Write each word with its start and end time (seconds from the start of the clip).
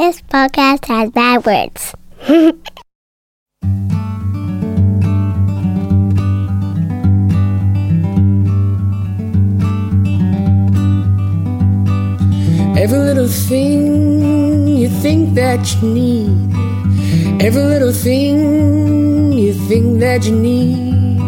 This 0.00 0.22
podcast 0.22 0.86
has 0.86 1.10
bad 1.10 1.44
words. 1.44 1.94
Every 12.80 12.98
little 12.98 13.28
thing 13.28 14.68
you 14.68 14.88
think 14.88 15.34
that 15.34 15.60
you 15.74 15.88
need. 15.92 16.54
Every 17.44 17.64
little 17.64 17.92
thing 17.92 19.34
you 19.34 19.52
think 19.68 20.00
that 20.00 20.24
you 20.24 20.34
need. 20.34 21.20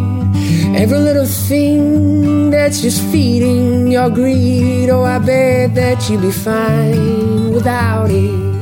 Every 0.74 0.98
little 0.98 1.26
thing 1.26 2.48
that's 2.50 2.80
just 2.80 3.02
feeding 3.12 3.88
your 3.88 4.08
greed. 4.08 4.88
Oh, 4.88 5.04
I 5.04 5.18
bet 5.18 5.74
that 5.74 6.08
you'd 6.08 6.22
be 6.22 6.30
fine 6.32 7.52
without 7.52 8.10
it. 8.10 8.61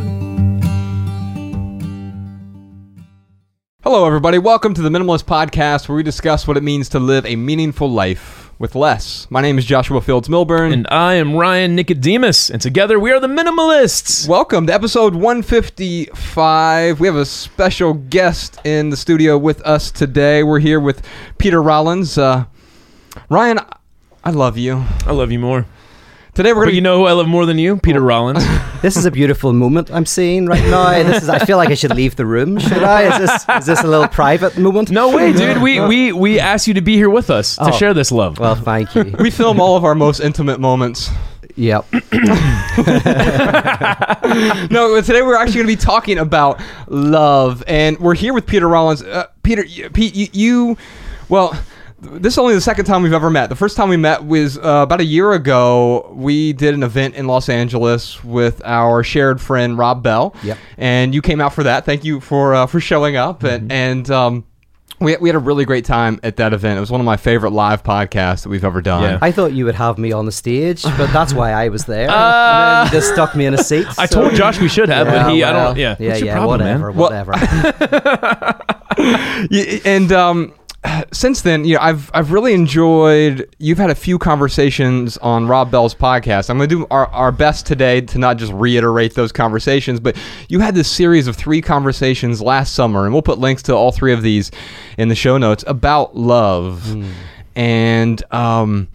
Hello, 3.92 4.06
everybody. 4.06 4.38
Welcome 4.38 4.72
to 4.74 4.82
the 4.82 4.88
Minimalist 4.88 5.24
Podcast, 5.24 5.88
where 5.88 5.96
we 5.96 6.04
discuss 6.04 6.46
what 6.46 6.56
it 6.56 6.62
means 6.62 6.88
to 6.90 7.00
live 7.00 7.26
a 7.26 7.34
meaningful 7.34 7.90
life 7.90 8.52
with 8.56 8.76
less. 8.76 9.28
My 9.30 9.40
name 9.40 9.58
is 9.58 9.64
Joshua 9.64 10.00
Fields 10.00 10.28
Millburn. 10.28 10.72
And 10.72 10.86
I 10.92 11.14
am 11.14 11.34
Ryan 11.34 11.74
Nicodemus, 11.74 12.50
and 12.50 12.62
together 12.62 13.00
we 13.00 13.10
are 13.10 13.18
the 13.18 13.26
Minimalists. 13.26 14.28
Welcome 14.28 14.68
to 14.68 14.72
episode 14.72 15.16
155. 15.16 17.00
We 17.00 17.06
have 17.08 17.16
a 17.16 17.26
special 17.26 17.94
guest 17.94 18.60
in 18.64 18.90
the 18.90 18.96
studio 18.96 19.36
with 19.36 19.60
us 19.62 19.90
today. 19.90 20.44
We're 20.44 20.60
here 20.60 20.78
with 20.78 21.04
Peter 21.38 21.60
Rollins. 21.60 22.16
Uh, 22.16 22.44
Ryan, 23.28 23.58
I 24.22 24.30
love 24.30 24.56
you. 24.56 24.84
I 25.04 25.10
love 25.10 25.32
you 25.32 25.40
more. 25.40 25.66
Today 26.40 26.54
we're 26.54 26.60
But 26.60 26.64
going 26.68 26.76
you 26.76 26.80
know 26.80 26.96
who 26.96 27.04
I 27.04 27.12
love 27.12 27.28
more 27.28 27.44
than 27.44 27.58
you? 27.58 27.76
Peter 27.76 28.00
Rollins. 28.00 28.42
This 28.80 28.96
is 28.96 29.04
a 29.04 29.10
beautiful 29.10 29.52
moment 29.52 29.90
I'm 29.92 30.06
seeing 30.06 30.46
right 30.46 30.64
now. 30.70 31.02
This 31.02 31.24
is, 31.24 31.28
I 31.28 31.40
feel 31.40 31.58
like 31.58 31.68
I 31.68 31.74
should 31.74 31.94
leave 31.94 32.16
the 32.16 32.24
room. 32.24 32.58
Should 32.58 32.82
I? 32.82 33.02
Is 33.14 33.18
this 33.18 33.44
is 33.58 33.66
this 33.66 33.82
a 33.82 33.86
little 33.86 34.08
private 34.08 34.56
moment? 34.56 34.90
No 34.90 35.14
way, 35.14 35.32
dude. 35.34 35.60
We 35.60 35.80
we 35.86 36.12
we 36.12 36.40
asked 36.40 36.66
you 36.66 36.72
to 36.72 36.80
be 36.80 36.94
here 36.94 37.10
with 37.10 37.28
us 37.28 37.56
to 37.56 37.64
Oh. 37.64 37.70
share 37.72 37.92
this 37.92 38.10
love. 38.10 38.38
Well, 38.38 38.54
thank 38.54 38.94
you. 38.94 39.14
we 39.20 39.30
film 39.30 39.60
all 39.60 39.76
of 39.76 39.84
our 39.84 39.94
most 39.94 40.20
intimate 40.20 40.60
moments. 40.60 41.10
Yep. 41.56 41.84
no, 44.70 44.98
today 45.02 45.20
we're 45.20 45.36
actually 45.36 45.56
going 45.62 45.66
to 45.66 45.66
be 45.66 45.76
talking 45.76 46.16
about 46.16 46.58
love, 46.88 47.62
and 47.66 47.98
we're 47.98 48.14
here 48.14 48.32
with 48.32 48.46
Peter 48.46 48.66
Rollins. 48.66 49.02
Uh, 49.02 49.26
Peter, 49.42 49.62
you, 49.62 49.90
Pete, 49.90 50.14
you, 50.14 50.28
you, 50.32 50.78
well, 51.28 51.54
this 52.00 52.34
is 52.34 52.38
only 52.38 52.54
the 52.54 52.60
second 52.60 52.86
time 52.86 53.02
we've 53.02 53.12
ever 53.12 53.30
met. 53.30 53.48
The 53.48 53.56
first 53.56 53.76
time 53.76 53.88
we 53.88 53.96
met 53.96 54.24
was 54.24 54.56
uh, 54.58 54.80
about 54.82 55.00
a 55.00 55.04
year 55.04 55.32
ago. 55.32 56.10
We 56.14 56.52
did 56.52 56.74
an 56.74 56.82
event 56.82 57.14
in 57.14 57.26
Los 57.26 57.48
Angeles 57.48 58.22
with 58.24 58.62
our 58.64 59.02
shared 59.02 59.40
friend 59.40 59.76
Rob 59.76 60.02
Bell. 60.02 60.34
Yep. 60.42 60.58
And 60.78 61.14
you 61.14 61.22
came 61.22 61.40
out 61.40 61.52
for 61.52 61.62
that. 61.64 61.84
Thank 61.84 62.04
you 62.04 62.20
for 62.20 62.54
uh, 62.54 62.66
for 62.66 62.80
showing 62.80 63.16
up, 63.16 63.42
and 63.42 63.70
and. 63.70 64.10
Um, 64.10 64.44
we, 64.98 65.16
we 65.16 65.30
had 65.30 65.36
a 65.36 65.38
really 65.38 65.64
great 65.64 65.86
time 65.86 66.20
at 66.22 66.36
that 66.36 66.52
event. 66.52 66.76
It 66.76 66.80
was 66.80 66.90
one 66.90 67.00
of 67.00 67.06
my 67.06 67.16
favorite 67.16 67.52
live 67.52 67.82
podcasts 67.82 68.42
that 68.42 68.50
we've 68.50 68.66
ever 68.66 68.82
done. 68.82 69.02
Yeah. 69.02 69.18
I 69.22 69.32
thought 69.32 69.52
you 69.54 69.64
would 69.64 69.74
have 69.74 69.96
me 69.96 70.12
on 70.12 70.26
the 70.26 70.32
stage, 70.32 70.82
but 70.82 71.10
that's 71.10 71.32
why 71.32 71.52
I 71.52 71.70
was 71.70 71.86
there. 71.86 72.10
Uh, 72.20 72.82
and 72.82 72.90
then 72.90 72.94
you 72.94 73.00
just 73.00 73.14
stuck 73.14 73.34
me 73.34 73.46
in 73.46 73.54
a 73.54 73.64
seat. 73.64 73.86
I 73.98 74.04
so- 74.04 74.20
told 74.20 74.34
Josh 74.34 74.60
we 74.60 74.68
should 74.68 74.90
have, 74.90 75.06
but 75.06 75.32
he 75.32 75.42
I 75.42 75.52
don't. 75.52 75.78
Yeah. 75.78 75.96
Yeah, 75.98 76.08
What's 76.08 76.20
your 76.20 76.26
yeah, 76.26 76.34
problem, 76.34 76.92
whatever, 76.94 77.34
man? 77.34 77.34
Whatever. 77.34 78.60
Yeah, 79.50 79.78
and 79.86 80.12
um, 80.12 80.52
since 81.12 81.42
then, 81.42 81.64
you 81.64 81.74
know, 81.74 81.80
I've 81.80 82.10
I've 82.14 82.32
really 82.32 82.54
enjoyed. 82.54 83.54
You've 83.58 83.78
had 83.78 83.90
a 83.90 83.94
few 83.94 84.18
conversations 84.18 85.16
on 85.18 85.46
Rob 85.46 85.70
Bell's 85.70 85.94
podcast. 85.94 86.50
I'm 86.50 86.58
going 86.58 86.68
to 86.68 86.74
do 86.74 86.86
our, 86.90 87.06
our 87.08 87.32
best 87.32 87.66
today 87.66 88.00
to 88.02 88.18
not 88.18 88.38
just 88.38 88.52
reiterate 88.52 89.14
those 89.14 89.32
conversations, 89.32 90.00
but 90.00 90.16
you 90.48 90.60
had 90.60 90.74
this 90.74 90.90
series 90.90 91.26
of 91.26 91.36
three 91.36 91.60
conversations 91.60 92.40
last 92.40 92.74
summer, 92.74 93.04
and 93.04 93.12
we'll 93.12 93.22
put 93.22 93.38
links 93.38 93.62
to 93.64 93.74
all 93.74 93.92
three 93.92 94.12
of 94.12 94.22
these 94.22 94.50
in 94.98 95.08
the 95.08 95.14
show 95.14 95.38
notes 95.38 95.64
about 95.66 96.16
love, 96.16 96.96
and 97.54 98.22
um. 98.32 98.88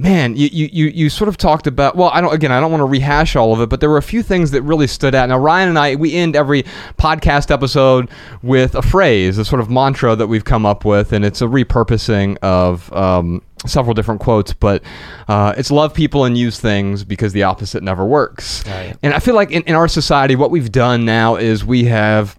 Man, 0.00 0.36
you, 0.36 0.48
you, 0.52 0.68
you, 0.72 0.86
you 0.86 1.10
sort 1.10 1.26
of 1.26 1.36
talked 1.36 1.66
about 1.66 1.96
well, 1.96 2.08
I 2.14 2.20
don't 2.20 2.32
again 2.32 2.52
I 2.52 2.60
don't 2.60 2.70
want 2.70 2.82
to 2.82 2.86
rehash 2.86 3.34
all 3.34 3.52
of 3.52 3.60
it, 3.60 3.68
but 3.68 3.80
there 3.80 3.90
were 3.90 3.98
a 3.98 4.02
few 4.02 4.22
things 4.22 4.52
that 4.52 4.62
really 4.62 4.86
stood 4.86 5.12
out. 5.12 5.28
Now 5.28 5.38
Ryan 5.38 5.70
and 5.70 5.76
I 5.76 5.96
we 5.96 6.14
end 6.14 6.36
every 6.36 6.62
podcast 6.98 7.50
episode 7.50 8.08
with 8.40 8.76
a 8.76 8.82
phrase, 8.82 9.38
a 9.38 9.44
sort 9.44 9.60
of 9.60 9.68
mantra 9.68 10.14
that 10.14 10.28
we've 10.28 10.44
come 10.44 10.64
up 10.64 10.84
with, 10.84 11.12
and 11.12 11.24
it's 11.24 11.42
a 11.42 11.46
repurposing 11.46 12.38
of 12.42 12.92
um, 12.92 13.42
several 13.66 13.92
different 13.92 14.20
quotes, 14.20 14.52
but 14.52 14.84
uh, 15.26 15.52
it's 15.56 15.72
love 15.72 15.92
people 15.94 16.24
and 16.24 16.38
use 16.38 16.60
things 16.60 17.02
because 17.02 17.32
the 17.32 17.42
opposite 17.42 17.82
never 17.82 18.06
works. 18.06 18.64
Right. 18.68 18.96
And 19.02 19.12
I 19.12 19.18
feel 19.18 19.34
like 19.34 19.50
in, 19.50 19.62
in 19.62 19.74
our 19.74 19.88
society, 19.88 20.36
what 20.36 20.52
we've 20.52 20.70
done 20.70 21.06
now 21.06 21.34
is 21.34 21.64
we 21.64 21.86
have 21.86 22.38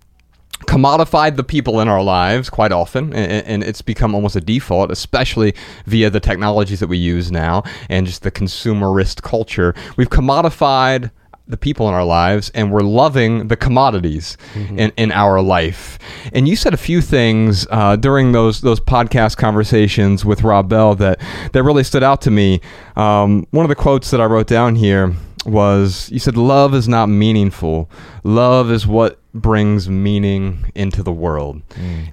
commodified 0.69 1.35
the 1.35 1.43
people 1.43 1.81
in 1.81 1.87
our 1.87 2.03
lives 2.03 2.47
quite 2.47 2.71
often 2.71 3.11
and, 3.11 3.43
and 3.47 3.63
it's 3.63 3.81
become 3.81 4.13
almost 4.13 4.35
a 4.35 4.41
default 4.41 4.91
especially 4.91 5.55
via 5.87 6.11
the 6.11 6.19
technologies 6.19 6.79
that 6.79 6.85
we 6.87 6.97
use 6.97 7.31
now 7.31 7.63
and 7.89 8.05
just 8.05 8.21
the 8.21 8.29
consumerist 8.29 9.23
culture. 9.23 9.73
We've 9.97 10.11
commodified 10.11 11.09
the 11.47 11.57
people 11.57 11.87
in 11.87 11.95
our 11.95 12.05
lives 12.05 12.51
and 12.53 12.71
we're 12.71 12.81
loving 12.81 13.47
the 13.47 13.57
commodities 13.57 14.37
in, 14.53 14.91
in 14.95 15.11
our 15.11 15.41
life. 15.41 15.97
And 16.33 16.47
you 16.47 16.55
said 16.55 16.75
a 16.75 16.77
few 16.77 17.01
things 17.01 17.65
uh, 17.71 17.95
during 17.95 18.33
those 18.33 18.61
those 18.61 18.79
podcast 18.79 19.37
conversations 19.37 20.23
with 20.23 20.43
rob 20.43 20.69
bell 20.69 20.93
that 20.95 21.19
that 21.53 21.63
really 21.63 21.83
stood 21.83 22.03
out 22.03 22.21
to 22.21 22.31
me. 22.31 22.61
Um, 22.95 23.47
one 23.49 23.65
of 23.65 23.69
the 23.69 23.75
quotes 23.75 24.11
that 24.11 24.21
i 24.21 24.25
wrote 24.25 24.45
down 24.45 24.75
here 24.75 25.15
was 25.45 26.09
you 26.11 26.19
said 26.19 26.37
love 26.37 26.75
is 26.75 26.87
not 26.87 27.07
meaningful. 27.07 27.89
Love 28.23 28.69
is 28.69 28.85
what 28.85 29.19
brings 29.33 29.89
meaning 29.89 30.71
into 30.75 31.03
the 31.03 31.11
world. 31.11 31.61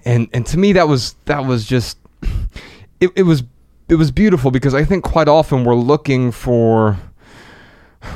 And 0.04 0.28
and 0.32 0.44
to 0.47 0.59
me 0.59 0.72
that 0.72 0.88
was 0.88 1.15
that 1.25 1.44
was 1.47 1.65
just 1.66 1.99
it, 3.00 3.10
it 3.16 3.22
was 3.22 3.43
it 3.88 3.94
was 3.94 4.10
beautiful 4.10 4.50
because 4.50 4.75
i 4.75 4.84
think 4.84 5.04
quite 5.04 5.28
often 5.28 5.62
we're 5.65 5.75
looking 5.77 6.32
for 6.32 6.99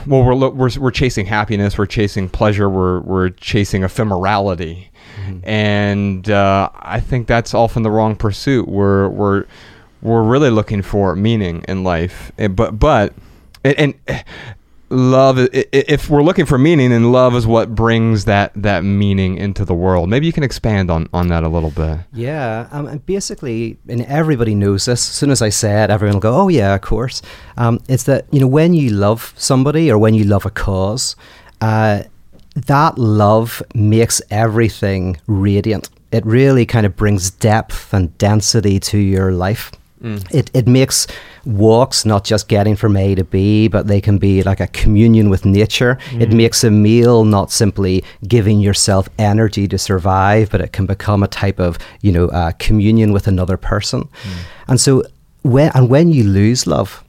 well 0.07 0.25
we're, 0.25 0.35
lo- 0.35 0.51
we're 0.51 0.71
we're 0.79 0.91
chasing 0.91 1.27
happiness 1.27 1.79
we're 1.79 1.87
chasing 1.87 2.29
pleasure 2.29 2.69
we're 2.69 3.01
we're 3.01 3.29
chasing 3.31 3.83
ephemerality. 3.83 4.89
And 5.45 6.29
uh, 6.29 6.71
i 6.75 6.99
think 7.01 7.27
that's 7.27 7.55
often 7.55 7.83
the 7.83 7.91
wrong 7.91 8.17
pursuit. 8.17 8.69
We're 8.69 9.09
we're 9.09 9.45
we're 10.03 10.23
really 10.23 10.51
looking 10.51 10.83
for 10.83 11.15
meaning 11.15 11.65
in 11.69 11.85
life. 11.85 12.33
But 12.37 12.79
but 12.79 13.15
and, 13.65 13.95
and 14.07 14.25
love 14.91 15.39
if 15.53 16.11
we're 16.11 16.23
looking 16.23 16.47
for 16.47 16.59
meaning 16.59 16.93
and 16.93 17.13
love 17.13 17.35
is 17.35 17.47
what 17.47 17.75
brings 17.75 18.25
that 18.25 18.53
that 18.55 18.83
meaning 18.83 19.39
into 19.39 19.65
the 19.65 19.75
world 19.75 20.09
maybe 20.09 20.27
you 20.27 20.33
can 20.33 20.43
expand 20.43 20.91
on 20.91 21.09
on 21.13 21.29
that 21.29 21.45
a 21.45 21.49
little 21.49 21.71
bit 21.71 22.01
Yeah, 22.13 22.69
um, 22.73 22.99
basically, 23.07 23.79
and 23.89 24.03
everybody 24.03 24.55
knows 24.55 24.85
this. 24.85 25.09
As 25.09 25.15
soon 25.15 25.31
as 25.31 25.43
I 25.43 25.49
say 25.49 25.83
it, 25.85 25.91
everyone 25.91 26.17
will 26.17 26.21
go, 26.21 26.35
"Oh 26.35 26.49
yeah, 26.49 26.75
of 26.75 26.81
course." 26.81 27.23
Um, 27.57 27.81
it's 27.89 28.05
that 28.05 28.27
you 28.31 28.41
know 28.41 28.47
when 28.47 28.75
you 28.75 28.91
love 28.91 29.33
somebody 29.37 29.91
or 29.91 29.99
when 29.99 30.15
you 30.15 30.25
love 30.25 30.45
a 30.45 30.51
cause, 30.51 31.17
uh, 31.61 32.03
that 32.55 32.99
love 32.99 33.63
makes 33.75 34.21
everything 34.31 35.19
radiant. 35.27 35.89
It 36.13 36.27
really 36.27 36.67
kind 36.67 36.87
of 36.87 36.97
brings 36.97 37.31
depth 37.31 37.95
and 37.95 38.17
density 38.19 38.81
to 38.81 38.99
your 38.99 39.33
life. 39.33 39.71
Mm. 40.03 40.35
It 40.35 40.51
it 40.55 40.67
makes 40.67 41.07
walks 41.45 42.05
not 42.07 42.25
just 42.25 42.49
getting 42.49 42.75
from 42.75 42.97
A 42.97 43.15
to 43.15 43.25
B, 43.25 43.69
but 43.69 43.87
they 43.87 44.01
can 44.01 44.19
be 44.19 44.43
like 44.43 44.61
a 44.61 44.67
communion 44.69 45.29
with 45.29 45.45
nature. 45.45 45.99
It 46.13 46.31
mm. 46.31 46.37
makes 46.37 46.65
a 46.65 46.71
meal 46.71 47.25
not 47.25 47.51
simply 47.51 48.03
giving 48.27 48.61
yourself 48.61 49.09
energy 49.19 49.69
to 49.69 49.79
survive, 49.79 50.51
but 50.51 50.61
it 50.61 50.73
can 50.73 50.87
become 50.87 51.23
a 51.23 51.29
type 51.29 51.61
of 51.61 51.79
you 52.01 52.13
know 52.13 52.29
uh, 52.29 52.53
communion 52.59 53.13
with 53.13 53.29
another 53.29 53.57
person. 53.57 54.03
Mm. 54.03 54.39
And 54.69 54.81
so 54.81 55.03
when 55.43 55.71
and 55.75 55.91
when 55.91 56.11
you 56.11 56.25
lose 56.25 56.67
love, 56.67 57.05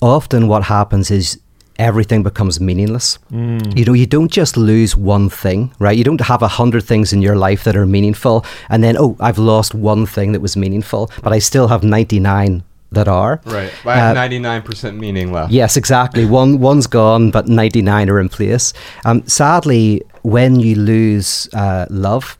often 0.00 0.48
what 0.48 0.64
happens 0.64 1.10
is 1.10 1.38
everything 1.80 2.22
becomes 2.22 2.60
meaningless. 2.60 3.18
You 3.30 3.84
know, 3.86 3.94
you 3.94 4.06
don't 4.06 4.30
just 4.30 4.56
lose 4.56 4.96
one 4.96 5.28
thing, 5.30 5.72
right? 5.78 5.96
You 5.98 6.04
don't 6.04 6.20
have 6.20 6.42
a 6.42 6.48
hundred 6.48 6.84
things 6.84 7.12
in 7.12 7.22
your 7.22 7.36
life 7.36 7.64
that 7.64 7.74
are 7.76 7.86
meaningful, 7.86 8.44
and 8.68 8.82
then 8.84 8.96
oh, 8.98 9.16
I've 9.18 9.38
lost 9.38 9.74
one 9.74 10.06
thing 10.06 10.32
that 10.32 10.40
was 10.42 10.56
meaningful, 10.56 11.10
but 11.22 11.32
I 11.32 11.40
still 11.40 11.68
have 11.68 11.82
ninety 11.82 12.20
nine 12.20 12.62
that 12.92 13.08
are. 13.08 13.40
right 13.44 13.72
i 13.86 13.94
have 13.96 14.16
Uh, 14.16 14.20
99% 14.20 14.98
meaning 14.98 15.32
left 15.32 15.52
Yes, 15.52 15.76
exactly. 15.76 16.24
One 16.42 16.58
one's 16.60 16.88
gone, 16.88 17.30
but 17.30 17.46
ninety 17.46 17.82
nine 17.82 18.10
are 18.10 18.20
in 18.20 18.28
place. 18.28 18.72
Um, 19.04 19.22
sadly, 19.26 20.02
when 20.22 20.58
you 20.60 20.74
lose 20.74 21.48
uh, 21.54 21.86
love, 21.88 22.36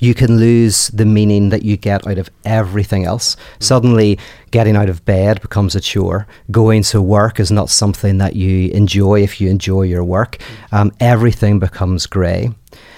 you 0.00 0.14
can 0.14 0.38
lose 0.38 0.88
the 0.88 1.04
meaning 1.04 1.50
that 1.50 1.62
you 1.62 1.76
get 1.76 2.06
out 2.06 2.18
of 2.18 2.30
everything 2.44 3.04
else. 3.04 3.36
Suddenly, 3.60 4.18
getting 4.50 4.76
out 4.76 4.88
of 4.88 5.04
bed 5.04 5.40
becomes 5.40 5.74
a 5.74 5.80
chore. 5.80 6.26
Going 6.50 6.82
to 6.84 7.00
work 7.00 7.40
is 7.40 7.50
not 7.50 7.70
something 7.70 8.18
that 8.18 8.36
you 8.36 8.70
enjoy 8.70 9.22
if 9.22 9.40
you 9.40 9.50
enjoy 9.50 9.82
your 9.82 10.04
work. 10.04 10.38
Um, 10.72 10.92
everything 11.00 11.58
becomes 11.58 12.06
grey. 12.06 12.50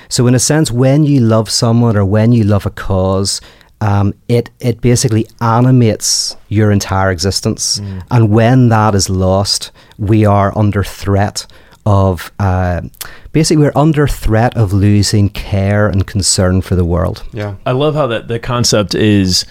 So, 0.08 0.26
in 0.26 0.34
a 0.34 0.38
sense, 0.38 0.70
when 0.70 1.04
you 1.04 1.20
love 1.20 1.50
someone 1.50 1.96
or 1.96 2.04
when 2.04 2.32
you 2.32 2.44
love 2.44 2.66
a 2.66 2.70
cause, 2.70 3.40
um, 3.80 4.14
it 4.28 4.50
it 4.60 4.80
basically 4.80 5.26
animates 5.40 6.36
your 6.48 6.70
entire 6.70 7.10
existence. 7.10 7.78
And 8.10 8.30
when 8.30 8.68
that 8.70 8.94
is 8.94 9.10
lost, 9.10 9.70
we 9.98 10.24
are 10.24 10.56
under 10.56 10.82
threat 10.82 11.46
of 11.84 12.32
uh, 12.38 12.80
basically 13.36 13.62
we're 13.62 13.72
under 13.76 14.08
threat 14.08 14.56
of 14.56 14.72
losing 14.72 15.28
care 15.28 15.90
and 15.90 16.06
concern 16.06 16.62
for 16.62 16.74
the 16.74 16.86
world. 16.86 17.22
Yeah. 17.34 17.56
I 17.66 17.72
love 17.72 17.94
how 17.94 18.06
that 18.06 18.28
the 18.28 18.38
concept 18.38 18.94
is 18.94 19.44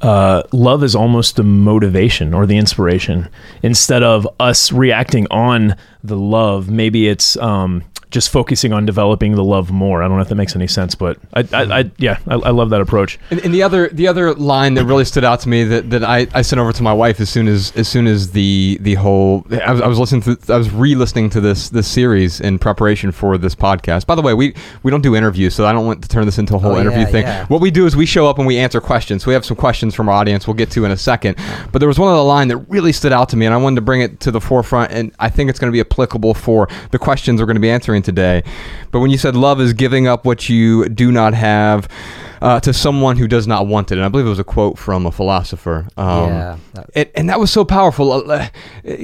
uh, 0.00 0.44
love 0.52 0.84
is 0.84 0.94
almost 0.94 1.34
the 1.34 1.42
motivation 1.42 2.34
or 2.34 2.46
the 2.46 2.56
inspiration 2.56 3.28
instead 3.60 4.04
of 4.04 4.28
us 4.38 4.70
reacting 4.70 5.26
on 5.32 5.74
the 6.04 6.16
love. 6.16 6.70
Maybe 6.70 7.08
it's 7.08 7.36
um, 7.36 7.82
just 8.10 8.30
focusing 8.30 8.72
on 8.72 8.84
developing 8.84 9.32
the 9.36 9.44
love 9.44 9.70
more. 9.70 10.02
I 10.02 10.08
don't 10.08 10.16
know 10.18 10.22
if 10.22 10.28
that 10.28 10.34
makes 10.34 10.54
any 10.54 10.66
sense, 10.66 10.94
but 10.94 11.16
I, 11.32 11.40
I, 11.52 11.62
I 11.80 11.90
yeah, 11.98 12.18
I, 12.26 12.34
I 12.34 12.50
love 12.50 12.70
that 12.70 12.80
approach. 12.80 13.18
And, 13.30 13.40
and 13.40 13.54
the 13.54 13.62
other 13.62 13.88
the 13.88 14.06
other 14.08 14.34
line 14.34 14.74
that 14.74 14.84
really 14.84 15.04
stood 15.06 15.24
out 15.24 15.40
to 15.40 15.48
me 15.48 15.64
that, 15.64 15.90
that 15.90 16.04
I, 16.04 16.26
I 16.34 16.42
sent 16.42 16.60
over 16.60 16.72
to 16.72 16.82
my 16.82 16.92
wife 16.92 17.20
as 17.20 17.30
soon 17.30 17.48
as 17.48 17.72
as 17.76 17.88
soon 17.88 18.06
as 18.06 18.32
the 18.32 18.78
the 18.80 18.94
whole 18.96 19.46
I 19.50 19.72
was, 19.72 19.80
I 19.80 19.86
was 19.86 19.98
listening 19.98 20.22
to 20.22 20.52
I 20.52 20.56
was 20.58 20.70
re-listening 20.70 21.30
to 21.30 21.40
this 21.40 21.70
this 21.70 21.88
series 21.88 22.40
in 22.40 22.58
preparation 22.58 23.12
for 23.12 23.38
this 23.38 23.54
podcast. 23.54 24.06
By 24.06 24.14
the 24.14 24.22
way, 24.22 24.34
we 24.34 24.54
we 24.82 24.90
don't 24.90 25.02
do 25.02 25.16
interviews, 25.16 25.54
so 25.54 25.64
I 25.64 25.72
don't 25.72 25.86
want 25.86 26.02
to 26.02 26.08
turn 26.08 26.26
this 26.26 26.38
into 26.38 26.56
a 26.56 26.58
whole 26.58 26.72
Oh, 26.72 26.80
interview 26.80 27.00
yeah, 27.00 27.06
thing. 27.06 27.22
yeah. 27.24 27.46
What 27.46 27.60
we 27.60 27.70
do 27.70 27.86
is 27.86 27.96
we 27.96 28.06
show 28.06 28.26
up 28.28 28.38
and 28.38 28.46
we 28.46 28.58
answer 28.58 28.80
questions. 28.80 29.22
So 29.24 29.28
we 29.28 29.34
have 29.34 29.44
some 29.44 29.56
questions 29.56 29.94
from 29.94 30.08
our 30.08 30.14
audience. 30.14 30.46
We'll 30.46 30.54
get 30.54 30.70
to 30.72 30.84
in 30.84 30.90
a 30.90 30.96
second. 30.96 31.38
But 31.70 31.78
there 31.78 31.88
was 31.88 31.98
one 31.98 32.12
other 32.12 32.22
line 32.22 32.48
that 32.48 32.56
really 32.68 32.92
stood 32.92 33.12
out 33.12 33.28
to 33.30 33.36
me, 33.36 33.46
and 33.46 33.54
I 33.54 33.58
wanted 33.58 33.76
to 33.76 33.82
bring 33.82 34.00
it 34.02 34.20
to 34.20 34.30
the 34.30 34.40
forefront. 34.40 34.90
And 34.92 35.14
I 35.18 35.28
think 35.30 35.48
it's 35.48 35.58
going 35.58 35.70
to 35.70 35.72
be 35.72 35.80
applicable 35.92 36.34
for 36.34 36.68
the 36.90 36.98
questions 36.98 37.40
we're 37.40 37.46
going 37.46 37.56
to 37.56 37.60
be 37.60 37.70
answering 37.70 38.02
today. 38.02 38.42
But 38.90 39.00
when 39.00 39.10
you 39.10 39.18
said 39.18 39.36
love 39.36 39.60
is 39.60 39.72
giving 39.72 40.06
up 40.06 40.24
what 40.24 40.48
you 40.48 40.88
do 40.88 41.12
not 41.12 41.34
have 41.34 41.88
uh, 42.42 42.58
to 42.58 42.72
someone 42.72 43.16
who 43.16 43.28
does 43.28 43.46
not 43.46 43.68
want 43.68 43.92
it, 43.92 43.98
and 43.98 44.04
I 44.04 44.08
believe 44.08 44.26
it 44.26 44.30
was 44.30 44.40
a 44.40 44.44
quote 44.44 44.76
from 44.76 45.06
a 45.06 45.12
philosopher. 45.12 45.86
Um, 45.96 46.28
Yeah, 46.28 46.56
and, 46.96 47.10
and 47.14 47.28
that 47.28 47.38
was 47.38 47.52
so 47.52 47.64
powerful. 47.64 48.12
Uh, 48.12 48.18
uh, 48.32 48.48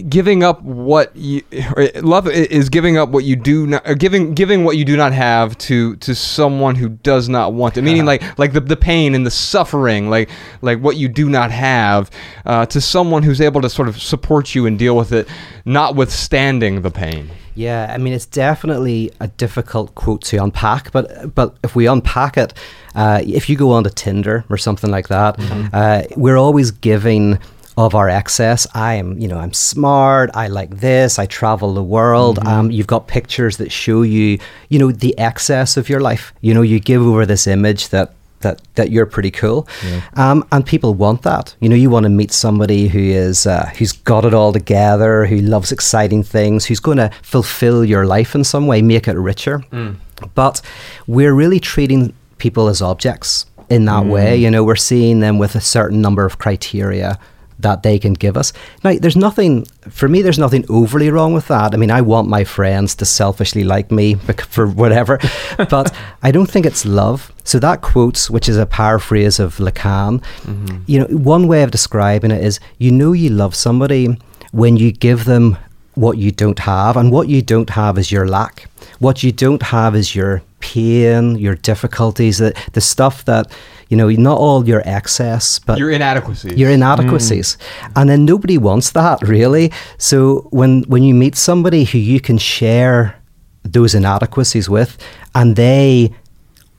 giving 0.09 0.43
up 0.43 0.61
what 0.63 1.15
you 1.15 1.43
uh, 1.77 1.87
love 2.03 2.27
is 2.27 2.69
giving 2.69 2.99
up 2.99 3.11
what 3.11 3.23
you 3.23 3.37
do 3.37 3.69
not, 3.69 3.89
or 3.89 3.95
giving 3.95 4.35
giving 4.35 4.65
what 4.65 4.77
you 4.77 4.85
do 4.85 4.97
not 4.97 5.13
have 5.13 5.57
to 5.59 5.95
to 5.97 6.17
someone 6.17 6.75
who 6.75 6.89
does 6.89 7.29
not 7.29 7.53
want 7.53 7.77
it. 7.77 7.83
Meaning 7.83 8.05
like 8.05 8.39
like 8.39 8.53
the, 8.55 8.61
the 8.61 8.77
pain 8.77 9.15
and 9.15 9.25
the 9.25 9.31
suffering, 9.31 10.11
like 10.11 10.29
like 10.61 10.81
what 10.81 10.97
you 10.97 11.09
do 11.09 11.29
not 11.29 11.53
have 11.53 12.11
uh, 12.45 12.67
to 12.67 12.81
someone 12.81 13.23
who's 13.23 13.41
able 13.41 13.61
to 13.61 13.71
sort 13.71 13.87
of 13.87 14.03
support 14.03 14.57
you 14.57 14.67
and 14.67 14.81
deal 14.81 14.97
with 14.97 15.13
it, 15.13 15.29
notwithstanding 15.65 16.83
the 16.83 16.91
pain. 16.91 17.31
Yeah, 17.59 17.93
I 17.93 17.99
mean 17.99 18.13
it's 18.13 18.25
definitely 18.25 19.11
a 19.19 19.27
difficult 19.27 19.93
quote 19.97 20.23
to 20.27 20.37
unpack, 20.37 20.93
but 20.93 21.35
but 21.35 21.57
if 21.65 21.75
we 21.75 21.87
unpack 21.87 22.37
it, 22.37 22.55
uh, 23.03 23.21
if 23.39 23.49
you 23.49 23.57
go 23.57 23.69
onto 23.77 23.91
Tinder 23.91 24.45
or 24.51 24.59
something 24.59 24.91
like 24.91 25.09
that, 25.09 25.33
uh, 25.73 26.03
we're 26.17 26.37
always 26.47 26.69
giving 26.73 27.39
of 27.77 27.95
our 27.95 28.09
excess. 28.09 28.67
I 28.75 28.95
am, 28.95 29.09
you 29.23 29.29
know, 29.29 29.39
I'm 29.39 29.53
smart. 29.53 30.31
I 30.35 30.49
like 30.49 30.81
this. 30.81 31.19
I 31.19 31.27
travel 31.27 31.75
the 31.75 31.83
world. 31.83 32.37
Um, 32.45 32.71
you've 32.73 32.89
got 32.89 33.07
pictures 33.07 33.57
that 33.59 33.71
show 33.71 34.03
you, 34.03 34.39
you 34.69 34.79
know, 34.81 34.91
the 34.91 35.15
excess 35.17 35.77
of 35.77 35.89
your 35.89 36.01
life. 36.01 36.33
You 36.41 36.55
know, 36.55 36.63
you 36.63 36.81
give 36.81 37.03
over 37.03 37.25
this 37.25 37.47
image 37.47 37.91
that 37.91 38.09
that 38.41 38.61
that 38.75 38.91
you're 38.91 39.07
pretty 39.07 39.31
cool, 39.31 39.67
um, 40.15 40.45
and 40.51 40.65
people 40.65 40.95
want 40.95 41.23
that. 41.23 41.55
You 41.61 41.69
know, 41.69 41.77
you 41.77 41.91
want 41.91 42.05
to 42.05 42.11
meet 42.11 42.33
somebody 42.33 42.89
who 42.89 42.99
is 43.01 43.47
uh, 43.47 43.71
who's 43.79 43.93
got 43.93 44.25
it 44.25 44.35
all 44.35 44.53
together, 44.53 45.27
who 45.27 45.39
loves 45.41 45.73
exciting 45.73 46.25
things, 46.25 46.67
who's 46.67 46.81
going 46.81 46.99
to 46.99 47.11
fulfill 47.23 47.85
your 47.85 48.07
life 48.07 48.35
in 48.39 48.45
some 48.45 48.67
way, 48.67 48.83
make 48.83 49.09
it 49.09 49.17
richer. 49.17 49.63
But 50.35 50.63
we're 51.07 51.35
really 51.35 51.61
treating 51.61 52.13
people 52.39 52.69
as 52.69 52.81
objects 52.81 53.47
in 53.69 53.85
that 53.87 54.07
way. 54.07 54.39
Mm. 54.39 54.41
You 54.41 54.51
know, 54.51 54.65
we're 54.65 54.77
seeing 54.77 55.21
them 55.21 55.39
with 55.39 55.55
a 55.55 55.61
certain 55.61 56.01
number 56.01 56.25
of 56.25 56.39
criteria 56.39 57.19
that 57.61 57.83
they 57.83 57.99
can 57.99 58.13
give 58.13 58.37
us. 58.37 58.53
Now, 58.85 58.95
there's 58.99 59.17
nothing, 59.17 59.65
for 59.89 60.09
me, 60.09 60.23
there's 60.23 60.39
nothing 60.39 60.65
overly 60.69 61.11
wrong 61.11 61.35
with 61.35 61.49
that. 61.49 61.75
I 61.75 61.77
mean, 61.77 61.91
I 61.91 62.01
want 62.01 62.29
my 62.29 62.45
friends 62.45 62.95
to 62.97 63.05
selfishly 63.05 63.65
like 63.65 63.91
me 63.91 64.15
for 64.49 64.69
whatever, 64.69 65.19
but 65.57 65.93
I 66.23 66.31
don't 66.31 66.49
think 66.49 66.67
it's 66.67 66.87
love. 66.87 67.33
So 67.45 67.59
that 67.59 67.83
quote, 67.83 68.31
which 68.31 68.49
is 68.49 68.57
a 68.57 68.67
paraphrase 68.67 69.41
of 69.41 69.57
Lacan, 69.57 70.23
mm-hmm. 70.43 70.79
you 70.87 71.01
know, 71.01 71.07
one 71.07 71.49
way 71.49 71.63
of 71.63 71.71
describing 71.71 72.31
it 72.31 72.45
is 72.45 72.61
you 72.79 72.91
know 72.93 73.13
you 73.13 73.31
love 73.31 73.55
somebody 73.55 74.17
when 74.53 74.77
you 74.77 74.93
give 74.93 75.25
them 75.25 75.57
what 75.95 76.17
you 76.17 76.31
don't 76.31 76.61
have, 76.61 76.97
and 76.97 77.11
what 77.11 77.29
you 77.29 77.43
don't 77.43 77.71
have 77.71 77.99
is 77.99 78.13
your 78.13 78.29
lack. 78.29 78.69
What 79.01 79.25
you 79.25 79.33
don't 79.33 79.63
have 79.63 79.97
is 79.97 80.15
your 80.15 80.43
pain, 80.61 81.37
your 81.37 81.55
difficulties, 81.55 82.39
the, 82.39 82.53
the 82.73 82.81
stuff 82.81 83.25
that, 83.25 83.51
you 83.89 83.97
know, 83.97 84.09
not 84.11 84.39
all 84.39 84.67
your 84.69 84.83
excess, 84.85 85.59
but 85.59 85.79
Your 85.79 85.91
inadequacies. 85.91 86.59
your 86.59 86.71
inadequacies. 86.71 87.57
Mm. 87.57 87.93
And 87.97 88.11
then 88.11 88.25
nobody 88.25 88.59
wants 88.59 88.91
that 88.93 89.23
really. 89.23 89.73
So 89.97 90.49
when 90.51 90.83
when 90.89 91.03
you 91.03 91.15
meet 91.15 91.37
somebody 91.37 91.85
who 91.85 91.99
you 91.99 92.21
can 92.21 92.39
share 92.39 93.17
those 93.63 93.95
inadequacies 93.95 94.69
with 94.69 94.99
and 95.35 95.57
they 95.57 96.13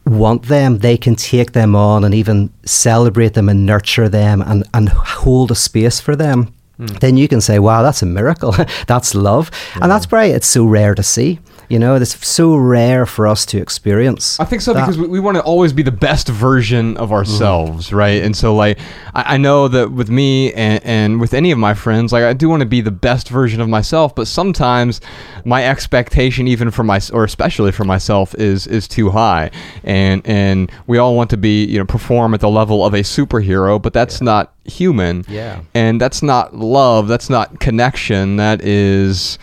want 0.05 0.43
them 0.43 0.79
they 0.79 0.97
can 0.97 1.15
take 1.15 1.51
them 1.51 1.75
on 1.75 2.03
and 2.03 2.15
even 2.15 2.51
celebrate 2.65 3.33
them 3.33 3.47
and 3.49 3.65
nurture 3.65 4.09
them 4.09 4.41
and 4.41 4.63
and 4.73 4.89
hold 4.89 5.51
a 5.51 5.55
space 5.55 5.99
for 5.99 6.15
them 6.15 6.51
mm. 6.79 6.99
then 6.99 7.15
you 7.15 7.27
can 7.27 7.41
say 7.41 7.59
wow 7.59 7.83
that's 7.83 8.01
a 8.01 8.05
miracle. 8.07 8.55
That's 8.87 9.13
love. 9.13 9.51
And 9.81 9.91
that's 9.91 10.09
why 10.11 10.25
it's 10.25 10.47
so 10.47 10.65
rare 10.65 10.95
to 10.95 11.03
see 11.03 11.39
you 11.69 11.79
know 11.79 11.95
it's 11.95 12.27
so 12.27 12.55
rare 12.55 13.05
for 13.05 13.27
us 13.27 13.45
to 13.45 13.57
experience 13.59 14.39
I 14.39 14.45
think 14.45 14.61
so 14.61 14.73
that. 14.73 14.81
because 14.81 14.97
we, 14.97 15.07
we 15.07 15.19
want 15.19 15.37
to 15.37 15.43
always 15.43 15.73
be 15.73 15.83
the 15.83 15.91
best 15.91 16.27
version 16.27 16.97
of 16.97 17.09
mm-hmm. 17.09 17.13
ourselves, 17.13 17.93
right? 17.93 18.21
And 18.23 18.35
so, 18.35 18.55
like, 18.55 18.79
I, 19.13 19.35
I 19.35 19.37
know 19.37 19.67
that 19.67 19.91
with 19.91 20.09
me 20.09 20.53
and, 20.53 20.83
and 20.83 21.21
with 21.21 21.33
any 21.33 21.51
of 21.51 21.57
my 21.57 21.73
friends, 21.73 22.11
like, 22.11 22.23
I 22.23 22.33
do 22.33 22.49
want 22.49 22.61
to 22.61 22.65
be 22.65 22.81
the 22.81 22.91
best 22.91 23.29
version 23.29 23.61
of 23.61 23.69
myself, 23.69 24.15
but 24.15 24.27
sometimes 24.27 25.01
my 25.45 25.65
expectation, 25.65 26.47
even 26.47 26.71
for 26.71 26.83
my, 26.83 26.99
or 27.13 27.23
especially 27.23 27.71
for 27.71 27.83
myself, 27.83 28.35
is 28.35 28.67
is 28.67 28.87
too 28.87 29.09
high, 29.09 29.51
and 29.83 30.25
and 30.25 30.71
we 30.87 30.97
all 30.97 31.15
want 31.15 31.29
to 31.31 31.37
be, 31.37 31.65
you 31.65 31.77
know, 31.79 31.85
perform 31.85 32.33
at 32.33 32.39
the 32.41 32.49
level 32.49 32.85
of 32.85 32.93
a 32.93 32.99
superhero, 32.99 33.81
but 33.81 33.93
that's 33.93 34.21
not 34.21 34.53
human, 34.65 35.25
Yeah. 35.27 35.61
and 35.73 35.99
that's 35.99 36.21
not 36.21 36.55
love, 36.55 37.07
that's 37.07 37.29
not 37.29 37.59
connection, 37.59 38.37
that 38.37 38.61
is. 38.61 39.37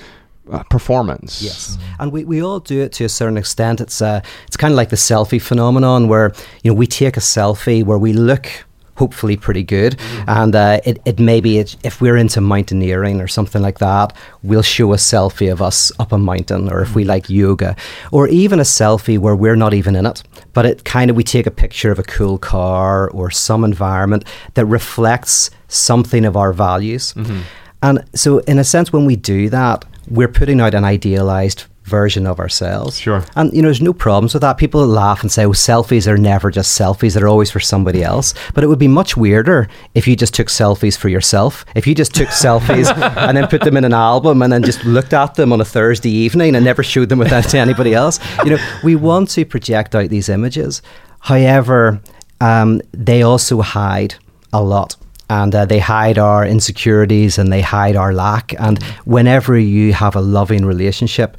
Uh, 0.49 0.63
performance. 0.71 1.43
Yes, 1.43 1.77
and 1.99 2.13
we, 2.13 2.25
we 2.25 2.41
all 2.41 2.61
do 2.61 2.81
it 2.81 2.93
to 2.93 3.05
a 3.05 3.09
certain 3.09 3.37
extent. 3.37 3.81
It's 3.81 4.01
uh, 4.01 4.21
it's 4.47 4.57
kind 4.57 4.73
of 4.73 4.77
like 4.77 4.91
the 4.91 4.97
selfie 4.97 5.43
phenomenon, 5.43 6.07
where 6.07 6.33
you 6.63 6.71
know 6.71 6.75
we 6.77 6.87
take 6.87 7.17
a 7.17 7.21
selfie 7.21 7.85
where 7.85 7.99
we 7.99 8.13
look 8.13 8.47
hopefully 8.95 9.37
pretty 9.37 9.65
good, 9.65 9.97
and 10.29 10.55
uh, 10.55 10.79
it 10.85 11.01
it 11.05 11.19
maybe 11.19 11.59
it, 11.59 11.77
if 11.83 12.01
we're 12.01 12.17
into 12.17 12.41
mountaineering 12.41 13.21
or 13.21 13.27
something 13.27 13.61
like 13.61 13.79
that, 13.81 14.17
we'll 14.45 14.63
show 14.63 14.93
a 14.93 14.97
selfie 14.97 15.51
of 15.51 15.61
us 15.61 15.91
up 15.99 16.13
a 16.13 16.19
mountain, 16.19 16.71
or 16.71 16.81
if 16.81 16.95
we 16.95 17.03
like 17.05 17.29
yoga, 17.29 17.75
or 18.13 18.29
even 18.29 18.61
a 18.61 18.65
selfie 18.65 19.19
where 19.19 19.35
we're 19.35 19.57
not 19.57 19.75
even 19.75 19.97
in 19.97 20.07
it, 20.07 20.23
but 20.53 20.65
it 20.65 20.85
kind 20.85 21.11
of 21.11 21.17
we 21.17 21.25
take 21.25 21.47
a 21.49 21.51
picture 21.51 21.91
of 21.91 21.99
a 21.99 22.05
cool 22.05 22.39
car 22.39 23.11
or 23.11 23.33
some 23.33 23.65
environment 23.65 24.25
that 24.55 24.67
reflects 24.67 25.51
something 25.67 26.25
of 26.25 26.37
our 26.37 26.53
values. 26.53 27.15
And 27.83 28.05
so, 28.15 28.39
in 28.47 28.59
a 28.59 28.65
sense, 28.65 28.93
when 28.93 29.05
we 29.07 29.17
do 29.17 29.51
that, 29.51 29.85
we're 30.09 30.29
putting 30.29 30.61
out 30.61 30.75
an 30.75 30.85
idealized 30.85 31.65
version 31.87 32.27
of 32.27 32.41
ourselves. 32.41 32.99
Sure. 32.99 33.25
And, 33.37 33.53
you 33.55 33.63
know, 33.63 33.69
there's 33.69 33.81
no 33.81 33.93
problems 33.93 34.35
with 34.35 34.41
that. 34.41 34.59
People 34.59 34.85
laugh 34.85 35.23
and 35.23 35.31
say, 35.31 35.45
oh, 35.45 35.51
selfies 35.51 36.09
are 36.09 36.19
never 36.19 36.51
just 36.51 36.79
selfies, 36.79 37.15
they're 37.15 37.29
always 37.29 37.51
for 37.51 37.61
somebody 37.61 38.03
else. 38.03 38.35
But 38.55 38.65
it 38.65 38.67
would 38.67 38.79
be 38.79 38.89
much 38.89 39.17
weirder 39.17 39.69
if 39.95 40.09
you 40.09 40.17
just 40.17 40.35
took 40.35 40.49
selfies 40.49 40.99
for 40.99 41.09
yourself. 41.09 41.65
If 41.75 41.87
you 41.87 41.95
just 41.95 42.15
took 42.15 42.29
selfies 42.29 42.93
and 43.17 43.37
then 43.37 43.47
put 43.47 43.63
them 43.63 43.77
in 43.77 43.85
an 43.85 43.95
album 43.95 44.43
and 44.43 44.53
then 44.53 44.65
just 44.65 44.85
looked 44.85 45.13
at 45.13 45.37
them 45.37 45.53
on 45.53 45.61
a 45.61 45.65
Thursday 45.65 46.11
evening 46.11 46.57
and 46.57 46.65
never 46.65 46.83
showed 46.83 47.09
them 47.09 47.21
with 47.21 47.31
that 47.31 47.49
to 47.51 47.59
anybody 47.59 47.95
else. 47.95 48.19
You 48.45 48.51
know, 48.51 48.69
we 48.83 48.97
want 48.97 49.31
to 49.31 49.45
project 49.45 49.95
out 49.95 50.11
these 50.11 50.29
images. 50.29 50.83
However, 51.21 52.01
um, 52.41 52.83
they 52.93 53.23
also 53.23 53.61
hide 53.61 54.17
a 54.53 54.63
lot 54.63 54.97
and 55.29 55.55
uh, 55.55 55.65
they 55.65 55.79
hide 55.79 56.19
our 56.19 56.47
insecurities 56.47 57.39
and 57.39 57.53
they 57.53 57.61
hide 57.61 57.97
our 57.97 58.13
lack. 58.13 58.55
And 58.61 58.83
whenever 59.05 59.59
you 59.59 59.93
have 59.93 60.17
a 60.17 60.21
loving 60.21 60.65
relationship, 60.65 61.37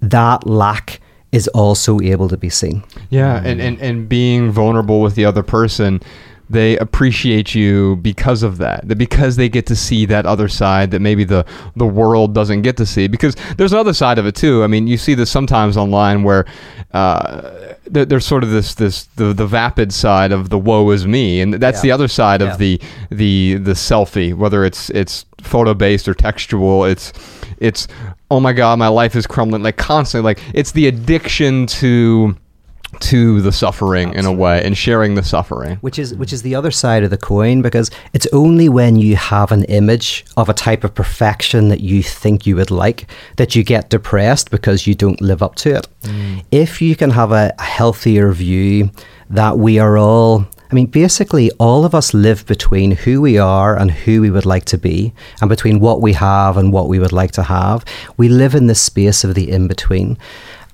that 0.00 0.46
lack 0.46 1.00
is 1.32 1.48
also 1.48 2.00
able 2.00 2.28
to 2.28 2.36
be 2.36 2.48
seen. 2.48 2.82
Yeah, 3.10 3.42
and, 3.44 3.60
and, 3.60 3.80
and 3.80 4.08
being 4.08 4.50
vulnerable 4.50 5.00
with 5.00 5.14
the 5.14 5.24
other 5.24 5.42
person, 5.42 6.00
they 6.50 6.78
appreciate 6.78 7.54
you 7.54 7.96
because 7.96 8.42
of 8.42 8.58
that. 8.58 8.88
That 8.88 8.96
because 8.96 9.36
they 9.36 9.48
get 9.48 9.66
to 9.66 9.76
see 9.76 10.06
that 10.06 10.24
other 10.26 10.48
side 10.48 10.90
that 10.92 11.00
maybe 11.00 11.24
the 11.24 11.44
the 11.76 11.86
world 11.86 12.34
doesn't 12.34 12.62
get 12.62 12.76
to 12.78 12.86
see. 12.86 13.06
Because 13.08 13.36
there's 13.56 13.72
another 13.72 13.92
side 13.92 14.18
of 14.18 14.26
it 14.26 14.34
too. 14.34 14.64
I 14.64 14.66
mean, 14.66 14.86
you 14.86 14.96
see 14.96 15.14
this 15.14 15.30
sometimes 15.30 15.76
online 15.76 16.22
where 16.22 16.46
uh, 16.92 17.74
there, 17.86 18.04
there's 18.04 18.24
sort 18.26 18.42
of 18.44 18.50
this 18.50 18.74
this 18.74 19.04
the 19.16 19.32
the 19.32 19.46
vapid 19.46 19.92
side 19.92 20.32
of 20.32 20.48
the 20.48 20.58
woe 20.58 20.90
is 20.90 21.06
me, 21.06 21.40
and 21.40 21.54
that's 21.54 21.78
Yeah. 21.78 21.82
the 21.82 21.92
other 21.92 22.08
side 22.08 22.40
Yeah. 22.40 22.52
of 22.52 22.58
the 22.58 22.80
the 23.10 23.54
the 23.56 23.72
selfie. 23.72 24.34
Whether 24.34 24.64
it's 24.64 24.90
it's 24.90 25.24
photo 25.42 25.74
based 25.74 26.08
or 26.08 26.14
textual, 26.14 26.84
it's 26.84 27.12
it's 27.58 27.88
oh 28.30 28.40
my 28.40 28.52
god, 28.52 28.78
my 28.78 28.88
life 28.88 29.14
is 29.16 29.26
crumbling 29.26 29.62
like 29.62 29.76
constantly. 29.76 30.24
Like 30.30 30.40
it's 30.54 30.72
the 30.72 30.86
addiction 30.86 31.66
to 31.66 32.36
to 33.00 33.40
the 33.40 33.52
suffering 33.52 34.14
in 34.14 34.24
a 34.24 34.32
way 34.32 34.64
and 34.64 34.76
sharing 34.76 35.14
the 35.14 35.22
suffering. 35.22 35.76
which 35.76 35.98
is 35.98 36.14
which 36.14 36.32
is 36.32 36.42
the 36.42 36.54
other 36.54 36.70
side 36.70 37.02
of 37.02 37.10
the 37.10 37.18
coin 37.18 37.62
because 37.62 37.90
it's 38.12 38.26
only 38.32 38.68
when 38.68 38.96
you 38.96 39.14
have 39.16 39.52
an 39.52 39.64
image 39.64 40.24
of 40.36 40.48
a 40.48 40.54
type 40.54 40.84
of 40.84 40.94
perfection 40.94 41.68
that 41.68 41.80
you 41.80 42.02
think 42.02 42.46
you 42.46 42.56
would 42.56 42.70
like 42.70 43.06
that 43.36 43.54
you 43.54 43.62
get 43.62 43.90
depressed 43.90 44.50
because 44.50 44.86
you 44.86 44.94
don't 44.94 45.20
live 45.20 45.42
up 45.42 45.54
to 45.54 45.76
it. 45.76 45.88
Mm. 46.02 46.44
If 46.50 46.80
you 46.80 46.96
can 46.96 47.10
have 47.10 47.32
a 47.32 47.52
healthier 47.58 48.32
view 48.32 48.90
that 49.30 49.58
we 49.58 49.78
are 49.78 49.98
all 49.98 50.46
I 50.70 50.74
mean, 50.74 50.86
basically, 50.86 51.50
all 51.52 51.86
of 51.86 51.94
us 51.94 52.12
live 52.12 52.44
between 52.44 52.90
who 52.90 53.22
we 53.22 53.38
are 53.38 53.74
and 53.74 53.90
who 53.90 54.20
we 54.20 54.30
would 54.30 54.44
like 54.44 54.66
to 54.66 54.76
be, 54.76 55.14
and 55.40 55.48
between 55.48 55.80
what 55.80 56.02
we 56.02 56.12
have 56.12 56.58
and 56.58 56.74
what 56.74 56.88
we 56.88 56.98
would 56.98 57.12
like 57.12 57.32
to 57.32 57.42
have. 57.42 57.86
We 58.18 58.28
live 58.28 58.54
in 58.54 58.66
this 58.66 58.80
space 58.80 59.24
of 59.24 59.34
the 59.34 59.50
in 59.50 59.66
between. 59.66 60.18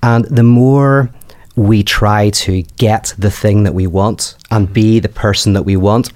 And 0.03 0.25
the 0.25 0.43
more 0.43 1.09
we 1.55 1.83
try 1.83 2.29
to 2.29 2.63
get 2.77 3.13
the 3.17 3.31
thing 3.31 3.63
that 3.63 3.73
we 3.73 3.87
want 3.87 4.35
and 4.51 4.71
be 4.71 4.99
the 4.99 5.09
person 5.09 5.53
that 5.53 5.63
we 5.63 5.77
want, 5.77 6.11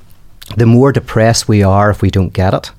the 0.58 0.66
more 0.66 0.92
depressed 0.92 1.48
we 1.48 1.64
are 1.64 1.92
if 1.92 2.02
we 2.02 2.10
don't 2.10 2.34
get 2.34 2.54
it, 2.54 2.72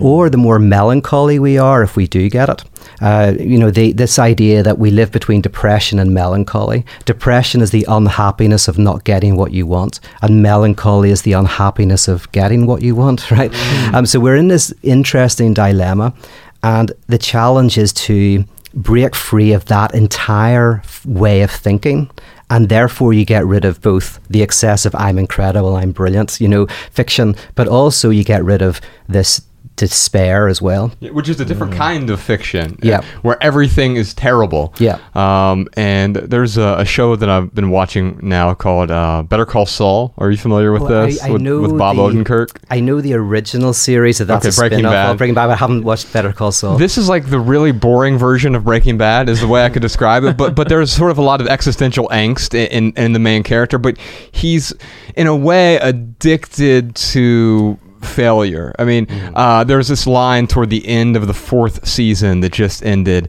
or 0.00 0.30
the 0.30 0.36
more 0.36 0.58
melancholy 0.58 1.38
we 1.38 1.58
are 1.58 1.82
if 1.82 1.96
we 1.96 2.06
do 2.06 2.30
get 2.30 2.48
it. 2.48 2.62
Uh, 3.00 3.34
you 3.38 3.58
know, 3.58 3.70
the, 3.70 3.92
this 3.92 4.18
idea 4.18 4.62
that 4.62 4.78
we 4.78 4.90
live 4.90 5.10
between 5.12 5.42
depression 5.42 5.98
and 5.98 6.14
melancholy. 6.14 6.84
Depression 7.04 7.60
is 7.60 7.70
the 7.70 7.84
unhappiness 7.88 8.68
of 8.68 8.78
not 8.78 9.04
getting 9.04 9.36
what 9.36 9.52
you 9.52 9.66
want, 9.66 10.00
and 10.22 10.42
melancholy 10.42 11.10
is 11.10 11.22
the 11.22 11.32
unhappiness 11.32 12.08
of 12.08 12.30
getting 12.32 12.64
what 12.64 12.80
you 12.80 12.94
want, 12.94 13.30
right? 13.32 13.52
Um, 13.92 14.06
so 14.06 14.20
we're 14.20 14.36
in 14.36 14.48
this 14.48 14.72
interesting 14.82 15.52
dilemma, 15.52 16.14
and 16.62 16.92
the 17.08 17.18
challenge 17.18 17.76
is 17.76 17.92
to 17.92 18.44
break 18.76 19.14
free 19.14 19.52
of 19.52 19.64
that 19.64 19.94
entire 19.94 20.82
way 21.06 21.40
of 21.40 21.50
thinking 21.50 22.10
and 22.50 22.68
therefore 22.68 23.12
you 23.12 23.24
get 23.24 23.44
rid 23.44 23.64
of 23.64 23.80
both 23.80 24.20
the 24.28 24.42
excessive 24.42 24.94
i'm 24.96 25.18
incredible 25.18 25.76
i'm 25.76 25.92
brilliant 25.92 26.38
you 26.40 26.46
know 26.46 26.66
fiction 26.90 27.34
but 27.54 27.66
also 27.66 28.10
you 28.10 28.22
get 28.22 28.44
rid 28.44 28.60
of 28.60 28.80
this 29.08 29.40
despair 29.76 30.48
as 30.48 30.60
well 30.62 30.90
Which 31.00 31.28
is 31.28 31.38
a 31.40 31.44
different 31.44 31.74
kind 31.74 32.10
of 32.10 32.20
fiction. 32.20 32.72
uh, 32.72 32.76
Yeah. 32.82 33.00
Where 33.22 33.36
everything 33.42 33.96
is 33.96 34.14
terrible. 34.14 34.72
Yeah. 34.78 34.98
Um, 35.14 35.68
and 35.76 36.16
there's 36.16 36.56
a, 36.56 36.76
a 36.78 36.84
show 36.84 37.14
that 37.16 37.28
I've 37.28 37.54
been 37.54 37.70
watching 37.70 38.18
now 38.22 38.54
called 38.54 38.90
uh, 38.90 39.22
Better 39.22 39.44
Call 39.46 39.66
Saul. 39.66 40.14
Are 40.18 40.30
you 40.30 40.36
familiar 40.38 40.72
with 40.72 40.82
Well, 40.82 41.06
this? 41.06 41.22
I 41.22 41.30
with, 41.30 41.42
know 41.42 41.60
with 41.60 41.76
Bob 41.78 41.96
the- 41.96 42.02
Odenkirk? 42.02 42.56
i 42.70 42.80
know 42.80 43.00
the 43.00 43.14
original 43.14 43.72
series 43.72 44.20
of 44.20 44.26
that 44.28 44.42
that's 44.42 44.58
Okay, 44.58 44.66
a 44.66 44.70
Breaking 44.70 44.84
Bad. 44.84 45.10
of 45.12 45.18
breaking 45.18 45.34
bad 45.34 45.46
but 45.48 45.52
i 45.52 45.56
haven't 45.56 45.84
watched 45.84 46.12
better 46.12 46.32
call 46.32 46.50
saul 46.52 46.76
This 46.78 46.98
is 46.98 47.08
like 47.08 47.28
the 47.30 47.38
really 47.38 47.72
boring 47.72 48.18
version 48.18 48.54
of 48.54 48.64
Breaking 48.64 48.96
Bad, 48.98 49.28
is 49.28 49.40
the 49.40 49.46
way 49.48 49.64
I 49.64 49.68
could 49.68 49.82
describe 49.82 50.24
it. 50.24 50.36
But 50.36 50.54
but 50.56 50.68
there's 50.68 50.90
sort 50.92 51.10
of 51.10 51.18
a 51.18 51.22
lot 51.22 51.40
of 51.40 51.46
existential 51.48 52.08
angst 52.08 52.54
in, 52.54 52.66
in, 52.88 52.92
in 52.96 53.12
the 53.12 53.18
main 53.18 53.42
character. 53.42 53.78
But 53.78 53.98
he's 54.32 54.72
in 55.16 55.26
a 55.26 55.36
way 55.36 55.76
addicted 55.76 56.94
to 56.96 57.78
failure. 58.06 58.74
I 58.78 58.84
mean, 58.84 59.06
uh, 59.34 59.64
there's 59.64 59.88
this 59.88 60.06
line 60.06 60.46
toward 60.46 60.70
the 60.70 60.86
end 60.86 61.16
of 61.16 61.26
the 61.26 61.34
fourth 61.34 61.86
season 61.86 62.40
that 62.40 62.52
just 62.52 62.84
ended, 62.84 63.28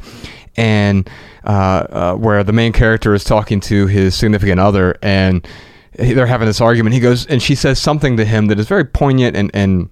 and 0.55 1.09
uh, 1.43 1.49
uh, 1.89 2.15
where 2.15 2.43
the 2.43 2.53
main 2.53 2.73
character 2.73 3.13
is 3.13 3.23
talking 3.23 3.59
to 3.61 3.87
his 3.87 4.15
significant 4.15 4.59
other, 4.59 4.95
and 5.01 5.47
they're 5.93 6.27
having 6.27 6.47
this 6.47 6.61
argument. 6.61 6.93
He 6.93 6.99
goes 6.99 7.25
and 7.25 7.41
she 7.41 7.55
says 7.55 7.79
something 7.79 8.17
to 8.17 8.25
him 8.25 8.47
that 8.47 8.59
is 8.59 8.67
very 8.67 8.85
poignant 8.85 9.35
and 9.35 9.51
and 9.53 9.89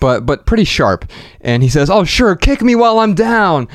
but 0.00 0.26
but 0.26 0.46
pretty 0.46 0.64
sharp. 0.64 1.10
And 1.40 1.62
he 1.62 1.68
says, 1.68 1.90
"Oh, 1.90 2.04
sure, 2.04 2.36
kick 2.36 2.62
me 2.62 2.74
while 2.74 2.98
I'm 2.98 3.14
down." 3.14 3.68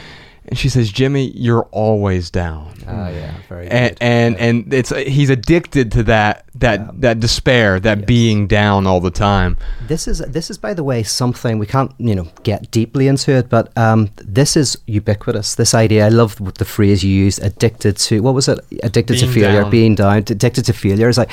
And 0.47 0.57
she 0.57 0.67
says, 0.69 0.91
"Jimmy, 0.91 1.31
you're 1.35 1.67
always 1.71 2.29
down." 2.29 2.73
Ah, 2.87 3.07
yeah 3.09 3.33
very 3.47 3.67
And 3.69 3.91
good. 3.91 3.97
and, 4.03 4.37
and 4.37 4.73
it's 4.73 4.89
he's 4.89 5.29
addicted 5.29 5.91
to 5.93 6.03
that 6.03 6.45
that 6.55 6.99
that 7.01 7.19
despair, 7.21 7.79
that 7.79 8.05
being 8.05 8.47
down 8.47 8.85
all 8.85 8.99
the 8.99 9.09
time. 9.11 9.55
This 9.87 10.07
is 10.07 10.19
this 10.19 10.49
is 10.51 10.57
by 10.57 10.73
the 10.73 10.83
way 10.83 11.01
something 11.03 11.59
we 11.59 11.65
can't 11.65 11.91
you 11.97 12.13
know 12.13 12.27
get 12.43 12.69
deeply 12.71 13.07
into 13.07 13.31
it, 13.31 13.49
but 13.49 13.75
um, 13.77 14.09
this 14.17 14.57
is 14.57 14.77
ubiquitous. 14.85 15.55
This 15.55 15.73
idea, 15.73 16.05
I 16.05 16.09
love 16.09 16.35
the 16.57 16.65
phrase 16.65 17.03
you 17.05 17.11
used, 17.25 17.41
addicted 17.41 17.95
to 17.97 18.21
what 18.21 18.33
was 18.33 18.47
it? 18.49 18.59
Addicted 18.83 19.19
to 19.19 19.25
Being 19.25 19.33
failure, 19.33 19.61
down. 19.61 19.71
being 19.71 19.95
down, 19.95 20.17
addicted 20.17 20.65
to 20.65 20.73
failure. 20.73 21.07
It's 21.07 21.17
like 21.17 21.31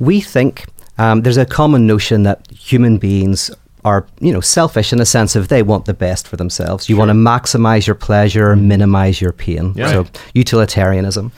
we 0.00 0.20
think 0.20 0.66
um, 0.98 1.22
there's 1.22 1.36
a 1.36 1.46
common 1.46 1.86
notion 1.86 2.24
that 2.24 2.44
human 2.50 2.98
beings 2.98 3.50
are 3.84 4.06
you 4.20 4.32
know 4.32 4.40
selfish 4.40 4.92
in 4.92 5.00
a 5.00 5.06
sense 5.06 5.36
of 5.36 5.48
they 5.48 5.62
want 5.62 5.84
the 5.86 5.94
best 5.94 6.26
for 6.28 6.36
themselves. 6.36 6.88
You 6.88 6.96
want 6.96 7.10
to 7.10 7.14
maximize 7.14 7.86
your 7.86 7.94
pleasure, 7.94 8.54
mm-hmm. 8.54 8.68
minimize 8.68 9.20
your 9.20 9.32
pain. 9.32 9.72
Yeah. 9.76 9.90
So 9.90 10.06
utilitarianism. 10.34 11.32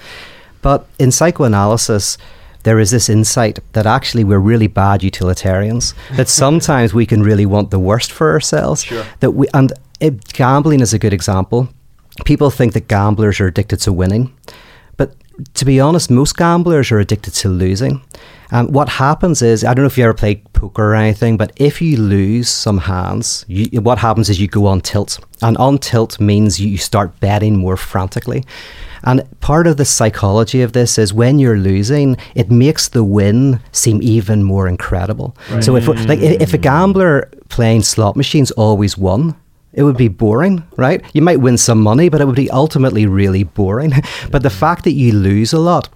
But 0.63 0.87
in 0.99 1.11
psychoanalysis, 1.11 2.19
there 2.63 2.79
is 2.79 2.91
this 2.91 3.09
insight 3.09 3.59
that 3.73 3.87
actually 3.87 4.25
we're 4.25 4.39
really 4.39 4.67
bad 4.67 5.03
utilitarians. 5.03 5.95
that 6.13 6.29
sometimes 6.29 6.93
we 6.93 7.07
can 7.07 7.23
really 7.23 7.47
want 7.47 7.71
the 7.71 7.79
worst 7.79 8.13
for 8.13 8.31
ourselves. 8.31 8.85
Sure. 8.85 9.05
That 9.21 9.33
we 9.33 9.47
and 9.55 9.73
it, 10.01 10.33
gambling 10.33 10.81
is 10.81 10.93
a 10.93 10.99
good 10.99 11.13
example. 11.13 11.69
People 12.25 12.51
think 12.51 12.73
that 12.73 12.89
gamblers 12.89 13.41
are 13.41 13.47
addicted 13.47 13.79
to 13.81 13.93
winning, 13.93 14.35
to 15.55 15.65
be 15.65 15.81
honest, 15.81 16.11
most 16.11 16.37
gamblers 16.37 16.91
are 16.93 16.99
addicted 16.99 17.35
to 17.35 17.49
losing. 17.49 18.03
Um, 18.53 18.73
what 18.73 18.89
happens 18.89 19.43
is, 19.43 19.63
I 19.63 19.75
don't 19.75 19.85
know 19.85 19.87
if 19.87 19.97
you 19.97 20.05
ever 20.05 20.15
played 20.15 20.53
poker 20.53 20.93
or 20.93 20.95
anything, 20.95 21.37
but 21.37 21.53
if 21.57 21.81
you 21.81 21.97
lose 21.97 22.49
some 22.49 22.79
hands, 22.79 23.45
you, 23.47 23.81
what 23.81 23.99
happens 23.99 24.29
is 24.29 24.41
you 24.41 24.49
go 24.49 24.67
on 24.67 24.81
tilt. 24.81 25.21
And 25.41 25.57
on 25.59 25.79
tilt 25.79 26.19
means 26.21 26.61
you 26.61 26.77
start 26.77 27.21
betting 27.21 27.57
more 27.57 27.77
frantically. 27.77 28.45
And 29.05 29.23
part 29.41 29.67
of 29.67 29.77
the 29.77 29.85
psychology 29.85 30.63
of 30.63 30.73
this 30.73 30.99
is 30.99 31.15
when 31.15 31.39
you're 31.39 31.57
losing, 31.57 32.17
it 32.35 32.51
makes 32.51 32.89
the 32.89 33.05
win 33.05 33.61
seem 33.73 34.03
even 34.03 34.43
more 34.43 34.69
incredible. 34.69 35.37
So 35.61 35.77
if 35.77 35.87
like 35.87 36.19
if 36.19 36.53
a 36.53 36.59
gambler 36.59 37.31
playing 37.49 37.83
slot 37.83 38.17
machines 38.17 38.51
always 38.51 38.99
won, 38.99 39.37
it 39.73 39.83
would 39.83 39.97
be 39.97 40.09
boring, 40.09 40.65
right? 40.77 41.05
You 41.15 41.23
might 41.23 41.41
win 41.41 41.57
some 41.57 41.81
money, 41.81 42.09
but 42.09 42.21
it 42.21 42.27
would 42.27 42.37
be 42.37 42.51
ultimately 42.51 43.07
really 43.07 43.45
boring. 43.45 43.93
but 44.31 44.43
the 44.43 44.51
fact 44.51 44.85
that 44.85 44.93
you 44.93 45.13
lose 45.13 45.53
a 45.53 45.59
lot 45.59 45.89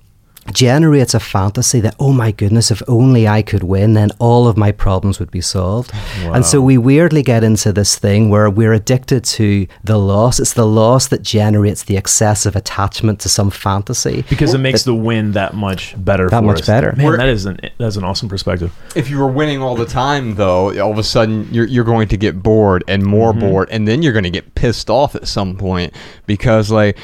generates 0.52 1.14
a 1.14 1.20
fantasy 1.20 1.80
that, 1.80 1.94
oh 1.98 2.12
my 2.12 2.30
goodness, 2.30 2.70
if 2.70 2.82
only 2.88 3.26
I 3.26 3.42
could 3.42 3.62
win, 3.62 3.94
then 3.94 4.10
all 4.18 4.46
of 4.46 4.56
my 4.56 4.72
problems 4.72 5.18
would 5.18 5.30
be 5.30 5.40
solved. 5.40 5.90
And 6.22 6.44
so 6.44 6.60
we 6.60 6.78
weirdly 6.78 7.22
get 7.22 7.44
into 7.44 7.72
this 7.72 7.96
thing 7.96 8.30
where 8.30 8.50
we're 8.50 8.72
addicted 8.72 9.24
to 9.24 9.66
the 9.82 9.98
loss. 9.98 10.38
It's 10.38 10.52
the 10.54 10.66
loss 10.66 11.08
that 11.08 11.22
generates 11.22 11.84
the 11.84 11.96
excessive 11.96 12.56
attachment 12.56 13.20
to 13.20 13.28
some 13.28 13.50
fantasy. 13.50 14.24
because 14.28 14.54
it 14.54 14.58
makes 14.58 14.82
the 14.82 14.94
win 14.94 15.32
that 15.32 15.54
much 15.54 15.94
better. 16.04 16.28
That 16.28 16.40
for 16.40 16.46
much 16.46 16.60
us. 16.60 16.66
better. 16.66 16.92
Man, 16.96 17.06
We're- 17.06 17.18
that 17.18 17.28
is 17.28 17.46
an 17.46 17.58
that's 17.78 17.96
an 17.96 18.04
awesome 18.04 18.28
perspective. 18.28 18.72
If 18.94 19.10
you 19.10 19.18
were 19.18 19.28
winning 19.28 19.62
all 19.62 19.76
the 19.76 19.86
time, 19.86 20.34
though, 20.34 20.78
all 20.80 20.92
of 20.92 20.98
a 20.98 21.02
sudden 21.02 21.48
you're, 21.52 21.66
you're 21.66 21.84
going 21.84 22.08
to 22.08 22.16
get 22.16 22.42
bored 22.42 22.84
and 22.88 23.04
more 23.04 23.32
mm-hmm. 23.32 23.40
bored, 23.40 23.68
and 23.70 23.86
then 23.88 24.02
you're 24.02 24.12
going 24.12 24.24
to 24.24 24.30
get 24.30 24.54
pissed 24.54 24.90
off 24.90 25.14
at 25.14 25.26
some 25.26 25.56
point 25.56 25.94
because, 26.26 26.70
like, 26.70 26.98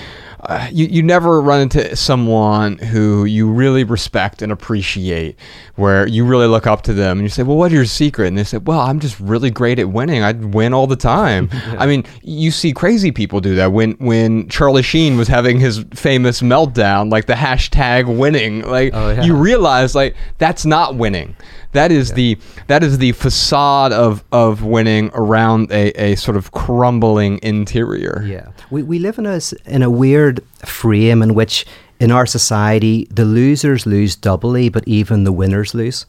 uh, 0.44 0.68
you, 0.72 0.86
you 0.86 1.02
never 1.02 1.40
run 1.40 1.60
into 1.60 1.94
someone 1.96 2.78
who 2.78 3.24
you 3.24 3.50
really 3.50 3.84
respect 3.84 4.42
and 4.42 4.50
appreciate, 4.50 5.36
where 5.76 6.06
you 6.06 6.24
really 6.24 6.46
look 6.46 6.66
up 6.66 6.82
to 6.82 6.94
them 6.94 7.18
and 7.18 7.22
you 7.24 7.28
say, 7.28 7.42
Well, 7.42 7.56
what's 7.56 7.74
your 7.74 7.84
secret? 7.84 8.28
And 8.28 8.38
they 8.38 8.44
say, 8.44 8.58
Well, 8.58 8.80
I'm 8.80 9.00
just 9.00 9.18
really 9.20 9.50
great 9.50 9.78
at 9.78 9.88
winning. 9.90 10.22
I 10.22 10.32
win 10.32 10.72
all 10.72 10.86
the 10.86 10.96
time. 10.96 11.48
I 11.78 11.86
mean, 11.86 12.04
you 12.22 12.50
see 12.50 12.72
crazy 12.72 13.10
people 13.12 13.40
do 13.40 13.54
that. 13.56 13.72
When, 13.72 13.92
when 13.92 14.48
Charlie 14.48 14.82
Sheen 14.82 15.16
was 15.16 15.28
having 15.28 15.60
his 15.60 15.84
famous 15.94 16.40
meltdown, 16.42 17.10
like 17.10 17.26
the 17.26 17.34
hashtag 17.34 18.14
winning, 18.18 18.62
like, 18.62 18.92
Oh, 18.94 19.10
yeah. 19.10 19.22
you 19.24 19.34
realize, 19.36 19.94
like, 19.94 20.16
that's 20.38 20.64
not 20.64 20.94
winning. 20.96 21.36
That 21.72 21.92
is 21.92 22.12
the 22.14 22.36
that 22.66 22.82
is 22.82 22.98
the 22.98 23.12
facade 23.12 23.92
of 23.92 24.24
of 24.32 24.64
winning 24.64 25.12
around 25.14 25.70
a, 25.70 25.90
a 25.92 26.16
sort 26.16 26.36
of 26.36 26.50
crumbling 26.50 27.38
interior. 27.44 28.24
Yeah, 28.26 28.48
we, 28.72 28.82
we 28.82 28.98
live 28.98 29.18
in 29.20 29.26
a 29.26 29.40
in 29.66 29.82
a 29.84 29.88
weird 29.88 30.29
frame 30.64 31.22
in 31.22 31.34
which 31.34 31.66
in 31.98 32.10
our 32.10 32.24
society 32.24 33.06
the 33.10 33.26
losers 33.26 33.84
lose 33.84 34.16
doubly, 34.16 34.70
but 34.70 34.82
even 34.88 35.24
the 35.24 35.32
winners 35.32 35.74
lose. 35.74 36.06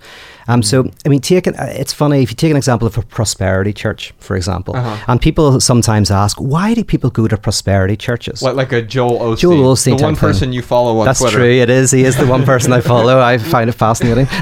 Um, 0.48 0.64
so 0.64 0.90
I 1.06 1.10
mean, 1.10 1.20
take 1.20 1.48
an, 1.48 1.56
uh, 1.56 1.66
it's 1.82 1.92
funny 1.92 2.24
if 2.24 2.30
you 2.32 2.36
take 2.36 2.50
an 2.52 2.56
example 2.56 2.88
of 2.88 2.98
a 2.98 3.02
prosperity 3.02 3.74
church, 3.74 4.14
for 4.20 4.38
example, 4.38 4.74
Uh-huh. 4.78 4.96
and 5.10 5.20
people 5.22 5.60
sometimes 5.60 6.10
ask, 6.10 6.38
why 6.38 6.74
do 6.74 6.84
people 6.86 7.10
go 7.10 7.28
to 7.28 7.36
prosperity 7.38 7.98
churches? 7.98 8.42
What, 8.42 8.56
like 8.56 8.72
a 8.72 8.82
Joel 8.82 9.20
Osteen. 9.20 9.40
Joel 9.40 9.74
Osteen 9.76 9.98
the 9.98 10.04
one 10.04 10.16
thing. 10.16 10.22
person 10.30 10.54
you 10.54 10.62
follow 10.62 10.98
on 11.00 11.06
That's 11.06 11.20
Twitter. 11.20 11.38
true. 11.38 11.52
It 11.52 11.70
is. 11.70 11.92
He 11.92 12.06
is 12.06 12.16
the 12.16 12.26
one 12.26 12.46
person 12.46 12.72
I 12.72 12.80
follow. 12.94 13.20
I 13.20 13.38
find 13.38 13.70
it 13.70 13.74
fascinating. 13.74 14.28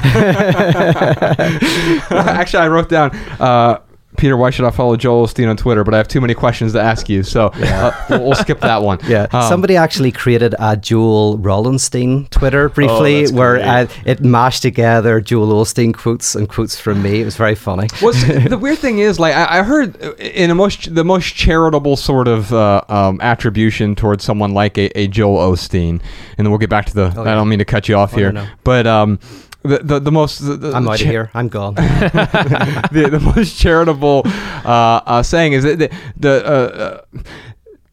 Actually, 2.10 2.62
I 2.62 2.68
wrote 2.68 2.88
down. 2.88 3.10
Uh, 3.40 3.78
Peter, 4.20 4.36
why 4.36 4.50
should 4.50 4.66
I 4.66 4.70
follow 4.70 4.96
Joel 4.96 5.26
Osteen 5.26 5.48
on 5.48 5.56
Twitter? 5.56 5.82
But 5.82 5.94
I 5.94 5.96
have 5.96 6.06
too 6.06 6.20
many 6.20 6.34
questions 6.34 6.72
to 6.74 6.80
ask 6.80 7.08
you, 7.08 7.22
so 7.22 7.46
uh, 7.54 8.06
we'll, 8.10 8.22
we'll 8.24 8.34
skip 8.34 8.60
that 8.60 8.82
one. 8.82 8.98
Yeah, 9.08 9.26
Um, 9.32 9.48
somebody 9.48 9.76
actually 9.76 10.12
created 10.12 10.54
a 10.58 10.76
Joel 10.76 11.38
Rollenstein 11.38 12.28
Twitter 12.28 12.68
briefly, 12.68 13.20
that's 13.22 13.32
where 13.32 13.58
uh, 13.58 13.86
it 14.04 14.20
mashed 14.20 14.60
together 14.62 15.20
Joel 15.22 15.64
Osteen 15.64 15.94
quotes 15.94 16.34
and 16.34 16.48
quotes 16.48 16.78
from 16.78 17.02
me. 17.02 17.22
It 17.22 17.24
was 17.24 17.36
very 17.36 17.54
funny. 17.54 17.88
What's 18.00 18.22
the 18.48 18.58
weird 18.60 18.78
thing 18.78 18.98
is, 18.98 19.18
like 19.18 19.34
I, 19.34 19.60
I 19.60 19.62
heard 19.62 19.96
in 20.20 20.50
a 20.50 20.54
most 20.54 20.94
the 20.94 21.04
most 21.04 21.34
charitable 21.34 21.96
sort 21.96 22.28
of 22.28 22.52
uh, 22.52 22.82
um, 22.88 23.20
attribution 23.22 23.94
towards 23.94 24.22
someone 24.22 24.52
like 24.52 24.76
a, 24.76 24.96
a 24.98 25.08
Joel 25.08 25.52
Osteen, 25.52 25.92
and 25.96 26.00
then 26.36 26.50
we'll 26.50 26.58
get 26.58 26.68
back 26.70 26.84
to 26.86 26.94
the. 26.94 27.12
Oh, 27.16 27.22
I 27.22 27.34
don't 27.34 27.48
mean 27.48 27.58
to 27.60 27.64
cut 27.64 27.88
you 27.88 27.94
off 27.96 28.12
Oh, 28.12 28.16
here, 28.18 28.32
no, 28.32 28.44
no. 28.44 28.50
but 28.64 28.86
um, 28.86 29.18
the, 29.62 29.78
the 29.78 30.00
the 30.00 30.12
most 30.12 30.38
the, 30.38 30.56
the 30.56 30.72
I'm 30.72 30.88
out 30.88 30.94
of 30.94 31.00
cha- 31.00 31.06
here. 31.06 31.30
I'm 31.34 31.48
gone. 31.48 31.74
the, 31.74 33.08
the 33.10 33.20
most 33.20 33.58
charitable 33.58 34.22
uh, 34.24 35.00
uh, 35.06 35.22
saying 35.22 35.52
is 35.52 35.64
that 35.64 35.78
the, 35.78 35.90
the 36.16 36.46
uh, 36.46 36.50
uh, 37.16 37.22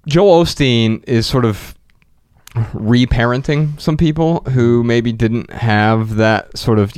Joel 0.07 0.43
Osteen 0.43 1.03
is 1.07 1.27
sort 1.27 1.45
of 1.45 1.75
reparenting 2.73 3.79
some 3.79 3.97
people 3.97 4.39
who 4.51 4.83
maybe 4.83 5.11
didn't 5.11 5.51
have 5.51 6.15
that 6.15 6.57
sort 6.57 6.79
of 6.79 6.93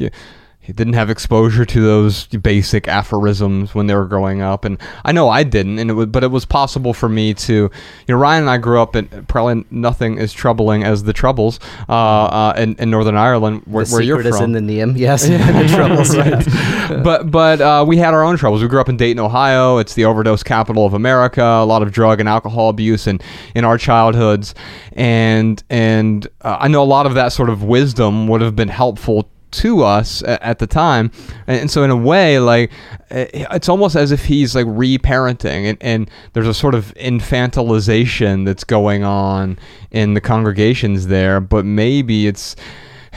he 0.70 0.74
didn't 0.74 0.94
have 0.94 1.10
exposure 1.10 1.66
to 1.66 1.82
those 1.82 2.28
basic 2.28 2.88
aphorisms 2.88 3.74
when 3.74 3.88
they 3.88 3.96
were 3.96 4.06
growing 4.06 4.44
up 4.44 4.66
and 4.66 4.78
I 5.04 5.12
know 5.12 5.28
I 5.28 5.42
didn't 5.42 5.80
and 5.80 5.90
it 5.90 5.94
was 5.96 6.06
but 6.06 6.24
it 6.24 6.30
was 6.30 6.46
possible 6.46 6.94
for 6.94 7.10
me 7.10 7.34
to 7.34 7.54
you 7.54 7.72
know 8.08 8.16
Ryan 8.16 8.44
and 8.44 8.52
I 8.52 8.60
grew 8.60 8.80
up 8.80 8.96
in 8.96 9.08
probably 9.26 9.66
nothing 9.72 10.20
as 10.20 10.32
troubling 10.32 10.84
as 10.84 11.06
the 11.06 11.12
troubles 11.12 11.60
uh, 11.90 11.94
uh, 11.94 12.54
in, 12.56 12.76
in 12.76 12.92
Northern 12.92 13.18
Ireland 13.18 13.64
where, 13.66 13.84
the 13.84 13.92
where 13.92 14.04
you're 14.04 14.22
from 14.22 14.28
is 14.28 14.42
in 14.42 14.52
the 14.52 14.62
name. 14.62 14.96
Yes, 14.96 15.24
the 15.28 15.72
troubles. 15.74 16.16
right. 16.16 17.04
but 17.04 17.32
but 17.32 17.62
uh, 17.62 17.84
we 17.88 17.98
had 17.98 18.14
our 18.14 18.24
own 18.24 18.38
troubles. 18.38 18.62
We 18.62 18.68
grew 18.68 18.80
up 18.80 18.90
in 18.90 18.98
Dayton, 18.98 19.20
Ohio. 19.20 19.80
It's 19.80 19.96
the 19.96 20.06
overdose 20.06 20.44
capital 20.44 20.86
of 20.86 20.94
America. 20.94 21.42
A 21.42 21.66
lot 21.66 21.82
of 21.82 21.92
drug 21.92 22.20
and 22.20 22.30
alcohol 22.30 22.70
abuse 22.70 23.08
in, 23.08 23.20
in 23.56 23.66
our 23.66 23.80
childhoods, 23.80 24.54
and 24.94 25.64
and 25.72 26.28
uh, 26.42 26.58
I 26.60 26.68
know 26.68 26.84
a 26.84 26.86
lot 26.86 27.08
of 27.08 27.16
that 27.16 27.30
sort 27.30 27.50
of 27.50 27.64
wisdom 27.64 28.28
would 28.28 28.42
have 28.42 28.56
been 28.56 28.70
helpful 28.70 29.32
to 29.52 29.84
us 29.84 30.24
at, 30.24 30.60
the 30.60 30.68
time, 30.68 31.12
and, 31.48 31.70
so 31.70 31.84
in 31.84 31.90
a 31.90 31.96
way, 31.96 32.40
like 32.40 32.72
eh, 33.10 33.28
it's 33.52 33.70
almost 33.70 33.96
as 33.96 34.12
if 34.12 34.26
he's 34.26 34.56
like 34.56 34.66
reparenting, 34.66 35.70
and, 35.70 35.78
and 35.82 36.12
there's 36.34 36.48
a 36.48 36.54
sort 36.54 36.76
of 36.76 36.94
infantilization 36.96 38.46
that's 38.46 38.64
going 38.64 39.04
on 39.04 39.58
in 39.92 40.14
the 40.14 40.22
congregations 40.22 41.08
there, 41.08 41.40
but 41.40 41.66
maybe 41.66 42.28
it's 42.28 42.56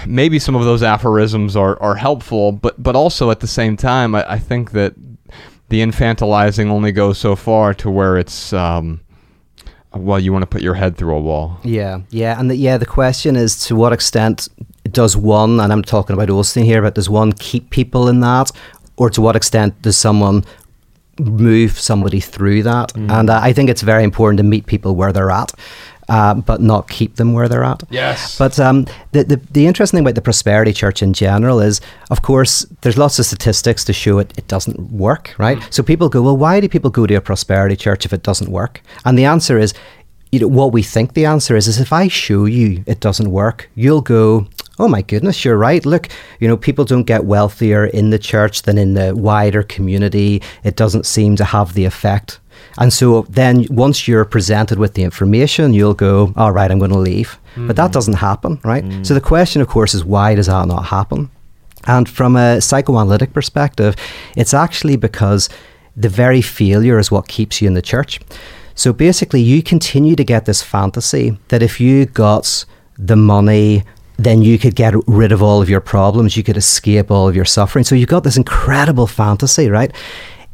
maybe 0.07 0.39
some 0.39 0.55
of 0.55 0.65
those 0.65 0.83
aphorisms 0.83 1.57
are, 1.57 1.81
are 1.83 1.95
helpful, 1.95 2.53
but 2.53 2.83
but 2.83 2.97
also 2.97 3.31
at 3.31 3.41
the 3.41 3.47
same 3.47 3.77
time, 3.77 4.15
I, 4.15 4.33
I 4.33 4.39
think 4.39 4.73
that 4.73 4.95
the 5.69 5.81
infantilizing 5.81 6.69
only 6.69 6.93
goes 6.93 7.19
so 7.19 7.35
far 7.35 7.73
to 7.75 7.91
where 7.91 8.17
it's 8.19 8.53
um, 8.53 9.01
well, 9.95 10.19
you 10.19 10.33
want 10.33 10.43
to 10.43 10.47
put 10.47 10.63
your 10.63 10.75
head 10.75 10.97
through 10.97 11.15
a 11.15 11.21
wall. 11.21 11.59
Yeah, 11.63 12.01
yeah, 12.11 12.39
and 12.39 12.51
the, 12.51 12.57
yeah, 12.57 12.79
the 12.79 12.87
question 12.87 13.37
is 13.37 13.59
to 13.67 13.77
what 13.77 13.93
extent 13.93 14.49
does 14.91 15.17
one, 15.17 15.61
and 15.61 15.73
I'm 15.73 15.83
talking 15.83 16.15
about 16.15 16.29
Osteen 16.29 16.65
here, 16.65 16.83
but 16.83 16.95
does 16.95 17.09
one 17.09 17.33
keep 17.33 17.71
people 17.71 18.09
in 18.09 18.21
that, 18.21 18.51
or 18.97 19.11
to 19.11 19.21
what 19.21 19.37
extent 19.37 19.81
does 19.83 19.97
someone 19.97 20.45
move 21.19 21.79
somebody 21.79 22.21
through 22.21 22.63
that? 22.65 22.95
And 22.97 23.31
uh, 23.31 23.41
I 23.43 23.53
think 23.53 23.71
it's 23.71 23.83
very 23.83 24.03
important 24.03 24.39
to 24.39 24.45
meet 24.45 24.67
people 24.67 24.95
where 24.95 25.13
they're 25.13 25.31
at. 25.31 25.53
Uh, 26.09 26.35
but 26.35 26.61
not 26.61 26.91
keep 26.91 27.15
them 27.15 27.33
where 27.33 27.49
they're 27.49 27.63
at. 27.65 27.83
Yes. 27.89 28.37
But 28.37 28.59
um, 28.59 28.87
the, 29.13 29.23
the 29.23 29.37
the 29.53 29.67
interesting 29.67 29.99
thing 29.99 30.05
about 30.05 30.17
the 30.17 30.21
prosperity 30.21 30.73
church 30.73 31.01
in 31.01 31.13
general 31.15 31.61
is, 31.61 31.81
of 32.11 32.23
course, 32.23 32.67
there's 32.81 32.99
lots 32.99 33.19
of 33.21 33.25
statistics 33.25 33.85
to 33.85 33.93
show 33.93 34.19
it 34.19 34.35
it 34.37 34.49
doesn't 34.49 34.79
work, 34.91 35.33
right? 35.39 35.59
So 35.71 35.83
people 35.83 36.09
go, 36.09 36.21
well, 36.21 36.37
why 36.37 36.61
do 36.61 36.69
people 36.69 36.91
go 36.91 37.07
to 37.07 37.15
a 37.15 37.21
prosperity 37.21 37.77
church 37.77 38.05
if 38.05 38.13
it 38.13 38.25
doesn't 38.25 38.51
work? 38.51 38.83
And 39.05 39.17
the 39.17 39.25
answer 39.25 39.59
is, 39.59 39.75
you 40.33 40.41
know, 40.41 40.49
what 40.49 40.73
we 40.73 40.83
think 40.83 41.15
the 41.15 41.25
answer 41.25 41.57
is 41.57 41.69
is 41.69 41.79
if 41.79 41.93
I 41.93 42.09
show 42.09 42.47
you 42.47 42.83
it 42.87 43.01
doesn't 43.01 43.31
work, 43.31 43.71
you'll 43.77 44.03
go, 44.03 44.49
oh 44.79 44.89
my 44.89 45.03
goodness, 45.03 45.45
you're 45.45 45.57
right. 45.57 45.85
Look, 45.85 46.09
you 46.41 46.49
know, 46.49 46.57
people 46.57 46.85
don't 46.85 47.05
get 47.05 47.25
wealthier 47.25 47.87
in 47.87 48.11
the 48.11 48.19
church 48.19 48.63
than 48.63 48.79
in 48.79 48.95
the 48.95 49.15
wider 49.15 49.63
community. 49.63 50.43
It 50.65 50.77
doesn't 50.77 51.07
seem 51.07 51.37
to 51.37 51.45
have 51.45 51.75
the 51.75 51.85
effect. 51.85 52.41
And 52.79 52.93
so 52.93 53.23
then 53.29 53.67
once 53.71 54.09
you're 54.09 54.25
presented 54.25 54.79
with 54.79 54.95
the 54.95 55.03
information, 55.03 55.75
you'll 55.75 55.95
go, 55.95 56.33
all 56.37 56.53
right, 56.53 56.71
I'm 56.71 56.79
going 56.79 56.93
to 56.93 56.99
leave. 56.99 57.39
But 57.57 57.77
that 57.77 57.89
hmm. 57.89 57.93
doesn't 57.93 58.15
happen, 58.15 58.61
right? 58.65 58.85
Hmm. 58.85 59.03
So 59.03 59.15
the 59.15 59.21
question, 59.21 59.61
of 59.61 59.69
course, 59.69 59.95
is 59.95 60.05
why 60.05 60.35
does 60.35 60.47
that 60.47 60.67
not 60.67 60.87
happen? 60.87 61.31
And 61.85 62.09
from 62.09 62.37
a 62.37 62.61
psychoanalytic 62.61 63.33
perspective, 63.33 63.97
it's 64.37 64.55
actually 64.55 64.97
because 64.97 65.49
the 65.97 66.09
very 66.09 66.41
failure 66.41 66.99
is 66.99 67.11
what 67.11 67.29
keeps 67.29 67.61
you 67.61 67.69
in 67.69 67.75
the 67.75 67.83
church. 67.83 68.21
So 68.75 68.93
basically, 68.93 69.43
you 69.43 69.63
continue 69.63 70.17
to 70.17 70.25
get 70.25 70.47
this 70.47 70.63
fantasy 70.63 71.37
that 71.49 71.63
if 71.63 71.81
you 71.81 72.07
got 72.07 72.65
the 72.97 73.17
money, 73.17 73.85
then 74.17 74.43
you 74.43 74.59
could 74.59 74.75
get 74.75 74.95
rid 75.07 75.33
of 75.33 75.43
all 75.43 75.63
of 75.63 75.69
your 75.69 75.81
problems, 75.81 76.37
you 76.37 76.43
could 76.43 76.57
escape 76.57 77.11
all 77.11 77.29
of 77.29 77.37
your 77.37 77.45
suffering. 77.45 77.85
So 77.85 77.95
you've 77.95 78.09
got 78.09 78.25
this 78.25 78.37
incredible 78.37 79.07
fantasy, 79.07 79.69
right? 79.69 79.93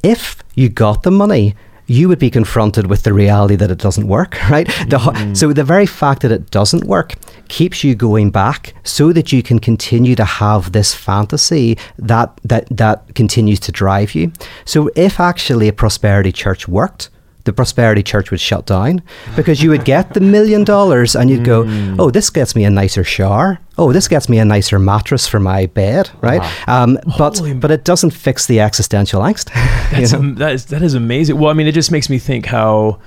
If 0.02 0.36
you 0.54 0.68
got 0.68 1.02
the 1.02 1.10
money, 1.10 1.54
you 1.88 2.06
would 2.06 2.18
be 2.18 2.30
confronted 2.30 2.86
with 2.86 3.02
the 3.02 3.12
reality 3.12 3.56
that 3.56 3.70
it 3.70 3.78
doesn't 3.78 4.06
work, 4.06 4.38
right? 4.50 4.66
The, 4.88 4.98
ho- 4.98 5.12
mm. 5.12 5.36
So 5.36 5.52
the 5.52 5.64
very 5.64 5.86
fact 5.86 6.22
that 6.22 6.30
it 6.30 6.50
doesn't 6.50 6.84
work 6.84 7.14
keeps 7.48 7.82
you 7.82 7.94
going 7.94 8.30
back 8.30 8.74
so 8.84 9.12
that 9.12 9.32
you 9.32 9.42
can 9.42 9.58
continue 9.58 10.14
to 10.14 10.24
have 10.24 10.72
this 10.72 10.94
fantasy 10.94 11.78
that 11.98 12.38
that 12.44 12.68
that 12.70 13.14
continues 13.14 13.58
to 13.60 13.72
drive 13.72 14.14
you. 14.14 14.32
So 14.66 14.90
if 14.94 15.18
actually 15.18 15.66
a 15.68 15.72
prosperity 15.72 16.30
church 16.30 16.68
worked, 16.68 17.08
the 17.48 17.52
prosperity 17.54 18.02
church 18.02 18.30
would 18.30 18.40
shut 18.40 18.66
down 18.66 19.00
because 19.36 19.62
you 19.62 19.70
would 19.70 19.84
get 19.86 20.12
the 20.12 20.20
million 20.20 20.64
dollars 20.64 21.16
and 21.16 21.30
you'd 21.30 21.44
go, 21.44 21.64
oh, 21.98 22.10
this 22.10 22.28
gets 22.30 22.54
me 22.54 22.64
a 22.64 22.70
nicer 22.70 23.02
shower. 23.02 23.58
Oh, 23.78 23.90
this 23.92 24.06
gets 24.08 24.28
me 24.28 24.38
a 24.38 24.44
nicer 24.44 24.78
mattress 24.78 25.26
for 25.26 25.40
my 25.40 25.64
bed, 25.66 26.10
right? 26.20 26.42
Um, 26.68 26.98
but 27.16 27.38
Holy- 27.38 27.54
but 27.54 27.70
it 27.70 27.84
doesn't 27.84 28.10
fix 28.10 28.46
the 28.46 28.60
existential 28.60 29.22
angst. 29.22 29.48
you 29.92 29.98
That's 30.00 30.12
know? 30.12 30.18
am- 30.18 30.34
that 30.36 30.52
is 30.52 30.66
that 30.66 30.82
is 30.82 30.92
amazing. 30.94 31.38
Well, 31.38 31.50
I 31.50 31.54
mean, 31.54 31.66
it 31.66 31.72
just 31.74 31.90
makes 31.90 32.10
me 32.10 32.18
think 32.18 32.44
how 32.46 33.00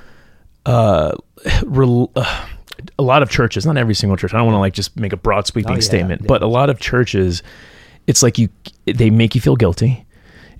uh, 0.65 1.11
rel- 1.65 2.11
uh, 2.15 2.45
a 2.97 3.03
lot 3.03 3.21
of 3.21 3.29
churches, 3.29 3.65
not 3.65 3.77
every 3.77 3.93
single 3.93 4.17
church. 4.17 4.33
I 4.33 4.37
don't 4.37 4.47
want 4.47 4.55
to 4.55 4.59
like 4.59 4.73
just 4.73 4.97
make 4.97 5.13
a 5.13 5.17
broad 5.17 5.45
sweeping 5.45 5.71
Oh, 5.71 5.75
yeah, 5.75 5.81
statement, 5.81 6.21
yeah. 6.21 6.27
but 6.27 6.41
a 6.41 6.47
lot 6.47 6.69
of 6.69 6.79
churches, 6.79 7.43
it's 8.07 8.23
like 8.23 8.37
you 8.39 8.49
they 8.85 9.09
make 9.11 9.35
you 9.35 9.41
feel 9.41 9.55
guilty, 9.55 10.05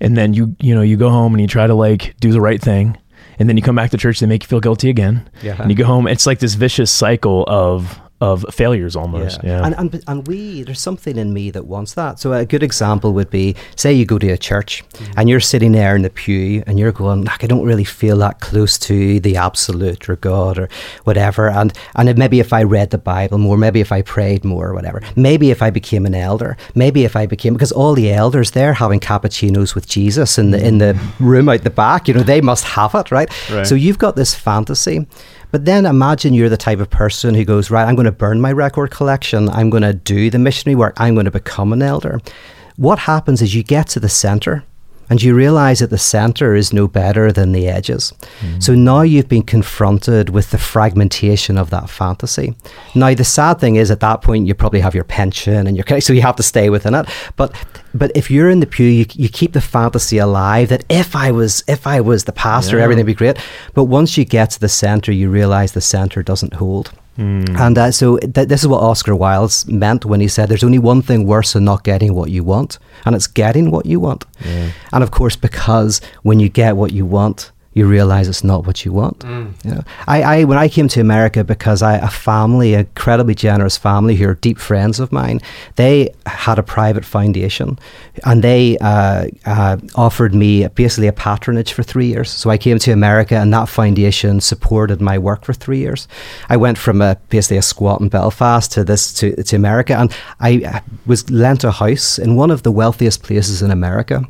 and 0.00 0.16
then 0.16 0.32
you 0.34 0.54
you 0.60 0.74
know 0.74 0.82
you 0.82 0.96
go 0.96 1.10
home 1.10 1.32
and 1.34 1.40
you 1.40 1.46
try 1.48 1.66
to 1.66 1.74
like 1.74 2.14
do 2.20 2.30
the 2.32 2.40
right 2.40 2.60
thing, 2.60 2.96
and 3.42 3.48
then 3.48 3.56
you 3.56 3.62
come 3.62 3.74
back 3.74 3.90
to 3.90 3.96
church, 3.98 4.20
they 4.20 4.26
make 4.26 4.44
you 4.44 4.46
feel 4.46 4.60
guilty 4.60 4.88
again, 4.88 5.28
Yeah. 5.42 5.60
and 5.60 5.68
you 5.68 5.76
go 5.76 5.84
home. 5.84 6.06
It's 6.06 6.26
like 6.26 6.38
this 6.38 6.54
vicious 6.54 6.90
cycle 6.92 7.44
of 7.48 8.00
of 8.30 8.44
failures 8.60 8.94
almost. 8.96 9.40
Yeah. 9.42 9.64
And, 9.66 9.74
and 9.80 9.88
and 10.10 10.18
we 10.28 10.62
there's 10.64 10.80
something 10.80 11.16
in 11.18 11.32
me 11.32 11.50
that 11.50 11.64
wants 11.66 11.94
that. 11.94 12.20
So 12.20 12.32
a 12.32 12.44
good 12.46 12.62
example 12.62 13.12
would 13.14 13.30
be 13.30 13.54
say 13.76 13.92
you 13.92 14.06
go 14.06 14.18
to 14.18 14.28
a 14.28 14.38
church 14.38 14.72
Mm-hmm. 14.92 15.18
and 15.18 15.28
you're 15.30 15.40
sitting 15.52 15.72
there 15.72 15.96
in 15.96 16.02
the 16.02 16.10
pew 16.10 16.62
and 16.66 16.78
you're 16.78 16.92
going 16.92 17.24
like 17.24 17.42
I 17.44 17.46
don't 17.52 17.66
really 17.70 17.84
feel 18.00 18.18
that 18.18 18.40
close 18.40 18.78
to 18.88 19.20
the 19.20 19.36
absolute 19.36 20.08
or 20.08 20.16
God 20.16 20.58
or 20.58 20.68
whatever. 21.04 21.48
And 21.50 21.72
and 21.96 22.08
it- 22.08 22.18
maybe 22.18 22.38
if 22.40 22.52
I 22.52 22.62
read 22.62 22.90
the 22.90 22.98
Bible 22.98 23.38
more, 23.38 23.56
maybe 23.58 23.80
if 23.80 23.92
I 23.92 24.02
prayed 24.02 24.44
more 24.44 24.66
or 24.68 24.74
whatever, 24.74 25.00
maybe 25.16 25.50
if 25.50 25.60
I 25.62 25.70
became 25.70 26.06
an 26.06 26.14
elder, 26.14 26.56
maybe 26.74 27.04
if 27.04 27.16
I 27.16 27.26
became 27.26 27.52
because 27.54 27.72
all 27.72 27.94
the 27.94 28.12
elders 28.12 28.50
they're 28.52 28.74
having 28.74 29.00
cappuccinos 29.00 29.74
with 29.74 29.86
Jesus 29.96 30.38
in 30.38 30.50
the 30.52 30.60
in 30.68 30.78
the 30.78 30.92
room 31.20 31.48
out 31.48 31.62
the 31.62 31.70
back. 31.70 32.06
You 32.08 32.14
know 32.14 32.22
they 32.24 32.40
must 32.40 32.64
have 32.64 32.94
it 33.00 33.10
right. 33.10 33.30
Right. 33.50 33.66
So 33.66 33.74
you've 33.74 33.98
got 33.98 34.14
this 34.16 34.34
fantasy. 34.34 35.06
But 35.52 35.66
then 35.66 35.84
imagine 35.84 36.32
you're 36.32 36.48
the 36.48 36.56
type 36.56 36.80
of 36.80 36.88
person 36.88 37.34
who 37.34 37.44
goes, 37.44 37.70
right, 37.70 37.86
I'm 37.86 37.94
going 37.94 38.06
to 38.06 38.10
burn 38.12 38.40
my 38.40 38.50
record 38.52 38.90
collection. 38.90 39.50
I'm 39.50 39.68
going 39.68 39.82
to 39.82 39.92
do 39.92 40.30
the 40.30 40.38
missionary 40.38 40.76
work. 40.76 40.94
I'm 40.96 41.14
going 41.14 41.26
to 41.26 41.30
become 41.30 41.74
an 41.74 41.82
elder. 41.82 42.20
What 42.76 42.98
happens 42.98 43.42
is 43.42 43.54
you 43.54 43.62
get 43.62 43.86
to 43.88 44.00
the 44.00 44.08
center 44.08 44.64
and 45.10 45.22
you 45.22 45.34
realize 45.34 45.80
that 45.80 45.90
the 45.90 45.98
center 45.98 46.54
is 46.54 46.72
no 46.72 46.88
better 46.88 47.30
than 47.32 47.52
the 47.52 47.68
edges. 47.68 48.12
So 48.60 48.74
now 48.74 49.02
you've 49.02 49.28
been 49.28 49.42
confronted 49.42 50.30
with 50.30 50.50
the 50.50 50.58
fragmentation 50.58 51.58
of 51.58 51.70
that 51.70 51.90
fantasy. 51.90 52.54
Now 52.94 53.12
the 53.14 53.24
sad 53.24 53.60
thing 53.60 53.76
is 53.76 53.90
at 53.90 54.00
that 54.00 54.22
point 54.22 54.46
you 54.46 54.54
probably 54.54 54.80
have 54.80 54.94
your 54.94 55.04
pension 55.04 55.66
and 55.66 55.76
your 55.76 56.00
so 56.00 56.12
you 56.12 56.22
have 56.22 56.36
to 56.36 56.42
stay 56.42 56.70
within 56.70 56.94
it. 56.94 57.06
But 57.36 57.52
but 57.94 58.10
if 58.14 58.30
you're 58.30 58.48
in 58.48 58.60
the 58.60 58.66
pew, 58.66 58.86
you, 58.86 59.06
you 59.12 59.28
keep 59.28 59.52
the 59.52 59.60
fantasy 59.60 60.18
alive 60.18 60.68
that 60.70 60.84
if 60.88 61.14
I 61.14 61.30
was 61.30 61.62
if 61.68 61.86
I 61.86 62.00
was 62.00 62.24
the 62.24 62.32
pastor, 62.32 62.78
Yeah. 62.78 62.84
everything 62.84 63.04
would 63.04 63.12
be 63.12 63.14
great. 63.14 63.38
But 63.74 63.84
once 63.84 64.16
you 64.16 64.24
get 64.24 64.50
to 64.52 64.60
the 64.60 64.68
center, 64.68 65.12
you 65.12 65.28
realize 65.30 65.72
the 65.72 65.80
center 65.80 66.22
doesn't 66.22 66.54
hold. 66.54 66.92
And 67.18 67.76
uh, 67.78 67.90
so 67.90 68.16
th- 68.18 68.48
this 68.48 68.62
is 68.62 68.68
what 68.68 68.80
Oscar 68.82 69.14
Wilde 69.14 69.52
meant 69.68 70.04
when 70.04 70.20
he 70.20 70.28
said, 70.28 70.48
"There's 70.48 70.64
only 70.64 70.78
one 70.78 71.02
thing 71.02 71.26
worse 71.26 71.52
than 71.52 71.64
not 71.64 71.84
getting 71.84 72.14
what 72.14 72.30
you 72.30 72.42
want, 72.42 72.78
and 73.04 73.14
it's 73.14 73.26
getting 73.26 73.70
what 73.70 73.84
you 73.86 74.00
want." 74.00 74.24
And 74.92 75.02
of 75.04 75.10
course, 75.10 75.36
because 75.36 76.00
when 76.22 76.40
you 76.40 76.48
get 76.48 76.76
what 76.76 76.92
you 76.92 77.04
want, 77.06 77.52
you 77.74 77.86
realize 77.86 78.28
it's 78.28 78.44
not 78.44 78.66
what 78.66 78.84
you 78.84 78.92
want. 78.92 79.24
You 79.64 79.70
know, 79.70 79.84
I, 80.06 80.22
I 80.22 80.44
when 80.44 80.58
I 80.58 80.68
came 80.68 80.88
to 80.88 81.00
America 81.00 81.42
because 81.42 81.82
I 81.82 81.96
a 81.96 82.08
family, 82.08 82.74
a 82.74 82.80
incredibly 82.80 83.34
generous 83.34 83.78
family 83.78 84.16
who 84.16 84.28
are 84.28 84.34
deep 84.34 84.58
friends 84.58 85.00
of 85.00 85.10
mine, 85.12 85.40
they 85.76 86.14
had 86.26 86.58
a 86.58 86.62
private 86.62 87.04
foundation, 87.04 87.78
and 88.24 88.42
they 88.42 88.78
uh, 88.78 89.26
uh, 89.46 89.76
offered 89.94 90.34
me 90.34 90.68
basically 90.68 91.08
a 91.08 91.12
patronage 91.12 91.72
for 91.72 91.82
three 91.82 92.06
years. 92.06 92.30
So 92.30 92.50
I 92.50 92.58
came 92.58 92.78
to 92.78 92.92
America, 92.92 93.36
and 93.36 93.52
that 93.52 93.68
foundation 93.68 94.40
supported 94.40 95.00
my 95.00 95.18
work 95.18 95.44
for 95.44 95.54
three 95.54 95.78
years. 95.78 96.08
I 96.48 96.56
went 96.56 96.78
from 96.78 97.00
a 97.00 97.16
basically 97.30 97.56
a 97.56 97.62
squat 97.62 98.00
in 98.00 98.08
Belfast 98.08 98.70
to 98.72 98.84
this 98.84 99.12
to 99.14 99.42
to 99.42 99.56
America, 99.56 99.96
and 99.96 100.14
I 100.40 100.62
uh, 100.64 100.80
was 101.06 101.30
lent 101.30 101.64
a 101.64 101.70
house 101.70 102.18
in 102.18 102.36
one 102.36 102.50
of 102.50 102.62
the 102.62 102.72
wealthiest 102.72 103.22
places 103.22 103.62
in 103.62 103.70
America 103.70 104.24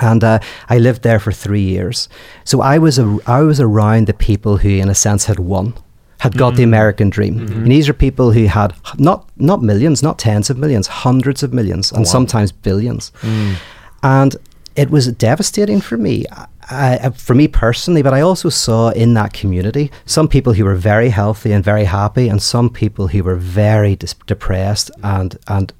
and 0.00 0.22
uh, 0.22 0.38
I 0.68 0.78
lived 0.78 1.02
there 1.02 1.18
for 1.18 1.32
three 1.32 1.62
years. 1.62 2.08
So 2.44 2.60
I 2.60 2.78
was 2.78 2.98
a, 2.98 3.18
I 3.26 3.42
was 3.42 3.60
around 3.60 4.06
the 4.06 4.14
people 4.14 4.58
who, 4.58 4.68
in 4.68 4.88
a 4.88 4.94
sense, 4.94 5.26
had 5.26 5.38
won, 5.38 5.74
had 6.20 6.36
got 6.36 6.56
the 6.56 6.62
mm. 6.62 6.70
American 6.70 7.10
dream. 7.10 7.34
Mm-hmm. 7.34 7.62
And 7.62 7.72
these 7.72 7.88
are 7.88 7.94
people 7.94 8.32
who 8.32 8.46
had 8.46 8.74
not 8.98 9.28
not 9.36 9.62
millions, 9.62 10.02
not 10.02 10.18
tens 10.18 10.50
of 10.50 10.58
millions, 10.58 10.86
hundreds 10.86 11.42
of 11.42 11.52
millions, 11.52 11.92
and 11.92 12.06
sometimes 12.06 12.52
billions. 12.52 13.12
Mm. 13.22 13.54
And 14.02 14.36
it 14.76 14.90
was 14.90 15.12
devastating 15.12 15.80
for 15.80 15.96
me. 15.96 16.24
I, 16.68 17.10
for 17.10 17.34
me 17.34 17.46
personally, 17.46 18.02
but 18.02 18.12
I 18.12 18.22
also 18.22 18.48
saw 18.48 18.90
in 18.90 19.14
that 19.14 19.32
community 19.32 19.92
some 20.04 20.26
people 20.26 20.52
who 20.54 20.64
were 20.64 20.74
very 20.74 21.10
healthy 21.10 21.52
and 21.52 21.64
very 21.64 21.84
happy, 21.84 22.28
and 22.28 22.42
some 22.42 22.70
people 22.70 23.06
who 23.06 23.22
were 23.22 23.36
very 23.36 23.94
dis- 23.94 24.14
depressed 24.26 24.90
and 25.02 25.38
and 25.46 25.72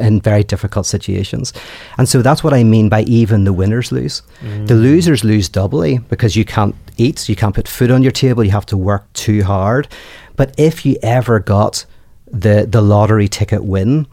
in 0.00 0.20
very 0.20 0.44
difficult 0.44 0.86
situations. 0.86 1.52
And 1.98 2.08
so 2.08 2.22
that's 2.22 2.44
what 2.44 2.54
I 2.54 2.64
mean 2.64 2.88
by 2.88 3.02
even 3.02 3.44
the 3.44 3.52
winners 3.52 3.90
lose. 3.92 4.22
Mm. 4.40 4.68
The 4.68 4.74
losers 4.74 5.24
lose 5.24 5.48
doubly 5.48 5.98
because 5.98 6.36
you 6.36 6.44
can't 6.44 6.74
eat, 6.96 7.28
you 7.28 7.36
can't 7.36 7.54
put 7.54 7.68
food 7.68 7.90
on 7.90 8.02
your 8.02 8.12
table, 8.12 8.44
you 8.44 8.52
have 8.52 8.66
to 8.66 8.76
work 8.76 9.12
too 9.12 9.42
hard. 9.42 9.88
But 10.36 10.54
if 10.58 10.86
you 10.86 10.96
ever 11.02 11.40
got 11.40 11.86
the 12.26 12.66
the 12.68 12.82
lottery 12.82 13.28
ticket 13.28 13.64
win, 13.64 14.06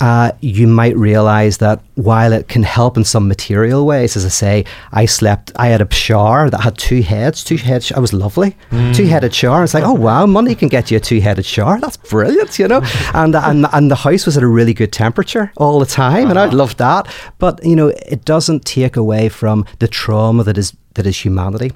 uh, 0.00 0.32
you 0.40 0.66
might 0.66 0.96
realize 0.96 1.58
that 1.58 1.82
while 1.96 2.32
it 2.32 2.48
can 2.48 2.62
help 2.62 2.96
in 2.96 3.04
some 3.04 3.26
material 3.26 3.84
ways, 3.84 4.16
as 4.16 4.24
I 4.24 4.28
say, 4.28 4.64
I 4.92 5.06
slept, 5.06 5.52
I 5.56 5.68
had 5.68 5.80
a 5.80 5.92
shower 5.92 6.48
that 6.50 6.60
had 6.60 6.78
two 6.78 7.02
heads, 7.02 7.42
two 7.42 7.56
heads, 7.56 7.90
I 7.90 7.98
was 7.98 8.12
lovely, 8.12 8.56
two 8.70 9.06
headed 9.06 9.34
shower. 9.34 9.64
It's 9.64 9.74
like, 9.74 9.84
oh 9.84 9.94
wow, 9.94 10.26
money 10.26 10.54
can 10.54 10.68
get 10.68 10.90
you 10.90 10.98
a 10.98 11.00
two 11.00 11.20
headed 11.20 11.44
shower. 11.44 11.80
That's 11.80 11.96
brilliant, 11.96 12.58
you 12.58 12.68
know? 12.68 12.80
and, 13.14 13.34
and, 13.34 13.66
and 13.72 13.90
the 13.90 13.96
house 13.96 14.26
was 14.26 14.36
at 14.36 14.42
a 14.42 14.48
really 14.48 14.74
good 14.74 14.92
temperature 14.92 15.52
all 15.56 15.80
the 15.80 15.86
time, 15.86 16.30
and 16.30 16.38
I 16.38 16.46
loved 16.46 16.78
that. 16.78 17.12
But, 17.38 17.64
you 17.64 17.74
know, 17.74 17.88
it 17.88 18.24
doesn't 18.24 18.64
take 18.64 18.96
away 18.96 19.28
from 19.28 19.64
the 19.80 19.88
trauma 19.88 20.44
that 20.44 20.58
is, 20.58 20.76
that 20.94 21.06
is 21.06 21.18
humanity. 21.24 21.72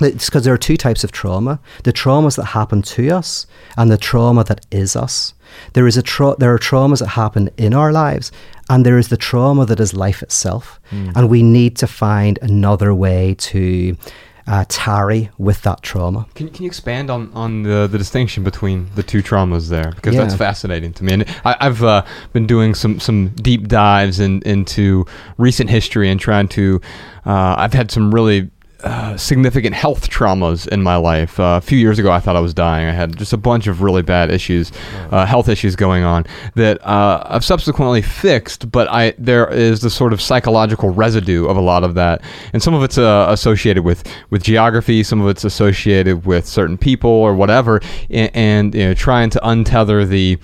It's 0.00 0.26
because 0.26 0.44
there 0.44 0.54
are 0.54 0.58
two 0.58 0.76
types 0.76 1.04
of 1.04 1.12
trauma: 1.12 1.60
the 1.84 1.92
traumas 1.92 2.36
that 2.36 2.46
happen 2.46 2.82
to 2.82 3.10
us, 3.10 3.46
and 3.76 3.90
the 3.90 3.96
trauma 3.96 4.42
that 4.44 4.66
is 4.72 4.96
us. 4.96 5.34
There 5.72 5.86
is 5.86 5.96
a 5.96 6.02
tra- 6.02 6.36
there 6.38 6.52
are 6.52 6.58
traumas 6.58 6.98
that 7.00 7.08
happen 7.08 7.50
in 7.56 7.74
our 7.74 7.92
lives, 7.92 8.32
and 8.68 8.84
there 8.84 8.98
is 8.98 9.08
the 9.08 9.16
trauma 9.16 9.66
that 9.66 9.80
is 9.80 9.94
life 9.94 10.22
itself. 10.22 10.80
And 10.90 11.28
we 11.28 11.42
need 11.42 11.76
to 11.76 11.86
find 11.86 12.38
another 12.42 12.94
way 12.94 13.34
to 13.38 13.96
uh, 14.46 14.64
tarry 14.68 15.30
with 15.38 15.62
that 15.62 15.82
trauma. 15.82 16.26
Can, 16.34 16.48
can 16.50 16.64
you 16.64 16.68
expand 16.68 17.10
on, 17.10 17.32
on 17.32 17.62
the, 17.62 17.86
the 17.86 17.98
distinction 17.98 18.44
between 18.44 18.90
the 18.94 19.02
two 19.02 19.22
traumas 19.22 19.68
there? 19.68 19.92
Because 19.94 20.14
that's 20.14 20.34
fascinating 20.34 20.92
to 20.94 21.04
me. 21.04 21.12
And 21.14 21.24
I, 21.44 21.56
I've 21.60 21.82
uh, 21.82 22.04
been 22.32 22.46
doing 22.46 22.74
some, 22.74 23.00
some 23.00 23.28
deep 23.30 23.68
dives 23.68 24.20
in, 24.20 24.42
into 24.42 25.06
recent 25.38 25.70
history 25.70 26.10
and 26.10 26.20
trying 26.20 26.48
to. 26.48 26.80
Uh, 27.26 27.54
I've 27.56 27.72
had 27.72 27.90
some 27.90 28.14
really 28.14 28.50
uh, 28.84 29.16
significant 29.16 29.74
health 29.74 30.10
traumas 30.10 30.68
in 30.68 30.82
my 30.82 30.96
life. 30.96 31.40
Uh, 31.40 31.58
a 31.58 31.60
few 31.60 31.78
years 31.78 31.98
ago, 31.98 32.10
I 32.12 32.20
thought 32.20 32.36
I 32.36 32.40
was 32.40 32.52
dying. 32.52 32.86
I 32.86 32.92
had 32.92 33.16
just 33.16 33.32
a 33.32 33.36
bunch 33.36 33.66
of 33.66 33.82
really 33.82 34.02
bad 34.02 34.30
issues, 34.30 34.72
uh, 35.10 35.24
health 35.24 35.48
issues 35.48 35.74
going 35.74 36.04
on 36.04 36.26
that 36.54 36.84
uh, 36.86 37.22
I've 37.26 37.44
subsequently 37.44 38.02
fixed. 38.02 38.70
But 38.70 38.88
I 38.88 39.14
there 39.18 39.48
is 39.50 39.80
the 39.80 39.90
sort 39.90 40.12
of 40.12 40.20
psychological 40.20 40.90
residue 40.90 41.46
of 41.46 41.56
a 41.56 41.60
lot 41.60 41.82
of 41.82 41.94
that, 41.94 42.22
and 42.52 42.62
some 42.62 42.74
of 42.74 42.82
it's 42.82 42.98
uh, 42.98 43.26
associated 43.30 43.84
with 43.84 44.04
with 44.30 44.42
geography, 44.42 45.02
some 45.02 45.20
of 45.20 45.28
it's 45.28 45.44
associated 45.44 46.26
with 46.26 46.46
certain 46.46 46.76
people 46.76 47.10
or 47.10 47.34
whatever, 47.34 47.80
and, 48.10 48.30
and 48.34 48.74
you 48.74 48.84
know, 48.84 48.94
trying 48.94 49.30
to 49.30 49.40
untether 49.40 50.06
the 50.06 50.38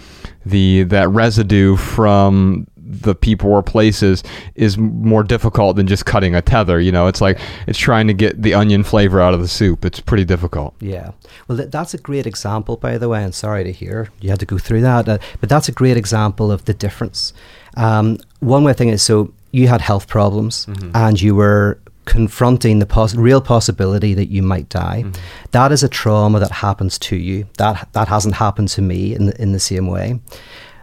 the 0.46 0.85
that 0.85 1.09
residue 1.11 1.76
from 1.76 2.66
the 2.90 3.14
people 3.14 3.50
or 3.50 3.62
places 3.62 4.22
is 4.55 4.76
more 4.76 5.22
difficult 5.22 5.76
than 5.76 5.87
just 5.87 6.07
cutting 6.07 6.35
a 6.35 6.42
tether. 6.42 6.81
You 6.81 6.92
know, 6.92 7.07
it's 7.07 7.20
like 7.20 7.38
it's 7.66 7.79
trying 7.79 8.07
to 8.09 8.14
get 8.14 8.42
the 8.42 8.55
onion 8.55 8.83
flavor 8.83 9.20
out 9.20 9.33
of 9.33 9.40
the 9.40 9.48
soup. 9.48 9.85
It's 9.85 10.00
pretty 10.00 10.24
difficult. 10.24 10.74
Yeah. 10.81 11.12
Well, 11.48 11.59
th- 11.59 11.70
that's 11.70 11.94
a 11.94 11.98
great 11.98 12.26
example, 12.26 12.76
by 12.76 12.98
the 12.98 13.09
way. 13.09 13.22
And 13.22 13.35
sorry 13.35 13.64
to 13.64 13.72
hear 13.72 14.11
you 14.20 14.31
had 14.31 14.40
to 14.40 14.46
go 14.46 14.59
through 14.59 14.81
that, 14.83 15.09
uh, 15.09 15.18
but 15.40 15.48
that's 15.48 15.68
a 15.68 15.72
great 15.72 15.96
example 15.96 16.50
of 16.50 16.64
the 16.64 16.74
difference. 16.74 17.33
Um, 17.76 18.18
one 18.40 18.64
way 18.64 18.72
thing 18.72 18.88
is 18.88 19.03
so 19.03 19.33
you 19.53 19.68
had 19.68 19.81
health 19.81 20.09
problems 20.09 20.66
and 20.94 21.20
you 21.20 21.35
were 21.35 21.79
confronting 22.05 22.81
the 22.81 22.87
pos- 22.87 23.14
real 23.14 23.40
possibility 23.40 24.14
that 24.14 24.26
you 24.26 24.42
might 24.42 24.68
die. 24.68 25.05
That 25.53 25.70
is 25.70 25.83
a 25.83 25.88
trauma 25.88 26.40
that 26.40 26.50
happens 26.50 26.98
to 27.00 27.16
you. 27.16 27.46
That 27.59 27.88
that 27.92 28.09
hasn't 28.09 28.35
happened 28.35 28.68
to 28.70 28.83
me 28.83 29.14
in 29.14 29.26
the, 29.26 29.40
in 29.42 29.53
the 29.53 29.61
same 29.61 29.87
way. 29.87 30.18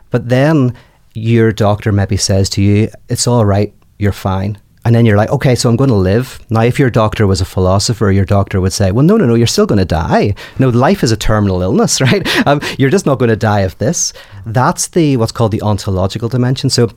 But 0.10 0.30
then 0.30 0.74
your 1.18 1.52
doctor 1.52 1.92
maybe 1.92 2.18
says 2.18 2.50
to 2.52 2.62
you, 2.62 2.90
"It's 3.10 3.28
all 3.28 3.46
right. 3.46 3.74
You're 3.98 4.12
fine." 4.12 4.58
And 4.86 4.96
then 4.96 5.06
you're 5.06 5.18
like, 5.18 5.32
okay, 5.32 5.54
so 5.54 5.70
I'm 5.70 5.76
going 5.76 5.90
to 5.90 5.96
live. 5.96 6.40
Now, 6.50 6.62
if 6.62 6.80
your 6.80 6.90
doctor 6.90 7.28
was 7.28 7.42
a 7.42 7.46
philosopher, 7.46 8.10
your 8.10 8.24
doctor 8.24 8.62
would 8.62 8.72
say, 8.72 8.94
well, 8.94 9.04
no, 9.04 9.18
no, 9.18 9.26
no, 9.26 9.36
you're 9.36 9.46
still 9.46 9.66
going 9.66 9.80
to 9.80 9.84
die. 9.84 10.34
No, 10.60 10.70
life 10.70 11.04
is 11.04 11.12
a 11.12 11.18
terminal 11.18 11.62
illness, 11.62 12.00
right? 12.08 12.26
Um, 12.48 12.62
you're 12.78 12.90
just 12.90 13.06
not 13.06 13.20
going 13.20 13.28
to 13.28 13.36
die 13.36 13.62
of 13.62 13.78
this. 13.80 14.14
That's 14.46 14.88
the 14.88 15.18
what's 15.18 15.34
called 15.34 15.52
the 15.52 15.62
ontological 15.62 16.30
dimension. 16.30 16.70
So, 16.70 16.90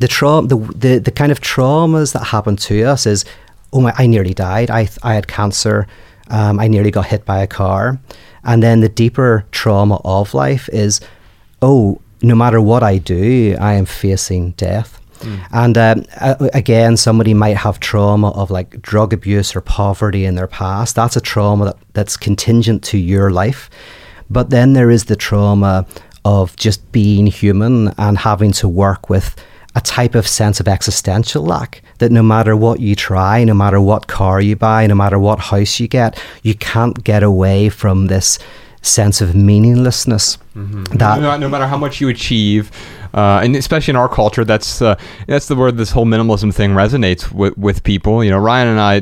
the 0.00 0.06
trauma, 0.06 0.46
the, 0.46 0.56
the 0.56 0.98
the 0.98 1.10
kind 1.10 1.32
of 1.32 1.40
traumas 1.40 2.12
that 2.12 2.26
happen 2.26 2.54
to 2.68 2.84
us 2.84 3.06
is, 3.06 3.24
oh 3.72 3.80
my, 3.80 3.92
I 3.98 4.06
nearly 4.06 4.34
died. 4.34 4.70
I 4.70 4.88
I 5.02 5.14
had 5.14 5.26
cancer. 5.26 5.88
Um, 6.30 6.60
I 6.60 6.68
nearly 6.68 6.92
got 6.92 7.06
hit 7.06 7.24
by 7.24 7.42
a 7.42 7.48
car. 7.48 7.98
And 8.44 8.62
then 8.62 8.80
the 8.80 8.88
deeper 8.88 9.44
trauma 9.50 10.00
of 10.04 10.32
life 10.32 10.68
is, 10.72 11.00
oh, 11.60 12.00
no 12.22 12.34
matter 12.34 12.60
what 12.60 12.82
I 12.82 12.98
do, 12.98 13.56
I 13.60 13.74
am 13.74 13.84
facing 13.84 14.52
death. 14.52 15.00
And 15.52 15.78
um, 15.78 16.04
again, 16.52 16.96
somebody 16.96 17.32
might 17.34 17.56
have 17.56 17.78
trauma 17.78 18.30
of 18.30 18.50
like 18.50 18.82
drug 18.82 19.12
abuse 19.12 19.54
or 19.54 19.60
poverty 19.60 20.24
in 20.24 20.34
their 20.34 20.48
past. 20.48 20.96
That's 20.96 21.16
a 21.16 21.20
trauma 21.20 21.66
that, 21.66 21.76
that's 21.92 22.16
contingent 22.16 22.82
to 22.84 22.98
your 22.98 23.30
life. 23.30 23.70
But 24.30 24.50
then 24.50 24.72
there 24.72 24.90
is 24.90 25.04
the 25.04 25.16
trauma 25.16 25.86
of 26.24 26.56
just 26.56 26.90
being 26.92 27.26
human 27.26 27.92
and 27.98 28.18
having 28.18 28.52
to 28.52 28.68
work 28.68 29.08
with 29.08 29.36
a 29.74 29.80
type 29.80 30.14
of 30.14 30.26
sense 30.26 30.60
of 30.60 30.68
existential 30.68 31.44
lack 31.44 31.82
that 31.98 32.12
no 32.12 32.22
matter 32.22 32.56
what 32.56 32.80
you 32.80 32.94
try, 32.94 33.42
no 33.44 33.54
matter 33.54 33.80
what 33.80 34.06
car 34.06 34.40
you 34.40 34.56
buy, 34.56 34.86
no 34.86 34.94
matter 34.94 35.18
what 35.18 35.38
house 35.38 35.80
you 35.80 35.88
get, 35.88 36.20
you 36.42 36.54
can't 36.54 37.04
get 37.04 37.22
away 37.22 37.68
from 37.68 38.08
this 38.08 38.38
sense 38.82 39.20
of 39.20 39.34
meaninglessness. 39.34 40.36
Mm-hmm. 40.56 40.98
That 40.98 41.20
no, 41.20 41.36
no 41.38 41.48
matter 41.48 41.66
how 41.66 41.78
much 41.78 42.00
you 42.00 42.08
achieve, 42.08 42.70
uh, 43.14 43.40
and 43.42 43.54
especially 43.56 43.92
in 43.92 43.96
our 43.96 44.08
culture, 44.08 44.44
that's 44.44 44.80
uh, 44.80 44.96
that's 45.26 45.48
the 45.48 45.56
word 45.56 45.76
this 45.76 45.90
whole 45.90 46.06
minimalism 46.06 46.54
thing 46.54 46.70
resonates 46.70 47.30
with, 47.30 47.56
with 47.58 47.82
people. 47.82 48.22
You 48.24 48.30
know, 48.30 48.38
Ryan 48.38 48.68
and 48.68 48.80
I, 48.80 49.00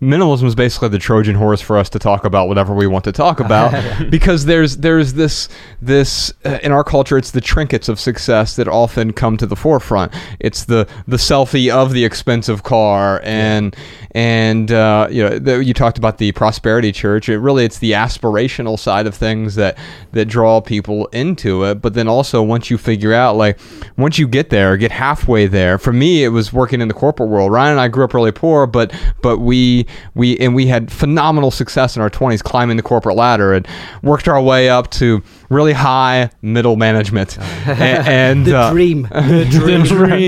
minimalism 0.00 0.44
is 0.44 0.54
basically 0.54 0.88
the 0.88 0.98
Trojan 0.98 1.36
horse 1.36 1.60
for 1.60 1.78
us 1.78 1.88
to 1.90 1.98
talk 1.98 2.24
about 2.24 2.48
whatever 2.48 2.74
we 2.74 2.86
want 2.86 3.04
to 3.04 3.12
talk 3.12 3.40
about, 3.40 4.10
because 4.10 4.44
there's 4.44 4.78
there's 4.78 5.14
this 5.14 5.48
this 5.80 6.32
uh, 6.44 6.58
in 6.62 6.72
our 6.72 6.84
culture, 6.84 7.16
it's 7.16 7.30
the 7.30 7.40
trinkets 7.40 7.88
of 7.88 7.98
success 7.98 8.56
that 8.56 8.68
often 8.68 9.12
come 9.12 9.36
to 9.36 9.46
the 9.46 9.56
forefront. 9.56 10.12
It's 10.40 10.64
the 10.64 10.88
the 11.06 11.16
selfie 11.16 11.70
of 11.70 11.92
the 11.92 12.04
expensive 12.04 12.62
car, 12.62 13.20
and 13.24 13.74
and 14.12 14.70
uh, 14.72 15.08
you 15.10 15.22
know, 15.22 15.38
the, 15.38 15.64
you 15.64 15.74
talked 15.74 15.98
about 15.98 16.18
the 16.18 16.32
prosperity 16.32 16.92
church. 16.92 17.28
It 17.28 17.38
really 17.38 17.64
it's 17.64 17.78
the 17.78 17.92
aspirational 17.92 18.78
side 18.78 19.06
of 19.06 19.14
things 19.14 19.54
that 19.54 19.78
that 20.12 20.26
draw 20.26 20.60
people 20.60 21.06
into 21.08 21.64
it. 21.64 21.76
But 21.76 21.94
then 21.94 22.08
also 22.08 22.42
once 22.42 22.70
you 22.70 22.78
figure 22.78 23.14
out 23.14 23.36
like 23.36 23.47
once 23.96 24.18
you 24.18 24.28
get 24.28 24.50
there, 24.50 24.76
get 24.76 24.90
halfway 24.90 25.46
there. 25.46 25.78
For 25.78 25.92
me, 25.92 26.24
it 26.24 26.28
was 26.28 26.52
working 26.52 26.80
in 26.80 26.88
the 26.88 26.94
corporate 26.94 27.28
world. 27.28 27.52
Ryan 27.52 27.72
and 27.72 27.80
I 27.80 27.88
grew 27.88 28.04
up 28.04 28.14
really 28.14 28.32
poor, 28.32 28.66
but 28.66 28.92
but 29.22 29.38
we 29.38 29.86
we 30.14 30.38
and 30.38 30.54
we 30.54 30.66
had 30.66 30.90
phenomenal 30.90 31.50
success 31.50 31.96
in 31.96 32.02
our 32.02 32.10
twenties 32.10 32.42
climbing 32.42 32.76
the 32.76 32.82
corporate 32.82 33.16
ladder 33.16 33.54
and 33.54 33.66
worked 34.02 34.28
our 34.28 34.40
way 34.42 34.68
up 34.68 34.90
to 34.92 35.22
really 35.48 35.72
high 35.72 36.30
middle 36.42 36.76
management. 36.76 37.38
A- 37.38 37.70
and 37.70 38.46
the 38.46 38.58
uh, 38.58 38.70
dream, 38.70 39.02
the 39.02 39.46
dream, 39.50 39.82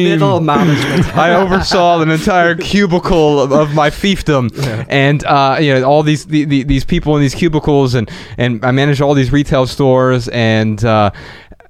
middle 0.04 0.40
management. 0.40 1.16
I 1.16 1.34
oversaw 1.34 2.00
an 2.00 2.10
entire 2.10 2.54
cubicle 2.54 3.40
of, 3.40 3.52
of 3.52 3.74
my 3.74 3.90
fiefdom, 3.90 4.50
and 4.88 5.24
uh, 5.24 5.58
you 5.60 5.74
know 5.74 5.84
all 5.84 6.02
these 6.02 6.26
the, 6.26 6.44
the, 6.44 6.62
these 6.62 6.84
people 6.84 7.16
in 7.16 7.22
these 7.22 7.34
cubicles, 7.34 7.94
and 7.94 8.10
and 8.38 8.64
I 8.64 8.70
managed 8.70 9.00
all 9.00 9.14
these 9.14 9.32
retail 9.32 9.66
stores, 9.66 10.28
and 10.28 10.82
uh, 10.84 11.10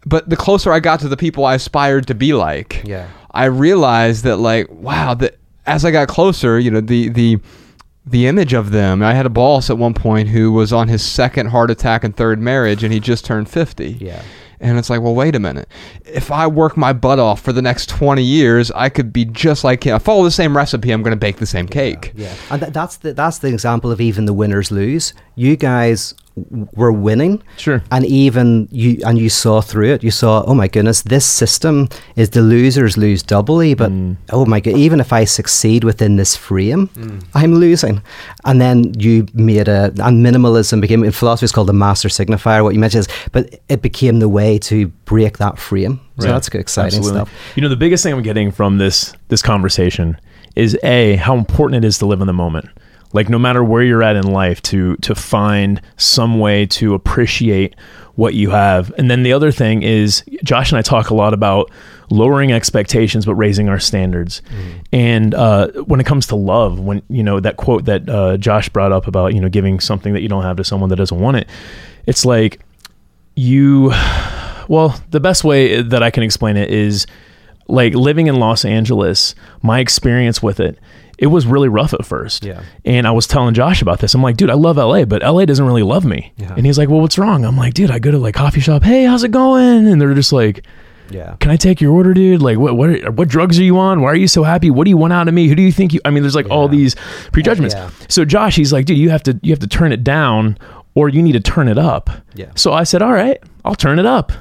but 0.07 0.29
the 0.29 0.37
closer 0.37 0.73
I 0.73 0.81
got 0.81 1.01
to 1.01 1.09
the 1.09 1.17
people 1.17 1.45
I 1.45 1.55
aspired 1.55 2.07
to 2.09 2.15
be 2.15 2.33
like, 2.33 2.83
Yeah. 2.85 3.09
I 3.33 3.45
realized 3.45 4.25
that 4.25 4.37
like 4.39 4.69
wow 4.71 5.15
that 5.15 5.37
as 5.67 5.85
I 5.85 5.91
got 5.91 6.09
closer, 6.09 6.59
you 6.59 6.71
know 6.71 6.81
the 6.81 7.09
the 7.11 7.39
the 8.07 8.27
image 8.27 8.53
of 8.55 8.71
them. 8.73 9.03
I 9.03 9.13
had 9.15 9.27
a 9.27 9.31
boss 9.31 9.71
at 9.71 9.79
one 9.79 9.95
point 9.95 10.29
who 10.31 10.51
was 10.53 10.73
on 10.73 10.89
his 10.89 11.05
second 11.05 11.49
heart 11.49 11.71
attack 11.71 12.03
and 12.03 12.17
third 12.17 12.41
marriage, 12.41 12.83
and 12.83 12.93
he 12.93 12.99
just 12.99 13.25
turned 13.25 13.49
50. 13.49 13.99
Yeah. 14.01 14.23
And 14.59 14.79
it's 14.79 14.91
like, 14.91 15.01
well, 15.01 15.15
wait 15.15 15.37
a 15.37 15.39
minute. 15.39 15.69
If 16.05 16.31
I 16.31 16.47
work 16.47 16.77
my 16.77 16.93
butt 16.93 17.19
off 17.19 17.41
for 17.41 17.53
the 17.53 17.63
next 17.63 17.89
20 17.91 18.23
years, 18.23 18.71
I 18.73 18.89
could 18.89 19.13
be 19.13 19.25
just 19.27 19.65
like 19.65 19.85
him. 19.85 19.95
I 19.95 19.99
follow 19.99 20.25
the 20.25 20.31
same 20.31 20.57
recipe, 20.57 20.91
I'm 20.91 21.03
going 21.03 21.13
to 21.13 21.17
bake 21.19 21.37
the 21.37 21.47
same 21.47 21.67
cake. 21.69 22.13
Yeah, 22.17 22.35
and 22.51 22.61
th- 22.61 22.73
that's 22.73 22.97
the 22.97 23.13
that's 23.15 23.39
the 23.39 23.49
example 23.49 23.91
of 23.93 24.01
even 24.01 24.25
the 24.25 24.35
winners 24.35 24.71
lose. 24.71 25.15
You 25.35 25.57
guys 25.57 26.15
were 26.75 26.93
winning, 26.93 27.43
Sure. 27.57 27.83
and 27.91 28.05
even 28.07 28.69
you 28.71 28.99
and 29.05 29.19
you 29.19 29.29
saw 29.29 29.61
through 29.61 29.93
it. 29.93 30.03
You 30.03 30.11
saw, 30.11 30.43
oh 30.47 30.55
my 30.55 30.69
goodness, 30.69 31.03
this 31.03 31.25
system 31.27 31.89
is 32.17 32.31
the 32.31 32.43
losers 32.43 32.97
lose 32.97 33.23
doubly. 33.23 33.75
But 33.75 33.91
mm. 33.91 34.17
oh 34.31 34.47
my 34.47 34.61
god, 34.61 34.77
even 34.77 35.01
if 35.01 35.13
I 35.13 35.25
succeed 35.25 35.85
within 35.85 36.17
this 36.17 36.37
frame, 36.37 36.89
mm. 36.89 37.25
I'm 37.35 37.55
losing. 37.55 38.03
And 38.45 38.61
then 38.61 38.95
you 38.99 39.27
made 39.35 39.69
a 39.69 39.87
and 39.99 40.25
minimalism 40.25 40.81
became 40.81 41.05
in 41.05 41.13
philosophy 41.13 41.45
is 41.45 41.53
called 41.53 41.69
the 41.69 41.73
master 41.73 42.09
signifier. 42.09 42.63
What 42.63 42.75
you 42.75 42.81
mentioned 42.81 43.07
is, 43.07 43.29
but 43.33 43.61
it 43.69 43.83
became 43.83 44.19
the 44.21 44.29
way 44.29 44.59
to 44.61 44.89
break 45.05 45.39
that 45.39 45.59
frame. 45.59 46.01
So 46.19 46.27
Right. 46.27 46.33
that's 46.35 46.49
good, 46.49 46.61
exciting 46.61 46.99
Absolutely. 46.99 47.21
stuff. 47.27 47.57
You 47.57 47.63
know, 47.63 47.69
the 47.69 47.77
biggest 47.77 48.03
thing 48.03 48.13
I'm 48.15 48.23
getting 48.23 48.51
from 48.53 48.79
this 48.79 49.13
this 49.29 49.43
conversation 49.43 50.17
is 50.57 50.77
a 50.83 51.17
how 51.17 51.37
important 51.37 51.85
it 51.85 51.87
is 51.87 51.99
to 51.99 52.07
live 52.07 52.21
in 52.21 52.27
the 52.27 52.33
moment. 52.33 52.69
Like 53.13 53.29
no 53.29 53.39
matter 53.39 53.65
where 53.65 53.83
you're 53.83 54.03
at 54.03 54.17
in 54.17 54.27
life, 54.33 54.63
to 54.63 54.97
to 54.97 55.15
find 55.15 55.81
some 55.97 56.39
way 56.39 56.67
to 56.67 56.95
appreciate 56.95 57.75
what 58.15 58.35
you 58.35 58.51
have. 58.51 58.93
And 58.99 59.11
then 59.11 59.23
the 59.23 59.33
other 59.33 59.51
thing 59.51 59.83
is, 59.83 60.23
Josh 60.45 60.71
and 60.71 60.79
I 60.79 60.83
talk 60.83 61.11
a 61.11 61.15
lot 61.15 61.33
about 61.33 61.71
lowering 62.11 62.53
expectations 62.53 63.25
but 63.25 63.35
raising 63.37 63.69
our 63.69 63.79
standards. 63.79 64.43
And 64.93 65.33
uh, 65.35 65.69
when 65.85 66.01
it 66.01 66.07
comes 66.07 66.27
to 66.29 66.37
love, 66.37 66.81
when 66.81 67.03
you 67.09 67.23
know 67.23 67.41
that 67.41 67.57
quote 67.57 67.85
that 67.87 68.09
uh, 68.09 68.37
Josh 68.37 68.69
brought 68.69 68.93
up 68.93 69.07
about 69.07 69.35
you 69.35 69.41
know 69.41 69.49
giving 69.49 69.81
something 69.81 70.13
that 70.13 70.23
you 70.23 70.29
don't 70.29 70.43
have 70.43 70.57
to 70.57 70.65
someone 70.65 70.91
that 70.91 70.97
doesn't 70.97 71.19
want 71.19 71.37
it, 71.37 71.49
it's 72.07 72.25
like 72.25 72.61
you 73.37 73.93
well, 74.71 75.03
the 75.11 75.19
best 75.19 75.43
way 75.43 75.83
that 75.83 76.01
I 76.01 76.13
can 76.13 76.23
explain 76.23 76.57
it 76.57 76.71
is 76.71 77.05
like 77.67 77.93
living 77.95 78.29
in 78.29 78.37
Los 78.37 78.65
Angeles, 78.65 79.35
my 79.63 79.81
experience 79.81 80.41
with 80.41 80.61
it, 80.61 80.79
it 81.21 81.27
was 81.27 81.47
really 81.47 81.69
rough 81.69 81.93
at 81.93 82.05
first. 82.05 82.45
Yeah. 82.45 82.63
And 82.85 83.07
I 83.07 83.11
was 83.11 83.27
telling 83.27 83.53
Josh 83.55 83.83
about 83.83 84.01
this. 84.01 84.15
I'm 84.15 84.23
like, 84.23 84.37
dude, 84.39 84.49
I 84.51 84.55
love 84.55 84.79
LA, 84.79 85.05
but 85.05 85.23
LA 85.23 85.45
doesn't 85.45 85.65
really 85.65 85.83
love 85.83 86.05
me. 86.05 86.33
Yeah. 86.39 86.55
And 86.57 86.65
he's 86.65 86.79
like, 86.79 86.89
well, 86.89 87.01
what's 87.01 87.19
wrong? 87.19 87.45
I'm 87.45 87.59
like, 87.59 87.75
dude, 87.75 87.91
I 87.91 87.99
go 87.99 88.11
to 88.11 88.19
like 88.19 88.35
coffee 88.35 88.61
shop. 88.61 88.83
Hey, 88.83 89.05
how's 89.05 89.23
it 89.23 89.31
going? 89.31 89.87
And 89.87 90.01
they're 90.01 90.15
just 90.15 90.33
like, 90.33 90.65
Yeah. 91.11 91.37
can 91.39 91.51
I 91.51 91.57
take 91.57 91.79
your 91.83 91.93
order, 91.93 92.15
dude? 92.15 92.41
Like, 92.41 92.57
what, 92.57 92.75
what, 92.75 93.11
what 93.17 93.29
drugs 93.29 93.61
are 93.61 93.65
you 93.65 93.79
on? 93.79 94.01
Why 94.01 94.09
are 94.13 94.17
you 94.17 94.29
so 94.29 94.45
happy? 94.45 94.71
What 94.71 94.85
do 94.85 94.91
you 94.91 94.97
want 94.97 95.13
out 95.13 95.29
of 95.29 95.35
me? 95.35 95.47
Who 95.47 95.55
do 95.55 95.63
you 95.63 95.73
think 95.73 95.93
you, 95.93 96.01
I 96.07 96.11
mean, 96.11 96.23
there's 96.23 96.35
like 96.35 96.49
all 96.49 96.69
these 96.69 96.97
prejudgments. 97.33 97.75
Yeah. 97.75 97.91
So 98.09 98.25
Josh, 98.25 98.57
he's 98.57 98.73
like, 98.73 98.87
dude, 98.87 98.97
you 98.97 99.11
have 99.11 99.23
to, 99.25 99.39
you 99.43 99.53
have 99.53 99.59
to 99.61 99.69
turn 99.69 99.93
it 99.93 100.03
down 100.03 100.57
or 100.95 101.09
you 101.09 101.23
need 101.23 101.33
to 101.33 101.41
turn 101.41 101.69
it 101.69 101.79
up. 101.79 102.11
Yeah. 102.35 102.51
So 102.57 102.73
I 102.73 102.83
said, 102.85 103.01
all 103.03 103.13
right, 103.13 103.41
I'll 103.65 103.75
turn 103.77 103.99
it 103.99 104.07
up. 104.07 104.33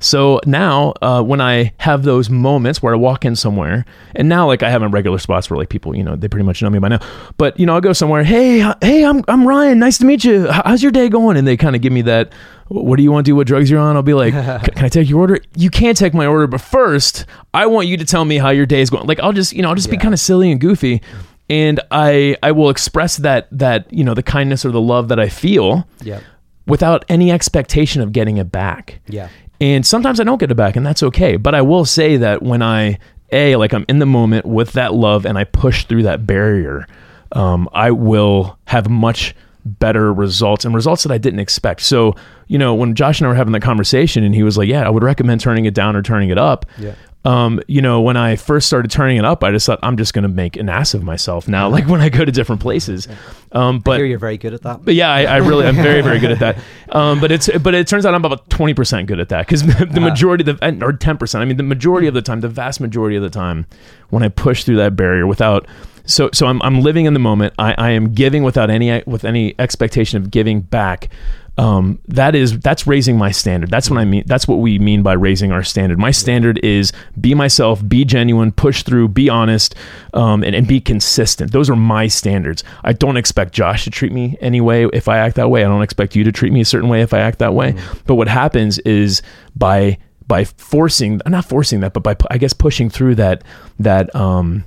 So 0.00 0.40
now, 0.46 0.94
uh, 1.02 1.22
when 1.22 1.40
I 1.40 1.72
have 1.78 2.02
those 2.02 2.30
moments 2.30 2.82
where 2.82 2.94
I 2.94 2.96
walk 2.96 3.24
in 3.24 3.36
somewhere, 3.36 3.84
and 4.16 4.28
now 4.28 4.46
like 4.46 4.62
I 4.62 4.70
have 4.70 4.80
my 4.80 4.86
regular 4.86 5.18
spots 5.18 5.50
where 5.50 5.58
like 5.58 5.68
people, 5.68 5.94
you 5.96 6.02
know, 6.02 6.16
they 6.16 6.26
pretty 6.28 6.44
much 6.44 6.62
know 6.62 6.70
me 6.70 6.78
by 6.78 6.88
now. 6.88 7.00
But 7.36 7.58
you 7.60 7.66
know, 7.66 7.74
I'll 7.74 7.80
go 7.80 7.92
somewhere. 7.92 8.24
Hey, 8.24 8.60
hey, 8.80 9.04
I'm 9.04 9.22
I'm 9.28 9.46
Ryan. 9.46 9.78
Nice 9.78 9.98
to 9.98 10.04
meet 10.06 10.24
you. 10.24 10.48
How's 10.50 10.82
your 10.82 10.92
day 10.92 11.08
going? 11.08 11.36
And 11.36 11.46
they 11.46 11.56
kind 11.56 11.76
of 11.76 11.82
give 11.82 11.92
me 11.92 12.02
that. 12.02 12.32
What 12.68 12.96
do 12.96 13.02
you 13.02 13.10
want 13.12 13.24
to 13.24 13.30
do? 13.30 13.36
What 13.36 13.46
drugs 13.46 13.70
you're 13.70 13.80
on? 13.80 13.96
I'll 13.96 14.02
be 14.02 14.14
like, 14.14 14.32
"Can- 14.34 14.60
can 14.60 14.84
I 14.84 14.88
take 14.88 15.08
your 15.08 15.20
order? 15.20 15.38
You 15.56 15.70
can't 15.70 15.96
take 15.96 16.12
my 16.14 16.26
order, 16.26 16.46
but 16.46 16.60
first, 16.60 17.24
I 17.54 17.66
want 17.66 17.88
you 17.88 17.96
to 17.98 18.04
tell 18.04 18.24
me 18.24 18.36
how 18.38 18.50
your 18.50 18.66
day 18.66 18.80
is 18.80 18.90
going. 18.90 19.06
Like 19.06 19.20
I'll 19.20 19.32
just, 19.32 19.52
you 19.52 19.62
know, 19.62 19.68
I'll 19.68 19.74
just 19.74 19.90
be 19.90 19.96
kind 19.96 20.14
of 20.14 20.20
silly 20.20 20.50
and 20.50 20.60
goofy. 20.60 21.02
And 21.50 21.80
I, 21.90 22.36
I 22.42 22.52
will 22.52 22.68
express 22.70 23.16
that 23.18 23.48
that 23.52 23.92
you 23.92 24.04
know 24.04 24.14
the 24.14 24.22
kindness 24.22 24.64
or 24.64 24.70
the 24.70 24.80
love 24.80 25.08
that 25.08 25.18
I 25.18 25.28
feel 25.28 25.86
Yeah. 26.02 26.20
without 26.66 27.04
any 27.08 27.30
expectation 27.30 28.02
of 28.02 28.12
getting 28.12 28.36
it 28.36 28.50
back. 28.52 29.00
Yeah. 29.08 29.28
And 29.60 29.84
sometimes 29.86 30.20
I 30.20 30.24
don't 30.24 30.38
get 30.38 30.50
it 30.50 30.56
back, 30.56 30.76
and 30.76 30.84
that's 30.86 31.02
okay. 31.02 31.36
But 31.36 31.54
I 31.54 31.62
will 31.62 31.84
say 31.84 32.16
that 32.18 32.42
when 32.42 32.62
I, 32.62 32.98
A, 33.32 33.56
like 33.56 33.72
I'm 33.72 33.84
in 33.88 33.98
the 33.98 34.06
moment 34.06 34.46
with 34.46 34.72
that 34.74 34.94
love 34.94 35.26
and 35.26 35.36
I 35.36 35.44
push 35.44 35.84
through 35.86 36.04
that 36.04 36.26
barrier, 36.26 36.86
um, 37.32 37.68
I 37.72 37.90
will 37.90 38.56
have 38.66 38.88
much 38.88 39.34
better 39.64 40.12
results 40.12 40.64
and 40.64 40.74
results 40.74 41.02
that 41.02 41.12
I 41.12 41.18
didn't 41.18 41.40
expect. 41.40 41.80
So, 41.82 42.14
you 42.46 42.56
know, 42.56 42.74
when 42.74 42.94
Josh 42.94 43.20
and 43.20 43.26
I 43.26 43.30
were 43.30 43.34
having 43.34 43.52
that 43.52 43.60
conversation 43.60 44.22
and 44.22 44.34
he 44.34 44.42
was 44.42 44.56
like, 44.56 44.68
Yeah, 44.68 44.86
I 44.86 44.90
would 44.90 45.02
recommend 45.02 45.40
turning 45.40 45.64
it 45.66 45.74
down 45.74 45.96
or 45.96 46.02
turning 46.02 46.30
it 46.30 46.38
up. 46.38 46.64
Yeah. 46.78 46.94
Um, 47.24 47.60
you 47.66 47.82
know, 47.82 48.00
when 48.00 48.16
I 48.16 48.36
first 48.36 48.68
started 48.68 48.90
turning 48.90 49.16
it 49.16 49.24
up, 49.24 49.42
I 49.42 49.50
just 49.50 49.66
thought 49.66 49.80
I'm 49.82 49.96
just 49.96 50.14
going 50.14 50.22
to 50.22 50.28
make 50.28 50.56
an 50.56 50.68
ass 50.68 50.94
of 50.94 51.02
myself 51.02 51.48
now. 51.48 51.68
Like 51.68 51.86
when 51.86 52.00
I 52.00 52.08
go 52.08 52.24
to 52.24 52.32
different 52.32 52.62
places, 52.62 53.08
um, 53.52 53.80
but 53.80 54.00
you're 54.00 54.18
very 54.18 54.38
good 54.38 54.54
at 54.54 54.62
that. 54.62 54.84
but 54.84 54.94
yeah, 54.94 55.10
I, 55.10 55.24
I 55.24 55.36
really, 55.38 55.66
I'm 55.66 55.76
very, 55.76 56.00
very 56.00 56.18
good 56.18 56.30
at 56.30 56.38
that. 56.38 56.58
Um, 56.90 57.20
but 57.20 57.30
it's, 57.30 57.50
but 57.58 57.74
it 57.74 57.86
turns 57.86 58.06
out 58.06 58.14
I'm 58.14 58.24
about 58.24 58.48
20% 58.48 59.06
good 59.06 59.20
at 59.20 59.28
that 59.28 59.46
because 59.46 59.62
the 59.92 60.00
majority 60.00 60.50
of 60.50 60.58
the, 60.58 60.66
or 60.82 60.94
10%, 60.94 61.34
I 61.34 61.44
mean, 61.44 61.58
the 61.58 61.62
majority 61.62 62.06
of 62.06 62.14
the 62.14 62.22
time, 62.22 62.40
the 62.40 62.48
vast 62.48 62.80
majority 62.80 63.14
of 63.14 63.22
the 63.22 63.28
time, 63.28 63.66
when 64.08 64.22
I 64.22 64.28
push 64.28 64.64
through 64.64 64.76
that 64.76 64.96
barrier 64.96 65.26
without, 65.26 65.66
so, 66.06 66.30
so 66.32 66.46
I'm, 66.46 66.62
I'm 66.62 66.80
living 66.80 67.04
in 67.04 67.12
the 67.12 67.20
moment. 67.20 67.52
I, 67.58 67.74
I 67.76 67.90
am 67.90 68.14
giving 68.14 68.42
without 68.42 68.70
any, 68.70 69.02
with 69.06 69.26
any 69.26 69.54
expectation 69.58 70.16
of 70.16 70.30
giving 70.30 70.62
back. 70.62 71.10
Um, 71.58 71.98
that 72.06 72.36
is, 72.36 72.60
that's 72.60 72.86
raising 72.86 73.18
my 73.18 73.32
standard. 73.32 73.68
That's 73.68 73.90
what 73.90 73.98
I 73.98 74.04
mean. 74.04 74.22
That's 74.26 74.46
what 74.46 74.60
we 74.60 74.78
mean 74.78 75.02
by 75.02 75.14
raising 75.14 75.50
our 75.50 75.64
standard. 75.64 75.98
My 75.98 76.12
standard 76.12 76.58
is 76.64 76.92
be 77.20 77.34
myself, 77.34 77.86
be 77.86 78.04
genuine, 78.04 78.52
push 78.52 78.84
through, 78.84 79.08
be 79.08 79.28
honest, 79.28 79.74
um, 80.14 80.44
and, 80.44 80.54
and 80.54 80.68
be 80.68 80.80
consistent. 80.80 81.50
Those 81.50 81.68
are 81.68 81.74
my 81.74 82.06
standards. 82.06 82.62
I 82.84 82.92
don't 82.92 83.16
expect 83.16 83.54
Josh 83.54 83.82
to 83.84 83.90
treat 83.90 84.12
me 84.12 84.36
any 84.40 84.60
way 84.60 84.86
if 84.92 85.08
I 85.08 85.18
act 85.18 85.34
that 85.34 85.50
way. 85.50 85.64
I 85.64 85.68
don't 85.68 85.82
expect 85.82 86.14
you 86.14 86.22
to 86.22 86.30
treat 86.30 86.52
me 86.52 86.60
a 86.60 86.64
certain 86.64 86.88
way 86.88 87.02
if 87.02 87.12
I 87.12 87.18
act 87.18 87.40
that 87.40 87.54
way. 87.54 87.74
But 88.06 88.14
what 88.14 88.28
happens 88.28 88.78
is 88.80 89.20
by 89.56 89.98
by 90.28 90.44
forcing, 90.44 91.20
not 91.26 91.46
forcing 91.46 91.80
that, 91.80 91.92
but 91.92 92.04
by 92.04 92.14
I 92.30 92.38
guess 92.38 92.52
pushing 92.52 92.88
through 92.88 93.16
that 93.16 93.42
that 93.80 94.14
um, 94.14 94.64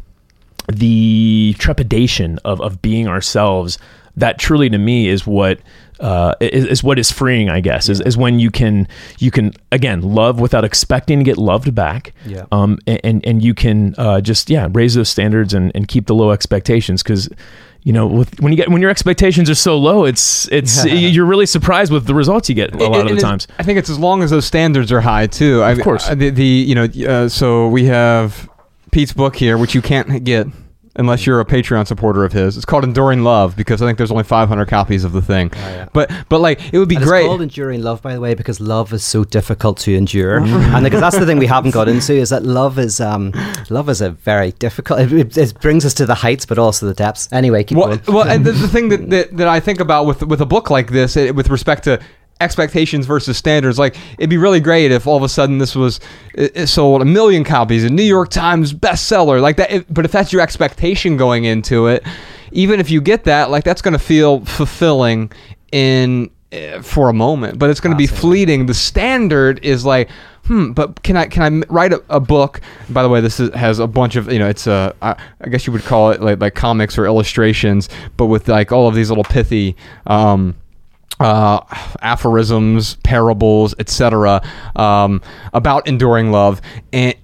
the 0.67 1.56
trepidation 1.58 2.38
of 2.43 2.60
of 2.60 2.82
being 2.82 3.08
ourselves. 3.08 3.77
That 4.17 4.38
truly 4.39 4.69
to 4.69 4.78
me 4.78 5.08
is 5.08 5.26
what 5.26 5.60
uh, 6.00 6.34
is, 6.41 6.65
is 6.65 6.84
what 6.84 6.97
is 7.00 7.12
freeing, 7.12 7.50
I 7.50 7.60
guess, 7.62 7.88
is, 7.88 8.02
is 8.02 8.17
when 8.17 8.39
you 8.39 8.50
can 8.52 8.88
you 9.19 9.32
can 9.32 9.54
again 9.71 10.02
love 10.02 10.39
without 10.39 10.63
expecting 10.65 11.19
to 11.19 11.24
get 11.24 11.38
loved 11.38 11.74
back, 11.76 12.13
Yeah. 12.26 12.45
um, 12.52 12.78
and 12.88 13.26
and 13.26 13.43
you 13.43 13.54
can 13.54 13.95
uh, 13.97 14.19
just 14.21 14.50
yeah 14.50 14.67
raise 14.71 14.95
those 14.95 15.10
standards 15.10 15.54
and, 15.54 15.71
and 15.76 15.88
keep 15.88 16.08
the 16.08 16.15
low 16.15 16.32
expectations 16.32 17.04
because 17.04 17.30
you 17.84 17.93
know 17.93 18.06
with, 18.08 18.39
when 18.41 18.52
you 18.52 18.58
get 18.58 18.69
when 18.69 18.82
your 18.82 18.91
expectations 18.91 19.50
are 19.50 19.56
so 19.56 19.78
low, 19.78 20.04
it's 20.06 20.47
it's 20.52 20.84
you're 20.86 21.26
really 21.26 21.45
surprised 21.45 21.91
with 21.91 22.06
the 22.06 22.15
results 22.15 22.50
you 22.50 22.56
get 22.56 22.74
a 22.74 22.78
lot 22.78 23.06
It- 23.06 23.12
of 23.12 23.15
the 23.15 23.21
times. 23.21 23.47
I 23.60 23.63
think 23.63 23.78
it's 23.80 23.89
as 23.89 24.00
long 24.00 24.24
as 24.24 24.32
those 24.32 24.45
standards 24.45 24.91
are 24.91 25.02
high 25.02 25.28
too. 25.28 25.62
I, 25.62 25.71
Of 25.71 25.82
course. 25.82 26.08
I- 26.10 26.15
the, 26.15 26.32
the 26.32 26.43
you 26.45 26.76
know 26.76 26.88
uh, 27.08 27.30
so 27.30 27.67
we 27.69 27.86
have 27.86 28.50
Pete's 28.91 29.13
book 29.13 29.36
here, 29.36 29.58
which 29.58 29.74
you 29.76 29.82
can't 29.82 30.24
get 30.24 30.47
unless 30.95 31.25
you're 31.25 31.39
a 31.39 31.45
Patreon 31.45 31.88
supporter 31.88 32.25
of 32.25 32.34
his. 32.34 32.58
It's 32.58 32.65
called 32.65 32.84
Enduring 32.84 33.23
Love 33.23 33.56
because 33.56 33.82
I 33.82 33.86
think 33.86 33.97
there's 33.97 34.12
only 34.12 34.23
500 34.23 34.67
copies 34.67 35.04
of 35.04 35.13
the 35.13 35.21
thing. 35.21 35.51
yeah. 35.54 35.88
But 35.93 36.12
but 36.30 36.41
like 36.41 36.73
it 36.73 36.77
would 36.77 36.89
be 36.89 36.95
And 36.95 37.06
great. 37.06 37.21
It's 37.21 37.27
called 37.27 37.41
enduring 37.41 37.82
love, 37.82 38.01
by 38.01 38.13
the 38.13 38.19
way, 38.19 38.34
because 38.34 38.60
love 38.60 38.93
is 38.93 39.04
so 39.04 39.23
difficult 39.23 39.77
to 39.80 39.95
endure, 39.95 40.38
and 40.41 40.84
because 40.84 40.99
that's 41.01 41.17
the 41.17 41.25
thing 41.25 41.38
we 41.38 41.47
haven't 41.47 41.71
got 41.71 41.88
into 41.88 42.13
is 42.13 42.30
that 42.30 42.43
love 42.43 42.80
is 42.80 42.99
um, 42.99 43.32
love 43.69 43.89
is 43.89 44.01
a 44.01 44.12
very 44.12 44.51
difficult. 44.54 44.99
It, 45.01 45.13
it, 45.13 45.38
it 45.38 45.60
brings 45.62 45.86
us 45.86 45.93
to 45.95 46.06
the 46.06 46.15
heights, 46.15 46.45
but 46.45 46.58
also 46.58 46.86
the 46.86 46.93
depths. 46.93 47.27
Anyway, 47.32 47.63
keep 47.63 47.77
well, 47.77 47.97
going. 47.97 48.01
well, 48.08 48.27
and 48.27 48.45
the, 48.45 48.51
the 48.51 48.67
thing 48.75 48.89
that, 48.89 49.10
that, 49.10 49.38
that 49.38 49.47
I 49.47 49.60
think 49.60 49.80
about 49.80 50.06
with 50.06 50.23
with 50.23 50.41
a 50.41 50.45
book 50.45 50.69
like 50.69 50.91
this, 50.91 51.15
eh, 51.17 51.32
with 51.32 51.49
respect 51.49 51.84
to 51.86 51.99
expectations 52.41 53.06
versus 53.06 53.38
standards, 53.38 53.80
like 53.80 53.95
it'd 54.17 54.30
be 54.30 54.38
really 54.38 54.60
great 54.60 54.91
if 54.91 55.08
all 55.08 55.17
of 55.17 55.23
a 55.23 55.30
sudden 55.30 55.60
this 55.60 55.75
was 55.75 55.99
it, 56.34 56.51
it 56.56 56.67
sold 56.67 57.01
a 57.01 57.06
million 57.06 57.43
copies, 57.43 57.84
a 57.84 57.89
New 57.89 58.04
York 58.04 58.30
Times 58.30 58.73
bestseller, 58.73 59.41
like 59.41 59.58
that. 59.58 59.71
It, 59.71 59.93
but 59.93 60.06
if 60.06 60.12
that's 60.12 60.34
your 60.34 60.41
expectation 60.41 61.17
going 61.17 61.45
into 61.45 61.88
it, 61.88 62.04
even 62.51 62.80
if 62.80 62.89
you 62.89 63.01
get 63.01 63.23
that, 63.25 63.49
like 63.49 63.63
that's 63.63 63.82
going 63.82 63.93
to 63.93 63.99
feel 63.99 64.43
fulfilling 64.45 65.32
in 65.71 66.30
eh, 66.51 66.82
for 66.82 67.10
a 67.10 67.13
moment, 67.13 67.60
but 67.60 67.69
it's 67.69 67.80
going 67.80 67.93
to 67.93 67.97
be 67.97 68.08
fleeting. 68.08 68.65
The 68.65 68.73
standard 68.73 69.63
is 69.63 69.86
like. 69.86 70.10
Hmm, 70.45 70.71
but 70.71 71.04
can 71.04 71.15
I 71.15 71.27
can 71.27 71.63
I 71.63 71.65
write 71.71 71.93
a, 71.93 72.04
a 72.10 72.19
book? 72.19 72.62
By 72.89 73.04
the 73.04 73.10
way, 73.10 73.21
this 73.21 73.39
is, 73.39 73.54
has 73.54 73.77
a 73.77 73.86
bunch 73.86 74.15
of 74.15 74.34
you 74.34 74.39
know 74.39 74.49
it's 74.49 74.65
a 74.65 74.93
I, 74.99 75.15
I 75.39 75.49
guess 75.49 75.67
you 75.67 75.71
would 75.71 75.84
call 75.84 76.10
it 76.10 76.19
like 76.19 76.41
like 76.41 76.56
comics 76.56 76.97
or 76.97 77.06
illustrations, 77.06 77.89
but 78.17 78.25
with 78.25 78.47
like 78.47 78.71
all 78.71 78.88
of 78.88 78.95
these 78.95 79.10
little 79.10 79.23
pithy 79.23 79.75
um, 80.08 80.56
uh, 81.22 81.64
aphorisms, 82.02 82.96
parables, 83.04 83.76
etc. 83.80 84.42
Um, 84.76 85.22
about 85.54 85.88
enduring 85.88 86.32
love, 86.32 86.62
and 86.92 87.16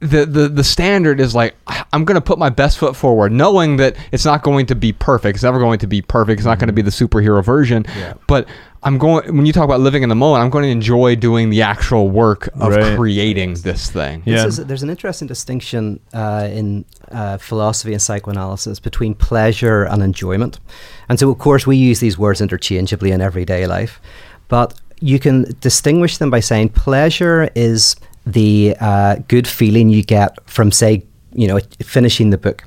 the, 0.00 0.24
the 0.24 0.48
the 0.48 0.64
standard 0.64 1.20
is 1.20 1.34
like 1.34 1.54
I'm 1.92 2.04
going 2.04 2.14
to 2.16 2.20
put 2.22 2.38
my 2.38 2.48
best 2.48 2.78
foot 2.78 2.96
forward, 2.96 3.32
knowing 3.32 3.76
that 3.76 3.96
it's 4.12 4.24
not 4.24 4.42
going 4.42 4.66
to 4.66 4.74
be 4.74 4.92
perfect. 4.92 5.36
It's 5.36 5.44
never 5.44 5.58
going 5.58 5.78
to 5.80 5.86
be 5.86 6.00
perfect. 6.02 6.40
It's 6.40 6.46
not 6.46 6.58
going 6.58 6.68
to 6.68 6.72
be 6.72 6.82
the 6.82 6.90
superhero 6.90 7.44
version. 7.44 7.84
Yeah. 7.96 8.14
But 8.26 8.48
I'm 8.82 8.96
going 8.96 9.36
when 9.36 9.44
you 9.44 9.52
talk 9.52 9.64
about 9.64 9.80
living 9.80 10.02
in 10.02 10.08
the 10.08 10.14
moment, 10.14 10.42
I'm 10.42 10.48
going 10.48 10.64
to 10.64 10.70
enjoy 10.70 11.16
doing 11.16 11.50
the 11.50 11.60
actual 11.60 12.08
work 12.08 12.48
of 12.54 12.74
Right. 12.74 12.96
creating 12.96 13.54
this 13.54 13.90
thing. 13.90 14.22
Yeah. 14.24 14.44
This 14.46 14.58
is, 14.58 14.66
there's 14.66 14.82
an 14.82 14.88
interesting 14.88 15.28
distinction 15.28 16.00
uh, 16.14 16.48
in 16.50 16.86
uh, 17.12 17.36
philosophy 17.36 17.92
and 17.92 18.00
psychoanalysis 18.00 18.80
between 18.80 19.14
pleasure 19.14 19.84
and 19.84 20.02
enjoyment. 20.02 20.60
And 21.10 21.18
so, 21.18 21.30
of 21.30 21.38
course, 21.38 21.66
we 21.66 21.76
use 21.76 22.00
these 22.00 22.16
words 22.16 22.40
interchangeably 22.40 23.10
in 23.10 23.20
everyday 23.20 23.66
life. 23.66 24.00
But 24.48 24.72
you 25.02 25.18
can 25.18 25.54
distinguish 25.60 26.16
them 26.18 26.30
by 26.30 26.40
saying 26.40 26.70
pleasure 26.70 27.50
is 27.54 27.96
the 28.32 28.76
uh, 28.80 29.16
good 29.28 29.46
feeling 29.48 29.88
you 29.90 30.02
get 30.02 30.30
from, 30.48 30.70
say, 30.72 31.02
you 31.32 31.46
know, 31.46 31.60
finishing 31.80 32.30
the 32.30 32.38
book, 32.38 32.64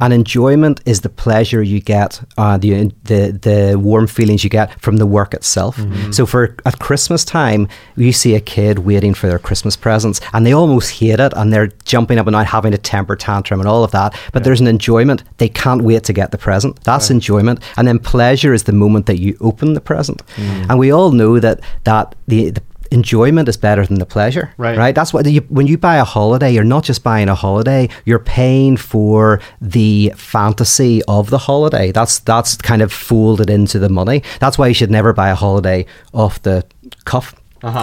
and 0.00 0.10
enjoyment 0.12 0.80
is 0.86 1.00
the 1.00 1.08
pleasure 1.10 1.62
you 1.62 1.80
get, 1.80 2.22
uh, 2.38 2.56
the 2.56 2.90
the 3.04 3.20
the 3.42 3.76
warm 3.78 4.06
feelings 4.06 4.42
you 4.42 4.48
get 4.48 4.68
from 4.80 4.96
the 4.96 5.04
work 5.06 5.34
itself. 5.34 5.76
So, 6.12 6.24
for 6.24 6.56
at 6.64 6.78
Christmas 6.78 7.24
time, 7.26 7.68
you 7.96 8.12
see 8.12 8.34
a 8.34 8.40
kid 8.40 8.78
waiting 8.78 9.12
for 9.14 9.26
their 9.28 9.38
Christmas 9.38 9.76
presents, 9.76 10.20
and 10.32 10.46
they 10.46 10.54
almost 10.54 10.90
hate 11.00 11.20
it, 11.20 11.32
and 11.36 11.52
they're 11.52 11.70
jumping 11.84 12.18
up 12.18 12.26
and 12.26 12.34
down, 12.34 12.46
having 12.46 12.72
a 12.74 12.78
temper 12.78 13.16
tantrum, 13.16 13.60
and 13.60 13.68
all 13.68 13.84
of 13.84 13.90
that. 13.90 14.14
But 14.32 14.44
there's 14.44 14.62
an 14.62 14.66
enjoyment; 14.68 15.22
they 15.36 15.50
can't 15.50 15.82
wait 15.82 16.04
to 16.04 16.12
get 16.14 16.30
the 16.30 16.38
present. 16.38 16.82
That's 16.84 17.10
enjoyment, 17.10 17.60
and 17.76 17.86
then 17.86 17.98
pleasure 17.98 18.54
is 18.54 18.62
the 18.62 18.72
moment 18.72 19.04
that 19.06 19.18
you 19.20 19.36
open 19.40 19.74
the 19.74 19.80
present. 19.82 20.22
And 20.70 20.78
we 20.78 20.90
all 20.90 21.10
know 21.12 21.38
that 21.40 21.60
that 21.84 22.14
the, 22.28 22.50
the 22.50 22.62
enjoyment 22.90 23.48
is 23.48 23.56
better 23.56 23.84
than 23.86 23.98
the 23.98 24.06
pleasure 24.06 24.52
Right. 24.56 24.76
right? 24.78 24.94
That's 24.94 25.12
what 25.12 25.26
you, 25.26 25.40
when 25.48 25.66
you 25.66 25.78
buy 25.78 25.96
a 25.96 26.04
holiday 26.04 26.50
you're 26.52 26.64
not 26.64 26.84
just 26.84 27.02
buying 27.02 27.28
a 27.28 27.34
holiday 27.34 27.88
you're 28.04 28.18
paying 28.18 28.76
for 28.76 29.40
the 29.60 30.12
fantasy 30.16 31.02
of 31.08 31.30
the 31.30 31.38
holiday. 31.38 31.92
That's 31.92 32.18
that's 32.20 32.56
kind 32.56 32.82
of 32.82 32.92
folded 32.92 33.50
into 33.50 33.78
the 33.78 33.88
money. 33.88 34.22
That's 34.40 34.58
why 34.58 34.68
you 34.68 34.74
should 34.74 34.90
never 34.90 35.12
buy 35.12 35.30
a 35.30 35.34
holiday 35.34 35.86
off 36.12 36.42
the 36.42 36.64
cuff 37.04 37.34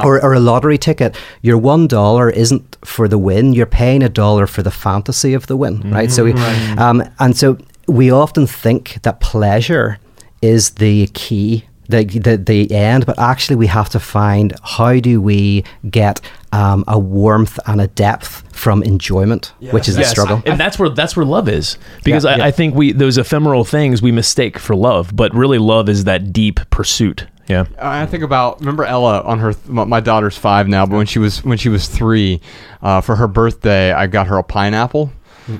or, 0.05 0.23
or 0.23 0.33
a 0.33 0.39
lottery 0.39 0.77
ticket. 0.77 1.15
Your 1.41 1.57
one 1.57 1.87
dollar 1.87 2.29
isn't 2.29 2.77
for 2.85 3.07
the 3.07 3.17
win 3.17 3.53
you're 3.53 3.65
paying 3.65 4.03
a 4.03 4.09
dollar 4.09 4.47
for 4.47 4.61
the 4.63 4.71
fantasy 4.71 5.33
of 5.33 5.47
the 5.47 5.57
win 5.57 5.81
right? 5.91 6.11
So 6.11 6.23
we, 6.25 6.33
um, 6.77 7.03
and 7.19 7.35
so 7.35 7.57
we 7.87 8.11
often 8.11 8.47
think 8.47 8.99
that 9.01 9.19
pleasure 9.19 9.97
is 10.41 10.71
the 10.71 11.07
key 11.13 11.65
the, 11.93 12.19
the 12.19 12.38
the 12.38 12.71
end, 12.75 13.06
but 13.06 13.17
actually 13.19 13.56
we 13.58 13.67
have 13.67 13.89
to 13.89 13.99
find 13.99 14.53
how 14.63 14.99
do 14.99 15.21
we 15.21 15.63
get 15.89 16.19
um, 16.51 16.84
a 16.88 16.97
warmth 16.99 17.60
and 17.65 17.82
a 17.82 17.88
depth 17.88 18.43
from 18.56 18.84
enjoyment, 18.84 19.53
which 19.71 19.88
is 19.89 19.95
the 19.95 20.01
Yes, 20.01 20.12
struggle. 20.12 20.41
and 20.45 20.60
that's 20.60 20.77
where 20.79 20.89
that's 20.89 21.15
where 21.15 21.25
love 21.25 21.47
is 21.49 21.77
because 22.03 22.25
Yeah, 22.25 22.32
I, 22.32 22.36
yeah. 22.38 22.45
I 22.45 22.51
think 22.51 22.75
we 22.75 22.91
those 22.91 23.17
ephemeral 23.17 23.63
things 23.65 24.01
we 24.01 24.12
mistake 24.12 24.58
for 24.60 24.75
love, 24.75 25.15
but 25.15 25.34
really 25.34 25.58
love 25.58 25.89
is 25.89 26.03
that 26.06 26.34
deep 26.34 26.60
pursuit. 26.69 27.27
Yeah, 27.49 27.65
I 27.77 28.06
think 28.06 28.23
about 28.23 28.60
remember 28.62 28.86
Ella 28.86 29.21
on 29.21 29.39
her 29.39 29.53
my 29.67 29.84
my 29.84 29.99
daughter's 29.99 30.38
five 30.38 30.67
now, 30.69 30.86
but 30.86 30.95
when 30.95 31.06
she 31.06 31.19
was 31.19 31.43
when 31.43 31.58
she 31.58 31.67
was 31.69 31.88
three, 31.88 32.39
uh, 32.82 33.01
for 33.01 33.17
her 33.17 33.27
birthday, 33.27 33.91
I 33.91 34.08
got 34.08 34.27
her 34.27 34.38
a 34.38 34.43
pineapple 34.43 35.12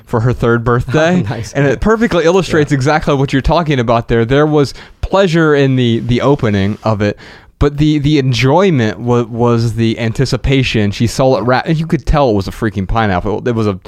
for 0.06 0.20
her 0.20 0.32
third 0.32 0.64
birthday, 0.64 1.22
Nice. 1.28 1.52
and 1.52 1.66
it 1.66 1.80
perfectly 1.80 2.24
illustrates 2.24 2.72
exactly 2.72 3.14
what 3.14 3.32
you're 3.32 3.42
talking 3.42 3.78
about. 3.78 4.08
There, 4.08 4.24
there 4.24 4.46
was 4.46 4.74
pleasure 5.00 5.54
in 5.54 5.76
the 5.76 5.98
the 6.00 6.20
opening 6.20 6.78
of 6.84 7.02
it. 7.02 7.18
But 7.60 7.78
the, 7.78 7.98
the 7.98 8.18
enjoyment 8.18 8.98
was, 8.98 9.26
was 9.26 9.74
the 9.76 9.98
anticipation. 9.98 10.90
She 10.90 11.06
saw 11.06 11.38
it 11.38 11.42
wrap, 11.44 11.66
and 11.66 11.78
you 11.78 11.86
could 11.86 12.04
tell 12.04 12.28
it 12.30 12.34
was 12.34 12.48
a 12.48 12.50
freaking 12.50 12.86
pineapple. 12.86 13.46
It 13.48 13.52
was 13.54 13.66
a 13.68 13.78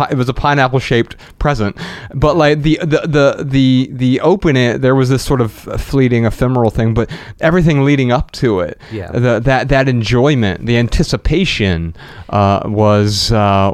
pi- 0.00 0.10
it 0.14 0.16
was 0.22 0.28
a 0.28 0.34
pineapple 0.44 0.78
shaped 0.90 1.12
present 1.44 1.72
but 2.14 2.34
like 2.44 2.56
the 2.66 2.74
the 2.94 3.00
the 3.16 3.26
the 3.56 3.66
the 4.02 4.12
opening 4.32 4.80
there 4.84 4.94
was 5.00 5.08
this 5.14 5.22
sort 5.30 5.40
of 5.46 5.52
fleeting 5.90 6.22
ephemeral 6.32 6.70
thing 6.78 6.94
but 6.98 7.06
everything 7.40 7.84
leading 7.84 8.10
up 8.18 8.26
to 8.42 8.48
it 8.60 8.74
Yeah. 8.98 9.10
the, 9.26 9.32
that 9.48 9.68
that 9.74 9.86
enjoyment 9.96 10.56
the 10.70 10.76
anticipation 10.84 11.94
uh, 12.38 12.60
was 12.84 13.32
uh, 13.32 13.72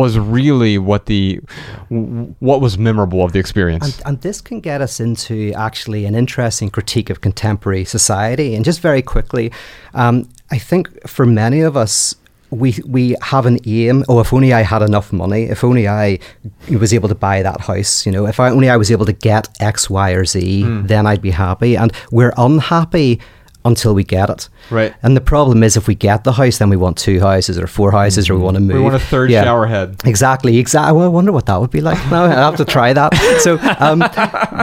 was 0.00 0.12
really 0.18 0.76
what 0.78 1.06
the 1.06 1.40
what 2.40 2.60
was 2.60 2.76
memorable 2.88 3.22
of 3.24 3.32
the 3.32 3.38
experience 3.38 3.84
And, 3.98 4.06
and 4.06 4.20
this 4.20 4.40
can 4.40 4.60
get 4.60 4.80
us 4.80 5.00
into 5.00 5.52
actually 5.54 6.04
an 6.06 6.14
interesting 6.14 6.68
critique 6.70 7.08
of 7.10 7.20
contemporary 7.20 7.84
society. 7.84 8.54
And 8.56 8.64
just 8.64 8.80
very 8.80 9.02
quickly, 9.02 9.46
um, 9.94 10.28
I 10.50 10.58
think 10.58 10.88
for 11.08 11.26
many 11.26 11.60
of 11.60 11.76
us, 11.76 12.14
we 12.50 12.76
we 12.86 13.16
have 13.22 13.46
an 13.46 13.58
aim. 13.66 14.04
Oh, 14.08 14.20
if 14.20 14.32
only 14.32 14.52
I 14.52 14.62
had 14.62 14.82
enough 14.82 15.12
money. 15.12 15.44
If 15.44 15.64
only 15.64 15.88
I 15.88 16.18
was 16.70 16.92
able 16.94 17.08
to 17.08 17.14
buy 17.14 17.42
that 17.42 17.60
house. 17.62 18.06
You 18.06 18.12
know, 18.12 18.26
if 18.26 18.38
I 18.40 18.50
only 18.50 18.68
I 18.70 18.76
was 18.76 18.90
able 18.90 19.06
to 19.06 19.12
get 19.12 19.48
X, 19.60 19.90
Y, 19.90 20.10
or 20.12 20.24
Z, 20.24 20.62
then 20.84 21.06
I'd 21.06 21.22
be 21.22 21.30
happy. 21.32 21.76
And 21.76 21.92
we're 22.12 22.32
unhappy 22.36 23.20
until 23.66 23.94
we 23.94 24.04
get 24.04 24.28
it. 24.28 24.50
Right. 24.70 24.94
And 25.02 25.16
the 25.16 25.22
problem 25.22 25.62
is, 25.62 25.74
if 25.74 25.88
we 25.88 25.94
get 25.94 26.22
the 26.24 26.32
house, 26.32 26.58
then 26.58 26.68
we 26.68 26.76
want 26.76 26.98
two 26.98 27.18
houses 27.20 27.56
or 27.58 27.66
four 27.66 27.92
houses, 27.92 28.28
or 28.28 28.34
we 28.34 28.42
want 28.42 28.56
to 28.56 28.60
move. 28.60 28.76
we 28.76 28.82
want 28.82 28.94
a 28.94 28.98
third 28.98 29.30
Yeah. 29.30 29.42
shower 29.42 29.66
head 29.66 30.02
Exactly, 30.04 30.58
exactly. 30.58 30.92
Well, 30.92 31.06
I 31.06 31.08
wonder 31.08 31.32
what 31.32 31.46
that 31.46 31.58
would 31.58 31.70
be 31.70 31.80
like. 31.80 31.96
Now 32.10 32.24
I 32.24 32.28
have 32.28 32.56
to 32.56 32.66
try 32.66 32.92
that. 32.92 33.14
So, 33.40 33.58
um, 33.80 34.00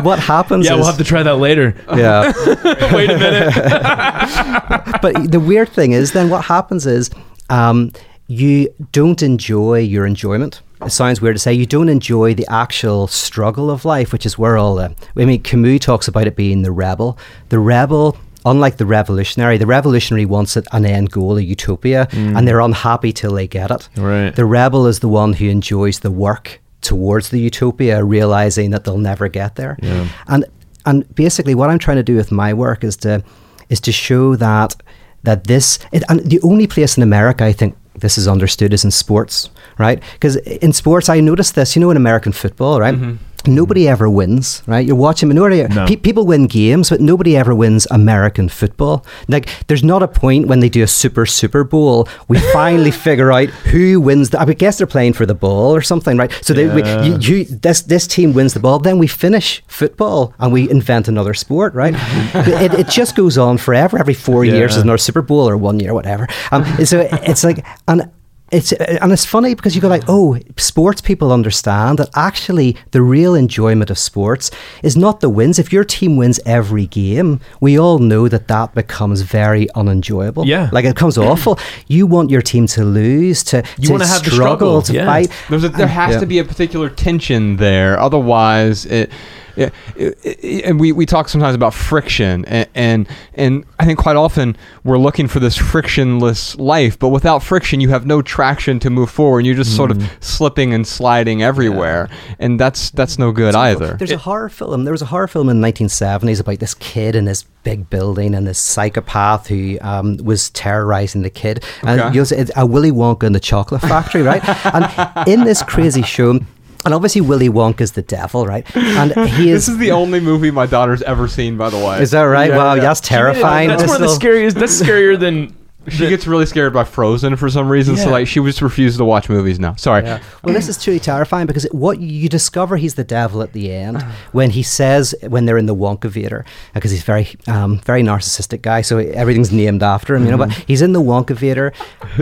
what 0.05 0.19
happens? 0.19 0.67
yeah, 0.67 0.73
is, 0.73 0.77
we'll 0.77 0.85
have 0.85 0.99
to 0.99 1.03
try 1.03 1.23
that 1.23 1.37
later. 1.37 1.73
Yeah, 1.95 2.31
Wait 2.93 3.09
a 3.09 3.17
minute. 3.17 3.53
but 5.01 5.31
the 5.31 5.39
weird 5.39 5.69
thing 5.69 5.93
is, 5.93 6.11
then 6.11 6.29
what 6.29 6.45
happens 6.45 6.85
is, 6.85 7.09
um, 7.51 7.91
you 8.27 8.73
don't 8.91 9.21
enjoy 9.21 9.79
your 9.79 10.05
enjoyment. 10.05 10.61
It 10.83 10.91
sounds 10.91 11.21
weird 11.21 11.35
to 11.35 11.39
say 11.39 11.53
you 11.53 11.65
don't 11.65 11.89
enjoy 11.89 12.33
the 12.33 12.47
actual 12.49 13.07
struggle 13.07 13.69
of 13.69 13.85
life, 13.85 14.11
which 14.11 14.25
is 14.25 14.37
where 14.37 14.57
all 14.57 14.75
the. 14.75 14.95
I 15.15 15.25
mean, 15.25 15.43
Camus 15.43 15.81
talks 15.81 16.07
about 16.07 16.25
it 16.25 16.35
being 16.35 16.63
the 16.63 16.71
rebel. 16.71 17.17
The 17.49 17.59
rebel. 17.59 18.17
Unlike 18.43 18.77
the 18.77 18.87
revolutionary, 18.87 19.59
the 19.59 19.67
revolutionary 19.67 20.25
wants 20.25 20.55
an 20.55 20.83
end 20.83 21.11
goal, 21.11 21.37
a 21.37 21.41
utopia, 21.41 22.07
and 22.11 22.47
they're 22.47 22.59
unhappy 22.59 23.13
till 23.13 23.33
they 23.33 23.47
get 23.47 23.69
it. 23.69 23.87
Right. 23.95 24.35
The 24.35 24.45
rebel 24.45 24.87
is 24.87 24.99
the 24.99 25.07
one 25.07 25.33
who 25.33 25.45
enjoys 25.47 25.99
the 25.99 26.09
work 26.09 26.59
towards 26.81 27.29
the 27.29 27.39
utopia, 27.39 28.03
realizing 28.03 28.71
that 28.71 28.83
they'll 28.83 28.97
never 28.97 29.27
get 29.27 29.57
there. 29.57 29.77
Yeah. 29.83 30.07
And 30.27 30.45
and 30.87 31.13
basically, 31.13 31.53
what 31.53 31.69
I'm 31.69 31.77
trying 31.77 31.97
to 31.97 32.03
do 32.03 32.15
with 32.15 32.31
my 32.31 32.51
work 32.51 32.83
is 32.83 32.97
to 32.97 33.23
is 33.69 33.79
to 33.81 33.91
show 33.91 34.35
that 34.37 34.75
that 35.23 35.45
this 35.45 35.79
it, 35.91 36.03
and 36.09 36.19
the 36.21 36.39
only 36.41 36.67
place 36.67 36.97
in 36.97 37.03
America 37.03 37.45
I 37.45 37.53
think 37.53 37.75
this 37.95 38.17
is 38.17 38.27
understood 38.27 38.73
is 38.73 38.83
in 38.83 38.91
sports, 38.91 39.49
right? 39.77 40.01
Because 40.13 40.37
in 40.37 40.73
sports, 40.73 41.09
I 41.09 41.19
noticed 41.19 41.55
this. 41.55 41.75
You 41.75 41.81
know, 41.81 41.91
in 41.91 41.97
American 41.97 42.31
football, 42.31 42.79
right? 42.79 42.95
Mm-hmm. 42.95 43.15
Nobody 43.47 43.87
ever 43.87 44.09
wins, 44.09 44.61
right? 44.67 44.85
You're 44.85 44.95
watching. 44.95 45.29
Nobody, 45.29 45.63
No. 45.63 45.85
pe- 45.87 45.95
people 45.95 46.25
win 46.25 46.47
games, 46.47 46.89
but 46.89 47.01
nobody 47.01 47.35
ever 47.35 47.53
wins 47.55 47.87
American 47.91 48.49
football. 48.49 49.05
Like, 49.27 49.49
there's 49.67 49.83
not 49.83 50.03
a 50.03 50.07
point 50.07 50.47
when 50.47 50.59
they 50.59 50.69
do 50.69 50.83
a 50.83 50.87
Super 50.87 51.25
Super 51.25 51.63
Bowl. 51.63 52.07
We 52.27 52.39
finally 52.53 52.91
figure 52.91 53.31
out 53.31 53.49
who 53.71 53.99
wins. 54.01 54.29
The, 54.29 54.39
I 54.39 54.43
would 54.43 54.57
guess 54.59 54.77
they're 54.77 54.87
playing 54.87 55.13
for 55.13 55.25
the 55.25 55.33
ball 55.35 55.75
or 55.75 55.81
something, 55.81 56.17
right? 56.17 56.31
So 56.41 56.53
they, 56.53 56.67
we, 56.67 56.83
you, 57.05 57.17
you, 57.19 57.45
this 57.45 57.81
this 57.81 58.07
team 58.07 58.33
wins 58.33 58.53
the 58.53 58.59
ball. 58.59 58.79
Then 58.79 58.97
we 58.99 59.07
finish 59.07 59.63
football 59.67 60.33
and 60.39 60.51
we 60.53 60.69
invent 60.69 61.07
another 61.07 61.33
sport, 61.33 61.73
right? 61.73 61.93
it, 62.35 62.73
it 62.73 62.87
just 62.89 63.15
goes 63.15 63.37
on 63.37 63.57
forever. 63.57 63.97
Every 63.97 64.13
four 64.13 64.45
years, 64.45 64.53
Yeah. 64.53 64.59
there's 64.61 64.77
another 64.77 64.97
Super 64.97 65.21
Bowl 65.21 65.47
or 65.49 65.57
one 65.57 65.79
year, 65.79 65.93
whatever. 65.93 66.27
Um, 66.51 66.63
so 66.85 67.07
it's 67.23 67.43
like 67.43 67.65
and. 67.87 68.09
It's 68.51 68.73
uh, 68.73 68.97
and 69.01 69.11
it's 69.13 69.25
funny 69.25 69.55
because 69.55 69.75
you 69.75 69.81
go 69.81 69.87
like, 69.87 70.03
oh, 70.07 70.37
sports 70.57 70.99
people 71.01 71.31
understand 71.31 71.99
that 71.99 72.09
actually 72.15 72.75
the 72.91 73.01
real 73.01 73.33
enjoyment 73.33 73.89
of 73.89 73.97
sports 73.97 74.51
is 74.83 74.97
not 74.97 75.21
the 75.21 75.29
wins. 75.29 75.57
If 75.57 75.71
your 75.71 75.83
team 75.85 76.17
wins 76.17 76.39
every 76.45 76.85
game, 76.87 77.39
we 77.61 77.79
all 77.79 77.99
know 77.99 78.27
that 78.27 78.47
that 78.49 78.73
becomes 78.75 79.21
very 79.21 79.67
unenjoyable. 79.75 80.45
Yeah. 80.45 80.69
like 80.73 80.85
it 80.85 80.95
becomes 80.95 81.17
awful. 81.17 81.57
You 81.87 82.05
want 82.07 82.29
your 82.29 82.41
team 82.41 82.67
to 82.67 82.83
lose, 82.83 83.43
to 83.45 83.63
You 83.77 83.87
to 83.87 83.91
wanna 83.93 84.07
have 84.07 84.23
the 84.23 84.31
struggle, 84.31 84.81
struggle, 84.81 84.81
to 84.83 84.93
yeah. 84.93 85.05
fight. 85.05 85.31
There's 85.49 85.63
a, 85.63 85.69
there 85.69 85.87
has 85.87 86.13
Yeah. 86.15 86.19
to 86.21 86.25
be 86.25 86.39
a 86.39 86.43
particular 86.43 86.89
tension 86.89 87.57
there. 87.57 87.99
Otherwise, 87.99 88.85
it, 88.85 89.11
it, 89.55 89.73
it, 89.95 90.17
it- 90.23 90.65
and 90.65 90.79
we, 90.79 90.91
we 90.91 91.05
talk 91.05 91.29
sometimes 91.29 91.55
about 91.55 91.73
friction, 91.73 92.45
and, 92.45 92.67
and 92.75 93.07
and 93.33 93.65
I 93.79 93.85
think 93.85 93.99
quite 93.99 94.15
often 94.15 94.55
we're 94.83 94.97
looking 94.99 95.27
for 95.27 95.39
this 95.39 95.57
frictionless 95.57 96.55
life, 96.57 96.97
but 96.99 97.09
without 97.09 97.43
friction, 97.43 97.79
you 97.81 97.89
have 97.89 98.05
no 98.05 98.21
traction 98.21 98.79
to 98.79 98.89
move 98.89 99.09
forward. 99.09 99.45
You're 99.45 99.55
just 99.55 99.75
sort 99.75 99.91
of 99.91 100.01
slipping 100.19 100.73
and 100.73 100.85
sliding 100.85 101.41
everywhere, 101.43 102.09
and 102.39 102.59
that's 102.59 102.91
that's 102.91 103.17
no 103.19 103.31
good 103.31 103.55
either. 103.55 103.93
There's 103.93 104.11
a 104.11 104.17
horror 104.17 104.49
film. 104.49 104.83
There 104.83 104.91
was 104.93 105.01
a 105.01 105.05
horror 105.07 105.27
film 105.27 105.49
in 105.49 105.61
the 105.61 105.67
1970s 105.71 106.39
about 106.39 106.59
this 106.59 106.73
kid 106.75 107.15
in 107.15 107.25
this 107.25 107.43
big 107.63 107.89
building 107.89 108.33
and 108.33 108.47
this 108.47 108.57
psychopath 108.57 109.47
who 109.47 109.77
um, 109.81 110.17
was 110.17 110.49
terrorizing 110.51 111.21
the 111.21 111.29
kid. 111.29 111.63
And 111.83 111.99
Okay. 112.01 112.15
you'll 112.15 112.25
see 112.25 112.35
it's 112.37 112.49
a 112.55 112.65
Willy 112.65 112.91
Wonka 112.91 113.23
in 113.23 113.33
the 113.33 113.39
Chocolate 113.39 113.81
Factory, 113.81 114.23
right? 114.23 114.41
and 114.73 115.27
in 115.27 115.43
this 115.43 115.61
crazy 115.61 116.01
show, 116.01 116.39
and 116.85 116.93
obviously 116.93 117.21
Willy 117.21 117.49
Wonka's 117.49 117.91
the 117.93 118.01
devil, 118.01 118.45
right? 118.45 118.65
And 118.75 119.11
he 119.29 119.49
is. 119.49 119.65
This 119.67 119.69
is 119.69 119.77
the 119.77 119.91
only 119.91 120.19
movie 120.19 120.51
my 120.51 120.65
daughter's 120.65 121.01
ever 121.03 121.27
seen, 121.27 121.57
by 121.57 121.69
the 121.69 121.77
way. 121.77 122.01
is 122.01 122.11
that 122.11 122.23
right? 122.23 122.49
Yeah, 122.49 122.57
wow, 122.57 122.73
yeah. 122.75 122.81
that's 122.81 123.01
terrifying. 123.01 123.69
That's 123.69 123.81
This 123.83 123.89
one 123.89 123.95
of 123.95 124.01
the 124.01 124.05
little- 124.07 124.19
scariest. 124.19 124.57
That's 124.57 124.81
scarier 124.81 125.19
than 125.19 125.55
She 125.87 126.07
gets 126.07 126.27
really 126.27 126.45
scared 126.45 126.73
by 126.73 126.83
Frozen 126.83 127.35
for 127.37 127.49
some 127.49 127.67
reason, 127.67 127.97
so 127.97 128.11
like 128.11 128.27
she 128.27 128.39
just 128.41 128.61
refuses 128.61 128.97
to 128.99 129.05
watch 129.05 129.29
movies 129.29 129.59
now. 129.59 129.73
Sorry. 129.75 130.03
Yeah. 130.03 130.21
Well, 130.43 130.53
this 130.53 130.69
is 130.69 130.81
truly 130.81 130.99
terrifying 130.99 131.47
because 131.47 131.65
it, 131.65 131.73
what 131.73 131.99
you 131.99 132.29
discover 132.29 132.77
he's 132.77 132.93
the 132.93 133.03
devil 133.03 133.41
at 133.41 133.53
the 133.53 133.71
end 133.71 133.99
when 134.31 134.51
he 134.51 134.61
says 134.61 135.15
when 135.27 135.45
they're 135.47 135.57
in 135.57 135.65
the 135.65 135.75
Wonka 135.75 136.01
Wonkavator 136.11 136.45
because 136.75 136.91
he's 136.91 137.01
very 137.01 137.27
um, 137.47 137.79
very 137.79 138.03
narcissistic 138.03 138.61
guy, 138.61 138.81
so 138.81 138.99
everything's 138.99 139.51
named 139.51 139.81
after 139.81 140.15
him, 140.15 140.25
you 140.25 140.29
know. 140.31 140.37
But 140.37 140.51
he's 140.67 140.83
in 140.83 140.93
the 140.93 141.01
Wonka 141.01 141.35
Wonkavator, 141.35 141.73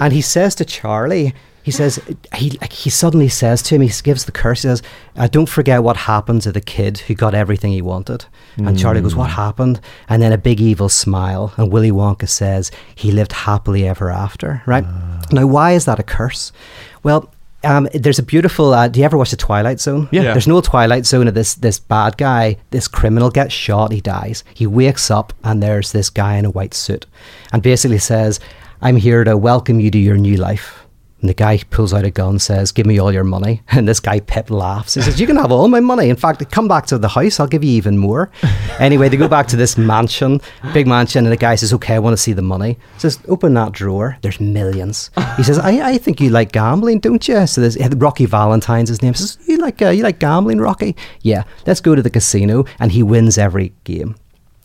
and 0.02 0.14
he 0.14 0.22
says 0.22 0.56
to 0.56 0.66
Charlie. 0.66 1.34
He 1.70 1.74
says 1.74 2.00
he 2.34 2.58
like, 2.62 2.74
he 2.74 2.90
suddenly 2.90 3.30
says 3.30 3.62
to 3.62 3.76
him 3.76 3.82
he 3.82 3.92
gives 4.02 4.26
the 4.26 4.32
curse. 4.32 4.64
He 4.64 4.70
says, 4.70 4.82
uh, 5.16 5.28
"Don't 5.28 5.48
forget 5.48 5.84
what 5.84 5.98
happened 5.98 6.42
to 6.42 6.52
the 6.52 6.62
kid 6.62 6.98
who 7.06 7.14
got 7.14 7.36
everything 7.36 7.72
he 7.72 7.84
wanted." 7.84 8.26
And 8.58 8.76
Charlie 8.76 9.02
goes, 9.02 9.16
"What 9.16 9.30
happened?" 9.30 9.80
And 10.10 10.20
then 10.20 10.34
a 10.34 10.38
big 10.40 10.60
evil 10.60 10.90
smile, 10.90 11.54
and 11.58 11.72
Willy 11.72 11.92
Wonka 11.92 12.28
says, 12.28 12.72
"He 12.96 13.12
lived 13.12 13.34
happily 13.34 13.88
ever 13.88 14.10
after." 14.10 14.64
Right 14.66 14.84
now, 15.32 15.46
why 15.46 15.74
is 15.74 15.86
that 15.86 16.00
a 16.00 16.04
curse? 16.04 16.52
Well, 17.04 17.32
um, 17.64 17.88
there's 17.94 18.18
a 18.18 18.24
beautiful. 18.24 18.74
Uh, 18.74 18.88
do 18.88 19.00
you 19.00 19.06
ever 19.06 19.16
watch 19.16 19.30
the 19.30 19.38
Twilight 19.38 19.80
Zone? 19.80 20.10
Yeah. 20.12 20.24
Yeah. 20.24 20.32
There's 20.34 20.48
no 20.48 20.62
Twilight 20.62 21.06
Zone 21.06 21.28
of 21.28 21.36
this 21.36 21.54
this 21.54 21.78
bad 21.78 22.18
guy. 22.18 22.58
This 22.72 22.88
criminal 22.88 23.30
gets 23.30 23.54
shot. 23.54 23.92
He 23.92 24.02
dies. 24.02 24.44
He 24.56 24.66
wakes 24.66 25.12
up 25.12 25.34
and 25.44 25.62
there's 25.62 25.92
this 25.92 26.10
guy 26.10 26.38
in 26.38 26.46
a 26.46 26.50
white 26.50 26.74
suit, 26.74 27.06
and 27.54 27.62
basically 27.62 28.00
says, 28.00 28.40
"I'm 28.82 28.96
here 28.96 29.24
to 29.24 29.38
welcome 29.38 29.80
you 29.80 29.92
to 29.92 30.00
your 30.00 30.18
new 30.18 30.36
life." 30.36 30.79
And 31.22 31.30
the 31.30 31.34
guy 31.34 31.58
pulls 31.70 31.94
out 31.94 32.06
a 32.06 32.12
gun, 32.12 32.40
says, 32.40 32.72
"Give 32.72 32.86
me 32.86 33.00
all 33.00 33.12
your 33.12 33.24
money." 33.24 33.62
And 33.72 33.88
this 33.88 34.00
guy 34.00 34.20
Pip 34.20 34.50
laughs. 34.50 34.96
He 34.96 35.02
says, 35.02 35.20
"You 35.20 35.28
can 35.28 35.36
have 35.36 35.52
all 35.52 35.68
my 35.68 35.80
money. 35.80 36.10
In 36.10 36.16
fact, 36.16 36.50
come 36.52 36.68
back 36.68 36.86
to 36.88 36.98
the 36.98 37.10
house. 37.10 37.40
I'll 37.40 37.48
give 37.48 37.64
you 37.64 37.72
even 37.72 37.98
more." 37.98 38.30
anyway, 38.80 39.10
they 39.10 39.18
go 39.18 39.28
back 39.28 39.48
to 39.48 39.56
this 39.56 39.78
mansion, 39.78 40.42
big 40.74 40.88
mansion, 40.88 41.26
and 41.26 41.32
the 41.32 41.38
guy 41.38 41.56
says, 41.56 41.74
"Okay, 41.74 41.96
I 41.96 42.00
want 42.00 42.14
to 42.14 42.18
see 42.22 42.34
the 42.34 42.42
money." 42.42 42.78
Says, 42.98 43.20
"Open 43.28 43.54
that 43.56 43.72
drawer. 43.72 44.18
There's 44.22 44.40
millions." 44.40 45.12
He 45.38 45.44
says, 45.44 45.60
"I, 45.60 45.92
I 45.92 45.98
think 45.98 46.22
you 46.22 46.30
like 46.30 46.52
gambling, 46.52 47.00
don't 47.00 47.28
you?" 47.28 47.46
So 47.48 47.62
there's 47.62 47.78
Rocky 47.96 48.26
Valentine's 48.26 48.90
his 48.90 49.02
name. 49.02 49.14
Says, 49.14 49.38
"You 49.48 49.58
like 49.58 49.82
uh, 49.82 49.90
you 49.90 50.04
like 50.04 50.20
gambling, 50.20 50.60
Rocky?" 50.60 50.96
Yeah. 51.22 51.44
Let's 51.66 51.82
go 51.82 51.96
to 51.96 52.02
the 52.02 52.10
casino, 52.10 52.66
and 52.80 52.92
he 52.92 53.04
wins 53.04 53.38
every 53.38 53.74
game. 53.84 54.16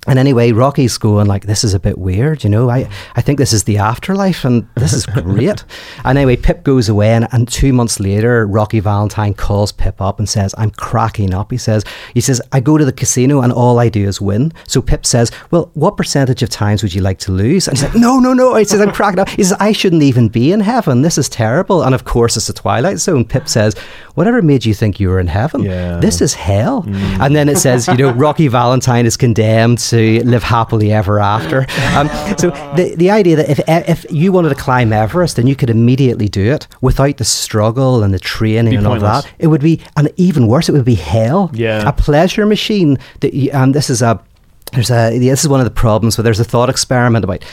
And 0.06 0.18
anyway, 0.18 0.52
Rocky's 0.52 0.98
going 0.98 1.26
like, 1.26 1.46
this 1.46 1.64
is 1.64 1.74
a 1.74 1.80
bit 1.80 1.98
weird, 1.98 2.44
you 2.44 2.50
know. 2.50 2.68
I, 2.70 2.88
I 3.16 3.22
think 3.22 3.38
this 3.38 3.52
is 3.52 3.64
the 3.64 3.78
afterlife, 3.78 4.44
and 4.44 4.68
this 4.76 4.92
is 4.92 5.06
great. 5.06 5.64
and 6.04 6.18
anyway, 6.18 6.36
Pip 6.36 6.62
goes 6.62 6.88
away, 6.88 7.12
and, 7.12 7.26
and 7.32 7.48
two 7.48 7.72
months 7.72 8.00
later, 8.00 8.46
Rocky 8.46 8.80
Valentine 8.80 9.34
calls 9.34 9.72
Pip 9.72 10.00
up 10.00 10.18
and 10.18 10.28
says, 10.28 10.54
"I'm 10.58 10.70
cracking 10.70 11.32
up." 11.32 11.50
He 11.50 11.56
says, 11.56 11.84
"He 12.12 12.20
says 12.20 12.42
I 12.52 12.60
go 12.60 12.76
to 12.76 12.84
the 12.84 12.92
casino, 12.92 13.40
and 13.40 13.52
all 13.52 13.78
I 13.78 13.88
do 13.88 14.06
is 14.06 14.20
win." 14.20 14.52
So 14.66 14.82
Pip 14.82 15.06
says, 15.06 15.30
"Well, 15.50 15.70
what 15.74 15.96
percentage 15.96 16.42
of 16.42 16.50
times 16.50 16.82
would 16.82 16.94
you 16.94 17.00
like 17.00 17.18
to 17.20 17.32
lose?" 17.32 17.66
And 17.66 17.78
he's 17.78 17.88
like, 17.88 17.96
"No, 17.96 18.18
no, 18.18 18.34
no." 18.34 18.54
He 18.56 18.64
says, 18.64 18.80
"I'm 18.80 18.92
cracking 18.92 19.20
up." 19.20 19.28
He 19.28 19.42
says, 19.42 19.56
"I 19.58 19.72
shouldn't 19.72 20.02
even 20.02 20.28
be 20.28 20.52
in 20.52 20.60
heaven. 20.60 21.02
This 21.02 21.18
is 21.18 21.28
terrible." 21.28 21.82
And 21.82 21.94
of 21.94 22.04
course, 22.04 22.36
it's 22.36 22.46
the 22.46 22.52
Twilight 22.52 22.98
Zone. 22.98 23.24
Pip 23.24 23.48
says, 23.48 23.74
"Whatever 24.14 24.42
made 24.42 24.66
you 24.66 24.74
think 24.74 25.00
you 25.00 25.08
were 25.08 25.20
in 25.20 25.28
heaven? 25.28 25.62
Yeah. 25.62 25.98
This 25.98 26.20
is 26.20 26.34
hell." 26.34 26.82
Mm. 26.82 27.20
And 27.20 27.36
then 27.36 27.48
it 27.48 27.56
says, 27.56 27.88
you 27.88 27.96
know, 27.96 28.10
Rocky 28.12 28.48
Valentine 28.48 29.06
is 29.06 29.16
condemned 29.16 29.80
to 29.94 30.24
live 30.24 30.42
happily 30.42 30.92
ever 30.92 31.20
after. 31.20 31.66
Um, 31.94 32.08
so 32.36 32.50
the 32.76 32.94
the 32.96 33.10
idea 33.10 33.36
that 33.36 33.48
if 33.48 33.60
if 33.68 34.06
you 34.10 34.32
wanted 34.32 34.48
to 34.50 34.54
climb 34.54 34.92
Everest 34.92 35.38
and 35.38 35.48
you 35.48 35.56
could 35.56 35.70
immediately 35.70 36.28
do 36.28 36.52
it 36.52 36.66
without 36.80 37.16
the 37.18 37.24
struggle 37.24 38.02
and 38.02 38.12
the 38.12 38.18
training 38.18 38.74
and 38.74 38.86
all 38.86 38.98
that, 38.98 39.26
it 39.38 39.46
would 39.46 39.60
be 39.60 39.80
and 39.96 40.12
even 40.16 40.46
worse. 40.46 40.68
It 40.68 40.72
would 40.72 40.84
be 40.84 40.96
hell. 40.96 41.50
Yeah. 41.54 41.88
a 41.88 41.92
pleasure 41.92 42.46
machine. 42.46 42.98
That 43.20 43.34
you, 43.34 43.50
um, 43.52 43.72
this 43.72 43.90
is 43.90 44.02
a 44.02 44.20
there's 44.72 44.90
a 44.90 45.18
this 45.18 45.42
is 45.44 45.48
one 45.48 45.60
of 45.60 45.66
the 45.66 45.70
problems. 45.70 46.18
Where 46.18 46.22
there's 46.22 46.40
a 46.40 46.44
thought 46.44 46.68
experiment 46.68 47.24
about 47.24 47.44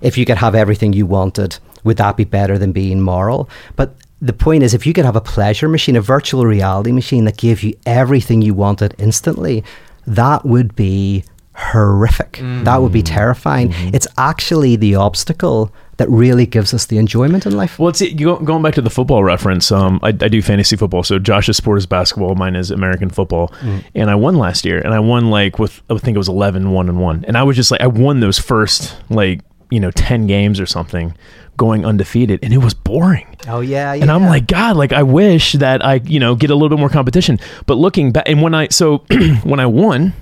if 0.00 0.16
you 0.16 0.24
could 0.24 0.38
have 0.38 0.54
everything 0.54 0.92
you 0.92 1.06
wanted, 1.06 1.58
would 1.84 1.98
that 1.98 2.16
be 2.16 2.24
better 2.24 2.58
than 2.58 2.72
being 2.72 3.00
moral? 3.00 3.48
But 3.76 3.96
the 4.22 4.32
point 4.32 4.62
is, 4.62 4.74
if 4.74 4.86
you 4.86 4.92
could 4.92 5.04
have 5.04 5.16
a 5.16 5.20
pleasure 5.20 5.68
machine, 5.68 5.96
a 5.96 6.00
virtual 6.00 6.44
reality 6.46 6.92
machine 6.92 7.24
that 7.24 7.36
gave 7.36 7.62
you 7.62 7.74
everything 7.86 8.42
you 8.42 8.54
wanted 8.54 8.94
instantly, 8.98 9.64
that 10.06 10.44
would 10.44 10.74
be 10.74 11.24
horrific. 11.54 12.32
Mm. 12.32 12.64
That 12.64 12.80
would 12.80 12.92
be 12.92 13.02
terrifying. 13.02 13.70
Mm-hmm. 13.70 13.94
It's 13.94 14.06
actually 14.16 14.76
the 14.76 14.94
obstacle 14.94 15.72
that 15.96 16.08
really 16.08 16.46
gives 16.46 16.72
us 16.72 16.86
the 16.86 16.96
enjoyment 16.96 17.44
in 17.44 17.54
life. 17.54 17.78
Well, 17.78 17.90
it's 17.90 18.02
go, 18.14 18.38
going 18.38 18.62
back 18.62 18.74
to 18.74 18.80
the 18.80 18.90
football 18.90 19.22
reference. 19.22 19.70
Um, 19.70 20.00
I, 20.02 20.08
I 20.08 20.12
do 20.12 20.40
fantasy 20.40 20.76
football, 20.76 21.02
so 21.02 21.18
Josh's 21.18 21.58
sport 21.58 21.78
is 21.78 21.86
basketball, 21.86 22.34
mine 22.34 22.56
is 22.56 22.70
American 22.70 23.10
football, 23.10 23.48
mm. 23.60 23.84
and 23.94 24.10
I 24.10 24.14
won 24.14 24.36
last 24.36 24.64
year, 24.64 24.80
and 24.80 24.94
I 24.94 25.00
won 25.00 25.30
like 25.30 25.58
with 25.58 25.82
I 25.90 25.98
think 25.98 26.14
it 26.14 26.18
was 26.18 26.28
11, 26.28 26.70
1 26.70 26.88
and 26.88 27.00
one, 27.00 27.24
and 27.26 27.36
I 27.36 27.42
was 27.42 27.54
just 27.54 27.70
like 27.70 27.82
I 27.82 27.86
won 27.86 28.20
those 28.20 28.38
first 28.38 28.96
like 29.10 29.42
you 29.70 29.78
know 29.78 29.90
ten 29.90 30.26
games 30.26 30.58
or 30.58 30.66
something, 30.66 31.14
going 31.56 31.84
undefeated, 31.84 32.40
and 32.42 32.54
it 32.54 32.58
was 32.58 32.72
boring. 32.72 33.36
Oh 33.46 33.60
yeah, 33.60 33.92
And 33.92 34.10
I'm 34.10 34.24
like, 34.24 34.46
God, 34.46 34.76
like 34.76 34.94
I 34.94 35.02
wish 35.02 35.52
that 35.52 35.84
I, 35.84 35.96
you 36.04 36.18
know, 36.18 36.34
get 36.34 36.48
a 36.48 36.54
little 36.54 36.70
bit 36.70 36.78
more 36.78 36.88
competition. 36.88 37.38
But 37.66 37.74
looking 37.74 38.12
back, 38.12 38.24
and 38.26 38.40
when 38.40 38.54
I, 38.54 38.68
so 38.68 38.98
when 39.44 39.60
I 39.60 39.66
won, 39.66 40.14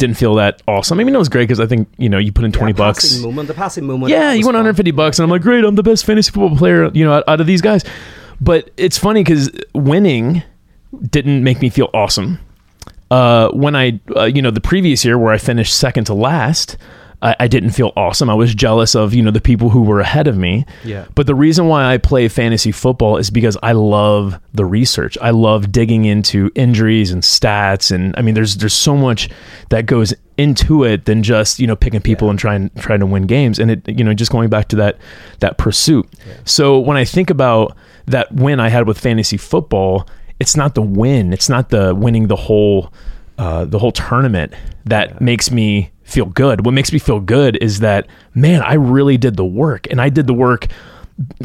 didn't 0.00 0.16
feel 0.16 0.34
that 0.34 0.62
awesome. 0.66 0.98
I 0.98 1.04
mean, 1.04 1.14
it 1.14 1.18
was 1.18 1.28
great 1.28 1.44
because 1.44 1.60
I 1.60 1.66
think, 1.66 1.88
you 1.98 2.08
know, 2.08 2.18
you 2.18 2.32
put 2.32 2.44
in 2.44 2.50
20 2.50 2.72
bucks. 2.72 3.20
Moment, 3.20 3.46
the 3.46 3.54
passing 3.54 3.84
moment. 3.84 4.10
Yeah, 4.10 4.32
you 4.32 4.44
won 4.44 4.54
fun. 4.54 4.64
150 4.64 4.90
bucks, 4.90 5.18
and 5.18 5.24
I'm 5.24 5.30
like, 5.30 5.42
great, 5.42 5.62
I'm 5.62 5.76
the 5.76 5.82
best 5.82 6.04
fantasy 6.04 6.32
football 6.32 6.56
player, 6.56 6.90
you 6.92 7.04
know, 7.04 7.12
out, 7.12 7.24
out 7.28 7.40
of 7.40 7.46
these 7.46 7.60
guys. 7.60 7.84
But 8.40 8.70
it's 8.76 8.98
funny 8.98 9.22
because 9.22 9.50
winning 9.74 10.42
didn't 11.10 11.44
make 11.44 11.60
me 11.60 11.68
feel 11.68 11.90
awesome. 11.94 12.40
Uh, 13.10 13.50
when 13.50 13.76
I, 13.76 14.00
uh, 14.16 14.24
you 14.24 14.40
know, 14.40 14.50
the 14.50 14.60
previous 14.60 15.04
year 15.04 15.18
where 15.18 15.32
I 15.32 15.38
finished 15.38 15.76
second 15.76 16.04
to 16.04 16.14
last, 16.14 16.76
I, 17.22 17.36
I 17.40 17.48
didn't 17.48 17.70
feel 17.70 17.92
awesome. 17.96 18.30
I 18.30 18.34
was 18.34 18.54
jealous 18.54 18.94
of, 18.94 19.12
you 19.12 19.22
know, 19.22 19.30
the 19.30 19.40
people 19.40 19.70
who 19.70 19.82
were 19.82 20.00
ahead 20.00 20.26
of 20.26 20.36
me. 20.36 20.64
Yeah. 20.84 21.06
But 21.14 21.26
the 21.26 21.34
reason 21.34 21.68
why 21.68 21.92
I 21.92 21.98
play 21.98 22.28
fantasy 22.28 22.72
football 22.72 23.16
is 23.16 23.30
because 23.30 23.56
I 23.62 23.72
love 23.72 24.40
the 24.54 24.64
research. 24.64 25.18
I 25.20 25.30
love 25.30 25.70
digging 25.70 26.04
into 26.06 26.50
injuries 26.54 27.10
and 27.10 27.22
stats, 27.22 27.90
and 27.90 28.14
I 28.16 28.22
mean, 28.22 28.34
there's 28.34 28.56
there's 28.56 28.74
so 28.74 28.96
much 28.96 29.28
that 29.68 29.86
goes 29.86 30.14
into 30.38 30.84
it 30.84 31.04
than 31.04 31.22
just 31.22 31.58
you 31.58 31.66
know 31.66 31.76
picking 31.76 32.00
people 32.00 32.30
and 32.30 32.38
trying 32.38 32.70
trying 32.78 33.00
to 33.00 33.06
win 33.06 33.26
games. 33.26 33.58
And 33.58 33.70
it 33.70 33.88
you 33.88 34.04
know 34.04 34.14
just 34.14 34.32
going 34.32 34.48
back 34.48 34.68
to 34.68 34.76
that 34.76 34.98
that 35.40 35.58
pursuit. 35.58 36.08
So 36.44 36.78
when 36.78 36.96
I 36.96 37.04
think 37.04 37.30
about 37.30 37.76
that 38.06 38.32
win 38.32 38.60
I 38.60 38.68
had 38.70 38.86
with 38.86 38.98
fantasy 38.98 39.36
football, 39.36 40.08
it's 40.38 40.56
not 40.56 40.74
the 40.74 40.82
win. 40.82 41.32
It's 41.32 41.48
not 41.48 41.68
the 41.68 41.94
winning 41.94 42.28
the 42.28 42.36
whole 42.36 42.92
uh, 43.38 43.64
the 43.64 43.78
whole 43.78 43.92
tournament 43.92 44.52
that 44.84 45.20
makes 45.20 45.50
me 45.50 45.90
feel 46.10 46.26
good. 46.26 46.64
What 46.64 46.72
makes 46.72 46.92
me 46.92 46.98
feel 46.98 47.20
good 47.20 47.56
is 47.62 47.80
that 47.80 48.06
man, 48.34 48.62
I 48.62 48.74
really 48.74 49.16
did 49.16 49.36
the 49.36 49.44
work, 49.44 49.86
and 49.90 50.00
I 50.00 50.08
did 50.08 50.26
the 50.26 50.34
work. 50.34 50.66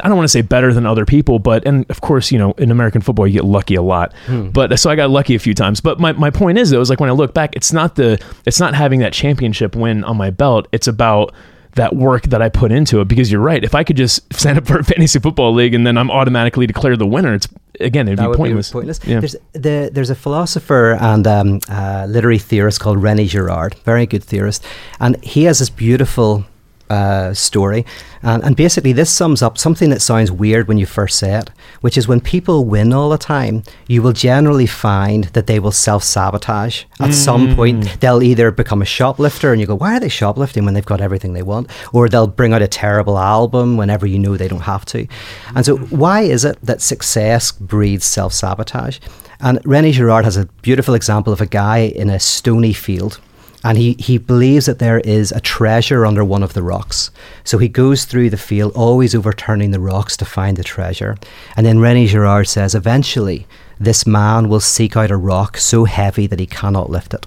I 0.01 0.07
don't 0.07 0.15
want 0.15 0.23
to 0.25 0.31
say 0.31 0.41
better 0.41 0.73
than 0.73 0.85
other 0.85 1.05
people, 1.05 1.37
but 1.37 1.65
and 1.65 1.85
of 1.89 1.99
course, 2.01 2.31
you 2.31 2.39
know, 2.39 2.53
in 2.53 2.71
American 2.71 3.01
football, 3.01 3.27
you 3.27 3.33
get 3.33 3.45
lucky 3.45 3.75
a 3.75 3.81
lot. 3.81 4.13
Hmm. 4.25 4.49
But 4.49 4.79
so 4.79 4.89
I 4.89 4.95
got 4.95 5.09
lucky 5.09 5.35
a 5.35 5.39
few 5.39 5.53
times. 5.53 5.81
But 5.81 5.99
my, 5.99 6.13
my 6.13 6.29
point 6.29 6.57
is 6.57 6.69
though, 6.69 6.79
is 6.79 6.89
like 6.89 7.01
when 7.01 7.09
I 7.09 7.13
look 7.13 7.33
back, 7.33 7.55
it's 7.55 7.73
not 7.73 7.95
the 7.95 8.23
it's 8.45 8.59
not 8.59 8.73
having 8.73 9.01
that 9.01 9.11
championship 9.11 9.75
win 9.75 10.03
on 10.05 10.15
my 10.17 10.29
belt. 10.29 10.67
It's 10.71 10.87
about 10.87 11.33
that 11.75 11.95
work 11.95 12.23
that 12.23 12.41
I 12.41 12.49
put 12.49 12.71
into 12.71 12.99
it. 13.01 13.07
Because 13.07 13.31
you're 13.31 13.41
right. 13.41 13.63
If 13.63 13.75
I 13.75 13.83
could 13.83 13.97
just 13.97 14.33
sign 14.41 14.57
up 14.57 14.65
for 14.67 14.79
a 14.79 14.83
fantasy 14.83 15.19
football 15.19 15.53
league 15.53 15.73
and 15.73 15.85
then 15.85 15.97
I'm 15.97 16.09
automatically 16.11 16.67
declared 16.67 16.99
the 16.99 17.05
winner, 17.05 17.33
it's 17.33 17.47
again 17.79 18.07
it'd 18.07 18.19
That 18.19 18.23
be 18.23 18.27
would 18.29 18.37
pointless. 18.37 18.69
be 18.69 18.73
pointless. 18.73 18.99
Yeah. 19.05 19.19
There's 19.19 19.35
the 19.53 19.89
there's 19.93 20.09
a 20.09 20.15
philosopher 20.15 20.97
and 20.99 21.25
um, 21.27 21.59
uh, 21.69 22.05
literary 22.09 22.39
theorist 22.39 22.79
called 22.79 22.97
René 22.99 23.27
Girard, 23.27 23.75
very 23.85 24.05
good 24.05 24.23
theorist, 24.23 24.65
and 24.99 25.21
he 25.23 25.43
has 25.43 25.59
this 25.59 25.69
beautiful 25.69 26.45
uh, 26.89 27.33
story, 27.33 27.85
and, 28.21 28.43
and 28.43 28.55
basically 28.55 28.93
this 28.93 29.09
sums 29.09 29.41
up 29.41 29.57
something 29.57 29.89
that 29.89 30.01
sounds 30.01 30.31
weird 30.31 30.67
when 30.67 30.77
you 30.77 30.85
first 30.85 31.17
say 31.17 31.33
it, 31.35 31.49
which 31.81 31.97
is 31.97 32.07
when 32.07 32.21
people 32.21 32.65
win 32.65 32.93
all 32.93 33.09
the 33.09 33.17
time, 33.17 33.63
you 33.87 34.01
will 34.01 34.13
generally 34.13 34.65
find 34.65 35.25
that 35.25 35.47
they 35.47 35.59
will 35.59 35.71
self 35.71 36.03
sabotage. 36.03 36.83
At 36.99 37.13
some 37.13 37.55
point, 37.55 37.99
they'll 37.99 38.23
either 38.23 38.51
become 38.51 38.81
a 38.81 38.85
shoplifter, 38.85 39.51
and 39.51 39.61
you 39.61 39.67
go, 39.67 39.75
"Why 39.75 39.97
are 39.97 39.99
they 39.99 40.09
shoplifting 40.09 40.65
when 40.65 40.73
they've 40.73 40.85
got 40.85 41.01
everything 41.01 41.33
they 41.33 41.43
want?" 41.43 41.69
Or 41.93 42.09
they'll 42.09 42.27
bring 42.27 42.53
out 42.53 42.61
a 42.61 42.67
terrible 42.67 43.17
album 43.17 43.77
whenever 43.77 44.05
you 44.05 44.19
know 44.19 44.37
they 44.37 44.47
don't 44.47 44.61
have 44.61 44.85
to. 44.85 45.07
And 45.55 45.65
so, 45.65 45.77
why 45.77 46.21
is 46.21 46.45
it 46.45 46.57
that 46.63 46.81
success 46.81 47.51
breeds 47.51 48.05
self 48.05 48.33
sabotage? 48.33 48.99
And 49.39 49.61
René 49.63 49.91
Girard 49.91 50.25
has 50.25 50.37
a 50.37 50.45
beautiful 50.61 50.93
example 50.93 51.33
of 51.33 51.41
a 51.41 51.45
guy 51.45 51.79
in 51.79 52.09
a 52.09 52.19
stony 52.19 52.73
field 52.73 53.19
and 53.65 53.79
he, 53.79 53.93
he 53.97 54.19
believes 54.19 54.67
that 54.67 54.77
there 54.77 54.99
is 54.99 55.31
a 55.31 55.41
treasure 55.41 56.05
under 56.05 56.23
one 56.23 56.43
of 56.43 56.53
the 56.53 56.61
rocks. 56.61 57.09
So 57.43 57.57
he 57.57 57.67
goes 57.67 58.05
through 58.05 58.29
the 58.29 58.37
field, 58.37 58.73
always 58.75 59.15
overturning 59.15 59.71
the 59.71 59.79
rocks 59.79 60.15
to 60.17 60.25
find 60.25 60.55
the 60.55 60.63
treasure. 60.63 61.17
And 61.57 61.65
then 61.65 61.79
René 61.79 62.05
Girard 62.05 62.47
says, 62.47 62.75
eventually, 62.75 63.47
this 63.79 64.05
man 64.05 64.49
will 64.49 64.59
seek 64.59 64.95
out 64.95 65.09
a 65.09 65.17
rock 65.17 65.57
so 65.57 65.85
heavy 65.85 66.27
that 66.27 66.39
he 66.39 66.45
cannot 66.45 66.91
lift 66.91 67.15
it. 67.15 67.25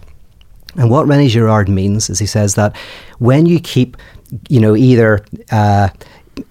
And 0.77 0.91
what 0.93 1.09
René 1.09 1.29
Girard 1.29 1.69
means 1.69 2.09
is 2.09 2.21
he 2.21 2.27
says 2.27 2.55
that 2.55 2.77
when 3.19 3.47
you 3.47 3.59
keep, 3.59 3.97
you 4.49 4.61
know, 4.61 4.77
either 4.77 5.25
uh, 5.51 5.89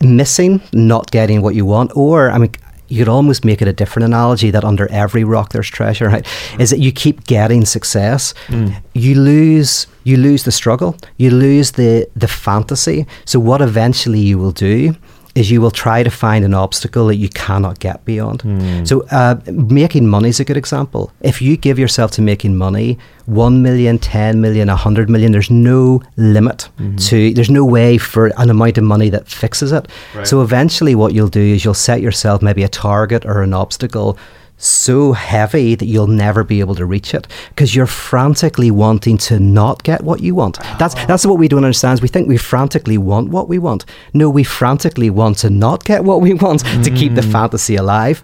missing, 0.01 0.61
not 0.73 1.11
getting 1.11 1.41
what 1.41 1.55
you 1.55 1.65
want, 1.65 1.95
or 1.95 2.29
I 2.29 2.37
mean, 2.39 2.51
you 2.87 2.99
could 2.99 3.09
almost 3.09 3.43
make 3.43 3.61
it 3.61 3.67
a 3.67 3.73
different 3.73 4.05
analogy 4.05 4.51
that 4.51 4.63
under 4.63 4.89
every 4.91 5.23
rock 5.23 5.51
there's 5.51 5.69
treasure, 5.69 6.07
right? 6.07 6.25
Mm. 6.25 6.59
Is 6.59 6.69
that 6.69 6.79
you 6.79 6.91
keep 6.91 7.25
getting 7.25 7.65
success, 7.65 8.33
mm. 8.47 8.75
you 8.93 9.15
lose 9.15 9.87
you 10.03 10.15
lose 10.15 10.43
the 10.43 10.51
struggle, 10.51 10.95
you 11.17 11.29
lose 11.31 11.71
the 11.71 12.07
the 12.15 12.27
fantasy. 12.27 13.05
So 13.25 13.39
what 13.39 13.61
eventually 13.61 14.19
you 14.19 14.37
will 14.37 14.53
do 14.53 14.95
is 15.37 15.51
you 15.51 15.61
will 15.61 15.71
try 15.85 16.03
to 16.03 16.09
find 16.09 16.43
an 16.45 16.53
obstacle 16.53 17.05
that 17.07 17.17
you 17.17 17.29
cannot 17.29 17.79
get 17.79 17.97
beyond. 18.05 18.39
So 18.87 19.05
uh, 19.11 19.35
making 19.51 20.07
money 20.07 20.29
is 20.29 20.39
a 20.39 20.45
good 20.45 20.57
example. 20.57 21.11
If 21.21 21.41
you 21.41 21.57
give 21.57 21.77
yourself 21.79 22.11
to 22.11 22.21
making 22.21 22.55
money, 22.57 22.97
1 23.25 23.61
million, 23.61 23.99
10 23.99 24.39
million, 24.41 24.67
100 24.67 25.09
million, 25.09 25.31
there's 25.31 25.51
no 25.51 26.01
limit 26.15 26.69
to, 27.07 27.33
there's 27.33 27.49
no 27.49 27.63
way 27.65 27.97
for 27.97 28.27
an 28.37 28.49
amount 28.49 28.77
of 28.77 28.83
money 28.83 29.09
that 29.09 29.27
fixes 29.27 29.71
it. 29.71 29.87
So 30.25 30.41
eventually 30.41 30.95
what 30.95 31.13
you'll 31.13 31.27
do 31.27 31.41
is 31.41 31.63
you'll 31.65 31.73
set 31.73 32.01
yourself 32.01 32.41
maybe 32.41 32.63
a 32.63 32.69
target 32.69 33.25
or 33.25 33.41
an 33.43 33.53
obstacle 33.53 34.17
so 34.57 35.13
heavy 35.13 35.75
that 35.75 35.85
you'll 35.85 36.07
never 36.07 36.43
be 36.43 36.59
able 36.59 36.75
to 36.75 36.85
reach 36.85 37.13
it 37.13 37.27
because 37.49 37.75
you're 37.75 37.85
frantically 37.85 38.71
wanting 38.71 39.17
to 39.17 39.39
not 39.39 39.83
get 39.83 40.03
what 40.03 40.21
you 40.21 40.35
want. 40.35 40.59
That's 40.79 40.95
that's 41.05 41.25
what 41.25 41.37
we 41.37 41.47
don't 41.47 41.63
understand. 41.63 41.93
is 41.95 42.01
We 42.01 42.07
think 42.07 42.27
we 42.27 42.37
frantically 42.37 42.97
want 42.97 43.29
what 43.29 43.47
we 43.47 43.59
want. 43.59 43.85
No, 44.13 44.29
we 44.29 44.43
frantically 44.43 45.09
want 45.09 45.37
to 45.39 45.49
not 45.49 45.83
get 45.85 46.03
what 46.03 46.21
we 46.21 46.33
want 46.33 46.61
to 46.83 46.91
keep 46.91 47.15
the 47.15 47.21
fantasy 47.21 47.75
alive. 47.75 48.23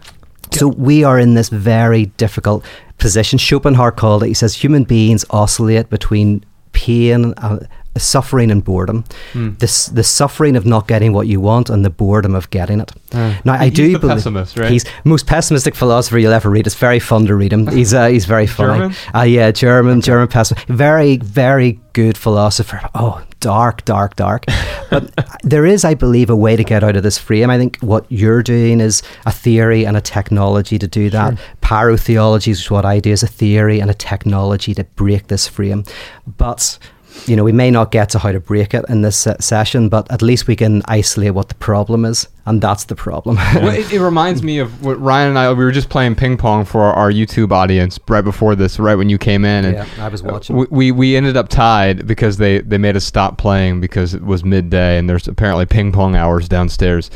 So 0.52 0.68
we 0.68 1.04
are 1.04 1.18
in 1.18 1.34
this 1.34 1.50
very 1.50 2.08
difficult 2.18 2.64
position. 2.98 3.40
Schopenhauer 3.40 3.92
called 3.92 4.24
it. 4.24 4.28
He 4.28 4.34
says 4.34 4.56
human 4.56 4.84
beings 4.84 5.26
oscillate 5.32 5.90
between 5.90 6.44
pain, 6.74 7.34
uh, 7.38 7.60
suffering, 7.98 8.52
and 8.52 8.64
boredom. 8.64 9.04
This 9.34 9.88
the 9.88 10.04
suffering 10.04 10.56
of 10.56 10.66
not 10.66 10.88
getting 10.88 11.14
what 11.14 11.28
you 11.28 11.39
want 11.39 11.70
and 11.70 11.84
the 11.86 11.89
boredom 11.89 12.36
of 12.36 12.50
getting 12.50 12.80
it. 12.80 12.91
now 13.14 13.54
I 13.54 13.70
do 13.70 14.00
believe 14.00 14.16
pessimist, 14.18 14.58
right? 14.58 14.72
he's 14.72 14.86
most 15.04 15.28
pessimistic 15.28 15.76
philosopher 15.76 16.18
you'll 16.18 16.34
ever 16.34 16.50
read. 16.50 16.66
It's 16.66 16.76
very 16.76 17.00
fun 17.00 17.26
to 17.28 17.36
read 17.36 17.54
him. 17.54 17.68
He's 17.74 17.94
uh, 17.94 18.08
he's 18.08 18.26
very 18.26 18.48
funny. 18.48 18.80
German? 18.80 18.96
Uh, 19.16 19.22
yeah, 19.22 19.52
German, 19.52 20.02
German 20.02 20.28
pessimist. 20.28 20.68
Very, 20.68 21.18
very 21.18 21.80
good 21.94 22.18
philosopher. 22.18 22.82
Oh, 22.96 23.24
dark, 23.39 23.86
dark, 23.86 24.16
dark. 24.16 24.46
But 24.89 25.12
there 25.44 25.66
is, 25.66 25.84
I 25.84 25.96
believe, 25.96 26.30
a 26.30 26.36
way 26.36 26.56
to 26.56 26.64
get 26.64 26.84
out 26.84 26.96
of 26.96 27.02
this 27.02 27.18
frame. 27.18 27.50
I 27.50 27.58
think 27.58 27.78
what 27.80 28.06
you're 28.10 28.44
doing 28.44 28.80
is 28.80 29.02
a 29.26 29.32
theory 29.32 29.88
and 29.88 29.98
a 29.98 30.02
technology 30.02 30.78
to 30.78 30.88
do 30.88 31.10
that. 31.10 31.34
Pyrotheology 31.62 32.50
is 32.50 32.70
what 32.70 32.86
I 32.86 33.00
do, 33.00 33.12
is 33.12 33.24
a 33.24 33.28
theory 33.28 33.80
and 33.80 33.89
a 33.89 33.96
technology 33.96 34.76
to 34.76 34.84
break 34.84 35.28
this 35.30 35.48
frame. 35.48 35.84
But 36.28 36.78
you 37.26 37.36
know, 37.36 37.43
we 37.43 37.51
may 37.51 37.72
not 37.72 37.91
get 37.91 38.09
to 38.09 38.20
how 38.20 38.32
to 38.32 38.39
break 38.39 38.74
it 38.74 38.84
in 38.89 39.01
this 39.01 39.18
se- 39.18 39.38
session, 39.39 39.89
but 39.89 40.11
at 40.11 40.22
least 40.22 40.47
we 40.47 40.55
can 40.55 40.82
isolate 40.86 41.34
what 41.34 41.49
the 41.49 41.55
problem 41.55 42.05
is, 42.05 42.28
and 42.45 42.61
that's 42.61 42.86
the 42.86 42.95
problem. 42.95 43.36
well, 43.36 43.70
it, 43.76 43.91
it 43.93 44.01
reminds 44.01 44.43
me 44.43 44.59
of 44.59 44.84
what 44.84 44.99
Ryan 44.99 45.30
and 45.30 45.39
I 45.39 45.51
we 45.53 45.64
were 45.64 45.72
just 45.72 45.89
playing 45.89 46.16
ping 46.16 46.38
pong 46.38 46.66
for 46.66 46.82
our 46.82 47.11
YouTube 47.11 47.51
audience 47.51 47.99
right 48.07 48.24
before 48.24 48.55
this, 48.55 48.80
right 48.80 48.95
when 48.95 49.09
you 49.09 49.18
came 49.18 49.45
in, 49.45 49.66
and 49.66 49.76
Yeah, 49.76 49.88
I 49.99 50.09
was 50.09 50.22
watching. 50.24 50.55
We, 50.55 50.66
we 50.70 50.91
we 50.91 51.16
ended 51.16 51.38
up 51.38 51.49
tied 51.49 52.07
because 52.07 52.38
they 52.38 52.59
they 52.59 52.78
made 52.78 52.95
us 52.95 53.05
stop 53.05 53.38
playing 53.38 53.80
because 53.80 54.14
it 54.14 54.24
was 54.24 54.43
midday 54.43 54.97
and 54.97 55.09
there's 55.09 55.28
apparently 55.28 55.66
ping 55.66 55.91
pong 55.91 56.16
hours 56.16 56.49
downstairs, 56.49 57.09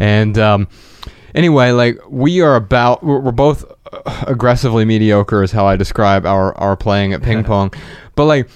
and 0.00 0.38
um, 0.38 0.66
anyway, 1.34 1.70
like 1.70 1.98
we 2.08 2.40
are 2.40 2.56
about 2.56 3.04
we're, 3.04 3.20
we're 3.20 3.32
both 3.32 3.64
uh, 3.92 4.24
aggressively 4.26 4.84
mediocre 4.84 5.42
is 5.42 5.52
how 5.52 5.66
I 5.66 5.76
describe 5.76 6.26
our 6.26 6.56
our 6.58 6.76
playing 6.76 7.12
at 7.12 7.22
ping 7.22 7.44
pong, 7.50 7.72
but 8.16 8.24
like 8.24 8.48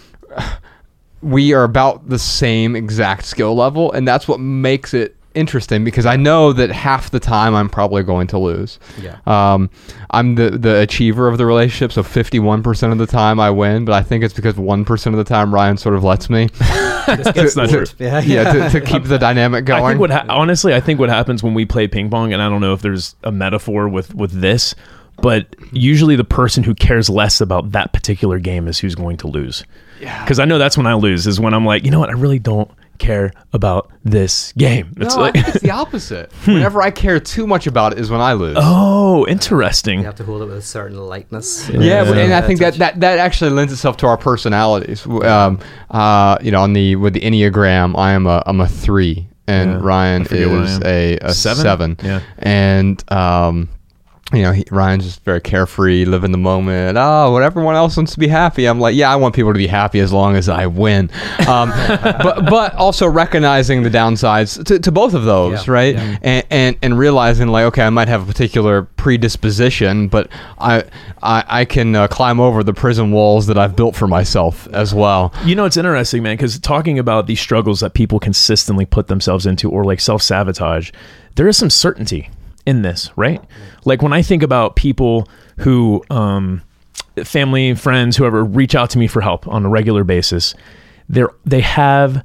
we 1.27 1.53
are 1.53 1.64
about 1.64 2.09
the 2.09 2.18
same 2.18 2.77
exact 2.77 3.24
skill 3.24 3.55
level, 3.55 3.91
and 3.93 4.07
that's 4.07 4.29
what 4.29 4.39
makes 4.39 4.95
it 4.95 5.16
interesting 5.35 5.85
because 5.85 6.07
I 6.07 6.16
know 6.16 6.53
that 6.55 6.70
half 6.70 7.11
the 7.11 7.20
time 7.20 7.55
I'm 7.55 7.68
probably 7.68 8.03
going 8.05 8.29
to 8.29 8.39
lose. 8.39 8.79
Yeah. 9.01 9.18
Um, 9.27 9.68
I'm 10.11 10.37
the 10.37 10.51
the 10.51 10.81
achiever 10.81 11.29
of 11.29 11.37
the 11.37 11.45
relationship, 11.45 11.93
so 11.93 12.03
51% 12.03 12.93
of 12.93 12.99
the 12.99 13.07
time 13.07 13.41
I 13.41 13.51
win, 13.51 13.85
but 13.85 13.93
I 13.93 14.03
think 14.03 14.22
it's 14.24 14.35
because 14.35 14.55
1% 14.55 15.07
of 15.07 15.16
the 15.16 15.24
time 15.24 15.53
Ryan 15.53 15.77
sort 15.77 15.97
of 15.97 16.05
lets 16.05 16.31
me. 16.31 16.49
That's 17.07 17.57
not 17.57 17.70
true. 17.70 17.85
Yeah, 17.99 18.20
yeah, 18.20 18.53
to, 18.53 18.70
to 18.70 18.81
keep 18.81 19.05
the 19.05 19.18
dynamic 19.18 19.64
going. 19.64 19.85
I 19.85 19.89
think 19.89 20.01
what 20.01 20.11
ha- 20.11 20.27
honestly, 20.29 20.74
I 20.74 20.81
think 20.81 21.01
what 21.01 21.09
happens 21.09 21.43
when 21.43 21.55
we 21.55 21.66
play 21.66 21.89
ping 21.89 22.09
pong, 22.09 22.33
and 22.33 22.41
I 22.41 22.49
don't 22.49 22.61
know 22.61 22.72
if 22.72 22.83
there's 22.83 23.16
a 23.24 23.33
metaphor 23.33 23.89
with 23.89 24.14
with 24.14 24.33
this, 24.41 24.74
but 25.23 25.55
usually 25.73 26.17
the 26.17 26.25
person 26.25 26.62
who 26.62 26.75
cares 26.75 27.09
less 27.11 27.41
about 27.41 27.73
that 27.73 27.93
particular 27.93 28.39
game 28.39 28.69
is 28.69 28.79
who's 28.79 28.95
going 28.95 29.17
to 29.19 29.27
lose. 29.29 29.64
Yeah. 30.01 30.23
Because 30.25 30.39
I 30.39 30.45
know 30.45 30.59
that's 30.59 30.77
when 30.77 30.87
I 30.87 30.95
lose. 30.95 31.27
Is 31.27 31.41
when 31.41 31.55
I'm 31.55 31.64
like, 31.64 31.85
you 31.85 31.91
know 31.91 32.01
what, 32.01 32.11
I 32.11 32.12
really 32.12 32.39
don't 32.39 32.71
care 32.99 33.31
about 33.53 33.91
this 34.05 34.53
game. 34.53 34.93
no, 34.97 35.05
It's 35.07 35.14
I 35.17 35.21
like, 35.21 35.35
think 35.35 35.49
it's 35.49 35.61
the 35.61 35.71
opposite. 35.71 36.33
Whenever 36.47 36.81
I 36.81 36.91
care 36.91 37.21
too 37.21 37.47
much 37.47 37.67
about 37.67 37.93
it 37.93 37.99
is 37.99 38.11
when 38.11 38.21
I 38.23 38.33
lose. 38.35 38.57
oh, 38.59 39.27
interesting. 39.27 39.99
You 40.01 40.07
have 40.07 40.14
to 40.17 40.25
hold 40.25 40.41
it 40.43 40.47
with 40.47 40.57
a 40.59 40.62
certain 40.62 40.97
lightness. 40.99 41.69
Yeah, 41.69 42.05
but, 42.05 42.17
and 42.19 42.33
I 42.33 42.41
think 42.41 42.61
that, 42.61 42.75
that 42.75 43.01
that 43.01 43.19
actually 43.19 43.51
lends 43.51 43.73
itself 43.73 43.97
to 43.99 44.07
our 44.07 44.17
personalities. 44.17 45.07
Um, 45.07 45.61
uh, 45.91 46.39
you 46.41 46.51
know, 46.51 46.62
on 46.62 46.73
the 46.73 46.97
with 46.97 47.12
the 47.14 47.21
enneagram, 47.21 47.97
I 47.99 48.12
am 48.12 48.27
a 48.27 48.43
I'm 48.47 48.61
a 48.62 48.69
three, 48.69 49.29
and 49.47 49.73
Yeah, 49.73 49.81
Ryan 49.83 50.23
I 50.23 50.25
forget 50.25 50.49
what 50.51 50.59
I 50.61 50.62
is 50.64 50.81
a, 50.83 51.19
a 51.23 51.35
Seven? 51.35 51.62
seven. 51.62 51.97
Yeah. 52.03 52.21
and 52.39 53.12
um, 53.12 53.69
you 54.33 54.43
know, 54.43 54.51
he, 54.51 54.64
Ryan's 54.72 55.05
just 55.05 55.22
very 55.22 55.41
carefree, 55.41 56.05
living 56.05 56.33
the 56.33 56.39
moment. 56.39 56.99
Oh, 57.01 57.33
when 57.33 57.45
everyone 57.45 57.77
else 57.77 57.97
wants 57.97 58.12
to 58.14 58.18
be 58.18 58.27
happy, 58.27 58.66
I'm 58.66 58.81
like, 58.81 58.97
yeah, 58.97 59.09
I 59.09 59.14
want 59.14 59.37
people 59.37 59.53
to 59.53 59.57
be 59.59 59.68
happy 59.68 60.01
as 60.01 60.12
long 60.12 60.35
as 60.35 60.49
I 60.49 60.66
win. 60.66 61.11
Um, 61.47 61.68
but 61.89 62.47
but 62.51 62.74
also 62.74 63.07
recognizing 63.07 63.85
the 63.85 63.89
downsides 63.91 64.64
to, 64.64 64.81
to 64.81 64.91
both 64.91 65.14
of 65.14 65.24
those, 65.24 65.66
Yeah, 65.68 65.72
right? 65.72 65.95
yeah. 65.95 66.18
And, 66.22 66.47
and 66.51 66.77
and 66.83 66.99
realizing 66.99 67.49
like, 67.49 67.66
okay, 67.66 67.83
I 67.85 67.91
might 67.91 68.09
have 68.09 68.24
a 68.24 68.27
particular 68.27 68.83
predisposition, 68.97 70.09
but 70.09 70.29
I 70.59 70.85
I, 71.22 71.45
I 71.47 71.64
can 71.64 71.95
uh, 71.95 72.09
climb 72.09 72.41
over 72.41 72.64
the 72.64 72.74
prison 72.74 73.12
walls 73.12 73.47
that 73.47 73.59
I've 73.59 73.77
built 73.77 73.95
for 73.95 74.09
myself 74.09 74.66
as 74.72 74.93
well. 74.93 75.33
You 75.45 75.55
know, 75.55 75.66
it's 75.66 75.77
interesting, 75.77 76.22
man, 76.24 76.37
because 76.37 76.59
talking 76.59 76.99
about 76.99 77.27
these 77.29 77.41
struggles 77.41 77.79
that 77.81 77.95
people 77.95 78.18
consistently 78.18 78.87
put 78.87 79.07
themselves 79.09 79.47
into 79.47 79.70
or 79.70 79.85
like 79.85 80.01
self 80.01 80.20
sabotage, 80.22 80.91
there 81.37 81.47
is 81.47 81.57
some 81.57 81.70
certainty 81.70 82.29
in 82.67 82.83
this, 82.83 83.11
right? 83.17 83.43
Like 83.85 84.03
when 84.03 84.12
I 84.12 84.23
think 84.23 84.43
about 84.43 84.77
people 84.77 85.29
who, 85.59 86.05
um, 86.11 86.62
family, 87.25 87.75
friends, 87.75 88.17
whoever 88.17 88.45
reach 88.45 88.75
out 88.75 88.91
to 88.91 88.99
me 88.99 89.07
for 89.07 89.21
help 89.21 89.47
on 89.49 89.64
a 89.64 89.69
regular 89.69 90.05
basis, 90.05 90.55
they're, 91.09 91.31
they 91.45 91.61
have, 91.61 92.23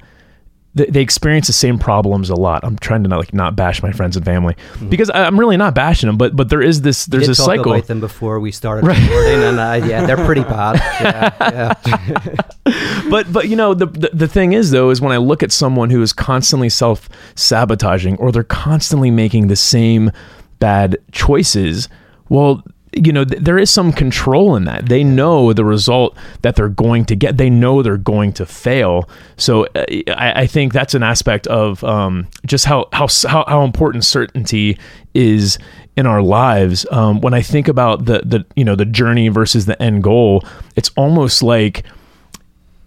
they, 0.74 0.86
they 0.86 1.00
experience 1.00 1.46
the 1.46 1.52
same 1.52 1.78
problems 1.78 2.30
a 2.30 2.34
lot. 2.34 2.64
I'm 2.64 2.78
trying 2.78 3.02
to 3.02 3.08
not 3.08 3.18
like 3.18 3.34
not 3.34 3.56
bash 3.56 3.82
my 3.82 3.92
friends 3.92 4.16
and 4.16 4.24
family 4.24 4.56
because 4.88 5.10
I, 5.10 5.24
I'm 5.24 5.38
really 5.38 5.56
not 5.56 5.74
bashing 5.74 6.06
them, 6.08 6.16
but 6.16 6.34
but 6.34 6.48
there 6.48 6.62
is 6.62 6.80
this 6.80 7.06
there's 7.06 7.26
this 7.26 7.38
cycle. 7.38 7.72
about 7.72 7.86
them 7.86 8.00
before 8.00 8.40
we 8.40 8.52
started 8.52 8.86
recording, 8.86 9.42
and 9.42 9.58
uh, 9.58 9.86
yeah, 9.86 10.06
they're 10.06 10.24
pretty 10.24 10.42
bad. 10.42 10.76
Yeah, 11.00 11.74
yeah. 12.66 13.02
but 13.10 13.30
but 13.32 13.48
you 13.48 13.56
know 13.56 13.74
the, 13.74 13.86
the 13.86 14.10
the 14.12 14.28
thing 14.28 14.54
is 14.54 14.70
though 14.70 14.90
is 14.90 15.00
when 15.00 15.12
I 15.12 15.18
look 15.18 15.42
at 15.42 15.52
someone 15.52 15.90
who 15.90 16.00
is 16.00 16.12
constantly 16.12 16.68
self 16.68 17.08
sabotaging 17.34 18.16
or 18.16 18.32
they're 18.32 18.42
constantly 18.42 19.10
making 19.10 19.48
the 19.48 19.56
same 19.56 20.10
bad 20.58 20.96
choices, 21.10 21.88
well, 22.28 22.62
you 22.92 23.12
know 23.12 23.24
th- 23.24 23.42
there 23.42 23.58
is 23.58 23.70
some 23.70 23.92
control 23.92 24.54
in 24.56 24.64
that. 24.64 24.86
They 24.86 25.02
know 25.02 25.52
the 25.52 25.64
result 25.64 26.16
that 26.42 26.56
they're 26.56 26.68
going 26.68 27.04
to 27.06 27.16
get. 27.16 27.38
They 27.38 27.50
know 27.50 27.82
they're 27.82 27.96
going 27.96 28.32
to 28.34 28.46
fail. 28.46 29.08
So 29.36 29.66
uh, 29.74 29.84
I, 30.16 30.42
I 30.42 30.46
think 30.46 30.72
that's 30.72 30.94
an 30.94 31.02
aspect 31.02 31.46
of 31.46 31.82
um, 31.84 32.28
just 32.46 32.66
how 32.66 32.88
how 32.92 33.08
how 33.26 33.44
how 33.48 33.64
important 33.64 34.04
certainty 34.04 34.78
is 35.14 35.58
in 35.96 36.06
our 36.06 36.22
lives. 36.22 36.86
Um, 36.90 37.20
when 37.20 37.34
I 37.34 37.42
think 37.42 37.68
about 37.68 38.04
the 38.04 38.20
the 38.24 38.44
you 38.56 38.64
know 38.64 38.76
the 38.76 38.84
journey 38.84 39.28
versus 39.28 39.66
the 39.66 39.80
end 39.80 40.02
goal, 40.02 40.44
it's 40.76 40.90
almost 40.96 41.42
like 41.42 41.84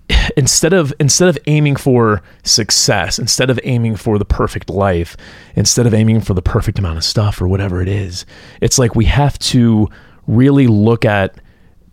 instead 0.37 0.73
of 0.73 0.93
instead 0.99 1.29
of 1.29 1.37
aiming 1.47 1.75
for 1.75 2.21
success 2.43 3.19
instead 3.19 3.49
of 3.49 3.59
aiming 3.63 3.95
for 3.95 4.17
the 4.17 4.25
perfect 4.25 4.69
life 4.69 5.15
instead 5.55 5.87
of 5.87 5.93
aiming 5.93 6.21
for 6.21 6.33
the 6.33 6.41
perfect 6.41 6.79
amount 6.79 6.97
of 6.97 7.03
stuff 7.03 7.41
or 7.41 7.47
whatever 7.47 7.81
it 7.81 7.87
is 7.87 8.25
it's 8.61 8.77
like 8.77 8.95
we 8.95 9.05
have 9.05 9.37
to 9.39 9.87
really 10.27 10.67
look 10.67 11.05
at 11.05 11.35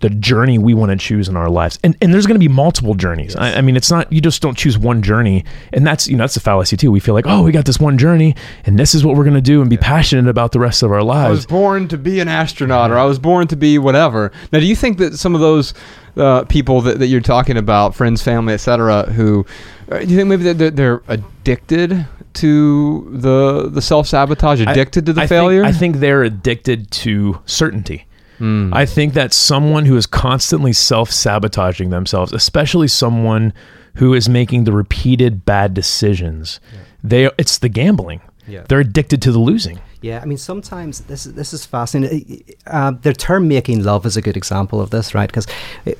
the 0.02 0.10
journey 0.10 0.58
we 0.58 0.74
want 0.74 0.90
to 0.90 0.96
choose 0.96 1.28
in 1.28 1.36
our 1.36 1.48
lives 1.48 1.78
and 1.82 1.96
and 2.00 2.12
there's 2.12 2.26
going 2.26 2.34
to 2.34 2.46
be 2.46 2.48
multiple 2.48 2.94
journeys 2.94 3.34
I, 3.34 3.54
I 3.54 3.60
mean 3.62 3.76
it's 3.76 3.90
not 3.90 4.12
you 4.12 4.20
just 4.20 4.42
don't 4.42 4.56
choose 4.56 4.76
one 4.76 5.02
journey 5.02 5.44
and 5.72 5.86
that's 5.86 6.06
you 6.06 6.16
know 6.16 6.24
that's 6.24 6.36
a 6.36 6.40
fallacy 6.40 6.76
too 6.76 6.92
we 6.92 7.00
feel 7.00 7.14
like 7.14 7.26
oh 7.26 7.42
we 7.42 7.52
got 7.52 7.64
this 7.64 7.80
one 7.80 7.96
journey 7.98 8.36
and 8.66 8.78
this 8.78 8.94
is 8.94 9.04
what 9.04 9.16
we're 9.16 9.24
going 9.24 9.34
to 9.34 9.40
do 9.40 9.60
and 9.60 9.70
be 9.70 9.76
passionate 9.76 10.28
about 10.28 10.52
the 10.52 10.60
rest 10.60 10.82
of 10.82 10.92
our 10.92 11.02
lives. 11.02 11.26
I 11.26 11.30
was 11.30 11.46
born 11.46 11.88
to 11.88 11.98
be 11.98 12.20
an 12.20 12.28
astronaut, 12.28 12.90
or 12.90 12.98
I 12.98 13.04
was 13.04 13.18
born 13.18 13.46
to 13.48 13.56
be 13.56 13.78
whatever. 13.78 14.32
Now, 14.52 14.60
do 14.60 14.66
you 14.66 14.76
think 14.76 14.98
that 14.98 15.16
some 15.16 15.34
of 15.34 15.40
those 15.40 15.74
uh, 16.16 16.44
people 16.44 16.80
that, 16.82 16.98
that 16.98 17.06
you're 17.06 17.20
talking 17.20 17.56
about, 17.56 17.94
friends, 17.94 18.22
family, 18.22 18.54
etc., 18.54 19.10
who 19.12 19.46
uh, 19.90 19.98
do 20.00 20.06
you 20.06 20.16
think 20.16 20.28
maybe 20.28 20.52
they're, 20.52 20.70
they're 20.70 21.02
addicted 21.08 22.06
to 22.34 23.08
the 23.12 23.68
the 23.70 23.82
self 23.82 24.06
sabotage, 24.06 24.60
I- 24.60 24.70
addicted 24.70 25.06
to 25.06 25.12
the 25.12 25.22
I 25.22 25.26
failure? 25.26 25.62
Think, 25.62 25.74
I 25.74 25.78
think 25.78 25.96
they're 25.96 26.22
addicted 26.22 26.90
to 26.90 27.40
certainty. 27.46 28.06
Hmm. 28.42 28.74
I 28.74 28.86
think 28.86 29.14
that 29.14 29.32
someone 29.32 29.84
who 29.86 29.96
is 29.96 30.04
constantly 30.04 30.72
self 30.72 31.12
sabotaging 31.12 31.90
themselves, 31.90 32.32
especially 32.32 32.88
someone 32.88 33.52
who 33.94 34.14
is 34.14 34.28
making 34.28 34.64
the 34.64 34.72
repeated 34.72 35.44
bad 35.44 35.74
decisions, 35.74 36.58
they 37.04 37.30
it's 37.38 37.58
the 37.58 37.68
gambling. 37.68 38.20
Yeah. 38.48 38.64
They're 38.68 38.80
addicted 38.80 39.22
to 39.22 39.30
the 39.30 39.38
losing. 39.38 39.78
Yeah, 40.02 40.20
I 40.22 40.26
mean, 40.26 40.38
sometimes 40.38 41.00
this 41.02 41.26
is 41.26 41.34
this 41.34 41.52
is 41.54 41.64
fascinating. 41.64 42.44
Uh, 42.66 42.90
the 43.02 43.12
term 43.14 43.48
"making 43.48 43.84
love" 43.84 44.04
is 44.04 44.16
a 44.16 44.22
good 44.22 44.36
example 44.36 44.80
of 44.80 44.90
this, 44.90 45.14
right? 45.14 45.28
Because 45.28 45.46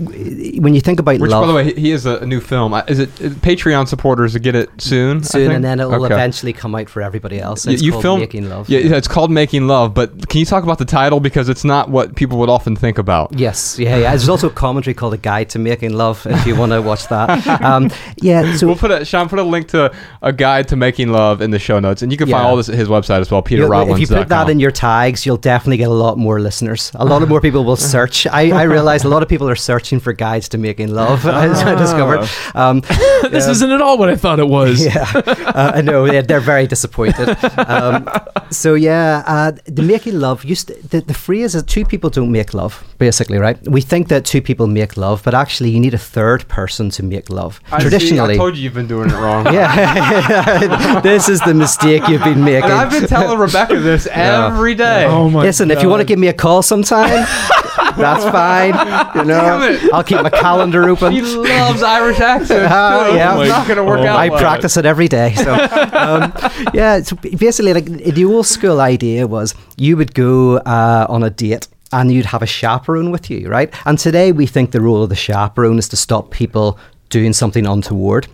when 0.09 0.74
you 0.74 0.80
think 0.80 0.98
about 1.00 1.20
Which, 1.20 1.30
love, 1.30 1.42
by 1.42 1.46
the 1.46 1.55
way, 1.55 1.72
he- 1.72 1.90
is 1.92 2.07
a, 2.07 2.18
a 2.18 2.26
new 2.26 2.40
film. 2.40 2.74
Uh, 2.74 2.82
Is 2.88 2.98
it 2.98 3.20
is 3.20 3.34
Patreon 3.34 3.86
supporters 3.88 4.36
get 4.38 4.55
it 4.55 4.70
soon? 4.78 5.22
Soon, 5.22 5.50
and 5.53 5.64
then 5.64 5.78
it 5.80 5.86
will 5.88 6.05
Okay. 6.05 6.14
eventually 6.14 6.53
come 6.53 6.74
out 6.74 6.88
for 6.88 7.00
everybody 7.03 7.40
else. 7.40 7.66
It's 7.66 7.82
you 7.82 7.92
called 7.92 8.03
film 8.03 8.20
"Making 8.20 8.48
Love." 8.48 8.68
Yeah, 8.68 8.80
yeah, 8.80 8.96
it's 8.96 9.09
called 9.09 9.30
Making 9.30 9.66
Love. 9.66 9.94
But 9.94 10.28
can 10.28 10.38
you 10.40 10.46
talk 10.46 10.64
about 10.64 10.78
the 10.78 10.84
title 10.84 11.20
because 11.20 11.48
it's 11.48 11.64
not 11.64 11.88
what 11.90 12.16
people 12.16 12.38
would 12.38 12.48
often 12.50 12.74
think 12.76 12.98
about? 12.98 13.38
Yes, 13.38 13.78
yeah, 13.78 13.96
yeah. 13.96 14.11
There's 14.11 14.28
also 14.28 14.48
a 14.48 14.53
commentary 14.53 14.94
called 14.94 15.14
"A 15.14 15.18
Guide 15.18 15.48
to 15.50 15.59
Making 15.59 15.92
Love" 15.94 16.26
if 16.26 16.46
you 16.46 16.57
want 16.57 16.72
to 16.72 16.82
watch 16.82 17.09
that. 17.09 17.22
Um, 17.62 17.90
yeah, 18.16 18.57
so 18.57 18.66
we'll 18.66 18.76
put 18.76 18.90
a 18.90 19.05
Sean 19.05 19.28
put 19.28 19.38
a 19.38 19.42
link 19.42 19.68
to 19.68 19.92
a 20.20 20.32
guide 20.32 20.68
to 20.68 20.76
making 20.76 21.12
love 21.12 21.40
in 21.40 21.50
the 21.53 21.59
show 21.59 21.78
notes, 21.78 22.03
and 22.03 22.11
you 22.11 22.18
can 22.18 22.28
find 22.28 22.44
all 22.44 22.57
this 22.57 22.68
at 22.68 22.74
his 22.74 22.88
website 22.88 23.20
as 23.20 23.30
well, 23.30 23.42
You'll- 23.48 23.91
if 23.93 24.01
you 24.01 24.07
put 24.07 24.28
that 24.28 24.49
in 24.51 24.61
your 24.61 24.70
tags, 24.70 25.24
you'll 25.26 25.36
definitely 25.36 25.76
get 25.78 25.88
a 25.88 25.93
lot 25.93 26.18
more 26.18 26.40
listeners. 26.40 26.90
A 26.95 27.05
lot 27.05 27.22
of 27.22 27.28
more 27.28 27.40
people 27.40 27.64
will 27.64 27.76
search. 27.95 28.26
I, 28.26 28.51
I 28.51 28.62
realize 28.64 29.05
a 29.05 29.09
lot 29.09 29.22
of 29.22 29.28
people 29.28 29.49
are 29.49 29.57
searching 29.57 30.01
for 30.01 30.12
guides 30.12 30.49
to 30.51 30.59
making 30.59 30.95
love. 30.95 31.26
As 31.53 31.62
I 31.62 31.74
discovered. 31.74 32.28
Um, 32.55 32.80
this 33.30 33.45
yeah. 33.47 33.51
isn't 33.51 33.70
at 33.70 33.80
all 33.80 33.99
what 33.99 34.09
I 34.09 34.16
thought 34.16 34.38
it 34.38 34.49
was. 34.49 34.84
yeah, 34.84 35.11
uh, 35.14 35.72
I 35.74 35.80
know 35.80 36.07
they're, 36.07 36.22
they're 36.22 36.40
very 36.40 36.66
disappointed. 36.66 37.28
Um, 37.59 38.09
so 38.51 38.74
yeah, 38.74 39.22
uh, 39.26 39.53
the 39.66 39.82
making 39.82 40.18
love 40.20 40.45
used 40.45 40.68
to, 40.68 40.74
the, 40.88 41.01
the 41.01 41.14
phrase 41.14 41.55
is 41.55 41.62
two 41.64 41.84
people 41.84 42.11
don't 42.11 42.30
make 42.32 42.55
love. 42.55 42.84
Basically, 42.99 43.38
right? 43.38 43.59
We 43.68 43.80
think 43.80 44.09
that 44.09 44.24
two 44.24 44.40
people 44.43 44.66
make 44.66 44.97
love, 44.97 45.22
but 45.24 45.34
actually 45.34 45.70
you 45.70 45.80
need 45.80 45.95
a 45.95 45.99
third 45.99 46.47
person 46.49 46.90
to 46.90 47.03
make 47.03 47.30
love. 47.30 47.61
I 47.70 47.78
see, 47.78 47.82
Traditionally, 47.88 48.34
I 48.34 48.36
told 48.36 48.57
you 48.57 48.62
you've 48.62 48.74
been 48.74 48.86
doing 48.86 49.11
it 49.11 49.14
wrong. 49.14 49.47
yeah, 49.53 51.01
this 51.01 51.28
is 51.28 51.40
the 51.40 51.55
mistake 51.55 52.07
you've 52.09 52.22
been 52.24 52.45
making. 52.45 52.70
And 52.70 52.72
I've 52.72 52.90
been 52.90 53.07
telling 53.09 53.38
Rebecca 53.38 53.78
this 53.83 54.07
Yeah. 54.07 54.47
every 54.55 54.74
day. 54.74 55.05
Oh 55.07 55.28
my 55.30 55.43
Listen, 55.43 55.70
if 55.70 55.83
you 55.83 55.89
want 55.89 56.01
to 56.01 56.07
give 56.07 56.18
me 56.18 56.28
a 56.28 56.33
call 56.33 56.62
sometime, 56.62 57.09
that's 57.97 58.24
fine. 58.24 58.74
You 59.16 59.24
know, 59.24 59.78
I'll 59.93 60.05
keep 60.05 60.22
my 60.22 60.30
calendar 60.30 60.89
open. 60.89 61.12
He 61.12 61.22
loves 61.22 61.83
Irish 61.83 62.20
accents. 62.20 62.51
Ah, 62.70 63.09
too. 63.11 63.16
yeah. 63.16 63.39
It's 63.41 63.49
not 63.51 63.66
going 63.66 63.76
to 63.78 63.85
work 63.85 64.01
Oh 64.01 64.07
out. 64.07 64.16
I 64.18 64.28
well. 64.28 64.41
practice 64.41 64.76
it 64.76 64.87
every 64.87 65.09
day. 65.09 65.35
So, 65.35 65.53
um, 65.93 66.33
yeah, 66.72 66.97
it's 66.97 67.12
basically 67.12 67.74
like 67.74 67.87
the 67.87 68.24
old 68.24 68.47
school 68.47 68.80
idea 68.80 69.26
was 69.26 69.55
you 69.76 69.97
would 69.97 70.14
go 70.14 70.57
uh, 70.59 71.07
on 71.09 71.22
a 71.22 71.30
date 71.30 71.68
and 71.93 72.11
you'd 72.11 72.26
have 72.26 72.43
a 72.43 72.47
chaperone 72.47 73.11
with 73.11 73.30
you, 73.30 73.49
right? 73.49 73.72
And 73.85 73.99
today 73.99 74.33
we 74.33 74.47
think 74.47 74.70
the 74.70 74.80
role 74.80 75.03
of 75.03 75.09
the 75.11 75.16
chaperone 75.16 75.78
is 75.78 75.89
to 75.91 75.97
stop 75.97 76.30
people 76.30 76.78
doing 77.11 77.33
something 77.35 77.66
untoward. 77.66 78.26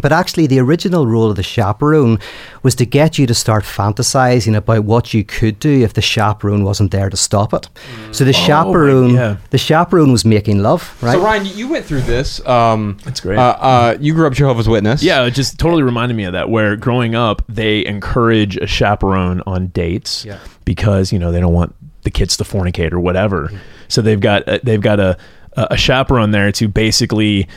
But 0.00 0.12
actually, 0.12 0.46
the 0.46 0.58
original 0.58 1.06
role 1.06 1.30
of 1.30 1.36
the 1.36 1.42
chaperone 1.42 2.18
was 2.62 2.74
to 2.76 2.86
get 2.86 3.18
you 3.18 3.26
to 3.26 3.34
start 3.34 3.64
fantasizing 3.64 4.56
about 4.56 4.84
what 4.84 5.14
you 5.14 5.24
could 5.24 5.58
do 5.58 5.82
if 5.82 5.94
the 5.94 6.02
chaperone 6.02 6.64
wasn't 6.64 6.90
there 6.90 7.10
to 7.10 7.16
stop 7.16 7.54
it. 7.54 7.68
So 8.12 8.24
the 8.24 8.32
chaperone, 8.32 9.14
yeah. 9.14 9.36
the 9.50 9.58
chaperone 9.58 10.12
was 10.12 10.24
making 10.24 10.58
love, 10.62 10.96
right? 11.02 11.14
So 11.14 11.22
Ryan, 11.22 11.46
you 11.46 11.68
went 11.68 11.84
through 11.84 12.02
this. 12.02 12.44
Um, 12.46 12.98
That's 13.04 13.20
great. 13.20 13.38
Uh, 13.38 13.56
uh, 13.58 13.96
you 14.00 14.14
grew 14.14 14.26
up 14.26 14.32
Jehovah's 14.32 14.68
Witness. 14.68 15.02
Yeah, 15.02 15.24
it 15.24 15.32
just 15.32 15.58
totally 15.58 15.82
reminded 15.82 16.14
me 16.16 16.24
of 16.24 16.32
that. 16.32 16.50
Where 16.50 16.76
growing 16.76 17.14
up, 17.14 17.42
they 17.48 17.84
encourage 17.86 18.56
a 18.56 18.66
chaperone 18.66 19.42
on 19.46 19.68
dates 19.68 20.24
Yeah. 20.24 20.38
because 20.64 21.12
you 21.12 21.18
know 21.18 21.32
they 21.32 21.40
don't 21.40 21.54
want 21.54 21.74
the 22.02 22.10
kids 22.10 22.36
to 22.36 22.44
fornicate 22.44 22.92
or 22.92 23.00
whatever. 23.00 23.50
So 23.88 24.02
they've 24.02 24.20
got 24.20 24.48
uh, 24.48 24.58
they've 24.62 24.80
got 24.80 25.00
a 25.00 25.16
a 25.56 25.76
chaperone 25.76 26.32
there 26.32 26.52
to 26.52 26.68
basically, 26.68 27.48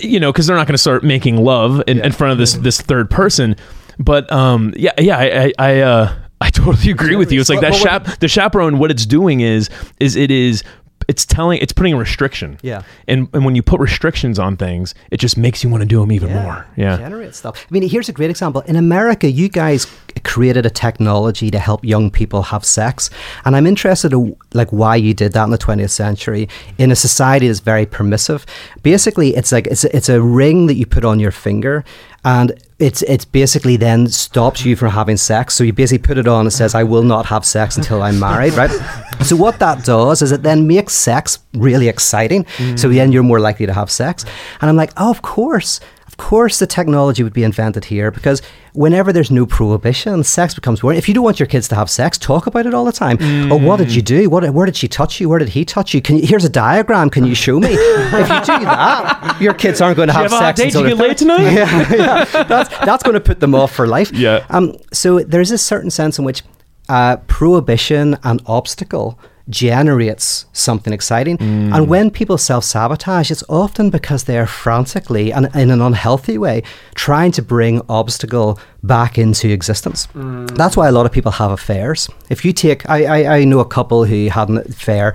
you 0.00 0.20
know, 0.20 0.32
because 0.32 0.46
they're 0.46 0.56
not 0.56 0.66
going 0.66 0.74
to 0.74 0.78
start 0.78 1.02
making 1.02 1.36
love 1.36 1.82
in, 1.86 1.98
in 2.04 2.12
front 2.12 2.32
of 2.32 2.38
this 2.38 2.54
this 2.54 2.80
third 2.80 3.10
person. 3.10 3.56
But 3.98 4.30
um, 4.32 4.72
yeah, 4.76 4.92
yeah, 4.98 5.18
I 5.18 5.44
I 5.44 5.52
I, 5.58 5.80
uh, 5.80 6.14
I 6.40 6.50
totally 6.50 6.90
agree 6.90 7.16
with 7.16 7.32
you. 7.32 7.40
It's 7.40 7.50
like 7.50 7.60
that 7.60 7.74
chap 7.74 8.18
the 8.20 8.28
chaperone. 8.28 8.78
What 8.78 8.90
it's 8.90 9.06
doing 9.06 9.40
is 9.40 9.70
is 10.00 10.16
it 10.16 10.30
is. 10.30 10.62
It's 11.08 11.24
telling, 11.24 11.58
it's 11.60 11.72
putting 11.72 11.94
a 11.94 11.96
restriction. 11.96 12.58
Yeah. 12.62 12.82
And 13.06 13.28
and 13.32 13.44
when 13.44 13.54
you 13.56 13.62
put 13.62 13.80
restrictions 13.80 14.38
on 14.38 14.56
things, 14.56 14.94
it 15.10 15.16
just 15.18 15.36
makes 15.36 15.64
you 15.64 15.70
want 15.70 15.80
to 15.80 15.86
do 15.86 16.00
them 16.00 16.12
even 16.12 16.32
more. 16.32 16.66
Yeah. 16.76 16.98
Generate 16.98 17.34
stuff. 17.34 17.66
I 17.68 17.72
mean, 17.72 17.88
here's 17.88 18.08
a 18.08 18.12
great 18.12 18.30
example. 18.30 18.60
In 18.62 18.76
America, 18.76 19.30
you 19.30 19.48
guys 19.48 19.86
created 20.24 20.66
a 20.66 20.70
technology 20.70 21.50
to 21.50 21.58
help 21.58 21.84
young 21.84 22.10
people 22.10 22.42
have 22.42 22.64
sex, 22.64 23.08
and 23.44 23.56
I'm 23.56 23.66
interested 23.66 24.12
in 24.12 24.36
like 24.52 24.70
why 24.70 24.96
you 24.96 25.14
did 25.14 25.32
that 25.32 25.44
in 25.44 25.50
the 25.50 25.58
20th 25.58 25.90
century 25.90 26.48
in 26.76 26.90
a 26.90 26.96
society 26.96 27.48
that's 27.48 27.60
very 27.60 27.86
permissive. 27.86 28.44
Basically, 28.82 29.34
it's 29.34 29.50
like 29.50 29.66
it's 29.66 29.84
a, 29.84 29.96
it's 29.96 30.08
a 30.08 30.20
ring 30.20 30.66
that 30.66 30.74
you 30.74 30.86
put 30.86 31.04
on 31.04 31.18
your 31.20 31.32
finger, 31.32 31.84
and 32.24 32.52
it's 32.78 33.02
it's 33.02 33.24
basically 33.24 33.76
then 33.76 34.06
stops 34.06 34.64
you 34.64 34.76
from 34.76 34.90
having 34.90 35.16
sex. 35.16 35.54
So 35.54 35.64
you 35.64 35.72
basically 35.72 36.06
put 36.06 36.16
it 36.16 36.28
on 36.28 36.46
and 36.46 36.52
says, 36.52 36.74
"I 36.74 36.84
will 36.84 37.02
not 37.02 37.26
have 37.26 37.44
sex 37.44 37.76
until 37.76 38.02
I'm 38.02 38.18
married." 38.20 38.54
Right. 38.54 38.70
so 39.24 39.34
what 39.36 39.58
that 39.58 39.84
does 39.84 40.22
is 40.22 40.30
it 40.30 40.42
then 40.42 40.66
makes 40.66 40.94
sex 40.94 41.40
really 41.54 41.88
exciting. 41.88 42.44
Mm. 42.44 42.78
So 42.78 42.88
then 42.88 43.10
you're 43.10 43.24
more 43.24 43.40
likely 43.40 43.66
to 43.66 43.74
have 43.74 43.90
sex. 43.90 44.24
And 44.60 44.70
I'm 44.70 44.76
like, 44.76 44.92
oh, 44.96 45.10
of 45.10 45.22
course. 45.22 45.80
Of 46.18 46.24
course, 46.26 46.58
the 46.58 46.66
technology 46.66 47.22
would 47.22 47.32
be 47.32 47.44
invented 47.44 47.84
here 47.84 48.10
because 48.10 48.42
whenever 48.72 49.12
there's 49.12 49.30
no 49.30 49.46
prohibition, 49.46 50.24
sex 50.24 50.52
becomes 50.52 50.80
boring. 50.80 50.98
If 50.98 51.06
you 51.06 51.14
don't 51.14 51.22
want 51.22 51.38
your 51.38 51.46
kids 51.46 51.68
to 51.68 51.76
have 51.76 51.88
sex, 51.88 52.18
talk 52.18 52.48
about 52.48 52.66
it 52.66 52.74
all 52.74 52.84
the 52.84 52.90
time. 52.90 53.18
Oh, 53.52 53.56
what 53.56 53.76
did 53.76 53.94
you 53.94 54.02
do? 54.02 54.28
What, 54.28 54.50
where 54.50 54.66
did 54.66 54.74
she 54.74 54.88
touch 54.88 55.20
you? 55.20 55.28
Where 55.28 55.38
did 55.38 55.50
he 55.50 55.64
touch 55.64 55.94
you? 55.94 56.02
Can 56.02 56.16
you? 56.16 56.26
Here's 56.26 56.44
a 56.44 56.48
diagram. 56.48 57.08
Can 57.08 57.24
you 57.24 57.36
show 57.36 57.60
me? 57.60 57.68
if 57.70 58.28
you 58.28 58.40
do 58.40 58.64
that, 58.64 59.38
your 59.40 59.54
kids 59.54 59.80
aren't 59.80 59.96
going 59.96 60.08
to 60.08 60.12
have, 60.12 60.30
have 60.32 60.38
sex 60.40 60.58
date? 60.58 60.72
Did 60.72 60.74
you 60.74 60.96
they're 60.96 60.96
get 60.96 60.98
laid 60.98 61.18
30. 61.18 61.18
tonight? 61.18 61.52
Yeah, 61.52 61.94
yeah. 61.94 62.42
That's 62.42 62.68
that's 62.78 63.02
going 63.04 63.14
to 63.14 63.20
put 63.20 63.38
them 63.38 63.54
off 63.54 63.72
for 63.72 63.86
life. 63.86 64.10
Yeah. 64.12 64.44
Um. 64.50 64.76
So 64.92 65.20
there's 65.20 65.52
a 65.52 65.58
certain 65.58 65.90
sense 65.90 66.18
in 66.18 66.24
which 66.24 66.42
uh, 66.88 67.18
prohibition 67.28 68.18
and 68.24 68.42
obstacle 68.46 69.18
generates 69.48 70.46
something 70.52 70.92
exciting. 70.92 71.38
Mm. 71.38 71.74
And 71.74 71.88
when 71.88 72.10
people 72.10 72.38
self 72.38 72.64
sabotage, 72.64 73.30
it's 73.30 73.44
often 73.48 73.90
because 73.90 74.24
they're 74.24 74.46
frantically 74.46 75.32
and 75.32 75.48
in 75.54 75.70
an 75.70 75.80
unhealthy 75.80 76.38
way 76.38 76.62
trying 76.94 77.32
to 77.32 77.42
bring 77.42 77.80
obstacle 77.88 78.58
back 78.82 79.18
into 79.18 79.48
existence. 79.48 80.06
Mm. 80.08 80.50
That's 80.56 80.76
why 80.76 80.88
a 80.88 80.92
lot 80.92 81.06
of 81.06 81.12
people 81.12 81.32
have 81.32 81.50
affairs. 81.50 82.08
If 82.28 82.44
you 82.44 82.52
take, 82.52 82.88
I, 82.88 83.04
I, 83.04 83.36
I 83.38 83.44
know 83.44 83.60
a 83.60 83.64
couple 83.64 84.04
who 84.04 84.28
had 84.28 84.48
an 84.48 84.58
affair, 84.58 85.14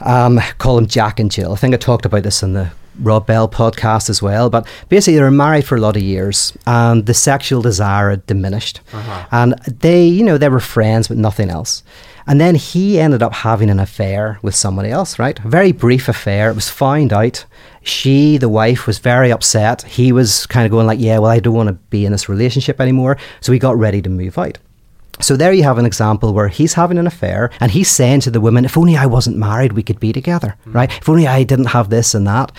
um, 0.00 0.40
call 0.58 0.76
them 0.76 0.86
Jack 0.86 1.18
and 1.18 1.30
Jill. 1.30 1.52
I 1.52 1.56
think 1.56 1.74
I 1.74 1.78
talked 1.78 2.04
about 2.06 2.22
this 2.22 2.42
in 2.42 2.52
the 2.52 2.70
Rob 3.00 3.26
Bell 3.26 3.48
podcast 3.48 4.10
as 4.10 4.20
well. 4.22 4.50
But 4.50 4.66
basically, 4.88 5.16
they 5.16 5.22
were 5.22 5.30
married 5.30 5.64
for 5.64 5.76
a 5.76 5.80
lot 5.80 5.96
of 5.96 6.02
years, 6.02 6.56
and 6.66 7.06
the 7.06 7.14
sexual 7.14 7.62
desire 7.62 8.10
had 8.10 8.26
diminished. 8.26 8.80
Uh-huh. 8.92 9.26
And 9.30 9.54
they, 9.66 10.04
you 10.06 10.24
know, 10.24 10.38
they 10.38 10.48
were 10.48 10.60
friends, 10.60 11.08
but 11.08 11.16
nothing 11.16 11.50
else. 11.50 11.82
And 12.28 12.40
then 12.40 12.54
he 12.54 13.00
ended 13.00 13.22
up 13.22 13.32
having 13.32 13.70
an 13.70 13.80
affair 13.80 14.38
with 14.42 14.54
somebody 14.54 14.90
else, 14.90 15.18
right? 15.18 15.38
A 15.38 15.48
very 15.48 15.72
brief 15.72 16.08
affair. 16.08 16.50
It 16.50 16.54
was 16.54 16.68
found 16.68 17.12
out. 17.12 17.44
She, 17.82 18.36
the 18.36 18.50
wife, 18.50 18.86
was 18.86 18.98
very 18.98 19.32
upset. 19.32 19.82
He 19.82 20.12
was 20.12 20.44
kind 20.46 20.66
of 20.66 20.70
going 20.70 20.86
like, 20.86 21.00
"Yeah, 21.00 21.18
well, 21.18 21.30
I 21.30 21.40
don't 21.40 21.54
want 21.54 21.68
to 21.68 21.72
be 21.88 22.04
in 22.04 22.12
this 22.12 22.28
relationship 22.28 22.80
anymore." 22.80 23.16
So 23.40 23.50
he 23.50 23.58
got 23.58 23.78
ready 23.78 24.02
to 24.02 24.10
move 24.10 24.36
out. 24.36 24.58
So 25.20 25.36
there 25.36 25.52
you 25.52 25.64
have 25.64 25.78
an 25.78 25.86
example 25.86 26.32
where 26.32 26.48
he's 26.48 26.74
having 26.74 26.98
an 26.98 27.06
affair 27.06 27.50
and 27.60 27.72
he's 27.72 27.90
saying 27.90 28.20
to 28.20 28.30
the 28.30 28.40
woman, 28.40 28.64
if 28.64 28.76
only 28.76 28.96
I 28.96 29.06
wasn't 29.06 29.36
married, 29.36 29.72
we 29.72 29.82
could 29.82 29.98
be 29.98 30.12
together, 30.12 30.54
right? 30.66 30.90
If 30.96 31.08
only 31.08 31.26
I 31.26 31.42
didn't 31.42 31.66
have 31.66 31.90
this 31.90 32.14
and 32.14 32.26
that. 32.26 32.52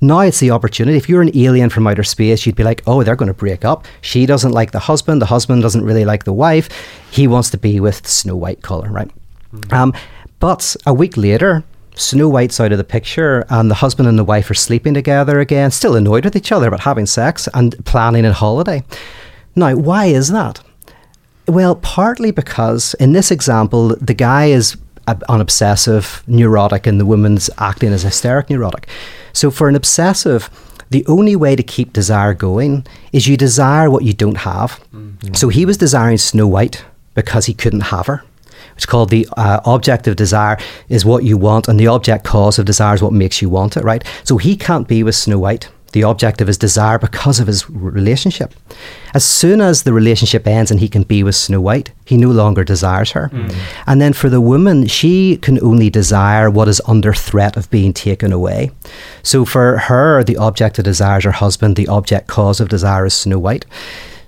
Now 0.00 0.20
it's 0.20 0.38
the 0.38 0.52
opportunity. 0.52 0.96
If 0.96 1.08
you're 1.08 1.22
an 1.22 1.36
alien 1.36 1.70
from 1.70 1.86
outer 1.86 2.04
space, 2.04 2.46
you'd 2.46 2.54
be 2.54 2.62
like, 2.62 2.82
oh, 2.86 3.02
they're 3.02 3.16
going 3.16 3.28
to 3.28 3.34
break 3.34 3.64
up. 3.64 3.84
She 4.00 4.26
doesn't 4.26 4.52
like 4.52 4.70
the 4.70 4.78
husband. 4.78 5.20
The 5.20 5.26
husband 5.26 5.62
doesn't 5.62 5.84
really 5.84 6.04
like 6.04 6.24
the 6.24 6.32
wife. 6.32 6.68
He 7.10 7.26
wants 7.26 7.50
to 7.50 7.58
be 7.58 7.80
with 7.80 8.06
Snow 8.06 8.36
White 8.36 8.62
color, 8.62 8.88
right? 8.90 9.10
Um, 9.72 9.92
but 10.38 10.76
a 10.86 10.94
week 10.94 11.16
later, 11.16 11.64
Snow 11.96 12.28
White's 12.28 12.60
out 12.60 12.70
of 12.70 12.78
the 12.78 12.84
picture, 12.84 13.44
and 13.48 13.68
the 13.68 13.74
husband 13.74 14.08
and 14.08 14.16
the 14.16 14.24
wife 14.24 14.48
are 14.50 14.54
sleeping 14.54 14.94
together 14.94 15.40
again, 15.40 15.72
still 15.72 15.96
annoyed 15.96 16.24
with 16.24 16.36
each 16.36 16.52
other, 16.52 16.70
but 16.70 16.80
having 16.80 17.06
sex 17.06 17.48
and 17.54 17.84
planning 17.84 18.24
a 18.24 18.32
holiday. 18.32 18.84
Now, 19.56 19.74
why 19.74 20.06
is 20.06 20.28
that? 20.28 20.60
Well, 21.48 21.74
partly 21.74 22.30
because 22.30 22.94
in 23.00 23.14
this 23.14 23.32
example, 23.32 23.96
the 23.96 24.14
guy 24.14 24.46
is 24.46 24.76
an 25.28 25.40
obsessive 25.40 26.22
neurotic 26.26 26.86
and 26.86 27.00
the 27.00 27.06
woman's 27.06 27.50
acting 27.58 27.92
as 27.92 28.02
hysteric 28.02 28.50
neurotic. 28.50 28.86
So 29.32 29.50
for 29.50 29.68
an 29.68 29.76
obsessive, 29.76 30.50
the 30.90 31.04
only 31.06 31.36
way 31.36 31.56
to 31.56 31.62
keep 31.62 31.92
desire 31.92 32.34
going 32.34 32.86
is 33.12 33.26
you 33.26 33.36
desire 33.36 33.90
what 33.90 34.04
you 34.04 34.12
don't 34.12 34.38
have. 34.38 34.80
So 35.36 35.48
he 35.48 35.64
was 35.66 35.76
desiring 35.76 36.18
Snow 36.18 36.46
White 36.46 36.84
because 37.14 37.46
he 37.46 37.54
couldn't 37.54 37.80
have 37.92 38.06
her. 38.06 38.22
It's 38.76 38.86
called 38.86 39.10
the 39.10 39.26
uh, 39.36 39.60
object 39.64 40.06
of 40.06 40.14
desire 40.14 40.56
is 40.88 41.04
what 41.04 41.24
you 41.24 41.36
want, 41.36 41.66
and 41.68 41.80
the 41.80 41.88
object 41.88 42.24
cause 42.24 42.60
of 42.60 42.64
desire 42.64 42.94
is 42.94 43.02
what 43.02 43.12
makes 43.12 43.42
you 43.42 43.50
want 43.50 43.76
it, 43.76 43.82
right? 43.82 44.04
So 44.22 44.36
he 44.36 44.56
can't 44.56 44.86
be 44.86 45.02
with 45.02 45.16
Snow 45.16 45.38
White, 45.38 45.68
the 45.92 46.04
object 46.04 46.40
of 46.40 46.46
his 46.46 46.58
desire, 46.58 46.98
because 46.98 47.40
of 47.40 47.46
his 47.46 47.68
relationship. 47.70 48.54
As 49.14 49.24
soon 49.24 49.60
as 49.60 49.82
the 49.82 49.92
relationship 49.92 50.46
ends 50.46 50.70
and 50.70 50.80
he 50.80 50.88
can 50.88 51.02
be 51.02 51.22
with 51.22 51.34
Snow 51.34 51.60
White, 51.60 51.92
he 52.04 52.16
no 52.16 52.30
longer 52.30 52.64
desires 52.64 53.12
her. 53.12 53.28
Hmm. 53.28 53.48
And 53.86 54.00
then 54.00 54.12
for 54.12 54.28
the 54.28 54.40
woman, 54.40 54.86
she 54.86 55.36
can 55.38 55.62
only 55.62 55.90
desire 55.90 56.50
what 56.50 56.68
is 56.68 56.80
under 56.86 57.12
threat 57.12 57.56
of 57.56 57.70
being 57.70 57.92
taken 57.92 58.32
away. 58.32 58.70
So 59.22 59.44
for 59.44 59.78
her, 59.78 60.22
the 60.22 60.36
object 60.36 60.78
of 60.78 60.84
desire 60.84 61.18
is 61.18 61.24
her 61.24 61.32
husband, 61.32 61.76
the 61.76 61.88
object 61.88 62.26
cause 62.28 62.60
of 62.60 62.68
desire 62.68 63.06
is 63.06 63.14
Snow 63.14 63.38
White. 63.38 63.64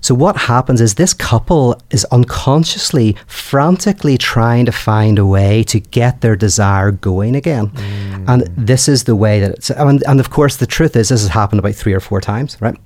So 0.00 0.14
what 0.14 0.36
happens 0.36 0.80
is 0.80 0.94
this 0.94 1.12
couple 1.12 1.80
is 1.90 2.04
unconsciously, 2.06 3.16
frantically 3.26 4.16
trying 4.18 4.64
to 4.66 4.72
find 4.72 5.18
a 5.18 5.26
way 5.26 5.62
to 5.64 5.78
get 5.80 6.20
their 6.22 6.36
desire 6.36 6.90
going 6.90 7.36
again. 7.36 7.70
And 8.26 8.42
this 8.56 8.88
is 8.88 9.04
the 9.04 9.14
way 9.16 9.40
that 9.40 9.50
it's 9.52 9.70
and, 9.70 10.02
and 10.06 10.20
of 10.20 10.30
course 10.30 10.56
the 10.56 10.66
truth 10.66 10.96
is 10.96 11.08
this 11.10 11.20
has 11.22 11.28
happened 11.30 11.58
about 11.58 11.74
three 11.74 11.92
or 11.92 12.00
four 12.00 12.20
times, 12.20 12.56
right? 12.60 12.76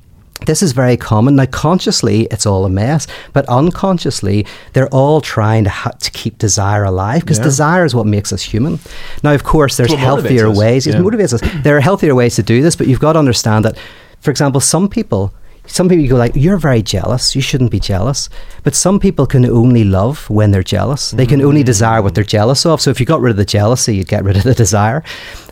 This 0.47 0.62
is 0.62 0.73
very 0.73 0.97
common. 0.97 1.37
Now, 1.37 1.47
consciously, 1.47 2.23
it's 2.31 2.45
all 2.45 2.65
a 2.67 2.69
mess, 2.69 3.07
but 3.33 3.49
unconsciously, 3.49 4.45
they're 4.73 4.89
all 4.89 5.21
trying 5.21 5.65
to, 5.65 5.71
ha- 5.71 5.93
to 6.01 6.11
keep 6.11 6.37
desire 6.39 6.83
alive 6.85 7.21
because 7.21 7.39
Yeah. 7.39 7.45
desire 7.45 7.85
is 7.85 7.95
what 7.95 8.07
makes 8.07 8.33
us 8.33 8.43
human. 8.43 8.81
Now, 9.23 9.33
of 9.33 9.45
course, 9.45 9.77
there's 9.77 9.93
healthier 9.95 10.49
us. 10.49 10.59
ways. 10.59 10.87
It 10.87 10.95
Yeah. 10.95 11.01
motivates 11.01 11.33
us. 11.35 11.41
There 11.62 11.77
are 11.77 11.81
healthier 11.81 12.15
ways 12.15 12.35
to 12.37 12.43
do 12.43 12.61
this, 12.62 12.75
but 12.77 12.89
you've 12.89 13.01
got 13.01 13.12
to 13.15 13.19
understand 13.21 13.65
that, 13.65 13.79
for 14.21 14.31
example, 14.33 14.61
some 14.61 14.89
people. 14.89 15.33
Some 15.67 15.89
people 15.89 16.07
go 16.07 16.17
like, 16.17 16.33
you're 16.35 16.59
very 16.59 16.83
jealous. 16.83 17.35
You 17.35 17.41
shouldn't 17.41 17.71
be 17.71 17.81
jealous. 17.81 18.29
But 18.62 18.75
some 18.75 19.01
people 19.01 19.27
can 19.27 19.47
only 19.47 19.83
love 19.85 20.29
when 20.29 20.51
they're 20.51 20.62
jealous. 20.62 21.11
They 21.12 21.27
can 21.27 21.41
only 21.41 21.62
desire 21.62 22.03
what 22.03 22.15
they're 22.15 22.23
jealous 22.25 22.67
of. 22.67 22.81
So 22.81 22.91
if 22.91 23.01
you 23.01 23.07
got 23.07 23.21
rid 23.21 23.31
of 23.31 23.37
the 23.37 23.45
jealousy, 23.45 23.97
you'd 23.97 24.09
get 24.09 24.25
rid 24.25 24.37
of 24.37 24.43
the 24.43 24.55
desire. 24.55 25.03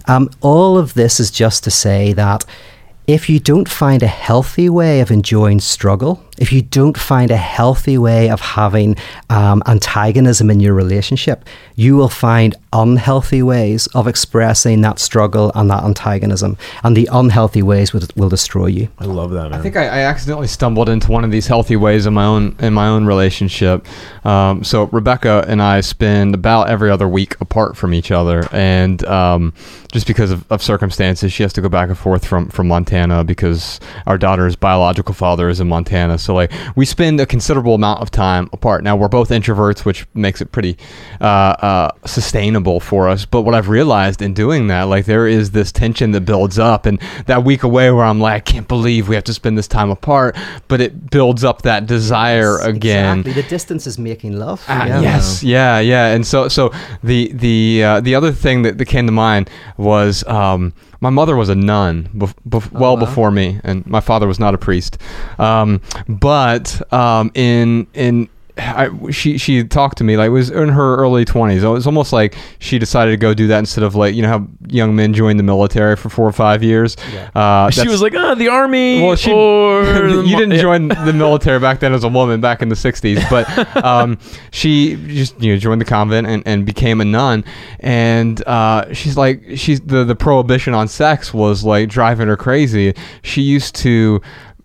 Um, 0.07 0.31
all 0.41 0.77
of 0.77 0.95
this 0.95 1.19
is 1.19 1.31
just 1.31 1.65
to 1.65 1.71
say 1.71 2.13
that 2.13 2.45
if 3.07 3.29
you 3.29 3.41
don't 3.41 3.69
find 3.69 4.03
a 4.03 4.07
healthy 4.07 4.69
way 4.69 5.01
of 5.01 5.11
enjoying 5.11 5.61
struggle, 5.61 6.23
if 6.39 6.53
you 6.53 6.63
don't 6.63 6.97
find 6.97 7.31
a 7.31 7.37
healthy 7.37 7.99
way 7.99 8.31
of 8.31 8.41
having 8.41 8.97
um, 9.29 9.63
antagonism 9.67 10.51
in 10.51 10.61
your 10.61 10.75
relationship, 10.75 11.45
you 11.77 11.97
will 11.97 12.09
find 12.09 12.55
unhealthy 12.73 13.43
ways 13.43 13.87
of 13.89 14.09
expressing 14.09 14.81
that 14.81 14.99
struggle 14.99 15.53
and 15.55 15.71
that 15.71 15.85
antagonism. 15.85 16.57
And 16.83 16.97
the 16.97 17.09
unhealthy 17.13 17.63
ways 17.63 17.93
will, 17.93 18.03
will 18.17 18.29
destroy 18.29 18.67
you. 18.67 18.89
I 18.99 19.05
love 19.05 19.31
that, 19.33 19.51
man. 19.51 19.55
I 19.55 19.63
think 19.63 19.77
I, 19.77 19.85
I 19.85 19.99
accidentally 20.01 20.47
stumbled 20.47 20.89
into 20.89 21.11
one 21.11 21.25
of 21.25 21.31
these 21.31 21.47
healthy 21.47 21.77
ways 21.77 22.07
in 22.07 22.15
my 22.15 22.25
own 22.25 22.57
in 22.61 22.73
my 22.73 22.89
own 22.89 23.05
relationship. 23.05 23.87
Um, 24.25 24.65
so 24.65 24.85
Rebecca 24.85 25.45
and 25.49 25.61
I 25.61 25.81
spend 25.83 26.35
about 26.35 26.71
every 26.71 26.91
other 26.91 27.09
week 27.09 27.39
apart 27.41 27.77
from 27.77 27.93
each 27.93 28.11
other, 28.11 28.49
and 28.53 29.05
um, 29.05 29.53
just 29.93 30.07
because 30.07 30.31
of, 30.31 30.51
of 30.51 30.63
circumstances, 30.63 31.33
she 31.33 31.43
has 31.43 31.53
to 31.55 31.61
go 31.61 31.69
back 31.69 31.89
and 31.89 31.99
forth 31.99 32.25
from 32.25 32.49
from 32.49 32.69
Montana 32.69 33.23
because 33.23 33.81
our 34.07 34.17
daughter's 34.17 34.57
biological 34.57 35.15
father 35.15 35.49
is 35.49 35.61
in 35.61 35.69
Montana. 35.69 36.19
So 36.23 36.35
like 36.35 36.53
we 36.77 36.85
spend 36.87 37.21
a 37.21 37.27
considerable 37.27 37.75
amount 37.75 38.01
of 38.01 38.11
time 38.11 38.49
apart. 38.53 38.85
Now 38.85 38.97
we're 38.97 39.09
both 39.09 39.31
introverts, 39.31 39.85
which 39.85 40.07
makes 40.15 40.41
it 40.41 40.53
pretty 40.53 40.77
uh, 41.21 41.25
uh, 41.25 41.91
sustainable 42.07 42.81
for 42.81 43.09
us. 43.09 43.25
But 43.27 43.43
what 43.43 43.55
I've 43.55 43.69
realized 43.69 44.23
in 44.23 44.35
doing 44.35 44.69
that, 44.69 44.85
like 44.85 45.05
there 45.07 45.27
is 45.27 45.51
this 45.51 45.73
tension 45.73 46.13
that 46.13 46.23
builds 46.23 46.59
up, 46.59 46.87
and 46.87 47.01
that 47.27 47.45
week 47.45 47.63
away 47.63 47.91
where 47.91 48.05
I'm 48.05 48.21
like, 48.21 48.35
I 48.35 48.41
can't 48.41 48.69
believe 48.69 49.09
we 49.09 49.15
have 49.15 49.25
to 49.25 49.35
spend 49.35 49.59
this 49.59 49.69
time 49.69 49.91
apart, 49.91 50.37
but 50.69 50.81
it 50.81 51.11
builds 51.11 51.45
up 51.45 51.63
that 51.63 51.87
desire 51.87 52.59
again. 52.61 53.21
Exactly. 53.21 53.43
The 53.43 53.49
distance 53.49 53.87
is 53.87 53.99
making 53.99 54.39
love. 54.39 54.65
Ah, 54.69 54.87
Yeah. 54.87 55.01
yes, 55.01 55.43
yeah, 55.43 55.79
yeah, 55.81 56.15
and 56.15 56.27
so 56.27 56.49
so 56.49 56.73
the 57.03 57.33
the 57.33 57.85
uh, 57.85 58.01
the 58.01 58.15
other 58.15 58.33
thing 58.33 58.63
that, 58.63 58.79
that 58.79 58.85
came 58.87 59.07
to 59.07 59.13
mind 59.13 59.51
was 59.77 60.25
um, 60.27 60.73
my 61.03 61.11
mother 61.11 61.35
was 61.37 61.49
a 61.51 61.55
nun, 61.55 62.09
bef- 62.17 62.35
bef- 62.49 62.71
well 62.73 62.93
Oh, 62.93 62.95
wow. 62.95 63.01
before 63.01 63.31
me, 63.31 63.61
and 63.65 63.85
my 63.87 64.01
father 64.01 64.27
was 64.27 64.39
not 64.39 64.55
a 64.55 64.59
priest. 64.59 64.97
Um, 65.39 65.81
but 66.09 66.81
um, 66.93 67.31
in 67.35 67.87
in 67.95 68.29
I, 68.59 68.91
she 69.11 69.39
she 69.39 69.65
talked 69.65 69.97
to 69.99 70.05
me 70.05 70.19
like 70.19 70.27
it 70.27 70.31
was 70.31 70.51
in 70.51 70.69
her 70.69 70.97
early 70.97 71.25
twenties. 71.25 71.63
It 71.63 71.69
was 71.69 71.87
almost 71.87 72.13
like 72.13 72.35
she 72.59 72.79
decided 72.79 73.13
to 73.13 73.17
go 73.17 73.33
do 73.33 73.47
that 73.47 73.59
instead 73.59 73.83
of 73.83 73.95
like 73.95 74.15
you 74.15 74.21
know 74.21 74.29
how 74.29 74.47
young 74.69 74.95
men 74.95 75.15
join 75.15 75.39
the 75.39 75.43
military 75.43 75.97
for 75.97 76.11
four 76.11 76.29
or 76.29 76.33
five 76.33 76.63
years. 76.63 76.97
Yeah. 77.13 77.31
Uh, 77.35 77.71
she 77.71 77.89
was 77.89 78.03
like, 78.03 78.15
ah, 78.15 78.35
the 78.35 78.49
army. 78.49 79.01
well, 79.01 79.17
she, 79.17 79.33
or 79.33 79.85
the 79.85 80.23
you 80.27 80.37
didn't 80.37 80.53
Yeah. 80.53 80.61
join 80.61 80.89
the 81.07 81.15
military 81.15 81.61
back 81.61 81.81
then 81.81 81.95
as 81.95 82.05
a 82.05 82.09
woman 82.09 82.43
back 82.43 82.61
in 82.61 82.69
the 82.69 82.75
60s, 82.75 83.29
but 83.31 83.47
um, 83.85 84.19
she 84.51 84.97
just 85.07 85.41
you 85.41 85.53
know 85.55 85.59
joined 85.59 85.81
the 85.81 85.87
convent 85.87 86.27
and, 86.27 86.43
and 86.45 86.67
became 86.67 87.01
a 87.01 87.05
nun. 87.07 87.45
And 87.81 88.47
uh, 88.47 88.93
she's 88.93 89.17
like, 89.17 89.43
she's 89.57 89.81
the, 89.81 90.05
the 90.05 90.15
prohibition 90.15 90.75
on 90.75 90.89
sex 90.89 91.33
was 91.33 91.65
like 91.65 91.89
driving 91.89 92.29
her 92.29 92.37
crazy. 92.37 92.95
She 93.23 93.41
used 93.41 93.75
to 93.77 94.21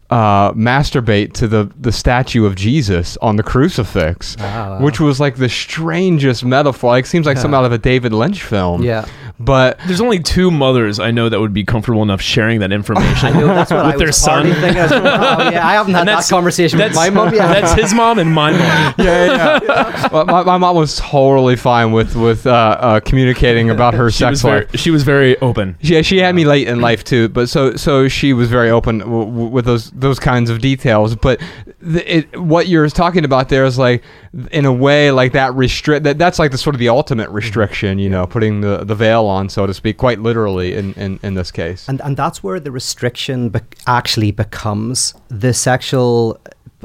uh, 0.10 0.54
masturbate 0.54 1.34
to 1.34 1.48
the, 1.48 1.72
the 1.80 1.92
statue 1.92 2.46
of 2.46 2.56
Jesus 2.56 3.18
on 3.18 3.36
the 3.36 3.44
crucifix, 3.44 4.38
wow. 4.38 4.80
which 4.82 5.00
was 5.00 5.20
like 5.20 5.36
the 5.36 5.50
strangest 5.50 6.46
metaphor. 6.46 6.92
Like, 6.92 7.06
seems 7.06 7.26
like 7.26 7.38
something 7.38 7.58
out 7.58 7.66
of 7.66 7.72
a 7.74 7.78
David 7.78 8.14
Lynch 8.14 8.44
film. 8.44 8.84
Yeah. 8.84 9.06
But 9.40 9.78
There's 9.86 10.02
only 10.02 10.20
two 10.20 10.50
mothers 10.50 11.00
I 11.00 11.12
know 11.12 11.30
that 11.30 11.40
would 11.40 11.54
be 11.54 11.64
comfortable 11.64 12.02
enough 12.02 12.22
sharing 12.22 12.60
that 12.62 12.72
information. 12.72 13.28
I 13.36 13.40
know 13.40 13.48
that's 13.48 13.70
what 13.72 13.86
with 13.86 13.96
I 13.96 13.98
their 13.98 14.08
was 14.08 14.18
son. 14.18 14.46
hardly 14.48 14.54
thinking. 14.62 14.80
I 14.80 14.84
was 14.84 14.92
going, 14.92 15.06
oh, 15.08 15.50
yeah, 15.52 15.68
I 15.68 15.74
haven't 15.74 15.94
had 15.94 16.02
that 16.02 16.06
that's- 16.06 16.30
conversation 16.30 16.80
with 16.80 16.96
my 16.96 17.10
mum 17.12 17.34
yet. 17.34 17.48
That's 17.62 17.74
his 17.80 17.94
mom 17.94 18.18
and 18.18 18.34
my 18.34 18.52
mom. 18.52 18.60
yeah, 18.98 19.26
yeah. 19.26 19.60
yeah. 19.64 20.08
Well, 20.12 20.26
my, 20.26 20.44
my 20.44 20.58
mom 20.58 20.76
was 20.76 20.98
totally 20.98 21.56
fine 21.56 21.92
with 21.92 22.16
with 22.16 22.48
uh, 22.48 22.50
uh, 22.80 23.00
communicating 23.02 23.70
about 23.70 23.94
her 23.94 24.10
She 24.10 24.18
sex 24.20 24.32
was, 24.32 24.44
life. 24.44 24.66
very, 24.70 24.78
she 24.78 24.90
was 24.90 25.04
very 25.04 25.38
open. 25.40 25.78
Yeah, 25.82 26.02
she 26.02 26.18
had 26.18 26.34
me 26.34 26.46
late 26.46 26.68
in 26.68 26.82
life 26.82 27.04
too, 27.04 27.30
but 27.30 27.48
so 27.48 27.76
so 27.76 28.08
she 28.08 28.34
was 28.34 28.50
very 28.50 28.70
open 28.72 29.00
w- 29.00 29.26
w- 29.26 29.50
with 29.50 29.66
those 29.66 29.92
those 29.92 30.20
kinds 30.20 30.50
of 30.50 30.60
details. 30.62 31.16
But 31.16 31.40
the, 31.80 32.18
it, 32.18 32.42
what 32.42 32.68
you're 32.68 32.90
talking 32.90 33.24
about 33.24 33.50
there 33.50 33.66
is 33.66 33.78
like, 33.78 34.04
in 34.52 34.66
a 34.66 34.74
way, 34.74 35.12
like 35.12 35.34
that 35.34 35.54
restrict 35.54 36.04
that 36.06 36.18
that's 36.18 36.40
like 36.40 36.50
the 36.52 36.58
sort 36.58 36.76
of 36.76 36.80
the 36.80 36.90
ultimate 36.90 37.30
restriction, 37.30 38.00
you 38.00 38.10
know, 38.10 38.26
putting 38.26 38.62
the, 38.62 38.84
the 38.84 38.96
veil 38.96 39.27
on, 39.28 39.50
so 39.50 39.68
to 39.68 39.74
speak, 39.74 39.98
quite 39.98 40.20
literally 40.20 40.74
in, 40.74 40.94
in, 40.94 41.20
in 41.24 41.34
this 41.34 41.52
case. 41.52 41.88
And, 41.88 42.02
and 42.02 42.18
that's 42.18 42.44
where 42.44 42.60
the 42.60 42.72
restriction 42.72 43.50
be- 43.50 43.60
actually 43.86 44.32
becomes 44.32 45.14
the 45.30 45.54
sexual 45.54 46.40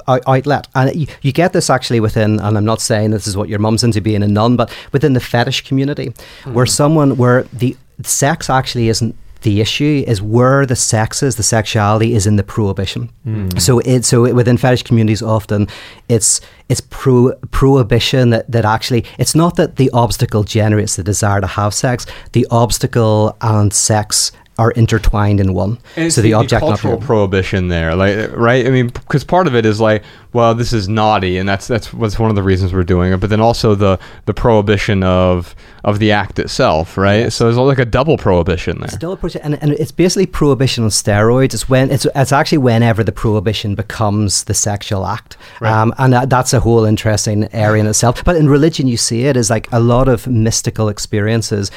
uh, 0.07 0.21
outlet. 0.27 0.69
And 0.75 0.95
you, 0.95 1.07
you 1.23 1.33
get 1.33 1.53
this 1.53 1.71
actually 1.71 2.01
within, 2.01 2.41
and 2.41 2.57
I'm 2.57 2.65
not 2.65 2.81
saying 2.81 3.11
this 3.11 3.27
is 3.27 3.37
what 3.37 3.49
your 3.49 3.59
mum's 3.59 3.85
into 3.85 4.01
being 4.01 4.23
a 4.23 4.29
nun, 4.29 4.57
but 4.57 4.75
within 4.93 5.13
the 5.13 5.21
fetish 5.21 5.63
community, 5.63 6.13
where 6.45 6.65
mm-hmm. 6.65 6.71
someone, 6.71 7.17
where 7.17 7.45
the 7.53 7.77
sex 8.03 8.51
actually 8.51 8.89
isn't 8.89 9.15
the 9.43 9.61
issue 9.61 10.05
is 10.07 10.23
where 10.23 10.67
the 10.67 10.77
sexes, 10.77 11.37
the 11.37 11.43
sexuality 11.43 12.15
is 12.15 12.27
in 12.27 12.37
the 12.37 12.43
prohibition. 12.43 13.11
Hmm. 13.25 13.49
So 13.59 13.81
it 13.81 14.05
so 14.05 14.25
it, 14.25 14.35
within 14.35 14.57
fetish 14.57 14.85
communities 14.85 15.23
often 15.23 15.69
it's 16.09 16.41
it's 16.69 16.81
pro, 16.81 17.35
prohibition 17.51 18.31
that, 18.31 18.51
that 18.51 18.65
actually 18.65 19.05
it's 19.19 19.35
not 19.35 19.57
that 19.57 19.77
the 19.77 19.91
obstacle 19.91 20.45
generates 20.45 20.97
the 20.97 21.03
desire 21.03 21.41
to 21.41 21.47
have 21.47 21.75
sex. 21.75 22.07
The 22.33 22.47
obstacle 22.51 23.37
and 23.41 23.73
sex 23.73 24.33
are 24.63 24.71
intertwined 24.71 25.41
in 25.41 25.55
one. 25.55 25.77
And 25.97 26.07
it's 26.07 26.15
so 26.15 26.23
the, 26.23 26.35
object 26.35 26.63
not 26.63 26.69
cultural 26.69 26.99
the- 26.99 27.05
prohibition 27.05 27.67
there, 27.67 27.97
like 27.97 28.31
right? 28.37 28.65
I 28.65 28.71
mean, 28.71 28.87
because 28.87 29.25
part 29.25 29.49
of 29.49 29.57
it 29.57 29.67
is 29.67 29.81
like, 29.81 30.05
well, 30.33 30.55
this 30.55 30.73
is 30.73 30.89
naughty, 30.89 31.37
and 31.37 31.49
that's 31.49 31.67
that's 31.67 31.93
what's 31.93 32.17
one 32.19 32.31
of 32.31 32.37
the 32.37 32.45
reasons 32.45 32.73
we're 32.73 32.85
doing 32.85 33.13
it. 33.13 33.19
But 33.19 33.31
then 33.31 33.41
also 33.41 33.75
the 33.75 33.99
the 34.27 34.35
prohibition 34.35 35.03
of 35.03 35.57
of 35.83 35.99
the 35.99 36.13
act 36.13 36.39
itself, 36.39 36.97
right? 36.97 37.33
So 37.33 37.45
there's 37.45 37.57
like 37.57 37.81
a 37.81 37.85
double 37.85 38.17
prohibition 38.17 38.79
there. 38.79 38.89
Still 38.89 39.13
a 39.13 39.17
pro- 39.17 39.31
and, 39.43 39.61
and 39.61 39.73
it's 39.73 39.91
basically 39.91 40.27
prohibition 40.27 40.85
on 40.85 40.91
steroids. 40.91 41.55
It's 41.55 41.69
when 41.69 41.91
it's 41.91 42.07
it's 42.15 42.33
actually 42.33 42.59
whenever 42.59 43.03
the 43.03 43.13
prohibition 43.13 43.75
becomes 43.75 44.45
the 44.45 44.55
sexual 44.55 45.07
act, 45.07 45.37
um, 45.61 45.93
and 45.99 46.13
that, 46.13 46.31
that's 46.31 46.53
a 46.53 46.61
whole 46.61 46.85
interesting 46.85 47.49
area 47.53 47.81
in 47.83 47.89
itself. 47.89 48.23
But 48.25 48.37
in 48.37 48.49
religion, 48.49 48.87
you 48.87 48.97
see 48.97 49.25
it 49.25 49.37
as 49.37 49.51
like 49.51 49.67
a 49.73 49.81
lot 49.81 50.07
of 50.09 50.29
mystical 50.29 50.89
experiences 50.89 51.73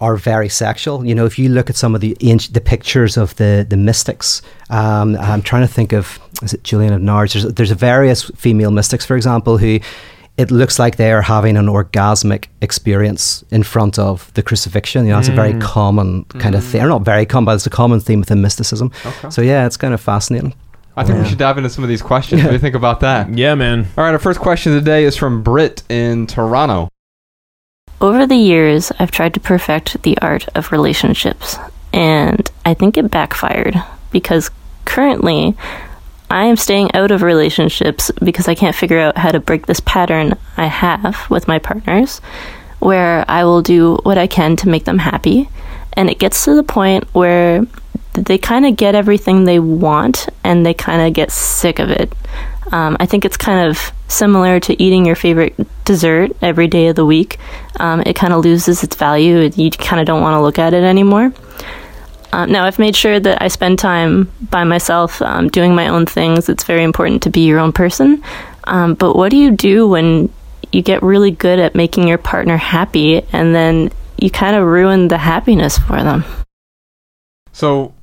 are 0.00 0.16
very 0.16 0.48
sexual. 0.48 1.04
You 1.04 1.14
know, 1.14 1.26
if 1.26 1.38
you 1.38 1.48
look 1.48 1.70
at 1.70 1.76
some 1.76 1.94
of 1.94 2.00
the 2.00 2.16
ancient, 2.20 2.54
the 2.54 2.60
pictures 2.60 3.16
of 3.16 3.34
the 3.36 3.66
the 3.68 3.76
mystics, 3.76 4.42
um, 4.70 5.16
I'm 5.16 5.42
trying 5.42 5.66
to 5.66 5.72
think 5.72 5.92
of 5.92 6.18
is 6.42 6.52
it 6.52 6.62
Julian 6.64 6.92
of 6.92 7.02
Norwich? 7.02 7.32
There's 7.32 7.46
there's 7.54 7.70
various 7.70 8.24
female 8.36 8.70
mystics, 8.70 9.04
for 9.06 9.16
example, 9.16 9.58
who 9.58 9.80
it 10.36 10.50
looks 10.50 10.78
like 10.78 10.96
they 10.96 11.12
are 11.12 11.22
having 11.22 11.56
an 11.56 11.66
orgasmic 11.66 12.48
experience 12.60 13.42
in 13.50 13.62
front 13.62 13.98
of 13.98 14.32
the 14.34 14.42
crucifixion. 14.42 15.06
You 15.06 15.12
know, 15.12 15.18
it's 15.18 15.28
a 15.28 15.32
very 15.32 15.58
common 15.60 16.24
kind 16.24 16.54
of 16.54 16.62
thing. 16.62 16.82
Or 16.82 16.88
not 16.88 17.02
very 17.02 17.24
common, 17.24 17.46
but 17.46 17.54
it's 17.54 17.66
a 17.66 17.70
common 17.70 18.00
theme 18.00 18.20
within 18.20 18.42
mysticism. 18.42 18.92
So 19.30 19.40
yeah, 19.40 19.66
it's 19.66 19.78
kind 19.78 19.94
of 19.94 20.00
fascinating. 20.00 20.54
I 20.98 21.04
think 21.04 21.22
we 21.22 21.28
should 21.28 21.38
dive 21.38 21.58
into 21.58 21.68
some 21.68 21.84
of 21.84 21.88
these 21.88 22.00
questions. 22.02 22.42
What 22.42 22.48
do 22.48 22.54
you 22.54 22.58
think 22.58 22.74
about 22.74 23.00
that? 23.00 23.32
Yeah, 23.32 23.54
man. 23.54 23.86
All 23.96 24.04
right, 24.04 24.12
our 24.12 24.18
first 24.18 24.40
question 24.40 24.72
today 24.72 25.04
is 25.04 25.16
from 25.16 25.42
Britt 25.42 25.82
in 25.90 26.26
Toronto. 26.26 26.88
Over 28.00 28.26
the 28.26 28.36
years, 28.36 28.92
I've 28.98 29.10
tried 29.10 29.34
to 29.34 29.40
perfect 29.40 30.02
the 30.02 30.18
art 30.18 30.48
of 30.54 30.70
relationships, 30.70 31.56
and 31.94 32.50
I 32.64 32.74
think 32.74 32.98
it 32.98 33.10
backfired 33.10 33.82
because 34.10 34.50
currently 34.84 35.56
I 36.30 36.44
am 36.44 36.56
staying 36.56 36.94
out 36.94 37.10
of 37.10 37.22
relationships 37.22 38.10
because 38.22 38.48
I 38.48 38.54
can't 38.54 38.76
figure 38.76 38.98
out 38.98 39.16
how 39.16 39.30
to 39.30 39.40
break 39.40 39.66
this 39.66 39.80
pattern 39.80 40.34
I 40.58 40.66
have 40.66 41.30
with 41.30 41.48
my 41.48 41.58
partners 41.58 42.18
where 42.80 43.24
I 43.28 43.44
will 43.44 43.62
do 43.62 43.96
what 44.02 44.18
I 44.18 44.26
can 44.26 44.56
to 44.56 44.68
make 44.68 44.84
them 44.84 44.98
happy, 44.98 45.48
and 45.94 46.10
it 46.10 46.18
gets 46.18 46.44
to 46.44 46.54
the 46.54 46.62
point 46.62 47.04
where 47.14 47.64
they 48.24 48.38
kind 48.38 48.66
of 48.66 48.76
get 48.76 48.94
everything 48.94 49.44
they 49.44 49.58
want 49.58 50.28
and 50.44 50.64
they 50.64 50.74
kind 50.74 51.02
of 51.02 51.12
get 51.12 51.30
sick 51.30 51.78
of 51.78 51.90
it. 51.90 52.12
Um, 52.72 52.96
I 52.98 53.06
think 53.06 53.24
it's 53.24 53.36
kind 53.36 53.68
of 53.68 53.92
similar 54.08 54.58
to 54.60 54.82
eating 54.82 55.06
your 55.06 55.14
favorite 55.14 55.54
dessert 55.84 56.32
every 56.42 56.66
day 56.66 56.88
of 56.88 56.96
the 56.96 57.06
week. 57.06 57.38
Um, 57.78 58.02
it 58.04 58.14
kind 58.14 58.32
of 58.32 58.44
loses 58.44 58.82
its 58.82 58.96
value. 58.96 59.50
You 59.54 59.70
kind 59.70 60.00
of 60.00 60.06
don't 60.06 60.22
want 60.22 60.34
to 60.34 60.40
look 60.40 60.58
at 60.58 60.74
it 60.74 60.82
anymore. 60.82 61.32
Um, 62.32 62.50
now, 62.50 62.64
I've 62.64 62.78
made 62.78 62.96
sure 62.96 63.20
that 63.20 63.40
I 63.40 63.48
spend 63.48 63.78
time 63.78 64.30
by 64.50 64.64
myself 64.64 65.22
um, 65.22 65.48
doing 65.48 65.74
my 65.74 65.88
own 65.88 66.06
things. 66.06 66.48
It's 66.48 66.64
very 66.64 66.82
important 66.82 67.22
to 67.22 67.30
be 67.30 67.46
your 67.46 67.60
own 67.60 67.72
person. 67.72 68.22
Um, 68.64 68.94
but 68.94 69.14
what 69.14 69.30
do 69.30 69.36
you 69.36 69.52
do 69.52 69.88
when 69.88 70.32
you 70.72 70.82
get 70.82 71.02
really 71.02 71.30
good 71.30 71.58
at 71.58 71.74
making 71.74 72.08
your 72.08 72.18
partner 72.18 72.56
happy 72.56 73.22
and 73.32 73.54
then 73.54 73.92
you 74.18 74.30
kind 74.30 74.56
of 74.56 74.66
ruin 74.66 75.08
the 75.08 75.18
happiness 75.18 75.78
for 75.78 76.02
them? 76.02 76.24
So, 77.52 77.94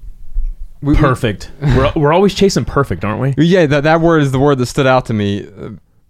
we, 0.83 0.95
Perfect. 0.95 1.51
we're, 1.61 1.91
we're 1.95 2.13
always 2.13 2.33
chasing 2.35 2.65
perfect, 2.65 3.05
aren't 3.05 3.21
we? 3.21 3.43
Yeah, 3.43 3.65
that 3.67 3.83
that 3.85 4.01
word 4.01 4.21
is 4.21 4.31
the 4.31 4.39
word 4.39 4.57
that 4.57 4.65
stood 4.65 4.87
out 4.87 5.05
to 5.05 5.13
me. 5.13 5.47
Uh, 5.47 5.69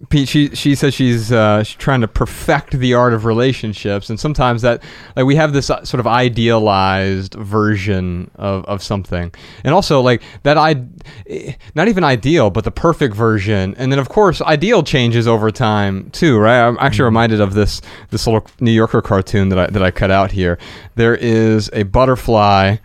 Pete, 0.09 0.27
she 0.27 0.49
she 0.49 0.75
says 0.75 0.93
she's 0.93 1.31
uh, 1.31 1.63
she's 1.63 1.77
trying 1.77 2.01
to 2.01 2.07
perfect 2.09 2.71
the 2.71 2.93
art 2.93 3.13
of 3.13 3.23
relationships, 3.23 4.09
and 4.09 4.19
sometimes 4.19 4.61
that 4.61 4.83
like 5.15 5.25
we 5.25 5.35
have 5.35 5.53
this 5.53 5.69
uh, 5.69 5.85
sort 5.85 5.99
of 5.99 6.07
idealized 6.07 7.35
version 7.35 8.29
of, 8.35 8.65
of 8.65 8.83
something, 8.83 9.31
and 9.63 9.73
also 9.73 10.01
like 10.01 10.21
that 10.41 10.57
I, 10.57 10.83
eh, 11.27 11.53
not 11.75 11.87
even 11.87 12.03
ideal, 12.03 12.49
but 12.49 12.65
the 12.65 12.71
perfect 12.71 13.15
version, 13.15 13.75
and 13.77 13.91
then 13.91 13.99
of 13.99 14.09
course 14.09 14.41
ideal 14.41 14.83
changes 14.83 15.25
over 15.25 15.51
time 15.51 16.09
too, 16.09 16.37
right? 16.37 16.67
I'm 16.67 16.77
actually 16.81 17.05
reminded 17.05 17.39
of 17.39 17.53
this 17.53 17.81
this 18.09 18.27
little 18.27 18.45
New 18.59 18.71
Yorker 18.71 19.01
cartoon 19.01 19.49
that 19.49 19.59
I 19.59 19.67
that 19.67 19.83
I 19.83 19.91
cut 19.91 20.11
out 20.11 20.31
here. 20.31 20.57
There 20.95 21.15
is 21.15 21.69
a 21.71 21.83
butterfly. 21.83 22.77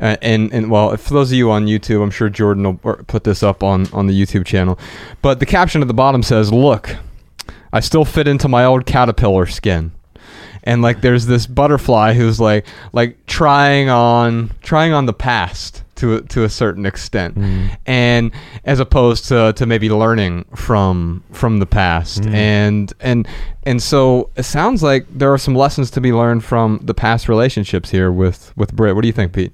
Uh, 0.00 0.16
and 0.22 0.52
and 0.52 0.70
well, 0.70 0.96
for 0.96 1.14
those 1.14 1.30
of 1.30 1.38
you 1.38 1.50
on 1.50 1.66
YouTube, 1.66 2.02
I'm 2.02 2.10
sure 2.10 2.28
Jordan 2.28 2.64
will 2.82 2.96
put 3.06 3.24
this 3.24 3.42
up 3.42 3.62
on 3.62 3.86
on 3.92 4.06
the 4.06 4.20
YouTube 4.20 4.44
channel. 4.44 4.78
But 5.22 5.40
the 5.40 5.46
caption 5.46 5.82
at 5.82 5.88
the 5.88 5.94
bottom 5.94 6.22
says, 6.22 6.52
"Look, 6.52 6.96
I 7.72 7.80
still 7.80 8.04
fit 8.04 8.26
into 8.26 8.48
my 8.48 8.64
old 8.64 8.86
caterpillar 8.86 9.46
skin." 9.46 9.92
And 10.66 10.80
like, 10.80 11.02
there's 11.02 11.26
this 11.26 11.46
butterfly 11.46 12.14
who's 12.14 12.40
like 12.40 12.66
like 12.92 13.24
trying 13.26 13.88
on 13.88 14.50
trying 14.62 14.92
on 14.92 15.06
the 15.06 15.12
past 15.12 15.82
to 15.96 16.16
a, 16.16 16.22
to 16.22 16.42
a 16.42 16.48
certain 16.48 16.86
extent, 16.86 17.36
and 17.86 18.32
as 18.64 18.80
opposed 18.80 19.28
to, 19.28 19.52
to 19.52 19.66
maybe 19.66 19.90
learning 19.90 20.44
from 20.56 21.22
from 21.32 21.58
the 21.60 21.66
past, 21.66 22.24
and 22.34 22.92
and 23.00 23.28
and 23.64 23.80
so 23.82 24.30
it 24.36 24.42
sounds 24.44 24.82
like 24.82 25.06
there 25.10 25.32
are 25.32 25.38
some 25.38 25.54
lessons 25.54 25.90
to 25.92 26.00
be 26.00 26.12
learned 26.12 26.42
from 26.44 26.80
the 26.82 26.94
past 26.94 27.28
relationships 27.28 27.90
here 27.90 28.10
with 28.10 28.52
with 28.56 28.72
Britt. 28.74 28.94
What 28.96 29.02
do 29.02 29.06
you 29.06 29.12
think, 29.12 29.32
Pete? 29.34 29.52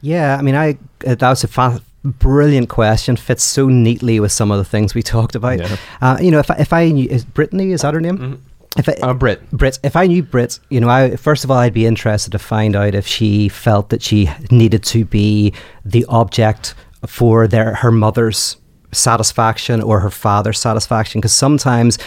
Yeah, 0.00 0.36
I 0.38 0.42
mean, 0.42 0.54
I 0.54 0.78
uh, 1.06 1.14
that 1.14 1.28
was 1.28 1.44
a 1.44 1.48
fa- 1.48 1.82
brilliant 2.04 2.68
question. 2.68 3.16
Fits 3.16 3.42
so 3.42 3.68
neatly 3.68 4.20
with 4.20 4.32
some 4.32 4.50
of 4.50 4.58
the 4.58 4.64
things 4.64 4.94
we 4.94 5.02
talked 5.14 5.34
about. 5.34 5.58
Yeah. 5.58 5.76
Uh, 6.00 6.18
you 6.20 6.30
know, 6.30 6.38
if 6.38 6.50
I, 6.50 6.54
if 6.56 6.72
I 6.72 6.90
knew, 6.90 7.08
is 7.08 7.24
Brittany 7.24 7.72
is 7.72 7.82
that 7.82 7.94
her 7.94 8.00
name? 8.00 8.42
If 8.76 8.88
I, 8.88 8.92
Uh, 9.02 9.14
Britt. 9.14 9.50
Brit, 9.50 9.78
if 9.82 9.96
I 9.96 10.06
knew 10.06 10.22
Brit, 10.22 10.60
you 10.70 10.80
know, 10.80 10.88
I 10.88 11.16
first 11.16 11.42
of 11.44 11.50
all, 11.50 11.58
I'd 11.58 11.72
be 11.74 11.86
interested 11.86 12.30
to 12.32 12.38
find 12.38 12.76
out 12.76 12.94
if 12.94 13.06
she 13.06 13.48
felt 13.48 13.88
that 13.90 14.02
she 14.02 14.30
needed 14.50 14.82
to 14.84 15.04
be 15.04 15.52
the 15.84 16.04
object 16.08 16.74
for 17.06 17.46
their 17.48 17.74
her 17.76 17.90
mother's 17.90 18.56
satisfaction 18.92 19.80
or 19.80 20.00
her 20.00 20.10
father's 20.10 20.58
satisfaction, 20.58 21.20
because 21.20 21.32
sometimes 21.32 21.98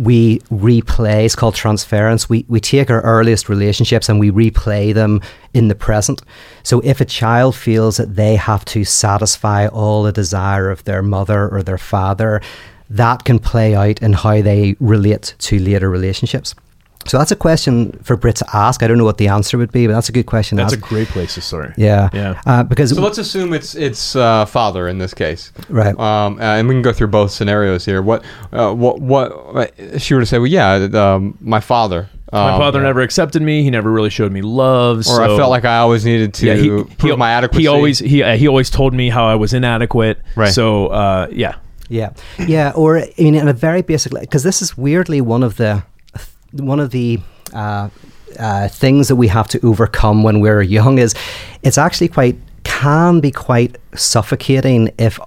we 0.00 0.38
replay. 0.50 1.26
It's 1.26 1.36
called 1.36 1.54
transference. 1.54 2.28
We 2.28 2.46
we 2.48 2.58
take 2.58 2.90
our 2.90 3.02
earliest 3.02 3.50
relationships 3.50 4.08
and 4.08 4.18
we 4.18 4.30
replay 4.30 4.94
them 4.94 5.20
in 5.52 5.68
the 5.68 5.74
present. 5.74 6.22
So 6.62 6.80
if 6.80 7.02
a 7.02 7.04
child 7.04 7.54
feels 7.54 7.98
that 7.98 8.16
they 8.16 8.36
have 8.36 8.64
to 8.66 8.84
satisfy 8.84 9.66
all 9.66 10.02
the 10.02 10.12
desire 10.12 10.70
of 10.70 10.84
their 10.84 11.02
mother 11.02 11.48
or 11.48 11.62
their 11.62 11.78
father, 11.78 12.40
that 12.88 13.24
can 13.24 13.38
play 13.38 13.74
out 13.74 14.00
in 14.00 14.14
how 14.14 14.40
they 14.40 14.74
relate 14.80 15.34
to 15.38 15.58
later 15.58 15.90
relationships. 15.90 16.54
So 17.06 17.18
that's 17.18 17.32
a 17.32 17.36
question 17.36 17.92
for 18.02 18.16
Brit 18.16 18.36
to 18.36 18.46
ask. 18.52 18.82
I 18.82 18.86
don't 18.86 18.98
know 18.98 19.04
what 19.04 19.18
the 19.18 19.28
answer 19.28 19.56
would 19.56 19.72
be, 19.72 19.86
but 19.86 19.94
that's 19.94 20.08
a 20.08 20.12
good 20.12 20.26
question. 20.26 20.58
to 20.58 20.62
That's 20.62 20.74
a 20.74 20.76
great 20.76 21.08
place 21.08 21.34
to 21.34 21.40
start. 21.40 21.74
yeah, 21.76 22.10
Yeah. 22.12 22.40
Uh, 22.46 22.62
because 22.62 22.90
So 22.90 23.00
let's 23.00 23.18
assume 23.18 23.54
it's 23.54 23.74
it's 23.74 24.14
uh, 24.14 24.44
father 24.44 24.86
in 24.86 24.98
this 24.98 25.14
case, 25.14 25.52
Right. 25.68 25.98
Um, 25.98 26.38
uh, 26.38 26.42
and 26.42 26.68
we 26.68 26.74
can 26.74 26.82
go 26.82 26.92
through 26.92 27.08
both 27.08 27.30
scenarios 27.30 27.84
here. 27.84 28.02
What 28.02 28.22
uh, 28.52 28.72
what 28.74 29.00
what 29.00 29.32
uh, 29.32 29.98
she 29.98 30.14
were 30.14 30.20
to 30.20 30.26
say? 30.26 30.38
Well, 30.38 30.46
yeah, 30.46 30.88
um, 30.94 31.36
my 31.40 31.60
father. 31.60 32.08
My 32.32 32.52
um, 32.52 32.60
father 32.60 32.80
never 32.80 33.00
accepted 33.00 33.42
me. 33.42 33.64
He 33.64 33.70
never 33.70 33.90
really 33.90 34.10
showed 34.10 34.30
me 34.30 34.40
love. 34.40 34.98
Or 34.98 35.02
so 35.02 35.22
I 35.24 35.36
felt 35.36 35.50
like 35.50 35.64
I 35.64 35.78
always 35.78 36.04
needed 36.04 36.32
to 36.34 36.46
yeah, 36.46 36.54
he, 36.54 36.68
prove 36.68 37.12
he, 37.12 37.16
my 37.16 37.30
adequacy. 37.32 37.62
He 37.62 37.66
always 37.66 37.98
he 37.98 38.22
uh, 38.22 38.36
he 38.36 38.46
always 38.46 38.70
told 38.70 38.94
me 38.94 39.08
how 39.08 39.26
I 39.26 39.34
was 39.34 39.52
inadequate. 39.52 40.18
Right. 40.36 40.52
So 40.52 40.88
uh, 40.88 41.26
yeah, 41.32 41.56
Yeah, 41.88 42.10
yeah, 42.46 42.72
or 42.76 42.98
I 42.98 43.12
mean, 43.18 43.34
in 43.34 43.48
a 43.48 43.52
very 43.52 43.82
basic, 43.82 44.12
because 44.12 44.44
this 44.44 44.62
is 44.62 44.78
weirdly 44.78 45.20
one 45.20 45.42
of 45.42 45.56
the 45.56 45.82
one 46.52 46.80
of 46.80 46.90
the 46.90 47.20
uh, 47.52 47.88
uh, 48.38 48.68
things 48.68 49.08
that 49.08 49.16
we 49.16 49.28
have 49.28 49.48
to 49.48 49.66
overcome 49.66 50.22
when 50.22 50.40
we're 50.40 50.62
young 50.62 50.98
is 50.98 51.14
it's 51.62 51.78
actually 51.78 52.08
quite 52.08 52.36
can 52.64 53.20
be 53.20 53.30
quite 53.30 53.76
suffocating 53.94 54.90
if 54.98 55.18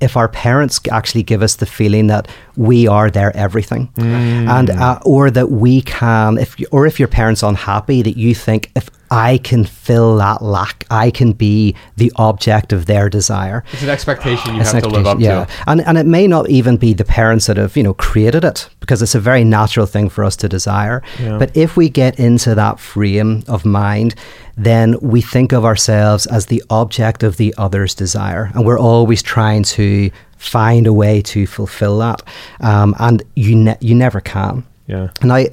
if 0.00 0.16
our 0.16 0.28
parents 0.28 0.80
actually 0.90 1.22
give 1.24 1.42
us 1.42 1.56
the 1.56 1.66
feeling 1.66 2.06
that 2.08 2.28
we 2.56 2.86
are 2.88 3.10
their 3.10 3.36
everything 3.36 3.88
and 3.96 4.70
uh, 4.70 4.98
or 5.04 5.30
that 5.30 5.50
we 5.50 5.80
can 5.82 6.38
if 6.38 6.56
or 6.72 6.86
if 6.86 6.98
your 6.98 7.08
parents 7.08 7.42
are 7.42 7.48
unhappy 7.50 8.02
that 8.02 8.16
you 8.16 8.34
think 8.34 8.70
if 8.76 8.88
I 9.10 9.38
can 9.38 9.64
fill 9.64 10.16
that 10.18 10.42
lack 10.42 10.84
I 10.90 11.10
can 11.10 11.32
be 11.32 11.74
the 11.96 12.12
object 12.16 12.72
of 12.72 12.80
their 12.86 13.08
desire 13.08 13.64
It's 13.72 13.82
an 13.82 13.88
expectation 13.98 14.54
you 14.54 14.60
it's 14.60 14.72
have 14.72 14.82
to 14.82 14.88
live 14.88 15.06
up 15.06 15.16
expectation, 15.18 15.46
to. 15.46 15.52
yeah. 15.52 15.64
And 15.70 15.80
and 15.88 15.96
it 16.02 16.06
may 16.06 16.26
not 16.26 16.44
even 16.58 16.76
be 16.76 16.92
the 16.94 17.04
parents 17.04 17.46
that 17.46 17.56
have 17.56 17.76
you 17.76 17.82
know 17.86 17.94
created 17.94 18.44
it 18.44 18.68
because 18.80 19.00
it's 19.04 19.14
a 19.14 19.20
very 19.30 19.44
natural 19.44 19.86
thing 19.86 20.08
for 20.10 20.22
us 20.28 20.36
to 20.36 20.48
desire. 20.48 21.02
Yeah. 21.20 21.38
But 21.38 21.50
if 21.56 21.70
we 21.76 21.88
get 21.88 22.18
into 22.18 22.54
that 22.54 22.78
frame 22.80 23.32
of 23.48 23.64
mind, 23.64 24.14
then 24.56 24.96
we 25.00 25.20
think 25.34 25.52
of 25.52 25.64
ourselves 25.64 26.26
as 26.26 26.46
the 26.46 26.62
object 26.82 27.22
of 27.22 27.36
the 27.36 27.50
other's 27.64 27.94
desire, 27.94 28.44
and 28.54 28.64
we're 28.66 28.78
always 28.92 29.22
trying 29.22 29.62
to 29.76 29.87
find 30.36 30.86
a 30.86 30.92
way 30.92 31.22
to 31.22 31.46
fulfill 31.46 31.98
that. 31.98 32.22
Um, 32.60 32.94
and 32.98 33.22
you 33.34 33.54
ne- 33.56 33.80
you 33.80 33.94
never 33.94 34.20
can. 34.20 34.64
yeah. 34.86 35.08
And 35.20 35.32
I, 35.32 35.48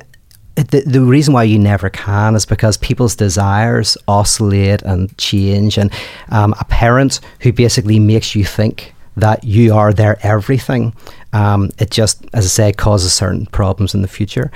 the, 0.56 0.84
the 0.86 1.02
reason 1.02 1.34
why 1.34 1.44
you 1.44 1.60
never 1.60 1.90
can 1.90 2.36
is 2.36 2.46
because 2.46 2.78
people's 2.78 3.16
desires 3.16 3.98
oscillate 4.08 4.82
and 4.84 5.16
change. 5.18 5.78
And 5.78 5.92
um, 6.30 6.54
a 6.60 6.66
parent 6.66 7.20
who 7.42 7.52
basically 7.52 8.00
makes 8.00 8.36
you 8.36 8.46
think 8.46 8.94
that 9.18 9.44
you 9.44 9.74
are 9.74 9.94
their 9.94 10.18
everything, 10.24 10.94
um, 11.34 11.72
it 11.80 11.90
just, 11.92 12.24
as 12.34 12.46
I 12.46 12.48
say, 12.48 12.72
causes 12.74 13.14
certain 13.14 13.46
problems 13.48 13.94
in 13.94 14.02
the 14.02 14.08
future. 14.08 14.50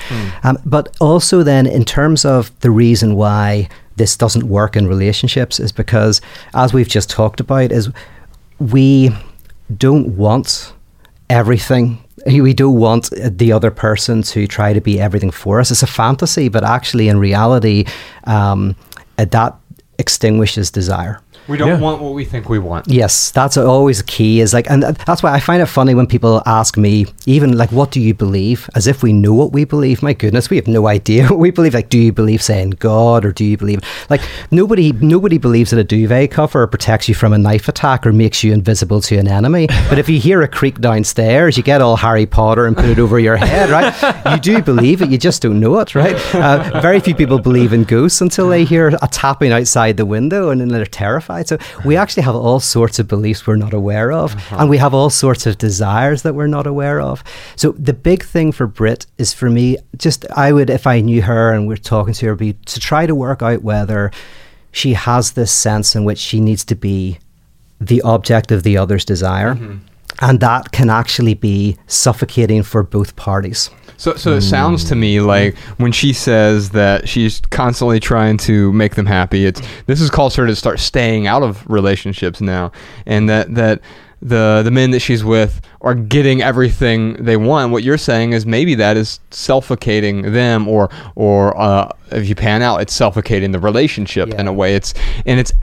Um, 0.44 0.58
but 0.66 0.96
also, 1.00 1.44
then, 1.44 1.66
in 1.68 1.84
terms 1.86 2.26
of 2.26 2.52
the 2.60 2.72
reason 2.72 3.16
why 3.16 3.68
this 3.96 4.18
doesn't 4.18 4.48
work 4.48 4.76
in 4.76 4.88
relationships, 4.88 5.60
is 5.60 5.72
because, 5.74 6.22
as 6.54 6.74
we've 6.74 6.90
just 6.90 7.10
talked 7.10 7.40
about, 7.42 7.72
is 7.72 7.90
we 8.60 9.12
don't 9.78 10.18
want 10.18 10.74
everything. 11.30 12.04
We 12.26 12.54
don't 12.54 12.78
want 12.78 13.10
the 13.12 13.52
other 13.52 13.72
person 13.72 14.24
to 14.24 14.48
try 14.48 14.74
to 14.74 14.82
be 14.82 15.00
everything 15.00 15.32
for 15.32 15.60
us. 15.60 15.72
It's 15.72 15.84
a 15.84 15.88
fantasy, 15.88 16.50
but 16.50 16.64
actually, 16.64 17.08
in 17.08 17.18
reality, 17.20 17.86
um, 18.26 18.76
that 19.18 19.56
extinguishes 19.98 20.72
desire. 20.72 21.22
We 21.50 21.58
don't 21.58 21.68
Yeah. 21.70 21.80
want 21.80 22.02
what 22.02 22.14
we 22.14 22.24
think 22.26 22.48
we 22.50 22.60
want. 22.60 22.88
Yes, 22.88 23.32
that's 23.32 23.58
always 23.58 24.02
key. 24.04 24.40
Is 24.40 24.54
like, 24.54 24.70
and 24.70 24.84
that's 24.84 25.24
why 25.24 25.34
I 25.34 25.40
find 25.40 25.62
it 25.62 25.66
funny 25.66 25.94
when 25.96 26.08
people 26.08 26.42
ask 26.46 26.78
me, 26.78 27.08
even 27.26 27.58
like, 27.58 27.72
"What 27.72 27.92
do 27.92 28.00
you 28.00 28.14
believe?" 28.14 28.70
As 28.76 28.88
if 28.88 29.02
we 29.04 29.12
know 29.14 29.34
what 29.34 29.52
we 29.52 29.66
believe. 29.66 30.02
My 30.04 30.14
goodness, 30.14 30.50
we 30.50 30.58
have 30.58 30.68
no 30.68 30.88
idea 30.88 31.28
what 31.30 31.40
we 31.40 31.52
believe. 31.52 31.74
Like, 31.74 31.90
do 31.90 31.98
you 31.98 32.12
believe, 32.14 32.42
say, 32.42 32.62
in 32.62 32.72
God, 32.72 33.26
or 33.26 33.32
do 33.32 33.44
you 33.44 33.58
believe 33.58 33.80
like 34.10 34.22
nobody 34.52 34.92
nobody 35.02 35.38
believes 35.38 35.72
that 35.72 35.80
a 35.80 35.84
duvet 35.84 36.32
cover 36.32 36.66
protects 36.68 37.08
you 37.10 37.16
from 37.16 37.34
a 37.34 37.38
knife 37.38 37.68
attack 37.68 38.06
or 38.06 38.14
makes 38.14 38.44
you 38.44 38.54
invisible 38.54 39.02
to 39.02 39.18
an 39.18 39.28
enemy. 39.28 39.68
But 39.90 39.98
if 40.00 40.08
you 40.10 40.20
hear 40.20 40.42
a 40.42 40.48
creak 40.48 40.80
downstairs, 40.82 41.58
you 41.58 41.64
get 41.64 41.82
all 41.82 41.96
Harry 41.98 42.26
Potter 42.26 42.66
and 42.66 42.76
put 42.76 42.86
it 42.86 43.00
over 43.00 43.20
your 43.20 43.38
head, 43.38 43.70
right? 43.70 43.94
You 44.34 44.40
do 44.40 44.62
believe 44.62 45.02
it, 45.02 45.10
you 45.10 45.18
just 45.18 45.42
don't 45.42 45.60
know 45.60 45.80
it, 45.80 45.96
right? 45.96 46.16
Uh, 46.36 46.80
very 46.82 47.00
few 47.00 47.16
people 47.16 47.40
believe 47.40 47.74
in 47.74 47.84
ghosts 47.84 48.22
until 48.22 48.50
they 48.50 48.64
hear 48.66 48.88
a 49.02 49.08
tapping 49.08 49.52
outside 49.52 49.98
the 49.98 50.06
window 50.06 50.50
and 50.50 50.60
then 50.62 50.68
they're 50.70 50.86
terrified. 50.86 51.39
So 51.48 51.58
we 51.86 51.96
actually 51.96 52.24
have 52.24 52.36
all 52.36 52.60
sorts 52.60 53.00
of 53.00 53.08
beliefs 53.08 53.46
we're 53.48 53.56
not 53.56 53.74
aware 53.74 54.12
of, 54.12 54.36
uh-huh. 54.36 54.58
and 54.60 54.70
we 54.70 54.78
have 54.78 54.94
all 54.94 55.10
sorts 55.10 55.46
of 55.46 55.58
desires 55.58 56.24
that 56.24 56.36
we're 56.36 56.48
not 56.48 56.68
aware 56.68 57.00
of. 57.00 57.24
So 57.56 57.72
the 57.74 57.94
big 57.94 58.24
thing 58.24 58.52
for 58.52 58.68
Brit 58.68 59.06
is 59.18 59.34
for 59.34 59.50
me, 59.50 59.78
just 59.98 60.26
I 60.32 60.52
would, 60.52 60.70
if 60.70 60.88
I 60.88 61.02
knew 61.02 61.22
her 61.22 61.54
and 61.54 61.68
we're 61.68 61.78
talking 61.78 62.14
to 62.14 62.26
her, 62.28 62.36
be 62.36 62.54
to 62.54 62.80
try 62.80 63.06
to 63.06 63.16
work 63.16 63.42
out 63.42 63.64
whether 63.64 64.12
she 64.72 64.94
has 64.94 65.32
this 65.32 65.52
sense 65.52 65.96
in 65.96 66.06
which 66.06 66.20
she 66.20 66.40
needs 66.40 66.64
to 66.66 66.76
be 66.76 67.20
the 67.80 68.02
object 68.02 68.52
of 68.52 68.64
the 68.64 68.78
other's 68.78 69.06
desire. 69.06 69.56
Mm-hmm. 69.56 69.78
And 70.22 70.40
that 70.42 70.72
can 70.72 70.90
actually 70.90 71.34
be 71.34 71.78
suffocating 71.88 72.64
for 72.64 72.84
both 72.84 73.16
parties. 73.16 73.70
So, 73.98 74.16
so 74.16 74.34
it 74.34 74.42
sounds 74.42 74.86
to 74.86 74.96
me 74.96 75.20
like 75.20 75.58
when 75.78 75.92
she 75.92 76.14
says 76.14 76.70
that 76.70 77.10
she's 77.10 77.42
constantly 77.42 78.00
trying 78.00 78.38
to 78.38 78.72
make 78.72 78.96
them 78.96 79.06
happy, 79.06 79.46
it's 79.46 79.62
this 79.88 80.00
has 80.00 80.10
caused 80.10 80.38
her 80.38 80.48
to 80.48 80.56
start 80.56 80.80
staying 80.80 81.28
out 81.28 81.44
of 81.44 81.70
relationships 81.70 82.40
now, 82.40 82.72
and 83.06 83.28
that 83.28 83.54
that 83.56 83.82
the 84.22 84.62
the 84.64 84.72
men 84.72 84.92
that 84.92 85.00
she's 85.00 85.24
with 85.24 85.62
are 85.82 85.96
getting 85.96 86.42
everything 86.42 87.14
they 87.14 87.38
want. 87.38 87.72
What 87.72 87.84
you're 87.84 87.98
saying 87.98 88.34
is 88.34 88.46
maybe 88.46 88.76
that 88.76 88.98
is 88.98 89.20
suffocating 89.32 90.34
them, 90.34 90.68
or 90.68 90.90
or 91.16 91.58
uh, 91.60 91.90
if 92.12 92.28
you 92.28 92.36
pan 92.36 92.62
out, 92.62 92.82
it's 92.82 92.94
suffocating 92.94 93.52
the 93.52 93.60
relationship 93.60 94.30
in 94.34 94.48
a 94.48 94.54
way. 94.54 94.76
It's 94.76 94.94
and 95.26 95.40
it's 95.40 95.54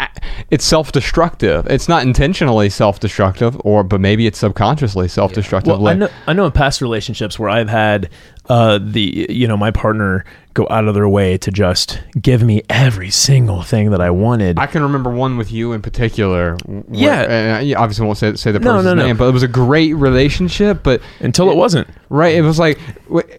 it's 0.51 0.65
self-destructive. 0.65 1.67
It's 1.67 1.89
not 1.89 2.03
intentionally 2.03 2.71
self-destructive, 2.71 3.61
or 3.65 3.85
but 3.85 4.01
maybe 4.01 4.27
it's 4.27 4.39
subconsciously 4.39 5.09
self-destructive. 5.09 5.79
Well, 5.79 5.89
I 5.89 5.95
know, 5.95 6.09
I 6.27 6.33
know 6.33 6.47
in 6.47 6.53
past 6.53 6.81
relationships 6.81 7.39
where 7.39 7.51
I've 7.51 7.69
had 7.69 8.11
uh, 8.49 8.79
the 8.83 9.27
you 9.29 9.47
know 9.47 9.57
my 9.57 9.71
partner 9.71 10.25
go 10.57 10.67
out 10.71 10.89
of 10.89 10.95
their 10.95 11.09
way 11.09 11.37
to 11.39 11.51
just 11.53 12.01
give 12.21 12.43
me 12.43 12.63
every 12.69 13.11
single 13.11 13.63
thing 13.63 13.91
that 13.91 14.01
I 14.01 14.11
wanted. 14.11 14.59
I 14.59 14.67
can 14.67 14.83
remember 14.83 15.11
one 15.11 15.37
with 15.37 15.53
you 15.53 15.73
in 15.73 15.83
particular. 15.83 16.57
where- 16.67 16.83
Yeah. 16.91 17.21
and 17.23 17.73
I 17.75 17.81
obviously 17.81 18.07
won't 18.07 18.19
say 18.19 18.35
say 18.35 18.51
the 18.53 18.59
person's 18.59 18.85
no, 18.87 18.95
no. 18.95 19.07
name, 19.07 19.17
but 19.17 19.29
it 19.29 19.33
was 19.33 19.43
a 19.43 19.49
great 19.49 19.95
relationship. 19.95 20.83
But 20.83 21.01
until 21.21 21.51
it 21.51 21.57
wasn't. 21.57 21.87
right, 22.09 22.35
it 22.35 22.43
was 22.43 22.59
like 22.59 22.79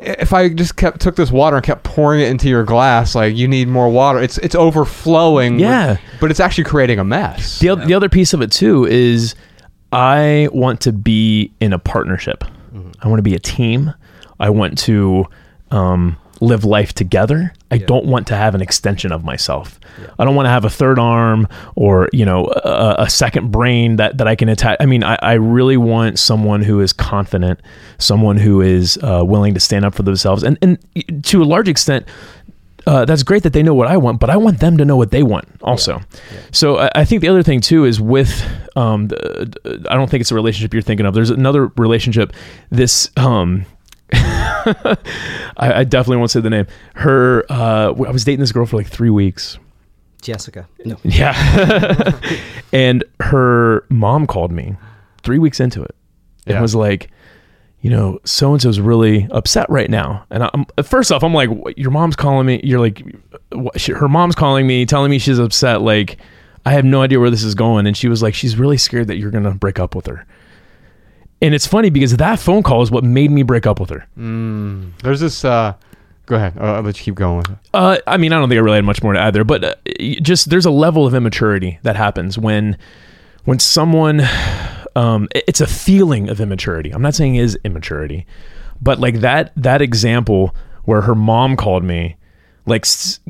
if 0.01 0.32
I 0.32 0.47
just 0.49 0.76
kept 0.78 1.01
took 1.01 1.15
this 1.15 1.32
water 1.32 1.57
and 1.57 1.65
kept 1.65 1.84
pouring 1.84 2.22
it 2.22 2.30
into 2.30 2.47
your 2.47 2.63
glass, 2.63 3.15
like 3.15 3.36
you 3.36 3.47
need 3.47 3.68
more 3.68 3.89
water. 3.89 4.20
It's 4.22 4.38
it's 4.38 4.55
overflowing. 4.55 5.53
with- 5.55 5.61
Yeah. 5.61 5.97
but 6.22 6.32
it's 6.32 6.39
actually 6.39 6.63
creating 6.65 6.99
a 6.99 7.03
mess. 7.03 7.59
The, 7.59 7.72
oth- 7.72 7.86
the 7.88 7.93
other 7.93 8.09
piece 8.09 8.34
of 8.34 8.41
it 8.41 8.51
too 8.51 8.86
is 8.86 9.36
I 9.91 10.49
want 10.51 10.82
to 10.82 10.91
be 10.93 11.51
in 11.59 11.74
a 11.74 11.80
partnership. 11.80 12.43
I 13.01 13.07
want 13.07 13.18
to 13.20 13.24
be 13.24 13.34
a 13.36 13.39
team. 13.39 13.93
I 14.39 14.49
want 14.51 14.78
to 14.80 15.26
um, 15.72 16.18
live 16.41 16.63
life 16.63 16.93
together. 16.93 17.53
I 17.69 17.77
don't 17.79 18.05
want 18.05 18.27
to 18.27 18.35
have 18.35 18.55
an 18.55 18.61
extension 18.61 19.11
of 19.11 19.23
myself. 19.23 19.79
I 20.19 20.25
don't 20.25 20.35
want 20.35 20.45
to 20.45 20.51
have 20.51 20.63
a 20.63 20.69
third 20.69 20.99
arm 20.99 21.47
or 21.75 22.07
you 22.13 22.25
know 22.25 22.45
a, 22.63 22.95
a 22.99 23.09
second 23.09 23.51
brain 23.51 23.97
that, 23.97 24.17
that 24.19 24.27
I 24.27 24.35
can 24.35 24.47
attach. 24.49 24.77
I 24.79 24.85
mean, 24.85 25.03
I, 25.03 25.17
I 25.21 25.33
really 25.33 25.77
want 25.77 26.19
someone 26.19 26.61
who 26.61 26.79
is 26.81 26.93
confident, 26.93 27.59
someone 27.97 28.38
who 28.38 28.61
is 28.61 28.97
uh, 29.01 29.23
willing 29.25 29.53
to 29.53 29.59
stand 29.59 29.85
up 29.85 29.95
for 29.95 30.03
themselves, 30.03 30.43
and 30.43 30.57
and 30.61 30.77
to 31.25 31.41
a 31.41 31.45
large 31.45 31.67
extent, 31.67 32.05
uh, 32.88 33.03
that's 33.03 33.21
great 33.23 33.43
that 33.43 33.51
they 33.51 33.61
know 33.61 33.73
what 33.73 33.88
I 33.88 33.97
want, 33.97 34.19
but 34.19 34.29
I 34.29 34.38
want 34.38 34.59
them 34.59 34.77
to 34.77 34.85
know 34.85 34.95
what 34.95 35.11
they 35.11 35.21
want 35.21 35.45
also. 35.61 36.01
So 36.51 36.77
I, 36.77 36.89
I 36.95 37.05
think 37.05 37.21
the 37.21 37.27
other 37.27 37.43
thing 37.43 37.59
too 37.59 37.83
is 37.83 37.99
with, 37.99 38.43
um, 38.77 39.09
the, 39.09 39.85
I 39.89 39.95
don't 39.95 40.09
think 40.09 40.21
it's 40.21 40.31
a 40.31 40.35
relationship 40.35 40.73
you're 40.73 40.81
thinking 40.81 41.05
of. 41.05 41.13
There's 41.13 41.29
another 41.29 41.67
relationship. 41.75 42.31
This, 42.69 43.11
um, 43.17 43.65
I, 44.14 44.97
I 45.58 45.84
definitely 45.84 46.18
won't 46.18 46.32
say 46.32 46.39
the 46.41 46.49
name. 46.49 46.68
Her, 46.95 47.45
uh, 47.49 47.88
I 47.89 48.12
was 48.12 48.24
dating 48.24 48.39
this 48.41 48.51
girl 48.51 48.66
for 48.66 48.78
like 48.78 48.88
three 48.88 49.10
weeks. 49.10 49.58
Jessica. 50.22 50.68
No. 50.86 50.97
Yeah. 51.03 52.20
and 52.74 53.03
her 53.20 53.86
mom 53.89 54.28
called 54.28 54.51
me 54.51 54.76
three 55.24 55.39
weeks 55.39 55.60
into 55.60 55.84
it 55.84 55.95
and 56.45 56.55
Yeah. 56.55 56.62
was 56.62 56.76
like, 56.76 57.10
you 57.82 57.91
know, 57.91 58.20
so 58.26 58.51
and 58.53 58.62
so's 58.62 58.80
really 58.80 59.28
upset 59.32 59.70
right 59.70 59.89
now. 59.89 60.26
And 60.32 60.43
I'm 60.43 60.66
first 60.84 61.12
off, 61.12 61.24
I'm 61.24 61.34
like, 61.34 61.49
your 61.78 61.91
mom's 61.91 62.16
calling 62.16 62.47
me. 62.47 62.60
You're 62.64 62.80
like, 62.80 63.03
what, 63.51 63.80
she, 63.80 63.91
her 63.93 64.10
mom's 64.10 64.36
calling 64.36 64.66
me, 64.66 64.86
telling 64.86 65.12
me 65.12 65.20
she's 65.20 65.39
upset. 65.39 65.82
Like, 65.82 66.18
I 66.66 66.72
have 66.72 66.84
no 66.84 67.01
idea 67.03 67.20
where 67.20 67.30
this 67.30 67.43
is 67.43 67.53
going. 67.55 67.86
And 67.88 67.95
she 67.95 68.10
was 68.10 68.22
like, 68.24 68.34
she's 68.34 68.58
really 68.58 68.78
scared 68.78 69.08
that 69.08 69.18
you're 69.18 69.32
gonna 69.32 69.53
break 69.53 69.80
up 69.80 69.95
with 69.95 70.08
her. 70.08 70.26
And 71.41 71.53
it's 71.53 71.67
funny 71.67 71.89
because 71.89 72.17
that 72.17 72.39
phone 72.39 72.63
call 72.63 72.81
is 72.81 72.89
what 72.89 73.03
made 73.03 73.31
me 73.31 73.43
break 73.43 73.67
up 73.67 73.79
with 73.79 73.89
her. 73.91 74.07
Mm, 74.17 74.91
there's 75.03 75.19
this. 75.19 75.45
Uh, 75.45 75.73
go 76.25 76.35
ahead. 76.35 76.57
Uh, 76.57 76.75
I'll 76.75 76.81
let 76.81 76.97
you 76.97 77.03
keep 77.03 77.15
going 77.15 77.38
with 77.38 77.51
it. 77.51 77.57
Uh, 77.73 77.97
I 78.07 78.17
mean, 78.17 78.33
I 78.33 78.39
don't 78.39 78.49
think 78.49 78.57
I 78.57 78.61
really 78.61 78.77
had 78.77 78.85
much 78.85 79.03
more 79.03 79.13
to 79.13 79.19
add 79.19 79.35
there, 79.35 79.43
but 79.43 79.63
uh, 79.63 79.75
just 80.21 80.49
there's 80.49 80.65
a 80.65 80.71
level 80.71 81.05
of 81.05 81.13
immaturity 81.13 81.79
that 81.83 81.95
happens 81.95 82.38
when 82.38 82.77
when 83.45 83.59
someone 83.59 84.21
um, 84.95 85.27
it's 85.33 85.61
a 85.61 85.67
feeling 85.67 86.27
of 86.27 86.41
immaturity. 86.41 86.91
I'm 86.91 87.03
not 87.03 87.13
saying 87.13 87.35
it 87.35 87.43
is 87.43 87.57
immaturity, 87.63 88.25
but 88.81 88.99
like 88.99 89.19
that 89.21 89.51
that 89.55 89.81
example 89.81 90.55
where 90.85 91.01
her 91.01 91.13
mom 91.13 91.55
called 91.55 91.83
me, 91.83 92.15
like 92.65 92.85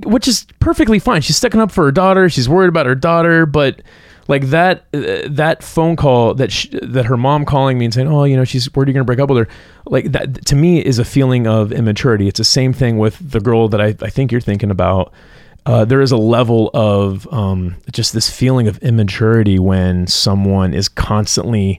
which 0.06 0.28
is 0.30 0.48
perfectly 0.62 1.00
fine. 1.00 1.22
She's 1.22 1.36
sticking 1.36 1.60
up 1.60 1.72
for 1.72 1.84
her 1.84 1.92
daughter. 1.92 2.30
She's 2.30 2.48
worried 2.48 2.70
about 2.70 2.86
her 2.86 2.96
daughter, 2.96 3.46
but 3.46 3.82
like 4.28 4.48
that 4.48 4.86
uh, 4.94 5.28
that 5.30 5.64
phone 5.64 5.96
call 5.96 6.34
that 6.36 6.52
sh 6.52 6.68
that 6.82 7.06
her 7.06 7.18
mom 7.18 7.46
calling 7.46 7.78
me 7.78 7.86
and 7.86 7.94
saying, 7.94 8.08
"Oh, 8.08 8.24
you 8.24 8.36
know, 8.36 8.44
she's 8.44 8.66
where 8.74 8.84
are 8.84 8.88
you're 8.88 8.94
gonna 8.94 9.06
break 9.06 9.20
up 9.20 9.30
with 9.30 9.40
her," 9.40 9.48
like 9.86 10.12
that 10.12 10.46
to 10.46 10.56
me 10.56 10.80
is 10.80 11.00
a 11.00 11.06
feeling 11.06 11.48
of 11.48 11.72
immaturity. 11.72 12.28
It's 12.28 12.38
the 12.38 12.44
same 12.44 12.74
thing 12.74 12.98
with 12.98 13.32
the 13.32 13.40
girl 13.40 13.68
that 13.70 13.82
I, 13.82 13.96
I 14.02 14.10
think 14.10 14.32
you're 14.32 14.42
thinking 14.42 14.72
about. 14.72 15.14
Uh, 15.66 15.84
there 15.84 16.00
is 16.00 16.14
a 16.14 16.18
level 16.18 16.70
of 16.74 17.28
um, 17.34 17.76
just 17.92 18.14
this 18.14 18.30
feeling 18.30 18.70
of 18.70 18.78
immaturity 18.78 19.60
when 19.60 20.08
someone 20.08 20.74
is 20.74 20.88
constantly 20.88 21.78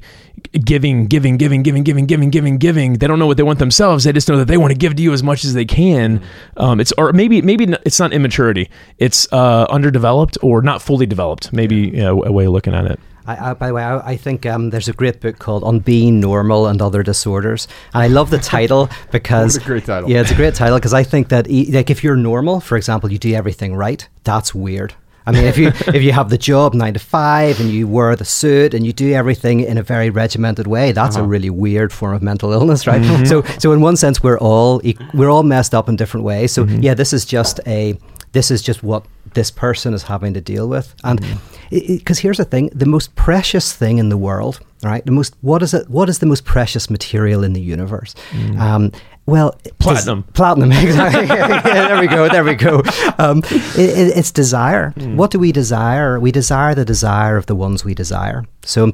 giving, 0.64 1.06
giving, 1.06 1.36
giving, 1.36 1.62
giving, 1.62 1.82
giving, 1.82 2.06
giving, 2.06 2.30
giving, 2.30 2.58
giving. 2.58 2.92
They 2.94 3.06
don't 3.06 3.18
know 3.18 3.26
what 3.26 3.36
they 3.36 3.42
want 3.42 3.58
themselves. 3.58 4.04
They 4.04 4.12
just 4.12 4.28
know 4.28 4.36
that 4.36 4.46
they 4.46 4.56
want 4.56 4.72
to 4.72 4.78
give 4.78 4.96
to 4.96 5.02
you 5.02 5.12
as 5.12 5.22
much 5.22 5.44
as 5.44 5.54
they 5.54 5.64
can. 5.64 6.22
Um, 6.56 6.80
it's 6.80 6.92
or 6.98 7.12
maybe 7.12 7.42
maybe 7.42 7.64
it's 7.84 7.98
not 7.98 8.12
immaturity. 8.12 8.70
It's 8.98 9.30
uh, 9.32 9.66
underdeveloped 9.70 10.38
or 10.42 10.62
not 10.62 10.82
fully 10.82 11.06
developed. 11.06 11.52
Maybe 11.52 11.76
you 11.76 12.02
know, 12.02 12.24
a 12.24 12.32
way 12.32 12.46
of 12.46 12.52
looking 12.52 12.74
at 12.74 12.86
it. 12.86 13.00
I, 13.26 13.50
I, 13.50 13.54
by 13.54 13.66
the 13.68 13.74
way, 13.74 13.82
I, 13.82 14.12
I 14.12 14.16
think 14.16 14.46
um, 14.46 14.70
there's 14.70 14.88
a 14.88 14.94
great 14.94 15.20
book 15.20 15.38
called 15.38 15.62
On 15.62 15.80
Being 15.80 16.18
Normal 16.18 16.66
and 16.66 16.80
Other 16.80 17.02
Disorders, 17.02 17.68
and 17.92 18.02
I 18.02 18.06
love 18.06 18.30
the 18.30 18.38
title 18.38 18.88
because 19.12 19.58
great 19.58 19.84
title. 19.84 20.10
Yeah, 20.10 20.22
it's 20.22 20.30
a 20.30 20.34
great 20.34 20.54
title 20.54 20.78
because 20.78 20.94
I 20.94 21.02
think 21.02 21.28
that 21.28 21.46
like 21.50 21.90
if 21.90 22.02
you're 22.02 22.16
normal, 22.16 22.60
for 22.60 22.76
example, 22.76 23.12
you 23.12 23.18
do 23.18 23.34
everything 23.34 23.74
right. 23.74 24.08
That's 24.24 24.54
weird. 24.54 24.94
I 25.28 25.32
mean, 25.32 25.44
if 25.44 25.58
you 25.58 25.68
if 25.98 26.02
you 26.02 26.12
have 26.12 26.30
the 26.30 26.38
job 26.38 26.74
nine 26.74 26.94
to 26.94 27.00
five 27.00 27.60
and 27.60 27.68
you 27.70 27.86
wear 27.86 28.16
the 28.16 28.24
suit 28.24 28.72
and 28.72 28.86
you 28.86 28.92
do 28.92 29.12
everything 29.12 29.60
in 29.60 29.76
a 29.76 29.82
very 29.82 30.08
regimented 30.08 30.66
way, 30.66 30.92
that's 30.92 31.16
a 31.16 31.20
uh-huh. 31.20 31.28
really 31.28 31.50
weird 31.50 31.92
form 31.92 32.14
of 32.14 32.22
mental 32.22 32.52
illness, 32.52 32.86
right? 32.86 33.02
Mm-hmm. 33.02 33.26
So 33.26 33.42
so 33.58 33.72
in 33.72 33.80
one 33.82 33.96
sense, 33.96 34.22
we're 34.22 34.38
all 34.38 34.80
we're 35.12 35.30
all 35.30 35.42
messed 35.42 35.74
up 35.74 35.88
in 35.88 35.96
different 35.96 36.24
ways. 36.24 36.52
So 36.52 36.64
mm-hmm. 36.64 36.82
yeah, 36.82 36.94
this 36.94 37.12
is 37.12 37.26
just 37.26 37.60
a 37.66 37.98
this 38.32 38.50
is 38.50 38.62
just 38.62 38.82
what 38.82 39.04
this 39.34 39.50
person 39.50 39.92
is 39.92 40.02
having 40.02 40.32
to 40.34 40.40
deal 40.40 40.68
with, 40.68 40.94
and 41.04 41.20
mm-hmm. 41.20 41.96
because 41.98 42.18
here's 42.18 42.38
the 42.38 42.44
thing: 42.46 42.70
the 42.74 42.86
most 42.86 43.14
precious 43.14 43.74
thing 43.74 43.98
in 43.98 44.08
the 44.08 44.16
world, 44.16 44.60
right? 44.82 45.04
The 45.04 45.12
most 45.12 45.34
what 45.42 45.62
is 45.62 45.74
it? 45.74 45.90
What 45.90 46.08
is 46.08 46.20
the 46.20 46.26
most 46.26 46.44
precious 46.46 46.88
material 46.88 47.44
in 47.44 47.52
the 47.52 47.60
universe? 47.60 48.14
Mm. 48.30 48.58
Um, 48.58 48.92
well, 49.28 49.54
Platinum. 49.78 50.22
platinum, 50.32 50.72
exactly. 50.86 51.26
Yeah, 51.26 51.60
there 51.88 52.00
we 52.00 52.06
go. 52.06 52.28
There 52.28 52.44
we 52.44 52.54
go. 52.54 52.82
Um, 53.18 53.38
it, 53.44 53.78
it, 53.98 54.16
it's 54.16 54.30
desire. 54.32 54.90
What 54.96 55.30
do 55.30 55.38
we 55.38 55.52
desire? 55.52 56.18
We 56.18 56.32
desire 56.32 56.74
the 56.74 56.84
desire 56.84 57.36
of 57.36 57.44
the 57.46 57.54
ones 57.54 57.84
we 57.84 57.94
desire. 57.94 58.44
So, 58.62 58.92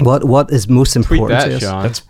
what 0.00 0.24
what 0.24 0.50
is 0.50 0.68
most 0.68 0.92
Tweet 0.94 1.20
important 1.20 1.38
that, 1.40 1.48
to 1.48 1.54
us? 1.54 1.62
Sean. 1.62 1.82
That's 1.84 2.02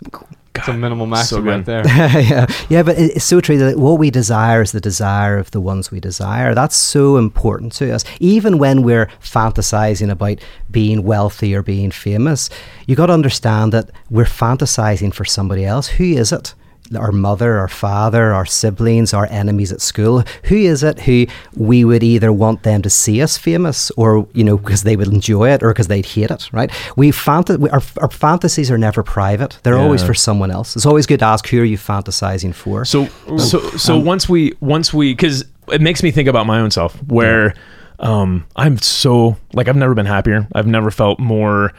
That's 0.55 0.69
a 0.69 0.73
minimal 0.73 1.07
so 1.07 1.11
maximum 1.11 1.45
good. 1.45 1.77
right 1.77 1.85
there. 1.85 1.87
yeah, 2.23 2.47
yeah, 2.71 2.83
but 2.83 2.99
it's 2.99 3.25
so 3.25 3.41
true 3.43 3.59
that 3.59 3.77
what 3.79 3.99
we 3.99 4.11
desire 4.11 4.63
is 4.63 4.73
the 4.73 4.81
desire 4.81 5.37
of 5.37 5.51
the 5.51 5.61
ones 5.61 5.91
we 5.91 6.01
desire. 6.01 6.55
That's 6.55 6.75
so 6.77 7.19
important 7.19 7.73
to 7.75 7.95
us. 7.95 8.05
Even 8.21 8.57
when 8.57 8.83
we're 8.83 9.09
fantasizing 9.23 10.11
about 10.11 10.39
being 10.71 11.03
wealthy 11.03 11.55
or 11.55 11.63
being 11.63 11.91
famous, 11.91 12.49
you 12.87 12.97
got 12.97 13.07
to 13.07 13.13
understand 13.13 13.73
that 13.73 13.91
we're 14.09 14.25
fantasizing 14.25 15.13
for 15.13 15.27
somebody 15.27 15.67
else. 15.67 15.89
Who 15.99 16.05
is 16.05 16.33
it? 16.33 16.55
Our 16.97 17.11
mother, 17.11 17.59
our 17.59 17.69
father, 17.69 18.33
our 18.33 18.47
siblings, 18.47 19.13
our 19.13 19.27
enemies 19.27 19.73
at 19.73 19.81
school. 19.81 20.23
Who 20.45 20.55
is 20.57 20.83
it 20.83 21.01
who 21.01 21.27
we 21.57 21.85
would 21.85 22.03
either 22.03 22.33
want 22.33 22.63
them 22.63 22.83
to 22.83 22.91
see 22.91 23.21
us 23.23 23.37
famous, 23.37 23.91
or 23.97 24.29
you 24.35 24.45
know, 24.45 24.57
because 24.57 24.85
they 24.85 24.95
would 24.97 25.09
enjoy 25.09 25.51
it, 25.51 25.63
or 25.63 25.71
because 25.73 25.89
they'd 25.89 26.07
hate 26.07 26.31
it? 26.31 26.49
Right? 26.53 26.71
We 26.97 27.11
fanta- 27.11 27.59
we, 27.59 27.69
our, 27.71 27.83
our 28.01 28.11
fantasies 28.11 28.71
are 28.71 28.79
never 28.79 29.03
private. 29.03 29.59
They're 29.65 29.79
always 29.79 30.03
for 30.05 30.15
someone 30.15 30.51
else. 30.51 30.77
It's 30.77 30.87
always 30.87 31.07
good 31.07 31.19
to 31.21 31.27
ask 31.27 31.47
who 31.49 31.61
are 31.61 31.65
you 31.65 31.79
fantasizing 31.79 32.55
for. 32.55 32.85
So 32.85 33.07
so 33.39 33.59
so 33.77 33.99
once 33.99 34.29
we 34.29 34.53
once 34.61 34.95
we 34.95 35.13
because 35.13 35.45
it 35.73 35.81
makes 35.81 36.03
me 36.03 36.11
think 36.13 36.29
about 36.29 36.47
my 36.47 36.61
own 36.61 36.71
self 36.71 36.95
where 37.09 37.55
um 37.99 38.47
I'm 38.55 38.79
so 38.79 39.37
like 39.55 39.67
I've 39.69 39.77
never 39.77 39.95
been 39.95 40.07
happier. 40.07 40.47
I've 40.55 40.67
never 40.69 40.91
felt 40.93 41.19
more 41.19 41.73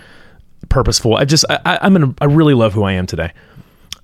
purposeful. 0.69 1.15
I 1.15 1.25
just 1.25 1.45
I, 1.49 1.59
I- 1.65 1.79
I'm 1.81 1.95
in 1.95 2.03
a, 2.03 2.13
I 2.19 2.25
really 2.25 2.53
love 2.53 2.73
who 2.73 2.83
I 2.83 2.93
am 2.93 3.05
today. 3.05 3.31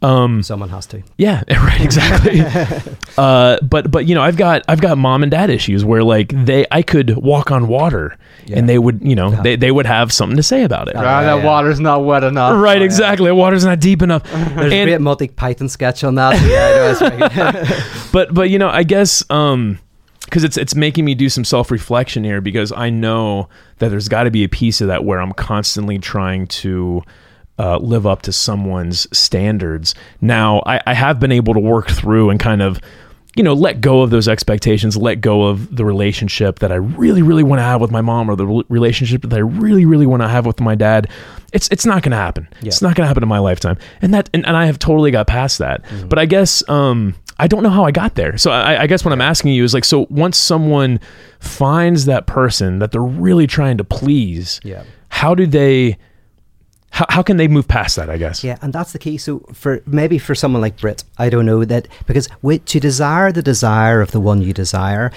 Um 0.04 0.44
someone 0.44 0.70
has 0.70 0.86
to. 0.88 1.02
yeah, 1.18 1.44
right, 1.50 1.82
exactly. 1.82 2.42
uh, 3.18 3.58
but 3.62 3.90
but 3.90 4.06
you 4.06 4.14
know, 4.16 4.22
I've 4.22 4.38
got 4.38 4.62
I've 4.68 4.82
got 4.82 4.98
mom 4.98 5.24
and 5.24 5.32
dad 5.32 5.50
issues 5.50 5.86
where 5.86 6.04
like 6.04 6.30
they 6.46 6.66
I 6.72 6.82
could 6.82 7.16
walk 7.16 7.52
on 7.52 7.68
water 7.68 8.18
and 8.52 8.68
they 8.68 8.78
would 8.78 9.00
you 9.02 9.16
know 9.16 9.30
they, 9.42 9.56
they 9.56 9.72
would 9.72 9.86
have 9.86 10.12
something 10.12 10.36
to 10.38 10.44
say 10.44 10.64
about 10.64 10.90
it. 10.90 10.96
Ah, 10.98 11.22
that 11.22 11.36
yeah. 11.38 11.46
water's 11.46 11.80
not 11.80 12.04
wet 12.04 12.24
enough. 12.24 12.62
right, 12.62 12.82
exactly. 12.82 13.28
The 13.28 13.36
water's 13.36 13.64
not 13.64 13.80
deep 13.80 14.02
enough. 14.02 14.24
There's 14.32 14.72
a 14.74 14.76
And- 14.76 14.90
great 14.90 15.02
Monty 15.02 15.28
Python 15.30 15.70
sketch 15.70 16.04
on 16.04 16.16
that. 16.16 16.34
yeah, 16.42 16.68
I 16.68 16.76
know, 16.76 16.92
it's 16.92 17.02
right. 17.72 18.12
but 18.12 18.34
but 18.34 18.50
you 18.50 18.60
know 18.60 18.70
i 18.70 18.84
guess 18.84 19.24
um 19.30 19.80
because 20.26 20.44
it's 20.44 20.58
it's 20.58 20.76
making 20.76 21.06
me 21.06 21.16
do 21.16 21.30
some 21.30 21.44
self-reflection 21.46 22.24
here 22.24 22.42
because 22.42 22.72
i 22.72 22.90
know 22.90 23.48
that 23.80 23.90
there's 23.90 24.08
got 24.10 24.24
to 24.24 24.32
be 24.32 24.44
a 24.44 24.50
piece 24.50 24.82
of 24.82 24.88
that 24.88 25.04
where 25.06 25.20
i'm 25.20 25.32
constantly 25.34 25.98
trying 26.00 26.48
to 26.48 27.02
uh, 27.60 27.78
live 27.78 28.06
up 28.08 28.22
to 28.24 28.32
someone's 28.32 29.08
standards 29.18 29.94
now 30.22 30.62
I, 30.66 30.82
I 30.88 30.94
have 30.94 31.20
been 31.20 31.32
able 31.32 31.54
to 31.54 31.60
work 31.60 31.90
through 31.90 32.30
and 32.30 32.40
kind 32.40 32.62
of 32.62 32.80
you 33.36 33.42
know, 33.42 33.56
let 33.56 33.82
go 33.82 34.04
of 34.04 34.12
those 34.12 34.28
expectations, 34.28 34.96
let 34.96 35.16
go 35.16 35.46
of 35.46 35.76
the 35.76 35.84
relationship 35.84 36.60
that 36.60 36.72
I 36.72 36.76
really, 36.76 37.24
really 37.24 37.42
want 37.42 37.58
to 37.58 37.64
have 37.64 37.82
with 37.82 37.90
my 37.90 38.02
mom 38.02 38.30
or 38.30 38.36
the 38.36 38.46
rel- 38.46 38.64
relationship 38.70 39.24
that 39.24 39.34
I 39.34 39.40
really, 39.40 39.86
really 39.86 40.06
want 40.06 40.22
to 40.22 40.28
have 40.28 40.46
with 40.46 40.60
my 40.62 40.76
dad. 40.76 41.10
It's 41.52 41.68
it's 41.70 41.84
not 41.84 42.04
going 42.04 42.12
to 42.12 42.18
happen. 42.18 42.48
It's 42.62 42.80
not 42.80 42.94
going 42.94 43.06
to 43.06 43.08
happen 43.08 43.24
in 43.24 43.30
my 43.30 43.40
lifetime. 43.40 43.80
And 44.04 44.14
that 44.14 44.30
and, 44.36 44.46
and 44.46 44.56
I 44.56 44.68
have 44.68 44.78
totally 44.78 45.10
got 45.10 45.26
past 45.26 45.58
that. 45.58 45.84
Mm-hmm. 45.86 46.10
But 46.10 46.20
I 46.20 46.28
guess 46.28 46.62
um, 46.70 47.16
I 47.40 47.48
don't 47.48 47.64
know 47.64 47.72
how 47.72 47.86
I 47.86 47.92
got 47.92 48.14
there. 48.14 48.38
So 48.38 48.52
I, 48.52 48.84
I 48.84 48.86
guess 48.86 49.04
what 49.04 49.12
I'm 49.12 49.22
asking 49.22 49.54
you 49.54 49.64
is 49.64 49.74
like, 49.74 49.86
so 49.86 50.06
once 50.12 50.38
someone 50.38 51.00
finds 51.40 52.06
that 52.06 52.28
person 52.28 52.78
that 52.80 52.92
they're 52.92 53.02
really 53.02 53.48
trying 53.48 53.78
to 53.78 53.84
please, 53.84 54.62
Yeah. 54.64 54.84
how 55.10 55.34
do 55.34 55.48
they? 55.48 55.98
How, 56.94 57.06
how 57.10 57.24
can 57.24 57.38
they 57.38 57.48
move 57.48 57.68
past 57.68 57.96
that? 57.96 58.10
I 58.10 58.18
guess. 58.18 58.44
Yeah, 58.44 58.58
and 58.62 58.72
that's 58.72 58.94
the 58.94 59.00
key. 59.00 59.18
So 59.18 59.40
for 59.52 59.82
maybe 59.88 60.20
for 60.20 60.36
someone 60.36 60.62
like 60.62 60.78
Brit, 60.80 61.04
I 61.18 61.30
don't 61.30 61.46
know 61.46 61.66
that 61.66 61.88
because 62.06 62.30
with, 62.44 62.66
to 62.66 62.80
desire 62.80 63.32
the 63.32 63.42
desire 63.42 64.00
of 64.00 64.12
the 64.12 64.20
one 64.20 64.42
you 64.44 64.54
desire, 64.54 65.12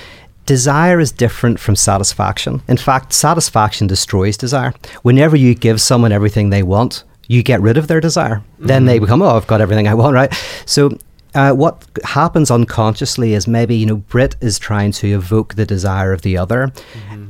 desire 0.47 0.99
is 1.01 1.13
different 1.13 1.61
from 1.61 1.77
satisfaction. 1.77 2.63
In 2.67 2.79
fact, 2.79 3.13
satisfaction 3.13 3.87
destroys 3.87 4.39
desire. 4.39 4.73
Whenever 5.03 5.37
you 5.37 5.55
give 5.55 5.81
someone 5.83 6.13
everything 6.13 6.49
they 6.49 6.63
want, 6.63 7.05
you 7.29 7.43
get 7.43 7.61
rid 7.61 7.77
of 7.77 7.89
their 7.89 8.01
desire. 8.01 8.43
Then 8.59 8.87
they 8.87 8.97
mm-hmm. 8.97 9.05
become, 9.05 9.23
oh, 9.23 9.37
I've 9.37 9.47
got 9.47 9.61
everything 9.61 9.87
I 9.87 9.95
want, 9.95 10.15
right? 10.15 10.33
So. 10.65 10.97
Uh, 11.37 11.53
what 11.53 11.87
happens 12.05 12.51
unconsciously 12.51 13.35
is 13.35 13.47
maybe 13.47 13.77
you 13.77 13.87
know 13.87 13.97
Brit 13.97 14.37
is 14.41 14.59
trying 14.59 14.91
to 14.93 15.07
evoke 15.09 15.55
the 15.55 15.67
desire 15.67 16.13
of 16.13 16.23
the 16.23 16.39
other 16.39 16.73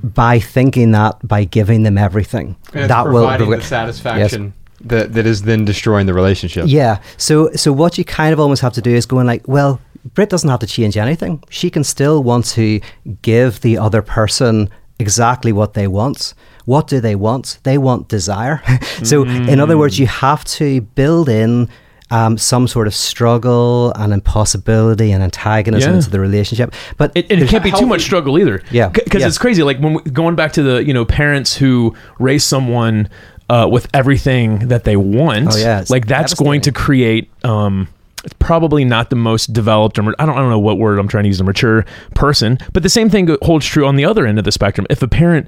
by 0.02 0.38
thinking 0.38 0.92
that 0.92 1.16
by 1.26 1.44
giving 1.44 1.82
them 1.82 1.98
everything 1.98 2.56
And 2.72 2.88
that 2.88 3.04
providing 3.04 3.48
will 3.48 3.58
the 3.58 3.64
satisfaction 3.64 4.54
that, 4.80 5.14
that 5.14 5.26
is 5.26 5.42
then 5.42 5.64
destroying 5.64 6.06
the 6.06 6.14
relationship. 6.14 6.66
yeah. 6.68 7.00
So 7.16 7.50
so 7.54 7.72
what 7.72 7.98
you 7.98 8.04
kind 8.04 8.32
of 8.32 8.40
almost 8.40 8.62
have 8.62 8.74
to 8.74 8.80
do 8.82 8.94
is 8.94 9.06
going 9.06 9.26
like, 9.26 9.46
well, 9.48 9.80
Brit 10.14 10.28
doesn't 10.28 10.48
have 10.48 10.60
to 10.60 10.66
change 10.66 10.96
anything. 10.96 11.42
She 11.50 11.70
can 11.70 11.82
still 11.84 12.22
want 12.22 12.44
to 12.46 12.80
give 13.22 13.60
the 13.60 13.78
other 13.78 14.02
person 14.02 14.70
exactly 14.98 15.52
what 15.52 15.74
they 15.74 15.88
want. 15.88 16.34
What 16.64 16.86
do 16.86 17.00
they 17.00 17.14
want? 17.14 17.58
They 17.64 17.78
want 17.78 18.08
desire. 18.08 18.62
so 19.02 19.24
in 19.24 19.60
other 19.60 19.76
words, 19.78 19.98
you 19.98 20.06
have 20.06 20.44
to 20.44 20.80
build 20.80 21.28
in 21.28 21.68
um, 22.10 22.38
some 22.38 22.68
sort 22.68 22.86
of 22.86 22.94
struggle 22.94 23.92
and 23.96 24.12
impossibility 24.12 25.10
and 25.12 25.22
antagonism 25.22 25.90
Yeah. 25.90 25.96
into 25.96 26.10
the 26.10 26.20
relationship. 26.20 26.72
But 26.96 27.12
It, 27.14 27.30
it 27.30 27.48
can't 27.48 27.64
be 27.64 27.72
too 27.72 27.86
much 27.86 28.02
struggle 28.02 28.38
either. 28.38 28.62
Yeah. 28.70 28.88
because 28.88 29.22
Yeah. 29.22 29.28
it's 29.28 29.38
crazy. 29.38 29.62
Like 29.62 29.78
when 29.78 29.94
we, 29.94 30.02
going 30.02 30.36
back 30.36 30.52
to 30.52 30.62
the 30.62 30.84
you 30.84 30.94
know 30.94 31.04
parents 31.04 31.56
who 31.56 31.94
raise 32.18 32.44
someone 32.44 33.08
uh, 33.48 33.68
with 33.70 33.88
everything 33.94 34.68
that 34.68 34.84
they 34.84 34.96
want. 34.96 35.48
Oh, 35.52 35.56
yeah, 35.56 35.84
like 35.88 36.06
that's 36.06 36.34
going 36.34 36.60
to 36.62 36.72
create. 36.72 37.30
Um, 37.44 37.88
it's 38.26 38.34
probably 38.38 38.84
not 38.84 39.08
the 39.08 39.16
most 39.16 39.52
developed, 39.52 39.98
or 39.98 40.02
I 40.18 40.26
don't, 40.26 40.36
I 40.36 40.40
don't 40.40 40.50
know 40.50 40.58
what 40.58 40.78
word 40.78 40.98
I'm 40.98 41.08
trying 41.08 41.24
to 41.24 41.28
use, 41.28 41.40
a 41.40 41.44
mature 41.44 41.86
person. 42.14 42.58
But 42.72 42.82
the 42.82 42.88
same 42.88 43.08
thing 43.08 43.34
holds 43.42 43.64
true 43.64 43.86
on 43.86 43.96
the 43.96 44.04
other 44.04 44.26
end 44.26 44.38
of 44.38 44.44
the 44.44 44.52
spectrum. 44.52 44.86
If 44.90 45.00
a 45.02 45.08
parent 45.08 45.46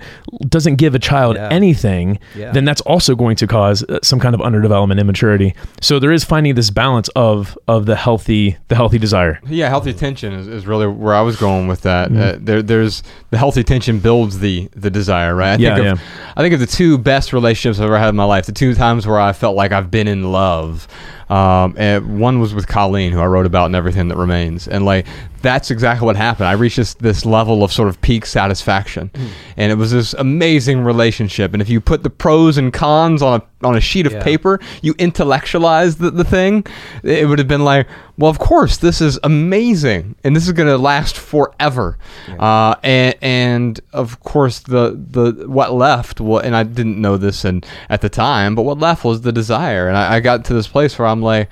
doesn't 0.48 0.76
give 0.76 0.94
a 0.94 0.98
child 0.98 1.36
Yeah. 1.36 1.48
anything, 1.50 2.18
Yeah. 2.36 2.52
then 2.52 2.64
that's 2.64 2.80
also 2.82 3.14
going 3.16 3.36
to 3.36 3.46
cause 3.46 3.82
uh, 3.82 3.98
some 4.02 4.20
kind 4.20 4.34
of 4.34 4.40
underdevelopment, 4.40 5.00
immaturity. 5.00 5.54
So 5.80 5.98
there 5.98 6.12
is 6.12 6.24
finding 6.24 6.54
this 6.54 6.70
balance 6.70 7.08
of 7.16 7.58
of 7.66 7.86
the 7.86 7.96
healthy 7.96 8.56
the 8.68 8.76
healthy 8.76 8.98
desire. 8.98 9.40
Yeah, 9.48 9.68
healthy 9.68 9.92
tension 9.92 10.32
is, 10.32 10.46
is 10.46 10.66
really 10.66 10.86
where 10.86 11.14
I 11.14 11.20
was 11.22 11.36
going 11.36 11.66
with 11.68 11.82
that. 11.82 12.10
Mm-hmm. 12.10 12.20
Uh, 12.22 12.32
there, 12.38 12.62
there's 12.62 13.02
the 13.30 13.38
healthy 13.38 13.64
tension 13.64 13.98
builds 13.98 14.38
the 14.38 14.68
the 14.76 14.90
desire, 14.90 15.34
right? 15.34 15.58
I 15.58 15.62
Yeah, 15.62 15.74
think 15.74 15.86
of, 15.88 15.98
yeah. 16.00 16.06
I 16.36 16.42
think 16.42 16.54
of 16.54 16.60
the 16.60 16.66
two 16.66 16.96
best 16.96 17.32
relationships 17.32 17.80
I've 17.80 17.86
ever 17.86 17.98
had 17.98 18.10
in 18.10 18.16
my 18.16 18.24
life. 18.24 18.46
The 18.46 18.52
two 18.52 18.74
times 18.74 19.04
where 19.06 19.18
I 19.18 19.32
felt 19.32 19.56
like 19.56 19.72
I've 19.72 19.90
been 19.90 20.06
in 20.08 20.30
love. 20.30 20.86
Um, 21.28 21.74
and 21.76 22.20
one 22.20 22.40
was 22.40 22.54
with 22.54 22.66
Colleen, 22.66 23.12
who 23.12 23.20
I 23.20 23.26
wrote 23.26 23.46
about 23.46 23.66
in 23.66 23.74
Everything 23.74 24.08
That 24.08 24.16
Remains, 24.16 24.66
and 24.66 24.84
like 24.84 25.06
that's 25.42 25.70
exactly 25.70 26.04
what 26.06 26.16
happened. 26.16 26.48
I 26.48 26.52
reached 26.52 26.76
this 26.76 26.94
this 26.94 27.24
level 27.26 27.62
of 27.64 27.72
sort 27.72 27.88
of 27.88 28.00
peak 28.00 28.26
satisfaction, 28.26 29.10
Mm. 29.14 29.28
and 29.56 29.72
it 29.72 29.76
was 29.76 29.90
this 29.92 30.14
amazing 30.14 30.80
relationship. 30.84 31.52
And 31.52 31.62
if 31.62 31.68
you 31.68 31.80
put 31.80 32.02
the 32.02 32.10
pros 32.10 32.58
and 32.58 32.72
cons 32.72 33.22
on 33.22 33.40
a 33.40 33.66
on 33.66 33.76
a 33.76 33.80
sheet 33.80 34.06
of 34.06 34.12
Yeah. 34.12 34.22
paper, 34.22 34.60
you 34.82 34.94
intellectualize 34.98 35.96
the, 35.96 36.10
the 36.12 36.22
thing, 36.22 36.64
it 37.02 37.28
would 37.28 37.40
have 37.40 37.48
been 37.48 37.64
like, 37.64 37.88
well, 38.16 38.30
of 38.30 38.38
course, 38.38 38.76
this 38.76 39.00
is 39.00 39.18
amazing, 39.24 40.14
and 40.22 40.36
this 40.36 40.46
is 40.46 40.52
going 40.52 40.68
to 40.68 40.78
last 40.78 41.16
forever. 41.18 41.98
Uh, 42.38 42.74
and 42.84 43.14
and 43.20 43.80
of 43.92 44.20
course, 44.20 44.60
the 44.60 44.96
the 45.10 45.48
what 45.48 45.72
left, 45.72 46.20
and 46.20 46.54
I 46.54 46.62
didn't 46.62 47.00
know 47.00 47.16
this 47.16 47.44
and 47.44 47.66
at 47.90 48.00
the 48.00 48.08
time, 48.08 48.54
but 48.54 48.62
what 48.62 48.78
left 48.78 49.04
was 49.04 49.22
the 49.22 49.32
desire, 49.32 49.88
and 49.88 49.96
I, 49.96 50.16
I 50.16 50.20
got 50.20 50.44
to 50.46 50.54
this 50.54 50.68
place 50.68 50.98
where 50.98 51.08
I'm 51.08 51.22
like. 51.22 51.48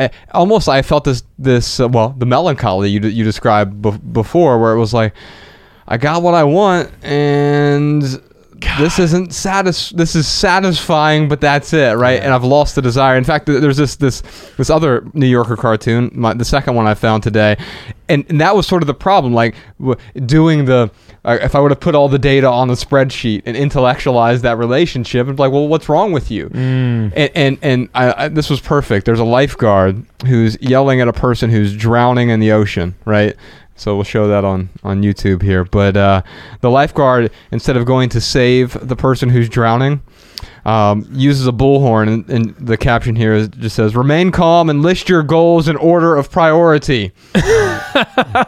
Eh, 0.00 0.08
Almost, 0.32 0.68
I 0.68 0.82
felt 0.82 1.04
this, 1.04 1.22
this 1.38 1.78
uh, 1.80 1.88
well, 1.88 2.14
the 2.18 2.26
melancholy 2.26 2.90
you, 2.90 3.00
you 3.00 3.24
described 3.24 3.82
bef- 3.82 4.12
before, 4.12 4.58
where 4.58 4.72
it 4.72 4.78
was 4.78 4.92
like, 4.92 5.14
I 5.86 5.96
got 5.96 6.22
what 6.22 6.34
I 6.34 6.44
want, 6.44 6.90
and 7.04 8.02
this 8.78 8.98
isn't 8.98 9.32
satis- 9.32 9.90
This 9.90 10.14
is 10.14 10.28
satisfying, 10.28 11.28
but 11.28 11.40
that's 11.40 11.72
it, 11.72 11.96
right? 11.96 12.20
And 12.22 12.32
I've 12.32 12.44
lost 12.44 12.74
the 12.74 12.82
desire. 12.82 13.16
In 13.16 13.24
fact, 13.24 13.46
there's 13.46 13.76
this 13.76 13.96
this 13.96 14.22
this 14.56 14.70
other 14.70 15.04
New 15.14 15.26
Yorker 15.26 15.56
cartoon, 15.56 16.10
my, 16.14 16.34
the 16.34 16.44
second 16.44 16.74
one 16.74 16.86
I 16.86 16.94
found 16.94 17.22
today, 17.22 17.56
and, 18.08 18.24
and 18.28 18.40
that 18.40 18.54
was 18.54 18.66
sort 18.66 18.82
of 18.82 18.86
the 18.86 18.94
problem. 18.94 19.32
Like 19.32 19.54
w- 19.80 19.96
doing 20.26 20.66
the, 20.66 20.90
if 21.24 21.54
I 21.54 21.60
would 21.60 21.70
have 21.70 21.80
put 21.80 21.94
all 21.94 22.08
the 22.08 22.18
data 22.18 22.48
on 22.48 22.68
the 22.68 22.74
spreadsheet 22.74 23.42
and 23.44 23.56
intellectualized 23.56 24.42
that 24.42 24.56
relationship, 24.56 25.26
and 25.26 25.36
be 25.36 25.42
like, 25.42 25.52
well, 25.52 25.68
what's 25.68 25.88
wrong 25.88 26.12
with 26.12 26.30
you? 26.30 26.50
And 27.14 27.30
and 27.34 27.58
and 27.62 27.88
I, 27.94 28.24
I, 28.24 28.28
this 28.28 28.48
was 28.48 28.60
perfect. 28.60 29.06
There's 29.06 29.20
a 29.20 29.24
lifeguard 29.24 30.04
who's 30.26 30.56
yelling 30.60 31.00
at 31.00 31.08
a 31.08 31.12
person 31.12 31.50
who's 31.50 31.76
drowning 31.76 32.30
in 32.30 32.40
the 32.40 32.52
ocean, 32.52 32.94
right? 33.04 33.36
So 33.76 33.94
we'll 33.94 34.04
show 34.04 34.28
that 34.28 34.44
on 34.44 34.68
on 34.82 35.02
YouTube 35.02 35.42
here. 35.42 35.64
But 35.64 35.96
uh, 35.96 36.22
the 36.60 36.70
lifeguard, 36.70 37.30
instead 37.50 37.76
of 37.76 37.86
going 37.86 38.08
to 38.10 38.20
save 38.20 38.76
the 38.86 38.96
person 38.96 39.28
who's 39.30 39.48
drowning, 39.48 40.02
um, 40.64 41.06
uses 41.12 41.46
a 41.46 41.52
bullhorn, 41.52 42.08
and, 42.08 42.30
and 42.30 42.54
the 42.56 42.76
caption 42.76 43.16
here 43.16 43.32
is, 43.34 43.48
just 43.48 43.76
says, 43.76 43.96
"Remain 43.96 44.30
calm 44.30 44.68
and 44.70 44.82
list 44.82 45.08
your 45.08 45.22
goals 45.22 45.68
in 45.68 45.76
order 45.76 46.16
of 46.16 46.30
priority." 46.30 47.12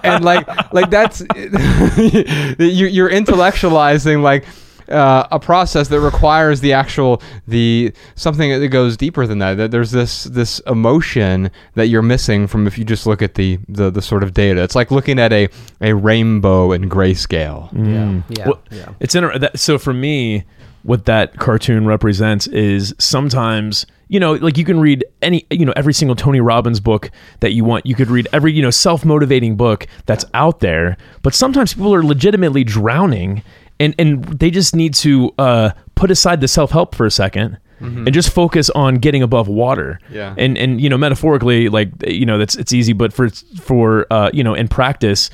and 0.02 0.24
like 0.24 0.46
like 0.72 0.90
that's 0.90 1.20
you, 1.36 2.86
you're 2.86 3.10
intellectualizing 3.10 4.22
like 4.22 4.44
uh, 4.88 5.26
a 5.30 5.38
process 5.38 5.88
that 5.88 6.00
requires 6.00 6.60
the 6.60 6.72
actual 6.72 7.22
the 7.46 7.92
something 8.14 8.50
that 8.60 8.68
goes 8.68 8.96
deeper 8.96 9.26
than 9.26 9.38
that. 9.38 9.54
That 9.54 9.70
there's 9.70 9.90
this 9.90 10.24
this 10.24 10.58
emotion 10.66 11.50
that 11.74 11.86
you're 11.86 12.02
missing 12.02 12.46
from 12.46 12.66
if 12.66 12.76
you 12.78 12.84
just 12.84 13.06
look 13.06 13.22
at 13.22 13.34
the 13.34 13.58
the, 13.68 13.90
the 13.90 14.02
sort 14.02 14.22
of 14.22 14.34
data. 14.34 14.62
It's 14.62 14.74
like 14.74 14.90
looking 14.90 15.18
at 15.18 15.32
a 15.32 15.48
a 15.80 15.94
rainbow 15.94 16.72
in 16.72 16.88
grayscale. 16.90 17.70
yeah, 17.72 18.22
yeah, 18.36 18.48
Well, 18.48 18.60
yeah. 18.70 18.92
It's 19.00 19.14
inter- 19.14 19.38
that, 19.38 19.58
so 19.58 19.78
for 19.78 19.94
me, 19.94 20.44
what 20.82 21.04
that 21.04 21.38
cartoon 21.38 21.86
represents 21.86 22.46
is 22.48 22.94
sometimes 22.98 23.86
you 24.08 24.18
know 24.20 24.34
like 24.34 24.58
you 24.58 24.64
can 24.64 24.80
read 24.80 25.04
any 25.22 25.46
you 25.50 25.64
know 25.64 25.72
every 25.76 25.94
single 25.94 26.16
Tony 26.16 26.40
Robbins 26.40 26.80
book 26.80 27.10
that 27.40 27.52
you 27.52 27.64
want. 27.64 27.86
You 27.86 27.94
could 27.94 28.08
read 28.08 28.28
every 28.32 28.52
you 28.52 28.62
know 28.62 28.70
self 28.70 29.04
motivating 29.04 29.56
book 29.56 29.86
that's 30.06 30.24
out 30.34 30.60
there, 30.60 30.96
but 31.22 31.34
sometimes 31.34 31.74
people 31.74 31.94
are 31.94 32.02
legitimately 32.02 32.64
drowning, 32.64 33.42
and 33.80 33.94
and 33.98 34.24
they 34.24 34.50
just 34.50 34.74
need 34.74 34.94
to 34.94 35.32
uh, 35.38 35.70
put 35.94 36.10
aside 36.10 36.40
the 36.40 36.48
self 36.48 36.70
help 36.70 36.94
for 36.94 37.06
a 37.06 37.10
2nd 37.10 37.58
And 38.06 38.14
just 38.14 38.30
focus 38.30 38.70
on 38.70 38.96
getting 38.96 39.24
above 39.24 39.48
water. 39.48 39.98
Yeah. 40.08 40.36
And 40.38 40.56
and 40.56 40.80
you 40.80 40.88
know 40.88 40.96
metaphorically, 40.96 41.68
like 41.68 41.90
you 42.06 42.24
know 42.24 42.38
that's 42.38 42.54
it's 42.54 42.72
easy, 42.72 42.92
but 42.92 43.12
for 43.12 43.28
for 43.60 44.06
uh, 44.12 44.30
you 44.32 44.44
know 44.44 44.54
in 44.54 44.68
practice, 44.68 45.30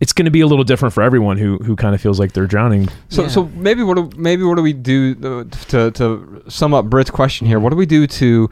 it's 0.00 0.12
going 0.14 0.24
to 0.24 0.30
be 0.30 0.40
a 0.40 0.46
little 0.46 0.64
different 0.64 0.94
for 0.94 1.02
everyone 1.02 1.36
who 1.38 1.58
who 1.58 1.76
kind 1.76 1.94
of 1.94 2.00
feels 2.00 2.18
like 2.18 2.32
they're 2.32 2.46
drowning. 2.46 2.88
So, 3.10 3.22
Yeah. 3.22 3.28
so 3.28 3.44
maybe 3.54 3.82
what 3.82 3.96
do, 3.96 4.10
maybe 4.16 4.42
what 4.44 4.56
do 4.56 4.62
we 4.62 4.72
do 4.72 5.16
uh, 5.22 5.56
to 5.68 5.90
to 5.92 6.42
sum 6.48 6.74
up 6.74 6.86
Britt's 6.86 7.10
question 7.10 7.46
here? 7.46 7.60
What 7.60 7.70
do 7.70 7.76
we 7.76 7.86
do 7.86 8.06
to 8.06 8.50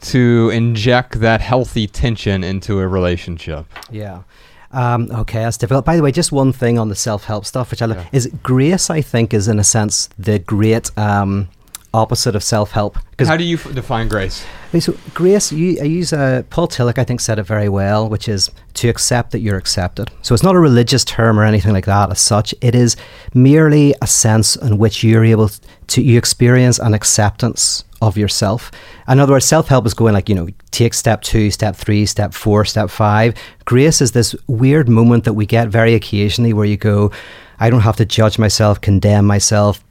to 0.00 0.50
inject 0.52 1.20
that 1.20 1.40
healthy 1.40 1.86
tension 1.86 2.44
into 2.44 2.80
a 2.80 2.86
relationship? 2.88 3.66
Yeah. 3.90 4.22
Um, 4.70 5.08
okay, 5.10 5.40
that's 5.44 5.56
difficult. 5.56 5.86
By 5.86 5.96
the 5.96 6.02
way, 6.02 6.12
just 6.12 6.30
one 6.30 6.52
thing 6.52 6.78
on 6.78 6.88
the 6.90 6.94
self-help 6.94 7.46
stuff, 7.46 7.70
which 7.70 7.80
I 7.80 7.86
love, 7.86 8.06
is 8.12 8.30
grace. 8.42 8.90
I 8.90 9.00
think 9.00 9.32
is 9.32 9.48
in 9.48 9.58
a 9.58 9.64
sense 9.64 10.10
the 10.18 10.38
great 10.38 10.90
um, 10.98 11.48
opposite 11.94 12.36
of 12.36 12.42
self-help. 12.42 12.98
How 13.18 13.36
do 13.36 13.44
you 13.44 13.56
f- 13.56 13.72
define 13.74 14.08
grace? 14.08 14.44
So 14.78 14.94
grace, 15.14 15.50
you, 15.50 15.80
I 15.80 15.84
use 15.84 16.12
uh, 16.12 16.42
Paul 16.50 16.68
Tillich. 16.68 16.98
I 16.98 17.04
think 17.04 17.20
said 17.20 17.38
it 17.38 17.44
very 17.44 17.68
well, 17.68 18.08
which 18.08 18.28
is 18.28 18.50
to 18.74 18.88
accept 18.88 19.30
that 19.30 19.40
you're 19.40 19.56
accepted. 19.56 20.10
So 20.22 20.34
it's 20.34 20.42
not 20.42 20.54
a 20.54 20.60
religious 20.60 21.04
term 21.04 21.38
or 21.40 21.44
anything 21.44 21.72
like 21.72 21.86
that 21.86 22.10
as 22.10 22.20
such. 22.20 22.54
It 22.60 22.74
is 22.74 22.96
merely 23.32 23.94
a 24.02 24.06
sense 24.06 24.56
in 24.56 24.76
which 24.78 25.02
you're 25.02 25.24
able 25.24 25.50
to 25.88 26.02
you 26.02 26.18
experience 26.18 26.78
an 26.78 26.92
acceptance 26.92 27.84
of 28.02 28.16
yourself. 28.16 28.70
In 29.08 29.18
other 29.18 29.32
words, 29.32 29.46
self-help 29.46 29.86
is 29.86 29.94
going 29.94 30.12
like 30.12 30.28
you 30.28 30.34
know 30.34 30.48
take 30.70 30.94
step 30.94 31.22
two, 31.22 31.50
step 31.50 31.74
three, 31.74 32.04
step 32.04 32.34
four, 32.34 32.64
step 32.64 32.90
five. 32.90 33.34
Grace 33.64 34.00
is 34.02 34.12
this 34.12 34.36
weird 34.46 34.88
moment 34.88 35.24
that 35.24 35.32
we 35.32 35.46
get 35.46 35.68
very 35.68 35.94
occasionally 35.94 36.52
where 36.52 36.66
you 36.66 36.76
go, 36.76 37.10
I 37.58 37.70
don't 37.70 37.80
have 37.80 37.96
to 37.96 38.04
judge 38.04 38.38
myself, 38.38 38.80
condemn 38.80 39.24
myself 39.24 39.82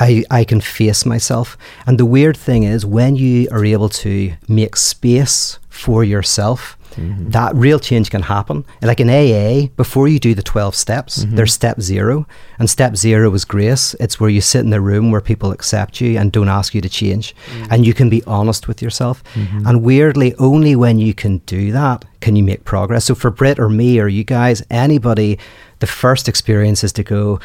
I, 0.00 0.24
I 0.30 0.44
can 0.44 0.60
face 0.60 1.04
myself. 1.04 1.56
And 1.86 1.98
the 1.98 2.06
weird 2.06 2.36
thing 2.36 2.62
is, 2.62 2.84
when 2.84 3.16
you 3.16 3.48
are 3.50 3.64
able 3.64 3.88
to 3.88 4.32
make 4.48 4.76
space 4.76 5.58
for 5.68 6.02
yourself, 6.02 6.76
mm-hmm. 6.94 7.30
that 7.30 7.54
real 7.54 7.78
change 7.78 8.10
can 8.10 8.22
happen. 8.22 8.64
Like 8.82 9.00
in 9.00 9.08
AA, 9.10 9.68
before 9.76 10.08
you 10.08 10.18
do 10.18 10.34
the 10.34 10.42
12 10.42 10.74
steps, 10.74 11.24
mm-hmm. 11.24 11.36
there's 11.36 11.52
step 11.52 11.80
zero. 11.80 12.26
And 12.58 12.68
step 12.68 12.96
zero 12.96 13.32
is 13.34 13.44
grace. 13.44 13.94
It's 14.00 14.18
where 14.18 14.30
you 14.30 14.40
sit 14.40 14.64
in 14.64 14.72
a 14.72 14.80
room 14.80 15.10
where 15.10 15.20
people 15.20 15.52
accept 15.52 16.00
you 16.00 16.18
and 16.18 16.32
don't 16.32 16.48
ask 16.48 16.74
you 16.74 16.80
to 16.80 16.88
change. 16.88 17.34
Mm. 17.52 17.68
And 17.70 17.86
you 17.86 17.94
can 17.94 18.08
be 18.08 18.22
honest 18.24 18.68
with 18.68 18.82
yourself. 18.82 19.22
Mm-hmm. 19.34 19.66
And 19.66 19.82
weirdly, 19.82 20.34
only 20.36 20.74
when 20.74 20.98
you 20.98 21.14
can 21.14 21.38
do 21.38 21.72
that 21.72 22.04
can 22.20 22.34
you 22.34 22.42
make 22.42 22.64
progress. 22.64 23.04
So 23.04 23.14
for 23.14 23.30
Britt 23.30 23.60
or 23.60 23.68
me 23.68 24.00
or 24.00 24.08
you 24.08 24.24
guys, 24.24 24.62
anybody, 24.70 25.38
the 25.78 25.86
first 25.86 26.28
experience 26.28 26.82
is 26.82 26.92
to 26.94 27.04
go, 27.04 27.38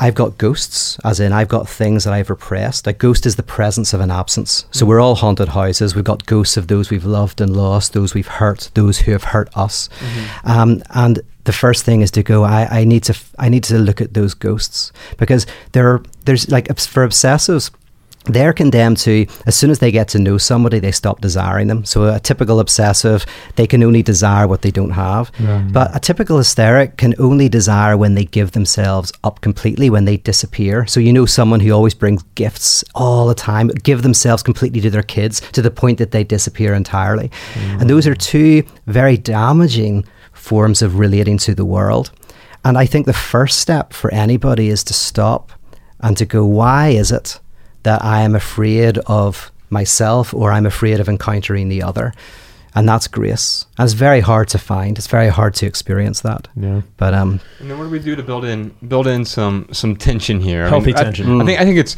I've 0.00 0.14
got 0.14 0.38
ghosts, 0.38 0.98
as 1.04 1.20
in 1.20 1.32
I've 1.32 1.48
got 1.48 1.68
things 1.68 2.04
that 2.04 2.12
I've 2.12 2.30
repressed. 2.30 2.86
A 2.86 2.92
ghost 2.92 3.26
is 3.26 3.36
the 3.36 3.42
presence 3.42 3.92
of 3.94 4.00
an 4.00 4.10
absence. 4.10 4.64
So 4.70 4.86
we're 4.86 5.00
all 5.00 5.14
haunted 5.14 5.48
houses. 5.48 5.94
We've 5.94 6.04
got 6.04 6.26
ghosts 6.26 6.56
of 6.56 6.66
those 6.66 6.90
we've 6.90 7.04
loved 7.04 7.40
and 7.40 7.56
lost, 7.56 7.92
those 7.92 8.14
we've 8.14 8.26
hurt, 8.26 8.70
those 8.74 9.00
who 9.00 9.12
have 9.12 9.24
hurt 9.24 9.48
us. 9.56 9.88
Um, 10.44 10.82
and 10.90 11.20
the 11.44 11.52
first 11.52 11.84
thing 11.84 12.00
is 12.00 12.10
to 12.12 12.22
go. 12.22 12.42
I, 12.44 12.80
I 12.80 12.84
need 12.84 13.04
to. 13.04 13.12
f- 13.12 13.34
I 13.38 13.48
need 13.48 13.64
to 13.64 13.78
look 13.78 14.00
at 14.00 14.14
those 14.14 14.34
ghosts 14.34 14.92
because 15.18 15.46
there. 15.72 15.88
Are, 15.88 16.02
there's 16.24 16.50
like 16.50 16.68
for 16.78 17.06
obsessives. 17.06 17.70
They're 18.24 18.52
condemned 18.54 18.96
to, 18.98 19.26
as 19.46 19.54
soon 19.54 19.70
as 19.70 19.80
they 19.80 19.90
get 19.90 20.08
to 20.08 20.18
know 20.18 20.38
somebody, 20.38 20.78
they 20.78 20.92
stop 20.92 21.20
desiring 21.20 21.68
them. 21.68 21.84
So, 21.84 22.04
a 22.04 22.18
typical 22.18 22.58
obsessive, 22.58 23.26
they 23.56 23.66
can 23.66 23.82
only 23.82 24.02
desire 24.02 24.48
what 24.48 24.62
they 24.62 24.70
don't 24.70 24.90
have. 24.90 25.30
But 25.72 25.94
a 25.94 26.00
typical 26.00 26.38
hysteric 26.38 26.96
can 26.96 27.14
only 27.18 27.48
desire 27.48 27.96
when 27.96 28.14
they 28.14 28.24
give 28.24 28.52
themselves 28.52 29.12
up 29.24 29.40
completely, 29.42 29.90
when 29.90 30.06
they 30.06 30.16
disappear. 30.16 30.86
So, 30.86 31.00
you 31.00 31.12
know, 31.12 31.26
someone 31.26 31.60
who 31.60 31.72
always 31.72 31.94
brings 31.94 32.22
gifts 32.34 32.82
all 32.94 33.26
the 33.26 33.34
time, 33.34 33.68
give 33.68 34.02
themselves 34.02 34.42
completely 34.42 34.80
to 34.80 34.90
their 34.90 35.02
kids 35.02 35.40
to 35.52 35.62
the 35.62 35.70
point 35.70 35.98
that 35.98 36.10
they 36.10 36.24
disappear 36.24 36.74
entirely. 36.74 37.30
Mm. 37.54 37.80
And 37.82 37.90
those 37.90 38.06
are 38.06 38.14
two 38.14 38.62
very 38.86 39.16
damaging 39.16 40.06
forms 40.32 40.82
of 40.82 40.98
relating 40.98 41.38
to 41.38 41.54
the 41.54 41.64
world. 41.64 42.10
And 42.64 42.78
I 42.78 42.86
think 42.86 43.04
the 43.04 43.12
first 43.12 43.60
step 43.60 43.92
for 43.92 44.12
anybody 44.14 44.68
is 44.68 44.82
to 44.84 44.94
stop 44.94 45.52
and 46.00 46.16
to 46.16 46.24
go, 46.24 46.44
why 46.46 46.88
is 46.88 47.12
it 47.12 47.38
that 47.84 48.04
I 48.04 48.20
am 48.22 48.34
afraid 48.34 48.98
of 49.06 49.50
myself 49.70 50.34
or 50.34 50.52
I'm 50.52 50.66
afraid 50.66 51.00
of 51.00 51.08
encountering 51.08 51.68
the 51.68 51.82
other? 51.82 52.12
And 52.76 52.88
that's 52.88 53.06
grace. 53.06 53.66
And 53.78 53.84
it's 53.84 53.92
very 53.94 54.18
hard 54.18 54.48
to 54.48 54.58
find. 54.58 54.98
It's 54.98 55.06
very 55.06 55.28
hard 55.28 55.54
to 55.54 55.66
experience 55.66 56.22
that. 56.22 56.48
Yeah. 56.56 56.80
But 56.96 57.14
um, 57.14 57.38
And 57.60 57.70
then 57.70 57.78
what 57.78 57.84
do 57.84 57.90
we 57.90 58.00
do 58.00 58.16
to 58.16 58.22
build 58.24 58.44
in 58.44 58.74
build 58.88 59.06
in 59.06 59.24
some 59.24 59.68
some 59.70 59.94
tension 59.94 60.40
here? 60.40 60.66
Healthy 60.68 60.92
I- 60.96 61.04
tension. 61.04 61.40
I, 61.40 61.44
think 61.44 61.60
I 61.60 61.64
think 61.64 61.78
it's 61.78 61.94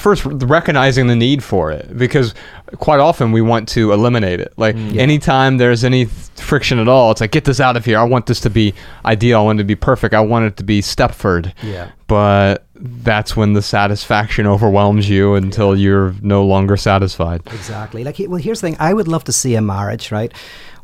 first 0.00 0.24
recognizing 0.24 1.06
the 1.06 1.14
need 1.14 1.44
for 1.44 1.70
it 1.70 1.96
because 1.96 2.34
quite 2.76 3.00
often 3.00 3.32
we 3.32 3.40
want 3.40 3.68
to 3.70 3.92
eliminate 3.92 4.40
it. 4.40 4.52
Like 4.56 4.76
mm. 4.76 4.94
Yeah. 4.94 5.02
anytime 5.02 5.58
there's 5.58 5.84
any 5.84 6.06
th- 6.06 6.16
friction 6.36 6.78
at 6.78 6.88
all, 6.88 7.10
it's 7.12 7.20
like 7.20 7.30
get 7.30 7.44
this 7.44 7.60
out 7.60 7.76
of 7.76 7.84
here. 7.84 7.98
I 7.98 8.04
want 8.04 8.26
this 8.26 8.40
to 8.40 8.50
be 8.50 8.74
ideal. 9.04 9.40
I 9.40 9.42
want 9.42 9.60
it 9.60 9.62
to 9.62 9.66
be 9.66 9.76
perfect. 9.76 10.14
I 10.14 10.20
want 10.20 10.46
it 10.46 10.56
to 10.58 10.64
be 10.64 10.80
Stepford. 10.82 11.52
yeah. 11.62 11.90
But 12.08 12.66
that's 12.74 13.36
when 13.36 13.54
the 13.54 13.62
satisfaction 13.62 14.46
overwhelms 14.46 15.08
you 15.08 15.34
until 15.34 15.76
you're 15.76 16.14
no 16.20 16.44
longer 16.44 16.76
satisfied. 16.76 17.40
Exactly. 17.46 18.04
Like, 18.04 18.16
well, 18.20 18.36
here's 18.36 18.60
the 18.60 18.68
thing. 18.68 18.76
I 18.78 18.92
would 18.94 19.08
love 19.08 19.24
to 19.24 19.32
see 19.32 19.54
a 19.56 19.60
marriage, 19.62 20.12
right, 20.12 20.32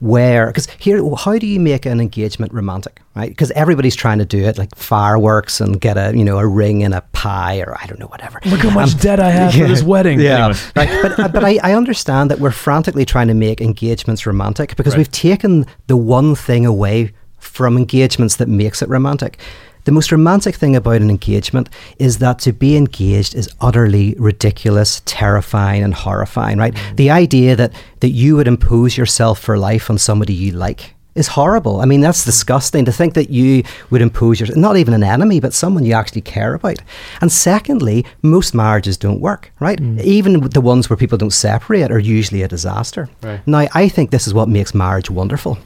where 0.02 0.48
because 0.48 0.66
here, 0.78 1.00
how 1.16 1.38
do 1.38 1.46
you 1.46 1.60
make 1.60 1.86
an 1.86 2.00
engagement 2.00 2.52
romantic, 2.52 3.00
right? 3.14 3.28
Because 3.28 3.52
everybody's 3.52 3.94
trying 3.94 4.18
to 4.18 4.24
do 4.24 4.42
it, 4.44 4.58
like 4.58 4.74
fireworks 4.74 5.60
and 5.60 5.80
get 5.80 5.96
a 5.96 6.12
you 6.16 6.24
know 6.24 6.38
a 6.38 6.46
ring 6.46 6.82
and 6.82 6.92
a 6.92 7.02
pie 7.12 7.60
or 7.60 7.76
I 7.80 7.86
don't 7.86 8.00
know 8.00 8.06
whatever. 8.08 8.40
Look 8.46 8.60
how 8.60 8.70
much 8.70 8.94
Um, 8.94 8.98
debt 8.98 9.20
I 9.20 9.30
have 9.30 9.52
for 9.54 9.68
this 9.68 9.82
wedding. 9.94 10.18
Yeah, 10.18 10.46
Anyway. 10.46 10.60
right. 10.76 11.02
But 11.02 11.18
uh, 11.20 11.28
but 11.28 11.44
I, 11.44 11.58
I 11.62 11.74
understand 11.74 12.30
that 12.32 12.40
we're 12.40 12.50
frantically 12.50 13.04
trying 13.04 13.28
to 13.28 13.34
make 13.34 13.60
engagements 13.60 14.26
romantic 14.26 14.74
because 14.76 14.94
Right. 14.94 14.98
we've 14.98 15.12
taken 15.12 15.66
the 15.86 15.96
one 15.96 16.34
thing 16.34 16.66
away 16.66 17.12
from 17.38 17.76
engagements 17.76 18.36
that 18.36 18.48
makes 18.48 18.82
it 18.82 18.88
romantic. 18.88 19.38
The 19.84 19.92
most 19.92 20.12
romantic 20.12 20.54
thing 20.54 20.76
about 20.76 21.02
an 21.02 21.10
engagement 21.10 21.68
is 21.98 22.18
that 22.18 22.38
to 22.40 22.52
be 22.52 22.76
engaged 22.76 23.34
is 23.34 23.50
utterly 23.60 24.14
ridiculous, 24.16 25.02
terrifying, 25.04 25.82
and 25.82 25.92
horrifying, 25.92 26.58
right? 26.58 26.74
Mm. 26.74 26.96
The 26.96 27.10
idea 27.10 27.56
that, 27.56 27.72
that 28.00 28.10
you 28.10 28.36
would 28.36 28.46
impose 28.46 28.96
yourself 28.96 29.40
for 29.40 29.58
life 29.58 29.90
on 29.90 29.98
somebody 29.98 30.34
you 30.34 30.52
like 30.52 30.94
is 31.14 31.28
horrible. 31.28 31.80
I 31.80 31.84
mean, 31.84 32.00
that's 32.00 32.22
mm. 32.22 32.26
disgusting 32.26 32.84
to 32.84 32.92
think 32.92 33.14
that 33.14 33.30
you 33.30 33.64
would 33.90 34.02
impose 34.02 34.38
yourself, 34.38 34.56
not 34.56 34.76
even 34.76 34.94
an 34.94 35.02
enemy, 35.02 35.40
but 35.40 35.52
someone 35.52 35.84
you 35.84 35.94
actually 35.94 36.22
care 36.22 36.54
about. 36.54 36.78
And 37.20 37.30
secondly, 37.30 38.06
most 38.22 38.54
marriages 38.54 38.96
don't 38.96 39.20
work, 39.20 39.52
right? 39.58 39.80
Mm. 39.80 40.00
Even 40.02 40.40
the 40.40 40.60
ones 40.60 40.88
where 40.88 40.96
people 40.96 41.18
don't 41.18 41.32
separate 41.32 41.90
are 41.90 41.98
usually 41.98 42.42
a 42.42 42.48
disaster. 42.48 43.08
Right. 43.20 43.44
Now, 43.48 43.66
I 43.74 43.88
think 43.88 44.10
this 44.10 44.28
is 44.28 44.34
what 44.34 44.48
makes 44.48 44.74
marriage 44.74 45.10
wonderful. 45.10 45.58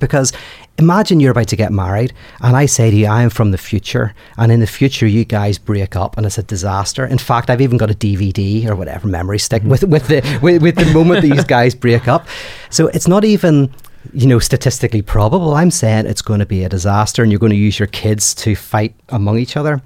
Because 0.00 0.32
imagine 0.78 1.20
you're 1.20 1.32
about 1.32 1.48
to 1.48 1.56
get 1.56 1.72
married, 1.72 2.12
and 2.40 2.56
I 2.56 2.66
say 2.66 2.90
to 2.90 2.96
you, 2.96 3.06
I 3.06 3.22
am 3.22 3.30
from 3.30 3.50
the 3.50 3.58
future, 3.58 4.14
and 4.36 4.50
in 4.50 4.60
the 4.60 4.66
future, 4.66 5.06
you 5.06 5.24
guys 5.24 5.58
break 5.58 5.96
up, 5.96 6.16
and 6.16 6.26
it's 6.26 6.38
a 6.38 6.42
disaster. 6.42 7.04
In 7.04 7.18
fact, 7.18 7.50
I've 7.50 7.60
even 7.60 7.76
got 7.76 7.90
a 7.90 7.94
DVD 7.94 8.66
or 8.68 8.76
whatever 8.76 9.08
memory 9.08 9.38
stick 9.38 9.62
with 9.64 9.84
with 9.84 10.08
the 10.08 10.38
with, 10.42 10.62
with 10.62 10.76
the 10.76 10.92
moment 10.92 11.22
these 11.22 11.44
guys 11.44 11.74
break 11.74 12.08
up. 12.08 12.26
So 12.70 12.88
it's 12.88 13.08
not 13.08 13.24
even 13.24 13.72
you 14.12 14.26
know 14.26 14.38
statistically 14.38 15.02
probable. 15.02 15.54
I'm 15.54 15.70
saying 15.70 16.06
it's 16.06 16.22
going 16.22 16.40
to 16.40 16.46
be 16.46 16.64
a 16.64 16.68
disaster, 16.68 17.22
and 17.22 17.30
you're 17.30 17.40
going 17.40 17.50
to 17.50 17.56
use 17.56 17.78
your 17.78 17.88
kids 17.88 18.34
to 18.36 18.54
fight 18.54 18.94
among 19.10 19.38
each 19.38 19.56
other. 19.56 19.82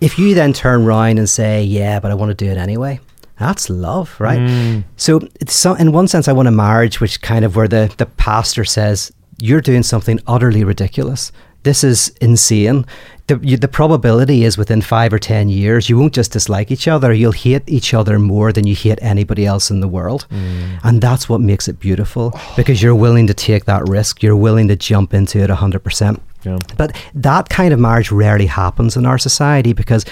If 0.00 0.18
you 0.18 0.34
then 0.34 0.52
turn 0.52 0.84
around 0.84 1.18
and 1.18 1.28
say, 1.28 1.62
"Yeah, 1.62 2.00
but 2.00 2.10
I 2.10 2.14
want 2.14 2.30
to 2.30 2.34
do 2.34 2.50
it 2.50 2.56
anyway," 2.56 3.00
that's 3.38 3.70
love, 3.70 4.14
right? 4.18 4.40
Mm. 4.40 4.84
So, 4.96 5.20
it's 5.40 5.54
so, 5.54 5.74
in 5.74 5.92
one 5.92 6.08
sense, 6.08 6.28
I 6.28 6.32
want 6.32 6.48
a 6.48 6.52
marriage 6.52 7.00
which 7.00 7.20
kind 7.22 7.44
of 7.44 7.56
where 7.56 7.68
the, 7.68 7.92
the 7.96 8.06
pastor 8.06 8.64
says, 8.64 9.12
You're 9.40 9.60
doing 9.60 9.82
something 9.82 10.20
utterly 10.26 10.64
ridiculous. 10.64 11.32
This 11.62 11.84
is 11.84 12.10
insane. 12.20 12.86
The, 13.26 13.38
you, 13.42 13.56
the 13.56 13.68
probability 13.68 14.44
is 14.44 14.56
within 14.56 14.80
five 14.80 15.12
or 15.12 15.18
10 15.18 15.48
years, 15.48 15.90
you 15.90 15.98
won't 15.98 16.14
just 16.14 16.32
dislike 16.32 16.70
each 16.70 16.88
other, 16.88 17.12
you'll 17.12 17.32
hate 17.32 17.62
each 17.66 17.92
other 17.92 18.18
more 18.18 18.52
than 18.52 18.66
you 18.66 18.74
hate 18.74 18.98
anybody 19.02 19.44
else 19.44 19.70
in 19.70 19.80
the 19.80 19.88
world. 19.88 20.26
Mm. 20.30 20.80
And 20.82 21.00
that's 21.02 21.28
what 21.28 21.40
makes 21.40 21.68
it 21.68 21.78
beautiful 21.78 22.38
because 22.56 22.82
you're 22.82 22.94
willing 22.94 23.26
to 23.26 23.34
take 23.34 23.66
that 23.66 23.86
risk, 23.86 24.22
you're 24.22 24.36
willing 24.36 24.68
to 24.68 24.76
jump 24.76 25.12
into 25.12 25.40
it 25.40 25.50
100%. 25.50 26.20
Yeah. 26.44 26.58
But 26.76 26.96
that 27.14 27.48
kind 27.48 27.74
of 27.74 27.80
marriage 27.80 28.10
rarely 28.10 28.46
happens 28.46 28.96
in 28.96 29.04
our 29.04 29.18
society 29.18 29.72
because 29.72 30.06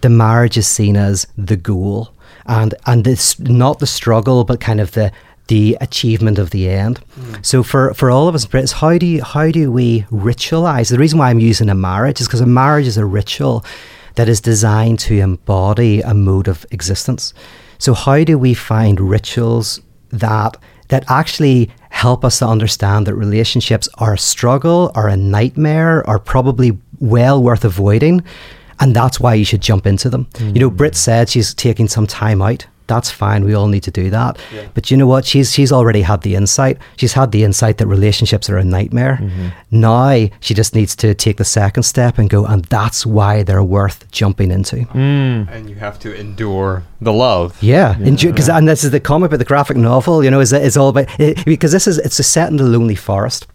the 0.00 0.08
marriage 0.08 0.56
is 0.56 0.66
seen 0.66 0.96
as 0.96 1.26
the 1.36 1.56
goal 1.56 2.14
and 2.46 2.74
and 2.86 3.06
it's 3.06 3.38
not 3.38 3.78
the 3.78 3.86
struggle 3.86 4.44
but 4.44 4.60
kind 4.60 4.80
of 4.80 4.92
the 4.92 5.10
the 5.48 5.76
achievement 5.80 6.38
of 6.38 6.50
the 6.50 6.68
end. 6.68 7.00
So 7.42 7.62
for, 7.62 7.92
for 7.94 8.10
all 8.10 8.28
of 8.28 8.34
us 8.34 8.46
Brits, 8.46 8.72
how 8.72 8.96
do 8.98 9.06
you, 9.06 9.22
how 9.22 9.50
do 9.50 9.70
we 9.70 10.02
ritualize? 10.10 10.90
The 10.90 10.98
reason 10.98 11.18
why 11.18 11.30
I'm 11.30 11.38
using 11.40 11.68
a 11.68 11.74
marriage 11.74 12.20
is 12.20 12.26
because 12.26 12.40
a 12.40 12.46
marriage 12.46 12.86
is 12.86 12.96
a 12.96 13.04
ritual 13.04 13.64
that 14.14 14.28
is 14.28 14.40
designed 14.40 15.00
to 15.00 15.18
embody 15.18 16.00
a 16.00 16.14
mode 16.14 16.48
of 16.48 16.64
existence. 16.70 17.34
So 17.78 17.92
how 17.94 18.24
do 18.24 18.38
we 18.38 18.54
find 18.54 19.00
rituals 19.00 19.80
that 20.10 20.56
that 20.88 21.04
actually 21.10 21.70
help 21.88 22.24
us 22.24 22.38
to 22.38 22.46
understand 22.46 23.06
that 23.06 23.14
relationships 23.14 23.88
are 23.98 24.14
a 24.14 24.18
struggle, 24.18 24.92
are 24.94 25.08
a 25.08 25.16
nightmare, 25.16 26.06
are 26.08 26.18
probably 26.18 26.78
well 27.00 27.42
worth 27.42 27.64
avoiding, 27.64 28.22
and 28.80 28.94
that's 28.94 29.18
why 29.18 29.34
you 29.34 29.44
should 29.44 29.62
jump 29.62 29.86
into 29.86 30.10
them. 30.10 30.26
You 30.38 30.60
know, 30.60 30.70
Brit 30.70 30.94
said 30.94 31.28
she's 31.28 31.54
taking 31.54 31.88
some 31.88 32.06
time 32.06 32.42
out. 32.42 32.66
That's 32.86 33.10
fine. 33.10 33.44
We 33.44 33.54
all 33.54 33.68
need 33.68 33.82
to 33.84 33.90
do 33.90 34.10
that. 34.10 34.38
But 34.74 34.90
you 34.90 34.96
know 34.96 35.06
what? 35.06 35.24
She's 35.24 35.52
she's 35.52 35.72
already 35.72 36.02
had 36.02 36.20
the 36.20 36.34
insight. 36.34 36.78
She's 36.96 37.14
had 37.14 37.32
the 37.32 37.42
insight 37.42 37.78
that 37.78 37.86
relationships 37.86 38.50
are 38.50 38.58
a 38.58 38.64
nightmare. 38.64 39.18
Mm-hmm. 39.22 39.48
Now 39.70 40.28
she 40.40 40.52
just 40.52 40.74
needs 40.74 40.94
to 40.96 41.14
take 41.14 41.38
the 41.38 41.44
second 41.44 41.84
step 41.84 42.18
and 42.18 42.28
go, 42.28 42.44
and 42.44 42.64
that's 42.66 43.06
why 43.06 43.42
they're 43.42 43.64
worth 43.64 44.10
jumping 44.10 44.50
into. 44.50 44.76
Mm. 44.76 45.50
And 45.50 45.70
you 45.70 45.76
have 45.76 45.98
to 46.00 46.14
endure 46.14 46.82
the 47.00 47.12
love. 47.12 47.56
Yeah, 47.62 47.94
because 47.98 48.48
and 48.48 48.68
this 48.68 48.84
is 48.84 48.90
the 48.90 49.00
comic 49.00 49.30
but 49.30 49.38
the 49.38 49.44
graphic 49.46 49.76
novel. 49.78 50.22
You 50.22 50.30
know, 50.30 50.40
is 50.40 50.52
is 50.52 50.76
all 50.76 50.90
about 50.90 51.08
it, 51.18 51.44
because 51.46 51.72
this 51.72 51.86
is 51.86 51.98
it's 51.98 52.18
a 52.18 52.22
set 52.22 52.50
in 52.50 52.56
the 52.58 52.64
lonely 52.64 52.96
forest. 52.96 53.46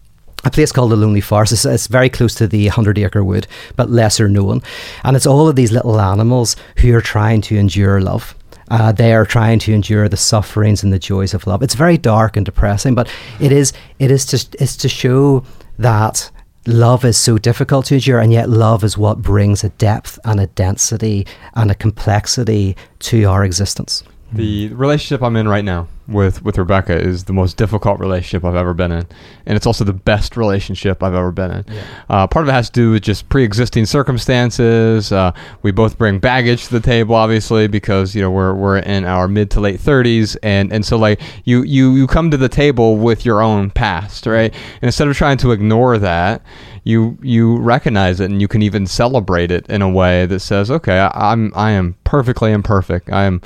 A 0.42 0.50
place 0.50 0.72
called 0.72 0.90
the 0.90 0.96
Lonely 0.96 1.20
Forest. 1.20 1.52
It's, 1.52 1.66
it's 1.66 1.86
very 1.86 2.08
close 2.08 2.34
to 2.36 2.46
the 2.46 2.68
Hundred 2.68 2.98
Acre 2.98 3.22
Wood, 3.22 3.46
but 3.76 3.90
lesser 3.90 4.26
known. 4.26 4.62
And 5.04 5.14
it's 5.14 5.26
all 5.26 5.48
of 5.48 5.54
these 5.54 5.70
little 5.70 6.00
animals 6.00 6.56
who 6.78 6.94
are 6.96 7.02
trying 7.02 7.42
to 7.42 7.56
endure 7.56 8.00
love. 8.00 8.34
Uh, 8.70 8.92
they 8.92 9.12
are 9.12 9.26
trying 9.26 9.58
to 9.58 9.72
endure 9.72 10.08
the 10.08 10.16
sufferings 10.16 10.82
and 10.82 10.92
the 10.92 10.98
joys 10.98 11.34
of 11.34 11.46
love. 11.46 11.62
It's 11.62 11.74
very 11.74 11.98
dark 11.98 12.36
and 12.36 12.46
depressing, 12.46 12.94
but 12.94 13.08
it 13.40 13.52
is 13.52 13.72
it 13.98 14.10
is 14.10 14.24
to 14.26 14.62
it's 14.62 14.76
to 14.78 14.88
show 14.88 15.44
that 15.78 16.30
love 16.66 17.04
is 17.04 17.16
so 17.16 17.38
difficult 17.38 17.86
to 17.86 17.94
endure, 17.94 18.20
and 18.20 18.32
yet 18.32 18.48
love 18.48 18.84
is 18.84 18.96
what 18.96 19.22
brings 19.22 19.64
a 19.64 19.70
depth 19.70 20.18
and 20.24 20.40
a 20.40 20.46
density 20.46 21.26
and 21.54 21.70
a 21.70 21.74
complexity 21.74 22.76
to 23.00 23.24
our 23.24 23.44
existence. 23.44 24.04
The 24.32 24.68
relationship 24.68 25.22
I'm 25.22 25.34
in 25.34 25.48
right 25.48 25.64
now 25.64 25.88
with 26.10 26.42
with 26.42 26.58
Rebecca 26.58 26.96
is 26.98 27.24
the 27.24 27.32
most 27.32 27.56
difficult 27.56 28.00
relationship 28.00 28.44
I've 28.44 28.56
ever 28.56 28.74
been 28.74 28.92
in, 28.92 29.06
and 29.46 29.56
it's 29.56 29.66
also 29.66 29.84
the 29.84 29.92
best 29.92 30.36
relationship 30.36 31.02
I've 31.02 31.14
ever 31.14 31.32
been 31.32 31.50
in. 31.50 31.64
Uh, 32.08 32.26
part 32.26 32.44
of 32.44 32.48
it 32.48 32.52
has 32.52 32.68
to 32.70 32.72
do 32.72 32.90
with 32.92 33.02
just 33.02 33.28
pre-existing 33.28 33.86
circumstances. 33.86 35.12
Uh, 35.12 35.32
we 35.62 35.70
both 35.70 35.96
bring 35.98 36.18
baggage 36.18 36.66
to 36.66 36.72
the 36.72 36.80
table, 36.80 37.14
obviously, 37.14 37.68
because 37.68 38.14
you 38.14 38.22
know 38.22 38.30
we're 38.30 38.54
we're 38.54 38.78
in 38.78 39.04
our 39.04 39.28
mid 39.28 39.50
to 39.52 39.60
late 39.60 39.80
thirties, 39.80 40.36
and 40.36 40.72
and 40.72 40.84
so 40.84 40.96
like 40.96 41.20
you 41.44 41.62
you 41.62 41.94
you 41.94 42.06
come 42.06 42.30
to 42.30 42.36
the 42.36 42.48
table 42.48 42.96
with 42.96 43.24
your 43.24 43.42
own 43.42 43.70
past, 43.70 44.26
right? 44.26 44.52
And 44.52 44.84
instead 44.84 45.08
of 45.08 45.16
trying 45.16 45.38
to 45.38 45.52
ignore 45.52 45.98
that, 45.98 46.42
you 46.84 47.18
you 47.22 47.58
recognize 47.58 48.20
it, 48.20 48.30
and 48.30 48.40
you 48.40 48.48
can 48.48 48.62
even 48.62 48.86
celebrate 48.86 49.50
it 49.50 49.66
in 49.68 49.82
a 49.82 49.88
way 49.88 50.26
that 50.26 50.40
says, 50.40 50.70
okay, 50.70 50.98
I, 50.98 51.32
I'm 51.32 51.52
I 51.54 51.70
am 51.72 51.96
perfectly 52.04 52.52
imperfect. 52.52 53.10
I 53.10 53.24
am 53.24 53.40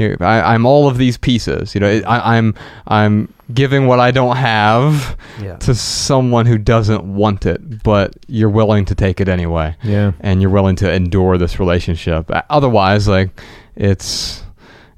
you 0.00 0.16
know, 0.18 0.26
I, 0.26 0.54
I'm 0.54 0.66
all 0.66 0.88
of 0.88 0.96
these 0.98 1.16
pieces. 1.16 1.74
You 1.74 1.80
know, 1.80 1.88
it- 1.88 2.04
I, 2.06 2.36
I'm 2.36 2.54
I'm 2.86 3.32
giving 3.52 3.86
what 3.86 4.00
I 4.00 4.10
don't 4.10 4.36
have 4.36 5.16
Yeah. 5.42 5.56
to 5.56 5.74
someone 5.74 6.46
who 6.46 6.56
doesn't 6.58 7.04
want 7.04 7.46
it, 7.46 7.82
but 7.82 8.14
you're 8.28 8.48
willing 8.50 8.84
to 8.86 8.94
take 8.94 9.20
it 9.20 9.28
anyway, 9.28 9.76
Yeah. 9.82 10.12
and 10.20 10.40
you're 10.40 10.50
willing 10.52 10.76
to 10.76 10.90
endure 10.92 11.36
this 11.38 11.58
relationship. 11.60 12.30
Uh, 12.30 12.42
Otherwise, 12.50 13.06
like 13.08 13.30
it's 13.76 14.42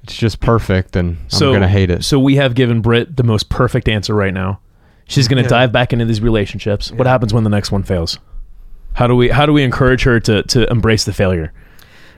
it's 0.05 0.17
just 0.17 0.41
perfect, 0.41 0.97
and 0.97 1.17
So 1.29 1.49
I'm 1.49 1.55
gonna 1.55 1.69
hate 1.69 1.91
it. 1.91 2.05
So 2.05 2.19
we 2.19 2.37
have 2.37 2.55
given 2.55 2.81
Britt 2.81 3.17
the 3.17 3.23
most 3.23 3.49
perfect 3.49 3.89
answer 3.89 4.15
right 4.15 4.35
now. 4.35 4.61
She's 5.07 5.29
going 5.29 5.43
to 5.43 5.49
dive 5.49 5.73
back 5.73 5.93
into 5.93 6.05
these 6.07 6.21
relationships. 6.23 6.91
What 6.91 7.07
happens 7.07 7.35
when 7.35 7.45
the 7.45 7.51
next 7.51 7.71
one 7.71 7.83
fails? 7.83 8.19
How 8.95 9.07
do 9.07 9.15
we 9.17 9.29
how 9.29 9.45
do 9.47 9.53
we 9.53 9.63
encourage 9.63 10.05
her 10.05 10.21
to 10.21 10.43
to 10.45 10.71
embrace 10.71 11.05
the 11.05 11.13
failure? 11.13 11.53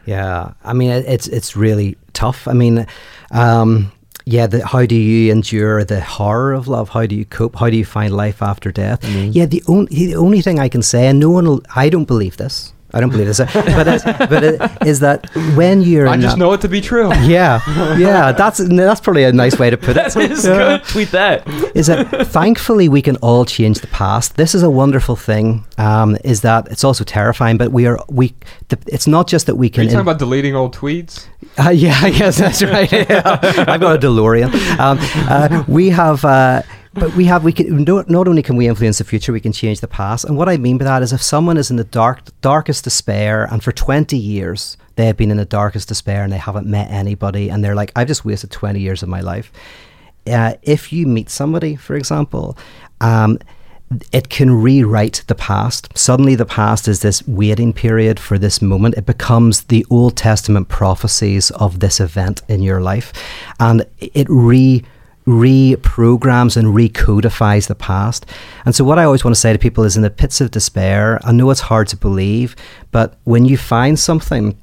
Yeah, 0.07 0.53
I 0.65 0.73
mean 0.73 0.91
it's 0.91 1.27
it's 1.29 1.57
really 1.57 1.97
tough. 2.13 2.47
I 2.47 2.53
mean, 2.53 2.87
um, 3.31 3.91
yeah, 4.27 4.47
the, 4.47 4.67
how 4.67 4.85
do 4.85 4.95
you 4.95 5.33
endure 5.33 5.85
the 5.85 6.01
horror 6.01 6.53
of 6.53 6.69
love? 6.69 6.91
How 6.91 7.07
do 7.07 7.15
you 7.15 7.25
cope? 7.25 7.57
How 7.57 7.71
do 7.71 7.77
you 7.77 7.85
find 7.85 8.15
life 8.15 8.43
after 8.43 8.71
death? 8.71 9.01
Mm-hmm. 9.01 9.31
Yeah, 9.33 9.47
the 9.47 9.63
only 9.67 10.07
the 10.07 10.17
only 10.17 10.43
thing 10.43 10.59
I 10.59 10.69
can 10.69 10.83
say, 10.83 11.07
and 11.07 11.19
no 11.19 11.31
one, 11.31 11.47
will, 11.47 11.63
I 11.75 11.89
don't 11.89 12.05
believe 12.07 12.37
this. 12.37 12.74
I 12.95 13.01
don't 13.01 13.11
believe 13.11 13.27
this, 13.27 13.39
but 13.39 13.87
it's, 13.89 14.05
but 14.05 14.45
it, 14.45 14.61
is 14.87 15.01
that 15.01 15.27
when 15.57 15.83
you're 15.83 16.07
I 16.09 16.15
in 16.15 16.21
just 16.21 16.37
that- 16.37 16.39
know 16.39 16.53
it 16.53 16.61
to 16.63 16.69
be 16.69 16.81
true. 16.81 17.11
Yeah, 17.25 17.61
yeah, 17.99 18.33
that's 18.33 18.59
that's 18.59 19.01
probably 19.01 19.25
a 19.25 19.33
nice 19.33 19.59
way 19.59 19.69
to 19.71 19.77
put 19.77 19.97
it. 19.97 20.13
That 20.15 20.31
is 20.31 20.45
Yeah 20.45 20.57
good. 20.79 20.85
Tweet 20.85 21.11
that. 21.11 21.47
is 21.75 21.87
that 21.89 22.27
thankfully 22.29 22.89
we 22.89 23.03
can 23.03 23.17
all 23.17 23.45
change 23.45 23.81
the 23.81 23.87
past. 23.89 24.37
This 24.37 24.55
is 24.55 24.63
a 24.63 24.71
wonderful 24.71 25.17
thing. 25.17 25.65
Um, 25.79 26.17
is 26.25 26.41
that 26.43 26.69
it's 26.71 26.85
also 26.85 27.05
terrifying, 27.05 27.57
but 27.59 27.73
we 27.73 27.87
are 27.87 27.99
we. 28.09 28.35
The, 28.69 28.79
it's 28.87 29.07
not 29.07 29.27
just 29.27 29.47
that 29.47 29.57
we 29.57 29.67
Are 29.67 29.71
can. 29.71 29.85
you 29.85 29.91
talking 29.91 30.01
about 30.01 30.19
deleting 30.19 30.55
old 30.55 30.75
tweets? 30.77 31.27
Uh, 31.59 31.71
yeah, 31.71 32.07
yes, 32.21 32.39
that's 32.39 32.63
right. 32.63 32.91
Yeah. 32.93 33.39
I've 33.69 33.81
got 33.81 33.97
a 33.97 34.07
DeLorean. 34.07 34.53
Um, 34.79 34.99
uh, 35.29 35.65
we 35.69 35.89
have, 35.91 36.25
uh, 36.25 36.63
but 36.95 37.15
we 37.15 37.25
have. 37.25 37.45
We 37.45 37.53
can 37.53 37.85
not, 37.85 38.09
only 38.29 38.43
can 38.43 38.57
we 38.57 38.69
influence 38.69 38.99
the 38.99 39.05
future, 39.05 39.33
we 39.33 39.41
can 39.41 39.53
change 39.53 39.81
the 39.81 39.89
past. 39.89 40.25
And 40.25 40.37
what 40.37 40.49
I 40.49 40.57
mean 40.57 40.79
by 40.79 40.85
that 40.85 41.03
is, 41.03 41.13
if 41.13 41.23
someone 41.23 41.57
is 41.57 41.71
in 41.71 41.77
the 41.77 41.85
dark, 41.85 42.21
darkest 42.41 42.85
despair, 42.85 43.45
and 43.51 43.63
for 43.63 43.73
twenty 43.73 44.19
years 44.19 44.77
they 44.97 45.07
have 45.07 45.17
been 45.17 45.31
in 45.31 45.37
the 45.37 45.45
darkest 45.45 45.89
despair 45.89 46.23
and 46.23 46.33
they 46.33 46.39
haven't 46.39 46.67
met 46.67 46.91
anybody, 46.91 47.51
and 47.51 47.63
they're 47.63 47.75
like, 47.75 47.93
"I've 47.97 48.09
just 48.09 48.25
wasted 48.25 48.51
twenty 48.51 48.81
years 48.81 49.03
of 49.03 49.09
my 49.09 49.21
life." 49.21 49.53
Uh, 50.27 50.55
if 50.63 50.93
you 50.93 51.07
meet 51.07 51.29
somebody, 51.29 51.77
for 51.77 51.97
example, 51.97 52.57
um, 53.01 53.39
it 54.11 54.29
can 54.31 54.51
rewrite 54.51 55.23
the 55.27 55.35
past. 55.35 55.97
Suddenly, 55.97 56.35
the 56.37 56.47
past 56.47 56.89
is 56.89 57.01
this 57.01 57.27
waiting 57.29 57.73
period 57.73 58.19
for 58.19 58.39
this 58.39 58.63
moment. 58.63 58.95
It 58.97 59.05
becomes 59.05 59.65
the 59.65 59.85
Old 59.91 60.17
Testament 60.17 60.69
prophecies 60.69 61.51
of 61.51 61.81
this 61.81 62.01
event 62.01 62.41
in 62.49 62.63
your 62.63 62.81
life, 62.81 63.13
and 63.61 63.85
it 63.99 64.27
re 64.31 64.83
reprograms 65.27 66.57
and 66.57 66.75
recodifies 66.75 67.67
the 67.67 67.75
past. 67.75 68.27
And 68.65 68.75
so, 68.75 68.85
what 68.85 68.99
I 68.99 69.05
always 69.05 69.25
want 69.25 69.35
to 69.35 69.41
say 69.41 69.53
to 69.53 69.59
people 69.59 69.85
is 69.85 69.97
in 69.97 70.03
the 70.03 70.11
pits 70.11 70.41
of 70.41 70.51
despair, 70.51 71.21
I 71.25 71.33
know 71.33 71.51
it's 71.51 71.61
hard 71.61 71.89
to 71.89 71.97
believe, 71.97 72.55
but 72.91 73.17
when 73.25 73.45
you 73.45 73.57
find 73.57 73.99
something 73.99 74.57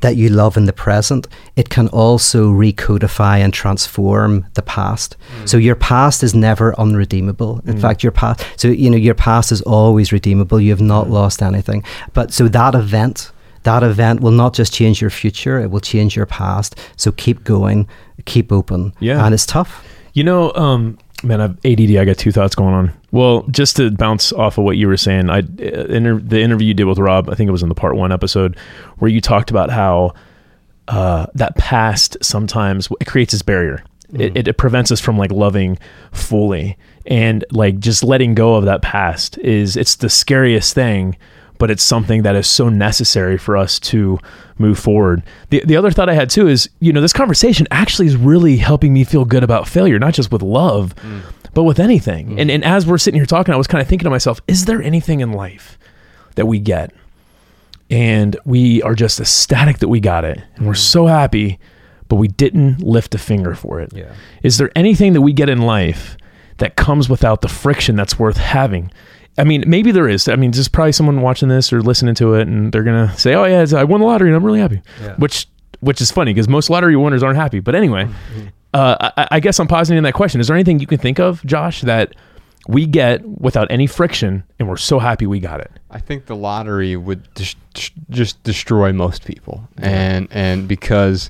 that 0.00 0.16
you 0.16 0.28
love 0.28 0.56
in 0.56 0.64
the 0.64 0.72
present, 0.72 1.28
it 1.56 1.68
can 1.68 1.88
also 1.88 2.52
recodify 2.52 3.38
and 3.38 3.52
transform 3.52 4.46
the 4.54 4.62
past. 4.62 5.16
Mm. 5.40 5.48
So 5.48 5.56
your 5.56 5.76
past 5.76 6.22
is 6.22 6.34
never 6.34 6.78
unredeemable. 6.78 7.60
In 7.66 7.74
mm. 7.74 7.80
fact, 7.80 8.02
your 8.02 8.12
past, 8.12 8.44
so 8.56 8.68
you 8.68 8.90
know, 8.90 8.96
your 8.96 9.14
past 9.14 9.52
is 9.52 9.62
always 9.62 10.12
redeemable. 10.12 10.60
You 10.60 10.70
have 10.70 10.80
not 10.80 11.06
mm. 11.06 11.10
lost 11.10 11.42
anything. 11.42 11.84
But 12.12 12.32
so 12.32 12.48
that 12.48 12.74
event, 12.74 13.30
that 13.62 13.82
event 13.82 14.20
will 14.20 14.32
not 14.32 14.54
just 14.54 14.72
change 14.72 15.00
your 15.00 15.10
future; 15.10 15.60
it 15.60 15.70
will 15.70 15.80
change 15.80 16.16
your 16.16 16.26
past. 16.26 16.76
So 16.96 17.12
keep 17.12 17.44
going, 17.44 17.88
keep 18.24 18.52
open. 18.52 18.92
Yeah. 19.00 19.24
and 19.24 19.34
it's 19.34 19.46
tough. 19.46 19.84
You 20.14 20.24
know, 20.24 20.52
um, 20.54 20.98
man, 21.22 21.40
I've 21.40 21.58
ADD. 21.64 21.96
I 21.96 22.04
got 22.04 22.16
two 22.16 22.32
thoughts 22.32 22.54
going 22.54 22.72
on. 22.72 22.92
Well, 23.10 23.42
just 23.50 23.76
to 23.76 23.90
bounce 23.90 24.32
off 24.32 24.58
of 24.58 24.64
what 24.64 24.76
you 24.76 24.88
were 24.88 24.96
saying, 24.96 25.28
I 25.28 25.40
uh, 25.40 25.86
inter- 25.88 26.20
the 26.20 26.40
interview 26.40 26.68
you 26.68 26.74
did 26.74 26.84
with 26.84 26.98
Rob, 26.98 27.28
I 27.28 27.34
think 27.34 27.48
it 27.48 27.52
was 27.52 27.62
in 27.62 27.68
the 27.68 27.74
part 27.74 27.96
one 27.96 28.12
episode, 28.12 28.56
where 28.98 29.10
you 29.10 29.20
talked 29.20 29.50
about 29.50 29.70
how 29.70 30.14
uh, 30.88 31.26
that 31.34 31.56
past 31.56 32.16
sometimes 32.22 32.88
it 33.00 33.06
creates 33.06 33.32
this 33.32 33.42
barrier. 33.42 33.84
It, 34.12 34.36
it, 34.36 34.48
it 34.48 34.58
prevents 34.58 34.92
us 34.92 35.00
from 35.00 35.18
like 35.18 35.32
loving 35.32 35.78
fully 36.12 36.76
and 37.06 37.44
like 37.50 37.78
just 37.80 38.04
letting 38.04 38.34
go 38.34 38.54
of 38.54 38.64
that 38.66 38.82
past 38.82 39.38
is 39.38 39.76
it's 39.76 39.96
the 39.96 40.08
scariest 40.08 40.74
thing 40.74 41.16
but 41.64 41.70
it's 41.70 41.82
something 41.82 42.24
that 42.24 42.36
is 42.36 42.46
so 42.46 42.68
necessary 42.68 43.38
for 43.38 43.56
us 43.56 43.80
to 43.80 44.18
move 44.58 44.78
forward. 44.78 45.22
The 45.48 45.62
the 45.64 45.78
other 45.78 45.90
thought 45.90 46.10
I 46.10 46.12
had 46.12 46.28
too 46.28 46.46
is, 46.46 46.68
you 46.78 46.92
know, 46.92 47.00
this 47.00 47.14
conversation 47.14 47.66
actually 47.70 48.06
is 48.06 48.16
really 48.16 48.58
helping 48.58 48.92
me 48.92 49.02
feel 49.02 49.24
good 49.24 49.42
about 49.42 49.66
failure, 49.66 49.98
not 49.98 50.12
just 50.12 50.30
with 50.30 50.42
love, 50.42 50.94
mm. 50.96 51.22
but 51.54 51.62
with 51.62 51.80
anything. 51.80 52.32
Mm. 52.32 52.40
And 52.42 52.50
and 52.50 52.64
as 52.66 52.86
we're 52.86 52.98
sitting 52.98 53.18
here 53.18 53.24
talking, 53.24 53.54
I 53.54 53.56
was 53.56 53.66
kind 53.66 53.80
of 53.80 53.88
thinking 53.88 54.04
to 54.04 54.10
myself, 54.10 54.42
is 54.46 54.66
there 54.66 54.82
anything 54.82 55.20
in 55.20 55.32
life 55.32 55.78
that 56.34 56.44
we 56.44 56.58
get 56.58 56.92
and 57.88 58.36
we 58.44 58.82
are 58.82 58.94
just 58.94 59.18
ecstatic 59.18 59.78
that 59.78 59.88
we 59.88 60.00
got 60.00 60.26
it 60.26 60.42
and 60.56 60.66
we're 60.66 60.74
mm. 60.74 60.76
so 60.76 61.06
happy, 61.06 61.58
but 62.08 62.16
we 62.16 62.28
didn't 62.28 62.82
lift 62.82 63.14
a 63.14 63.18
finger 63.18 63.54
for 63.54 63.80
it? 63.80 63.90
Yeah. 63.94 64.12
Is 64.42 64.58
there 64.58 64.70
anything 64.76 65.14
that 65.14 65.22
we 65.22 65.32
get 65.32 65.48
in 65.48 65.62
life 65.62 66.18
that 66.58 66.76
comes 66.76 67.08
without 67.08 67.40
the 67.40 67.48
friction 67.48 67.96
that's 67.96 68.18
worth 68.18 68.36
having? 68.36 68.90
I 69.36 69.44
mean, 69.44 69.64
maybe 69.66 69.90
there 69.90 70.08
is. 70.08 70.28
I 70.28 70.36
mean, 70.36 70.52
there's 70.52 70.68
probably 70.68 70.92
someone 70.92 71.20
watching 71.20 71.48
this 71.48 71.72
or 71.72 71.82
listening 71.82 72.14
to 72.16 72.34
it, 72.34 72.46
and 72.46 72.72
they're 72.72 72.82
gonna 72.84 73.16
say, 73.18 73.34
"Oh 73.34 73.44
yeah, 73.44 73.64
I 73.76 73.84
won 73.84 74.00
the 74.00 74.06
lottery, 74.06 74.28
and 74.28 74.36
I'm 74.36 74.44
really 74.44 74.60
happy," 74.60 74.80
Yeah. 75.02 75.14
which 75.16 75.48
which 75.80 76.00
is 76.00 76.10
funny 76.10 76.32
because 76.32 76.48
most 76.48 76.70
lottery 76.70 76.96
winners 76.96 77.22
aren't 77.22 77.36
happy. 77.36 77.60
But 77.60 77.74
anyway, 77.74 78.08
uh, 78.72 79.10
I, 79.16 79.28
I 79.32 79.40
guess 79.40 79.58
I'm 79.58 79.66
positing 79.66 80.02
that 80.04 80.14
question. 80.14 80.40
Is 80.40 80.46
there 80.48 80.56
anything 80.56 80.78
you 80.78 80.86
can 80.86 80.98
think 80.98 81.18
of, 81.18 81.44
Josh, 81.44 81.82
that 81.82 82.14
we 82.68 82.86
get 82.86 83.22
without 83.28 83.70
any 83.70 83.86
friction, 83.86 84.44
and 84.58 84.68
we're 84.68 84.76
so 84.78 84.98
happy 84.98 85.26
we 85.26 85.40
got 85.40 85.60
it? 85.60 85.70
I 85.90 85.98
think 85.98 86.26
the 86.26 86.36
lottery 86.36 86.96
would 86.96 87.22
dis- 87.34 87.56
just 88.08 88.42
destroy 88.44 88.92
most 88.92 89.24
people, 89.26 89.68
and 89.78 90.28
and 90.30 90.68
because 90.68 91.28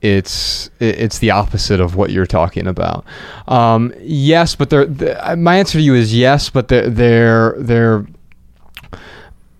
it's 0.00 0.70
it's 0.80 1.18
the 1.18 1.30
opposite 1.32 1.80
of 1.80 1.94
what 1.96 2.10
you're 2.10 2.26
talking 2.26 2.66
about. 2.66 3.04
Um, 3.48 3.92
yes, 4.00 4.54
but 4.54 4.70
they're, 4.70 4.86
the- 4.86 5.36
my 5.36 5.56
answer 5.58 5.78
to 5.78 5.82
you 5.82 5.94
is 5.94 6.14
yes, 6.14 6.50
but 6.50 6.68
they're 6.68 6.88
they're 6.90 7.54
they're 7.58 8.06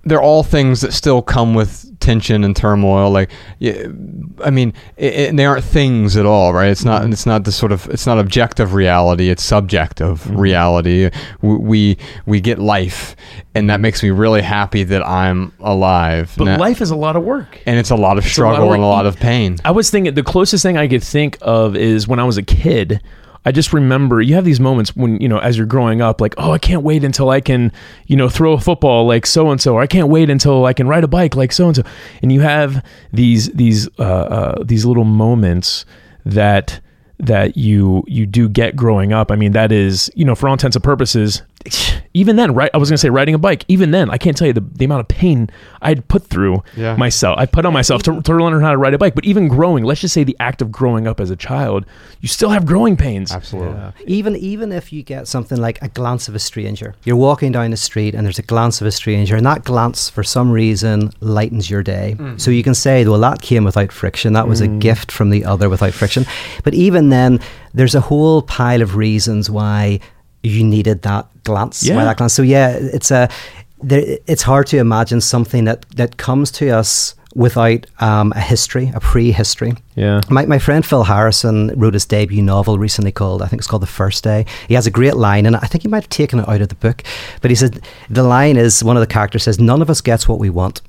they're 0.08 0.22
all 0.22 0.42
things 0.42 0.80
that 0.80 0.92
still 0.92 1.22
come 1.22 1.54
with 1.54 1.84
tension 2.00 2.44
and 2.44 2.56
turmoil. 2.56 3.10
Like, 3.10 3.30
I 3.62 4.50
mean, 4.50 4.74
it, 4.96 5.14
it, 5.14 5.36
they 5.36 5.46
aren't 5.46 5.64
things 5.64 6.16
at 6.16 6.26
all, 6.26 6.52
right? 6.52 6.70
It's 6.70 6.84
not. 6.84 7.08
It's 7.10 7.26
not 7.26 7.44
the 7.44 7.52
sort 7.52 7.72
of. 7.72 7.88
It's 7.90 8.06
not 8.06 8.18
objective 8.18 8.74
reality. 8.74 9.30
It's 9.30 9.44
subjective 9.44 10.22
mm-hmm. 10.22 10.36
reality. 10.36 11.10
We, 11.40 11.56
we 11.56 11.98
we 12.26 12.40
get 12.40 12.58
life, 12.58 13.14
and 13.54 13.70
that 13.70 13.80
makes 13.80 14.02
me 14.02 14.10
really 14.10 14.42
happy 14.42 14.82
that 14.84 15.06
I'm 15.06 15.52
alive. 15.60 16.34
But 16.36 16.58
life 16.58 16.80
is 16.80 16.90
a 16.90 16.96
lot 16.96 17.14
of 17.14 17.22
work. 17.22 17.62
and 17.64 17.78
it's 17.78 17.90
a 17.90 17.94
lot 17.94 18.08
of 18.08 18.08
a 18.08 18.10
lot 18.10 18.18
of 18.18 18.24
struggle 18.24 18.72
and 18.72 18.82
a 18.82 18.86
lot 18.86 19.06
of 19.06 19.16
pain. 19.16 19.56
I 19.64 19.70
was 19.70 19.90
thinking 19.90 20.14
the 20.14 20.22
closest 20.22 20.62
thing 20.62 20.76
I 20.76 20.88
could 20.88 21.02
think 21.02 21.38
of 21.42 21.76
is 21.76 22.08
when 22.08 22.18
I 22.18 22.24
was 22.24 22.38
a 22.38 22.42
kid. 22.42 23.02
I 23.48 23.50
just 23.50 23.72
remember 23.72 24.20
you 24.20 24.34
have 24.34 24.44
these 24.44 24.60
moments 24.60 24.94
when 24.94 25.18
you 25.22 25.28
know 25.28 25.38
as 25.38 25.56
you're 25.56 25.66
growing 25.66 26.02
up, 26.02 26.20
like 26.20 26.34
oh 26.36 26.52
I 26.52 26.58
can't 26.58 26.82
wait 26.82 27.02
until 27.02 27.30
I 27.30 27.40
can 27.40 27.72
you 28.06 28.14
know 28.14 28.28
throw 28.28 28.52
a 28.52 28.60
football 28.60 29.06
like 29.06 29.24
so 29.24 29.50
and 29.50 29.58
so, 29.58 29.72
or 29.72 29.80
I 29.80 29.86
can't 29.86 30.08
wait 30.08 30.28
until 30.28 30.66
I 30.66 30.74
can 30.74 30.86
ride 30.86 31.02
a 31.02 31.08
bike 31.08 31.34
like 31.34 31.52
so 31.52 31.68
and 31.68 31.76
so, 31.76 31.82
and 32.20 32.30
you 32.30 32.42
have 32.42 32.84
these 33.10 33.48
these 33.52 33.88
uh, 33.98 34.02
uh, 34.02 34.62
these 34.62 34.84
little 34.84 35.04
moments 35.04 35.86
that 36.26 36.80
that 37.18 37.56
you 37.56 38.04
you 38.06 38.26
do 38.26 38.48
get 38.48 38.76
growing 38.76 39.12
up. 39.12 39.30
I 39.30 39.36
mean 39.36 39.52
that 39.52 39.72
is 39.72 40.10
you 40.14 40.24
know 40.24 40.34
for 40.34 40.48
all 40.48 40.54
intents 40.54 40.76
and 40.76 40.82
purposes, 40.84 41.42
even 42.14 42.36
then 42.36 42.54
right 42.54 42.70
I 42.72 42.78
was 42.78 42.88
gonna 42.88 42.98
say 42.98 43.10
riding 43.10 43.34
a 43.34 43.38
bike. 43.38 43.64
Even 43.68 43.90
then 43.90 44.10
I 44.10 44.18
can't 44.18 44.36
tell 44.36 44.46
you 44.46 44.52
the, 44.52 44.60
the 44.60 44.84
amount 44.84 45.00
of 45.00 45.08
pain 45.08 45.50
I'd 45.82 46.06
put 46.08 46.24
through 46.26 46.62
Yeah. 46.76 46.96
myself. 46.96 47.38
I 47.38 47.46
put 47.46 47.64
on 47.66 47.72
myself 47.72 48.02
to, 48.04 48.20
to 48.20 48.34
learn 48.34 48.60
how 48.60 48.72
to 48.72 48.76
ride 48.78 48.94
a 48.94 48.98
bike. 48.98 49.14
But 49.14 49.24
even 49.24 49.48
growing, 49.48 49.84
let's 49.84 50.00
just 50.00 50.14
say 50.14 50.24
the 50.24 50.36
act 50.40 50.62
of 50.62 50.72
growing 50.72 51.06
up 51.06 51.20
as 51.20 51.30
a 51.30 51.36
child, 51.36 51.84
you 52.20 52.28
still 52.28 52.50
have 52.50 52.66
growing 52.66 52.96
pains. 52.96 53.32
Absolutely. 53.32 53.78
Even 54.06 54.36
even 54.36 54.72
if 54.72 54.92
you 54.92 55.02
get 55.02 55.28
something 55.28 55.58
like 55.58 55.80
a 55.82 55.88
glance 55.88 56.28
of 56.28 56.34
a 56.34 56.38
stranger, 56.38 56.94
you're 57.04 57.16
walking 57.16 57.52
down 57.52 57.70
the 57.70 57.76
street 57.76 58.14
and 58.14 58.24
there's 58.24 58.38
a 58.38 58.42
glance 58.42 58.80
of 58.80 58.86
a 58.86 58.92
stranger, 58.92 59.36
and 59.36 59.46
that 59.46 59.64
glance 59.64 60.08
for 60.08 60.22
some 60.22 60.50
reason 60.50 61.10
lightens 61.20 61.68
your 61.70 61.82
day. 61.82 62.16
Mm. 62.18 62.40
So 62.40 62.50
you 62.50 62.62
can 62.62 62.74
say, 62.74 63.04
well, 63.04 63.20
that 63.20 63.42
came 63.42 63.64
without 63.64 63.92
friction. 63.92 64.32
That 64.32 64.48
was 64.48 64.60
a 64.60 64.68
mm. 64.68 64.78
gift 64.78 65.12
from 65.12 65.30
the 65.30 65.44
other 65.44 65.68
without 65.68 65.92
friction. 65.92 66.24
But 66.64 66.74
even 66.74 67.07
even 67.08 67.38
then, 67.38 67.40
there's 67.74 67.94
a 67.94 68.00
whole 68.00 68.42
pile 68.42 68.82
of 68.82 68.96
reasons 68.96 69.50
why 69.50 70.00
you 70.42 70.64
needed 70.64 71.02
that 71.02 71.26
glance. 71.44 71.82
why 71.88 71.94
Yeah. 71.94 72.04
that 72.04 72.16
glance. 72.16 72.34
So 72.34 72.42
yeah, 72.42 72.70
it's 72.70 73.10
a. 73.10 73.28
There, 73.80 74.18
it's 74.26 74.42
hard 74.42 74.66
to 74.68 74.78
imagine 74.78 75.20
something 75.20 75.64
that 75.66 75.86
that 75.96 76.16
comes 76.16 76.50
to 76.52 76.68
us 76.70 77.14
without 77.34 77.86
um, 78.00 78.32
a 78.34 78.40
history, 78.40 78.90
a 78.94 79.00
pre-history. 79.00 79.72
Yeah. 79.94 80.20
My, 80.28 80.46
my 80.46 80.58
friend 80.58 80.84
Phil 80.84 81.04
Harrison 81.04 81.68
wrote 81.78 81.94
his 81.94 82.04
debut 82.06 82.42
novel 82.42 82.78
recently 82.78 83.12
called, 83.12 83.42
I 83.42 83.46
think 83.46 83.60
it's 83.60 83.68
called 83.68 83.82
The 83.82 83.86
First 83.86 84.24
Day. 84.24 84.44
He 84.66 84.74
has 84.74 84.86
a 84.86 84.90
great 84.90 85.14
line 85.14 85.46
and. 85.46 85.54
I 85.54 85.66
think 85.68 85.82
he 85.82 85.88
might 85.88 86.02
have 86.02 86.08
taken 86.08 86.40
it 86.40 86.48
out 86.48 86.60
of 86.62 86.68
the 86.68 86.74
book. 86.74 87.04
But 87.40 87.50
he 87.50 87.54
said, 87.54 87.80
the 88.10 88.24
line 88.24 88.56
is 88.56 88.82
one 88.82 88.96
of 88.96 89.00
the 89.02 89.12
characters 89.14 89.44
says, 89.44 89.58
None 89.60 89.82
of 89.82 89.90
us 89.90 90.00
gets 90.00 90.26
what 90.28 90.40
we 90.40 90.50
want, 90.50 90.80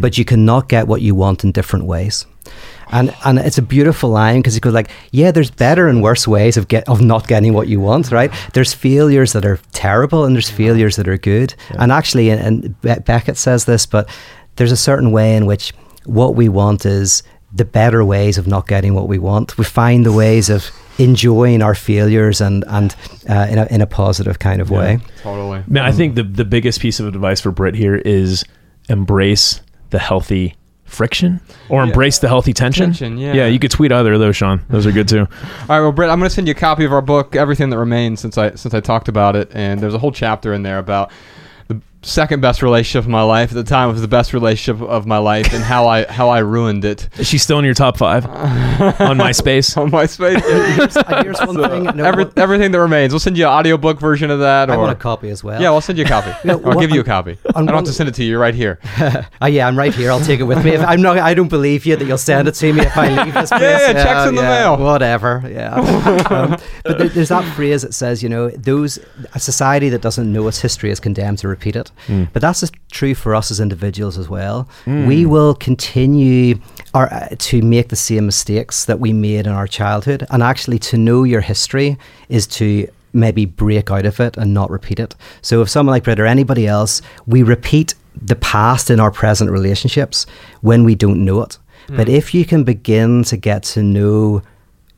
but 0.00 0.16
you 0.18 0.24
cannot 0.24 0.68
get 0.68 0.86
what 0.86 1.00
you 1.02 1.16
want 1.16 1.42
in 1.44 1.50
different 1.52 1.86
ways. 1.86 2.26
And 2.92 3.14
and 3.24 3.38
it's 3.38 3.58
a 3.58 3.62
beautiful 3.62 4.10
line 4.10 4.40
because 4.40 4.54
he 4.54 4.60
goes 4.60 4.74
like, 4.74 4.90
yeah, 5.10 5.30
there's 5.32 5.50
better 5.50 5.88
and 5.88 6.02
worse 6.02 6.28
ways 6.28 6.56
of 6.56 6.68
get 6.68 6.88
of 6.88 7.00
not 7.00 7.26
getting 7.26 7.52
what 7.52 7.68
you 7.68 7.80
want, 7.80 8.12
right? 8.12 8.32
There's 8.52 8.72
failures 8.72 9.32
that 9.32 9.44
are 9.44 9.58
terrible 9.72 10.24
and 10.24 10.34
there's 10.34 10.50
failures 10.50 10.96
that 10.96 11.08
are 11.08 11.18
good. 11.18 11.54
And 11.78 11.90
actually, 11.90 12.30
and, 12.30 12.40
and 12.40 13.04
Beckett 13.04 13.36
says 13.36 13.64
this, 13.64 13.86
but 13.86 14.08
there's 14.56 14.72
a 14.72 14.76
certain 14.76 15.10
way 15.10 15.36
in 15.36 15.46
which 15.46 15.72
what 16.04 16.34
we 16.36 16.48
want 16.48 16.86
is 16.86 17.22
the 17.52 17.64
better 17.64 18.04
ways 18.04 18.38
of 18.38 18.46
not 18.46 18.68
getting 18.68 18.94
what 18.94 19.08
we 19.08 19.18
want. 19.18 19.56
We 19.58 19.64
find 19.64 20.04
the 20.04 20.12
ways 20.12 20.50
of 20.50 20.70
enjoying 20.98 21.62
our 21.62 21.74
failures 21.74 22.40
and 22.40 22.64
and 22.68 22.94
uh, 23.28 23.46
in 23.50 23.58
a 23.58 23.66
in 23.66 23.80
a 23.80 23.86
positive 23.86 24.38
kind 24.38 24.60
of 24.60 24.70
way. 24.70 24.98
Totally. 25.22 25.62
Man, 25.66 25.84
I 25.84 25.92
think 25.92 26.14
the 26.14 26.22
the 26.22 26.44
biggest 26.44 26.80
piece 26.80 27.00
of 27.00 27.06
advice 27.06 27.40
for 27.40 27.50
Brit 27.50 27.74
here 27.74 27.96
is 27.96 28.44
embrace 28.88 29.60
the 29.90 29.98
healthy 29.98 30.54
friction 30.86 31.40
or 31.68 31.82
Yeah. 31.82 31.88
embrace 31.88 32.18
the 32.18 32.28
healthy 32.28 32.52
tension. 32.52 32.86
Tension, 32.86 33.18
yeah. 33.18 33.34
Yeah, 33.34 33.46
you 33.46 33.58
could 33.58 33.70
tweet 33.70 33.92
either 33.92 34.12
of 34.14 34.20
those, 34.20 34.36
Sean. 34.36 34.62
Those 34.70 34.86
are 34.86 34.92
good 34.92 35.08
too. 35.08 35.20
All 35.20 35.26
right, 35.68 35.80
well, 35.80 35.92
Britt, 35.92 36.08
I'm 36.10 36.18
going 36.18 36.28
to 36.28 36.34
send 36.34 36.46
you 36.46 36.52
a 36.52 36.54
copy 36.54 36.84
of 36.84 36.92
our 36.92 37.02
book, 37.02 37.36
Everything 37.36 37.70
That 37.70 37.78
Remains, 37.78 38.20
since 38.20 38.38
I 38.38 38.54
since 38.54 38.72
I 38.74 38.80
talked 38.80 39.08
about 39.08 39.36
it, 39.36 39.50
and 39.52 39.80
there's 39.80 39.94
a 39.94 39.98
whole 39.98 40.12
chapter 40.12 40.52
in 40.52 40.62
there 40.62 40.78
about 40.78 41.10
second 42.06 42.40
best 42.40 42.62
relationship 42.62 43.04
of 43.04 43.08
my 43.10 43.22
life. 43.22 43.50
At 43.50 43.54
the 43.56 43.64
time, 43.64 43.88
it 43.90 43.92
was 43.92 44.00
the 44.00 44.08
best 44.08 44.32
relationship 44.32 44.80
of 44.82 45.06
my 45.06 45.18
life, 45.18 45.52
and 45.52 45.62
how 45.62 45.86
I 45.88 46.04
how 46.10 46.28
I 46.28 46.38
ruined 46.38 46.84
it 46.84 47.08
Is 47.18 47.26
she 47.26 47.38
still 47.38 47.58
in 47.58 47.64
your 47.64 47.74
top 47.74 47.96
five 47.98 48.24
on 48.26 49.18
MySpace? 49.18 49.76
on 49.76 49.90
MySpace. 49.90 50.42
And 51.10 51.24
here's 51.24 51.38
one 51.40 51.56
thing. 51.56 51.96
no, 51.96 52.04
Every, 52.04 52.24
what- 52.24 52.38
everything 52.38 52.70
that 52.72 52.80
remains. 52.80 53.12
We'll 53.12 53.20
send 53.20 53.36
you 53.36 53.44
an 53.46 53.50
audiobook 53.52 53.98
version 54.00 54.30
of 54.30 54.40
that, 54.40 54.70
I 54.70 54.76
want 54.76 54.92
a 54.92 54.94
copy 54.94 55.28
as 55.30 55.42
well. 55.44 55.60
yeah, 55.60 55.70
we'll 55.70 55.80
send 55.80 55.98
you 55.98 56.04
a 56.04 56.08
copy. 56.08 56.30
No, 56.46 56.54
I'll 56.54 56.60
what- 56.60 56.80
give 56.80 56.90
you 56.90 56.96
a 56.96 57.00
on- 57.00 57.04
copy. 57.06 57.38
I 57.54 57.58
on 57.58 57.66
don't 57.66 57.74
have 57.74 57.84
to 57.84 57.92
send 57.92 58.08
it 58.08 58.14
to 58.16 58.22
you. 58.24 58.30
You're 58.30 58.40
right 58.40 58.54
here. 58.54 58.78
Oh 59.40 59.46
yeah, 59.46 59.66
I'm 59.66 59.76
right 59.76 59.94
here. 59.94 60.10
I'll 60.10 60.20
take 60.20 60.40
it 60.40 60.44
with 60.44 60.64
me. 60.64 60.72
If 60.72 60.80
I'm 60.82 61.02
not, 61.02 61.18
I 61.18 61.34
don't 61.34 61.48
believe 61.48 61.84
you 61.86 61.96
that 61.96 62.04
you'll 62.06 62.18
send 62.18 62.46
it 62.48 62.52
to 62.56 62.72
me 62.72 62.82
if 62.82 62.96
I 62.96 63.24
leave 63.24 63.34
this 63.34 63.50
place. 63.50 63.60
yeah, 63.62 63.92
checks 63.92 64.28
in 64.28 64.34
the 64.36 64.42
mail. 64.42 64.76
Whatever. 64.76 65.42
Yeah. 65.48 65.74
um, 66.30 66.56
but 66.84 66.98
there, 66.98 67.08
there's 67.08 67.28
that 67.30 67.44
phrase 67.54 67.82
that 67.82 67.94
says, 67.94 68.22
you 68.22 68.28
know, 68.28 68.48
those 68.50 68.98
a 69.34 69.40
society 69.40 69.88
that 69.88 70.02
doesn't 70.02 70.30
know 70.32 70.46
its 70.48 70.60
history 70.60 70.90
is 70.90 71.00
condemned 71.00 71.38
to 71.38 71.48
repeat 71.48 71.74
it. 71.76 71.90
Mm. 72.06 72.28
But 72.32 72.42
that's 72.42 72.64
true 72.90 73.14
for 73.14 73.34
us 73.34 73.50
as 73.50 73.60
individuals 73.60 74.18
as 74.18 74.28
well. 74.28 74.68
Mm. 74.84 75.06
We 75.06 75.26
will 75.26 75.54
continue 75.54 76.60
our, 76.94 77.12
uh, 77.12 77.28
to 77.38 77.62
make 77.62 77.88
the 77.88 77.96
same 77.96 78.26
mistakes 78.26 78.84
that 78.84 79.00
we 79.00 79.12
made 79.12 79.46
in 79.46 79.52
our 79.52 79.66
childhood, 79.66 80.26
and 80.30 80.42
actually 80.42 80.78
to 80.78 80.96
know 80.96 81.24
your 81.24 81.40
history 81.40 81.96
is 82.28 82.46
to 82.46 82.88
maybe 83.12 83.46
break 83.46 83.90
out 83.90 84.04
of 84.04 84.20
it 84.20 84.36
and 84.36 84.52
not 84.52 84.70
repeat 84.70 85.00
it. 85.00 85.14
So 85.40 85.62
if 85.62 85.70
someone 85.70 85.94
like 85.94 86.04
Britt 86.04 86.20
or 86.20 86.26
anybody 86.26 86.66
else, 86.66 87.00
we 87.26 87.42
repeat 87.42 87.94
the 88.20 88.36
past 88.36 88.90
in 88.90 89.00
our 89.00 89.10
present 89.10 89.50
relationships 89.50 90.26
when 90.60 90.84
we 90.84 90.94
don't 90.94 91.24
know 91.24 91.42
it. 91.42 91.58
Mm. 91.88 91.96
But 91.96 92.08
if 92.08 92.34
you 92.34 92.44
can 92.44 92.64
begin 92.64 93.24
to 93.24 93.36
get 93.36 93.62
to 93.62 93.82
know 93.82 94.42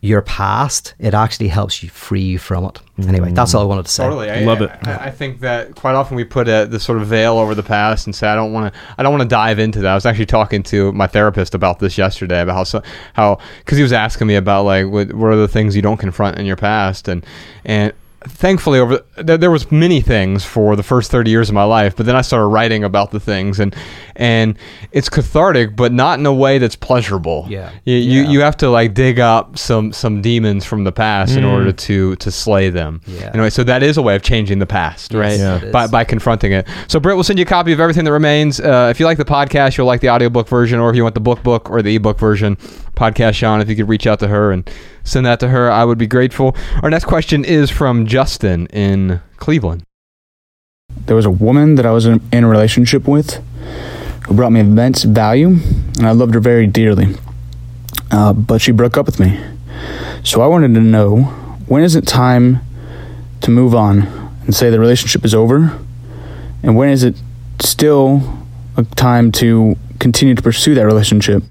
your 0.00 0.22
past, 0.22 0.94
it 1.00 1.12
actually 1.12 1.48
helps 1.48 1.82
you 1.82 1.88
free 1.88 2.22
you 2.22 2.38
from 2.38 2.64
it. 2.64 2.80
Anyway, 3.08 3.32
that's 3.32 3.52
all 3.52 3.62
I 3.62 3.64
wanted 3.64 3.86
to 3.86 3.90
say. 3.90 4.04
Totally, 4.04 4.30
I 4.30 4.40
Love 4.40 4.62
it. 4.62 4.70
I, 4.82 5.06
I 5.06 5.10
think 5.10 5.40
that 5.40 5.74
quite 5.74 5.94
often 5.94 6.16
we 6.16 6.24
put 6.24 6.48
a, 6.48 6.66
this 6.66 6.84
sort 6.84 7.00
of 7.00 7.08
veil 7.08 7.36
over 7.36 7.54
the 7.54 7.64
past 7.64 8.06
and 8.06 8.14
say, 8.14 8.28
"I 8.28 8.36
don't 8.36 8.52
want 8.52 8.72
to. 8.72 8.80
I 8.96 9.02
don't 9.02 9.12
want 9.12 9.22
to 9.22 9.28
dive 9.28 9.58
into 9.58 9.80
that." 9.80 9.90
I 9.90 9.94
was 9.94 10.06
actually 10.06 10.26
talking 10.26 10.62
to 10.64 10.92
my 10.92 11.08
therapist 11.08 11.54
about 11.54 11.80
this 11.80 11.98
yesterday 11.98 12.42
about 12.42 12.54
how 12.54 12.64
so, 12.64 12.82
how 13.14 13.38
because 13.58 13.76
he 13.76 13.82
was 13.82 13.92
asking 13.92 14.28
me 14.28 14.36
about 14.36 14.64
like 14.64 14.86
what, 14.86 15.12
what 15.12 15.28
are 15.28 15.36
the 15.36 15.48
things 15.48 15.74
you 15.74 15.82
don't 15.82 15.98
confront 15.98 16.38
in 16.38 16.46
your 16.46 16.56
past 16.56 17.08
and 17.08 17.26
and 17.64 17.92
thankfully 18.22 18.80
over 18.80 19.00
there, 19.16 19.38
there 19.38 19.50
was 19.50 19.70
many 19.70 20.00
things 20.00 20.44
for 20.44 20.74
the 20.74 20.82
first 20.82 21.08
30 21.10 21.30
years 21.30 21.48
of 21.48 21.54
my 21.54 21.62
life 21.62 21.94
but 21.94 22.04
then 22.04 22.16
i 22.16 22.20
started 22.20 22.46
writing 22.46 22.82
about 22.82 23.12
the 23.12 23.20
things 23.20 23.60
and 23.60 23.76
and 24.16 24.58
it's 24.90 25.08
cathartic 25.08 25.76
but 25.76 25.92
not 25.92 26.18
in 26.18 26.26
a 26.26 26.32
way 26.34 26.58
that's 26.58 26.74
pleasurable. 26.74 27.46
Yeah. 27.48 27.70
you 27.84 27.94
you, 27.96 28.22
Yeah. 28.22 28.28
you 28.30 28.40
have 28.40 28.56
to 28.56 28.68
like 28.70 28.92
dig 28.94 29.20
up 29.20 29.56
some 29.56 29.92
some 29.92 30.20
demons 30.20 30.64
from 30.64 30.82
the 30.82 30.90
past 30.90 31.36
in 31.36 31.44
order 31.44 31.70
to 31.70 32.16
to 32.16 32.30
slay 32.32 32.70
them. 32.70 33.00
Yeah. 33.06 33.30
anyway 33.32 33.50
so 33.50 33.62
that 33.62 33.84
is 33.84 33.96
a 33.96 34.02
way 34.02 34.16
of 34.16 34.22
changing 34.22 34.58
the 34.58 34.66
past 34.66 35.14
right? 35.14 35.38
Yes, 35.38 35.62
it 35.62 35.72
by, 35.72 35.86
by 35.86 36.02
confronting 36.02 36.50
it. 36.52 36.66
So 36.88 36.98
Britt 36.98 37.14
will 37.14 37.22
send 37.22 37.38
you 37.38 37.44
a 37.44 37.46
copy 37.46 37.72
of 37.72 37.78
everything 37.78 38.04
that 38.04 38.12
remains. 38.12 38.58
Uh, 38.58 38.88
if 38.90 38.98
you 38.98 39.06
like 39.06 39.18
the 39.18 39.24
podcast 39.24 39.76
you'll 39.76 39.86
like 39.86 40.00
the 40.00 40.10
audiobook 40.10 40.48
version 40.48 40.80
or 40.80 40.90
if 40.90 40.96
you 40.96 41.04
want 41.04 41.14
the 41.14 41.20
book 41.20 41.44
book 41.44 41.70
or 41.70 41.80
the 41.82 41.94
ebook 41.94 42.18
version 42.18 42.56
podcast 42.96 43.34
sean 43.34 43.60
if 43.60 43.68
you 43.68 43.76
could 43.76 43.88
reach 43.88 44.08
out 44.08 44.18
to 44.18 44.26
her 44.26 44.50
and 44.50 44.68
send 45.09 45.24
that 45.26 45.40
to 45.40 45.48
her 45.48 45.70
i 45.70 45.85
would 45.85 45.98
be 45.98 46.06
grateful 46.06 46.55
our 46.82 46.90
next 46.90 47.06
question 47.06 47.44
is 47.44 47.70
from 47.70 48.06
justin 48.06 48.66
in 48.66 49.20
cleveland 49.36 49.82
There 51.06 51.16
was 51.16 51.26
a 51.26 51.30
woman 51.30 51.76
that 51.76 51.86
I 51.86 51.93
was 51.93 52.06
in, 52.06 52.20
in 52.32 52.44
a 52.44 52.48
relationship 52.48 53.06
with 53.09 53.43
who 54.26 54.35
brought 54.35 54.52
me 54.52 54.60
immense 54.60 55.05
value, 55.05 55.48
and 55.98 56.06
I 56.06 56.12
loved 56.12 56.35
her 56.35 56.40
very 56.40 56.66
dearly. 56.66 57.14
Uh, 58.10 58.32
but 58.32 58.60
she 58.60 58.72
broke 58.72 58.97
up 58.98 59.06
with 59.06 59.18
me. 59.18 59.40
So 60.22 60.43
I 60.43 60.47
wanted 60.47 60.74
to 60.74 60.80
know 60.80 61.22
when 61.66 61.82
is 61.82 61.94
it 61.94 62.06
time 62.06 62.60
to 63.40 63.51
move 63.51 63.74
on 63.74 64.02
and 64.44 64.55
say 64.55 64.70
the 64.70 64.80
relationship 64.80 65.24
is 65.24 65.35
over? 65.35 65.78
And 66.62 66.76
when 66.76 66.90
is 66.90 67.05
it 67.05 67.16
still 67.60 68.20
a 68.76 68.85
time 68.85 69.32
to 69.32 69.76
continue 69.98 70.35
to 70.35 70.43
pursue 70.43 70.74
that 70.74 70.85
relationship? 70.85 71.43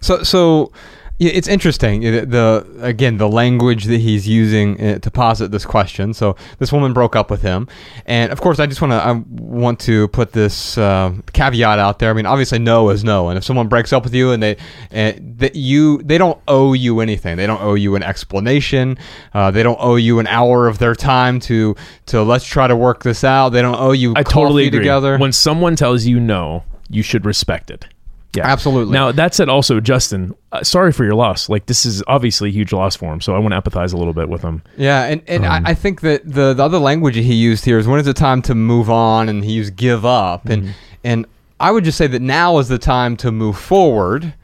So, 0.00 0.22
so 0.22 0.70
yeah, 1.18 1.30
it's 1.32 1.48
interesting. 1.48 2.02
The, 2.02 2.26
the 2.26 2.66
again, 2.80 3.16
the 3.16 3.28
language 3.28 3.84
that 3.84 4.00
he's 4.00 4.28
using 4.28 4.80
uh, 4.80 4.98
to 4.98 5.10
posit 5.10 5.50
this 5.50 5.64
question. 5.64 6.12
So, 6.12 6.36
this 6.58 6.72
woman 6.72 6.92
broke 6.92 7.16
up 7.16 7.30
with 7.30 7.40
him, 7.40 7.68
and 8.04 8.30
of 8.30 8.40
course, 8.40 8.60
I 8.60 8.66
just 8.66 8.82
want 8.82 8.92
to 8.92 8.96
I 8.96 9.12
want 9.30 9.80
to 9.80 10.08
put 10.08 10.32
this 10.32 10.76
uh, 10.76 11.14
caveat 11.32 11.78
out 11.78 12.00
there. 12.00 12.10
I 12.10 12.12
mean, 12.12 12.26
obviously, 12.26 12.58
no 12.58 12.90
is 12.90 13.02
no, 13.02 13.30
and 13.30 13.38
if 13.38 13.44
someone 13.44 13.68
breaks 13.68 13.94
up 13.94 14.04
with 14.04 14.14
you 14.14 14.32
and 14.32 14.42
they 14.42 14.58
and 14.90 15.38
that 15.38 15.56
you 15.56 16.02
they 16.02 16.18
don't 16.18 16.38
owe 16.48 16.74
you 16.74 17.00
anything. 17.00 17.36
They 17.36 17.46
don't 17.46 17.62
owe 17.62 17.74
you 17.74 17.96
an 17.96 18.02
explanation. 18.02 18.98
Uh, 19.32 19.50
they 19.50 19.62
don't 19.62 19.78
owe 19.80 19.96
you 19.96 20.18
an 20.18 20.26
hour 20.26 20.68
of 20.68 20.78
their 20.78 20.94
time 20.94 21.40
to 21.40 21.76
to 22.06 22.22
let's 22.22 22.44
try 22.44 22.66
to 22.66 22.76
work 22.76 23.02
this 23.02 23.24
out. 23.24 23.50
They 23.50 23.62
don't 23.62 23.80
owe 23.80 23.92
you. 23.92 24.12
I 24.16 24.22
totally 24.22 24.66
agree. 24.66 24.80
Together. 24.80 25.16
When 25.16 25.32
someone 25.32 25.76
tells 25.76 26.04
you 26.04 26.20
no, 26.20 26.64
you 26.90 27.02
should 27.02 27.24
respect 27.24 27.70
it. 27.70 27.86
Yeah, 28.36 28.46
Absolutely. 28.46 28.92
Now 28.92 29.10
that 29.12 29.34
said, 29.34 29.48
also 29.48 29.80
Justin, 29.80 30.34
uh, 30.52 30.62
sorry 30.62 30.92
for 30.92 31.04
your 31.04 31.14
loss. 31.14 31.48
Like 31.48 31.66
this 31.66 31.84
is 31.86 32.02
obviously 32.06 32.50
a 32.50 32.52
huge 32.52 32.72
loss 32.72 32.94
for 32.96 33.12
him, 33.12 33.20
so 33.20 33.34
I 33.34 33.38
want 33.38 33.52
to 33.54 33.60
empathize 33.60 33.92
a 33.92 33.96
little 33.96 34.12
bit 34.12 34.28
with 34.28 34.42
him. 34.42 34.62
Yeah, 34.76 35.04
and, 35.04 35.22
and 35.26 35.44
Um, 35.44 35.66
I, 35.66 35.70
I 35.70 35.74
think 35.74 36.02
that 36.02 36.22
the, 36.24 36.54
the 36.54 36.62
other 36.62 36.78
language 36.78 37.14
he 37.16 37.34
used 37.34 37.64
here 37.64 37.78
is 37.78 37.86
when 37.86 37.98
is 38.00 38.06
it 38.06 38.16
time 38.16 38.42
to 38.42 38.54
move 38.54 38.90
on, 38.90 39.28
and 39.28 39.44
he 39.44 39.52
used 39.52 39.76
give 39.76 40.04
up, 40.04 40.44
Mm-hmm. 40.44 40.52
and 40.66 40.74
and 41.04 41.26
I 41.58 41.70
would 41.70 41.84
just 41.84 41.96
say 41.96 42.06
that 42.08 42.20
now 42.20 42.58
is 42.58 42.68
the 42.68 42.78
time 42.78 43.16
to 43.18 43.32
move 43.32 43.56
forward. 43.58 44.34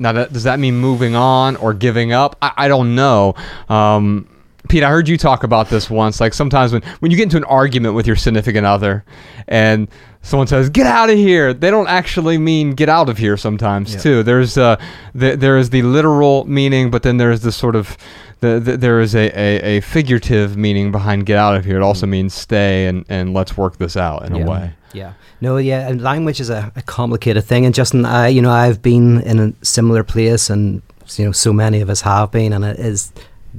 Now, 0.00 0.12
that, 0.12 0.32
does 0.32 0.44
that 0.44 0.58
mean 0.60 0.76
moving 0.76 1.16
on 1.16 1.56
or 1.56 1.74
giving 1.74 2.12
up? 2.12 2.36
I, 2.42 2.52
I 2.56 2.68
don't 2.68 2.94
know. 2.94 3.34
Um, 3.68 4.28
Pete, 4.68 4.82
I 4.82 4.90
heard 4.90 5.08
you 5.08 5.16
talk 5.16 5.44
about 5.44 5.68
this 5.68 5.88
once. 5.90 6.20
Like 6.20 6.34
sometimes 6.34 6.72
when, 6.72 6.82
when 7.00 7.10
you 7.10 7.16
get 7.16 7.24
into 7.24 7.36
an 7.36 7.44
argument 7.44 7.94
with 7.94 8.06
your 8.06 8.16
significant 8.16 8.66
other 8.66 9.04
and 9.46 9.88
someone 10.22 10.46
says, 10.46 10.68
get 10.68 10.86
out 10.86 11.10
of 11.10 11.16
here, 11.16 11.54
they 11.54 11.70
don't 11.70 11.88
actually 11.88 12.38
mean 12.38 12.72
get 12.72 12.88
out 12.88 13.08
of 13.08 13.18
here 13.18 13.36
sometimes, 13.36 14.00
too. 14.02 14.22
There's 14.22 14.58
uh, 14.58 14.76
the, 15.14 15.36
there 15.36 15.56
is 15.56 15.70
the 15.70 15.82
literal 15.82 16.44
meaning, 16.44 16.90
but 16.90 17.02
then 17.02 17.16
there's 17.16 17.40
the 17.40 17.52
sort 17.52 17.76
of, 17.76 17.96
the, 18.40 18.60
the, 18.60 18.76
there 18.76 19.00
is 19.00 19.14
a, 19.14 19.30
a, 19.38 19.78
a 19.78 19.80
figurative 19.80 20.56
meaning 20.56 20.92
behind 20.92 21.26
get 21.26 21.38
out 21.38 21.56
of 21.56 21.64
here. 21.64 21.76
It 21.76 21.82
also 21.82 22.06
means 22.06 22.34
stay 22.34 22.86
and, 22.86 23.04
and 23.08 23.32
let's 23.32 23.56
work 23.56 23.78
this 23.78 23.96
out 23.96 24.26
in 24.26 24.34
Yeah. 24.34 24.44
a 24.44 24.50
way. 24.50 24.72
Yeah. 24.92 25.12
No, 25.40 25.56
yeah, 25.58 25.86
and 25.88 26.00
language 26.02 26.40
is 26.40 26.50
a, 26.50 26.72
a 26.74 26.82
complicated 26.82 27.44
thing. 27.44 27.64
And 27.66 27.74
Justin, 27.74 28.04
I, 28.04 28.28
you 28.28 28.42
know, 28.42 28.50
I've 28.50 28.82
been 28.82 29.20
in 29.20 29.38
a 29.38 29.64
similar 29.64 30.02
place, 30.02 30.50
and 30.50 30.82
you 31.16 31.26
know, 31.26 31.32
so 31.32 31.52
many 31.52 31.80
of 31.80 31.88
us 31.90 32.00
have 32.00 32.32
been, 32.32 32.52
and 32.52 32.64
it 32.64 32.78
is 32.78 33.12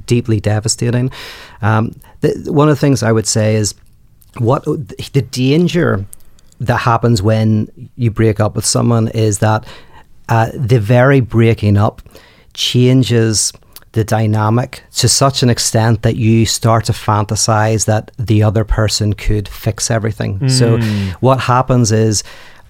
deeply 0.06 0.40
devastating. 0.40 1.10
Um, 1.62 1.94
the, 2.20 2.50
one 2.52 2.68
of 2.68 2.76
the 2.76 2.80
things 2.80 3.02
I 3.02 3.12
would 3.12 3.26
say 3.26 3.54
is 3.54 3.74
what 4.38 4.64
the 4.64 5.22
danger 5.30 6.04
that 6.60 6.76
happens 6.76 7.22
when 7.22 7.90
you 7.96 8.10
break 8.10 8.38
up 8.40 8.54
with 8.54 8.66
someone 8.66 9.08
is 9.08 9.38
that 9.38 9.66
uh, 10.28 10.50
the 10.54 10.78
very 10.78 11.20
breaking 11.20 11.76
up 11.76 12.02
changes 12.54 13.52
the 13.92 14.04
dynamic 14.04 14.84
to 14.92 15.08
such 15.08 15.42
an 15.42 15.50
extent 15.50 16.02
that 16.02 16.14
you 16.14 16.46
start 16.46 16.84
to 16.84 16.92
fantasize 16.92 17.86
that 17.86 18.12
the 18.18 18.40
other 18.42 18.64
person 18.64 19.12
could 19.14 19.48
fix 19.48 19.90
everything. 19.90 20.48
So 20.48 20.76
what 21.20 21.40
happens 21.40 21.90
is 21.90 22.22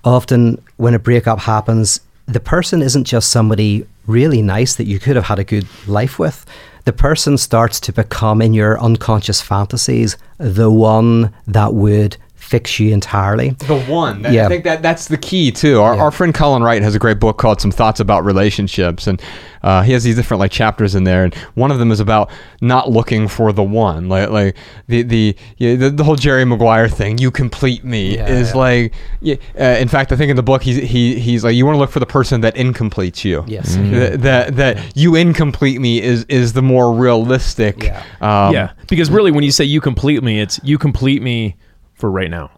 often 0.02 0.62
when 0.78 0.94
a 0.94 0.98
breakup 0.98 1.40
happens, 1.40 2.00
the 2.24 2.40
person 2.40 2.80
isn't 2.80 3.04
just 3.04 3.28
somebody 3.30 3.86
really 4.06 4.40
nice 4.40 4.76
that 4.76 4.84
you 4.84 4.98
could 4.98 5.16
have 5.16 5.26
had 5.26 5.38
a 5.38 5.44
good 5.44 5.66
life 5.86 6.18
with. 6.18 6.46
The 6.90 6.96
person 6.96 7.38
starts 7.38 7.78
to 7.82 7.92
become 7.92 8.42
in 8.42 8.52
your 8.52 8.76
unconscious 8.80 9.40
fantasies 9.40 10.16
the 10.38 10.72
one 10.72 11.32
that 11.46 11.72
would 11.72 12.16
fix 12.50 12.80
you 12.80 12.92
entirely. 12.92 13.50
The 13.50 13.78
one. 13.82 14.22
That, 14.22 14.32
Yeah. 14.32 14.46
I 14.46 14.48
think 14.48 14.64
that 14.64 14.82
that's 14.82 15.06
the 15.06 15.16
key 15.16 15.52
too. 15.52 15.80
Our, 15.80 15.94
Yeah. 15.94 16.02
our 16.02 16.10
friend 16.10 16.34
Colin 16.34 16.64
Wright 16.64 16.82
has 16.82 16.96
a 16.96 16.98
great 16.98 17.20
book 17.20 17.38
called 17.38 17.60
Some 17.60 17.70
Thoughts 17.70 18.00
About 18.00 18.24
Relationships, 18.24 19.06
and 19.06 19.22
uh, 19.62 19.82
he 19.82 19.92
has 19.92 20.02
these 20.02 20.16
different 20.16 20.40
like 20.40 20.50
chapters 20.50 20.94
in 20.96 21.04
there, 21.04 21.22
and 21.24 21.32
one 21.54 21.70
of 21.70 21.78
them 21.78 21.92
is 21.92 22.00
about 22.00 22.28
not 22.60 22.90
looking 22.90 23.28
for 23.28 23.52
the 23.52 23.62
one. 23.62 24.08
Like 24.08 24.30
like 24.30 24.56
the 24.88 25.02
the 25.02 25.36
yeah, 25.58 25.76
the, 25.76 25.90
the 25.90 26.02
whole 26.02 26.16
Jerry 26.16 26.44
Maguire 26.44 26.88
thing. 26.88 27.18
You 27.18 27.30
complete 27.30 27.84
me 27.84 28.16
Yeah, 28.16 28.26
is 28.28 28.50
yeah. 28.50 28.56
like. 28.56 28.92
Yeah, 29.20 29.36
uh, 29.58 29.64
in 29.78 29.86
fact, 29.88 30.10
I 30.12 30.16
think 30.16 30.30
in 30.30 30.36
the 30.36 30.42
book 30.42 30.62
he's 30.62 30.76
he 30.76 31.20
he's 31.20 31.44
like 31.44 31.54
you 31.54 31.64
want 31.66 31.76
to 31.76 31.78
look 31.78 31.90
for 31.90 32.00
the 32.00 32.06
person 32.06 32.40
that 32.40 32.56
incompletes 32.56 33.24
you. 33.24 33.44
Yes. 33.46 33.76
Th- 33.76 34.18
That 34.20 34.56
that 34.56 34.96
you 34.96 35.14
incomplete 35.14 35.80
me 35.80 36.02
is 36.02 36.24
is 36.28 36.52
the 36.54 36.62
more 36.62 36.92
realistic. 36.92 37.84
Yeah. 37.84 38.02
Um, 38.20 38.52
yeah, 38.54 38.72
because 38.88 39.08
really, 39.10 39.30
when 39.30 39.44
you 39.44 39.52
say 39.52 39.64
you 39.64 39.80
complete 39.80 40.22
me, 40.22 40.40
it's 40.40 40.58
you 40.64 40.78
complete 40.78 41.22
me 41.22 41.54
for 42.00 42.10
right 42.10 42.30
now. 42.30 42.50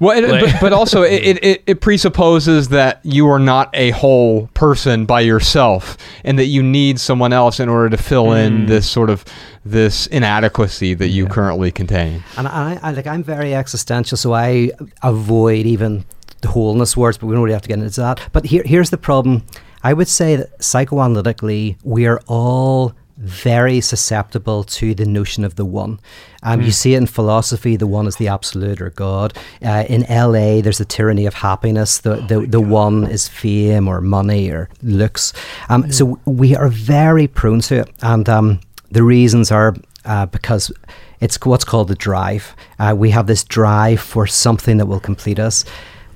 Well, 0.00 0.18
it, 0.18 0.28
Like- 0.28 0.52
but, 0.52 0.60
but 0.60 0.72
also 0.72 1.02
it, 1.02 1.38
it, 1.42 1.62
it 1.66 1.80
presupposes 1.80 2.68
that 2.70 3.00
you 3.04 3.28
are 3.28 3.38
not 3.38 3.70
a 3.74 3.90
whole 3.90 4.48
person 4.48 5.06
by 5.06 5.20
yourself, 5.20 5.96
and 6.24 6.38
that 6.38 6.46
you 6.46 6.62
need 6.62 6.98
someone 6.98 7.32
else 7.32 7.60
in 7.60 7.68
order 7.68 7.88
to 7.90 8.02
fill 8.02 8.32
in 8.32 8.62
mm. 8.62 8.66
this 8.66 8.88
sort 8.88 9.10
of 9.10 9.24
this 9.64 10.06
inadequacy 10.08 10.94
that 10.94 11.08
you 11.08 11.26
currently 11.26 11.70
contain. 11.70 12.22
And 12.36 12.48
I, 12.48 12.78
I 12.82 12.90
like 12.92 13.06
I'm 13.06 13.22
very 13.22 13.54
existential, 13.54 14.16
so 14.16 14.32
I 14.32 14.70
avoid 15.02 15.66
even 15.66 16.04
the 16.40 16.48
wholeness 16.48 16.96
words, 16.96 17.18
but 17.18 17.26
we 17.26 17.34
don't 17.34 17.42
really 17.42 17.52
have 17.52 17.62
to 17.62 17.68
get 17.68 17.78
into 17.78 18.00
that. 18.00 18.20
But 18.32 18.46
here, 18.46 18.62
here's 18.64 18.90
the 18.90 18.98
problem. 18.98 19.44
I 19.82 19.92
would 19.92 20.08
say 20.08 20.36
that 20.36 20.58
psychoanalytically, 20.58 21.76
we 21.82 22.06
are 22.06 22.20
all 22.26 22.94
very 23.20 23.80
susceptible 23.80 24.64
to 24.64 24.94
the 24.94 25.04
notion 25.04 25.44
of 25.44 25.56
the 25.56 25.64
one. 25.64 26.00
Um, 26.42 26.62
You 26.62 26.72
see 26.72 26.94
it 26.94 26.98
in 26.98 27.06
philosophy, 27.06 27.76
the 27.76 27.86
one 27.86 28.06
is 28.06 28.16
the 28.16 28.28
absolute 28.28 28.80
or 28.80 28.90
God. 28.90 29.36
Uh, 29.64 29.84
in 29.88 30.02
LA, 30.08 30.60
there's 30.62 30.78
the 30.78 30.84
tyranny 30.86 31.26
of 31.26 31.34
happiness. 31.34 31.98
The, 31.98 32.16
the, 32.16 32.46
the 32.46 32.60
one 32.60 33.06
is 33.06 33.28
fame 33.28 33.86
or 33.88 34.00
money 34.00 34.50
or 34.50 34.68
looks. 34.82 35.32
Um, 35.68 35.92
So 35.92 36.18
we 36.24 36.56
are 36.56 36.68
very 36.68 37.26
prone 37.26 37.60
to 37.62 37.80
it. 37.80 37.90
And 38.02 38.28
um, 38.28 38.60
the 38.90 39.02
reasons 39.02 39.52
are 39.52 39.74
uh, 40.04 40.26
because 40.26 40.72
it's 41.20 41.38
what's 41.44 41.64
called 41.64 41.88
the 41.88 41.94
drive. 41.94 42.56
Uh, 42.78 42.94
we 42.96 43.10
have 43.10 43.26
this 43.26 43.44
drive 43.44 44.00
for 44.00 44.26
something 44.26 44.78
that 44.78 44.86
will 44.86 45.00
complete 45.00 45.38
us. 45.38 45.64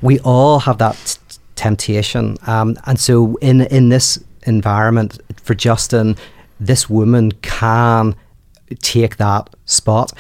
We 0.01 0.19
all 0.21 0.61
have 0.61 0.79
that 0.79 0.97
t- 1.05 1.39
temptation, 1.55 2.37
um, 2.47 2.77
and 2.87 2.99
so 2.99 3.37
in 3.37 3.63
in 3.63 3.89
this 3.91 4.19
environment 4.47 5.21
for 5.43 5.55
Justin, 5.55 6.17
this 6.61 6.89
woman 6.89 7.33
can 7.43 8.15
take 8.81 9.17
that 9.17 9.51
spot, 9.65 10.13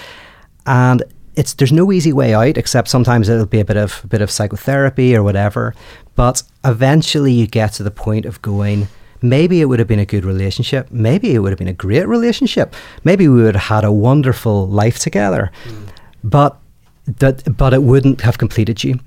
and 0.66 1.02
it's 1.36 1.55
there's 1.55 1.73
no 1.73 1.90
easy 1.93 2.12
way 2.12 2.35
out 2.35 2.56
except 2.56 2.89
sometimes 2.89 3.28
it'll 3.28 3.47
be 3.47 3.61
a 3.61 3.65
bit 3.65 3.77
of 3.77 4.01
a 4.05 4.06
bit 4.06 4.23
of 4.23 4.31
psychotherapy 4.31 5.16
or 5.16 5.23
whatever. 5.23 5.74
But 6.15 6.43
eventually, 6.65 7.32
you 7.32 7.47
get 7.47 7.73
to 7.74 7.82
the 7.82 7.90
point 7.90 8.27
of 8.27 8.40
going 8.43 8.89
maybe 9.24 9.61
it 9.61 9.65
would 9.65 9.78
have 9.78 9.89
been 9.89 9.98
a 9.98 10.06
good 10.06 10.24
relationship. 10.24 10.90
Maybe 10.90 11.35
it 11.35 11.39
would 11.39 11.51
have 11.51 11.59
been 11.59 11.66
a 11.66 11.73
great 11.73 12.06
relationship. 12.06 12.74
Maybe 13.02 13.27
we 13.27 13.43
would 13.43 13.55
have 13.56 13.65
had 13.65 13.85
a 13.85 13.90
wonderful 13.90 14.69
life 14.69 14.98
together. 14.98 15.51
Hmm. 15.65 15.85
But 16.23 16.59
that 17.06 17.56
but 17.56 17.74
it 17.74 17.82
wouldn't 17.82 18.20
have 18.20 18.39
completed 18.39 18.85
you. 18.85 19.01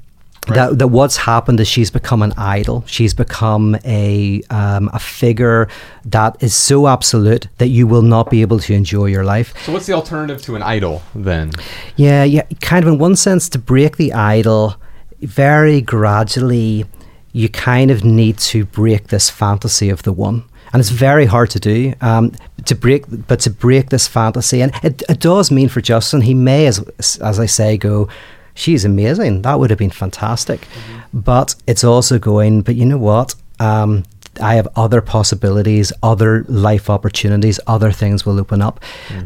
That, 0.55 0.79
that 0.79 0.87
what's 0.87 1.17
happened 1.17 1.59
is 1.59 1.67
she's 1.67 1.91
become 1.91 2.21
an 2.21 2.33
idol. 2.37 2.83
She's 2.87 3.13
become 3.13 3.77
a 3.85 4.41
um, 4.49 4.89
a 4.93 4.99
figure 4.99 5.67
that 6.05 6.41
is 6.41 6.53
so 6.55 6.87
absolute 6.87 7.47
that 7.57 7.67
you 7.67 7.87
will 7.87 8.01
not 8.01 8.29
be 8.29 8.41
able 8.41 8.59
to 8.59 8.73
enjoy 8.73 9.05
your 9.05 9.23
life. 9.23 9.53
So, 9.65 9.71
what's 9.73 9.85
the 9.85 9.93
alternative 9.93 10.41
to 10.43 10.55
an 10.55 10.63
idol 10.63 11.01
then? 11.15 11.51
Yeah, 11.95 12.23
yeah, 12.23 12.43
kind 12.61 12.85
of 12.85 12.93
in 12.93 12.99
one 12.99 13.15
sense 13.15 13.49
to 13.49 13.59
break 13.59 13.97
the 13.97 14.13
idol 14.13 14.75
very 15.21 15.81
gradually 15.81 16.85
you 17.33 17.49
kind 17.49 17.91
of 17.91 18.03
need 18.03 18.37
to 18.37 18.65
break 18.65 19.07
this 19.07 19.29
fantasy 19.29 19.89
of 19.89 20.03
the 20.03 20.11
one. 20.11 20.43
And 20.73 20.79
it's 20.79 20.89
very 20.89 21.25
hard 21.25 21.49
to 21.51 21.59
do. 21.59 21.93
Um, 22.01 22.31
to 22.65 22.75
break 22.75 23.05
but 23.27 23.39
to 23.41 23.49
break 23.49 23.89
this 23.89 24.07
fantasy 24.07 24.61
and 24.61 24.73
it, 24.83 25.01
it 25.07 25.19
does 25.19 25.51
mean 25.51 25.69
for 25.69 25.79
Justin 25.79 26.21
he 26.21 26.33
may 26.33 26.67
as 26.67 26.79
as 27.21 27.39
I 27.39 27.45
say 27.45 27.77
go 27.77 28.09
she's 28.57 28.83
amazing. 28.83 29.43
That 29.43 29.59
would 29.59 29.69
have 29.69 29.79
been 29.79 29.91
fantastic. 29.91 30.67
But 31.13 31.55
it's 31.67 31.83
also 31.83 32.19
going, 32.19 32.63
but 32.63 32.75
you 32.75 32.85
know 32.85 32.97
what? 32.97 33.35
Um, 33.59 34.03
I 34.41 34.55
have 34.55 34.67
other 34.75 35.01
possibilities, 35.01 35.93
other 36.03 36.43
life 36.47 36.89
opportunities, 36.89 37.59
other 37.67 37.91
things 37.91 38.25
will 38.25 38.39
open 38.39 38.61
up. 38.61 38.79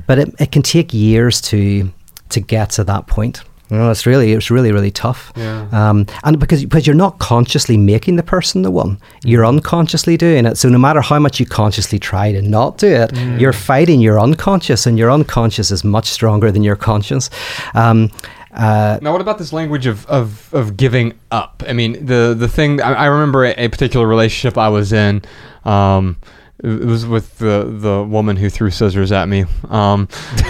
But 0.07 0.19
it, 0.19 0.35
it 0.39 0.51
can 0.51 0.61
take 0.61 0.93
years 0.93 1.41
to 1.41 1.91
to 2.29 2.39
get 2.39 2.69
to 2.71 2.83
that 2.85 3.07
point. 3.07 3.43
You 3.69 3.77
know, 3.77 3.89
it's 3.91 4.05
really 4.05 4.33
it's 4.33 4.51
really 4.51 4.71
really 4.71 4.91
tough. 4.91 5.31
Yeah. 5.35 5.67
Um, 5.71 6.05
and 6.23 6.39
because 6.39 6.63
because 6.63 6.85
you're 6.85 6.95
not 6.95 7.19
consciously 7.19 7.77
making 7.77 8.17
the 8.17 8.23
person 8.23 8.61
the 8.61 8.71
one, 8.71 8.99
you're 9.23 9.45
unconsciously 9.45 10.17
doing 10.17 10.45
it. 10.45 10.57
So 10.57 10.69
no 10.69 10.77
matter 10.77 11.01
how 11.01 11.19
much 11.19 11.39
you 11.39 11.45
consciously 11.45 11.99
try 11.99 12.31
to 12.33 12.41
not 12.41 12.77
do 12.77 12.87
it, 12.87 13.15
you're 13.39 13.53
fighting 13.53 14.01
your 14.01 14.19
unconscious, 14.19 14.85
and 14.85 14.97
your 14.97 15.09
unconscious 15.11 15.71
is 15.71 15.83
much 15.83 16.07
stronger 16.09 16.51
than 16.51 16.63
your 16.63 16.75
conscience. 16.75 17.29
Um, 17.73 18.11
uh, 18.53 18.99
Now, 19.01 19.11
what 19.11 19.21
about 19.21 19.37
this 19.37 19.53
language 19.53 19.85
of, 19.85 20.05
of, 20.07 20.53
of 20.53 20.77
giving 20.77 21.13
up? 21.31 21.63
I 21.67 21.73
mean, 21.73 22.05
the 22.05 22.35
the 22.37 22.47
thing 22.47 22.81
I, 22.81 22.93
I 22.93 23.05
remember 23.05 23.45
a, 23.45 23.53
a 23.57 23.67
particular 23.69 24.07
relationship 24.07 24.57
I 24.57 24.69
was 24.69 24.93
in. 24.93 25.21
Um, 25.65 26.17
it 26.63 26.85
was 26.85 27.07
with 27.07 27.39
the 27.39 27.75
the 27.79 28.03
woman 28.03 28.35
who 28.35 28.47
threw 28.47 28.69
scissors 28.69 29.11
at 29.11 29.27
me, 29.27 29.45
um, 29.69 30.07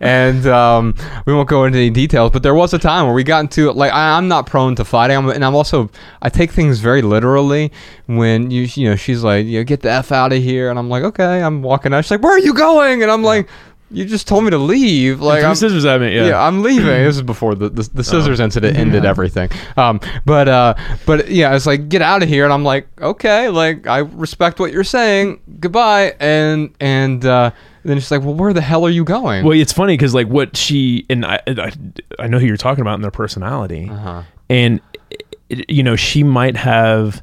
and 0.00 0.44
um, 0.48 0.96
we 1.26 1.32
won't 1.32 1.48
go 1.48 1.64
into 1.64 1.78
any 1.78 1.90
details. 1.90 2.32
But 2.32 2.42
there 2.42 2.54
was 2.54 2.74
a 2.74 2.78
time 2.78 3.04
where 3.06 3.14
we 3.14 3.22
got 3.22 3.40
into 3.40 3.70
like 3.70 3.92
I, 3.92 4.16
I'm 4.16 4.26
not 4.26 4.46
prone 4.46 4.74
to 4.76 4.84
fighting, 4.84 5.16
I'm, 5.16 5.28
and 5.28 5.44
I'm 5.44 5.54
also 5.54 5.90
I 6.22 6.28
take 6.28 6.50
things 6.50 6.80
very 6.80 7.02
literally. 7.02 7.70
When 8.06 8.50
you 8.50 8.62
you 8.62 8.90
know 8.90 8.96
she's 8.96 9.22
like 9.22 9.46
you 9.46 9.60
know, 9.60 9.64
get 9.64 9.82
the 9.82 9.92
f 9.92 10.10
out 10.10 10.32
of 10.32 10.42
here, 10.42 10.70
and 10.70 10.78
I'm 10.78 10.88
like 10.88 11.04
okay, 11.04 11.40
I'm 11.40 11.62
walking 11.62 11.94
out. 11.94 12.04
She's 12.04 12.10
like 12.10 12.22
where 12.22 12.32
are 12.32 12.40
you 12.40 12.54
going? 12.54 13.02
And 13.02 13.10
I'm 13.10 13.22
like. 13.22 13.48
You 13.92 14.04
just 14.06 14.26
told 14.26 14.44
me 14.44 14.50
to 14.50 14.58
leave. 14.58 15.20
Like 15.20 15.44
I'm, 15.44 15.54
scissors 15.54 15.84
at 15.84 16.00
me, 16.00 16.14
yeah. 16.16 16.40
I'm 16.44 16.62
leaving. 16.62 16.86
this 16.86 17.16
is 17.16 17.22
before 17.22 17.54
the 17.54 17.68
the, 17.68 17.88
the 17.94 18.02
scissors 18.04 18.40
Oh. 18.40 18.44
incident 18.44 18.76
ended 18.76 19.04
everything. 19.04 19.50
Um, 19.76 20.00
but 20.24 20.48
uh, 20.48 20.74
but 21.06 21.28
yeah, 21.30 21.54
it's 21.54 21.66
like 21.66 21.88
get 21.88 22.00
out 22.02 22.22
of 22.22 22.28
here, 22.28 22.44
and 22.44 22.52
I'm 22.52 22.64
like, 22.64 22.88
okay, 23.00 23.48
like 23.48 23.86
I 23.86 23.98
respect 23.98 24.58
what 24.60 24.72
you're 24.72 24.84
saying. 24.84 25.40
Goodbye, 25.60 26.14
and 26.20 26.74
and 26.80 27.24
uh, 27.26 27.50
then 27.84 27.98
she's 27.98 28.10
like, 28.10 28.22
well, 28.22 28.34
where 28.34 28.52
the 28.52 28.60
hell 28.62 28.84
are 28.86 28.90
you 28.90 29.04
going? 29.04 29.44
Well, 29.44 29.58
it's 29.58 29.72
funny 29.72 29.94
because 29.94 30.14
like 30.14 30.28
what 30.28 30.56
she 30.56 31.04
and 31.10 31.26
I, 31.26 31.40
I, 31.46 31.72
I 32.18 32.26
know 32.28 32.38
who 32.38 32.46
you're 32.46 32.56
talking 32.56 32.80
about 32.82 32.94
in 32.94 33.02
their 33.02 33.10
personality, 33.10 33.88
Uh-huh. 33.90 34.22
and 34.48 34.80
you 35.68 35.82
know 35.82 35.96
she 35.96 36.22
might 36.22 36.56
have 36.56 37.22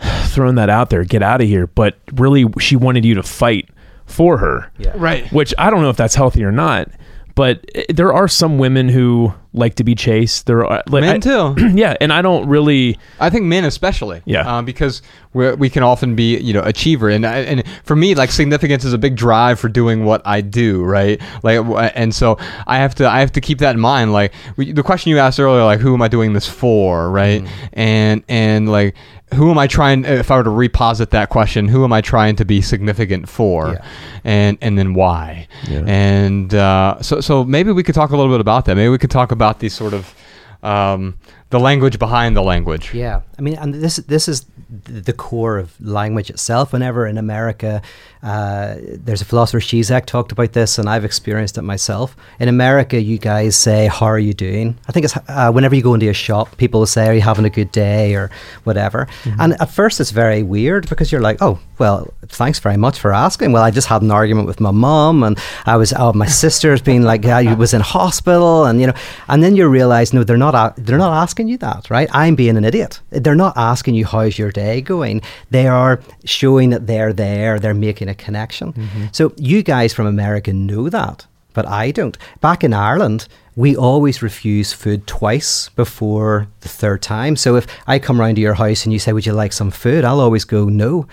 thrown 0.26 0.56
that 0.56 0.70
out 0.70 0.90
there, 0.90 1.04
get 1.04 1.22
out 1.22 1.40
of 1.40 1.46
here, 1.46 1.66
but 1.66 1.98
really 2.14 2.44
she 2.58 2.76
wanted 2.76 3.04
you 3.04 3.14
to 3.14 3.22
fight 3.22 3.68
for 4.08 4.38
her, 4.38 4.70
Yeah. 4.78 4.92
right. 4.96 5.30
which 5.32 5.54
I 5.58 5.70
don't 5.70 5.82
know 5.82 5.90
if 5.90 5.96
that's 5.96 6.16
healthy 6.16 6.42
or 6.44 6.52
not. 6.52 6.88
But 7.36 7.64
eh, 7.76 7.84
there 7.88 8.12
are 8.12 8.26
some 8.26 8.58
women 8.58 8.88
who 8.88 9.32
like 9.52 9.76
to 9.76 9.84
be 9.84 9.94
chased. 9.94 10.46
There 10.46 10.66
are 10.66 10.82
like, 10.88 11.02
Men 11.02 11.16
I- 11.16 11.18
too. 11.20 11.54
yeah, 11.76 11.96
and 12.00 12.12
I 12.12 12.20
don't 12.20 12.48
really. 12.48 12.98
I 13.20 13.30
think 13.30 13.44
men 13.44 13.64
especially. 13.64 14.22
Yeah. 14.24 14.40
Um, 14.58 14.64
because 14.64 15.02
we 15.34 15.52
we 15.54 15.70
can 15.70 15.84
often 15.84 16.16
be 16.16 16.36
you 16.38 16.52
know 16.52 16.62
achiever 16.62 17.08
and 17.10 17.24
I- 17.24 17.38
and 17.40 17.62
for 17.84 17.94
me 17.94 18.16
like 18.16 18.32
significance 18.32 18.84
is 18.84 18.92
a 18.92 18.98
big 18.98 19.14
drive 19.14 19.60
for 19.60 19.68
doing 19.68 20.04
what 20.04 20.20
I 20.26 20.40
do 20.40 20.82
right 20.82 21.20
like 21.44 21.60
and 21.94 22.12
so 22.14 22.38
I 22.66 22.78
have 22.78 22.94
to 22.96 23.08
I 23.08 23.20
have 23.20 23.30
to 23.32 23.40
keep 23.42 23.58
that 23.58 23.74
in 23.74 23.80
mind 23.80 24.12
like 24.12 24.32
we, 24.56 24.72
the 24.72 24.82
question 24.82 25.10
you 25.10 25.18
asked 25.18 25.38
earlier 25.38 25.62
like 25.64 25.80
who 25.80 25.92
am 25.92 26.00
I 26.00 26.08
doing 26.08 26.32
this 26.32 26.48
for 26.48 27.10
right 27.10 27.46
and 27.74 28.24
and 28.26 28.70
like 28.72 28.96
who 29.34 29.50
am 29.50 29.58
I 29.58 29.66
trying 29.66 30.04
if 30.04 30.30
I 30.30 30.36
were 30.36 30.44
to 30.44 30.50
reposit 30.50 31.10
that 31.10 31.28
question 31.28 31.68
who 31.68 31.84
am 31.84 31.92
I 31.92 32.00
trying 32.00 32.36
to 32.36 32.44
be 32.44 32.60
significant 32.62 33.28
for 33.28 33.72
Yeah. 33.72 33.84
and 34.24 34.58
and 34.60 34.78
then 34.78 34.94
why 34.94 35.48
Yeah. 35.68 35.82
and 35.86 36.54
uh, 36.54 37.00
so 37.02 37.20
so 37.20 37.44
maybe 37.44 37.72
we 37.72 37.82
could 37.82 37.94
talk 37.94 38.10
a 38.10 38.16
little 38.16 38.32
bit 38.32 38.40
about 38.40 38.64
that 38.66 38.74
maybe 38.76 38.88
we 38.88 38.98
could 38.98 39.10
talk 39.10 39.30
about 39.32 39.58
these 39.60 39.74
sort 39.74 39.92
of 39.94 40.14
um, 40.62 41.18
the 41.50 41.60
language 41.60 41.98
behind 41.98 42.36
the 42.36 42.42
language 42.42 42.92
Yeah, 42.92 43.22
I 43.38 43.42
mean, 43.42 43.54
and 43.54 43.74
this 43.74 43.96
this 43.96 44.28
is 44.28 44.44
the 44.68 45.14
core 45.14 45.56
of 45.56 45.80
language 45.80 46.28
itself. 46.28 46.74
Whenever 46.74 47.06
in 47.06 47.16
America, 47.16 47.80
uh, 48.22 48.74
there's 48.78 49.22
a 49.22 49.24
philosopher 49.24 49.60
Zizek 49.60 50.04
talked 50.04 50.30
about 50.30 50.52
this, 50.52 50.78
and 50.78 50.90
I've 50.90 51.06
experienced 51.06 51.56
it 51.56 51.62
myself. 51.62 52.16
In 52.38 52.48
America, 52.48 53.00
you 53.00 53.16
guys 53.16 53.56
say, 53.56 53.86
"How 53.86 54.06
are 54.06 54.18
you 54.18 54.34
doing?" 54.34 54.76
I 54.88 54.92
think 54.92 55.04
it's 55.04 55.16
uh, 55.16 55.50
whenever 55.52 55.74
you 55.74 55.82
go 55.82 55.94
into 55.94 56.08
a 56.10 56.14
shop, 56.14 56.56
people 56.58 56.80
will 56.80 56.86
say, 56.86 57.06
"Are 57.06 57.14
you 57.14 57.22
having 57.22 57.46
a 57.46 57.50
good 57.50 57.72
day?" 57.72 58.14
or 58.14 58.30
whatever. 58.64 59.08
And 59.38 59.54
at 59.60 59.70
first, 59.70 60.00
it's 60.00 60.10
very 60.10 60.42
weird 60.42 60.88
because 60.88 61.10
you're 61.10 61.22
like, 61.22 61.38
"Oh, 61.40 61.58
well, 61.78 62.12
thanks 62.26 62.58
very 62.58 62.76
much 62.76 62.98
for 62.98 63.14
asking." 63.14 63.52
Well, 63.52 63.62
I 63.62 63.70
just 63.70 63.88
had 63.88 64.02
an 64.02 64.10
argument 64.10 64.48
with 64.48 64.60
my 64.60 64.72
mom, 64.72 65.22
and 65.22 65.38
I 65.64 65.76
was 65.76 65.94
oh, 65.96 66.12
my 66.12 66.26
sister's 66.44 66.82
been 66.82 67.04
like, 67.04 67.24
I 67.24 67.54
was 67.54 67.72
in 67.72 67.80
hospital, 67.80 68.66
and 68.66 68.80
you 68.80 68.88
know, 68.88 68.94
and 69.28 69.42
then 69.42 69.56
you 69.56 69.66
realize, 69.68 70.12
no, 70.12 70.24
they're 70.24 70.36
not 70.36 70.76
they're 70.76 70.98
not 70.98 71.14
asking 71.22 71.37
asking 71.38 71.48
you 71.48 71.58
that, 71.58 71.88
right? 71.88 72.08
I'm 72.12 72.34
being 72.34 72.56
an 72.56 72.64
idiot. 72.64 73.00
They're 73.10 73.36
not 73.36 73.56
asking 73.56 73.94
you 73.94 74.04
how's 74.04 74.38
your 74.38 74.50
day 74.50 74.80
going. 74.80 75.22
They 75.50 75.68
are 75.68 76.00
showing 76.24 76.70
that 76.70 76.88
they're 76.88 77.12
there. 77.12 77.60
They're 77.60 77.74
making 77.74 78.08
a 78.08 78.14
connection. 78.14 78.72
Mm-hmm. 78.72 79.04
So 79.12 79.32
you 79.36 79.62
guys 79.62 79.94
from 79.94 80.08
America 80.08 80.52
know 80.52 80.88
that, 80.88 81.26
but 81.54 81.64
I 81.64 81.92
don't. 81.92 82.18
Back 82.40 82.64
in 82.64 82.74
Ireland, 82.74 83.28
we 83.54 83.76
always 83.76 84.20
refuse 84.20 84.72
food 84.72 85.06
twice 85.06 85.68
before 85.76 86.48
the 86.62 86.68
third 86.68 87.02
time. 87.02 87.36
So 87.36 87.54
if 87.54 87.68
I 87.86 88.00
come 88.00 88.18
round 88.18 88.34
to 88.34 88.42
your 88.42 88.54
house 88.54 88.84
and 88.84 88.92
you 88.92 88.98
say, 88.98 89.12
"Would 89.12 89.26
you 89.26 89.32
like 89.32 89.52
some 89.52 89.70
food?" 89.70 90.04
I'll 90.04 90.20
always 90.20 90.44
go 90.44 90.68
no. 90.68 91.06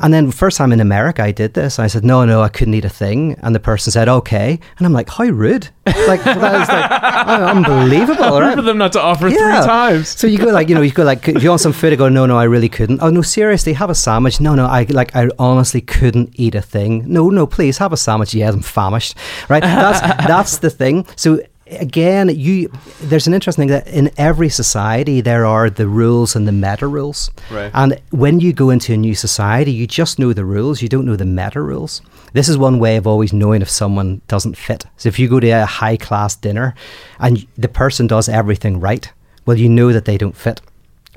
And 0.00 0.12
then 0.12 0.30
first 0.30 0.56
time 0.58 0.72
in 0.72 0.80
America, 0.80 1.22
I 1.22 1.32
did 1.32 1.54
this. 1.54 1.78
I 1.78 1.86
said, 1.86 2.04
"No, 2.04 2.24
no, 2.24 2.42
I 2.42 2.48
couldn't 2.48 2.74
eat 2.74 2.84
a 2.84 2.88
thing." 2.90 3.36
And 3.42 3.54
the 3.54 3.60
person 3.60 3.90
said, 3.92 4.08
"Okay." 4.08 4.58
And 4.78 4.86
I'm 4.86 4.92
like, 4.92 5.08
"How 5.08 5.24
rude!" 5.24 5.68
Like 5.86 6.22
that 6.24 6.36
was 6.36 6.68
like 6.68 6.90
unbelievable, 7.56 8.40
right? 8.40 8.54
For 8.56 8.62
them 8.62 8.78
not 8.78 8.92
to 8.92 9.00
offer 9.00 9.28
Yeah. 9.28 9.36
three 9.60 9.66
times. 9.66 10.08
So 10.08 10.26
you 10.26 10.38
go 10.38 10.46
like, 10.50 10.68
you 10.68 10.74
know, 10.74 10.82
you 10.82 10.90
go 10.92 11.04
like, 11.04 11.26
if 11.28 11.42
you 11.42 11.48
want 11.48 11.60
some 11.60 11.72
food? 11.72 11.92
I 11.92 11.96
go, 11.96 12.08
no, 12.08 12.26
no, 12.26 12.36
I 12.36 12.44
really 12.44 12.68
couldn't. 12.68 13.00
Oh 13.02 13.10
no, 13.10 13.22
seriously, 13.22 13.72
have 13.74 13.90
a 13.90 13.94
sandwich. 13.94 14.40
No, 14.40 14.54
no, 14.54 14.66
I 14.66 14.86
like, 14.90 15.14
I 15.16 15.28
honestly 15.38 15.80
couldn't 15.80 16.30
eat 16.34 16.54
a 16.54 16.62
thing. 16.62 17.04
No, 17.06 17.30
no, 17.30 17.46
please 17.46 17.78
have 17.78 17.92
a 17.92 17.96
sandwich. 17.96 18.34
Yes, 18.34 18.54
I'm 18.54 18.62
famished. 18.62 19.16
Right? 19.48 19.62
That's 19.62 20.00
that's 20.26 20.58
the 20.58 20.70
thing. 20.70 21.06
So 21.16 21.40
again, 21.70 22.28
you 22.28 22.70
there's 23.00 23.26
an 23.26 23.34
interesting 23.34 23.62
thing 23.62 23.68
that 23.68 23.88
in 23.88 24.10
every 24.16 24.48
society 24.48 25.20
there 25.20 25.46
are 25.46 25.68
the 25.68 25.88
rules 25.88 26.36
and 26.36 26.46
the 26.46 26.52
meta 26.52 26.86
rules. 26.86 27.30
Right. 27.50 27.70
And 27.74 28.00
when 28.10 28.40
you 28.40 28.52
go 28.52 28.70
into 28.70 28.92
a 28.92 28.96
new 28.96 29.14
society, 29.14 29.72
you 29.72 29.86
just 29.86 30.18
know 30.18 30.32
the 30.32 30.44
rules. 30.44 30.82
You 30.82 30.88
don't 30.88 31.06
know 31.06 31.16
the 31.16 31.24
meta 31.24 31.60
rules. 31.60 32.02
This 32.32 32.48
is 32.48 32.58
one 32.58 32.78
way 32.78 32.96
of 32.96 33.06
always 33.06 33.32
knowing 33.32 33.62
if 33.62 33.70
someone 33.70 34.20
doesn't 34.28 34.56
fit. 34.56 34.86
So 34.96 35.08
if 35.08 35.18
you 35.18 35.28
go 35.28 35.40
to 35.40 35.48
a 35.48 35.66
high 35.66 35.96
class 35.96 36.36
dinner 36.36 36.74
and 37.18 37.46
the 37.56 37.68
person 37.68 38.06
does 38.06 38.28
everything 38.28 38.80
right, 38.80 39.10
well, 39.46 39.56
you 39.56 39.68
know 39.68 39.92
that 39.92 40.04
they 40.04 40.18
don't 40.18 40.36
fit. 40.36 40.60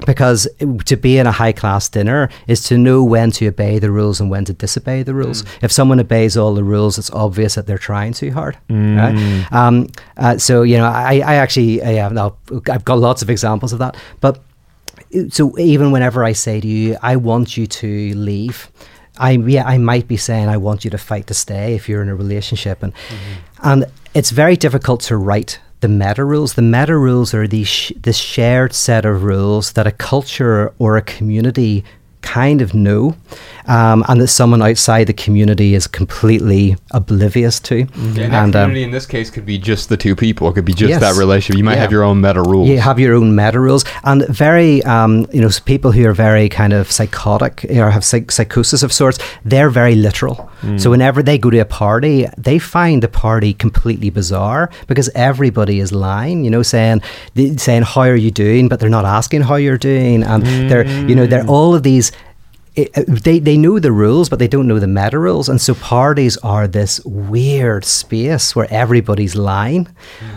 Because 0.05 0.47
to 0.85 0.95
be 0.95 1.17
in 1.17 1.27
a 1.27 1.31
high 1.31 1.51
class 1.51 1.89
dinner 1.89 2.29
is 2.47 2.63
to 2.63 2.77
know 2.77 3.03
when 3.03 3.31
to 3.31 3.47
obey 3.47 3.79
the 3.79 3.91
rules 3.91 4.21
and 4.21 4.29
when 4.29 4.45
to 4.45 4.53
disobey 4.53 5.03
the 5.03 5.13
rules. 5.13 5.43
Mm. 5.43 5.63
If 5.63 5.71
someone 5.71 5.99
obeys 5.99 6.37
all 6.37 6.53
the 6.55 6.63
rules, 6.63 6.97
it's 6.97 7.11
obvious 7.11 7.55
that 7.55 7.67
they're 7.67 7.77
trying 7.77 8.13
too 8.13 8.31
hard. 8.31 8.57
Mm. 8.69 8.97
Right? 8.97 9.53
Um, 9.53 9.87
uh, 10.17 10.37
so 10.37 10.63
you 10.63 10.77
know, 10.77 10.85
I, 10.85 11.21
I 11.25 11.35
actually, 11.35 11.81
I, 11.83 11.95
uh, 11.97 12.03
have- 12.03 12.13
no, 12.13 12.37
I've 12.71 12.85
got 12.85 12.99
lots 12.99 13.21
of 13.21 13.29
examples 13.29 13.73
of 13.73 13.79
that. 13.79 13.97
But 14.21 14.41
uh, 15.13 15.29
so 15.29 15.57
even 15.59 15.91
whenever 15.91 16.23
I 16.23 16.31
say 16.31 16.61
to 16.61 16.67
you, 16.67 16.97
I 17.01 17.17
want 17.17 17.57
you 17.57 17.67
to 17.67 18.15
leave, 18.15 18.71
I 19.17 19.31
yeah, 19.31 19.65
I 19.65 19.77
might 19.77 20.07
be 20.07 20.17
saying 20.17 20.47
I 20.47 20.57
want 20.57 20.85
you 20.85 20.91
to 20.91 20.97
fight 20.97 21.27
to 21.27 21.33
stay 21.33 21.75
if 21.75 21.89
you're 21.89 22.01
in 22.01 22.09
a 22.09 22.15
relationship, 22.15 22.81
and 22.81 22.93
mm-hmm. 22.93 23.33
and 23.63 23.85
it's 24.13 24.31
very 24.31 24.55
difficult 24.55 25.01
to 25.01 25.17
write 25.17 25.59
the 25.81 25.87
meta 25.87 26.23
rules. 26.23 26.53
The 26.53 26.61
meta 26.61 26.97
rules 26.97 27.33
are 27.33 27.47
these 27.47 27.67
sh- 27.67 27.91
this 28.01 28.17
shared 28.17 28.73
set 28.73 29.05
of 29.05 29.23
rules 29.23 29.73
that 29.73 29.87
a 29.87 29.91
culture 29.91 30.73
or 30.77 30.97
a 30.97 31.01
community 31.01 31.83
kind 32.21 32.61
of 32.61 32.73
know, 32.73 33.15
um, 33.67 34.03
and 34.09 34.19
that 34.21 34.27
someone 34.27 34.61
outside 34.61 35.05
the 35.07 35.13
community 35.13 35.73
is 35.73 35.87
completely 35.87 36.75
oblivious 36.91 37.59
to. 37.61 37.87
And 37.95 38.17
And, 38.19 38.55
um, 38.55 38.63
community 38.63 38.83
in 38.83 38.91
this 38.91 39.05
case 39.05 39.29
could 39.29 39.45
be 39.45 39.57
just 39.57 39.89
the 39.89 39.97
two 39.97 40.15
people. 40.15 40.49
It 40.49 40.53
could 40.53 40.65
be 40.65 40.73
just 40.73 40.89
Yes. 40.89 41.01
that 41.01 41.15
relationship. 41.15 41.57
You 41.57 41.63
might 41.63 41.75
Yeah. 41.75 41.81
have 41.81 41.91
your 41.91 42.03
own 42.03 42.19
meta 42.21 42.41
rules. 42.41 42.67
You 42.69 42.79
have 42.79 42.99
your 42.99 43.13
own 43.15 43.35
meta 43.35 43.59
rules, 43.59 43.85
and 44.03 44.25
very, 44.27 44.83
um, 44.83 45.27
you 45.31 45.41
know, 45.41 45.49
people 45.65 45.91
who 45.91 46.05
are 46.07 46.13
very 46.13 46.49
kind 46.49 46.73
of 46.73 46.91
psychotic 46.91 47.65
or 47.69 47.89
have 47.91 48.03
psych- 48.03 48.31
psychosis 48.31 48.83
of 48.83 48.91
sorts. 48.91 49.17
They're 49.45 49.69
very 49.69 49.95
literal. 49.95 50.49
So 50.75 50.89
whenever 50.89 51.23
they 51.23 51.37
go 51.37 51.49
to 51.49 51.59
a 51.59 51.65
party, 51.65 52.27
they 52.37 52.59
find 52.59 53.01
the 53.01 53.07
party 53.07 53.53
completely 53.53 54.09
bizarre 54.09 54.69
because 54.87 55.09
everybody 55.15 55.79
is 55.79 55.93
lying. 55.93 56.43
You 56.43 56.51
know, 56.51 56.63
saying 56.63 57.01
saying 57.57 57.83
how 57.83 58.01
are 58.01 58.15
you 58.15 58.29
doing, 58.31 58.67
but 58.67 58.79
they're 58.81 58.89
not 58.89 59.05
asking 59.05 59.43
how 59.43 59.55
you're 59.55 59.77
doing, 59.77 60.21
and 60.23 60.43
they're 60.69 60.85
you 61.07 61.15
know 61.15 61.25
they're 61.25 61.45
all 61.47 61.73
of 61.75 61.83
these 61.83 62.08
it, 62.81 62.97
uh, 62.97 63.03
they 63.23 63.39
they 63.39 63.57
know 63.57 63.79
the 63.79 63.91
rules, 63.91 64.29
but 64.29 64.39
they 64.39 64.47
don't 64.47 64.67
know 64.67 64.79
the 64.79 64.87
meta 64.87 65.17
rules, 65.19 65.49
and 65.49 65.59
so 65.61 65.73
parties 65.75 66.37
are 66.43 66.67
this 66.67 67.01
weird 67.05 67.85
space 67.85 68.55
where 68.55 68.67
everybody's 68.69 69.35
lying, 69.35 69.87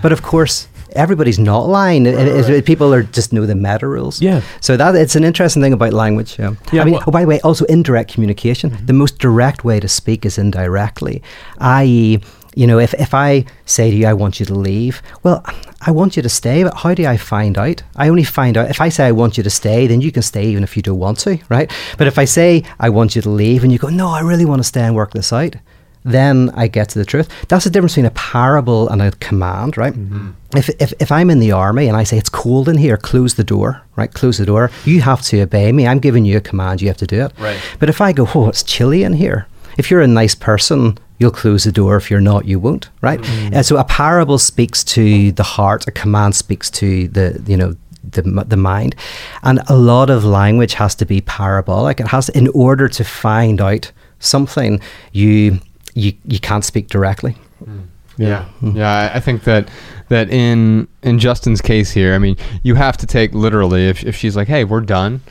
but 0.03 0.13
of 0.13 0.23
course. 0.23 0.69
Everybody's 0.95 1.39
not 1.39 1.69
lying. 1.71 2.05
It- 2.05 2.19
it- 2.19 2.51
it- 2.51 2.65
people 2.67 2.93
are 2.93 3.03
just 3.17 3.33
know 3.33 3.47
the 3.47 3.55
meta 3.55 3.87
rules. 3.89 4.21
Yeah. 4.21 4.43
So 4.61 4.77
that 4.77 4.95
it's 4.95 5.17
an 5.17 5.25
interesting 5.25 5.63
thing 5.63 5.73
about 5.73 5.95
language. 5.95 6.37
Yeah. 6.39 6.53
Yeah, 6.71 6.83
I 6.83 6.85
mean, 6.85 6.95
well- 6.95 7.05
oh, 7.07 7.11
by 7.11 7.23
the 7.23 7.27
way, 7.29 7.41
also 7.41 7.65
indirect 7.65 8.13
communication. 8.13 8.77
The 8.87 8.93
most 8.93 9.19
direct 9.19 9.65
way 9.65 9.81
to 9.81 9.89
speak 9.89 10.27
is 10.27 10.37
indirectly, 10.37 11.23
i.e., 11.61 12.19
you 12.55 12.67
know, 12.67 12.79
if, 12.79 12.95
if 12.95 13.15
I 13.15 13.45
say 13.67 13.91
to 13.91 13.97
you, 13.97 14.07
I 14.07 14.13
want 14.13 14.41
you 14.41 14.47
to 14.47 14.55
leave, 14.55 15.03
well, 15.23 15.45
I 15.81 15.91
want 15.91 16.17
you 16.17 16.23
to 16.23 16.29
stay, 16.29 16.63
but 16.63 16.75
how 16.75 16.95
do 16.95 17.07
I 17.07 17.17
find 17.17 17.59
out? 17.59 17.83
I 17.97 18.09
only 18.09 18.25
find 18.25 18.57
out 18.57 18.71
if 18.71 18.81
I 18.81 18.89
say 18.89 19.07
I 19.07 19.13
want 19.13 19.37
you 19.37 19.43
to 19.43 19.51
stay, 19.51 19.87
then 19.87 20.01
you 20.01 20.13
can 20.13 20.23
stay 20.23 20.47
even 20.47 20.63
if 20.63 20.77
you 20.77 20.83
don't 20.83 20.99
want 20.99 21.19
to, 21.21 21.39
right? 21.49 21.71
But 21.99 22.07
if 22.07 22.19
I 22.19 22.25
say 22.25 22.63
I 22.79 22.91
want 22.91 23.17
you 23.17 23.23
to 23.23 23.31
leave 23.31 23.63
and 23.65 23.73
you 23.73 23.79
go, 23.79 23.89
no, 23.89 24.09
I 24.09 24.21
really 24.21 24.45
want 24.45 24.61
to 24.61 24.65
stay 24.65 24.83
and 24.83 24.95
work 24.95 25.13
this 25.13 25.33
out, 25.33 25.57
then 26.05 26.51
I 26.55 26.67
get 26.69 26.89
to 26.91 26.99
the 26.99 27.05
truth. 27.05 27.29
That's 27.49 27.65
the 27.65 27.71
difference 27.71 27.93
between 27.93 28.07
a 28.07 28.11
parable 28.11 28.89
and 28.89 29.01
a 29.01 29.13
command, 29.13 29.77
right? 29.77 29.93
Mm-hmm. 29.93 30.31
If, 30.57 30.69
if, 30.81 30.93
if 31.01 31.13
I'm 31.13 31.31
in 31.31 31.39
the 31.39 31.53
army 31.53 31.87
and 31.87 31.97
I 31.97 32.05
say 32.05 32.19
it's 32.19 32.29
cold 32.29 32.69
in 32.69 32.77
here, 32.77 32.97
close 32.97 33.35
the 33.35 33.45
door, 33.45 33.83
right? 33.97 34.13
Close 34.13 34.39
the 34.39 34.47
door. 34.47 34.71
You 34.85 35.01
have 35.03 35.23
to 35.23 35.41
obey 35.41 35.71
me. 35.73 35.87
I'm 35.87 36.01
giving 36.01 36.25
you 36.25 36.37
a 36.37 36.41
command. 36.41 36.83
You 36.83 36.89
have 36.89 36.97
to 36.99 37.07
do 37.07 37.25
it. 37.25 37.33
Right. 37.39 37.61
But 37.79 37.89
if 37.89 38.01
I 38.01 38.13
go, 38.13 38.29
oh, 38.35 38.49
it's 38.49 38.63
chilly 38.63 39.05
in 39.05 39.13
here. 39.13 39.47
If 39.79 39.91
you're 39.91 40.03
a 40.03 40.09
nice 40.09 40.35
person, 40.35 40.99
you'll 41.23 41.31
close 41.31 41.65
the 41.65 41.73
door. 41.73 41.97
If 41.97 42.11
you're 42.11 42.21
not, 42.21 42.45
you 42.45 42.59
won't, 42.59 42.91
right? 43.01 43.21
Mm. 43.21 43.53
And 43.55 43.65
so 43.67 43.77
a 43.79 43.85
parable 43.85 44.39
speaks 44.39 44.85
to 44.85 45.33
the 45.33 45.43
heart. 45.43 45.87
A 45.89 45.93
command 45.93 46.35
speaks 46.35 46.71
to 46.73 47.09
the, 47.09 47.43
you 47.47 47.57
know, 47.57 47.75
the, 48.11 48.23
the 48.47 48.57
mind. 48.57 48.95
And 49.43 49.61
a 49.69 49.77
lot 49.77 50.11
of 50.11 50.25
language 50.25 50.75
has 50.75 50.95
to 50.97 51.07
be 51.07 51.21
parabolic. 51.21 52.01
It 52.01 52.09
has, 52.09 52.29
in 52.31 52.49
order 52.49 52.89
to 52.89 53.05
find 53.05 53.61
out 53.61 53.93
something, 54.19 54.81
you, 55.13 55.61
you, 55.95 56.13
you 56.27 56.39
can't 56.41 56.65
speak 56.65 56.89
directly. 56.89 57.37
Mm. 57.65 57.87
Yeah, 58.19 58.45
mm-hmm. 58.61 58.77
yeah. 58.77 58.93
I- 59.13 59.17
I 59.17 59.21
think 59.21 59.45
that 59.45 59.71
that 60.09 60.29
in 60.31 60.87
in 61.03 61.19
Justin's 61.19 61.63
case 61.63 61.91
here, 61.91 62.15
I 62.15 62.19
mean, 62.19 62.37
you 62.63 62.75
have 62.75 62.97
to 62.99 63.07
take 63.07 63.33
literally 63.33 63.89
if 63.89 64.05
if 64.05 64.15
she's 64.17 64.37
like, 64.37 64.49
"Hey, 64.49 64.65
we're 64.65 64.83
done," 64.83 65.23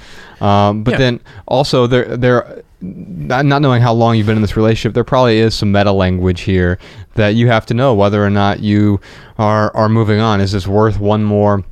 um, 0.41 0.83
but 0.83 0.93
Yeah. 0.93 0.97
then 0.97 1.19
also 1.45 1.85
there 1.85 2.17
there. 2.17 2.63
Not, 2.81 3.45
not 3.45 3.61
knowing 3.61 3.81
how 3.81 3.93
long 3.93 4.15
you've 4.15 4.25
been 4.25 4.37
in 4.37 4.41
this 4.41 4.57
relationship, 4.57 4.95
there 4.95 5.03
probably 5.03 5.37
is 5.37 5.53
some 5.53 5.71
meta 5.71 5.91
language 5.91 6.41
here 6.41 6.79
that 7.15 7.29
you 7.29 7.47
have 7.47 7.65
to 7.67 7.73
know 7.73 7.93
whether 7.93 8.23
or 8.25 8.29
not 8.29 8.59
you 8.59 8.99
are 9.37 9.75
are 9.75 9.89
moving 9.89 10.19
on. 10.19 10.41
Is 10.41 10.51
this 10.51 10.67
worth 10.67 10.99
one 10.99 11.23
more 11.23 11.63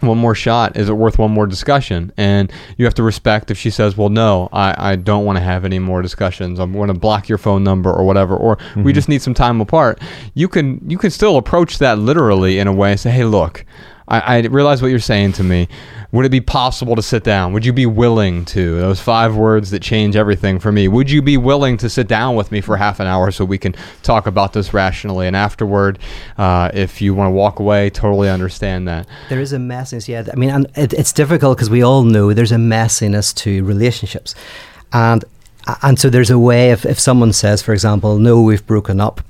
one 0.00 0.18
more 0.18 0.34
shot? 0.34 0.76
Is 0.76 0.88
it 0.88 0.94
worth 0.94 1.18
one 1.18 1.30
more 1.30 1.46
discussion? 1.46 2.12
And 2.16 2.52
you 2.76 2.84
have 2.84 2.94
to 2.94 3.02
respect 3.02 3.50
if 3.50 3.58
she 3.58 3.70
says, 3.70 3.96
"Well, 3.96 4.08
no, 4.08 4.48
I, 4.52 4.92
I 4.92 4.96
don't 4.96 5.24
want 5.24 5.36
to 5.36 5.44
have 5.44 5.64
any 5.64 5.78
more 5.78 6.02
discussions. 6.02 6.58
I'm 6.58 6.72
going 6.72 6.88
to 6.88 6.94
block 6.94 7.28
your 7.28 7.38
phone 7.38 7.64
number 7.64 7.92
or 7.92 8.04
whatever, 8.04 8.36
or 8.36 8.56
we 8.56 8.64
mm-hmm. 8.64 8.90
just 8.92 9.08
need 9.08 9.22
some 9.22 9.34
time 9.34 9.60
apart." 9.60 10.00
You 10.34 10.48
can 10.48 10.80
you 10.88 10.98
can 10.98 11.10
still 11.10 11.36
approach 11.36 11.78
that 11.78 11.98
literally 11.98 12.58
in 12.58 12.66
a 12.66 12.72
way 12.72 12.92
and 12.92 13.00
say, 13.00 13.10
"Hey, 13.10 13.24
look, 13.24 13.64
I, 14.08 14.20
I 14.20 14.40
realize 14.40 14.82
what 14.82 14.88
you're 14.88 14.98
saying 14.98 15.32
to 15.34 15.42
me. 15.42 15.68
Would 16.14 16.24
it 16.24 16.28
be 16.28 16.40
possible 16.40 16.94
to 16.94 17.02
sit 17.02 17.24
down? 17.24 17.52
Would 17.54 17.66
you 17.66 17.72
be 17.72 17.86
willing 17.86 18.44
to? 18.44 18.76
Those 18.76 19.00
five 19.00 19.34
words 19.34 19.72
that 19.72 19.82
change 19.82 20.14
everything 20.14 20.60
for 20.60 20.70
me. 20.70 20.86
Would 20.86 21.10
you 21.10 21.20
be 21.20 21.36
willing 21.36 21.76
to 21.78 21.90
sit 21.90 22.06
down 22.06 22.36
with 22.36 22.52
me 22.52 22.60
for 22.60 22.76
half 22.76 23.00
an 23.00 23.08
hour 23.08 23.32
so 23.32 23.44
we 23.44 23.58
can 23.58 23.74
talk 24.04 24.28
about 24.28 24.52
this 24.52 24.72
rationally? 24.72 25.26
And 25.26 25.34
afterward, 25.34 25.98
uh, 26.38 26.70
if 26.72 27.02
you 27.02 27.14
want 27.14 27.26
to 27.26 27.32
walk 27.32 27.58
away, 27.58 27.90
totally 27.90 28.30
understand 28.30 28.86
that. 28.86 29.08
There 29.28 29.40
is 29.40 29.52
a 29.52 29.56
messiness, 29.56 30.06
yeah. 30.06 30.24
I 30.32 30.36
mean, 30.36 30.50
and 30.50 30.68
it, 30.76 30.92
it's 30.92 31.12
difficult 31.12 31.58
because 31.58 31.68
we 31.68 31.82
all 31.82 32.04
know 32.04 32.32
there's 32.32 32.52
a 32.52 32.58
messiness 32.58 33.34
to 33.38 33.64
relationships, 33.64 34.36
and 34.92 35.24
and 35.82 35.98
so 35.98 36.10
there's 36.10 36.30
a 36.30 36.38
way 36.38 36.70
if 36.70 36.86
if 36.86 37.00
someone 37.00 37.32
says, 37.32 37.60
for 37.60 37.72
example, 37.72 38.20
no, 38.20 38.40
we've 38.40 38.64
broken 38.68 39.00
up. 39.00 39.20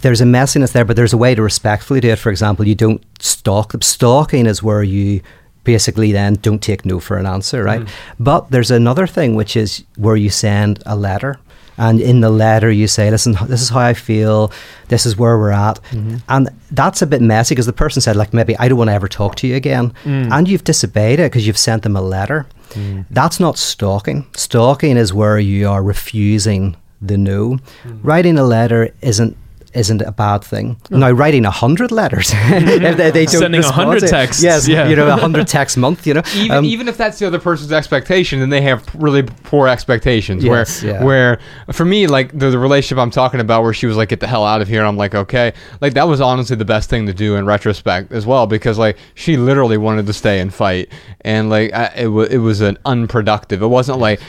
There's 0.00 0.22
a 0.22 0.24
messiness 0.24 0.72
there, 0.72 0.86
but 0.86 0.96
there's 0.96 1.12
a 1.12 1.18
way 1.18 1.34
to 1.34 1.42
respectfully 1.42 2.00
do 2.00 2.08
it. 2.08 2.18
For 2.18 2.30
example, 2.30 2.66
you 2.66 2.74
don't 2.74 3.04
stalk. 3.20 3.74
Stalking 3.82 4.46
is 4.46 4.62
where 4.62 4.82
you 4.82 5.20
basically 5.66 6.12
then 6.12 6.34
don't 6.40 6.62
take 6.62 6.86
no 6.86 6.98
for 7.00 7.18
an 7.18 7.26
answer, 7.26 7.62
right? 7.62 7.82
Mm. 7.82 7.88
But 8.18 8.50
there's 8.50 8.70
another 8.70 9.06
thing 9.06 9.34
which 9.34 9.56
is 9.56 9.84
where 9.96 10.16
you 10.16 10.30
send 10.30 10.82
a 10.86 10.96
letter. 10.96 11.38
And 11.78 12.00
in 12.00 12.22
the 12.22 12.30
letter, 12.30 12.70
you 12.70 12.88
say, 12.88 13.10
listen, 13.10 13.36
this 13.48 13.60
is 13.60 13.68
how 13.68 13.80
I 13.80 13.92
feel. 13.92 14.50
This 14.88 15.04
is 15.04 15.18
where 15.18 15.36
we're 15.36 15.50
at. 15.50 15.78
Mm-hmm. 15.90 16.16
And 16.28 16.48
that's 16.70 17.02
a 17.02 17.06
bit 17.06 17.20
messy 17.20 17.54
because 17.54 17.66
the 17.66 17.74
person 17.74 18.00
said, 18.00 18.16
like, 18.16 18.32
maybe 18.32 18.56
I 18.56 18.68
don't 18.68 18.78
want 18.78 18.88
to 18.88 18.94
ever 18.94 19.08
talk 19.08 19.34
to 19.36 19.46
you 19.46 19.56
again. 19.56 19.92
Mm. 20.04 20.32
And 20.32 20.48
you've 20.48 20.64
disobeyed 20.64 21.20
it 21.20 21.30
because 21.30 21.46
you've 21.46 21.58
sent 21.58 21.82
them 21.82 21.96
a 21.96 22.00
letter. 22.00 22.46
Mm. 22.70 23.04
That's 23.10 23.38
not 23.38 23.58
stalking. 23.58 24.24
Stalking 24.34 24.96
is 24.96 25.12
where 25.12 25.38
you 25.38 25.68
are 25.68 25.82
refusing 25.82 26.76
the 27.02 27.18
no. 27.18 27.58
Writing 28.02 28.38
a 28.38 28.44
letter 28.44 28.94
isn't 29.02 29.36
isn't 29.76 30.02
a 30.02 30.12
bad 30.12 30.42
thing. 30.42 30.76
Now, 30.90 31.10
writing 31.10 31.44
a 31.44 31.50
hundred 31.50 31.92
letters, 31.92 32.30
if 32.34 32.96
they, 32.96 33.10
they 33.10 33.26
don't 33.26 33.40
Sending 33.40 33.62
a 33.62 33.70
hundred 33.70 34.00
to- 34.00 34.08
texts, 34.08 34.42
yes, 34.42 34.66
yeah. 34.66 34.88
you 34.88 34.96
know, 34.96 35.06
a 35.08 35.16
hundred 35.16 35.46
texts 35.46 35.76
a 35.76 35.80
month, 35.80 36.06
you 36.06 36.14
know, 36.14 36.22
even 36.34 36.56
Um, 36.56 36.64
even 36.64 36.88
if 36.88 36.96
that's 36.96 37.18
the 37.18 37.26
other 37.26 37.38
person's 37.38 37.72
expectation, 37.72 38.40
then 38.40 38.48
they 38.50 38.62
have 38.62 38.82
really 38.94 39.22
poor 39.22 39.68
expectations. 39.68 40.42
Yes, 40.42 40.82
where 40.82 40.92
yeah. 40.92 41.04
where 41.04 41.38
for 41.72 41.84
me, 41.84 42.06
like 42.06 42.36
the, 42.36 42.50
the 42.50 42.58
relationship 42.58 42.98
I'm 42.98 43.10
talking 43.10 43.40
about, 43.40 43.62
where 43.62 43.74
she 43.74 43.86
was 43.86 43.96
like, 43.96 44.08
"Get 44.08 44.20
the 44.20 44.26
hell 44.26 44.44
out 44.44 44.60
of 44.62 44.68
here," 44.68 44.80
and 44.80 44.88
I'm 44.88 44.96
like, 44.96 45.14
"Okay," 45.14 45.52
like 45.80 45.94
that 45.94 46.08
was 46.08 46.20
honestly 46.20 46.56
the 46.56 46.64
best 46.64 46.88
thing 46.90 47.06
to 47.06 47.12
do 47.14 47.36
in 47.36 47.46
retrospect 47.46 48.12
as 48.12 48.24
well, 48.26 48.46
because 48.46 48.78
like 48.78 48.96
she 49.14 49.36
literally 49.36 49.76
wanted 49.76 50.06
to 50.06 50.12
stay 50.12 50.40
and 50.40 50.52
fight, 50.52 50.90
and 51.20 51.50
like 51.50 51.72
I, 51.72 51.92
it 51.96 52.06
was 52.08 52.28
it 52.30 52.38
was 52.38 52.60
an 52.60 52.78
unproductive. 52.84 53.62
It 53.62 53.66
wasn't 53.68 53.98
like 53.98 54.20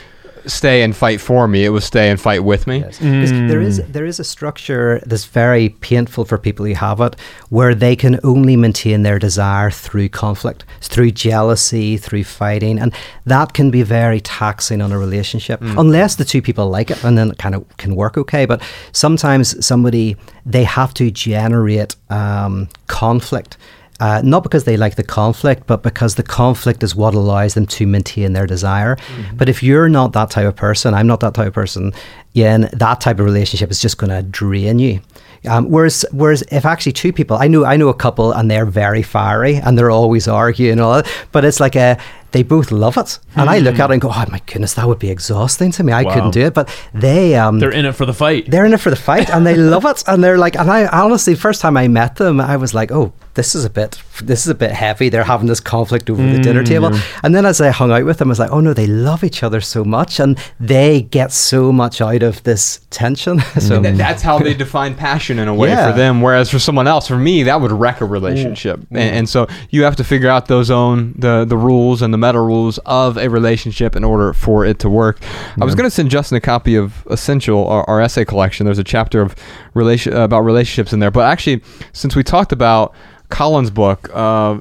stay 0.47 0.81
and 0.83 0.95
fight 0.95 1.19
for 1.21 1.47
me. 1.47 1.65
It 1.65 1.69
was 1.69 1.83
stay 1.85 2.09
and 2.09 2.19
fight 2.19 2.43
with 2.43 2.67
me. 2.67 2.77
Yes. 2.79 2.97
'Cause 2.97 3.31
There 3.31 3.61
is 3.61 3.81
there 3.91 4.05
is 4.05 4.19
a 4.19 4.23
structure 4.23 5.01
that's 5.05 5.25
very 5.25 5.69
painful 5.69 6.25
for 6.25 6.37
people 6.37 6.65
who 6.65 6.73
have 6.73 6.99
it, 7.01 7.15
where 7.49 7.75
they 7.75 7.95
can 7.95 8.19
only 8.23 8.55
maintain 8.55 9.03
their 9.03 9.19
desire 9.19 9.69
through 9.71 10.09
conflict, 10.09 10.63
through 10.81 11.11
jealousy, 11.11 11.97
through 11.97 12.23
fighting, 12.23 12.79
and 12.79 12.91
that 13.25 13.53
can 13.53 13.69
be 13.71 13.83
very 13.83 14.19
taxing 14.21 14.81
on 14.81 14.91
a 14.91 14.97
relationship. 14.97 15.59
Unless 15.61 16.15
the 16.15 16.25
two 16.25 16.41
people 16.41 16.69
like 16.69 16.89
it, 16.91 17.03
and 17.03 17.17
then 17.17 17.31
it 17.31 17.37
kind 17.37 17.55
of 17.55 17.63
can 17.77 17.95
work 17.95 18.17
okay. 18.17 18.45
But 18.45 18.61
sometimes 18.91 19.55
somebody 19.65 20.15
they 20.45 20.63
have 20.63 20.93
to 20.95 21.11
generate 21.11 21.95
um, 22.09 22.67
conflict. 22.87 23.57
Uh, 23.99 24.21
not 24.23 24.43
because 24.43 24.63
they 24.65 24.77
like 24.77 24.95
the 24.95 25.03
conflict, 25.03 25.63
but 25.65 25.81
because 25.81 26.15
the 26.15 26.23
conflict 26.23 26.83
is 26.83 26.95
what 26.95 27.15
allows 27.15 27.55
them 27.55 27.65
to 27.65 27.87
maintain 27.87 28.33
their 28.33 28.45
desire. 28.45 28.95
But 29.35 29.49
if 29.49 29.63
you're 29.63 29.89
not 29.89 30.13
that 30.13 30.29
type 30.29 30.45
of 30.47 30.55
person, 30.55 30.93
I'm 30.93 31.07
not 31.07 31.19
that 31.21 31.33
type 31.33 31.47
of 31.47 31.53
person, 31.53 31.93
yeah, 32.33 32.57
that 32.73 33.01
type 33.01 33.19
of 33.19 33.25
relationship 33.25 33.71
is 33.71 33.81
just 33.81 33.97
going 33.97 34.11
to 34.11 34.21
drain 34.21 34.77
you. 34.77 34.99
Um, 35.47 35.69
whereas, 35.69 36.05
whereas 36.11 36.43
if 36.51 36.65
actually 36.65 36.91
two 36.93 37.13
people, 37.13 37.37
I 37.37 37.47
know, 37.47 37.63
I 37.65 37.77
know 37.77 37.87
a 37.89 37.93
couple, 37.93 38.31
and 38.33 38.51
they're 38.51 38.65
very 38.65 39.01
fiery, 39.01 39.55
and 39.55 39.77
they're 39.77 39.91
always 39.91 40.27
arguing, 40.27 40.73
and 40.73 40.81
all 40.81 40.95
that, 40.95 41.07
but 41.31 41.45
it's 41.45 41.59
like 41.59 41.75
a, 41.75 41.97
they 42.33 42.43
both 42.43 42.71
love 42.71 42.97
it, 42.97 43.17
and 43.35 43.49
I 43.49 43.59
look 43.59 43.79
at 43.79 43.89
it 43.89 43.93
and 43.93 44.01
go, 44.01 44.09
oh 44.09 44.25
my 44.29 44.41
goodness, 44.45 44.73
that 44.73 44.87
would 44.87 44.99
be 44.99 45.09
exhausting 45.09 45.71
to 45.71 45.83
me. 45.83 45.93
I 45.93 46.03
Wow. 46.03 46.13
couldn't 46.13 46.31
do 46.31 46.41
it, 46.41 46.53
but 46.53 46.69
they, 46.93 47.35
um, 47.35 47.59
They're 47.59 47.71
in 47.71 47.85
it 47.85 47.93
for 47.93 48.05
the 48.05 48.13
fight. 48.13 48.49
they're 48.51 48.65
in 48.65 48.73
it 48.73 48.79
for 48.81 48.89
the 48.89 48.95
fight 48.95 49.29
and 49.29 49.45
they 49.47 49.55
love 49.55 49.85
it 49.85 50.03
and 50.07 50.23
they're 50.23 50.37
like 50.37 50.55
and 50.55 50.69
I 50.69 50.87
honestly 50.87 51.35
first 51.35 51.61
time 51.61 51.77
I 51.77 51.87
met 51.87 52.15
them 52.17 52.39
I 52.41 52.57
was 52.57 52.73
like 52.73 52.91
oh 52.91 53.13
this 53.37 53.55
is 53.55 53.63
a 53.63 53.69
bit 53.69 54.01
this 54.21 54.41
is 54.41 54.47
a 54.47 54.55
bit 54.55 54.71
heavy 54.71 55.07
they're 55.07 55.23
having 55.23 55.47
this 55.47 55.61
conflict 55.61 56.09
over 56.09 56.21
the 56.21 56.39
dinner 56.39 56.63
table 56.63 56.89
mm. 56.89 57.19
and 57.23 57.33
then 57.33 57.45
as 57.45 57.61
I 57.61 57.69
hung 57.69 57.91
out 57.91 58.03
with 58.03 58.17
them 58.17 58.27
I 58.27 58.31
was 58.31 58.39
like 58.39 58.51
oh 58.51 58.59
no 58.59 58.73
they 58.73 58.87
love 58.87 59.23
each 59.23 59.43
other 59.43 59.61
so 59.61 59.85
much 59.85 60.19
and 60.19 60.37
they 60.59 61.03
get 61.03 61.31
so 61.31 61.71
much 61.71 62.01
out 62.01 62.23
of 62.23 62.43
this 62.43 62.81
tension 62.89 63.39
so 63.59 63.81
Th- 63.81 63.93
mm. 63.93 63.97
that's 63.97 64.21
how 64.21 64.39
they 64.39 64.53
define 64.65 64.95
passion 64.95 65.39
in 65.39 65.47
a 65.47 65.53
way 65.53 65.69
Yeah. 65.69 65.91
for 65.91 65.97
them. 65.97 66.21
Whereas 66.21 66.49
for 66.49 66.59
someone 66.59 66.87
else, 66.87 67.07
for 67.07 67.17
me, 67.17 67.43
that 67.43 67.61
would 67.61 67.71
wreck 67.71 68.01
a 68.01 68.03
mm. 68.03 68.11
relationship. 68.11 68.79
And, 68.91 68.99
and 68.99 69.29
so 69.29 69.47
you 69.69 69.83
have 69.83 69.95
to 69.97 70.03
figure 70.03 70.29
out 70.29 70.47
those 70.47 70.69
own 70.69 71.13
the 71.17 71.45
the 71.45 71.57
rules 71.57 72.01
and 72.01 72.13
the 72.13 72.17
meta 72.17 72.39
rules 72.41 72.77
of 72.85 73.17
a 73.17 73.29
relationship 73.29 73.95
in 73.95 74.03
order 74.03 74.33
for 74.33 74.65
it 74.65 74.79
to 74.79 74.89
work. 74.89 75.19
I 75.61 75.65
was 75.65 75.75
going 75.75 75.89
to 75.89 75.91
send 75.91 76.09
Justin 76.09 76.37
a 76.37 76.41
copy 76.41 76.75
of 76.75 77.05
Essential, 77.09 77.67
our, 77.67 77.83
our 77.89 78.01
essay 78.01 78.25
collection. 78.25 78.65
There's 78.65 78.79
a 78.79 78.83
chapter 78.83 79.21
of 79.21 79.35
relation 79.73 80.13
about 80.13 80.41
relationships 80.41 80.93
in 80.93 80.99
there. 80.99 81.11
But 81.11 81.25
actually, 81.25 81.61
since 81.93 82.15
we 82.15 82.23
talked 82.23 82.51
about 82.51 82.93
Colin's 83.29 83.69
book. 83.69 84.09
Uh, 84.13 84.59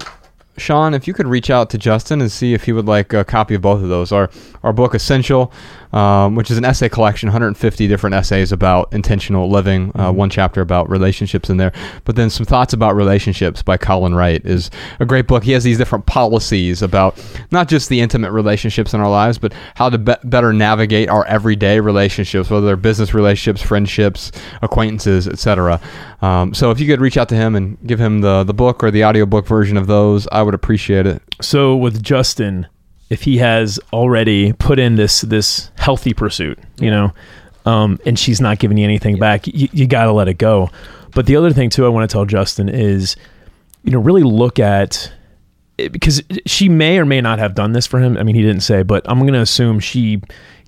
Sean, 0.59 0.95
if 0.95 1.07
you 1.07 1.13
could 1.13 1.27
reach 1.27 1.51
out 1.51 1.71
to 1.71 1.79
Justin 1.79 2.21
and 2.21 2.33
see 2.33 2.55
if 2.55 2.65
he 2.65 2.73
would 2.73 2.87
like 2.87 3.13
a 3.13 3.25
copy 3.25 3.55
of 3.55 3.63
both 3.63 3.83
of 3.83 3.89
those. 3.89 4.11
Our 4.11 4.31
our 4.63 4.73
book 4.73 4.95
Essential, 4.95 5.53
um, 5.93 6.35
which 6.35 6.51
is 6.51 6.59
an 6.59 6.65
essay 6.65 6.89
collection, 6.89 7.29
150 7.29 7.89
different 7.89 8.15
essays 8.15 8.53
about 8.53 8.93
intentional 8.93 9.49
living. 9.51 9.93
Uh, 9.95 10.13
one 10.13 10.31
chapter 10.31 10.61
about 10.61 10.89
relationships 10.91 11.51
in 11.51 11.57
there, 11.57 11.73
but 12.05 12.17
then 12.17 12.31
some 12.31 12.47
thoughts 12.47 12.73
about 12.73 12.97
relationships 12.97 13.63
by 13.63 13.77
Colin 13.77 14.15
Wright 14.15 14.45
is 14.45 14.71
a 15.01 15.07
great 15.07 15.27
book. 15.27 15.45
He 15.45 15.53
has 15.53 15.65
these 15.65 15.79
different 15.79 16.07
policies 16.07 16.83
about 16.83 17.23
not 17.51 17.69
just 17.69 17.89
the 17.89 18.01
intimate 18.01 18.33
relationships 18.33 18.95
in 18.95 19.01
our 19.01 19.11
lives, 19.11 19.39
but 19.39 19.53
how 19.75 19.89
to 19.89 19.99
be- 19.99 20.15
better 20.25 20.53
navigate 20.53 21.09
our 21.09 21.25
everyday 21.27 21.81
relationships, 21.81 22.51
whether 22.51 22.67
they're 22.67 22.77
business 22.77 23.15
relationships, 23.15 23.63
friendships, 23.63 24.33
acquaintances, 24.63 25.29
etc. 25.29 25.81
Um, 26.23 26.55
so 26.55 26.71
if 26.71 26.81
you 26.81 26.87
could 26.87 27.01
reach 27.01 27.17
out 27.17 27.29
to 27.31 27.35
him 27.35 27.55
and 27.55 27.79
give 27.87 27.99
him 27.99 28.21
the 28.21 28.45
the 28.45 28.55
book 28.55 28.83
or 28.83 28.91
the 28.91 29.05
audiobook 29.05 29.47
version 29.47 29.77
of 29.77 29.87
those, 29.87 30.27
I 30.33 30.43
would 30.43 30.55
appreciate 30.55 31.07
it. 31.07 31.23
So 31.41 31.77
with 31.77 32.03
Justin, 32.03 32.67
if 33.11 33.23
he 33.23 33.39
has 33.39 33.79
already 33.93 34.53
put 34.55 34.79
in 34.79 34.97
this 34.97 35.21
this 35.23 35.71
healthy 35.77 36.13
pursuit, 36.15 36.59
you 36.81 36.91
know, 36.91 37.13
um, 37.65 37.99
and 38.07 38.19
she's 38.19 38.41
not 38.41 38.59
giving 38.59 38.79
you 38.79 38.85
anything 38.85 39.19
back, 39.19 39.47
you, 39.47 39.69
you 39.73 39.87
got 39.87 40.05
to 40.07 40.13
let 40.13 40.29
it 40.29 40.39
go. 40.39 40.71
But 41.15 41.27
the 41.27 41.37
other 41.37 41.53
thing 41.53 41.71
too, 41.71 41.87
I 41.87 41.89
want 41.89 42.09
to 42.09 42.13
tell 42.13 42.25
Justin 42.25 42.69
is, 42.69 43.17
you 43.85 43.93
know, 43.93 43.99
really 44.01 44.23
look 44.23 44.59
at 44.59 45.13
it- 45.79 45.93
because 45.93 46.23
she 46.47 46.69
may 46.69 46.99
or 46.99 47.05
may 47.05 47.21
not 47.21 47.39
have 47.39 47.55
done 47.55 47.73
this 47.73 47.87
for 47.87 48.01
him. 48.01 48.17
I 48.17 48.23
mean, 48.23 48.35
he 48.35 48.43
didn't 48.43 48.63
say, 48.63 48.83
but 48.83 49.03
I'm 49.09 49.21
going 49.21 49.33
to 49.35 49.41
assume 49.41 49.79
she 49.81 50.21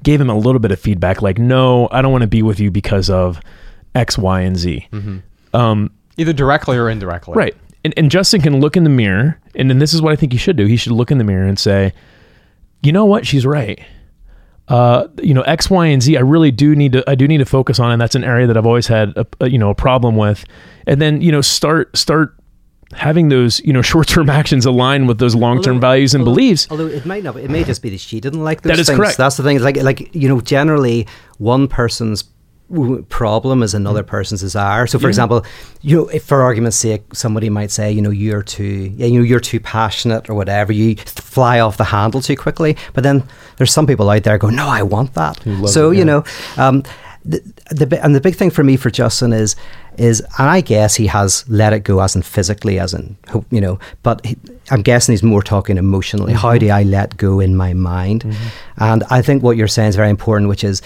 gave 0.03 0.21
him 0.21 0.31
a 0.31 0.37
little 0.39 0.61
bit 0.61 0.71
of 0.71 0.79
feedback, 0.79 1.23
like, 1.23 1.39
no, 1.39 1.89
I 1.91 2.03
don't 2.03 2.13
want 2.13 2.23
to 2.23 2.29
be 2.29 2.43
with 2.43 2.61
you 2.61 2.71
because 2.71 3.11
of 3.11 3.41
X, 3.95 4.17
Y, 4.17 4.41
and 4.43 4.57
Z. 4.57 4.87
Um, 5.55 5.91
Either 6.17 6.33
directly 6.33 6.77
or 6.77 6.89
indirectly. 6.89 7.35
Right. 7.35 7.57
And, 7.85 7.95
and 7.97 8.11
Justin 8.11 8.41
can 8.41 8.61
look 8.61 8.77
in 8.77 8.85
the 8.85 8.91
mirror, 8.91 9.39
and 9.55 9.69
then 9.71 9.79
this 9.81 9.93
is 9.95 10.01
what 10.03 10.13
I 10.13 10.17
think 10.17 10.33
he 10.33 10.39
should 10.39 10.57
do. 10.57 10.67
He 10.67 10.77
should 10.77 10.93
look 10.93 11.11
in 11.11 11.19
the 11.19 11.25
mirror 11.25 11.47
and 11.47 11.59
say, 11.59 11.93
you 12.83 12.93
know 12.93 13.05
what? 13.05 13.27
She's 13.27 13.45
right. 13.47 13.81
Uh, 14.69 15.09
you 15.23 15.33
know, 15.33 15.41
X, 15.43 15.71
Y, 15.71 15.87
and 15.87 16.03
Z. 16.03 16.17
I 16.17 16.21
really 16.21 16.51
do 16.51 16.77
need 16.77 16.93
to. 16.93 17.03
I 17.11 17.15
do 17.15 17.27
need 17.27 17.39
to 17.39 17.47
focus 17.47 17.79
on, 17.81 17.91
and 17.91 18.01
that's 18.01 18.15
an 18.15 18.23
area 18.25 18.47
that 18.47 18.57
I've 18.57 18.67
always 18.67 18.87
had, 18.87 19.17
a, 19.17 19.27
a, 19.41 19.49
you 19.49 19.57
know, 19.59 19.71
a 19.71 19.75
problem 19.75 20.15
with. 20.17 20.45
And 20.87 21.01
then, 21.01 21.23
you 21.23 21.33
know, 21.33 21.41
start 21.41 21.97
start 21.97 22.35
having 22.93 23.31
those, 23.31 23.61
you 23.61 23.73
know, 23.73 23.81
short 23.93 24.09
term 24.09 24.29
actions 24.29 24.67
align 24.67 25.07
with 25.07 25.19
those 25.19 25.35
long 25.35 25.63
term 25.63 25.77
Although- 25.77 25.81
values 25.87 26.15
and 26.15 26.21
although- 26.21 26.35
beliefs. 26.35 26.67
Although 26.71 26.87
it 26.89 27.07
might 27.07 27.23
not, 27.25 27.37
it 27.37 27.49
may 27.51 27.65
just 27.65 27.81
be 27.81 27.89
that 27.91 28.01
she 28.01 28.21
didn't 28.21 28.45
like 28.45 28.61
those 28.61 28.73
That 28.73 28.79
is 28.79 28.87
things. 28.89 28.99
correct. 28.99 29.17
That's 29.17 29.39
the 29.39 29.43
thing. 29.43 29.59
Like, 29.61 29.79
like 29.79 30.15
you 30.15 30.29
know, 30.29 30.41
generally 30.43 31.07
one 31.39 31.67
person's 31.67 32.25
problem 33.09 33.63
is 33.63 33.73
another 33.75 34.03
person's 34.03 34.41
desire. 34.41 34.87
So, 34.87 34.99
for 34.99 35.09
example, 35.09 35.45
you 35.81 35.97
know, 35.97 36.09
if 36.09 36.25
for 36.25 36.43
argument's 36.43 36.77
sake, 36.77 37.15
somebody 37.15 37.49
might 37.49 37.71
say, 37.71 37.91
you 37.91 38.03
know, 38.03 38.11
you're 38.11 38.43
too, 38.43 38.93
yeah, 38.97 39.07
you 39.07 39.21
know, 39.21 39.25
you're 39.25 39.41
too 39.41 39.61
passionate 39.61 40.29
or 40.29 40.35
whatever. 40.35 40.73
You 40.73 40.97
fly 40.97 41.61
off 41.61 41.79
the 41.79 41.85
handle 41.85 42.21
too 42.21 42.37
quickly. 42.37 42.77
But 42.93 43.05
then 43.05 43.25
there's 43.57 43.73
some 43.73 43.87
people 43.87 44.11
out 44.11 44.25
there 44.25 44.37
go, 44.37 44.51
no, 44.51 44.69
I 44.69 44.83
want 44.83 45.15
that. 45.15 45.43
So 45.69 45.91
you 45.91 46.05
know, 46.05 46.25
um, 46.59 46.83
the, 47.25 47.41
the 47.71 48.05
and 48.05 48.15
the 48.15 48.21
big 48.21 48.37
thing 48.37 48.51
for 48.51 48.65
me 48.65 48.77
for 48.77 48.91
Justin 48.91 49.33
is 49.33 49.57
is 49.97 50.21
and 50.39 50.49
I 50.49 50.61
guess 50.61 50.95
he 50.95 51.07
has 51.09 51.45
let 51.49 51.73
it 51.73 51.81
go 51.81 52.01
as 52.01 52.15
in 52.15 52.23
physically 52.23 52.79
as 52.79 52.95
in 52.95 53.17
you 53.51 53.61
know 53.61 53.79
but 54.03 54.25
he, 54.25 54.37
I'm 54.71 54.83
guessing 54.83 55.13
he's 55.13 55.23
more 55.23 55.43
talking 55.43 55.77
emotionally 55.77 56.33
how 56.33 56.57
do 56.57 56.71
I 56.71 56.85
let 56.85 57.17
go 57.17 57.41
in 57.41 57.57
my 57.57 57.75
mind 57.75 58.25
and 58.77 59.03
I 59.11 59.23
think 59.23 59.43
what 59.43 59.57
you're 59.57 59.69
saying 59.69 59.91
is 59.91 59.97
very 59.97 60.11
important 60.11 60.49
which 60.49 60.65
is 60.65 60.81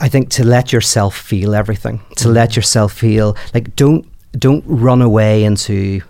I 0.00 0.08
think 0.08 0.30
to 0.30 0.44
let 0.44 0.72
yourself 0.72 1.16
feel 1.16 1.54
everything 1.54 1.98
to 2.16 2.24
mm-hmm. 2.24 2.32
let 2.32 2.56
yourself 2.56 2.92
feel 2.92 3.36
like 3.54 3.74
don't 3.76 4.06
don't 4.32 4.64
run 4.66 5.02
away 5.02 5.44
into 5.44 6.02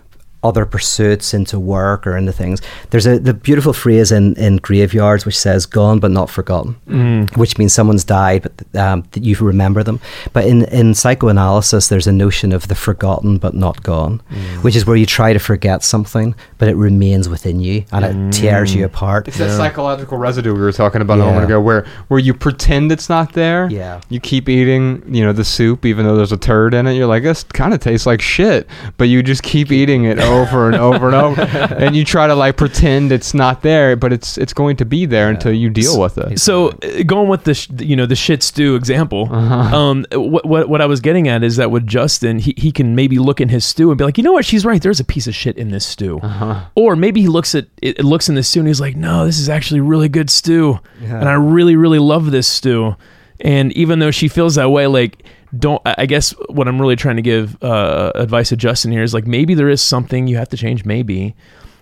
other 0.43 0.65
pursuits 0.65 1.33
into 1.33 1.59
work 1.59 2.05
or 2.05 2.17
into 2.17 2.31
things. 2.31 2.61
There's 2.89 3.05
a 3.05 3.19
the 3.19 3.33
beautiful 3.33 3.73
phrase 3.73 4.11
in 4.11 4.35
in 4.35 4.57
graveyards 4.57 5.25
which 5.25 5.37
says 5.37 5.65
gone 5.65 5.99
but 5.99 6.11
not 6.11 6.29
forgotten 6.29 6.75
mm. 6.87 7.37
which 7.37 7.57
means 7.57 7.73
someone's 7.73 8.03
died 8.03 8.43
but 8.43 8.79
um, 8.79 9.03
that 9.11 9.23
you 9.23 9.35
remember 9.35 9.83
them. 9.83 9.99
But 10.33 10.45
in 10.45 10.63
in 10.65 10.93
psychoanalysis 10.93 11.87
there's 11.87 12.07
a 12.07 12.11
notion 12.11 12.51
of 12.51 12.67
the 12.67 12.75
forgotten 12.75 13.37
but 13.37 13.53
not 13.53 13.83
gone 13.83 14.21
mm. 14.29 14.63
which 14.63 14.75
is 14.75 14.85
where 14.85 14.95
you 14.95 15.05
try 15.05 15.33
to 15.33 15.39
forget 15.39 15.83
something 15.83 16.35
but 16.57 16.67
it 16.67 16.75
remains 16.75 17.29
within 17.29 17.59
you 17.59 17.85
and 17.91 18.05
it 18.05 18.15
mm. 18.15 18.31
tears 18.31 18.73
you 18.75 18.85
apart. 18.85 19.27
It's 19.27 19.37
that 19.37 19.55
psychological 19.55 20.17
residue 20.17 20.53
we 20.53 20.61
were 20.61 20.71
talking 20.71 21.01
about 21.01 21.19
a 21.19 21.25
moment 21.25 21.45
ago, 21.45 21.59
where 21.61 21.85
where 22.07 22.19
you 22.19 22.33
pretend 22.33 22.91
it's 22.91 23.09
not 23.09 23.33
there. 23.33 23.69
Yeah. 23.69 24.01
You 24.09 24.19
keep 24.19 24.49
eating, 24.49 25.03
you 25.13 25.23
know, 25.23 25.33
the 25.33 25.45
soup, 25.45 25.85
even 25.85 26.05
though 26.05 26.15
there's 26.15 26.31
a 26.31 26.37
turd 26.37 26.73
in 26.73 26.87
it. 26.87 26.93
You're 26.93 27.07
like, 27.07 27.23
this 27.23 27.43
kind 27.43 27.73
of 27.73 27.79
tastes 27.79 28.05
like 28.05 28.21
shit, 28.21 28.67
but 28.97 29.05
you 29.05 29.23
just 29.23 29.43
keep 29.43 29.71
eating 29.71 30.05
it 30.05 30.19
over 30.33 30.67
and 30.67 30.75
over 30.75 31.07
and 31.07 31.15
over, 31.15 31.41
and 31.77 31.95
you 31.95 32.03
try 32.05 32.27
to 32.27 32.35
like 32.35 32.57
pretend 32.57 33.11
it's 33.11 33.33
not 33.33 33.61
there, 33.61 33.95
but 33.95 34.11
it's 34.11 34.37
it's 34.37 34.53
going 34.53 34.75
to 34.77 34.85
be 34.85 35.05
there 35.05 35.29
until 35.29 35.53
you 35.53 35.69
deal 35.69 35.99
with 35.99 36.17
it. 36.17 36.39
So 36.39 36.69
uh, 36.69 37.03
going 37.05 37.29
with 37.29 37.43
the 37.43 37.53
sh- 37.53 37.69
you 37.79 37.95
know 37.95 38.05
the 38.05 38.15
shit 38.15 38.43
stew 38.43 38.75
example, 38.75 39.29
Uh-huh. 39.31 39.77
um, 39.77 40.05
what, 40.11 40.45
what 40.45 40.69
what 40.69 40.81
I 40.81 40.85
was 40.85 40.99
getting 41.01 41.27
at 41.27 41.43
is 41.43 41.55
that 41.57 41.71
with 41.71 41.85
Justin, 41.87 42.39
he 42.39 42.53
he 42.57 42.71
can 42.71 42.95
maybe 42.95 43.19
look 43.19 43.39
in 43.39 43.49
his 43.49 43.63
stew 43.65 43.89
and 43.91 43.97
be 43.97 44.03
like, 44.03 44.17
you 44.17 44.23
know 44.23 44.33
what, 44.33 44.45
she's 44.45 44.65
right. 44.65 44.81
There's 44.81 44.99
a 44.99 45.05
piece 45.05 45.27
of 45.27 45.35
shit 45.35 45.57
in 45.57 45.69
this 45.69 45.85
stew, 45.85 46.19
Uh-huh. 46.23 46.65
or 46.75 46.95
maybe 46.95 47.21
he 47.21 47.27
looks 47.27 47.55
at 47.55 47.65
it, 47.81 47.99
it 47.99 48.05
looks 48.05 48.29
in 48.29 48.35
the 48.35 48.43
stew 48.43 48.59
and 48.59 48.67
he's 48.67 48.81
like, 48.81 48.95
no, 48.95 49.25
this 49.25 49.39
is 49.39 49.49
actually 49.49 49.81
really 49.81 50.09
good 50.09 50.29
stew, 50.29 50.79
and 51.01 51.29
I 51.29 51.33
really 51.33 51.75
really 51.75 51.99
love 51.99 52.31
this 52.31 52.47
stew. 52.47 52.95
And 53.39 53.73
even 53.73 53.99
though 53.99 54.11
she 54.11 54.27
feels 54.29 54.55
that 54.55 54.69
way, 54.69 54.87
like 54.87 55.23
don't 55.57 55.81
I 55.85 56.05
guess 56.05 56.31
what 56.49 56.67
I'm 56.67 56.79
really 56.81 56.95
trying 56.95 57.17
to 57.17 57.21
give 57.21 57.61
uh, 57.63 58.11
advice 58.15 58.49
to 58.49 58.55
Justin 58.57 58.91
here 58.91 59.03
is 59.03 59.13
like 59.13 59.27
maybe 59.27 59.53
there 59.53 59.69
is 59.69 59.81
something 59.81 60.27
you 60.27 60.37
have 60.37 60.49
to 60.49 60.57
change, 60.57 60.85
maybe. 60.85 61.35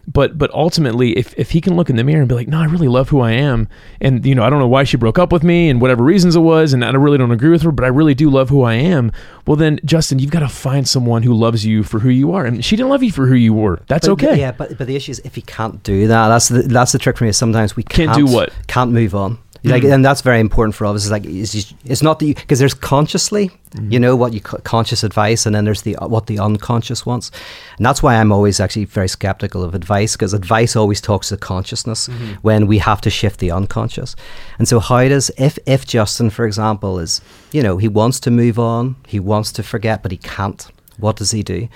but 0.08 0.36
but 0.38 0.50
ultimately 0.52 1.12
if, 1.16 1.34
if 1.38 1.52
he 1.52 1.62
can 1.62 1.76
look 1.76 1.88
in 1.90 1.96
the 1.96 2.04
mirror 2.04 2.22
and 2.22 2.28
be 2.28 2.34
like 2.34 2.48
no 2.48 2.58
i 2.60 2.66
really 2.66 2.88
love 2.88 3.10
who 3.10 3.20
i 3.22 3.32
am 3.32 3.68
and 4.02 4.26
you 4.26 4.34
know 4.34 4.44
i 4.44 4.50
don't 4.50 4.58
know 4.58 4.68
why 4.68 4.84
she 4.84 4.98
broke 4.98 5.20
up 5.20 5.32
with 5.32 5.44
me 5.44 5.70
and 5.70 5.80
whatever 5.80 6.04
reasons 6.04 6.36
it 6.36 6.40
was 6.40 6.74
and 6.74 6.84
i 6.84 6.90
really 6.90 7.20
don't 7.20 7.30
agree 7.32 7.52
with 7.52 7.62
her 7.62 7.72
but 7.72 7.86
i 7.86 7.88
really 7.88 8.16
do 8.16 8.28
love 8.28 8.50
who 8.50 8.64
i 8.64 8.74
am 8.74 9.12
well 9.46 9.56
then 9.56 9.80
justin 9.86 10.18
you've 10.18 10.32
got 10.32 10.40
to 10.40 10.50
find 10.50 10.90
someone 10.90 11.22
who 11.22 11.36
loves 11.36 11.64
you 11.68 11.84
for 11.84 12.00
who 12.00 12.10
you 12.10 12.32
are 12.32 12.46
and 12.48 12.66
she 12.66 12.76
didn't 12.76 12.90
love 12.90 13.04
you 13.04 13.12
for 13.12 13.28
who 13.28 13.36
you 13.36 13.54
were 13.54 13.80
that's 13.88 14.08
But- 14.08 14.14
okay 14.24 14.40
Yeah, 14.40 14.52
but 14.54 14.76
but 14.76 14.88
the 14.88 14.96
issue 14.96 15.12
is 15.12 15.20
if 15.24 15.38
you 15.38 15.44
can't 15.44 15.84
do 15.84 16.08
that, 16.08 16.30
that's 16.30 16.48
the 16.50 16.64
that's 16.64 16.94
the 16.94 16.98
trick 16.98 17.16
for 17.18 17.26
me. 17.26 17.30
Is 17.30 17.38
sometimes 17.38 17.76
we 17.76 17.84
Can't 17.84 18.12
can't, 18.12 18.28
do 18.28 18.34
what? 18.34 18.52
Can't 18.66 18.92
move 18.92 19.14
on. 19.14 19.38
Like, 19.64 19.84
hmm. 19.84 19.92
and 19.92 20.04
that's 20.04 20.22
very 20.22 20.40
important 20.40 20.74
for 20.74 20.86
us. 20.88 21.06
Is 21.06 21.12
like, 21.12 21.26
it's, 21.26 21.74
it's 21.86 22.02
not 22.02 22.18
that 22.20 22.36
because 22.36 22.58
there's 22.58 22.74
consciously, 22.74 23.52
you 23.76 23.82
hmm. 23.82 23.98
know, 23.98 24.16
what 24.16 24.34
you 24.34 24.42
conscious 24.42 25.04
advice, 25.04 25.46
and 25.46 25.54
then 25.54 25.66
there's 25.66 25.84
the 25.84 25.96
uh, 25.98 26.08
what 26.08 26.26
the 26.26 26.40
unconscious 26.40 27.06
wants, 27.06 27.30
and 27.78 27.86
that's 27.86 28.02
why 28.02 28.16
I'm 28.16 28.32
always 28.32 28.60
actually 28.60 28.86
very 28.86 29.08
skeptical 29.08 29.64
of 29.64 29.76
advice 29.76 30.14
because 30.14 30.34
advice 30.34 30.76
always 30.76 31.00
talks 31.00 31.30
to 31.30 31.38
consciousness 31.38 32.08
hmm. 32.08 32.34
when 32.42 32.66
we 32.66 32.80
have 32.80 33.02
to 33.02 33.12
shift 33.12 33.40
the 33.40 33.52
unconscious, 33.52 34.16
and 34.58 34.68
so 34.68 34.80
how 34.80 35.08
does 35.08 35.30
if 35.38 35.60
if 35.68 35.86
Justin, 35.86 36.32
for 36.32 36.46
example, 36.46 36.98
is 36.98 37.22
you 37.52 37.62
know 37.62 37.78
he 37.78 37.88
wants 37.88 38.20
to 38.22 38.32
move 38.32 38.58
on, 38.58 38.96
he 39.08 39.20
wants 39.20 39.52
to 39.54 39.64
forget, 39.64 40.02
but 40.02 40.12
he 40.12 40.18
can't. 40.18 40.68
What 40.98 41.16
does 41.16 41.32
he 41.32 41.42
do? 41.42 41.68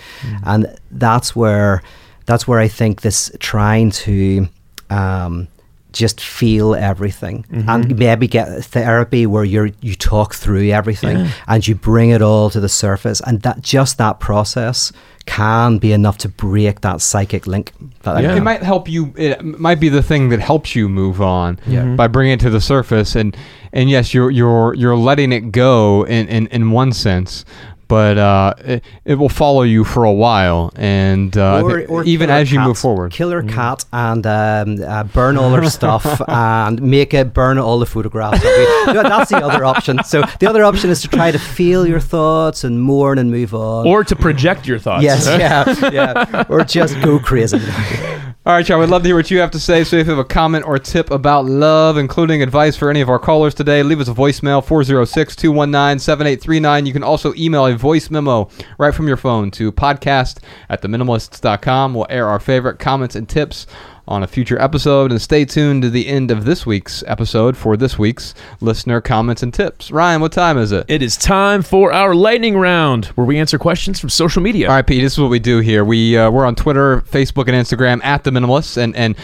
And 0.44 0.76
that's 0.92 1.36
where 1.36 1.82
that's 2.26 2.48
where 2.48 2.60
I 2.60 2.68
think 2.68 3.02
this 3.02 3.32
trying 3.40 3.92
to 3.92 4.48
um, 4.90 5.48
just 5.96 6.20
feel 6.20 6.76
everything 6.76 7.46
mm-hmm. 7.50 7.70
and 7.70 7.98
maybe 7.98 8.28
get 8.28 8.64
therapy 8.66 9.26
where 9.26 9.46
you 9.46 9.74
you 9.82 9.96
talk 9.96 10.36
through 10.36 10.70
everything 10.70 11.28
and 11.48 11.68
you 11.68 11.74
bring 11.74 12.10
it 12.10 12.22
all 12.22 12.50
to 12.50 12.60
the 12.60 12.70
surface 12.70 13.22
and 13.26 13.42
that 13.42 13.62
just 13.62 13.98
that 13.98 14.20
process 14.20 14.92
can 15.26 15.80
be 15.80 15.92
enough 15.92 16.18
to 16.20 16.30
break 16.30 16.82
that 16.82 17.02
psychic 17.02 17.48
link. 17.48 17.72
That 18.04 18.22
Yeah. 18.22 18.36
It 18.36 18.44
might 18.44 18.62
help 18.62 18.88
you. 18.88 19.14
It 19.18 19.44
might 19.44 19.80
be 19.80 19.90
the 19.90 20.04
thing 20.04 20.30
that 20.30 20.40
helps 20.40 20.76
you 20.76 20.88
move 20.88 21.22
on 21.22 21.60
yeah. 21.66 21.82
Mm-hmm. 21.82 21.96
by 21.96 22.08
bringing 22.08 22.34
it 22.34 22.40
to 22.42 22.50
the 22.50 22.62
surface. 22.62 23.16
And 23.16 23.36
and 23.74 23.90
yes, 23.90 24.14
you're 24.14 24.30
you're 24.30 24.74
you're 24.76 24.96
letting 24.96 25.32
it 25.32 25.52
go 25.52 26.06
in 26.06 26.28
in, 26.28 26.48
in 26.48 26.72
one 26.72 26.92
sense, 26.92 27.44
but 27.88 28.18
uh, 28.18 28.54
it, 28.60 28.84
it 29.04 29.16
will 29.16 29.30
follow 29.30 29.62
you 29.64 29.84
for 29.84 30.04
a 30.04 30.12
while. 30.14 30.72
And 30.76 31.38
uh, 31.38 31.66
I 31.66 31.86
think 31.86 32.08
even 32.08 32.30
as 32.30 32.52
you 32.52 32.60
cat. 32.60 32.68
move 32.68 32.78
forward, 32.78 33.12
kill 33.12 33.32
her 33.32 33.44
cat 33.44 33.86
and 33.94 34.26
um, 34.26 34.84
uh, 34.84 35.04
burn 35.06 35.38
all 35.38 35.52
her 35.52 35.70
stuff 35.70 36.22
and 36.28 36.82
make 36.82 37.14
it 37.14 37.34
burn 37.34 37.58
all 37.58 37.80
the 37.80 37.86
photographs. 37.86 38.38
of 38.40 38.44
you. 38.46 38.94
No, 38.94 39.04
That's 39.04 39.30
the 39.30 39.38
other 39.38 39.66
option. 39.66 40.04
So 40.04 40.24
the 40.40 40.48
other 40.48 40.64
option 40.64 40.90
is 40.90 41.02
to 41.02 41.08
try 41.08 41.32
to 41.32 41.40
feel 41.40 41.88
your 41.88 42.00
thoughts 42.00 42.64
and 42.64 42.82
mourn 42.82 43.18
and 43.18 43.32
move 43.32 43.54
on. 43.54 43.88
or 43.88 44.04
to 44.04 44.16
project 44.16 44.68
your 44.68 44.80
thoughts 44.80 45.04
yes, 45.04 45.26
yeah, 45.40 45.90
yeah, 45.92 46.46
or 46.50 46.64
just 46.64 47.00
go 47.02 47.20
crazy. 47.20 47.60
All 48.48 48.54
right, 48.54 48.70
y'all. 48.70 48.80
We'd 48.80 48.90
love 48.90 49.02
to 49.02 49.08
hear 49.08 49.16
what 49.16 49.32
you 49.32 49.40
have 49.40 49.50
to 49.52 49.60
say. 49.60 49.84
So 49.84 49.96
if 49.96 50.06
you 50.06 50.12
have 50.12 50.20
a 50.20 50.24
comment 50.24 50.68
or 50.68 50.78
tip 50.78 51.10
about 51.10 51.46
love, 51.46 51.98
including 51.98 52.44
advice 52.44 52.78
for 52.78 52.92
any 52.92 53.02
of 53.02 53.10
our 53.10 53.18
callers 53.18 53.56
today, 53.56 53.82
leave 53.82 54.00
us 54.00 54.08
a 54.08 54.14
voicemail 54.14 54.64
406 54.64 55.36
219 55.36 55.98
7839. 55.98 56.86
You 56.86 56.94
can 56.94 57.02
also 57.02 57.34
email 57.34 57.66
a 57.66 57.76
voice 57.76 58.12
memo 58.12 58.48
right 58.78 58.94
from 58.94 59.08
your 59.08 59.18
phone 59.18 59.50
to 59.50 59.72
podcast 59.72 60.44
at 60.70 60.84
theminimalists.com. 60.84 61.96
We'll 61.96 62.06
air 62.08 62.28
our 62.28 62.40
favorite 62.40 62.78
comments 62.78 63.16
and 63.16 63.28
tips 63.28 63.66
on 64.08 64.24
a 64.24 64.28
future 64.28 64.60
episode. 64.62 65.12
And 65.12 65.22
stay 65.22 65.46
tuned 65.46 65.82
to 65.84 65.90
the 65.90 66.08
end 66.08 66.32
of 66.32 66.46
this 66.46 66.66
week's 66.66 67.04
episode 67.08 67.58
for 67.58 67.76
this 67.78 67.98
week's 67.98 68.34
listener 68.62 69.02
comments 69.02 69.44
and 69.44 69.54
tips. 69.54 69.92
Ryan, 69.92 70.22
what 70.22 70.32
time 70.32 70.58
is 70.58 70.72
it? 70.72 70.86
it 70.88 71.02
is 71.02 71.18
time 71.18 71.62
for 71.62 71.92
our 71.92 72.14
lightning 72.16 72.58
round 72.58 73.06
where 73.08 73.26
we 73.26 73.40
answer 73.40 73.58
questions 73.58 74.00
from 74.00 74.10
social 74.10 74.42
media 74.42 74.68
All 74.68 74.76
right, 74.76 74.86
Pete. 74.86 75.02
This 75.02 75.14
is 75.14 75.20
what 75.20 75.30
we 75.30 75.40
do 75.40 75.60
here. 75.60 75.84
We 75.84 76.18
uh, 76.18 76.30
we're 76.32 76.46
on 76.46 76.56
Twitter, 76.56 77.02
Facebook, 77.02 77.48
and 77.48 77.56
Instagram 77.56 78.04
at 78.04 78.24
the 78.24 78.32
Minimalists, 78.32 78.78
and 78.78 78.96
and 78.96 79.16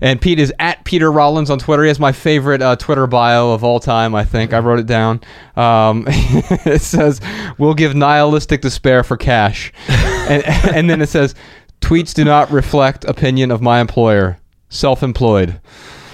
and 0.00 0.20
Pete 0.20 0.38
is 0.38 0.52
at 0.58 0.84
Peter 0.84 1.12
Rollins 1.12 1.50
on 1.50 1.58
Twitter. 1.58 1.82
He 1.84 1.88
has 1.88 2.00
my 2.00 2.12
favorite 2.12 2.62
uh, 2.62 2.76
Twitter 2.76 3.06
bio 3.06 3.52
of 3.52 3.62
all 3.64 3.80
time. 3.80 4.14
I 4.14 4.24
think 4.24 4.52
I 4.52 4.58
wrote 4.58 4.78
it 4.78 4.86
down. 4.86 5.20
Um, 5.56 6.04
it 6.08 6.82
says, 6.82 7.20
"We'll 7.58 7.74
give 7.74 7.94
nihilistic 7.94 8.62
despair 8.62 9.04
for 9.04 9.16
cash," 9.16 9.72
and 9.88 10.44
and 10.44 10.90
then 10.90 11.02
it 11.02 11.08
says, 11.08 11.34
"Tweets 11.82 12.14
do 12.14 12.24
not 12.24 12.50
reflect 12.50 13.04
opinion 13.04 13.50
of 13.50 13.60
my 13.60 13.80
employer." 13.80 14.38
Self-employed. 14.70 15.60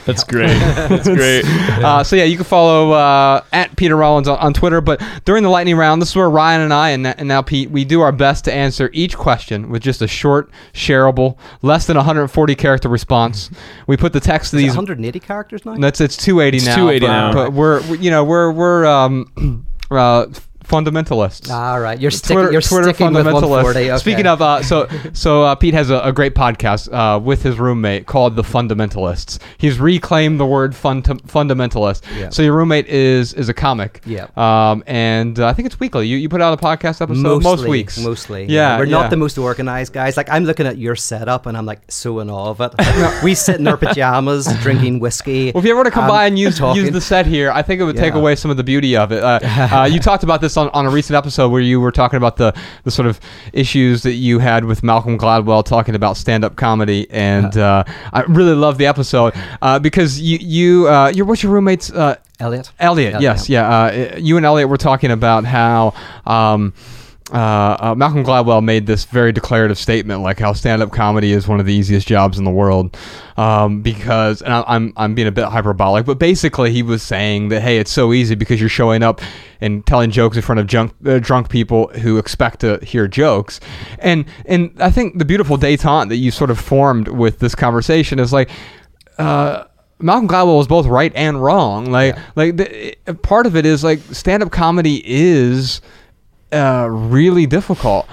that's 0.04 0.24
great 0.24 0.48
that's 0.48 1.06
great 1.20 1.44
Uh, 1.44 2.02
so 2.02 2.16
yeah, 2.16 2.24
you 2.24 2.34
can 2.34 2.44
follow 2.44 2.92
uh, 2.92 3.42
at 3.52 3.76
Peter 3.76 3.94
Rollins 3.94 4.26
on, 4.26 4.38
on 4.38 4.52
Twitter. 4.54 4.80
But 4.80 5.00
during 5.24 5.44
the 5.44 5.48
lightning 5.50 5.76
round, 5.76 6.02
this 6.02 6.08
is 6.10 6.16
where 6.16 6.28
Ryan 6.28 6.62
and 6.62 6.74
I 6.74 6.90
and, 6.90 7.06
and 7.06 7.28
now 7.28 7.42
Pete 7.42 7.70
we 7.70 7.84
do 7.84 8.00
our 8.00 8.10
best 8.10 8.44
to 8.46 8.52
answer 8.52 8.90
each 8.92 9.16
question 9.16 9.68
with 9.68 9.82
just 9.82 10.02
a 10.02 10.08
short, 10.08 10.50
shareable, 10.72 11.36
less 11.62 11.86
than 11.86 11.96
140 11.96 12.54
character 12.56 12.88
response. 12.88 13.50
We 13.86 13.96
put 13.96 14.12
the 14.12 14.20
text 14.20 14.52
of 14.52 14.58
Is 14.58 14.64
it 14.64 14.66
these. 14.68 14.76
180 14.76 15.20
characters 15.20 15.64
now. 15.64 15.76
That's 15.76 16.00
it's 16.00 16.16
280 16.16 16.56
It's 16.56 16.66
now. 16.66 16.74
280 16.74 17.06
but, 17.06 17.12
now. 17.12 17.32
But 17.32 17.52
we're, 17.52 17.82
we 17.88 17.98
you 17.98 18.10
know 18.10 18.24
we're 18.24 18.50
we're 18.50 18.86
um, 18.86 19.66
uh, 19.90 20.26
fundamentalists. 20.68 21.50
All 21.50 21.80
right, 21.80 21.98
you're 21.98 22.10
sticking. 22.10 22.36
Twitter, 22.36 22.52
You're 22.52 22.60
Twitter 22.60 22.84
sticking 22.94 23.12
with 23.12 23.26
140. 23.26 23.90
Okay. 23.90 23.98
Speaking 23.98 24.26
of, 24.26 24.42
uh, 24.42 24.62
so 24.62 24.88
so 25.12 25.42
uh, 25.42 25.54
Pete 25.54 25.74
has 25.74 25.90
a, 25.90 26.00
a 26.00 26.12
great 26.12 26.34
podcast 26.34 26.92
uh, 26.92 27.18
with 27.18 27.42
his 27.42 27.58
roommate 27.58 28.06
called 28.06 28.36
The 28.36 28.42
Fundamentalists. 28.42 29.40
He's 29.58 29.78
reclaimed 29.78 30.38
the 30.38 30.46
word 30.46 30.74
fund- 30.76 31.04
fundamentalist. 31.04 32.02
Yeah. 32.18 32.28
So 32.30 32.42
your 32.42 32.54
roommate 32.54 32.86
is 32.86 33.34
is 33.34 33.48
a 33.48 33.54
comic. 33.54 34.00
Yeah. 34.04 34.28
Um, 34.36 34.84
and 34.86 35.38
uh, 35.38 35.46
I 35.46 35.52
think 35.52 35.66
it's 35.66 35.80
weekly. 35.80 36.06
You 36.06 36.16
you 36.16 36.28
put 36.28 36.42
out 36.42 36.52
a 36.52 36.62
podcast 36.62 37.00
episode 37.00 37.22
mostly, 37.22 37.42
most 37.42 37.68
weeks. 37.68 37.98
Mostly, 37.98 38.46
Yeah. 38.46 38.78
We're 38.78 38.84
yeah. 38.84 38.90
not 38.90 39.10
the 39.10 39.16
most 39.16 39.38
organized 39.38 39.92
guys. 39.92 40.16
Like 40.16 40.28
I'm 40.30 40.44
looking 40.44 40.66
at 40.66 40.78
your 40.78 40.96
setup, 40.96 41.46
and 41.46 41.56
I'm 41.56 41.66
like 41.66 41.80
so 41.90 42.20
in 42.20 42.30
awe 42.30 42.50
of 42.50 42.60
it. 42.60 42.74
we 43.24 43.34
sit 43.34 43.56
in 43.56 43.66
our 43.66 43.76
pajamas, 43.76 44.46
drinking 44.60 45.00
whiskey. 45.00 45.52
Well, 45.52 45.60
if 45.60 45.64
you 45.64 45.70
ever 45.70 45.78
want 45.78 45.86
to 45.86 45.92
come 45.92 46.04
and 46.04 46.10
by 46.10 46.26
and 46.26 46.38
use 46.38 46.60
use 46.60 46.90
the 46.90 47.00
set 47.00 47.26
here, 47.26 47.50
I 47.50 47.62
think 47.62 47.80
it 47.80 47.84
would 47.84 47.96
take 47.96 48.14
away 48.14 48.36
some 48.36 48.50
of 48.50 48.56
the 48.56 48.64
beauty 48.64 48.96
of 48.96 49.12
it. 49.12 49.22
Uh, 49.22 49.40
uh, 49.42 49.88
you 49.90 50.00
talked 50.00 50.22
about 50.24 50.40
this 50.40 50.56
on, 50.58 50.68
on 50.70 50.84
a 50.84 50.90
recent 50.90 51.16
episode 51.16 51.50
where 51.50 51.60
you 51.60 51.80
were 51.80 51.92
talking 51.92 52.18
about 52.18 52.36
the, 52.36 52.54
the 52.84 52.90
sort 52.90 53.06
of 53.06 53.18
issues 53.52 54.02
that 54.02 54.14
you 54.14 54.38
had 54.38 54.64
with 54.64 54.82
Malcolm 54.82 55.16
Gladwell 55.16 55.64
talking 55.64 55.94
about 55.94 56.16
stand 56.16 56.44
up 56.44 56.56
comedy, 56.56 57.06
and 57.10 57.56
uh, 57.56 57.84
I 58.12 58.22
really 58.22 58.54
love 58.54 58.76
the 58.76 58.86
episode 58.86 59.34
uh, 59.62 59.78
because 59.78 60.20
you 60.20 60.38
you 60.40 60.88
uh, 60.88 61.08
you're 61.14 61.24
what's 61.24 61.42
your 61.42 61.52
roommate's 61.52 61.90
uh, 61.90 62.16
Elliot. 62.40 62.70
Elliot, 62.78 63.14
Elliot, 63.14 63.22
yes, 63.22 63.48
yeah. 63.48 63.68
Uh, 63.68 64.16
you 64.18 64.36
and 64.36 64.44
Elliot 64.44 64.68
were 64.68 64.76
talking 64.76 65.10
about 65.10 65.44
how 65.44 65.94
um, 66.26 66.74
uh, 67.32 67.76
uh, 67.78 67.94
Malcolm 67.94 68.24
Gladwell 68.24 68.64
made 68.64 68.86
this 68.86 69.04
very 69.04 69.32
declarative 69.32 69.76
statement, 69.76 70.22
like 70.22 70.38
how 70.38 70.54
stand-up 70.54 70.92
comedy 70.92 71.32
is 71.32 71.46
one 71.46 71.60
of 71.60 71.66
the 71.66 71.74
easiest 71.74 72.08
jobs 72.08 72.38
in 72.38 72.44
the 72.44 72.50
world, 72.50 72.96
um, 73.36 73.82
because 73.82 74.40
and 74.40 74.52
I, 74.52 74.64
I'm 74.66 74.94
I'm 74.96 75.14
being 75.14 75.28
a 75.28 75.32
bit 75.32 75.44
hyperbolic, 75.44 76.06
but 76.06 76.18
basically 76.18 76.72
he 76.72 76.82
was 76.82 77.02
saying 77.02 77.50
that 77.50 77.60
hey, 77.60 77.78
it's 77.78 77.90
so 77.90 78.14
easy 78.14 78.34
because 78.34 78.60
you're 78.60 78.70
showing 78.70 79.02
up 79.02 79.20
and 79.60 79.84
telling 79.86 80.10
jokes 80.10 80.36
in 80.36 80.42
front 80.42 80.58
of 80.58 80.66
drunk, 80.66 80.94
uh, 81.04 81.18
drunk 81.18 81.50
people 81.50 81.88
who 81.88 82.16
expect 82.16 82.60
to 82.60 82.78
hear 82.82 83.06
jokes, 83.06 83.60
and 83.98 84.24
and 84.46 84.74
I 84.80 84.90
think 84.90 85.18
the 85.18 85.26
beautiful 85.26 85.58
détente 85.58 86.08
that 86.08 86.16
you 86.16 86.30
sort 86.30 86.50
of 86.50 86.58
formed 86.58 87.08
with 87.08 87.40
this 87.40 87.54
conversation 87.54 88.18
is 88.18 88.32
like. 88.32 88.50
Uh, 89.18 89.64
Malcolm 90.00 90.28
Gladwell 90.28 90.58
was 90.58 90.68
both 90.68 90.86
right 90.86 91.10
and 91.16 91.42
wrong. 91.42 91.86
Like, 91.90 92.16
like 92.36 92.56
the, 92.56 92.94
part 93.22 93.46
of 93.46 93.56
it 93.56 93.66
is 93.66 93.82
like 93.82 93.98
stand-up 94.12 94.52
comedy 94.52 95.02
is 95.04 95.80
uh, 96.52 96.88
really 96.90 97.46
difficult, 97.46 98.06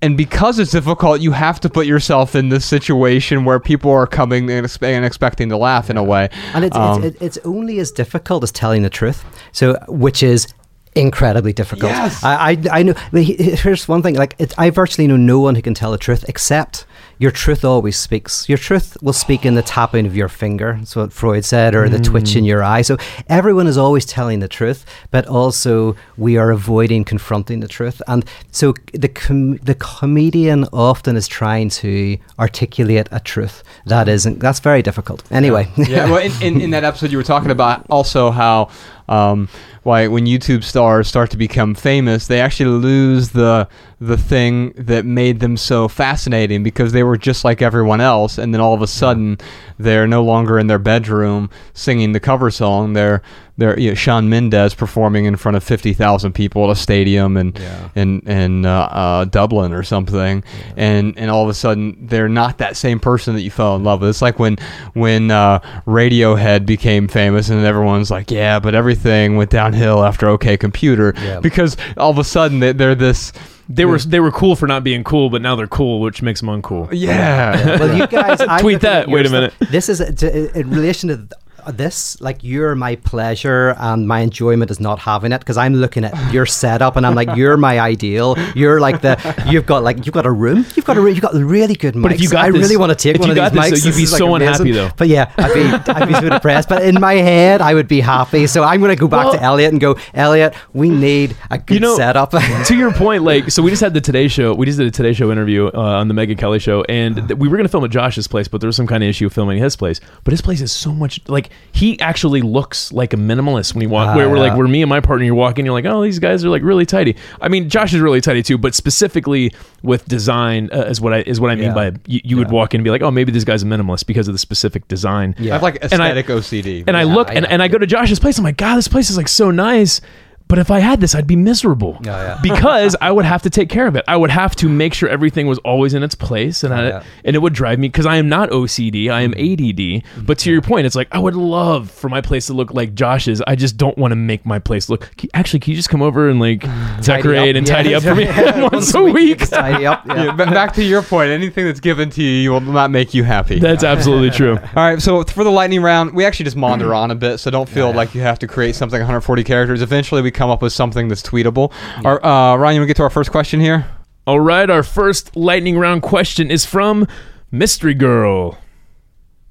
and 0.00 0.16
because 0.16 0.58
it's 0.58 0.70
difficult, 0.70 1.20
you 1.20 1.32
have 1.32 1.58
to 1.60 1.68
put 1.68 1.86
yourself 1.86 2.34
in 2.34 2.48
this 2.50 2.64
situation 2.64 3.44
where 3.44 3.58
people 3.58 3.90
are 3.90 4.06
coming 4.06 4.50
and, 4.50 4.66
expe- 4.66 4.86
and 4.86 5.04
expecting 5.04 5.48
to 5.48 5.56
laugh 5.56 5.90
in 5.90 5.96
a 5.96 6.04
way. 6.04 6.28
And 6.54 6.64
it's, 6.64 6.76
Um, 6.76 7.02
it's, 7.02 7.20
it's 7.20 7.38
only 7.44 7.80
as 7.80 7.90
difficult 7.90 8.42
as 8.44 8.52
telling 8.52 8.82
the 8.82 8.90
truth. 8.90 9.24
So, 9.52 9.76
which 9.88 10.22
is 10.22 10.46
incredibly 10.94 11.52
difficult. 11.52 11.92
Yes. 11.92 12.22
I, 12.24 12.50
I, 12.50 12.78
I 12.78 12.82
know. 12.82 12.94
Here's 13.12 13.88
one 13.88 14.02
thing. 14.02 14.14
Like, 14.14 14.34
it, 14.38 14.54
I 14.56 14.70
virtually 14.70 15.06
know 15.06 15.16
no 15.16 15.40
one 15.40 15.54
who 15.54 15.62
can 15.62 15.74
tell 15.74 15.90
the 15.90 15.98
truth 15.98 16.24
except 16.28 16.86
your 17.18 17.30
truth 17.30 17.64
always 17.64 17.96
speaks. 17.96 18.48
Your 18.48 18.58
truth 18.58 18.96
will 19.02 19.12
speak 19.12 19.44
in 19.44 19.54
the 19.54 19.62
tapping 19.62 20.06
of 20.06 20.16
your 20.16 20.28
finger. 20.28 20.76
That's 20.78 20.96
what 20.96 21.12
Freud 21.12 21.44
said, 21.44 21.74
or 21.74 21.88
the 21.88 21.98
twitch 21.98 22.36
in 22.36 22.44
your 22.44 22.62
eye. 22.62 22.82
So 22.82 22.96
everyone 23.28 23.66
is 23.66 23.76
always 23.76 24.06
telling 24.06 24.40
the 24.40 24.48
truth, 24.48 24.84
but 25.10 25.26
also 25.26 25.96
we 26.16 26.36
are 26.36 26.50
avoiding 26.50 27.04
confronting 27.04 27.60
the 27.60 27.68
truth. 27.68 28.00
And 28.06 28.24
so 28.52 28.74
the 28.92 29.08
com- 29.08 29.56
the 29.58 29.74
comedian 29.74 30.64
often 30.72 31.16
is 31.16 31.26
trying 31.26 31.70
to 31.70 32.16
articulate 32.38 33.08
a 33.10 33.20
truth 33.20 33.62
that 33.86 34.08
isn't. 34.08 34.38
That's 34.38 34.60
very 34.60 34.82
difficult. 34.82 35.22
Anyway. 35.30 35.68
yeah. 35.76 36.10
Well, 36.10 36.18
in, 36.18 36.32
in, 36.42 36.60
in 36.60 36.70
that 36.70 36.84
episode, 36.84 37.10
you 37.10 37.18
were 37.18 37.24
talking 37.24 37.50
about 37.50 37.84
also 37.90 38.30
how 38.30 38.68
Um, 39.08 39.48
why 39.84 40.06
when 40.06 40.26
YouTube 40.26 40.62
stars 40.62 41.08
start 41.08 41.30
to 41.30 41.38
become 41.38 41.74
famous, 41.74 42.26
they 42.26 42.40
actually 42.42 42.78
lose 42.78 43.30
the 43.30 43.66
the 44.00 44.16
thing 44.16 44.72
that 44.76 45.04
made 45.04 45.40
them 45.40 45.56
so 45.56 45.88
fascinating 45.88 46.62
because 46.62 46.92
they 46.92 47.02
were 47.02 47.16
just 47.16 47.44
like 47.44 47.60
everyone 47.60 48.00
else, 48.00 48.38
and 48.38 48.54
then 48.54 48.60
all 48.60 48.72
of 48.74 48.80
a 48.82 48.86
sudden 48.86 49.38
they're 49.76 50.06
no 50.06 50.22
longer 50.22 50.56
in 50.58 50.68
their 50.68 50.78
bedroom 50.78 51.50
singing 51.74 52.12
the 52.12 52.20
cover 52.20 52.48
song. 52.50 52.92
They're 52.92 53.22
they're 53.56 53.76
you 53.76 53.88
know, 53.88 53.94
Shawn 53.94 54.28
Mendes 54.28 54.72
performing 54.74 55.24
in 55.24 55.34
front 55.34 55.56
of 55.56 55.64
fifty 55.64 55.92
thousand 55.94 56.32
people 56.32 56.64
at 56.66 56.70
a 56.70 56.76
stadium 56.76 57.36
and 57.36 57.58
Yeah. 57.58 57.88
in 57.96 58.20
in 58.20 58.66
uh, 58.66 58.72
uh, 58.82 59.24
Dublin 59.24 59.72
or 59.72 59.82
something, 59.82 60.44
and 60.76 61.18
and 61.18 61.28
all 61.28 61.42
of 61.42 61.48
a 61.48 61.54
sudden 61.54 61.96
they're 62.06 62.28
not 62.28 62.58
that 62.58 62.76
same 62.76 63.00
person 63.00 63.34
that 63.34 63.42
you 63.42 63.50
fell 63.50 63.74
in 63.74 63.82
love 63.82 64.00
with. 64.00 64.10
It's 64.10 64.22
like 64.22 64.38
when 64.38 64.58
when 64.94 65.32
uh, 65.32 65.58
Radiohead 65.88 66.66
became 66.66 67.08
famous, 67.08 67.48
and 67.48 67.64
everyone's 67.64 68.12
like, 68.12 68.30
yeah, 68.30 68.60
but 68.60 68.76
everything 68.76 69.36
went 69.36 69.50
downhill 69.50 70.04
after 70.04 70.28
OK 70.28 70.56
Computer 70.56 71.14
Yeah. 71.20 71.40
because 71.40 71.76
all 71.96 72.10
of 72.12 72.18
a 72.18 72.24
sudden 72.24 72.60
they, 72.60 72.70
they're 72.72 72.94
this. 72.94 73.32
They 73.68 73.84
were 73.84 73.98
they 73.98 74.20
were 74.20 74.30
cool 74.30 74.56
for 74.56 74.66
not 74.66 74.82
being 74.82 75.04
cool, 75.04 75.28
but 75.30 75.42
now 75.42 75.54
they're 75.54 75.66
cool, 75.66 76.00
which 76.00 76.22
makes 76.22 76.40
them 76.40 76.48
uncool. 76.48 76.88
Yeah. 76.92 77.78
well, 77.78 77.96
you 77.96 78.06
guys, 78.06 78.40
I'm 78.48 78.60
Tweet 78.60 78.74
looking 78.74 78.78
that. 78.88 79.08
your 79.08 79.14
Wait 79.16 79.26
a 79.26 79.28
stuff. 79.28 79.52
minute. 79.60 79.70
This 79.72 79.88
is 79.90 79.98
to, 79.98 80.58
in 80.58 80.70
relation 80.70 81.08
to 81.10 81.16
th- 81.18 81.32
this. 81.76 82.20
Like, 82.20 82.42
you're 82.42 82.74
my 82.74 82.96
pleasure, 82.96 83.74
and 83.78 84.06
my 84.08 84.20
enjoyment 84.20 84.70
is 84.70 84.80
not 84.80 84.98
having 84.98 85.32
it 85.32 85.38
because 85.40 85.56
I'm 85.56 85.74
looking 85.74 86.04
at 86.04 86.32
your 86.32 86.46
setup, 86.46 86.96
and 86.96 87.06
I'm 87.06 87.14
like, 87.14 87.36
you're 87.36 87.56
my 87.56 87.78
ideal. 87.80 88.36
You're 88.54 88.80
like 88.80 89.00
the 89.02 89.16
you've 89.48 89.66
got 89.66 89.82
like 89.82 90.06
you've 90.06 90.14
got 90.14 90.26
a 90.26 90.30
room. 90.30 90.64
You've 90.74 90.84
got 90.84 90.96
a 90.96 91.00
room. 91.00 91.14
You've 91.14 91.22
got 91.22 91.34
really 91.34 91.74
good 91.74 91.94
mics. 91.94 92.02
But 92.02 92.12
if 92.12 92.20
you 92.20 92.30
got 92.30 92.44
I 92.46 92.50
this- 92.50 92.60
really 92.62 92.76
want 92.76 92.90
to 92.90 92.96
take 92.96 93.18
one 93.20 93.28
you 93.28 93.32
of 93.32 93.36
got 93.36 93.52
these 93.52 93.70
this, 93.70 93.80
mics. 93.80 93.82
though, 93.84 93.88
you'd 93.90 93.96
be 93.96 94.02
is, 94.04 94.12
like, 94.12 94.18
so 94.18 94.34
unhappy, 94.34 94.62
amazing. 94.62 94.74
though. 94.74 94.90
But 94.96 95.08
yeah, 95.08 95.32
I'd 95.36 95.54
be 95.54 95.92
I'd 95.92 96.08
be 96.08 96.14
so 96.14 96.28
depressed. 96.28 96.68
But 96.68 96.82
in 96.82 97.00
my 97.00 97.14
head, 97.14 97.60
I 97.60 97.74
would 97.74 97.88
be 97.88 98.00
happy. 98.00 98.46
So 98.46 98.62
I'm 98.62 98.80
going 98.80 98.90
to 98.94 99.00
go 99.00 99.08
back 99.08 99.24
Well- 99.26 99.34
to 99.34 99.42
Elliot 99.42 99.72
and 99.72 99.80
go, 99.80 99.96
Elliot, 100.14 100.54
we 100.72 100.88
need 100.90 101.36
a 101.50 101.58
good 101.58 101.74
You 101.74 101.80
know, 101.80 101.96
setup. 101.96 102.30
to 102.66 102.74
your 102.76 102.92
point, 102.92 103.22
like, 103.22 103.50
so 103.50 103.62
we 103.62 103.70
just 103.70 103.80
had 103.82 103.94
the 103.94 104.00
Today 104.00 104.28
Show. 104.28 104.54
We 104.54 104.66
just 104.66 104.78
did 104.78 104.86
a 104.86 104.90
Today 104.90 105.12
Show 105.12 105.30
interview 105.30 105.66
uh, 105.68 105.78
on 105.80 106.08
the 106.08 106.14
Megyn 106.14 106.38
Kelly 106.38 106.58
Show, 106.58 106.84
and 106.88 107.16
th- 107.28 107.38
we 107.38 107.48
were 107.48 107.56
going 107.56 107.66
to 107.66 107.70
film 107.70 107.84
at 107.84 107.90
Josh's 107.90 108.26
place, 108.28 108.48
but 108.48 108.60
there 108.60 108.68
was 108.68 108.76
some 108.76 108.86
kind 108.86 109.02
of 109.02 109.08
issue 109.08 109.28
filming 109.28 109.58
his 109.62 109.76
place. 109.76 110.00
But 110.24 110.32
his 110.32 110.40
place 110.40 110.60
is 110.60 110.72
so 110.72 110.92
much 110.92 111.20
like 111.28 111.50
he 111.72 111.98
actually 112.00 112.40
looks 112.42 112.90
like 112.92 113.12
a 113.12 113.16
minimalist 113.16 113.74
when 113.74 113.82
he 113.82 113.86
walk. 113.86 114.08
Ah, 114.08 114.16
where 114.16 114.28
we're 114.28 114.38
like, 114.38 114.50
yeah. 114.52 114.56
where 114.56 114.66
me 114.66 114.82
and 114.82 114.88
my 114.88 115.00
partner, 115.00 115.24
you're 115.24 115.34
walking, 115.34 115.64
you're 115.64 115.74
like, 115.74 115.84
oh, 115.84 116.02
these 116.02 116.18
guys 116.18 116.44
are 116.44 116.48
like 116.48 116.62
really 116.62 116.84
tidy. 116.86 117.14
I 117.40 117.48
mean, 117.48 117.68
Josh 117.68 117.94
is 117.94 118.00
really 118.00 118.20
tidy 118.20 118.42
too, 118.42 118.58
but 118.58 118.74
specifically 118.74 119.52
with 119.82 120.06
design 120.06 120.70
uh, 120.72 120.86
is 120.86 121.00
what 121.00 121.12
I 121.14 121.18
is 121.20 121.40
what 121.40 121.50
I 121.50 121.54
mean 121.54 121.64
Yeah. 121.66 121.74
by 121.74 121.92
you, 122.06 122.20
you 122.24 122.36
would 122.36 122.48
Yeah. 122.48 122.54
walk 122.54 122.74
in 122.74 122.80
and 122.80 122.84
be 122.84 122.90
like, 122.90 123.02
oh, 123.02 123.10
maybe 123.10 123.30
this 123.30 123.44
guy's 123.44 123.62
a 123.62 123.66
minimalist 123.66 124.06
because 124.06 124.26
of 124.28 124.34
the 124.34 124.38
specific 124.38 124.88
design. 124.88 125.34
Yeah. 125.38 125.52
I 125.52 125.54
have 125.54 125.62
like 125.62 125.76
And 125.92 126.02
I- 126.02 126.08
aesthetic 126.10 126.26
OCD. 126.26 126.84
And 126.86 126.96
I 126.96 127.02
Yeah, 127.04 127.14
look 127.14 127.28
and, 127.28 127.44
yeah. 127.44 127.48
and 127.52 127.62
I 127.62 127.68
go 127.68 127.78
to 127.78 127.86
Josh's 127.86 128.18
place. 128.18 128.38
I'm 128.38 128.44
like, 128.44 128.56
God, 128.56 128.76
this 128.76 128.88
place 128.88 129.08
is 129.10 129.16
like 129.16 129.28
so 129.28 129.50
nice. 129.50 130.00
But 130.48 130.58
if 130.58 130.70
I 130.70 130.78
had 130.80 131.00
this, 131.00 131.14
I'd 131.14 131.26
be 131.26 131.36
miserable 131.36 131.98
Yeah, 132.02 132.16
yeah. 132.22 132.38
because 132.42 132.96
I 133.00 133.12
would 133.12 133.24
have 133.24 133.42
to 133.42 133.50
take 133.50 133.68
care 133.68 133.86
of 133.86 133.96
it. 133.96 134.04
I 134.08 134.16
would 134.16 134.30
have 134.30 134.56
to 134.56 134.68
make 134.68 134.94
sure 134.94 135.08
everything 135.08 135.46
was 135.46 135.58
always 135.58 135.94
in 135.94 136.02
its 136.02 136.14
place, 136.14 136.64
and 136.64 136.72
I, 136.72 136.88
yeah. 136.88 137.02
and 137.24 137.36
it 137.36 137.40
would 137.40 137.52
drive 137.52 137.78
me 137.78 137.88
because 137.88 138.06
I 138.06 138.16
am 138.16 138.28
not 138.28 138.50
OCD. 138.50 139.10
I 139.10 139.20
am 139.20 139.32
mm-hmm. 139.32 139.52
ADD. 139.52 140.02
Mm-hmm. 140.02 140.24
But 140.24 140.38
to 140.40 140.50
your 140.50 140.62
point, 140.62 140.86
it's 140.86 140.96
like 140.96 141.08
I 141.12 141.18
would 141.18 141.34
love 141.34 141.90
for 141.90 142.08
my 142.08 142.20
place 142.20 142.46
to 142.46 142.54
look 142.54 142.72
like 142.72 142.94
Josh's. 142.94 143.42
I 143.46 143.54
just 143.54 143.76
don't 143.76 143.96
want 143.98 144.12
to 144.12 144.16
make 144.16 144.46
my 144.46 144.58
place 144.58 144.88
look. 144.88 145.10
Actually, 145.34 145.60
can 145.60 145.72
you 145.72 145.76
just 145.76 145.90
come 145.90 146.02
over 146.02 146.28
and 146.28 146.40
like 146.40 146.60
mm. 146.60 147.04
decorate 147.04 147.56
and 147.56 147.66
Yeah. 147.66 147.74
tidy 147.74 147.94
up 147.94 148.02
for 148.02 148.14
me 148.14 148.26
once 148.72 148.94
a 148.94 149.02
week? 149.02 149.38
Just 149.38 149.52
tidy 149.52 149.86
up. 149.86 150.06
Yeah. 150.06 150.24
yeah, 150.24 150.32
back 150.34 150.72
to 150.74 150.84
your 150.84 151.02
point. 151.02 151.30
Anything 151.30 151.66
that's 151.66 151.80
given 151.80 152.10
to 152.10 152.22
you, 152.22 152.30
you 152.30 152.50
will 152.52 152.60
not 152.60 152.90
make 152.90 153.12
you 153.12 153.24
happy. 153.24 153.58
That's 153.58 153.84
absolutely 153.84 154.30
true. 154.30 154.56
All 154.56 154.74
right, 154.74 155.00
so 155.00 155.24
for 155.24 155.44
the 155.44 155.50
lightning 155.50 155.82
round, 155.82 156.14
we 156.14 156.24
actually 156.24 156.44
just 156.44 156.56
maunder 156.56 156.94
on 156.94 157.10
a 157.10 157.14
bit, 157.14 157.38
so 157.38 157.50
don't 157.50 157.68
feel 157.68 157.92
like 157.92 158.14
you 158.14 158.20
have 158.22 158.38
to 158.40 158.46
create 158.46 158.74
something 158.74 158.98
140 158.98 159.44
characters. 159.44 159.82
Eventually, 159.82 160.22
we 160.22 160.30
come 160.38 160.50
up 160.50 160.62
with 160.62 160.72
something 160.72 161.08
that's 161.08 161.22
tweetable. 161.22 161.72
Our, 162.04 162.24
uh, 162.24 162.56
Ryan, 162.56 162.76
you 162.76 162.80
want 162.80 162.84
to 162.84 162.86
get 162.86 162.96
to 162.98 163.02
our 163.02 163.10
first 163.10 163.30
question 163.30 163.60
here? 163.60 163.86
All 164.26 164.40
right, 164.40 164.68
our 164.70 164.82
first 164.82 165.36
lightning 165.36 165.78
round 165.78 166.02
question 166.02 166.50
is 166.50 166.64
from 166.64 167.06
Mystery 167.50 167.94
Girl. 167.94 168.56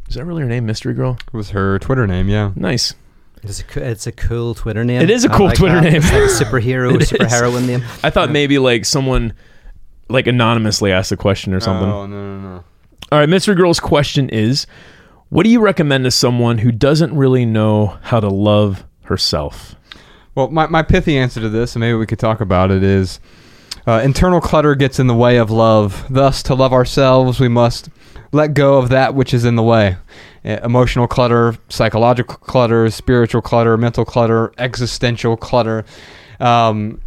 Is 0.07 0.15
that 0.15 0.25
really 0.25 0.43
her 0.43 0.47
name, 0.47 0.65
Mystery 0.65 0.93
Girl? 0.93 1.17
It 1.27 1.33
was 1.33 1.49
her 1.49 1.77
Twitter 1.79 2.07
name, 2.07 2.29
yeah. 2.29 2.51
Nice. 2.55 2.93
It's 3.43 3.61
a, 3.75 3.89
it's 3.89 4.07
a 4.07 4.11
cool 4.11 4.55
Twitter 4.55 4.83
name. 4.83 5.01
It 5.01 5.09
is 5.09 5.25
a 5.25 5.29
cool 5.29 5.47
like 5.47 5.57
Twitter 5.57 5.75
that. 5.81 5.83
name. 5.83 5.95
It's 6.03 6.11
like 6.11 6.23
a 6.23 6.51
superhero, 6.51 6.93
It 6.95 7.01
is. 7.01 7.11
superheroine 7.11 7.67
name. 7.67 7.83
I 8.03 8.09
thought 8.09 8.31
maybe 8.31 8.57
like 8.59 8.85
someone 8.85 9.33
like 10.09 10.27
anonymously 10.27 10.91
asked 10.91 11.11
a 11.11 11.17
question 11.17 11.53
or 11.53 11.59
something. 11.59 11.89
Oh, 11.89 12.05
no, 12.05 12.37
no, 12.37 12.39
no. 12.55 12.63
All 13.11 13.19
right, 13.19 13.27
Mystery 13.29 13.55
Girl's 13.55 13.79
question 13.79 14.29
is 14.29 14.67
what 15.29 15.43
do 15.43 15.49
you 15.49 15.59
recommend 15.59 16.05
to 16.05 16.11
someone 16.11 16.57
who 16.59 16.71
doesn't 16.71 17.15
really 17.15 17.45
know 17.45 17.97
how 18.01 18.19
to 18.19 18.29
love 18.29 18.85
herself? 19.03 19.75
Well, 20.37 20.51
my, 20.51 20.67
my 20.67 20.83
pithy 20.83 21.17
answer 21.17 21.41
to 21.41 21.49
this, 21.49 21.75
and 21.75 21.79
maybe 21.79 21.95
we 21.95 22.05
could 22.05 22.19
talk 22.19 22.41
about 22.41 22.69
it, 22.69 22.83
is 22.83 23.19
uh, 23.87 24.01
internal 24.03 24.39
clutter 24.39 24.75
gets 24.75 24.99
in 24.99 25.07
the 25.07 25.15
way 25.15 25.37
of 25.37 25.49
love. 25.49 26.05
Thus, 26.11 26.43
to 26.43 26.53
love 26.53 26.73
ourselves, 26.73 27.39
we 27.39 27.47
must 27.47 27.89
let 28.31 28.53
go 28.53 28.77
of 28.77 28.89
that 28.89 29.15
which 29.15 29.33
is 29.33 29.45
in 29.45 29.55
the 29.55 29.63
way. 29.63 29.97
Emotional 30.43 31.07
clutter, 31.07 31.55
psychological 31.69 32.35
clutter, 32.35 32.87
spiritual 32.91 33.41
clutter, 33.41 33.77
mental 33.77 34.05
clutter, 34.05 34.53
existential 34.59 35.37
clutter. 35.37 35.85
Um, 36.39 37.01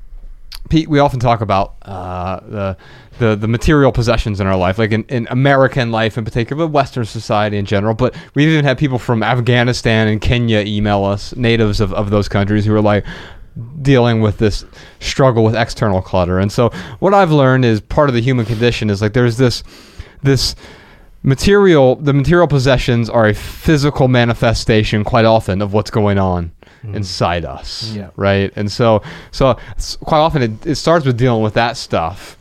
Pete, 0.70 0.88
we 0.88 1.00
often 1.00 1.20
talk 1.20 1.40
about 1.40 1.74
uh, 1.82 2.40
the, 2.40 2.76
the 3.18 3.36
the 3.36 3.48
material 3.48 3.90
possessions 3.90 4.40
in 4.40 4.46
our 4.46 4.56
life, 4.56 4.78
like 4.78 4.92
in, 4.92 5.04
in 5.04 5.26
American 5.28 5.90
life 5.90 6.16
in 6.16 6.24
particular, 6.24 6.64
but 6.64 6.72
Western 6.72 7.04
society 7.04 7.58
in 7.58 7.66
general. 7.66 7.92
But 7.92 8.16
we've 8.34 8.48
even 8.48 8.64
had 8.64 8.78
people 8.78 8.98
from 8.98 9.22
Afghanistan 9.22 10.06
and 10.08 10.20
Kenya 10.20 10.60
email 10.60 11.04
us, 11.04 11.34
natives 11.36 11.80
of, 11.80 11.92
of 11.92 12.10
those 12.10 12.28
countries, 12.28 12.64
who 12.64 12.74
are 12.74 12.80
like 12.80 13.04
dealing 13.82 14.20
with 14.20 14.38
this 14.38 14.64
struggle 15.00 15.42
with 15.42 15.56
external 15.56 16.00
clutter. 16.00 16.38
And 16.38 16.52
so, 16.52 16.70
what 17.00 17.14
I've 17.14 17.32
learned 17.32 17.64
is 17.64 17.80
part 17.80 18.08
of 18.08 18.14
the 18.14 18.22
human 18.22 18.46
condition 18.46 18.90
is 18.90 19.02
like 19.02 19.12
there's 19.12 19.36
this 19.36 19.64
this 20.22 20.54
material 21.24 21.96
the 21.96 22.14
material 22.14 22.46
possessions 22.46 23.10
are 23.10 23.26
a 23.26 23.34
physical 23.34 24.08
manifestation 24.08 25.04
quite 25.04 25.24
often 25.24 25.60
of 25.60 25.74
what's 25.74 25.90
going 25.90 26.16
on 26.16 26.50
inside 26.82 27.44
us 27.44 27.92
Yeah. 27.94 28.10
right 28.16 28.52
and 28.56 28.70
so 28.72 29.02
so 29.32 29.58
quite 30.04 30.18
often 30.20 30.42
it, 30.42 30.66
it 30.66 30.74
starts 30.76 31.04
with 31.04 31.18
dealing 31.18 31.42
with 31.42 31.54
that 31.54 31.76
stuff 31.76 32.36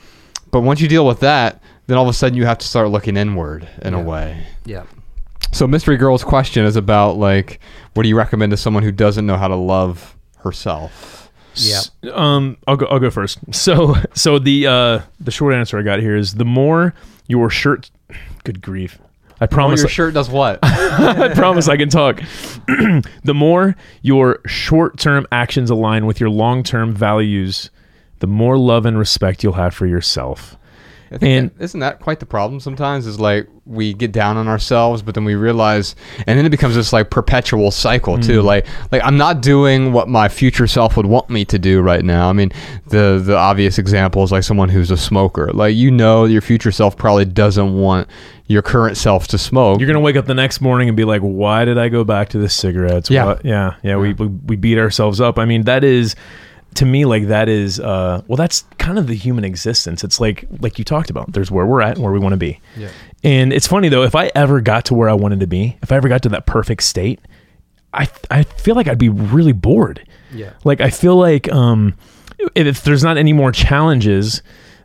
but 0.52 0.62
once 0.62 0.80
you 0.82 0.88
deal 0.88 1.06
with 1.06 1.20
that 1.20 1.62
then 1.88 1.98
all 1.98 2.04
of 2.04 2.10
a 2.10 2.14
sudden 2.14 2.38
you 2.38 2.46
have 2.46 2.58
to 2.60 2.68
start 2.68 2.90
looking 2.90 3.18
inward 3.18 3.68
in 3.82 3.94
a 3.94 4.02
way 4.02 4.46
Yeah. 4.66 4.84
so 5.52 5.68
mystery 5.68 5.98
girl's 5.98 6.24
question 6.24 6.64
is 6.66 6.76
about 6.78 7.18
like 7.18 7.60
what 7.96 8.04
do 8.04 8.10
you 8.10 8.16
recommend 8.18 8.52
to 8.52 8.58
someone 8.58 8.84
who 8.84 8.92
doesn't 8.94 9.26
know 9.26 9.36
how 9.38 9.48
to 9.50 9.56
love 9.56 10.16
herself 10.38 11.30
Yeah. 11.56 11.82
Um, 12.14 12.56
I'll 12.68 12.78
go. 12.78 12.86
I'll 12.86 13.00
go 13.00 13.10
first. 13.10 13.40
So, 13.52 13.96
so 14.14 14.40
the 14.40 14.68
uh, 14.68 15.00
the 15.20 15.32
short 15.32 15.54
answer 15.54 15.78
I 15.78 15.82
got 15.82 16.00
here 16.00 16.16
is 16.16 16.36
the 16.36 16.46
more 16.46 16.94
your 17.28 17.50
shirt. 17.50 17.92
Good 18.46 18.62
grief! 18.62 18.98
I 19.42 19.48
promise. 19.48 19.82
your 19.82 19.90
shirt 19.90 20.14
does 20.14 20.30
what 20.30 20.60
I 20.64 21.34
promise 21.34 21.68
I 21.68 21.78
can 21.78 21.90
talk. 21.90 22.22
the 23.24 23.34
more 23.34 23.76
your 24.02 24.40
short 24.46 25.00
term 25.00 25.26
actions 25.32 25.70
align 25.70 26.06
with 26.06 26.20
your 26.20 26.30
long 26.30 26.64
term 26.64 26.94
values, 26.94 27.70
the 28.20 28.28
more 28.28 28.58
love 28.58 28.86
and 28.86 28.98
respect 28.98 29.44
you'll 29.44 29.54
have 29.54 29.74
for 29.74 29.88
yourself. 29.88 30.58
I 31.12 31.18
think 31.18 31.24
And- 31.40 31.52
that, 31.58 31.64
isn't 31.64 31.80
that 31.80 32.00
quite 32.00 32.20
the 32.20 32.26
problem 32.26 32.60
sometimes? 32.60 33.08
Is 33.08 33.20
like 33.20 33.48
we 33.66 33.94
get 33.94 34.12
down 34.12 34.36
on 34.38 34.48
ourselves, 34.48 35.02
but 35.04 35.14
then 35.14 35.26
we 35.26 35.36
realize, 35.36 35.96
and 36.26 36.38
then 36.38 36.46
it 36.46 36.50
becomes 36.50 36.74
this 36.76 36.92
like 36.92 37.10
perpetual 37.12 37.70
cycle 37.72 38.18
Mm. 38.18 38.26
too. 38.26 38.42
Like, 38.42 38.66
like 38.92 39.02
I'm 39.04 39.18
not 39.18 39.42
doing 39.42 39.92
what 39.94 40.08
my 40.08 40.28
future 40.28 40.66
self 40.68 40.98
would 40.98 41.06
want 41.06 41.30
me 41.30 41.46
to 41.46 41.60
do 41.60 41.82
right 41.82 42.04
now. 42.04 42.30
I 42.30 42.34
mean, 42.34 42.52
the 42.88 43.22
the 43.24 43.36
obvious 43.38 43.78
example 43.78 44.24
is 44.24 44.32
like 44.32 44.44
someone 44.44 44.70
who's 44.70 44.92
a 44.92 44.98
smoker. 44.98 45.52
Like 45.54 45.76
you 45.76 45.92
know, 45.92 46.26
your 46.26 46.42
future 46.42 46.72
self 46.72 46.98
probably 46.98 47.26
doesn't 47.26 47.74
want 47.76 48.08
your 48.48 48.62
current 48.64 48.98
self 48.98 49.28
to 49.28 49.38
smoke. 49.38 49.80
You're 49.80 49.88
gonna 49.88 50.00
wake 50.00 50.16
up 50.16 50.26
the 50.26 50.34
next 50.34 50.60
morning 50.62 50.88
and 50.90 50.98
be 50.98 51.04
like, 51.06 51.22
"Why 51.22 51.66
did 51.66 51.78
I 51.78 51.90
go 51.90 52.04
back 52.04 52.30
to 52.30 52.40
the 52.40 52.50
cigarettes?" 52.50 53.10
Yeah. 53.12 53.26
What- 53.26 53.46
yeah, 53.46 53.74
yeah. 53.84 53.98
We, 53.98 54.14
we 54.14 54.28
we 54.28 54.56
beat 54.56 54.78
ourselves 54.80 55.22
up. 55.22 55.38
I 55.38 55.46
mean, 55.46 55.64
that 55.64 55.84
is 55.84 56.16
to 56.76 56.86
me 56.86 57.06
like 57.06 57.28
that 57.28 57.50
is 57.50 57.80
uh 57.80 58.22
well, 58.28 58.38
that's 58.38 58.64
kind 58.78 58.98
of 58.98 59.08
the 59.08 59.16
human 59.16 59.44
existence. 59.44 60.04
It's 60.04 60.20
like 60.20 60.46
like 60.60 60.78
you 60.80 60.86
talked 60.86 61.10
about. 61.10 61.32
There's 61.32 61.52
where 61.52 61.66
we're 61.66 61.82
at 61.82 61.96
and 61.96 62.04
where 62.04 62.14
we 62.14 62.20
want 62.20 62.34
to 62.34 62.38
be. 62.38 62.60
Yeah. 62.78 62.90
And 63.24 63.52
it's 63.52 63.68
funny 63.68 63.90
though, 63.90 64.04
if 64.04 64.16
I 64.16 64.32
ever 64.36 64.62
got 64.62 64.86
to 64.86 64.94
where 64.94 65.10
I 65.10 65.14
wanted 65.14 65.40
to 65.42 65.48
be, 65.48 65.78
if 65.82 65.92
I 65.92 65.96
ever 65.96 66.08
got 66.08 66.24
to 66.24 66.30
that 66.30 66.46
perfect 66.46 66.84
state, 66.84 67.20
I 67.94 68.08
I 68.30 68.44
feel 68.44 68.76
like 68.76 68.88
I'd 68.88 68.98
be 68.98 69.10
really 69.10 69.54
bored. 69.54 70.08
Yeah. 70.34 70.54
Like 70.64 70.82
I 70.82 70.90
feel 70.90 71.16
like 71.16 71.52
um 71.52 71.96
if, 72.40 72.68
if 72.68 72.84
there's 72.84 73.04
not 73.04 73.18
any 73.18 73.34
more 73.34 73.52
challenges, 73.52 74.42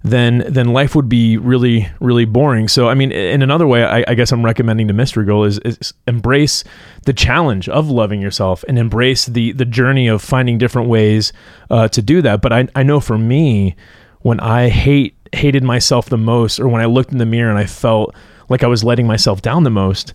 then 0.06 0.44
then 0.46 0.68
life 0.68 0.94
would 0.94 1.08
be 1.08 1.38
really 1.38 1.88
really 1.98 2.26
boring. 2.26 2.68
So 2.68 2.88
I 2.88 2.94
mean, 2.94 3.10
in 3.10 3.40
another 3.40 3.66
way, 3.66 3.84
I, 3.84 4.04
I 4.06 4.14
guess 4.14 4.32
I'm 4.32 4.44
recommending 4.44 4.86
to 4.88 4.94
Mystery 4.94 5.24
Girl 5.24 5.44
is, 5.44 5.58
is 5.60 5.94
embrace 6.06 6.62
the 7.06 7.14
challenge 7.14 7.70
of 7.70 7.88
loving 7.88 8.20
yourself 8.20 8.64
and 8.68 8.78
embrace 8.78 9.24
the 9.24 9.52
the 9.52 9.64
journey 9.64 10.06
of 10.06 10.20
finding 10.20 10.58
different 10.58 10.88
ways 10.88 11.32
uh, 11.70 11.88
to 11.88 12.02
do 12.02 12.20
that. 12.20 12.42
But 12.42 12.52
I 12.52 12.68
I 12.74 12.82
know 12.82 13.00
for 13.00 13.16
me, 13.16 13.76
when 14.20 14.40
I 14.40 14.68
hate 14.68 15.16
hated 15.32 15.64
myself 15.64 16.10
the 16.10 16.18
most, 16.18 16.60
or 16.60 16.68
when 16.68 16.82
I 16.82 16.86
looked 16.86 17.10
in 17.10 17.18
the 17.18 17.26
mirror 17.26 17.48
and 17.48 17.58
I 17.58 17.66
felt 17.66 18.14
like 18.50 18.62
I 18.62 18.68
was 18.68 18.84
letting 18.84 19.06
myself 19.06 19.40
down 19.40 19.64
the 19.64 19.70
most, 19.70 20.12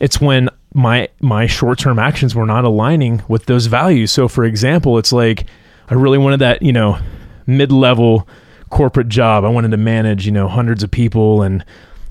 it's 0.00 0.20
when 0.20 0.50
my 0.74 1.08
my 1.20 1.46
short-term 1.46 1.98
actions 1.98 2.34
were 2.34 2.46
not 2.46 2.66
aligning 2.66 3.22
with 3.26 3.46
those 3.46 3.66
values. 3.66 4.12
So 4.12 4.28
for 4.28 4.44
example, 4.44 4.98
it's 4.98 5.12
like 5.14 5.46
I 5.88 5.94
really 5.94 6.18
wanted 6.18 6.40
that, 6.40 6.60
you 6.60 6.72
know, 6.72 6.98
mid-level 7.46 8.28
corporate 8.70 9.08
job. 9.08 9.44
I 9.44 9.48
wanted 9.48 9.72
to 9.72 9.76
manage, 9.76 10.24
you 10.26 10.32
know, 10.32 10.48
hundreds 10.48 10.82
of 10.82 10.90
people 10.90 11.42
and 11.42 11.64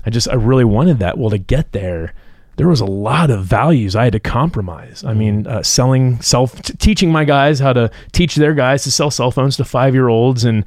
I 0.04 0.10
just 0.10 0.28
I 0.28 0.34
really 0.34 0.64
wanted 0.64 0.98
that. 1.00 1.18
Well, 1.18 1.30
to 1.30 1.38
get 1.38 1.72
there, 1.72 2.14
there 2.56 2.68
was 2.68 2.80
a 2.80 2.86
lot 2.86 3.30
of 3.30 3.44
values 3.44 3.96
I 3.96 4.04
had 4.04 4.12
to 4.12 4.20
compromise. 4.20 5.04
I 5.04 5.14
mean, 5.14 5.46
uh, 5.46 5.62
selling 5.62 6.20
self, 6.20 6.60
t- 6.62 6.74
teaching 6.74 7.10
my 7.10 7.24
guys 7.24 7.58
how 7.58 7.72
to 7.72 7.90
teach 8.12 8.34
their 8.34 8.54
guys 8.54 8.82
to 8.84 8.90
sell 8.90 9.10
cell 9.10 9.30
phones 9.30 9.56
to 9.58 9.64
five 9.64 9.94
year 9.94 10.08
olds, 10.08 10.44
and 10.44 10.64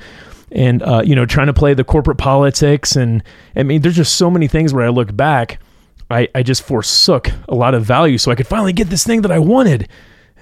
and 0.51 0.83
uh, 0.83 1.01
you 1.03 1.15
know, 1.15 1.25
trying 1.25 1.47
to 1.47 1.53
play 1.53 1.73
the 1.73 1.83
corporate 1.83 2.17
politics, 2.17 2.95
and 2.95 3.23
I 3.55 3.63
mean, 3.63 3.81
there's 3.81 3.95
just 3.95 4.15
so 4.15 4.29
many 4.29 4.47
things 4.47 4.73
where 4.73 4.85
I 4.85 4.89
look 4.89 5.15
back, 5.15 5.59
I 6.09 6.27
I 6.35 6.43
just 6.43 6.63
forsook 6.63 7.31
a 7.47 7.55
lot 7.55 7.73
of 7.73 7.83
value 7.83 8.17
so 8.17 8.31
I 8.31 8.35
could 8.35 8.47
finally 8.47 8.73
get 8.73 8.89
this 8.89 9.03
thing 9.03 9.21
that 9.21 9.31
I 9.31 9.39
wanted, 9.39 9.87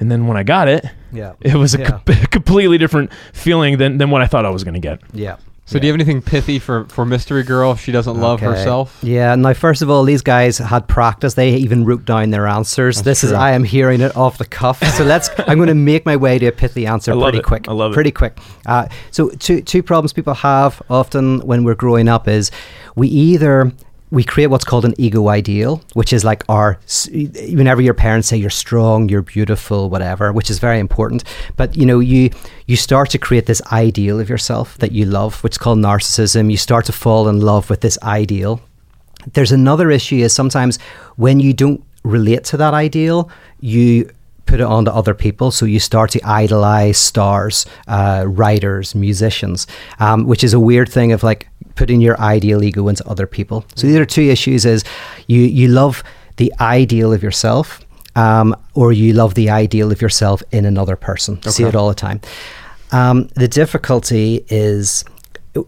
and 0.01 0.11
then 0.11 0.27
when 0.27 0.35
I 0.35 0.43
got 0.43 0.67
it, 0.67 0.85
Yeah. 1.13 1.33
it 1.39 1.55
was 1.55 1.73
a 1.75 1.79
Yeah. 1.79 1.99
co- 2.05 2.25
completely 2.31 2.77
different 2.77 3.11
feeling 3.31 3.77
than 3.77 3.97
than 3.99 4.09
what 4.09 4.21
I 4.21 4.27
thought 4.27 4.45
I 4.45 4.49
was 4.49 4.65
going 4.65 4.73
to 4.73 4.79
get. 4.81 4.99
Yeah. 5.13 5.37
So 5.65 5.79
do 5.79 5.87
you 5.87 5.93
have 5.93 6.01
anything 6.01 6.21
pithy 6.21 6.59
for 6.59 6.83
for 6.89 7.05
Mystery 7.05 7.43
Girl 7.43 7.71
if 7.71 7.79
she 7.79 7.93
doesn't 7.93 8.17
love 8.19 8.43
Okay. 8.43 8.47
herself? 8.51 8.97
Yeah. 9.01 9.33
Now, 9.35 9.53
first 9.53 9.81
of 9.81 9.89
all, 9.89 10.03
these 10.03 10.21
guys 10.21 10.57
had 10.57 10.85
practice. 10.89 11.35
They 11.35 11.51
even 11.55 11.85
wrote 11.85 12.03
down 12.03 12.31
their 12.31 12.45
answers. 12.45 13.03
this 13.03 13.23
is. 13.23 13.31
I 13.31 13.51
am 13.51 13.63
hearing 13.63 14.01
it 14.01 14.13
off 14.17 14.37
the 14.37 14.43
cuff. 14.43 14.83
So 14.97 15.05
let's. 15.05 15.29
I'm 15.47 15.57
going 15.59 15.69
to 15.69 15.75
make 15.75 16.05
my 16.05 16.17
way 16.17 16.39
to 16.39 16.47
a 16.47 16.51
pithy 16.51 16.85
answer 16.87 17.11
I 17.11 17.15
love 17.15 17.25
pretty 17.27 17.37
it. 17.37 17.45
quick. 17.45 17.69
I 17.69 17.71
love 17.71 17.91
it. 17.91 17.93
Pretty 17.93 18.11
quick. 18.11 18.37
Uh, 18.65 18.87
so 19.11 19.29
two 19.29 19.61
two 19.61 19.81
problems 19.81 20.11
people 20.11 20.33
have 20.33 20.81
often 20.89 21.39
when 21.47 21.63
we're 21.63 21.75
growing 21.75 22.09
up 22.09 22.27
is 22.27 22.51
we 22.97 23.07
either 23.07 23.71
we 24.11 24.25
create 24.25 24.47
what's 24.47 24.65
called 24.65 24.83
an 24.83 24.93
ego 24.97 25.29
ideal, 25.29 25.81
which 25.93 26.11
is 26.11 26.23
like 26.25 26.43
our, 26.49 26.77
whenever 27.11 27.81
your 27.81 27.93
parents 27.93 28.27
say 28.27 28.35
you're 28.35 28.49
strong, 28.49 29.07
you're 29.07 29.21
beautiful, 29.21 29.89
whatever, 29.89 30.33
which 30.33 30.49
is 30.49 30.59
very 30.59 30.79
important. 30.79 31.23
But 31.55 31.75
you 31.77 31.85
know, 31.85 31.99
you 31.99 32.29
you 32.67 32.75
start 32.75 33.09
to 33.11 33.17
create 33.17 33.45
this 33.45 33.61
ideal 33.71 34.19
of 34.19 34.29
yourself 34.29 34.77
that 34.79 34.91
you 34.91 35.05
love, 35.05 35.41
which 35.43 35.53
is 35.53 35.57
called 35.57 35.79
narcissism. 35.79 36.51
You 36.51 36.57
start 36.57 36.85
to 36.85 36.91
fall 36.91 37.29
in 37.29 37.39
love 37.39 37.69
with 37.69 37.81
this 37.81 37.97
ideal. 38.03 38.61
There's 39.33 39.51
another 39.51 39.89
issue 39.89 40.17
is 40.17 40.33
sometimes 40.33 40.77
when 41.15 41.39
you 41.39 41.53
don't 41.53 41.83
relate 42.03 42.43
to 42.45 42.57
that 42.57 42.73
ideal, 42.73 43.29
you 43.59 44.09
put 44.51 44.59
it 44.59 44.65
onto 44.65 44.91
other 44.91 45.13
people. 45.13 45.49
So 45.49 45.65
you 45.65 45.79
start 45.79 46.11
to 46.11 46.19
idolize 46.25 46.97
stars, 46.97 47.65
uh, 47.87 48.25
writers, 48.27 48.93
musicians, 48.93 49.65
um, 49.99 50.27
which 50.27 50.43
is 50.43 50.53
a 50.53 50.59
weird 50.59 50.89
thing 50.89 51.13
of 51.13 51.23
like 51.23 51.47
putting 51.75 52.01
your 52.01 52.19
ideal 52.19 52.61
ego 52.61 52.89
into 52.89 53.07
other 53.07 53.25
people. 53.25 53.63
So 53.75 53.87
these 53.87 53.95
are 53.95 54.05
two 54.05 54.23
issues: 54.23 54.65
is 54.65 54.83
you 55.27 55.41
you 55.41 55.69
love 55.69 56.03
the 56.35 56.51
ideal 56.59 57.13
of 57.13 57.23
yourself, 57.23 57.79
um, 58.17 58.53
or 58.73 58.91
you 58.91 59.13
love 59.13 59.35
the 59.35 59.49
ideal 59.49 59.89
of 59.89 60.01
yourself 60.01 60.43
in 60.51 60.65
another 60.65 60.97
person. 60.97 61.41
See 61.43 61.63
it 61.63 61.75
all 61.75 61.87
the 61.87 61.95
time. 61.95 62.19
Um, 62.91 63.29
the 63.35 63.47
difficulty 63.47 64.45
is 64.49 65.05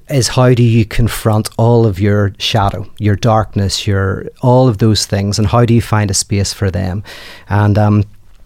is 0.09 0.27
how 0.29 0.53
do 0.53 0.63
you 0.63 0.85
confront 0.85 1.49
all 1.57 1.85
of 1.85 1.99
your 1.99 2.33
shadow, 2.37 2.89
your 2.99 3.15
darkness, 3.15 3.87
your 3.87 4.25
all 4.41 4.67
of 4.67 4.77
those 4.77 5.05
things, 5.05 5.39
and 5.39 5.47
how 5.47 5.65
do 5.65 5.73
you 5.73 5.81
find 5.81 6.11
a 6.11 6.13
space 6.13 6.53
for 6.53 6.69
them? 6.69 7.03
And 7.47 7.77
um, 7.77 8.03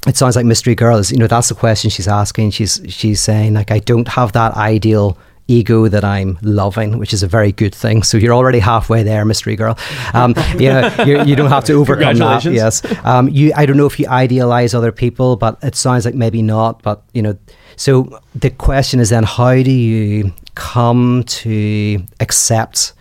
it 0.08 0.18
sounds 0.18 0.36
like 0.36 0.46
Mystery 0.46 0.76
Girl 0.76 0.98
is, 0.98 1.12
you 1.12 1.18
know, 1.18 1.28
that's 1.28 1.50
the 1.50 1.56
question 1.56 1.90
she's 1.90 2.08
asking. 2.08 2.52
She's 2.52 2.82
she's 2.88 3.22
saying 3.22 3.54
like, 3.54 3.72
I 3.72 3.80
don't 3.80 4.08
have 4.08 4.32
that 4.34 4.54
ideal 4.54 5.18
ego 5.48 5.88
that 5.88 6.04
I'm 6.04 6.38
loving, 6.42 6.98
which 6.98 7.14
is 7.14 7.24
a 7.24 7.28
very 7.28 7.52
good 7.52 7.74
thing. 7.74 8.04
So 8.04 8.18
you're 8.18 8.34
already 8.34 8.60
halfway 8.60 9.04
there, 9.04 9.24
Mystery 9.26 9.56
Girl. 9.56 9.78
Um, 10.14 10.36
you, 10.58 11.24
you 11.24 11.36
don't 11.36 11.50
have 11.50 11.64
to 11.66 11.74
overcome 11.74 12.18
that. 12.18 12.44
Yes. 12.44 12.82
Um, 13.06 13.30
you, 13.30 13.52
I 13.56 13.66
don't 13.66 13.78
know 13.78 13.86
if 13.86 14.00
you 14.00 14.08
idealize 14.08 14.74
other 14.74 14.92
people, 14.92 15.36
but 15.36 15.58
it 15.64 15.76
sounds 15.76 16.06
like 16.06 16.16
maybe 16.16 16.42
not. 16.42 16.82
But 16.84 17.04
you 17.14 17.22
know, 17.22 17.38
so 17.76 18.20
the 18.36 18.50
question 18.50 19.00
is 19.00 19.10
then, 19.10 19.24
how 19.24 19.54
do 19.54 19.72
you 19.72 20.34
come 20.56 21.24
to 21.28 22.04
accept 22.20 22.94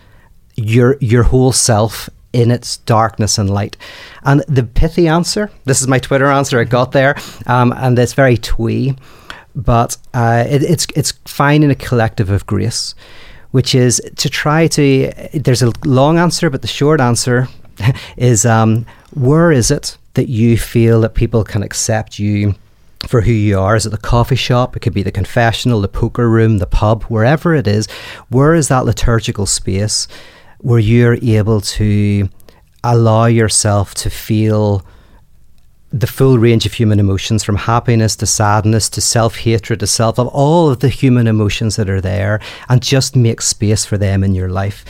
your 0.55 0.97
your 0.99 1.23
whole 1.23 1.51
self 1.51 2.09
in 2.37 2.51
its 2.51 2.77
darkness 2.77 3.37
and 3.37 3.49
light? 3.49 3.75
And 4.23 4.43
the 4.47 4.63
pithy 4.63 5.07
answer, 5.07 5.51
this 5.65 5.81
is 5.81 5.87
my 5.87 5.99
Twitter 5.99 6.27
answer 6.27 6.59
I 6.59 6.63
got 6.63 6.91
there, 6.91 7.15
um, 7.45 7.73
and 7.75 7.97
it's 7.97 8.13
very 8.13 8.37
twee, 8.37 8.95
but 9.55 9.97
uh, 10.13 10.45
it, 10.47 10.63
it's 10.63 10.87
it's 10.95 11.11
finding 11.25 11.71
a 11.71 11.75
collective 11.75 12.29
of 12.29 12.45
grace, 12.45 12.95
which 13.51 13.73
is 13.73 14.01
to 14.17 14.29
try 14.29 14.67
to. 14.67 15.11
There's 15.33 15.63
a 15.63 15.71
long 15.85 16.17
answer, 16.17 16.49
but 16.49 16.61
the 16.61 16.67
short 16.67 17.01
answer 17.01 17.47
is 18.17 18.45
um, 18.45 18.85
where 19.13 19.51
is 19.51 19.71
it 19.71 19.97
that 20.13 20.29
you 20.29 20.57
feel 20.57 21.01
that 21.01 21.15
people 21.15 21.43
can 21.43 21.63
accept 21.63 22.19
you 22.19 22.55
for 23.07 23.21
who 23.21 23.31
you 23.31 23.59
are. 23.59 23.75
Is 23.75 23.85
it 23.85 23.91
the 23.91 23.97
coffee 23.97 24.35
shop? 24.35 24.75
It 24.75 24.79
could 24.79 24.93
be 24.93 25.03
the 25.03 25.11
confessional, 25.11 25.81
the 25.81 25.87
poker 25.87 26.29
room, 26.29 26.57
the 26.57 26.65
pub, 26.65 27.03
wherever 27.03 27.53
it 27.53 27.67
is. 27.67 27.87
Where 28.29 28.55
is 28.55 28.67
that 28.67 28.85
liturgical 28.85 29.45
space 29.45 30.07
where 30.59 30.79
you're 30.79 31.17
able 31.21 31.61
to 31.61 32.29
allow 32.83 33.25
yourself 33.25 33.93
to 33.95 34.09
feel 34.09 34.85
the 35.91 36.07
full 36.07 36.37
range 36.37 36.65
of 36.65 36.73
human 36.73 36.99
emotions 36.99 37.43
from 37.43 37.55
happiness 37.55 38.15
to 38.17 38.25
sadness 38.25 38.89
to 38.89 39.01
self 39.01 39.37
hatred 39.37 39.79
to 39.79 39.87
self 39.87 40.19
of 40.19 40.27
all 40.27 40.69
of 40.69 40.79
the 40.79 40.89
human 40.89 41.27
emotions 41.27 41.75
that 41.77 41.89
are 41.89 42.01
there 42.01 42.39
and 42.69 42.81
just 42.81 43.15
make 43.15 43.41
space 43.41 43.85
for 43.85 43.97
them 43.97 44.23
in 44.23 44.35
your 44.35 44.49
life. 44.49 44.83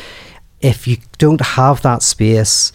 If 0.59 0.87
you 0.87 0.97
don't 1.19 1.41
have 1.41 1.81
that 1.83 2.01
space, 2.01 2.71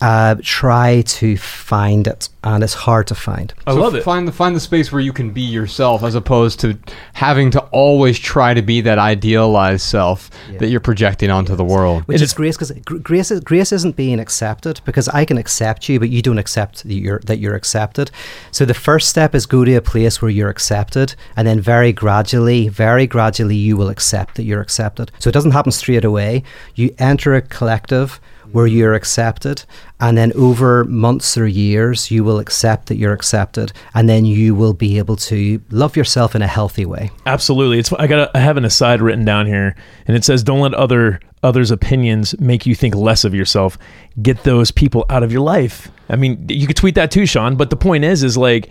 uh, 0.00 0.34
try 0.42 1.00
to 1.02 1.36
find 1.38 2.06
it, 2.06 2.28
and 2.44 2.62
it's 2.62 2.74
hard 2.74 3.06
to 3.06 3.14
find. 3.14 3.54
I 3.66 3.72
So 3.72 3.80
love 3.80 3.94
it. 3.94 4.02
Find 4.02 4.28
the 4.28 4.32
find 4.32 4.54
the 4.54 4.60
space 4.60 4.92
where 4.92 5.00
you 5.00 5.12
can 5.12 5.30
be 5.30 5.40
yourself, 5.40 6.02
as 6.02 6.14
opposed 6.14 6.60
to 6.60 6.78
having 7.14 7.50
to 7.52 7.60
always 7.72 8.18
try 8.18 8.52
to 8.54 8.60
be 8.62 8.82
that 8.82 8.98
idealized 8.98 9.82
self 9.82 10.30
that 10.58 10.68
you're 10.68 10.80
projecting 10.80 11.30
onto 11.30 11.56
the 11.56 11.64
world. 11.64 12.02
Which 12.06 12.16
It 12.16 12.24
is 12.24 12.28
is- 12.30 12.34
grace 12.34 12.56
because 12.56 12.72
grace 13.02 13.30
is, 13.30 13.40
grace 13.40 13.72
isn't 13.72 13.96
being 13.96 14.20
accepted 14.20 14.80
because 14.84 15.08
I 15.08 15.24
can 15.24 15.38
accept 15.38 15.88
you, 15.88 15.98
but 15.98 16.10
you 16.10 16.20
don't 16.20 16.38
accept 16.38 16.82
that 16.84 16.94
you're 16.94 17.20
that 17.20 17.38
you're 17.38 17.54
accepted. 17.54 18.10
So 18.50 18.64
the 18.66 18.74
first 18.74 19.08
step 19.08 19.34
is 19.34 19.46
go 19.46 19.64
to 19.64 19.74
a 19.74 19.80
place 19.80 20.20
where 20.20 20.30
you're 20.30 20.50
accepted, 20.50 21.14
and 21.36 21.48
then 21.48 21.60
very 21.60 21.92
gradually, 21.92 22.68
very 22.68 23.06
gradually, 23.06 23.56
you 23.56 23.76
will 23.78 23.88
accept 23.88 24.34
that 24.34 24.44
you're 24.44 24.60
accepted. 24.60 25.10
So 25.18 25.28
it 25.30 25.32
doesn't 25.32 25.52
happen 25.52 25.72
straight 25.72 26.04
away. 26.04 26.42
You 26.74 26.94
enter 26.98 27.34
a 27.34 27.40
collective 27.40 28.20
where 28.56 28.66
you're 28.66 28.94
accepted, 28.94 29.62
and 30.00 30.16
then 30.16 30.32
over 30.32 30.82
months 30.84 31.36
or 31.36 31.46
years, 31.46 32.10
you 32.10 32.24
will 32.24 32.38
accept 32.38 32.86
that 32.86 32.96
you're 32.96 33.12
accepted, 33.12 33.70
and 33.92 34.08
then 34.08 34.24
you 34.24 34.54
will 34.54 34.72
be 34.72 34.96
able 34.96 35.14
to 35.14 35.60
love 35.68 35.94
yourself 35.94 36.34
in 36.34 36.40
a 36.40 36.46
healthy 36.46 36.86
way. 36.86 37.10
Absolutely. 37.26 37.78
It's 37.78 37.92
I 37.92 38.06
got 38.06 38.34
I 38.34 38.38
have 38.38 38.56
an 38.56 38.64
aside 38.64 39.02
written 39.02 39.26
down 39.26 39.44
here 39.44 39.76
and 40.06 40.16
it 40.16 40.24
says 40.24 40.42
don't 40.42 40.60
let 40.60 40.72
other 40.72 41.20
others 41.42 41.70
opinions 41.70 42.34
make 42.40 42.64
you 42.64 42.74
think 42.74 42.94
less 42.94 43.24
of 43.24 43.34
yourself. 43.34 43.76
Get 44.22 44.44
those 44.44 44.70
people 44.70 45.04
out 45.10 45.22
of 45.22 45.30
your 45.30 45.42
life. 45.42 45.90
I 46.08 46.16
mean, 46.16 46.46
you 46.48 46.66
could 46.66 46.76
tweet 46.76 46.94
that 46.94 47.10
too, 47.10 47.26
Sean, 47.26 47.56
but 47.56 47.68
the 47.68 47.76
point 47.76 48.04
is 48.04 48.22
is 48.22 48.38
like 48.38 48.70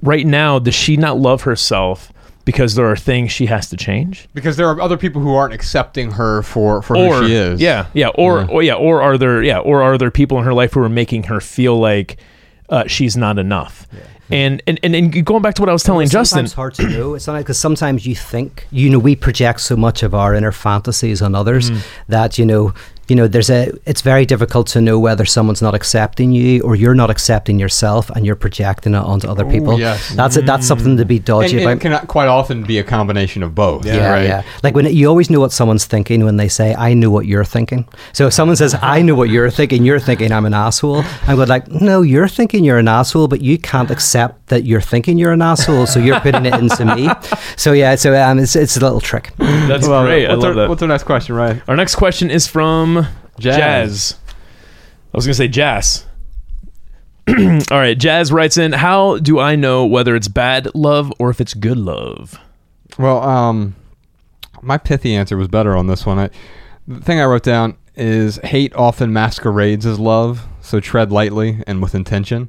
right 0.00 0.28
now 0.28 0.60
does 0.60 0.76
she 0.76 0.96
not 0.96 1.18
love 1.18 1.42
herself 1.42 2.12
because 2.50 2.74
there 2.76 2.86
are 2.90 2.96
things 2.96 3.30
she 3.30 3.44
has 3.46 3.68
to 3.68 3.76
change? 3.76 4.26
Because 4.32 4.56
there 4.56 4.66
are 4.70 4.80
other 4.80 4.96
people 4.96 5.20
who 5.20 5.34
aren't 5.34 5.52
accepting 5.52 6.12
her 6.12 6.42
for, 6.42 6.80
for 6.82 6.96
or 6.96 7.14
who 7.20 7.26
she 7.28 7.34
is. 7.34 7.60
yeah, 7.60 7.86
yeah, 7.92 8.08
or 8.14 8.40
Yeah. 8.40 8.46
or 8.54 8.62
yeah, 8.62 8.74
or 8.74 9.02
are 9.02 9.18
there 9.18 9.42
yeah, 9.42 9.58
or 9.58 9.82
are 9.82 9.98
there 9.98 10.10
people 10.10 10.38
in 10.38 10.44
her 10.44 10.54
life 10.54 10.72
who 10.72 10.80
are 10.82 10.88
making 10.88 11.24
her 11.24 11.40
feel 11.40 11.78
like 11.78 12.16
uh, 12.70 12.86
she's 12.86 13.16
not 13.16 13.38
enough? 13.38 13.86
And, 14.30 14.62
and 14.66 14.78
and 14.82 14.94
and 14.94 15.24
going 15.26 15.42
back 15.42 15.54
to 15.56 15.62
what 15.62 15.68
I 15.68 15.72
was 15.72 15.82
telling 15.82 16.04
It's 16.04 16.12
Justin, 16.12 16.46
sometimes 16.46 16.52
hard 16.54 16.74
to 16.74 16.88
know. 16.88 17.14
It's 17.14 17.26
not 17.26 17.38
because 17.38 17.58
sometimes 17.58 18.06
you 18.06 18.14
think 18.14 18.66
you 18.70 18.88
know 18.90 18.98
we 18.98 19.14
project 19.16 19.60
so 19.60 19.76
much 19.76 20.02
of 20.02 20.14
our 20.14 20.34
inner 20.34 20.52
fantasies 20.52 21.22
on 21.22 21.34
others 21.34 21.70
Mm. 21.70 21.78
that 22.08 22.38
you 22.38 22.44
know 22.46 22.72
you 23.08 23.16
know 23.16 23.26
there's 23.26 23.50
a 23.50 23.72
it's 23.86 24.02
very 24.02 24.24
difficult 24.26 24.66
to 24.68 24.80
know 24.80 24.98
whether 24.98 25.24
someone's 25.24 25.62
not 25.62 25.74
accepting 25.74 26.32
you 26.32 26.62
or 26.62 26.76
you're 26.76 26.94
not 26.94 27.10
accepting 27.10 27.58
yourself 27.58 28.10
and 28.10 28.26
you're 28.26 28.36
projecting 28.36 28.94
it 28.94 28.98
onto 28.98 29.28
other 29.28 29.44
people. 29.44 29.78
yes. 29.78 30.10
That's 30.14 30.36
it. 30.36 30.46
That's 30.46 30.66
something 30.66 30.96
to 30.96 31.04
be 31.04 31.18
dodgy 31.18 31.56
and 31.58 31.66
about. 31.66 31.76
it 31.76 31.80
can 31.80 32.06
quite 32.06 32.28
often 32.28 32.64
be 32.64 32.78
a 32.78 32.84
combination 32.84 33.42
of 33.42 33.54
both. 33.54 33.86
Yeah, 33.86 34.10
right? 34.10 34.24
yeah. 34.24 34.42
Like 34.62 34.74
when 34.74 34.86
you 34.86 35.06
always 35.08 35.30
know 35.30 35.40
what 35.40 35.52
someone's 35.52 35.86
thinking 35.86 36.24
when 36.24 36.36
they 36.36 36.48
say, 36.48 36.74
"I 36.74 36.94
know 36.94 37.10
what 37.10 37.26
you're 37.26 37.44
thinking." 37.44 37.86
So 38.12 38.26
if 38.26 38.32
someone 38.32 38.56
says, 38.56 38.76
"I 38.82 39.02
know 39.02 39.14
what 39.14 39.30
you're 39.30 39.50
thinking," 39.50 39.84
you're 39.84 40.00
thinking 40.00 40.32
I'm 40.32 40.44
an 40.46 40.54
asshole. 40.54 41.04
I'm 41.26 41.36
going 41.36 41.48
like, 41.48 41.68
"No, 41.70 42.02
you're 42.02 42.28
thinking 42.28 42.64
you're 42.64 42.78
an 42.78 42.88
asshole, 42.88 43.28
but 43.28 43.40
you 43.40 43.58
can't 43.58 43.90
accept 43.90 44.48
that 44.48 44.64
you're 44.64 44.80
thinking 44.80 45.18
you're 45.18 45.32
an 45.32 45.42
asshole, 45.42 45.86
so 45.86 45.98
you're 46.00 46.20
putting 46.20 46.46
it 46.46 46.54
into 46.54 46.84
me." 46.84 47.08
So 47.56 47.72
yeah, 47.72 47.94
so 47.96 48.14
um, 48.20 48.38
it's 48.38 48.54
it's 48.56 48.76
a 48.76 48.80
little 48.80 49.00
trick. 49.00 49.30
that's 49.38 49.86
Well, 49.88 50.04
great. 50.04 50.26
I 50.26 50.30
what's 50.34 50.42
love 50.42 50.56
our, 50.56 50.62
that. 50.62 50.68
What's 50.68 50.82
our 50.82 50.88
next 50.88 51.04
question, 51.04 51.34
right? 51.34 51.62
Our 51.68 51.76
next 51.76 51.94
question 51.96 52.30
is 52.30 52.46
from 52.46 52.97
Jazz. 53.38 53.56
Jazz. 53.56 54.14
I 55.12 55.16
was 55.16 55.26
going 55.26 55.32
to 55.32 55.36
say 55.38 55.48
Jazz. 55.48 56.04
All 57.28 57.78
right, 57.78 57.96
Jazz 57.98 58.32
writes 58.32 58.56
in, 58.56 58.72
"How 58.72 59.18
do 59.18 59.38
I 59.38 59.54
know 59.56 59.84
whether 59.84 60.16
it's 60.16 60.28
bad 60.28 60.74
love 60.74 61.12
or 61.18 61.30
if 61.30 61.40
it's 61.40 61.54
good 61.54 61.78
love?" 61.78 62.38
Well, 62.98 63.22
um, 63.22 63.76
my 64.62 64.78
pithy 64.78 65.14
answer 65.14 65.36
was 65.36 65.48
better 65.48 65.76
on 65.76 65.86
this 65.86 66.06
one. 66.06 66.18
I, 66.18 66.30
the 66.86 67.00
thing 67.00 67.20
I 67.20 67.24
wrote 67.26 67.42
down 67.42 67.76
is 67.96 68.36
hate 68.44 68.74
often 68.74 69.12
masquerades 69.12 69.84
as 69.84 69.98
love. 69.98 70.46
so 70.60 70.80
tread 70.80 71.10
lightly 71.10 71.62
and 71.66 71.82
with 71.82 71.94
intention. 71.94 72.48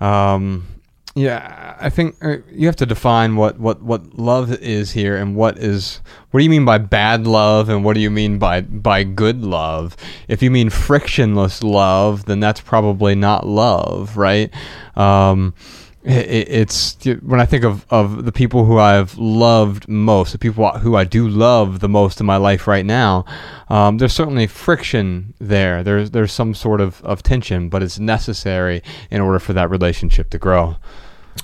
Um, 0.00 0.66
yeah, 1.16 1.76
I 1.78 1.90
think 1.90 2.16
uh, 2.24 2.38
you 2.50 2.66
have 2.66 2.76
to 2.76 2.86
define 2.86 3.36
what, 3.36 3.58
what, 3.60 3.82
what 3.82 4.18
love 4.18 4.52
is 4.52 4.90
here 4.90 5.16
and 5.16 5.36
what 5.36 5.58
is 5.58 6.00
what 6.32 6.40
do 6.40 6.44
you 6.44 6.50
mean 6.50 6.64
by 6.64 6.78
bad 6.78 7.24
love 7.24 7.68
and 7.68 7.84
what 7.84 7.94
do 7.94 8.00
you 8.00 8.10
mean 8.10 8.38
by 8.38 8.62
by 8.62 9.04
good 9.04 9.42
love? 9.42 9.96
If 10.26 10.42
you 10.42 10.50
mean 10.50 10.70
frictionless 10.70 11.62
love, 11.62 12.24
then 12.24 12.40
that's 12.40 12.60
probably 12.60 13.14
not 13.14 13.46
love, 13.46 14.16
right? 14.16 14.52
Um, 14.96 15.54
it, 16.02 16.48
it's 16.48 16.96
when 17.22 17.40
I 17.40 17.46
think 17.46 17.62
of, 17.62 17.86
of 17.90 18.24
the 18.24 18.32
people 18.32 18.64
who 18.64 18.78
I've 18.78 19.16
loved 19.16 19.88
most, 19.88 20.32
the 20.32 20.38
people 20.38 20.68
who 20.78 20.96
I 20.96 21.04
do 21.04 21.28
love 21.28 21.78
the 21.78 21.88
most 21.88 22.18
in 22.18 22.26
my 22.26 22.38
life 22.38 22.66
right 22.66 22.84
now. 22.84 23.24
Um, 23.68 23.98
there's 23.98 24.12
certainly 24.12 24.48
friction 24.48 25.32
there. 25.38 25.84
There's 25.84 26.10
there's 26.10 26.32
some 26.32 26.54
sort 26.54 26.80
of, 26.80 27.00
of 27.02 27.22
tension, 27.22 27.68
but 27.68 27.84
it's 27.84 28.00
necessary 28.00 28.82
in 29.12 29.20
order 29.20 29.38
for 29.38 29.52
that 29.52 29.70
relationship 29.70 30.28
to 30.30 30.38
grow. 30.38 30.76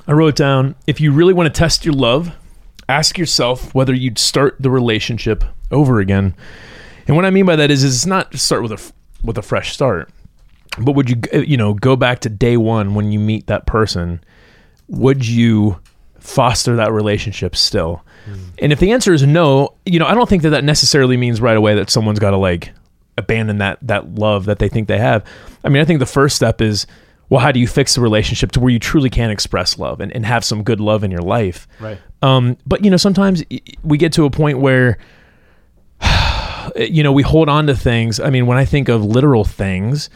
I 0.06 0.12
wrote 0.12 0.36
down 0.36 0.74
if 0.86 1.00
you 1.00 1.12
really 1.12 1.34
want 1.34 1.52
to 1.52 1.58
test 1.58 1.84
your 1.84 1.94
love, 1.94 2.32
ask 2.88 3.18
yourself 3.18 3.74
whether 3.74 3.94
you'd 3.94 4.18
start 4.18 4.56
the 4.60 4.70
relationship 4.70 5.44
over 5.70 6.00
again. 6.00 6.34
And 7.06 7.16
what 7.16 7.24
I 7.24 7.30
mean 7.30 7.46
by 7.46 7.56
that 7.56 7.70
is, 7.70 7.82
is 7.84 7.94
it's 7.94 8.06
not 8.06 8.30
just 8.30 8.46
start 8.46 8.62
with 8.62 8.72
a 8.72 8.92
with 9.24 9.38
a 9.38 9.42
fresh 9.42 9.72
start, 9.72 10.10
but 10.78 10.92
would 10.92 11.10
you 11.10 11.42
you 11.42 11.56
know 11.56 11.74
go 11.74 11.96
back 11.96 12.20
to 12.20 12.28
day 12.28 12.56
one 12.56 12.94
when 12.94 13.12
you 13.12 13.18
meet 13.18 13.46
that 13.46 13.66
person? 13.66 14.22
Would 14.88 15.26
you 15.26 15.80
foster 16.18 16.76
that 16.76 16.92
relationship 16.92 17.56
still? 17.56 18.04
Mm. 18.28 18.38
And 18.58 18.72
if 18.72 18.80
the 18.80 18.92
answer 18.92 19.12
is 19.12 19.22
no, 19.24 19.74
you 19.86 19.98
know 19.98 20.06
I 20.06 20.14
don't 20.14 20.28
think 20.28 20.42
that 20.42 20.50
that 20.50 20.64
necessarily 20.64 21.16
means 21.16 21.40
right 21.40 21.56
away 21.56 21.74
that 21.74 21.90
someone's 21.90 22.18
got 22.18 22.30
to 22.30 22.36
like 22.36 22.72
abandon 23.18 23.58
that 23.58 23.78
that 23.82 24.14
love 24.14 24.46
that 24.46 24.58
they 24.58 24.68
think 24.68 24.88
they 24.88 24.98
have. 24.98 25.24
I 25.64 25.68
mean, 25.68 25.82
I 25.82 25.84
think 25.84 26.00
the 26.00 26.06
first 26.06 26.36
step 26.36 26.60
is 26.60 26.86
well, 27.30 27.40
how 27.40 27.52
do 27.52 27.60
you 27.60 27.68
fix 27.68 27.94
the 27.94 28.00
relationship 28.00 28.50
to 28.52 28.60
where 28.60 28.70
you 28.70 28.80
truly 28.80 29.08
can 29.08 29.30
express 29.30 29.78
love 29.78 30.00
and, 30.00 30.12
and 30.12 30.26
have 30.26 30.44
some 30.44 30.64
good 30.64 30.80
love 30.80 31.04
in 31.04 31.12
your 31.12 31.22
life? 31.22 31.68
Right. 31.78 31.98
Um, 32.22 32.58
but 32.66 32.84
you 32.84 32.90
know, 32.90 32.96
sometimes 32.96 33.42
we 33.84 33.96
get 33.96 34.12
to 34.14 34.24
a 34.24 34.30
point 34.30 34.58
where, 34.58 34.98
you 36.76 37.04
know, 37.04 37.12
we 37.12 37.22
hold 37.22 37.48
on 37.48 37.68
to 37.68 37.76
things. 37.76 38.18
I 38.18 38.30
mean, 38.30 38.46
when 38.46 38.58
I 38.58 38.64
think 38.64 38.88
of 38.88 39.04
literal 39.04 39.44
things, 39.44 40.10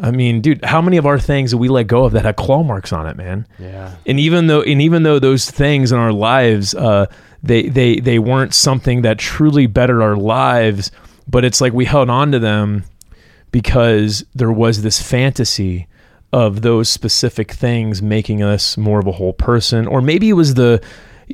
I 0.00 0.10
mean, 0.10 0.40
dude, 0.40 0.64
how 0.64 0.82
many 0.82 0.96
of 0.96 1.06
our 1.06 1.20
things 1.20 1.52
that 1.52 1.58
we 1.58 1.68
let 1.68 1.86
go 1.86 2.04
of 2.04 2.12
that 2.12 2.24
had 2.24 2.36
claw 2.36 2.64
marks 2.64 2.92
on 2.92 3.06
it, 3.06 3.16
man? 3.16 3.46
Yeah. 3.60 3.94
And 4.04 4.18
even 4.18 4.48
though, 4.48 4.62
and 4.62 4.82
even 4.82 5.04
though 5.04 5.20
those 5.20 5.48
things 5.48 5.92
in 5.92 5.98
our 5.98 6.12
lives, 6.12 6.74
uh, 6.74 7.06
they 7.44 7.68
they 7.68 8.00
they 8.00 8.18
weren't 8.18 8.52
something 8.52 9.02
that 9.02 9.18
truly 9.18 9.66
bettered 9.66 10.02
our 10.02 10.16
lives, 10.16 10.90
but 11.28 11.44
it's 11.44 11.60
like 11.60 11.72
we 11.72 11.84
held 11.84 12.10
on 12.10 12.32
to 12.32 12.40
them 12.40 12.84
because 13.52 14.24
there 14.34 14.52
was 14.52 14.82
this 14.82 15.00
fantasy 15.00 15.86
of 16.32 16.62
those 16.62 16.88
specific 16.88 17.52
things 17.52 18.02
making 18.02 18.42
us 18.42 18.76
more 18.76 18.98
of 18.98 19.06
a 19.06 19.12
whole 19.12 19.32
person. 19.32 19.86
Or 19.86 20.00
maybe 20.00 20.28
it 20.28 20.34
was 20.34 20.54
the 20.54 20.82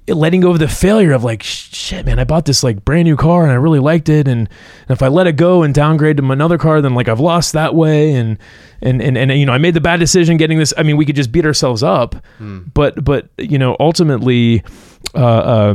letting 0.08 0.40
go 0.40 0.50
of 0.50 0.58
the 0.58 0.68
failure 0.68 1.12
of 1.12 1.22
like 1.22 1.42
shit 1.42 2.06
man 2.06 2.18
i 2.18 2.24
bought 2.24 2.46
this 2.46 2.62
like 2.64 2.82
brand 2.82 3.04
new 3.04 3.14
car 3.14 3.42
and 3.42 3.52
i 3.52 3.56
really 3.56 3.78
liked 3.78 4.08
it. 4.08 4.26
And, 4.26 4.48
and 4.88 4.90
if 4.90 5.02
i 5.02 5.08
let 5.08 5.26
it 5.26 5.36
go 5.36 5.62
and 5.62 5.74
downgrade 5.74 6.16
to 6.16 6.30
another 6.30 6.56
car 6.56 6.80
then 6.80 6.94
like 6.94 7.08
i've 7.08 7.20
lost 7.20 7.52
that 7.52 7.74
way. 7.74 8.14
And 8.14 8.38
and 8.80 9.02
and, 9.02 9.18
and 9.18 9.32
you 9.32 9.44
know 9.44 9.52
i 9.52 9.58
made 9.58 9.74
the 9.74 9.80
bad 9.80 10.00
decision 10.00 10.36
getting 10.36 10.58
this. 10.58 10.72
I 10.76 10.82
mean 10.82 10.96
we 10.96 11.04
could 11.04 11.16
just 11.16 11.32
beat 11.32 11.44
ourselves 11.44 11.82
up. 11.82 12.14
Hmm. 12.38 12.60
but 12.74 13.04
but 13.04 13.28
you 13.38 13.58
know 13.58 13.76
ultimately 13.80 14.62
uh, 15.14 15.18
uh, 15.18 15.74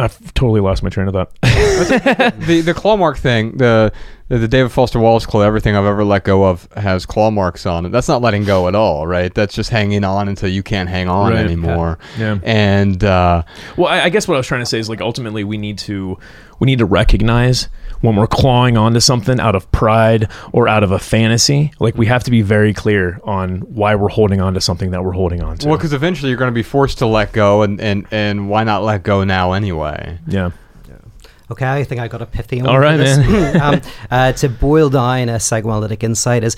I've 0.00 0.34
totally 0.34 0.60
lost 0.60 0.82
my 0.82 0.88
train 0.88 1.08
of 1.08 1.14
thought. 1.14 1.32
the 1.42 2.62
the 2.64 2.74
claw 2.74 2.96
mark 2.96 3.18
thing, 3.18 3.56
the 3.58 3.92
the 4.28 4.48
David 4.48 4.72
Foster 4.72 4.98
Wallace 4.98 5.26
quote, 5.26 5.44
everything 5.44 5.76
I've 5.76 5.84
ever 5.84 6.04
let 6.04 6.24
go 6.24 6.44
of 6.44 6.72
has 6.72 7.04
claw 7.04 7.30
marks 7.30 7.66
on 7.66 7.84
it. 7.84 7.90
That's 7.90 8.08
not 8.08 8.22
letting 8.22 8.44
go 8.44 8.68
at 8.68 8.74
all, 8.74 9.06
right? 9.06 9.32
That's 9.34 9.54
just 9.54 9.70
hanging 9.70 10.04
on 10.04 10.28
until 10.28 10.48
you 10.48 10.62
can't 10.62 10.88
hang 10.88 11.08
on 11.08 11.32
right. 11.32 11.44
anymore. 11.44 11.98
Yeah. 12.16 12.34
yeah. 12.34 12.40
And 12.44 13.04
uh, 13.04 13.42
well, 13.76 13.88
I, 13.88 14.02
I, 14.04 14.08
guess 14.08 14.26
what 14.26 14.36
I 14.36 14.38
was 14.38 14.46
trying 14.46 14.62
to 14.62 14.66
say 14.66 14.78
is 14.78 14.88
like 14.88 15.00
ultimately 15.00 15.44
we 15.44 15.58
need 15.58 15.78
to 15.80 16.16
we 16.60 16.66
need 16.66 16.78
to 16.78 16.86
recognize 16.86 17.68
when 18.00 18.16
we're 18.16 18.26
clawing 18.26 18.76
onto 18.76 19.00
something 19.00 19.38
out 19.40 19.54
of 19.54 19.70
pride 19.72 20.28
or 20.52 20.68
out 20.68 20.82
of 20.82 20.90
a 20.90 20.98
fantasy. 20.98 21.72
Like 21.80 21.96
we 21.96 22.06
have 22.06 22.24
to 22.24 22.30
be 22.30 22.42
very 22.42 22.72
clear 22.72 23.20
on 23.24 23.60
why 23.60 23.94
we're 23.94 24.08
holding 24.08 24.40
on 24.40 24.54
to 24.54 24.60
something 24.60 24.90
that 24.90 25.04
we're 25.04 25.12
holding 25.12 25.42
on 25.42 25.58
to. 25.58 25.68
Well, 25.68 25.76
because 25.76 25.92
eventually 25.92 26.30
you're 26.30 26.38
going 26.38 26.50
to 26.50 26.54
be 26.54 26.62
forced 26.62 26.98
to 26.98 27.06
let 27.06 27.32
go, 27.32 27.62
and 27.62 27.80
and 27.80 28.06
and 28.10 28.48
why 28.48 28.64
not 28.64 28.82
let 28.82 29.02
go 29.02 29.24
now 29.24 29.52
anyway? 29.52 30.18
Yeah. 30.26 30.50
Okay, 31.50 31.66
I 31.66 31.82
think 31.82 32.00
I 32.00 32.06
got 32.06 32.22
a 32.22 32.26
pithy. 32.26 32.60
All 32.60 32.78
right, 32.78 32.96
man. 32.96 33.60
um, 33.60 33.80
uh, 34.08 34.32
to 34.32 34.48
boil 34.48 34.88
down 34.88 35.28
a 35.28 35.40
psychoanalytic 35.40 36.04
insight 36.04 36.44
is: 36.44 36.56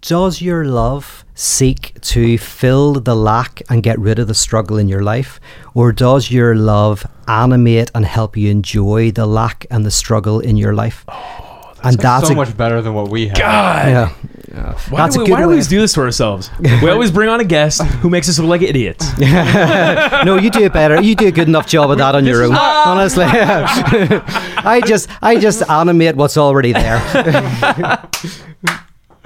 Does 0.00 0.40
your 0.40 0.64
love 0.64 1.25
seek 1.36 2.00
to 2.00 2.36
fill 2.38 2.94
the 2.94 3.14
lack 3.14 3.62
and 3.70 3.84
get 3.84 3.96
rid 4.00 4.18
of 4.18 4.26
the 4.26 4.34
struggle 4.34 4.78
in 4.78 4.88
your 4.88 5.02
life, 5.02 5.38
or 5.74 5.92
does 5.92 6.32
your 6.32 6.56
love 6.56 7.06
animate 7.28 7.92
and 7.94 8.04
help 8.04 8.36
you 8.36 8.50
enjoy 8.50 9.12
the 9.12 9.26
lack 9.26 9.66
and 9.70 9.86
the 9.86 9.92
struggle 9.92 10.40
in 10.40 10.56
your 10.56 10.74
life? 10.74 11.04
Oh 11.06 11.46
and 11.86 11.98
that's 11.98 12.28
so 12.28 12.32
a, 12.32 12.36
much 12.36 12.56
better 12.56 12.82
than 12.82 12.94
what 12.94 13.08
we 13.08 13.28
have. 13.28 13.36
God, 13.36 13.86
yeah. 13.86 14.14
yeah. 14.48 14.78
Why, 14.88 15.02
that's 15.02 15.16
do 15.16 15.24
we, 15.24 15.30
why 15.30 15.36
do 15.38 15.46
we 15.46 15.52
always 15.52 15.68
do 15.68 15.80
this 15.80 15.92
to 15.94 16.00
ourselves? 16.00 16.50
we 16.60 16.88
always 16.88 17.10
bring 17.10 17.28
on 17.28 17.40
a 17.40 17.44
guest 17.44 17.82
who 17.82 18.10
makes 18.10 18.28
us 18.28 18.38
look 18.38 18.48
like 18.48 18.62
idiots. 18.62 19.06
no, 19.20 20.36
you 20.40 20.50
do 20.50 20.64
it 20.64 20.72
better. 20.72 21.00
You 21.00 21.14
do 21.14 21.28
a 21.28 21.32
good 21.32 21.48
enough 21.48 21.66
job 21.66 21.90
of 21.90 21.98
that 21.98 22.14
on 22.14 22.24
your 22.24 22.42
own. 22.44 22.54
Honestly, 22.56 23.24
I 23.26 24.82
just 24.84 25.08
I 25.22 25.38
just 25.38 25.68
animate 25.68 26.16
what's 26.16 26.36
already 26.36 26.72
there. 26.72 26.98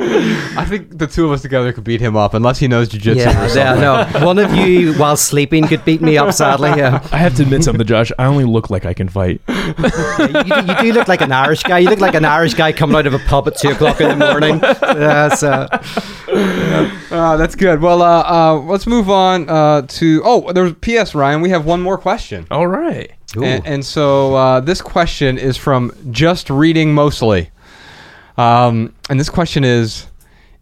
I 0.02 0.64
think 0.64 0.96
the 0.98 1.06
two 1.06 1.26
of 1.26 1.32
us 1.32 1.42
together 1.42 1.72
could 1.72 1.84
beat 1.84 2.00
him 2.00 2.16
up, 2.16 2.32
unless 2.32 2.58
he 2.58 2.68
knows 2.68 2.88
jujitsu. 2.88 3.16
Yeah, 3.16 3.54
yeah, 3.54 3.74
no. 3.74 4.26
One 4.26 4.38
of 4.38 4.54
you, 4.54 4.94
while 4.94 5.16
sleeping, 5.16 5.66
could 5.66 5.84
beat 5.84 6.00
me 6.00 6.16
up. 6.16 6.32
Sadly, 6.32 6.70
yeah. 6.70 7.06
I 7.12 7.18
have 7.18 7.34
to 7.36 7.42
admit 7.42 7.64
something, 7.64 7.86
Josh. 7.86 8.10
I 8.18 8.24
only 8.24 8.44
look 8.44 8.70
like 8.70 8.86
I 8.86 8.94
can 8.94 9.08
fight. 9.08 9.42
Yeah, 9.48 10.44
you, 10.44 10.74
you, 10.74 10.92
do 10.92 10.98
look 10.98 11.08
like 11.08 11.20
an 11.20 11.32
Irish 11.32 11.62
guy. 11.62 11.78
You 11.78 11.90
look 11.90 12.00
like 12.00 12.14
an 12.14 12.24
Irish 12.24 12.54
guy 12.54 12.72
coming 12.72 12.96
out 12.96 13.06
of 13.06 13.14
a 13.14 13.18
pub 13.20 13.46
at 13.48 13.56
two 13.56 13.70
o'clock 13.70 14.00
in 14.00 14.08
the 14.08 14.26
morning. 14.26 14.60
Yeah, 14.60 15.28
so. 15.34 15.68
Uh, 17.10 17.36
that's 17.36 17.54
good. 17.54 17.80
Well, 17.80 18.02
uh, 18.02 18.22
uh, 18.22 18.60
let's 18.60 18.86
move 18.86 19.10
on 19.10 19.48
uh, 19.48 19.82
to. 19.82 20.22
Oh, 20.24 20.52
there's 20.52 20.74
P.S. 20.74 21.14
Ryan. 21.14 21.40
We 21.40 21.50
have 21.50 21.66
one 21.66 21.82
more 21.82 21.98
question. 21.98 22.46
All 22.50 22.66
right. 22.66 23.12
And, 23.36 23.66
and, 23.66 23.84
so 23.84 24.34
uh, 24.34 24.60
this 24.60 24.82
question 24.82 25.38
is 25.38 25.56
from 25.56 25.92
just 26.10 26.50
reading 26.50 26.94
mostly. 26.94 27.50
Um, 28.40 28.94
and 29.08 29.20
this 29.20 29.28
question 29.28 29.64
is 29.64 30.06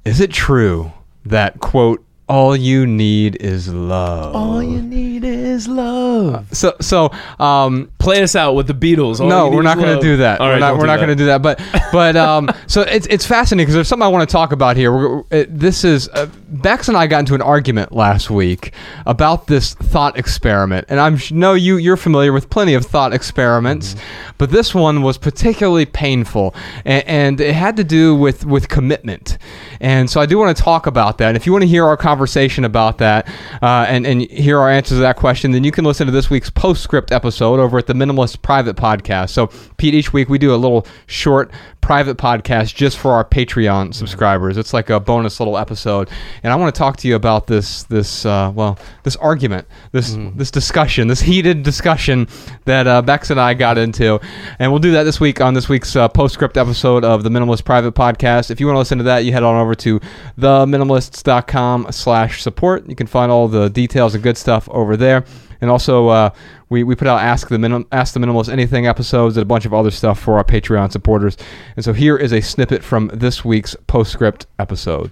Is 0.05 0.21
it 0.21 0.33
true 0.33 0.93
that, 1.27 1.61
quote, 1.61 2.05
all 2.29 2.55
you 2.55 2.87
need 2.87 3.37
is 3.41 3.73
love. 3.73 4.37
All 4.37 4.63
you 4.63 4.83
need 4.83 5.25
is 5.25 5.67
love. 5.67 6.35
Uh, 6.35 6.55
so, 6.55 6.77
so 6.81 7.11
um, 7.39 7.91
play 7.99 8.23
us 8.23 8.37
out 8.37 8.53
with 8.53 8.67
the 8.67 8.75
Beatles. 8.75 9.19
All 9.21 9.29
no, 9.29 9.49
we're 9.49 9.63
not 9.63 9.79
going 9.79 9.97
to 9.97 10.03
do 10.03 10.19
that. 10.19 10.41
All 10.41 10.49
right, 10.49 10.57
we're 10.57 10.61
not, 10.61 10.79
we're 10.79 10.87
not 10.87 10.97
going 10.97 11.09
to 11.09 11.15
do 11.15 11.27
that. 11.27 11.41
But, 11.41 11.59
but 11.91 12.17
um, 12.17 12.51
so 12.67 12.83
it's 12.83 13.07
it's 13.07 13.27
fascinating 13.27 13.65
because 13.65 13.75
there's 13.75 13.89
something 13.89 14.05
I 14.05 14.09
want 14.09 14.29
to 14.29 14.33
talk 14.33 14.53
about 14.53 14.77
here. 14.77 14.93
We're, 14.93 15.23
it, 15.31 15.59
this 15.59 15.85
is 15.85 16.09
uh, 16.11 16.29
Bex 16.51 16.89
and 16.89 16.97
I 16.97 17.07
got 17.07 17.21
into 17.21 17.35
an 17.35 17.43
argument 17.43 17.93
last 17.93 18.31
week 18.31 18.73
about 19.07 19.47
this 19.47 19.75
thought 19.75 20.19
experiment, 20.19 20.87
and 20.89 20.99
I'm 20.99 21.19
know 21.31 21.55
you 21.55 21.77
you're 21.77 21.97
familiar 21.97 22.33
with 22.33 22.49
plenty 22.49 22.75
of 22.75 22.87
thought 22.87 23.13
experiments, 23.13 23.95
mm-hmm. 23.95 24.31
but 24.39 24.51
this 24.51 24.75
one 24.75 25.03
was 25.03 25.19
particularly 25.19 25.85
painful, 25.85 26.55
and, 26.85 27.07
and 27.07 27.41
it 27.41 27.55
had 27.55 27.77
to 27.77 27.85
do 27.85 28.15
with 28.15 28.47
with 28.47 28.69
commitment. 28.69 29.39
And 29.81 30.09
so 30.11 30.21
I 30.21 30.27
do 30.27 30.39
want 30.39 30.57
to 30.57 30.63
talk 30.63 30.87
about 30.87 31.19
that. 31.19 31.29
And 31.29 31.37
if 31.37 31.47
you 31.47 31.53
want 31.53 31.63
to 31.63 31.69
hear 31.69 31.85
our 31.85 31.97
conversation 31.97 32.65
about 32.65 32.99
that 32.99 33.29
uh, 33.63 33.87
and, 33.89 34.07
and 34.07 34.23
hear 34.23 34.59
our 34.59 34.71
answers 34.71 34.99
to 34.99 35.03
that 35.03 35.17
question, 35.17 35.53
then 35.53 35.65
you 35.65 35.71
can 35.71 35.85
listen 35.85 36.07
to 36.07 36.13
this 36.13 36.31
week's 36.31 36.51
postscript 36.51 37.13
episode 37.13 37.61
over 37.61 37.79
at 37.79 37.87
the 37.87 37.93
Minimalist 37.93 38.43
Private 38.43 38.77
Podcast. 38.77 39.31
So, 39.31 39.49
Pete, 39.77 39.95
each 39.95 40.13
week 40.13 40.29
we 40.29 40.39
do 40.39 40.55
a 40.55 40.57
little 40.57 40.87
short 41.07 41.53
private 41.81 42.19
podcast 42.19 42.75
just 42.75 42.99
for 42.99 43.13
our 43.13 43.25
Patreon 43.25 43.95
subscribers. 43.95 44.57
It's 44.57 44.75
like 44.75 44.91
a 44.91 45.01
bonus 45.01 45.41
little 45.41 45.57
episode, 45.57 46.11
and 46.43 46.53
I 46.53 46.57
want 46.57 46.75
to 46.75 46.79
talk 46.79 46.97
to 46.99 47.09
you 47.09 47.17
about 47.17 47.47
this 47.47 47.85
this 47.85 48.27
uh, 48.27 48.53
well 48.55 48.79
this 49.03 49.17
argument, 49.17 49.67
this 49.93 50.15
mm. 50.15 50.37
this 50.37 50.51
discussion, 50.51 51.09
this 51.09 51.21
heated 51.21 51.63
discussion 51.63 52.29
that 52.65 52.87
uh, 52.87 53.03
Bex 53.03 53.31
and 53.31 53.41
I 53.41 53.55
got 53.55 53.79
into, 53.79 54.21
and 54.59 54.73
we'll 54.73 54.81
do 54.81 54.93
that 54.93 55.05
this 55.05 55.21
week 55.21 55.41
on 55.41 55.55
this 55.55 55.69
week's 55.69 55.97
uh, 55.97 56.09
postscript 56.09 56.57
episode 56.57 57.05
of 57.05 57.23
the 57.23 57.31
Minimalist 57.31 57.65
Private 57.65 57.95
Podcast. 57.95 58.51
If 58.51 58.61
you 58.61 58.67
want 58.67 58.77
to 58.77 58.81
listen 58.81 58.99
to 58.99 59.05
that, 59.05 59.25
you 59.25 59.33
head 59.33 59.43
on 59.43 59.57
over 59.57 59.75
to 59.77 60.01
theminimalists.com/slash 60.39 62.43
support. 62.43 62.89
You 62.89 62.97
can 62.97 63.07
find 63.07 63.33
all 63.33 63.49
the 63.49 63.69
details 63.69 64.15
and 64.15 64.23
good 64.23 64.37
stuff 64.37 64.69
over 64.71 64.97
there. 64.97 65.25
And 65.61 65.71
also, 65.71 66.09
uh, 66.09 66.31
we, 66.69 66.85
we 66.85 66.95
put 66.95 67.09
out 67.09 67.21
Ask 67.21 67.49
the 67.49 67.59
Minim- 67.59 67.87
Ask 67.91 68.15
the 68.15 68.21
Minimalist 68.21 68.49
Anything 68.49 68.87
episodes 68.87 69.37
and 69.37 69.43
a 69.43 69.47
bunch 69.47 69.67
of 69.67 69.75
other 69.75 69.91
stuff 69.91 70.19
for 70.19 70.37
our 70.37 70.45
Patreon 70.45 70.93
supporters. 70.93 71.37
And 71.77 71.85
so 71.85 71.93
here 71.93 72.17
is 72.17 72.33
a 72.33 72.41
snippet 72.41 72.85
from 72.85 73.11
this 73.13 73.45
week's 73.45 73.77
postscript 73.87 74.47
episode. 74.59 75.11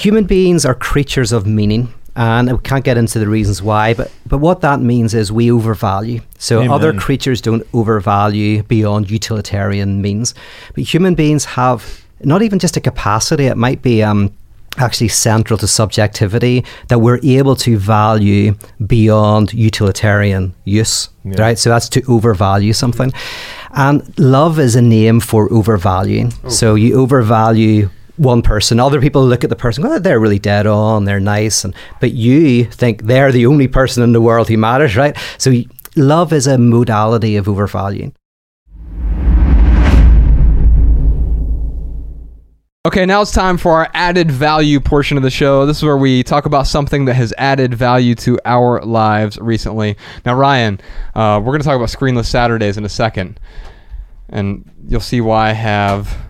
Human 0.00 0.24
beings 0.24 0.64
are 0.64 0.74
creatures 0.74 1.30
of 1.30 1.46
meaning. 1.46 1.92
And 2.16 2.50
I 2.50 2.56
can't 2.56 2.84
get 2.84 2.96
into 2.96 3.18
the 3.18 3.28
reasons 3.28 3.62
why, 3.62 3.94
but, 3.94 4.10
but 4.26 4.38
what 4.38 4.62
that 4.62 4.80
means 4.80 5.14
is 5.14 5.30
we 5.30 5.52
overvalue. 5.52 6.20
So 6.38 6.58
Amen. 6.58 6.70
other 6.70 6.92
creatures 6.92 7.40
don't 7.40 7.62
overvalue 7.72 8.62
beyond 8.62 9.10
utilitarian 9.10 10.00
means. 10.02 10.34
But 10.74 10.84
human 10.84 11.14
beings 11.14 11.44
have 11.44 12.04
not 12.24 12.42
even 12.42 12.58
just 12.58 12.76
a 12.76 12.80
capacity, 12.80 13.44
it 13.44 13.56
might 13.56 13.80
be 13.82 14.02
um, 14.02 14.32
actually 14.78 15.08
central 15.08 15.58
to 15.58 15.66
subjectivity 15.68 16.64
that 16.88 16.98
we're 17.00 17.20
able 17.22 17.54
to 17.56 17.76
value 17.78 18.54
beyond 18.86 19.52
utilitarian 19.52 20.54
use 20.64 21.08
Yeah. 21.24 21.42
right 21.42 21.58
so 21.58 21.70
that's 21.70 21.88
to 21.90 22.02
overvalue 22.08 22.72
something 22.72 23.12
and 23.72 24.02
love 24.18 24.58
is 24.60 24.76
a 24.76 24.82
name 24.82 25.18
for 25.20 25.52
overvaluing 25.52 26.30
so 26.48 26.76
you 26.76 26.94
overvalue 27.00 27.90
one 28.20 28.42
person 28.42 28.78
other 28.78 29.00
people 29.00 29.24
look 29.24 29.42
at 29.42 29.50
the 29.50 29.56
person 29.56 29.84
oh 29.86 29.98
they're 29.98 30.20
really 30.20 30.38
dead 30.38 30.66
on 30.66 31.06
they're 31.06 31.18
nice 31.18 31.64
and 31.64 31.74
but 32.00 32.12
you 32.12 32.64
think 32.66 33.04
they're 33.04 33.32
the 33.32 33.46
only 33.46 33.66
person 33.66 34.02
in 34.02 34.12
the 34.12 34.20
world 34.20 34.46
who 34.46 34.58
matters 34.58 34.94
right 34.94 35.16
so 35.38 35.50
love 35.96 36.30
is 36.30 36.46
a 36.46 36.58
modality 36.58 37.36
of 37.36 37.48
overvaluing 37.48 38.14
Okay, 42.86 43.04
now 43.04 43.20
it's 43.20 43.30
time 43.30 43.58
for 43.58 43.72
our 43.72 43.90
added 43.92 44.30
value 44.30 44.80
portion 44.80 45.18
of 45.18 45.22
the 45.22 45.30
show. 45.30 45.66
This 45.66 45.76
is 45.76 45.82
where 45.82 45.98
we 45.98 46.22
talk 46.22 46.46
about 46.46 46.66
something 46.66 47.04
that 47.04 47.14
has 47.14 47.34
added 47.36 47.74
value 47.74 48.14
to 48.16 48.38
our 48.46 48.80
lives 48.80 49.38
recently. 49.38 49.98
Now, 50.24 50.34
Ryan, 50.34 50.80
uh, 51.14 51.40
we're 51.44 51.52
going 51.52 51.60
to 51.60 51.66
talk 51.66 51.76
about 51.76 51.90
Screenless 51.90 52.24
Saturdays 52.24 52.78
in 52.78 52.86
a 52.86 52.88
second, 52.88 53.38
and 54.30 54.70
you'll 54.86 55.00
see 55.00 55.20
why 55.20 55.50
I 55.50 55.52
have 55.52 56.29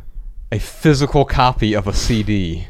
a 0.52 0.58
physical 0.58 1.24
copy 1.24 1.74
of 1.74 1.86
a 1.86 1.92
CD 1.92 2.66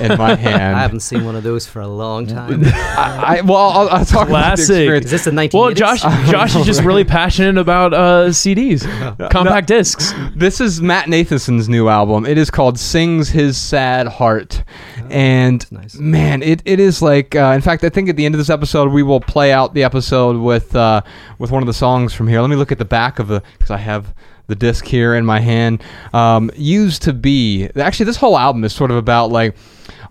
in 0.00 0.18
my 0.18 0.34
hand. 0.46 0.74
i 0.76 0.80
haven't 0.80 0.98
seen 1.00 1.24
one 1.24 1.36
of 1.36 1.44
those 1.44 1.64
for 1.64 1.80
a 1.80 1.86
long 1.86 2.26
time 2.26 2.60
I, 2.64 3.36
I- 3.38 3.40
well, 3.42 3.56
I'll, 3.56 3.88
I'll 3.90 4.04
talk 4.04 4.28
about 4.28 4.56
the 4.56 4.64
Classic. 4.64 4.70
experience. 4.76 5.04
is 5.06 5.10
this 5.12 5.24
the 5.24 5.30
1980s 5.30 5.52
Well, 5.54 5.70
Josh, 5.72 6.00
Josh 6.30 6.56
is 6.56 6.66
just 6.66 6.82
really 6.82 7.04
passionate 7.04 7.56
about 7.58 7.94
uh, 7.94 8.26
CDs, 8.30 8.82
compact 9.30 9.68
discs. 9.68 10.12
This 10.34 10.60
is 10.60 10.80
Matt 10.82 11.08
Nathanson's 11.08 11.68
new 11.68 11.88
album. 11.88 12.26
It 12.26 12.36
is 12.38 12.50
called 12.50 12.78
"Sings 12.78 13.28
His 13.28 13.56
Sad 13.56 14.08
Heart," 14.08 14.64
and 15.10 15.70
nice. 15.70 15.94
man, 15.96 16.42
it, 16.42 16.62
it 16.64 16.80
is 16.80 17.00
like. 17.02 17.36
Uh, 17.36 17.52
in 17.54 17.60
fact, 17.60 17.84
I 17.84 17.88
think 17.90 18.08
at 18.08 18.16
the 18.16 18.24
end 18.26 18.34
of 18.34 18.38
this 18.38 18.50
episode, 18.50 18.90
we 18.92 19.02
will 19.02 19.20
play 19.20 19.52
out 19.52 19.74
the 19.74 19.84
episode 19.84 20.36
with 20.40 20.74
uh, 20.74 21.02
with 21.38 21.50
one 21.50 21.62
of 21.62 21.66
the 21.66 21.72
songs 21.74 22.12
from 22.12 22.26
here. 22.28 22.40
Let 22.40 22.50
me 22.50 22.56
look 22.56 22.72
at 22.72 22.78
the 22.78 22.84
back 22.84 23.18
of 23.18 23.28
the 23.28 23.42
because 23.58 23.70
I 23.70 23.76
have 23.78 24.14
the 24.50 24.56
disc 24.56 24.84
here 24.84 25.14
in 25.14 25.24
my 25.24 25.40
hand. 25.40 25.82
Um, 26.12 26.50
Used 26.54 27.02
to 27.02 27.14
be 27.14 27.68
actually, 27.76 28.06
this 28.06 28.16
whole 28.16 28.36
album 28.36 28.64
is 28.64 28.74
sort 28.74 28.90
of 28.90 28.98
about 28.98 29.30
like 29.30 29.56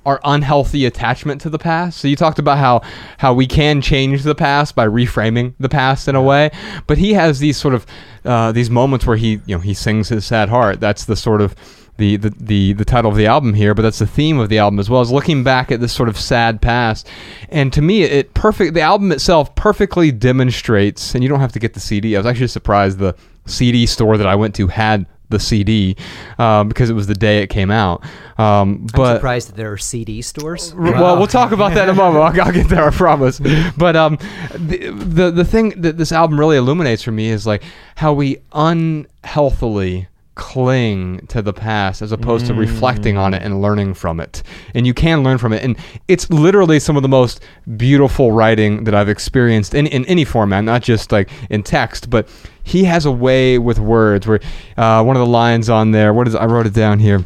our 0.06 0.20
unhealthy 0.24 0.86
attachment 0.86 1.42
to 1.42 1.50
the 1.50 1.60
past. 1.60 2.00
So 2.00 2.08
you 2.08 2.16
talked 2.16 2.40
about 2.40 2.58
how 2.58 2.82
how 3.18 3.34
we 3.34 3.48
can 3.48 3.82
change 3.82 4.24
the 4.24 4.36
past 4.36 4.76
by 4.76 4.88
reframing 4.88 5.54
the 5.60 5.70
past 5.70 6.08
in 6.08 6.16
a 6.16 6.22
way, 6.22 6.52
but 6.88 6.98
he 6.98 7.14
has 7.14 7.40
these 7.40 7.58
sort 7.58 7.74
of 7.74 7.86
uh, 8.26 8.52
these 8.52 8.70
moments 8.70 9.06
where 9.06 9.18
he 9.18 9.42
you 9.46 9.56
know 9.56 9.60
he 9.60 9.74
sings 9.74 10.10
his 10.10 10.26
sad 10.26 10.50
heart. 10.50 10.80
That's 10.80 11.06
the 11.06 11.16
sort 11.16 11.42
of 11.42 11.56
the, 12.00 12.16
the, 12.16 12.30
the, 12.30 12.74
the 12.74 12.86
title 12.86 13.12
of 13.12 13.18
the 13.18 13.28
album 13.28 13.54
here, 13.54 13.76
but 13.76 13.84
that's 13.84 14.00
the 14.00 14.08
theme 14.08 14.40
of 14.40 14.50
the 14.50 14.58
album 14.58 14.80
as 14.80 14.90
well, 14.90 15.02
as 15.02 15.12
looking 15.12 15.44
back 15.44 15.70
at 15.70 15.82
this 15.82 15.92
sort 15.92 16.10
of 16.10 16.18
sad 16.18 16.62
past. 16.62 17.08
And 17.50 17.72
to 17.74 17.82
me, 17.82 18.04
it 18.04 18.34
perfect 18.34 18.74
the 18.74 18.82
album 18.82 19.12
itself 19.12 19.54
perfectly 19.56 20.12
demonstrates, 20.12 21.14
and 21.14 21.24
you 21.24 21.30
don't 21.30 21.42
have 21.42 21.52
to 21.52 21.60
get 21.60 21.76
the 21.76 21.80
CD. 21.80 22.16
I 22.16 22.20
was 22.20 22.26
actually 22.26 22.48
surprised 22.48 22.98
the 22.98 23.16
CD 23.46 23.86
store 23.86 24.18
that 24.18 24.28
I 24.28 24.36
went 24.36 24.56
to 24.56 24.68
had 24.68 25.06
the 25.30 25.40
CD 25.40 25.96
um, 26.38 26.68
because 26.70 26.90
it 26.90 26.94
was 26.94 27.08
the 27.08 27.14
day 27.14 27.42
it 27.44 27.48
came 27.48 27.70
out. 27.72 28.04
Um, 28.38 28.88
I'm 29.10 29.16
surprised 29.18 29.50
that 29.50 29.56
there 29.58 29.72
are 29.72 29.78
CD 29.78 30.22
stores. 30.22 30.74
R- 30.74 30.80
Well, 30.94 31.18
we'll 31.18 31.28
talk 31.28 31.52
about 31.52 31.74
that 31.76 31.84
in 31.88 31.94
a 31.94 31.98
moment. 31.98 32.24
I'll, 32.40 32.46
I'll 32.48 32.52
get 32.52 32.68
there, 32.70 32.86
I 32.88 32.90
promise. 32.92 33.40
But 33.78 33.96
um, 33.96 34.18
the, 34.56 34.90
the 34.92 35.32
the 35.32 35.46
thing 35.46 35.70
that 35.82 35.98
this 35.98 36.12
album 36.12 36.40
really 36.40 36.58
illuminates 36.58 37.04
for 37.04 37.12
me 37.12 37.30
is 37.30 37.46
like 37.48 37.64
how 37.96 38.14
we 38.14 38.38
unhealthily 38.54 40.08
cling 40.40 41.20
to 41.28 41.42
the 41.42 41.52
past 41.52 42.02
as 42.02 42.14
opposed 42.14 42.46
to 42.46 42.54
reflecting 42.54 43.18
on 43.18 43.34
it 43.34 43.44
and 43.44 43.62
learning 43.62 43.94
from 43.94 44.22
it. 44.22 44.42
And 44.74 44.88
you 44.88 44.94
can 44.94 45.22
learn 45.22 45.38
from 45.38 45.52
it. 45.52 45.62
And 45.62 45.78
it's 46.08 46.30
literally 46.30 46.80
some 46.80 46.96
of 46.96 47.04
the 47.04 47.10
most 47.10 47.42
beautiful 47.76 48.32
writing 48.32 48.86
that 48.86 48.96
I've 48.96 49.10
experienced 49.10 49.74
in, 49.74 49.86
in 49.88 50.06
any 50.06 50.24
format, 50.24 50.64
not 50.64 50.82
just 50.82 51.12
like 51.12 51.30
in 51.50 51.62
text, 51.62 52.10
but 52.10 52.30
he 52.64 52.86
has 52.86 53.06
a 53.06 53.12
way 53.12 53.60
with 53.60 53.80
words 53.80 54.28
where 54.28 54.40
uh, 54.78 55.04
one 55.04 55.18
of 55.18 55.20
the 55.20 55.32
lines 55.32 55.70
on 55.70 55.92
there, 55.92 56.14
what 56.14 56.26
is 56.26 56.36
I 56.36 56.46
wrote 56.46 56.66
it 56.66 56.74
down 56.74 57.00
here 57.00 57.26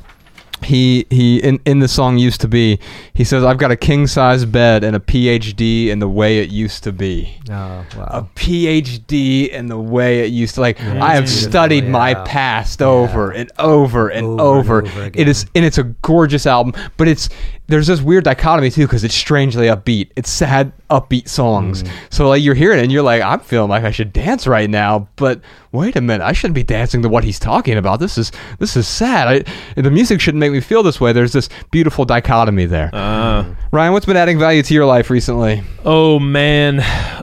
he 0.64 1.06
he 1.10 1.38
in, 1.40 1.60
in 1.66 1.80
the 1.80 1.88
song 1.88 2.18
used 2.18 2.42
to 2.42 2.48
be 2.48 2.80
he 3.14 3.24
says 3.24 3.44
i've 3.44 3.58
got 3.58 3.72
a 3.72 3.76
king 3.76 4.08
size 4.08 4.46
bed 4.46 4.84
and 4.84 4.96
a 4.96 5.00
phd 5.00 5.88
in 5.88 6.00
the 6.00 6.08
way 6.08 6.40
it 6.40 6.50
used 6.50 6.84
to 6.84 6.92
be. 6.92 7.38
Oh, 7.50 7.86
a 7.98 8.24
phd 8.36 9.50
in 9.50 9.68
the 9.68 9.78
way 9.80 10.22
it 10.22 10.32
used 10.32 10.56
to 10.56 10.62
like 10.62 10.80
Yeah, 10.80 11.04
i 11.04 11.14
have 11.16 11.30
studied 11.30 11.88
my 11.88 12.12
yeah. 12.12 12.24
past 12.26 12.82
over 12.82 13.32
and 13.32 13.52
over 13.60 14.10
and 14.10 14.26
Over 14.40 14.80
and 14.80 14.86
over, 14.86 14.88
over 14.88 15.12
it 15.14 15.28
is 15.28 15.46
and 15.56 15.66
it's 15.66 15.78
a 15.78 15.84
gorgeous 15.84 16.46
album 16.46 16.74
but 16.98 17.08
it's 17.08 17.30
there's 17.68 17.88
this 17.88 18.02
weird 18.02 18.26
dichotomy 18.26 18.70
too 18.70 18.86
because 18.86 19.04
it's 19.04 19.16
strangely 19.16 19.68
upbeat. 19.68 20.10
It's 20.16 20.30
sad 20.30 20.74
upbeat 20.90 21.28
songs. 21.28 21.84
Mm. 21.84 21.92
so 22.10 22.28
like 22.28 22.44
you're 22.44 22.56
hearing 22.56 22.80
it 22.80 22.84
and 22.84 22.92
you're 22.92 23.02
like 23.02 23.24
i'm 23.24 23.40
feeling 23.40 23.70
like 23.70 23.84
i 23.84 23.90
should 23.90 24.14
dance 24.14 24.46
right 24.46 24.70
now 24.70 25.08
but 25.16 25.42
wait 25.72 25.96
a 25.96 26.02
minute 26.02 26.24
i 26.24 26.32
shouldn't 26.34 26.54
be 26.54 26.62
dancing 26.62 27.02
to 27.02 27.10
what 27.10 27.24
he's 27.24 27.40
talking 27.40 27.78
about. 27.78 28.00
This 28.00 28.18
is 28.18 28.32
this 28.60 28.76
is 28.78 28.88
sad. 28.88 29.46
I, 29.76 29.82
the 29.82 29.90
music 29.90 30.22
shouldn't 30.22 30.40
make 30.40 30.52
me 30.52 30.60
feel 30.60 30.84
this 30.84 31.02
way. 31.02 31.14
There's 31.14 31.34
this 31.34 31.50
beautiful 31.72 32.06
dichotomy 32.06 32.66
there. 32.66 32.90
Uh, 32.94 33.56
ryan 33.72 33.94
what's 33.94 34.06
been 34.06 34.18
adding 34.18 34.38
value 34.38 34.62
to 34.62 34.74
your 34.74 34.86
life 34.86 35.10
recently? 35.10 35.64
Oh 35.84 36.20
man, 36.20 36.80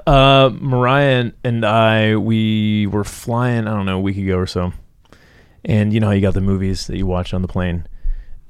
uh, 0.07 0.51
Mariah 0.59 1.33
and 1.45 1.65
I 1.65 2.17
we 2.17 2.87
were 2.89 3.05
flying. 3.05 3.69
I 3.69 3.75
don't 3.75 3.87
know 3.87 3.99
a 3.99 4.01
week 4.01 4.17
ago 4.17 4.37
or 4.37 4.47
so, 4.47 4.73
and 5.65 5.93
you 5.93 6.01
know 6.01 6.09
how 6.09 6.13
you 6.13 6.21
got 6.23 6.35
the 6.35 6.41
movies 6.41 6.87
that 6.89 6.97
you 6.97 7.07
watch 7.07 7.33
on 7.33 7.43
the 7.43 7.49
plane, 7.49 7.87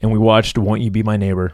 and 0.00 0.10
we 0.10 0.18
watched 0.18 0.56
"Won't 0.56 0.80
You 0.80 0.90
Be 0.90 1.02
My 1.02 1.16
Neighbor" 1.18 1.52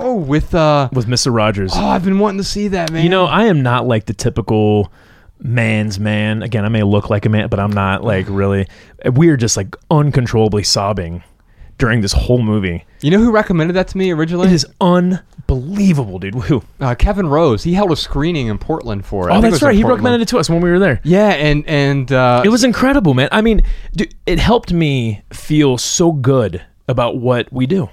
oh 0.00 0.14
with 0.14 0.54
uh 0.54 0.88
with 0.92 1.06
Mr. 1.06 1.34
Rogers. 1.34 1.72
oh 1.74 1.86
i've 1.86 2.04
been 2.04 2.18
wanting 2.18 2.38
to 2.38 2.44
see 2.44 2.68
that 2.68 2.90
man 2.92 3.02
You 3.04 3.10
know, 3.10 3.26
I 3.26 3.44
am 3.44 3.62
not 3.62 3.86
like 3.86 4.06
the 4.06 4.14
typical 4.14 4.92
man's 5.40 5.98
man. 5.98 6.42
Again, 6.42 6.64
I 6.64 6.68
may 6.68 6.82
look 6.84 7.10
like 7.10 7.26
a 7.26 7.28
man, 7.28 7.48
but 7.48 7.58
I'm 7.60 7.72
not 7.72 8.04
like 8.04 8.26
really. 8.28 8.66
We 9.12 9.28
are 9.30 9.36
just 9.36 9.56
like 9.56 9.74
uncontrollably 9.90 10.62
sobbing 10.62 11.22
during 11.78 12.00
this 12.00 12.12
whole 12.12 12.40
movie. 12.42 12.84
you 13.00 13.10
know 13.10 13.18
who 13.18 13.32
recommended 13.32 13.74
that 13.74 13.88
to 13.88 13.98
me 13.98 14.12
originally 14.12 14.46
It 14.46 14.52
is 14.52 14.66
unbelievable, 14.80 16.18
dude. 16.20 16.34
Who? 16.34 16.62
uh, 16.80 16.94
kevin 16.94 17.26
rose 17.26 17.64
he 17.64 17.74
held 17.74 17.90
a 17.90 17.96
screening 17.96 18.46
in 18.46 18.58
portland 18.58 19.04
for 19.04 19.28
it 19.28 19.32
Oh, 19.32 19.36
think 19.36 19.46
it 19.46 19.50
that's 19.52 19.62
right. 19.62 19.74
He 19.74 19.82
Portland. 19.82 20.04
recommended 20.04 20.22
it 20.26 20.28
to 20.28 20.38
us 20.38 20.48
when 20.48 20.60
we 20.60 20.70
were 20.70 20.78
there. 20.78 21.00
yeah 21.02 21.30
and 21.30 21.66
and 21.66 22.12
uh 22.12 22.42
It 22.44 22.50
was 22.50 22.62
incredible, 22.62 23.14
man. 23.14 23.28
I 23.32 23.40
mean, 23.42 23.62
dude, 23.96 24.14
it 24.26 24.38
helped 24.38 24.72
me 24.72 25.22
feel 25.32 25.76
so 25.78 26.12
good 26.12 26.62
about 26.88 27.16
what 27.16 27.52
we 27.52 27.66
do 27.66 27.88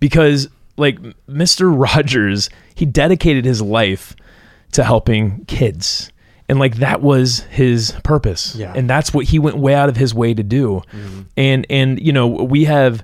because, 0.00 0.48
like, 0.76 0.98
Mr. 1.28 1.72
Rogers, 1.76 2.50
he 2.74 2.84
dedicated 2.86 3.44
his 3.44 3.60
life 3.62 4.14
to 4.72 4.84
helping 4.84 5.44
kids. 5.46 6.10
And 6.48 6.58
like 6.58 6.76
that 6.76 7.00
was 7.00 7.40
his 7.50 7.92
purpose, 8.04 8.54
Yeah. 8.54 8.74
and 8.76 8.88
that's 8.90 9.14
what 9.14 9.24
he 9.24 9.38
went 9.38 9.56
way 9.56 9.74
out 9.74 9.88
of 9.88 9.96
his 9.96 10.12
way 10.12 10.34
to 10.34 10.42
do. 10.42 10.82
Mm-hmm. 10.92 11.20
And 11.38 11.66
and 11.70 11.98
you 11.98 12.12
know 12.12 12.26
we 12.26 12.64
have, 12.64 13.02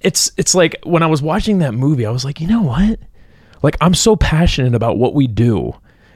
it's 0.00 0.32
it's 0.36 0.52
like 0.52 0.76
when 0.82 1.00
I 1.02 1.06
was 1.06 1.22
watching 1.22 1.58
that 1.58 1.74
movie, 1.74 2.04
I 2.06 2.10
was 2.10 2.24
like, 2.24 2.40
you 2.40 2.48
know 2.48 2.62
what, 2.62 2.98
like 3.62 3.76
I'm 3.80 3.94
so 3.94 4.16
passionate 4.16 4.74
about 4.74 4.98
what 4.98 5.14
we 5.14 5.28
do 5.28 5.74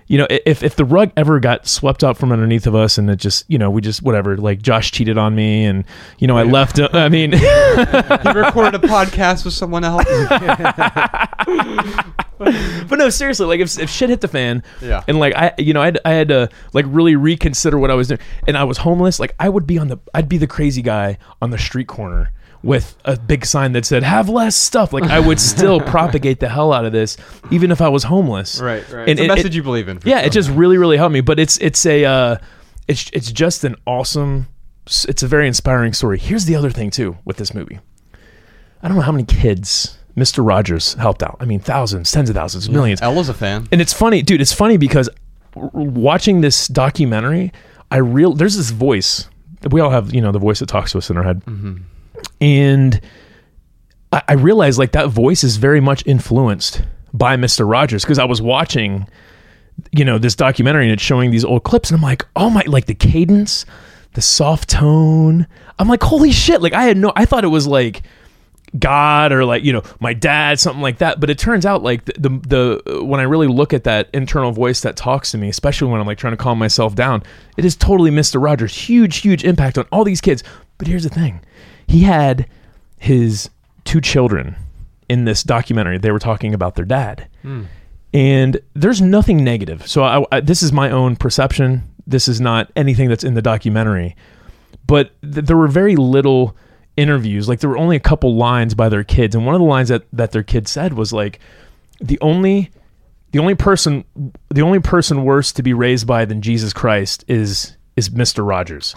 you 0.08 0.18
know, 0.18 0.26
if 0.30 0.62
if 0.62 0.76
the 0.76 0.84
rug 0.84 1.10
ever 1.16 1.40
got 1.40 1.66
swept 1.66 2.04
up 2.04 2.16
from 2.16 2.32
underneath 2.32 2.66
of 2.66 2.74
us 2.74 2.98
and 2.98 3.08
it 3.10 3.16
just, 3.16 3.44
you 3.48 3.58
know, 3.58 3.70
we 3.70 3.80
just 3.80 4.02
whatever, 4.02 4.36
like 4.36 4.62
Josh 4.62 4.90
cheated 4.92 5.18
on 5.18 5.34
me 5.34 5.64
and 5.64 5.84
you 6.18 6.26
know, 6.26 6.36
I 6.36 6.42
left 6.44 6.78
uh, 6.78 6.88
I 6.92 7.08
mean, 7.08 7.32
you 7.36 8.32
recorded 8.32 8.74
a 8.76 8.86
podcast 8.86 9.44
with 9.44 9.54
someone 9.54 9.84
else. 9.84 10.04
But 12.38 12.98
no, 12.98 13.08
seriously, 13.08 13.46
like 13.46 13.60
if 13.60 13.78
if 13.78 13.88
shit 13.88 14.10
hit 14.10 14.20
the 14.20 14.28
fan 14.28 14.62
Yeah. 14.82 15.02
and 15.08 15.18
like 15.18 15.34
I 15.34 15.54
you 15.58 15.72
know, 15.72 15.80
I 15.80 15.86
had, 15.86 15.98
I 16.04 16.10
had 16.12 16.28
to 16.28 16.50
like 16.74 16.84
really 16.88 17.16
reconsider 17.16 17.78
what 17.78 17.90
I 17.90 17.94
was 17.94 18.08
doing 18.08 18.20
and 18.46 18.58
I 18.58 18.64
was 18.64 18.76
homeless, 18.78 19.18
like 19.18 19.34
I 19.40 19.48
would 19.48 19.66
be 19.66 19.78
on 19.78 19.88
the 19.88 19.96
I'd 20.14 20.28
be 20.28 20.36
the 20.36 20.46
crazy 20.46 20.82
guy 20.82 21.16
on 21.40 21.48
the 21.50 21.56
street 21.58 21.88
corner 21.88 22.30
with 22.66 22.96
a 23.04 23.16
big 23.16 23.46
sign 23.46 23.72
that 23.72 23.86
said 23.86 24.02
have 24.02 24.28
less 24.28 24.56
stuff. 24.56 24.92
Like 24.92 25.04
i 25.04 25.20
would 25.20 25.40
still 25.40 25.80
propagate 25.96 26.40
the 26.40 26.48
hell 26.48 26.72
out 26.72 26.84
of 26.84 26.92
this 26.92 27.16
even 27.50 27.70
if 27.70 27.80
i 27.80 27.88
was 27.88 28.04
homeless. 28.04 28.60
Right 28.60 28.82
right. 28.92 29.08
And 29.08 29.10
it's 29.10 29.20
a 29.20 29.24
it- 29.24 29.28
message 29.28 29.46
it- 29.46 29.54
you 29.54 29.62
believe 29.62 29.88
in 29.88 30.00
yeah 30.04 30.18
sure. 30.18 30.26
it 30.26 30.32
just 30.32 30.50
really 30.50 30.76
really 30.78 30.96
helped 30.96 31.12
me. 31.12 31.20
But 31.20 31.38
it's 31.38 31.56
it's 31.58 31.86
a 31.86 32.04
uh 32.04 32.36
it's 32.88 33.08
it's 33.12 33.30
just 33.32 33.64
an 33.64 33.76
awesome 33.86 34.48
it's 35.08 35.22
a 35.22 35.28
very 35.28 35.46
inspiring 35.46 35.92
story. 35.92 36.18
Here's 36.18 36.44
the 36.44 36.54
other 36.56 36.70
thing 36.70 36.90
too 36.90 37.16
with 37.24 37.36
this 37.38 37.54
movie. 37.54 37.78
I 38.82 38.88
don't 38.88 38.96
know 38.96 39.02
how 39.02 39.12
many 39.12 39.24
kids 39.24 39.98
mr 40.16 40.46
rogers 40.46 40.94
helped 40.94 41.22
out. 41.22 41.36
I 41.40 41.44
mean 41.44 41.60
thousands 41.60 42.10
tens 42.10 42.28
of 42.30 42.36
thousands 42.36 42.68
millions. 42.68 43.00
Ella's 43.02 43.28
a 43.28 43.34
fan. 43.34 43.68
And 43.72 43.80
it's 43.80 43.92
funny 43.92 44.22
dude 44.22 44.40
it's 44.40 44.52
funny 44.52 44.76
because 44.76 45.08
watching 45.54 46.40
this 46.42 46.68
documentary 46.68 47.50
i 47.90 47.96
real 47.96 48.34
there's 48.34 48.56
this 48.56 48.70
voice 48.70 49.28
we 49.70 49.80
all 49.80 49.88
have 49.90 50.12
you 50.12 50.20
know 50.20 50.30
the 50.32 50.38
voice 50.38 50.58
that 50.58 50.66
talks 50.68 50.92
to 50.92 50.98
us 50.98 51.08
in 51.08 51.16
our 51.16 51.22
head 51.22 51.42
and 52.40 53.00
I, 54.12 54.22
I 54.28 54.32
realized 54.34 54.78
like 54.78 54.92
that 54.92 55.08
voice 55.08 55.44
is 55.44 55.56
very 55.56 55.80
much 55.80 56.06
influenced 56.06 56.82
by 57.12 57.36
Mr. 57.36 57.68
Rogers 57.68 58.02
because 58.02 58.18
I 58.18 58.24
was 58.24 58.42
watching, 58.42 59.06
you 59.92 60.04
know, 60.04 60.18
this 60.18 60.34
documentary 60.34 60.84
and 60.84 60.92
it's 60.92 61.02
showing 61.02 61.30
these 61.30 61.44
old 61.44 61.64
clips, 61.64 61.90
and 61.90 61.98
I'm 61.98 62.02
like, 62.02 62.24
oh 62.36 62.50
my, 62.50 62.62
like 62.66 62.86
the 62.86 62.94
cadence, 62.94 63.64
the 64.14 64.22
soft 64.22 64.68
tone. 64.68 65.46
I'm 65.78 65.88
like, 65.88 66.02
holy 66.02 66.32
shit! 66.32 66.62
Like 66.62 66.72
I 66.72 66.84
had 66.84 66.96
no, 66.96 67.12
I 67.16 67.24
thought 67.24 67.44
it 67.44 67.48
was 67.48 67.66
like 67.66 68.02
God 68.78 69.32
or 69.32 69.44
like 69.44 69.64
you 69.64 69.72
know 69.72 69.82
my 70.00 70.12
dad, 70.12 70.58
something 70.58 70.82
like 70.82 70.98
that. 70.98 71.20
But 71.20 71.30
it 71.30 71.38
turns 71.38 71.64
out 71.64 71.82
like 71.82 72.04
the, 72.04 72.12
the 72.18 72.82
the 72.84 73.04
when 73.04 73.20
I 73.20 73.24
really 73.24 73.46
look 73.46 73.72
at 73.72 73.84
that 73.84 74.08
internal 74.12 74.52
voice 74.52 74.80
that 74.80 74.96
talks 74.96 75.30
to 75.32 75.38
me, 75.38 75.48
especially 75.48 75.90
when 75.90 76.00
I'm 76.00 76.06
like 76.06 76.18
trying 76.18 76.32
to 76.32 76.36
calm 76.36 76.58
myself 76.58 76.94
down, 76.94 77.22
it 77.56 77.64
is 77.64 77.76
totally 77.76 78.10
Mr. 78.10 78.42
Rogers. 78.42 78.74
Huge, 78.76 79.18
huge 79.18 79.44
impact 79.44 79.78
on 79.78 79.86
all 79.92 80.04
these 80.04 80.20
kids. 80.20 80.42
But 80.78 80.88
here's 80.88 81.04
the 81.04 81.10
thing, 81.10 81.40
he 81.86 82.00
had 82.00 82.48
his 82.98 83.50
two 83.84 84.00
children 84.00 84.56
in 85.08 85.24
this 85.24 85.42
documentary. 85.42 85.98
They 85.98 86.10
were 86.10 86.18
talking 86.18 86.54
about 86.54 86.74
their 86.74 86.84
dad, 86.84 87.28
hmm. 87.42 87.64
and 88.12 88.60
there's 88.74 89.00
nothing 89.00 89.44
negative. 89.44 89.86
So 89.86 90.02
I, 90.04 90.24
I, 90.32 90.40
this 90.40 90.62
is 90.62 90.72
my 90.72 90.90
own 90.90 91.16
perception. 91.16 91.82
This 92.06 92.28
is 92.28 92.40
not 92.40 92.70
anything 92.76 93.08
that's 93.08 93.24
in 93.24 93.34
the 93.34 93.42
documentary 93.42 94.16
but 94.86 95.10
th- 95.22 95.46
there 95.46 95.56
were 95.56 95.68
very 95.68 95.96
little 95.96 96.56
interviews 96.96 97.48
like 97.48 97.60
there 97.60 97.68
were 97.68 97.76
only 97.76 97.96
a 97.96 98.00
couple 98.00 98.36
lines 98.36 98.74
by 98.74 98.88
their 98.88 99.04
kids 99.04 99.34
and 99.34 99.44
one 99.44 99.54
of 99.54 99.60
the 99.60 99.66
lines 99.66 99.90
that 99.90 100.04
that 100.12 100.32
their 100.32 100.42
kid 100.42 100.66
said 100.66 100.94
was 100.94 101.12
like 101.12 101.38
the 102.00 102.18
only 102.20 102.70
the 103.32 103.38
only 103.38 103.54
person 103.54 104.02
the 104.48 104.62
only 104.62 104.80
person 104.80 105.24
worse 105.24 105.52
to 105.52 105.62
be 105.62 105.74
raised 105.74 106.06
by 106.06 106.24
than 106.24 106.40
Jesus 106.40 106.72
Christ 106.72 107.22
is 107.28 107.75
is 107.96 108.10
Mr. 108.10 108.46
Rogers. 108.46 108.94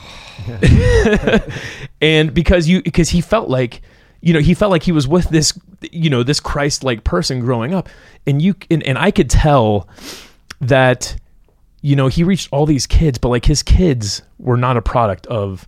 and 2.01 2.33
because 2.33 2.67
you 2.67 2.81
because 2.81 3.09
he 3.09 3.21
felt 3.21 3.49
like 3.49 3.81
you 4.21 4.33
know 4.33 4.39
he 4.39 4.53
felt 4.53 4.71
like 4.71 4.83
he 4.83 4.91
was 4.91 5.07
with 5.07 5.29
this 5.29 5.57
you 5.91 6.09
know 6.09 6.23
this 6.23 6.39
Christ 6.39 6.83
like 6.83 7.03
person 7.03 7.39
growing 7.39 7.73
up 7.73 7.89
and 8.27 8.41
you 8.41 8.55
and, 8.69 8.83
and 8.83 8.97
I 8.97 9.11
could 9.11 9.29
tell 9.29 9.87
that 10.61 11.15
you 11.81 11.95
know 11.95 12.07
he 12.07 12.23
reached 12.23 12.49
all 12.51 12.65
these 12.65 12.85
kids 12.85 13.17
but 13.17 13.29
like 13.29 13.45
his 13.45 13.63
kids 13.63 14.21
were 14.37 14.57
not 14.57 14.75
a 14.77 14.81
product 14.81 15.25
of 15.27 15.67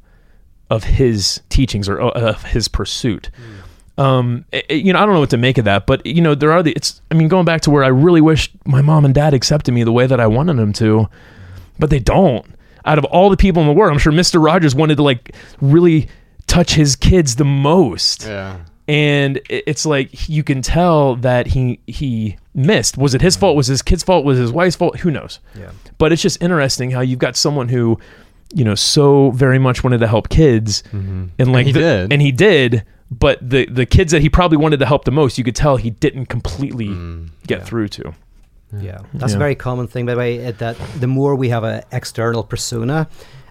of 0.69 0.83
his 0.83 1.41
teachings 1.49 1.87
or 1.87 2.01
uh, 2.01 2.09
of 2.11 2.43
his 2.43 2.67
pursuit 2.67 3.29
um 3.97 4.43
it- 4.51 4.65
it- 4.69 4.85
you 4.85 4.91
know 4.93 4.99
i 4.99 5.05
don't 5.05 5.13
know 5.13 5.19
what 5.21 5.29
to 5.29 5.37
make 5.37 5.57
of 5.57 5.63
that 5.65 5.85
but 5.85 6.05
you 6.05 6.21
know 6.21 6.33
there 6.35 6.51
are 6.51 6.61
the 6.63 6.71
it's 6.73 7.01
i 7.11 7.13
mean 7.13 7.27
going 7.29 7.45
back 7.45 7.61
to 7.61 7.69
where 7.71 7.83
i 7.83 7.87
really 7.87 8.19
wish 8.21 8.49
my 8.65 8.81
mom 8.81 9.03
and 9.05 9.13
dad 9.13 9.33
accepted 9.33 9.73
me 9.73 9.83
the 9.83 9.91
way 9.91 10.05
that 10.07 10.19
i 10.19 10.27
wanted 10.27 10.55
them 10.57 10.71
to 10.73 11.07
but 11.79 11.89
they 11.89 11.99
don't 11.99 12.45
out 12.85 12.97
of 12.97 13.05
all 13.05 13.29
the 13.29 13.37
people 13.37 13.61
in 13.61 13.67
the 13.67 13.73
world. 13.73 13.91
I'm 13.91 13.99
sure 13.99 14.11
mr 14.13 14.43
rogers 14.43 14.75
wanted 14.75 14.95
to 14.95 15.03
like 15.03 15.35
really 15.61 16.07
touch 16.47 16.73
his 16.73 16.95
kids 16.95 17.35
the 17.35 17.45
most. 17.45 18.25
Yeah. 18.25 18.57
and 18.87 19.39
it's 19.49 19.85
like 19.85 20.27
you 20.29 20.43
can 20.43 20.61
tell 20.61 21.15
that 21.17 21.47
he 21.47 21.79
he 21.87 22.37
missed. 22.53 22.97
Was 22.97 23.13
it 23.13 23.21
his 23.21 23.35
fault? 23.37 23.55
Was 23.55 23.67
his 23.67 23.81
kid's 23.81 24.03
fault? 24.03 24.25
Was 24.25 24.37
his 24.37 24.51
wife's 24.51 24.75
fault? 24.75 24.97
Who 24.99 25.11
knows? 25.11 25.39
Yeah. 25.55 25.71
but 25.97 26.11
it's 26.11 26.21
just 26.21 26.41
interesting 26.41 26.91
how 26.91 27.01
you've 27.01 27.19
got 27.19 27.35
someone 27.35 27.69
who 27.69 27.99
you 28.53 28.65
know 28.65 28.75
so 28.75 29.31
very 29.31 29.59
much 29.59 29.81
wanted 29.83 29.99
to 29.99 30.07
help 30.07 30.27
kids 30.27 30.83
mm-hmm. 30.91 31.27
and 31.39 31.51
like 31.53 31.65
he 31.67 31.71
the- 31.71 31.79
did. 31.79 32.11
and 32.13 32.21
he 32.21 32.31
did 32.33 32.83
but 33.09 33.37
the 33.49 33.65
the 33.67 33.85
kids 33.85 34.11
that 34.11 34.21
he 34.21 34.29
probably 34.29 34.57
wanted 34.57 34.77
to 34.79 34.85
help 34.85 35.05
the 35.05 35.11
most 35.11 35.37
you 35.37 35.43
could 35.45 35.55
tell 35.55 35.77
he 35.77 35.89
didn't 35.89 36.25
completely 36.25 36.87
mm, 36.87 37.29
get 37.47 37.65
through 37.65 37.87
to 37.87 38.13
Yeah, 38.79 38.99
that's 39.13 39.33
Yeah. 39.33 39.37
a 39.37 39.39
very 39.39 39.55
common 39.55 39.87
thing, 39.87 40.05
by 40.05 40.13
the 40.13 40.17
way. 40.19 40.45
uh, 40.47 40.53
That 40.57 40.77
the 40.99 41.07
more 41.07 41.35
we 41.35 41.49
have 41.49 41.63
an 41.63 41.81
external 41.91 42.43
persona, 42.43 43.07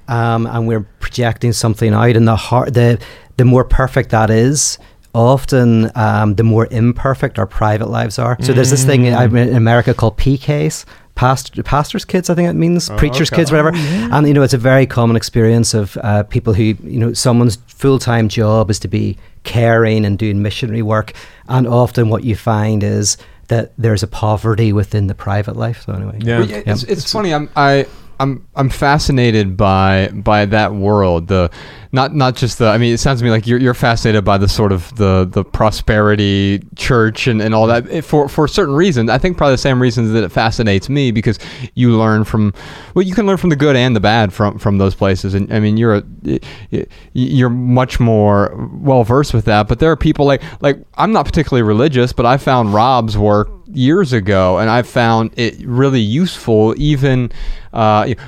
um, 0.09 0.47
and 0.47 0.67
we're 0.67 0.87
projecting 1.01 1.53
something 1.53 1.93
out, 1.95 2.17
and 2.17 2.27
the 2.27 2.37
heart, 2.37 2.75
the 2.75 2.99
the 3.37 3.45
more 3.45 3.65
perfect 3.65 4.11
that 4.11 4.31
is, 4.31 4.79
often 5.15 5.91
um, 5.95 6.35
the 6.37 6.43
more 6.45 6.69
imperfect 6.71 7.39
our 7.39 7.47
private 7.47 7.89
lives 7.89 8.19
are. 8.19 8.37
So 8.41 8.53
there's 8.53 8.71
this 8.71 8.85
thing 8.85 9.09
I 9.13 9.25
in 9.25 9.55
America 9.57 9.95
called 9.95 10.17
PKs. 10.17 10.85
Pastor, 11.17 11.63
pastors' 11.63 12.07
kids, 12.07 12.31
I 12.31 12.35
think 12.35 12.49
it 12.49 12.55
means 12.55 12.89
preachers' 12.97 13.29
okay. 13.31 13.41
kids, 13.43 13.51
whatever. 13.51 13.73
And 13.75 14.27
you 14.27 14.33
know, 14.33 14.43
it's 14.43 14.55
a 14.55 14.59
very 14.59 14.87
common 14.87 15.17
experience 15.17 15.75
of 15.75 15.99
uh, 16.03 16.23
people 16.23 16.55
who, 16.55 16.63
you 16.63 16.99
know, 16.99 17.13
someone's 17.13 17.57
full-time 17.67 18.29
job 18.31 18.71
is 18.71 18.79
to 18.79 18.89
be 18.89 19.19
caring 19.45 20.07
and 20.07 20.19
doing 20.19 20.41
missionary 20.41 20.81
work, 20.81 21.13
and 21.49 21.67
often 21.67 22.09
what 22.09 22.25
you 22.25 22.35
find 22.37 22.83
is 22.83 23.19
that 23.51 23.73
there's 23.77 24.05
a 24.05 24.07
poverty 24.07 24.73
within 24.73 25.09
the 25.09 25.15
private 25.15 25.57
life. 25.57 25.83
So 25.83 25.93
anyway, 25.93 26.19
Yeah. 26.21 26.39
Well, 26.39 26.49
yeah, 26.49 26.63
it's, 26.67 26.85
it's, 26.85 27.13
funny. 27.13 27.35
I'm 27.35 27.51
I 27.57 27.87
I'm 28.21 28.47
I'm 28.55 28.69
fascinated 28.69 29.57
by 29.57 30.09
by 30.13 30.45
that 30.45 30.75
world. 30.75 31.29
The 31.29 31.51
not 31.91 32.15
not 32.15 32.37
just 32.37 32.59
the. 32.59 32.67
I 32.67 32.77
mean, 32.77 32.93
it 32.93 32.99
sounds 32.99 33.21
to 33.21 33.25
me 33.25 33.31
like 33.31 33.47
you're 33.47 33.59
you're 33.59 33.73
fascinated 33.73 34.27
by 34.27 34.37
the 34.37 34.47
sort 34.47 34.73
of 34.73 34.95
the 34.97 35.27
the 35.29 35.43
prosperity 35.43 36.63
church 36.77 37.27
and, 37.27 37.41
and 37.41 37.55
all 37.55 37.67
that 37.69 38.05
for 38.05 38.29
for 38.29 38.47
certain 38.47 38.75
reasons. 38.75 39.09
I 39.09 39.17
think 39.17 39.39
probably 39.39 39.55
the 39.55 39.59
same 39.59 39.81
reasons 39.81 40.13
that 40.13 40.23
it 40.23 40.29
fascinates 40.29 40.91
me 40.91 41.13
because 41.13 41.39
you 41.75 41.97
learn 41.97 42.25
from 42.25 42.53
well, 42.95 43.07
you 43.07 43.15
can 43.15 43.27
learn 43.27 43.39
from 43.39 43.49
the 43.49 43.57
good 43.57 43.75
and 43.75 43.97
the 43.97 44.01
bad 44.01 44.35
from 44.35 44.59
from 44.59 44.77
those 44.77 44.95
places. 44.95 45.33
And 45.33 45.51
I 45.51 45.59
mean, 45.59 45.79
you're 45.79 45.95
a 45.97 46.41
you're 47.15 47.49
much 47.49 48.01
more 48.01 48.55
well 48.75 49.03
versed 49.03 49.33
with 49.33 49.47
that. 49.47 49.67
But 49.67 49.79
there 49.79 49.91
are 49.91 49.97
people 49.97 50.27
like 50.27 50.43
like 50.61 50.77
I'm 50.95 51.13
not 51.13 51.25
particularly 51.25 51.63
religious, 51.63 52.13
but 52.13 52.27
I 52.27 52.37
found 52.37 52.75
Rob's 52.75 53.17
work 53.17 53.49
years 53.73 54.13
ago, 54.13 54.59
and 54.59 54.69
I 54.69 54.83
found 54.83 55.33
it 55.37 55.59
really 55.65 56.01
useful, 56.01 56.75
even 56.77 57.33
uh, 57.73 58.05
you 58.09 58.15
know, 58.15 58.23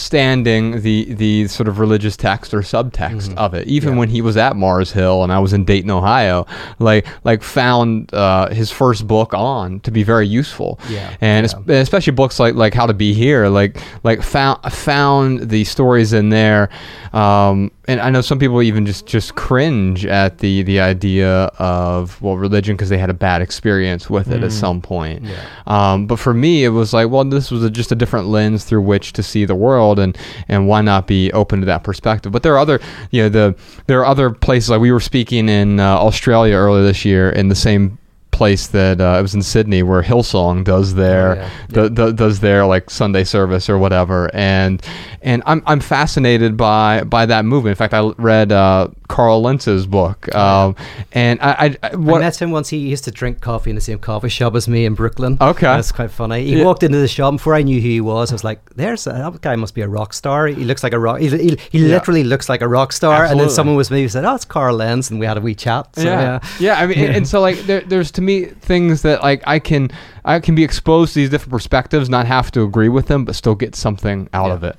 notwithstanding 0.00 0.80
the 0.82 1.12
the 1.14 1.46
sort 1.48 1.68
of 1.68 1.78
religious 1.78 2.16
text 2.16 2.52
or 2.54 2.60
subtext 2.60 3.34
of 3.36 3.54
it. 3.54 3.66
Even 3.68 3.96
when 3.96 4.08
he 4.08 4.22
was 4.22 4.36
at 4.36 4.56
Mars 4.56 4.92
Hill 4.92 5.22
and 5.22 5.32
I 5.32 5.38
was 5.38 5.52
in 5.52 5.64
Dayton, 5.64 5.90
Ohio, 5.90 6.46
like 6.78 7.06
like 7.24 7.42
found 7.42 8.12
uh, 8.14 8.48
his 8.50 8.70
first 8.70 9.06
book 9.06 9.34
on 9.34 9.80
to 9.80 9.90
be 9.90 10.02
very 10.02 10.26
useful. 10.26 10.78
Yeah, 10.88 11.14
and 11.20 11.46
es- 11.46 11.54
especially 11.68 12.12
books 12.12 12.40
like 12.40 12.54
like 12.54 12.74
How 12.74 12.86
to 12.86 12.94
Be 12.94 13.12
Here, 13.14 13.48
like 13.48 13.80
like 14.02 14.22
found 14.22 14.60
found 14.72 15.50
the 15.50 15.64
stories 15.64 16.12
in 16.12 16.30
there. 16.30 16.68
Um, 17.12 17.72
and 17.88 18.00
I 18.00 18.10
know 18.10 18.20
some 18.20 18.38
people 18.38 18.62
even 18.62 18.86
just 18.86 19.06
just 19.06 19.34
cringe 19.34 20.06
at 20.06 20.38
the 20.38 20.62
the 20.62 20.80
idea 20.80 21.44
of 21.58 22.20
well 22.22 22.36
religion 22.36 22.76
because 22.76 22.88
they 22.88 22.98
had 22.98 23.10
a 23.10 23.14
bad 23.14 23.42
experience 23.42 24.08
with 24.08 24.30
it 24.30 24.42
at 24.44 24.52
some 24.52 24.80
point. 24.80 25.24
Um, 25.66 26.06
but 26.06 26.18
for 26.20 26.32
me, 26.32 26.64
it 26.64 26.68
was 26.68 26.92
like 26.92 27.08
well 27.10 27.24
this 27.24 27.50
was 27.50 27.64
a, 27.64 27.70
just 27.70 27.90
a 27.90 27.96
different 27.96 28.28
lens 28.28 28.64
through 28.64 28.79
which 28.80 29.12
to 29.14 29.22
see 29.22 29.44
the 29.44 29.54
world, 29.54 29.98
and 29.98 30.16
and 30.48 30.66
why 30.66 30.80
not 30.80 31.06
be 31.06 31.32
open 31.32 31.60
to 31.60 31.66
that 31.66 31.84
perspective? 31.84 32.32
But 32.32 32.42
there 32.42 32.54
are 32.54 32.58
other 32.58 32.80
you 33.10 33.22
know 33.22 33.28
the 33.28 33.56
there 33.86 34.00
are 34.00 34.06
other 34.06 34.30
places 34.30 34.70
like 34.70 34.80
we 34.80 34.92
were 34.92 35.00
speaking 35.00 35.48
in 35.48 35.80
uh, 35.80 35.96
Australia 35.98 36.54
earlier 36.56 36.82
this 36.82 37.04
year 37.04 37.30
in 37.30 37.48
the 37.48 37.54
same 37.54 37.98
place 38.40 38.64
that 38.68 38.96
uh, 39.00 39.18
it 39.18 39.22
was 39.26 39.34
in 39.34 39.42
Sydney 39.42 39.82
where 39.82 40.02
Hillsong 40.10 40.64
does 40.64 40.94
their 40.94 41.26
yeah. 41.36 41.50
the, 41.68 41.84
the, 41.98 42.06
does 42.12 42.40
their 42.40 42.60
like 42.64 42.88
Sunday 42.88 43.24
service 43.24 43.68
or 43.72 43.76
whatever 43.84 44.18
and 44.34 44.74
and 45.20 45.42
I'm, 45.50 45.60
I'm 45.66 45.80
fascinated 45.80 46.56
by 46.56 47.04
by 47.04 47.26
that 47.32 47.44
movement 47.44 47.72
in 47.74 47.76
fact 47.82 47.92
I 47.92 48.02
read 48.30 48.50
uh, 48.50 48.88
Carl 49.08 49.42
Lentz's 49.42 49.86
book 49.86 50.18
um, 50.34 50.74
and 51.12 51.38
I, 51.42 51.50
I, 51.50 51.66
I 51.82 51.90
I 51.92 51.96
met 52.18 52.40
him 52.40 52.50
once. 52.50 52.68
He 52.68 52.78
used 52.78 53.04
to 53.04 53.10
drink 53.10 53.40
coffee 53.40 53.70
in 53.70 53.76
the 53.76 53.82
same 53.82 53.98
coffee 53.98 54.28
shop 54.28 54.54
as 54.54 54.66
me 54.68 54.84
in 54.84 54.94
Brooklyn. 54.94 55.36
Okay. 55.40 55.66
that's 55.66 55.92
quite 55.92 56.10
funny. 56.10 56.44
He 56.44 56.58
Yeah. 56.58 56.64
walked 56.64 56.82
into 56.82 56.98
the 56.98 57.08
shop 57.08 57.32
before 57.34 57.54
I 57.54 57.62
knew 57.62 57.80
who 57.80 57.88
he 57.88 58.00
was. 58.00 58.30
I 58.32 58.34
was 58.34 58.44
like, 58.50 58.60
"There's 58.80 59.06
a, 59.06 59.12
that 59.12 59.40
guy. 59.40 59.56
Must 59.56 59.74
be 59.74 59.82
a 59.82 59.88
rock 59.88 60.12
star. 60.14 60.46
He 60.46 60.64
looks 60.70 60.82
like 60.82 60.94
a 60.94 60.98
rock. 60.98 61.18
He, 61.20 61.28
he, 61.28 61.58
he 61.70 61.78
literally 61.80 62.24
looks 62.24 62.48
like 62.48 62.62
a 62.62 62.68
rock 62.68 62.92
star." 62.92 63.24
And 63.24 63.38
then 63.40 63.50
someone 63.50 63.76
was 63.76 63.90
maybe 63.90 64.08
said, 64.08 64.24
"Oh, 64.24 64.34
it's 64.34 64.44
Carl 64.56 64.76
Lentz," 64.76 65.10
and 65.10 65.20
we 65.20 65.26
had 65.26 65.36
a 65.36 65.40
wee 65.40 65.54
chat. 65.54 65.88
So, 65.96 66.04
yeah. 66.04 66.40
yeah, 66.58 66.74
I 66.80 66.86
mean, 66.86 66.98
and, 66.98 67.16
and 67.16 67.28
so 67.32 67.40
like 67.40 67.58
there, 67.68 67.82
there's 67.82 68.10
to 68.12 68.22
me 68.22 68.29
things 68.60 69.02
that 69.02 69.22
like 69.22 69.42
I 69.46 69.58
can 69.58 69.90
I 70.24 70.40
can 70.40 70.54
be 70.54 70.64
exposed 70.64 71.14
to 71.14 71.20
these 71.20 71.30
different 71.30 71.52
perspectives, 71.52 72.08
not 72.08 72.26
have 72.26 72.50
to 72.52 72.62
agree 72.62 72.88
with 72.88 73.06
them, 73.06 73.24
but 73.24 73.34
still 73.34 73.54
get 73.54 73.74
something 73.74 74.28
out 74.32 74.48
Yeah. 74.48 74.54
of 74.54 74.64
it. 74.64 74.76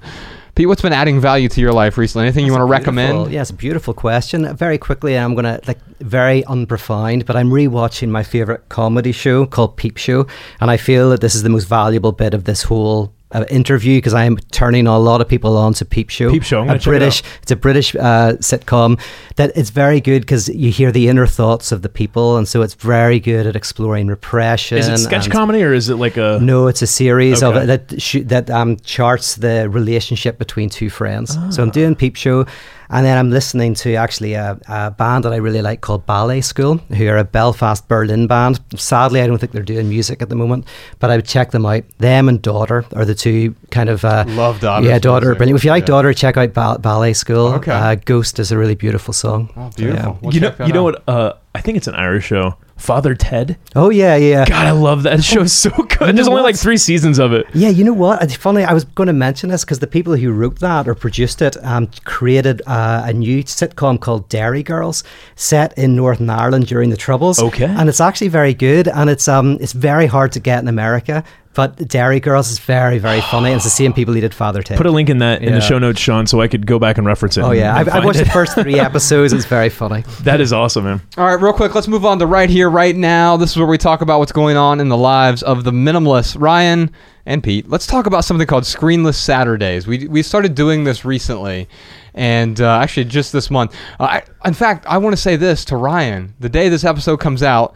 Pete, 0.54 0.68
what's 0.68 0.82
been 0.82 0.92
adding 0.92 1.22
value 1.22 1.48
to 1.48 1.62
your 1.62 1.72
life 1.72 1.98
recently? 1.98 2.26
Anything 2.28 2.46
you 2.46 2.52
want 2.52 2.62
to 2.62 2.66
recommend? 2.66 3.32
Yeah, 3.32 3.40
it's 3.42 3.52
a 3.52 3.54
beautiful 3.54 3.94
question. 3.94 4.54
Very 4.56 4.78
quickly, 4.78 5.18
I'm 5.18 5.34
going 5.34 5.46
to 5.46 5.62
like 5.66 5.80
very 6.02 6.44
unprofound, 6.46 7.26
but 7.26 7.38
I'm 7.38 7.50
rewatching 7.50 8.10
my 8.10 8.22
favorite 8.24 8.68
comedy 8.68 9.14
show 9.14 9.46
called 9.46 9.78
Peep 9.78 9.96
Show, 9.98 10.28
and 10.60 10.70
I 10.70 10.76
feel 10.76 11.10
that 11.12 11.22
this 11.22 11.36
is 11.36 11.44
the 11.44 11.50
most 11.50 11.70
valuable 11.70 12.12
bit 12.12 12.34
of 12.34 12.44
this 12.44 12.64
whole. 12.64 13.14
Uh, 13.34 13.46
interview 13.50 13.98
because 13.98 14.14
I 14.14 14.26
am 14.26 14.36
turning 14.52 14.88
a 14.88 15.00
lot 15.00 15.22
of 15.22 15.28
people 15.30 15.56
on 15.56 15.74
to 15.76 15.86
Peep 15.86 16.10
Show. 16.10 16.32
Peep 16.32 16.44
Show, 16.44 16.64
a 16.68 16.76
it 16.76 16.84
British. 16.84 17.24
out. 17.24 17.40
It's 17.44 17.52
a 17.52 17.56
British 17.56 17.96
uh, 17.96 18.34
sitcom 18.42 19.00
that 19.38 19.54
it's 19.56 19.70
very 19.70 20.02
good 20.02 20.24
because 20.24 20.50
you 20.50 20.70
hear 20.70 20.92
the 20.92 21.08
inner 21.08 21.26
thoughts 21.26 21.72
of 21.72 21.82
the 21.82 21.88
people, 21.88 22.36
and 22.36 22.46
so 22.46 22.62
it's 22.62 22.74
very 22.74 23.22
good 23.22 23.48
at 23.48 23.56
exploring 23.56 24.08
repression. 24.08 24.78
is 24.80 24.90
it 24.90 24.98
sketch 24.98 25.26
and- 25.28 25.32
comedy 25.34 25.64
or 25.64 25.74
is 25.74 25.88
it 25.90 25.96
like 25.96 26.18
a 26.18 26.40
no, 26.42 26.68
it's 26.68 26.82
a 26.82 26.88
series 26.88 27.42
of 27.42 27.56
Okay. 27.56 27.64
it 27.64 27.68
that 27.90 28.02
sh- 28.02 28.26
that 28.26 28.50
um, 28.50 28.76
charts 28.84 29.36
the 29.36 29.70
relationship 29.70 30.38
between 30.38 30.70
two 30.70 30.90
friends. 30.90 31.34
So 31.56 31.64
I'm 31.64 31.70
Ah. 31.70 31.72
doing 31.72 31.96
Peep 31.96 32.18
Show, 32.18 32.46
and 32.92 33.06
then 33.06 33.18
I'm 33.18 33.30
listening 33.32 33.74
to 33.76 33.96
actually 33.96 34.34
a, 34.34 34.60
a 34.68 34.92
band 34.92 35.24
that 35.24 35.34
I 35.34 35.38
really 35.38 35.62
like 35.62 35.82
called 35.82 36.06
Ballet 36.06 36.42
School, 36.42 36.78
who 36.96 37.08
are 37.08 37.18
a 37.18 37.24
Belfast 37.24 37.88
Berlin 37.88 38.28
band. 38.28 38.60
Sadly, 38.76 39.22
I 39.22 39.28
don't 39.28 39.38
think 39.38 39.54
they're 39.54 39.64
doing 39.64 39.90
music 39.90 40.22
at 40.22 40.30
the 40.30 40.36
moment, 40.36 40.68
but 41.00 41.10
I 41.10 41.16
would 41.16 41.26
check 41.26 41.52
them 41.52 41.66
out. 41.66 41.84
Them 42.00 42.28
and 42.30 42.42
Daughter 42.42 42.86
are 42.96 43.06
the 43.06 43.16
two 43.16 43.56
kind 43.72 43.90
of 43.90 44.04
uh, 44.06 44.26
Love 44.28 44.60
Daughter's 44.60 44.88
Yeah, 44.90 45.00
Daughter, 45.00 45.32
are 45.32 45.36
brilliant. 45.36 45.58
If 45.60 45.64
you 45.66 45.72
like 45.72 45.84
Yeah. 45.84 45.88
Daughter, 45.88 46.14
check 46.14 46.38
out 46.38 46.54
ba- 46.54 46.78
Ballet 46.80 47.14
School. 47.14 47.48
Okay. 47.54 47.72
Uh, 47.72 47.96
Ghost 47.96 48.38
is 48.40 48.52
a 48.52 48.58
really 48.58 48.76
beautiful 48.76 49.14
song. 49.14 49.50
Oh, 49.56 49.70
So, 49.76 49.82
yeah. 49.82 49.88
beautiful. 49.92 50.20
We'll 50.22 50.34
you 50.34 50.40
know 50.42 50.50
check 50.50 50.58
that 50.58 50.68
you 50.68 50.74
know 50.74 50.84
what 50.84 51.04
uh, 51.08 51.34
I 51.56 51.62
think 51.62 51.78
it's 51.78 51.88
an 51.88 51.96
Irish 51.96 52.26
show 52.26 52.56
Father 52.82 53.14
Ted. 53.14 53.58
Oh 53.76 53.90
yeah, 53.90 54.16
yeah. 54.16 54.46
God, 54.46 54.66
I 54.66 54.72
love 54.72 55.04
that 55.04 55.24
show. 55.24 55.46
So 55.46 55.70
good. 55.70 56.00
know 56.00 56.12
There's 56.14 56.28
only 56.28 56.42
like 56.42 56.56
three 56.56 56.78
seasons 56.78 57.20
of 57.20 57.32
it. 57.32 57.46
Yeah, 57.54 57.70
you 57.70 57.84
know 57.84 57.94
what? 57.94 58.24
It's 58.24 58.36
funny. 58.36 58.64
I 58.64 58.74
was 58.74 58.86
going 58.86 59.08
to 59.08 59.14
mention 59.14 59.50
this 59.50 59.64
because 59.64 59.80
the 59.80 59.88
people 59.88 60.16
who 60.16 60.32
wrote 60.32 60.60
that 60.60 60.88
or 60.88 60.96
produced 60.96 61.42
it 61.42 61.56
um, 61.64 61.90
created 62.06 62.62
uh, 62.66 63.04
a 63.06 63.14
new 63.14 63.44
sitcom 63.44 64.00
called 64.00 64.28
Derry 64.30 64.64
Girls, 64.64 65.04
set 65.36 65.78
in 65.78 65.96
Northern 65.96 66.30
Ireland 66.30 66.68
during 66.68 66.90
the 66.90 66.98
Troubles. 66.98 67.40
Okay. 67.40 67.66
and 67.66 67.88
it's 67.88 68.02
actually 68.02 68.30
very 68.30 68.54
good, 68.54 68.88
and 68.88 69.10
it's 69.10 69.28
um 69.28 69.58
it's 69.62 69.74
very 69.74 70.08
hard 70.08 70.32
to 70.32 70.40
get 70.40 70.60
in 70.60 70.68
America. 70.68 71.24
But 71.54 71.88
Derry 71.90 72.20
Girls 72.22 72.50
is 72.50 72.60
very 72.60 72.98
very 72.98 73.20
funny, 73.32 73.48
and 73.50 73.56
it's 73.58 73.66
the 73.66 73.70
same 73.70 73.92
people 73.94 74.14
who 74.14 74.22
did 74.22 74.34
Father 74.34 74.62
Ted. 74.64 74.78
Put 74.78 74.86
a 74.86 74.92
link 74.92 75.10
in 75.10 75.18
that 75.18 75.42
in 75.42 75.50
Yeah. 75.50 75.56
the 75.56 75.62
show 75.62 75.80
notes, 75.80 76.00
Sean, 76.00 76.26
so 76.28 76.40
I 76.42 76.48
could 76.48 76.66
go 76.66 76.80
back 76.80 76.98
and 76.98 77.06
reference 77.06 77.38
it. 77.38 77.42
Oh 77.42 77.52
yeah, 77.52 77.76
I've, 77.76 77.90
I've 77.90 78.06
watched 78.06 78.20
it. 78.22 78.26
the 78.26 78.32
first 78.32 78.56
three 78.56 78.80
episodes. 78.80 79.34
It's 79.34 79.46
very 79.46 79.70
funny. 79.70 80.04
That 80.24 80.40
is 80.42 80.54
awesome, 80.54 80.86
man. 80.86 81.02
All 81.18 81.26
right, 81.26 81.34
real 81.42 81.54
quick, 81.54 81.76
let's 81.76 81.88
move 81.88 82.06
on 82.06 82.20
to 82.20 82.26
right 82.26 82.50
here, 82.50 82.70
right 82.70 82.96
now. 82.96 83.36
This 83.38 83.52
is 83.52 83.58
where 83.58 83.68
we 83.68 83.78
talk 83.78 84.02
about 84.02 84.20
what's 84.20 84.32
going 84.32 84.56
on 84.58 84.80
in 84.80 84.88
the 84.90 84.98
lives 84.98 85.44
of 85.44 85.64
the 85.64 85.72
minimalists. 85.72 86.40
Ryan 86.40 86.90
and 87.26 87.44
Pete, 87.44 87.70
let's 87.70 87.86
talk 87.86 88.06
about 88.08 88.24
something 88.26 88.48
called 88.48 88.64
Screenless 88.64 89.16
Saturdays. 89.16 89.86
We, 89.86 90.08
we 90.08 90.24
started 90.24 90.56
doing 90.56 90.86
this 90.86 91.06
recently, 91.06 91.68
and 92.16 92.60
uh, 92.62 92.78
actually 92.80 93.06
just 93.06 93.32
this 93.34 93.52
month. 93.52 93.76
Uh, 94.00 94.22
I, 94.44 94.48
in 94.48 94.54
fact, 94.54 94.86
I 94.88 94.98
want 94.98 95.14
to 95.14 95.22
say 95.22 95.36
this 95.36 95.66
to 95.66 95.76
Ryan. 95.76 96.34
The 96.40 96.50
day 96.50 96.70
this 96.70 96.84
episode 96.84 97.18
comes 97.18 97.44
out 97.44 97.76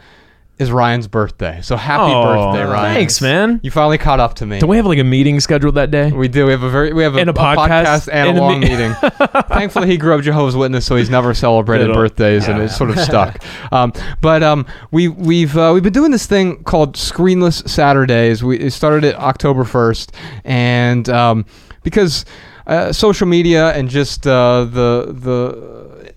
is 0.58 0.70
Ryan's 0.72 1.06
birthday. 1.06 1.60
So 1.62 1.76
happy 1.76 2.10
Oh, 2.12 2.22
birthday, 2.22 2.64
Ryan. 2.64 2.94
Thanks, 2.94 3.20
man. 3.20 3.60
You 3.62 3.70
finally 3.70 3.98
caught 3.98 4.20
up 4.20 4.34
to 4.36 4.46
me. 4.46 4.58
Don't 4.58 4.70
we 4.70 4.76
have 4.78 4.86
like 4.86 4.98
a 4.98 5.04
meeting 5.04 5.38
scheduled 5.40 5.74
that 5.74 5.90
day? 5.90 6.10
We 6.12 6.28
do. 6.28 6.46
We 6.46 6.52
have 6.52 6.62
a 6.62 6.70
very 6.70 6.92
we 6.94 7.02
have 7.02 7.14
a, 7.14 7.20
And 7.20 7.28
a 7.28 7.34
podcast, 7.34 8.08
and, 8.08 8.30
and 8.30 8.38
a 8.38 8.40
a 8.40 8.42
long 8.42 8.60
me- 8.60 8.68
meeting. 8.70 8.94
Thankfully, 9.48 9.86
he 9.88 9.96
grew 9.98 10.14
up 10.14 10.22
Jehovah's 10.22 10.56
Witness, 10.56 10.86
so 10.86 10.96
he's 10.96 11.10
never 11.10 11.34
celebrated 11.34 11.92
birthdays, 11.92 12.48
and 12.48 12.62
it's 12.62 12.76
sort 12.76 12.88
of 12.90 12.98
stuck. 12.98 13.42
Um, 13.70 13.92
but 14.22 14.42
um, 14.42 14.64
we 14.90 15.08
we've 15.08 15.56
uh, 15.58 15.72
we've 15.74 15.82
been 15.82 15.92
doing 15.92 16.10
this 16.10 16.26
thing 16.26 16.62
called 16.64 16.96
Screenless 16.96 17.68
Saturdays. 17.68 18.42
We 18.42 18.58
it 18.58 18.70
started 18.70 19.04
it 19.04 19.14
October 19.16 19.64
first, 19.64 20.12
and 20.44 21.06
um, 21.10 21.44
because 21.82 22.24
uh, 22.66 22.92
social 22.92 23.26
media 23.26 23.72
and 23.72 23.90
just 23.90 24.26
uh, 24.26 24.64
the 24.64 26.12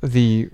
the 0.00 0.06
the 0.06 0.48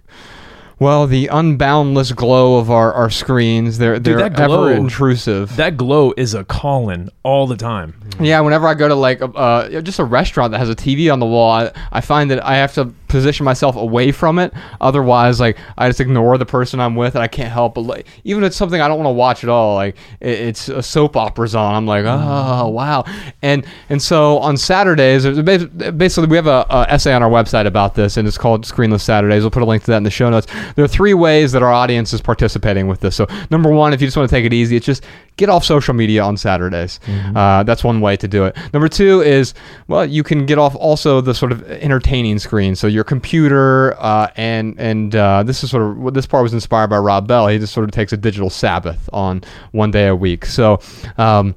well, 0.80 1.06
the 1.06 1.26
unboundless 1.30 2.16
glow 2.16 2.56
of 2.58 2.70
our, 2.70 2.92
our 2.94 3.10
screens, 3.10 3.76
they're, 3.76 3.98
they're 3.98 4.16
that 4.16 4.34
glow- 4.34 4.64
ever 4.64 4.76
intrusive. 4.76 5.54
That 5.56 5.76
glow 5.76 6.14
is 6.16 6.32
a 6.34 6.42
calling 6.44 7.10
all 7.22 7.46
the 7.46 7.56
time. 7.56 7.94
Yeah, 8.18 8.40
whenever 8.40 8.66
I 8.66 8.74
go 8.74 8.88
to 8.88 8.94
like 8.94 9.20
a, 9.20 9.26
uh, 9.26 9.80
just 9.82 9.98
a 9.98 10.04
restaurant 10.04 10.52
that 10.52 10.58
has 10.58 10.70
a 10.70 10.74
TV 10.74 11.12
on 11.12 11.20
the 11.20 11.26
wall, 11.26 11.50
I, 11.52 11.70
I 11.92 12.00
find 12.00 12.30
that 12.30 12.42
I 12.44 12.56
have 12.56 12.72
to 12.74 12.92
position 13.10 13.44
myself 13.44 13.76
away 13.76 14.12
from 14.12 14.38
it. 14.38 14.52
Otherwise, 14.80 15.40
like 15.40 15.58
I 15.76 15.88
just 15.88 16.00
ignore 16.00 16.38
the 16.38 16.46
person 16.46 16.80
I'm 16.80 16.96
with, 16.96 17.14
and 17.14 17.22
I 17.22 17.28
can't 17.28 17.50
help 17.50 17.74
but 17.74 17.82
like 17.82 18.06
even 18.24 18.42
if 18.42 18.48
it's 18.48 18.56
something 18.56 18.80
I 18.80 18.88
don't 18.88 18.98
want 18.98 19.08
to 19.08 19.12
watch 19.12 19.44
at 19.44 19.50
all. 19.50 19.74
Like 19.74 19.96
it, 20.20 20.38
it's 20.40 20.68
a 20.68 20.82
soap 20.82 21.16
opera's 21.16 21.54
on, 21.54 21.74
I'm 21.74 21.86
like, 21.86 22.04
oh 22.06 22.68
wow, 22.68 23.04
and 23.42 23.66
and 23.88 24.00
so 24.00 24.38
on 24.38 24.56
Saturdays, 24.56 25.24
basically 25.42 26.28
we 26.28 26.36
have 26.36 26.46
a, 26.46 26.66
a 26.70 26.86
essay 26.88 27.12
on 27.12 27.22
our 27.22 27.30
website 27.30 27.66
about 27.66 27.94
this, 27.94 28.16
and 28.16 28.26
it's 28.26 28.38
called 28.38 28.64
Screenless 28.64 29.02
Saturdays. 29.02 29.42
We'll 29.42 29.50
put 29.50 29.62
a 29.62 29.66
link 29.66 29.82
to 29.84 29.90
that 29.90 29.98
in 29.98 30.02
the 30.04 30.10
show 30.10 30.30
notes. 30.30 30.46
There 30.76 30.84
are 30.84 30.88
three 30.88 31.14
ways 31.14 31.52
that 31.52 31.62
our 31.62 31.72
audience 31.72 32.12
is 32.12 32.20
participating 32.20 32.86
with 32.88 33.00
this. 33.00 33.16
So 33.16 33.26
number 33.50 33.70
one, 33.70 33.92
if 33.92 34.00
you 34.00 34.06
just 34.06 34.16
want 34.16 34.30
to 34.30 34.34
take 34.34 34.44
it 34.44 34.52
easy, 34.52 34.76
it's 34.76 34.86
just 34.86 35.04
get 35.36 35.48
off 35.48 35.64
social 35.64 35.94
media 35.94 36.22
on 36.22 36.36
Saturdays. 36.36 37.00
Uh, 37.34 37.62
that's 37.62 37.82
one 37.82 38.00
way 38.00 38.16
to 38.16 38.28
do 38.28 38.44
it. 38.44 38.56
Number 38.72 38.88
two 38.88 39.22
is, 39.22 39.54
well, 39.88 40.04
you 40.04 40.22
can 40.22 40.46
get 40.46 40.58
off 40.58 40.74
also 40.76 41.20
the 41.20 41.34
sort 41.34 41.52
of 41.52 41.62
entertaining 41.70 42.38
screen. 42.38 42.74
So 42.74 42.86
your 43.00 43.04
computer, 43.04 43.96
uh, 43.98 44.28
and 44.36 44.78
and 44.78 45.16
uh, 45.16 45.42
this 45.42 45.64
is 45.64 45.70
sort 45.70 45.82
of 45.82 45.96
what 45.96 46.12
this 46.12 46.26
part 46.26 46.42
was 46.42 46.52
inspired 46.52 46.88
by 46.88 46.98
Rob 46.98 47.26
Bell. 47.26 47.48
He 47.48 47.58
just 47.58 47.72
sort 47.72 47.84
of 47.84 47.92
takes 47.92 48.12
a 48.12 48.16
digital 48.18 48.50
Sabbath 48.50 49.08
on 49.12 49.42
one 49.72 49.90
day 49.90 50.06
a 50.08 50.14
week. 50.14 50.44
So. 50.44 50.80
Um, 51.16 51.54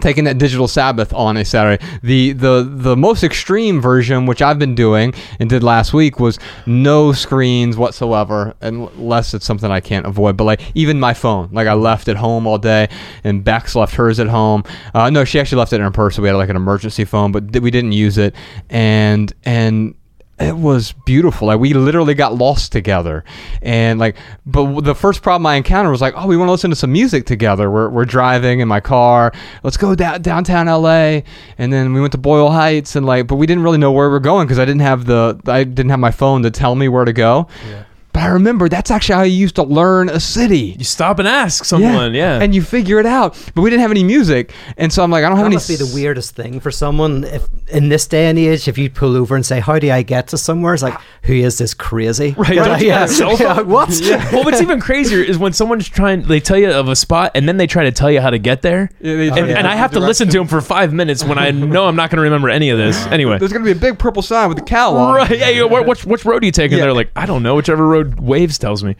taking 0.00 0.24
that 0.24 0.38
digital 0.38 0.66
sabbath 0.66 1.12
on 1.12 1.36
a 1.36 1.44
saturday 1.44 1.84
the 2.02 2.32
the 2.32 2.66
the 2.66 2.96
most 2.96 3.22
extreme 3.22 3.78
version 3.78 4.24
which 4.24 4.40
i've 4.40 4.58
been 4.58 4.74
doing 4.74 5.12
and 5.38 5.50
did 5.50 5.62
last 5.62 5.92
week 5.92 6.18
was 6.18 6.38
no 6.64 7.12
screens 7.12 7.76
whatsoever 7.76 8.54
unless 8.62 9.34
it's 9.34 9.44
something 9.44 9.70
i 9.70 9.80
can't 9.80 10.06
avoid 10.06 10.34
but 10.34 10.44
like 10.44 10.62
even 10.74 10.98
my 10.98 11.12
phone 11.12 11.46
like 11.52 11.68
i 11.68 11.74
left 11.74 12.08
it 12.08 12.16
home 12.16 12.46
all 12.46 12.56
day 12.56 12.88
and 13.22 13.44
bex 13.44 13.76
left 13.76 13.94
hers 13.94 14.18
at 14.18 14.28
home 14.28 14.64
uh, 14.94 15.10
no 15.10 15.26
she 15.26 15.38
actually 15.38 15.58
left 15.58 15.74
it 15.74 15.76
in 15.76 15.82
her 15.82 15.90
purse 15.90 16.16
so 16.16 16.22
we 16.22 16.28
had 16.28 16.36
like 16.36 16.48
an 16.48 16.56
emergency 16.56 17.04
phone 17.04 17.30
but 17.30 17.44
we 17.60 17.70
didn't 17.70 17.92
use 17.92 18.16
it 18.16 18.34
and 18.70 19.34
and 19.44 19.94
it 20.42 20.56
was 20.56 20.92
beautiful. 20.92 21.48
Like 21.48 21.60
we 21.60 21.74
literally 21.74 22.14
got 22.14 22.34
lost 22.34 22.72
together, 22.72 23.24
and 23.60 23.98
like, 23.98 24.16
but 24.46 24.80
the 24.82 24.94
first 24.94 25.22
problem 25.22 25.46
I 25.46 25.54
encountered 25.54 25.90
was 25.90 26.00
like, 26.00 26.14
oh, 26.16 26.26
we 26.26 26.36
want 26.36 26.48
to 26.48 26.52
listen 26.52 26.70
to 26.70 26.76
some 26.76 26.92
music 26.92 27.26
together. 27.26 27.70
We're, 27.70 27.88
we're 27.88 28.04
driving 28.04 28.60
in 28.60 28.68
my 28.68 28.80
car. 28.80 29.32
Let's 29.62 29.76
go 29.76 29.94
down 29.94 30.22
downtown 30.22 30.66
LA, 30.66 31.22
and 31.58 31.72
then 31.72 31.92
we 31.92 32.00
went 32.00 32.12
to 32.12 32.18
Boyle 32.18 32.50
Heights, 32.50 32.96
and 32.96 33.06
like, 33.06 33.26
but 33.26 33.36
we 33.36 33.46
didn't 33.46 33.62
really 33.62 33.78
know 33.78 33.92
where 33.92 34.08
we 34.10 34.16
are 34.16 34.20
going 34.20 34.46
because 34.46 34.58
I 34.58 34.64
didn't 34.64 34.82
have 34.82 35.06
the 35.06 35.40
I 35.46 35.64
didn't 35.64 35.90
have 35.90 36.00
my 36.00 36.10
phone 36.10 36.42
to 36.42 36.50
tell 36.50 36.74
me 36.74 36.88
where 36.88 37.04
to 37.04 37.12
go. 37.12 37.48
But 37.91 37.91
I 38.22 38.28
remember 38.28 38.68
that's 38.68 38.90
actually 38.90 39.14
how 39.16 39.22
you 39.22 39.36
used 39.36 39.56
to 39.56 39.62
learn 39.64 40.08
a 40.08 40.20
city. 40.20 40.76
You 40.78 40.84
stop 40.84 41.18
and 41.18 41.26
ask 41.26 41.64
someone, 41.64 42.14
yeah. 42.14 42.40
And 42.40 42.54
you 42.54 42.62
figure 42.62 42.98
it 43.00 43.06
out. 43.06 43.36
But 43.54 43.62
we 43.62 43.70
didn't 43.70 43.82
have 43.82 43.90
any 43.90 44.04
music, 44.04 44.52
and 44.76 44.92
so 44.92 45.02
I'm 45.02 45.10
like, 45.10 45.24
I 45.24 45.28
don't 45.28 45.38
have 45.38 45.44
That 45.44 45.48
any. 45.48 45.56
must 45.56 45.68
be 45.68 45.76
the 45.76 45.90
weirdest 45.92 46.34
thing 46.36 46.60
for 46.60 46.70
someone 46.70 47.24
if 47.24 47.48
in 47.68 47.88
this 47.88 48.06
day 48.06 48.26
and 48.28 48.38
age. 48.38 48.68
If 48.68 48.78
you 48.78 48.90
pull 48.90 49.16
over 49.16 49.34
and 49.34 49.44
say, 49.44 49.60
"How 49.60 49.78
do 49.78 49.90
I 49.90 50.02
get 50.02 50.28
to 50.28 50.38
somewhere?" 50.38 50.74
It's 50.74 50.82
like, 50.82 50.98
"Who 51.24 51.32
is 51.34 51.58
this 51.58 51.74
crazy?" 51.74 52.34
Right, 52.38 52.54
don't 52.54 52.80
you 52.80 52.92
have 52.92 53.10
a 53.10 53.12
cell 53.12 53.36
phone? 53.36 53.46
Yeah, 53.46 53.60
what? 53.62 53.88
well, 54.32 54.44
what's 54.44 54.60
even 54.60 54.80
crazier 54.80 55.20
is 55.22 55.38
when 55.38 55.52
someone's 55.52 55.88
trying, 55.88 56.22
they 56.22 56.40
tell 56.40 56.58
you 56.58 56.70
of 56.70 56.88
a 56.88 56.96
spot 56.96 57.32
and 57.34 57.48
then 57.48 57.56
they 57.56 57.66
try 57.66 57.84
to 57.84 57.92
tell 57.92 58.10
you 58.10 58.20
how 58.20 58.30
to 58.30 58.38
get 58.38 58.62
there. 58.62 58.90
Yeah, 59.00 59.16
they 59.16 59.26
and, 59.28 59.36
tell 59.36 59.56
and 59.56 59.66
I 59.66 59.74
have 59.74 59.92
to 59.92 60.00
listen 60.00 60.28
to 60.28 60.38
them 60.38 60.46
for 60.48 60.60
five 60.60 60.92
minutes 60.92 61.24
when 61.24 61.38
I 61.38 61.50
know 61.50 61.86
I'm 61.86 61.96
not 61.96 62.10
going 62.10 62.18
to 62.18 62.22
remember 62.22 62.48
any 62.50 62.70
of 62.70 62.78
this. 62.78 63.04
Anyway. 63.06 63.38
There's 63.38 63.52
gonna 63.52 63.64
be 63.64 63.72
a 63.72 63.74
big 63.74 63.98
purple 63.98 64.22
sign 64.22 64.48
with 64.48 64.58
the 64.58 64.64
cow 64.64 64.94
on. 64.96 65.14
Right. 65.14 65.38
Yeah. 65.38 65.48
You, 65.48 65.68
what, 65.68 65.86
which, 65.86 66.04
which 66.04 66.24
road 66.24 66.42
are 66.42 66.46
you 66.46 66.52
taking? 66.52 66.78
Yeah. 66.78 66.84
They're 66.84 66.92
like, 66.94 67.10
I 67.16 67.26
don't 67.26 67.42
know. 67.42 67.54
Whichever 67.56 67.86
road 67.86 68.11
Waze 68.16 68.58
tells 68.58 68.84
me. 68.84 68.96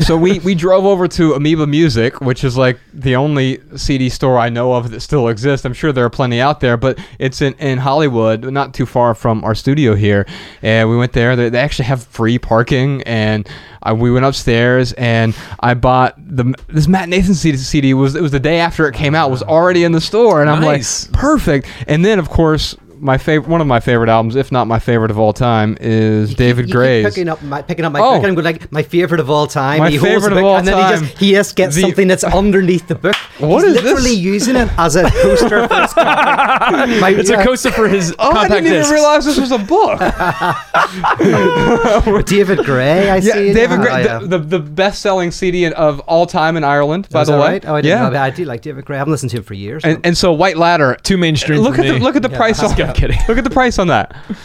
so 0.00 0.16
we 0.16 0.38
we 0.40 0.54
drove 0.54 0.84
over 0.84 1.08
to 1.08 1.34
Amoeba 1.34 1.66
Music, 1.66 2.20
which 2.20 2.44
is 2.44 2.56
like 2.56 2.78
the 2.92 3.16
only 3.16 3.60
CD 3.76 4.08
store 4.08 4.38
I 4.38 4.48
know 4.48 4.72
of 4.74 4.90
that 4.90 5.00
still 5.00 5.28
exists. 5.28 5.64
I'm 5.64 5.72
sure 5.74 5.92
there 5.92 6.04
are 6.04 6.10
plenty 6.10 6.40
out 6.40 6.60
there, 6.60 6.76
but 6.76 6.98
it's 7.18 7.42
in, 7.42 7.54
in 7.54 7.78
Hollywood, 7.78 8.50
not 8.52 8.74
too 8.74 8.86
far 8.86 9.14
from 9.14 9.44
our 9.44 9.54
studio 9.54 9.94
here. 9.94 10.26
And 10.62 10.88
we 10.90 10.96
went 10.96 11.12
there. 11.12 11.36
They, 11.36 11.48
they 11.48 11.58
actually 11.60 11.86
have 11.86 12.04
free 12.04 12.38
parking, 12.38 13.02
and 13.02 13.48
I, 13.82 13.92
we 13.92 14.10
went 14.10 14.24
upstairs 14.24 14.92
and 14.94 15.34
I 15.60 15.74
bought 15.74 16.14
the 16.18 16.54
this 16.68 16.88
Matt 16.88 17.08
Nathanson 17.08 17.34
CD, 17.34 17.56
CD 17.56 17.94
was 17.94 18.14
it 18.14 18.22
was 18.22 18.32
the 18.32 18.40
day 18.40 18.58
after 18.58 18.88
it 18.88 18.94
came 18.94 19.14
out 19.14 19.30
was 19.30 19.42
ah. 19.42 19.48
already 19.48 19.84
in 19.84 19.92
the 19.92 20.00
store, 20.00 20.40
and 20.40 20.50
I'm 20.50 20.60
Nice. 20.60 21.06
like 21.08 21.18
perfect. 21.20 21.68
And 21.86 22.04
then 22.04 22.18
of 22.18 22.28
course. 22.28 22.76
My 22.98 23.18
favorite, 23.18 23.48
one 23.48 23.60
of 23.60 23.66
my 23.66 23.80
favorite 23.80 24.08
albums, 24.08 24.36
if 24.36 24.50
not 24.50 24.66
my 24.66 24.78
favorite 24.78 25.10
of 25.10 25.18
all 25.18 25.32
time, 25.32 25.76
is 25.80 26.34
David 26.34 26.62
You 26.62 26.66
keep 26.66 26.74
Gray's. 26.76 27.04
picking 27.06 27.28
up 27.28 27.42
my 27.42 27.60
picking 27.62 27.84
up 27.84 27.92
my 27.92 28.00
Oh. 28.00 28.14
book 28.14 28.18
and 28.18 28.26
I'm 28.28 28.34
going 28.34 28.44
like 28.44 28.72
my 28.72 28.82
favorite 28.82 29.20
of 29.20 29.28
all 29.28 29.46
time. 29.46 29.78
My 29.80 29.86
and 29.86 29.92
he 29.92 29.98
holds 29.98 30.14
favorite 30.14 30.30
the 30.30 30.36
of 30.36 30.42
book 30.42 30.50
all 30.50 30.56
and 30.56 30.66
then 30.66 30.74
time. 30.76 31.00
he 31.02 31.06
just 31.08 31.18
he 31.18 31.30
just 31.32 31.56
gets 31.56 31.74
The- 31.74 31.82
something 31.82 32.08
that's 32.08 32.24
underneath 32.24 32.86
the 32.88 32.94
book. 32.94 33.14
What 33.38 33.64
He's 33.64 33.76
is 33.76 33.82
this? 33.82 33.84
literally 33.84 34.14
using 34.14 34.56
it 34.56 34.68
as 34.78 34.96
a 34.96 35.10
coaster 35.22 35.68
for 35.68 35.74
his 35.80 35.92
compact. 35.92 37.00
My- 37.00 37.10
It's 37.10 37.30
yeah, 37.30 37.40
a 37.40 37.44
coaster 37.44 37.70
for 37.70 37.86
his 37.88 38.14
Oh, 38.18 38.30
I 38.32 38.48
didn't 38.48 38.66
even 38.72 38.90
realize 38.90 39.24
this 39.26 39.38
was 39.38 39.52
a 39.52 39.58
book. 39.58 40.00
David 42.26 42.64
Gray. 42.64 43.10
I 43.10 43.16
yeah, 43.16 43.20
see. 43.34 43.52
David 43.52 43.80
Gray, 43.80 43.92
Oh, 43.92 43.96
yeah. 43.98 44.18
the, 44.20 44.38
the, 44.38 44.38
the 44.38 44.58
best-selling 44.58 45.30
CD 45.30 45.66
of 45.72 46.00
all 46.00 46.26
time 46.26 46.56
in 46.56 46.64
Ireland, 46.64 47.08
by 47.10 47.22
Is 47.22 47.28
the 47.28 47.34
way. 47.34 47.38
right? 47.38 47.66
Oh, 47.66 47.74
I 47.74 47.80
didn't 47.82 48.00
yeah. 48.02 48.08
know. 48.08 48.20
I 48.20 48.30
do 48.30 48.44
like 48.44 48.62
David 48.62 48.84
Gray. 48.84 48.96
I 48.96 48.98
haven't 48.98 49.12
listened 49.12 49.30
to 49.30 49.38
him 49.38 49.42
for 49.42 49.54
years. 49.54 49.84
And, 49.84 50.04
and 50.04 50.16
so 50.16 50.32
White 50.32 50.56
Ladder. 50.56 50.96
Too 51.02 51.16
mainstream 51.16 51.60
Look 51.60 51.78
at 51.78 51.86
the 51.86 51.98
look 51.98 52.16
at 52.16 52.22
the 52.22 52.28
price 52.28 52.62
on 52.62 52.74
I'm 52.88 52.94
kidding. 52.94 53.18
Look 53.28 53.38
at 53.38 53.44
the 53.44 53.50
price 53.50 53.78
on 53.78 53.88
that. 53.88 54.14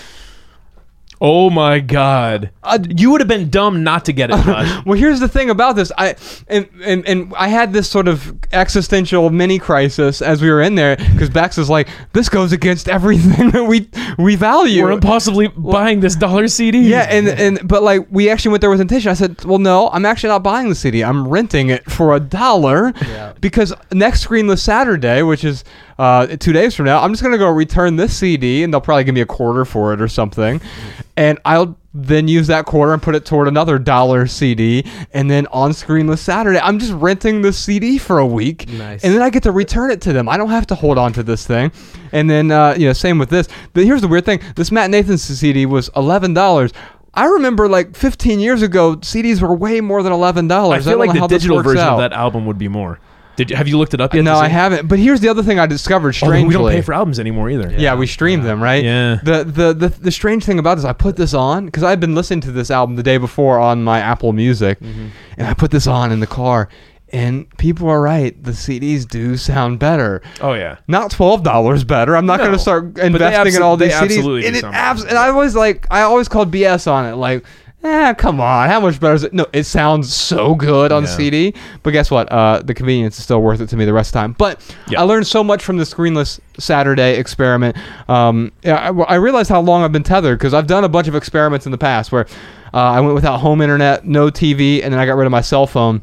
Oh 1.23 1.51
my 1.51 1.79
God. 1.79 2.49
Uh, 2.63 2.79
you 2.89 3.11
would 3.11 3.21
have 3.21 3.27
been 3.27 3.51
dumb 3.51 3.83
not 3.83 4.05
to 4.05 4.11
get 4.11 4.31
it, 4.31 4.43
Josh. 4.43 4.83
Well, 4.87 4.97
here's 4.97 5.19
the 5.19 5.27
thing 5.27 5.51
about 5.51 5.75
this. 5.75 5.91
I 5.95 6.15
and, 6.47 6.67
and 6.83 7.07
and 7.07 7.33
I 7.37 7.47
had 7.47 7.73
this 7.73 7.87
sort 7.87 8.07
of 8.07 8.35
existential 8.51 9.29
mini 9.29 9.59
crisis 9.59 10.23
as 10.23 10.41
we 10.41 10.49
were 10.49 10.61
in 10.61 10.73
there 10.73 10.95
because 10.95 11.29
Bex 11.29 11.59
is 11.59 11.69
like, 11.69 11.89
this 12.13 12.27
goes 12.27 12.51
against 12.53 12.89
everything 12.89 13.51
that 13.51 13.65
we 13.65 13.87
we 14.17 14.35
value. 14.35 14.81
We're 14.81 14.93
impossibly 14.93 15.47
buying 15.49 15.99
this 15.99 16.15
dollar 16.15 16.47
CD. 16.47 16.79
Yeah, 16.79 17.05
and 17.07 17.27
and 17.27 17.67
but 17.67 17.83
like 17.83 18.07
we 18.09 18.27
actually 18.31 18.51
went 18.51 18.61
there 18.61 18.71
with 18.71 18.81
intention. 18.81 19.11
I 19.11 19.13
said, 19.13 19.45
"Well, 19.45 19.59
no, 19.59 19.89
I'm 19.89 20.07
actually 20.07 20.29
not 20.29 20.41
buying 20.41 20.69
the 20.69 20.75
CD. 20.75 21.03
I'm 21.03 21.27
renting 21.27 21.69
it 21.69 21.85
for 21.91 22.15
a 22.15 22.19
dollar 22.19 22.93
because 23.39 23.75
next 23.93 24.25
Screenless 24.25 24.59
Saturday, 24.59 25.21
which 25.21 25.43
is 25.43 25.63
uh, 26.01 26.35
two 26.37 26.51
days 26.53 26.73
from 26.75 26.85
now, 26.85 27.01
I'm 27.01 27.11
just 27.11 27.21
gonna 27.23 27.37
go 27.37 27.49
return 27.49 27.95
this 27.95 28.17
CD, 28.17 28.63
and 28.63 28.73
they'll 28.73 28.81
probably 28.81 29.03
give 29.03 29.15
me 29.15 29.21
a 29.21 29.25
quarter 29.25 29.65
for 29.65 29.93
it 29.93 30.01
or 30.01 30.07
something, 30.07 30.59
and 31.15 31.39
I'll." 31.45 31.77
Then 31.93 32.29
use 32.29 32.47
that 32.47 32.65
quarter 32.65 32.93
and 32.93 33.01
put 33.01 33.15
it 33.15 33.25
toward 33.25 33.49
another 33.49 33.77
dollar 33.77 34.25
CD, 34.25 34.85
and 35.13 35.29
then 35.29 35.45
on 35.47 35.71
Screenless 35.71 36.19
Saturday, 36.19 36.57
I'm 36.57 36.79
just 36.79 36.93
renting 36.93 37.41
the 37.41 37.51
CD 37.51 37.97
for 37.97 38.19
a 38.19 38.25
week, 38.25 38.69
Nice. 38.71 39.03
and 39.03 39.13
then 39.13 39.21
I 39.21 39.29
get 39.29 39.43
to 39.43 39.51
return 39.51 39.91
it 39.91 39.99
to 40.03 40.13
them. 40.13 40.29
I 40.29 40.37
don't 40.37 40.51
have 40.51 40.65
to 40.67 40.75
hold 40.75 40.97
on 40.97 41.11
to 41.11 41.21
this 41.21 41.45
thing. 41.45 41.69
And 42.13 42.29
then, 42.29 42.49
uh, 42.49 42.75
you 42.77 42.85
know, 42.87 42.93
same 42.93 43.17
with 43.19 43.29
this. 43.29 43.49
But 43.73 43.83
here's 43.83 43.99
the 43.99 44.07
weird 44.07 44.23
thing: 44.23 44.39
this 44.55 44.71
Matt 44.71 44.89
Nathanson 44.89 45.35
CD 45.35 45.65
was 45.65 45.89
eleven 45.97 46.33
dollars. 46.33 46.71
I 47.13 47.25
remember 47.25 47.67
like 47.67 47.93
15 47.97 48.39
years 48.39 48.61
ago, 48.61 48.95
CDs 48.95 49.41
were 49.41 49.53
way 49.53 49.81
more 49.81 50.01
than 50.01 50.13
eleven 50.13 50.47
dollars. 50.47 50.87
I 50.87 50.91
feel 50.91 50.97
don't 50.97 51.07
like 51.09 51.19
the 51.19 51.27
digital 51.27 51.61
version 51.61 51.79
out. 51.81 51.95
of 51.95 51.99
that 51.99 52.13
album 52.13 52.45
would 52.45 52.57
be 52.57 52.69
more. 52.69 52.99
Did 53.41 53.49
you, 53.51 53.55
have 53.57 53.67
you 53.67 53.77
looked 53.77 53.93
it 53.93 54.01
up 54.01 54.13
yet? 54.13 54.23
No, 54.23 54.35
I 54.35 54.47
see? 54.47 54.53
haven't. 54.53 54.87
But 54.87 54.99
here's 54.99 55.19
the 55.19 55.29
other 55.29 55.41
thing 55.43 55.59
I 55.59 55.65
discovered. 55.65 56.09
Oh, 56.09 56.11
Strangely, 56.11 56.47
we 56.47 56.53
don't 56.53 56.69
pay 56.71 56.81
for 56.81 56.93
albums 56.93 57.19
anymore 57.19 57.49
either. 57.49 57.71
Yeah, 57.75 57.95
we 57.95 58.07
stream 58.07 58.41
them, 58.43 58.61
right? 58.61 58.83
Yeah. 58.83 59.19
The 59.23 59.43
the 59.43 59.73
the, 59.73 59.89
the 59.89 60.11
strange 60.11 60.43
thing 60.45 60.59
about 60.59 60.75
this, 60.75 60.85
I 60.85 60.93
put 60.93 61.15
this 61.15 61.33
on 61.33 61.65
because 61.65 61.83
I'd 61.83 61.99
been 61.99 62.13
listening 62.15 62.41
to 62.41 62.51
this 62.51 62.69
album 62.69 62.95
the 62.95 63.03
day 63.03 63.17
before 63.17 63.59
on 63.59 63.83
my 63.83 63.99
Apple 63.99 64.33
Music, 64.33 64.79
Mm-hmm. 64.79 65.07
and 65.37 65.47
I 65.47 65.53
put 65.53 65.71
this 65.71 65.87
on 65.87 66.11
in 66.11 66.19
the 66.19 66.27
car, 66.27 66.69
and 67.13 67.49
people 67.57 67.89
are 67.89 68.01
right. 68.01 68.41
The 68.43 68.51
CDs 68.51 69.07
do 69.07 69.35
sound 69.37 69.79
better. 69.79 70.21
Oh 70.39 70.53
yeah. 70.53 70.77
Not 70.87 71.11
twelve 71.11 71.43
dollars 71.43 71.83
better. 71.83 72.15
I'm 72.15 72.25
not 72.25 72.37
No. 72.37 72.45
going 72.45 72.55
to 72.57 72.59
start 72.59 72.95
they 72.95 73.05
investing 73.07 73.55
in 73.55 73.61
abso- 73.61 73.65
all 73.65 73.75
they 73.77 73.87
these 73.87 73.95
CDs. 73.95 74.01
absolutely 74.17 74.45
and 74.45 74.53
do 74.53 74.57
it 74.59 74.61
sound 74.61 74.75
abs- 74.75 75.03
and 75.03 75.17
I 75.17 75.29
always 75.29 75.55
like 75.55 75.87
I 75.91 76.01
always 76.03 76.27
called 76.29 76.51
BS 76.51 76.89
on 76.89 77.05
it. 77.05 77.15
Like, 77.15 77.43
eh, 77.83 78.13
come 78.13 78.39
on, 78.39 78.69
how 78.69 78.79
much 78.79 78.99
better 78.99 79.13
is 79.15 79.23
it? 79.23 79.33
No, 79.33 79.45
it 79.53 79.63
sounds 79.63 80.13
so 80.13 80.55
good 80.55 80.91
on 80.91 81.03
Yeah. 81.03 81.09
CD. 81.09 81.53
But 81.83 81.91
guess 81.91 82.11
what? 82.11 82.31
Uh, 82.31 82.61
the 82.63 82.73
convenience 82.73 83.17
is 83.17 83.23
still 83.23 83.41
worth 83.41 83.61
it 83.61 83.67
to 83.69 83.77
me 83.77 83.85
the 83.85 83.93
rest 83.93 84.09
of 84.09 84.13
the 84.13 84.19
time. 84.19 84.35
But 84.37 84.61
Yeah. 84.89 84.99
I 85.01 85.03
learned 85.03 85.27
so 85.27 85.43
much 85.43 85.63
from 85.63 85.77
the 85.77 85.83
screenless 85.83 86.39
Saturday 86.59 87.17
experiment. 87.17 87.75
Um, 88.07 88.51
I, 88.65 88.89
I 88.89 89.15
realized 89.15 89.49
how 89.49 89.61
long 89.61 89.83
I've 89.83 89.91
been 89.91 90.03
tethered 90.03 90.37
because 90.37 90.53
I've 90.53 90.67
done 90.67 90.83
a 90.83 90.89
bunch 90.89 91.07
of 91.07 91.15
experiments 91.15 91.65
in 91.65 91.71
the 91.71 91.77
past 91.77 92.11
where 92.11 92.27
uh, 92.73 92.77
I 92.77 92.99
went 93.01 93.15
without 93.15 93.39
home 93.39 93.61
internet, 93.61 94.05
no 94.05 94.29
TV, 94.29 94.83
and 94.83 94.93
then 94.93 94.99
I 94.99 95.05
got 95.05 95.15
rid 95.17 95.25
of 95.25 95.31
my 95.31 95.41
cell 95.41 95.67
phone. 95.67 96.01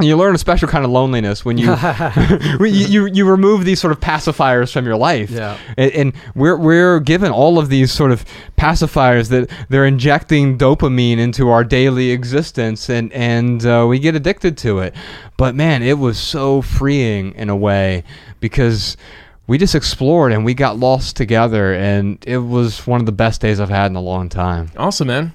And 0.00 0.08
you 0.08 0.16
learn 0.16 0.34
a 0.34 0.38
special 0.38 0.66
kind 0.66 0.84
of 0.84 0.90
loneliness 0.90 1.44
when 1.44 1.56
you 1.56 1.72
when 2.56 2.74
you, 2.74 2.86
you 2.86 3.06
you 3.06 3.30
remove 3.30 3.64
these 3.64 3.80
sort 3.80 3.92
of 3.92 4.00
pacifiers 4.00 4.72
from 4.72 4.86
your 4.86 4.96
life. 4.96 5.30
Yeah. 5.30 5.56
And, 5.76 5.92
and 5.92 6.12
we're 6.34 6.56
we're 6.56 6.98
given 6.98 7.30
all 7.30 7.58
of 7.58 7.68
these 7.68 7.92
sort 7.92 8.10
of 8.10 8.24
pacifiers 8.58 9.28
that 9.28 9.50
they're 9.68 9.86
injecting 9.86 10.58
dopamine 10.58 11.18
into 11.18 11.48
our 11.50 11.62
daily 11.62 12.10
existence, 12.10 12.88
and 12.90 13.12
and 13.12 13.64
uh, 13.64 13.86
we 13.88 14.00
get 14.00 14.16
addicted 14.16 14.58
to 14.58 14.80
it. 14.80 14.94
But 15.36 15.54
man, 15.54 15.82
it 15.82 15.98
was 15.98 16.18
so 16.18 16.60
freeing 16.60 17.32
in 17.34 17.48
a 17.48 17.56
way 17.56 18.02
because 18.40 18.96
we 19.46 19.58
just 19.58 19.76
explored 19.76 20.32
and 20.32 20.44
we 20.44 20.54
got 20.54 20.76
lost 20.76 21.14
together, 21.14 21.72
and 21.72 22.18
it 22.26 22.38
was 22.38 22.84
one 22.84 22.98
of 22.98 23.06
the 23.06 23.12
best 23.12 23.40
days 23.40 23.60
I've 23.60 23.68
had 23.68 23.92
in 23.92 23.96
a 23.96 24.00
long 24.00 24.28
time. 24.28 24.72
Awesome, 24.76 25.06
man. 25.06 25.32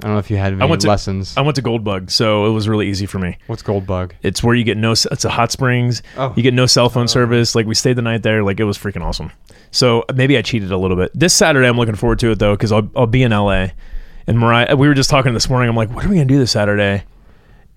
I 0.00 0.06
don't 0.06 0.14
know 0.14 0.18
if 0.20 0.30
you 0.30 0.36
had 0.36 0.52
any 0.52 0.62
I 0.62 0.66
went 0.66 0.82
to 0.82 0.88
lessons. 0.88 1.36
I 1.36 1.40
went 1.40 1.56
to 1.56 1.62
Goldbug, 1.62 2.10
so 2.10 2.46
it 2.46 2.50
was 2.50 2.68
really 2.68 2.88
easy 2.88 3.06
for 3.06 3.18
me. 3.18 3.36
What's 3.48 3.64
Goldbug? 3.64 4.12
It's 4.22 4.44
where 4.44 4.54
you 4.54 4.62
get 4.62 4.76
no. 4.76 4.92
It's 4.92 5.24
a 5.24 5.28
hot 5.28 5.50
springs. 5.50 6.02
Oh. 6.16 6.32
You 6.36 6.42
get 6.44 6.54
no 6.54 6.66
cell 6.66 6.88
phone 6.88 7.04
oh. 7.04 7.06
service. 7.06 7.56
Like 7.56 7.66
we 7.66 7.74
stayed 7.74 7.94
the 7.94 8.02
night 8.02 8.22
there. 8.22 8.44
Like 8.44 8.60
it 8.60 8.64
was 8.64 8.78
freaking 8.78 9.02
awesome. 9.02 9.32
So 9.72 10.04
maybe 10.14 10.38
I 10.38 10.42
cheated 10.42 10.70
a 10.70 10.78
little 10.78 10.96
bit. 10.96 11.10
This 11.14 11.34
Saturday, 11.34 11.66
I'm 11.66 11.76
looking 11.76 11.96
forward 11.96 12.20
to 12.20 12.30
it 12.30 12.38
though, 12.38 12.54
because 12.54 12.70
I'll 12.70 12.88
I'll 12.94 13.06
be 13.06 13.24
in 13.24 13.32
LA. 13.32 13.68
And 14.28 14.38
Mariah, 14.38 14.76
we 14.76 14.86
were 14.86 14.94
just 14.94 15.10
talking 15.10 15.34
this 15.34 15.48
morning. 15.48 15.68
I'm 15.68 15.76
like, 15.76 15.90
what 15.90 16.04
are 16.04 16.08
we 16.08 16.14
gonna 16.14 16.26
do 16.26 16.38
this 16.38 16.52
Saturday? 16.52 17.02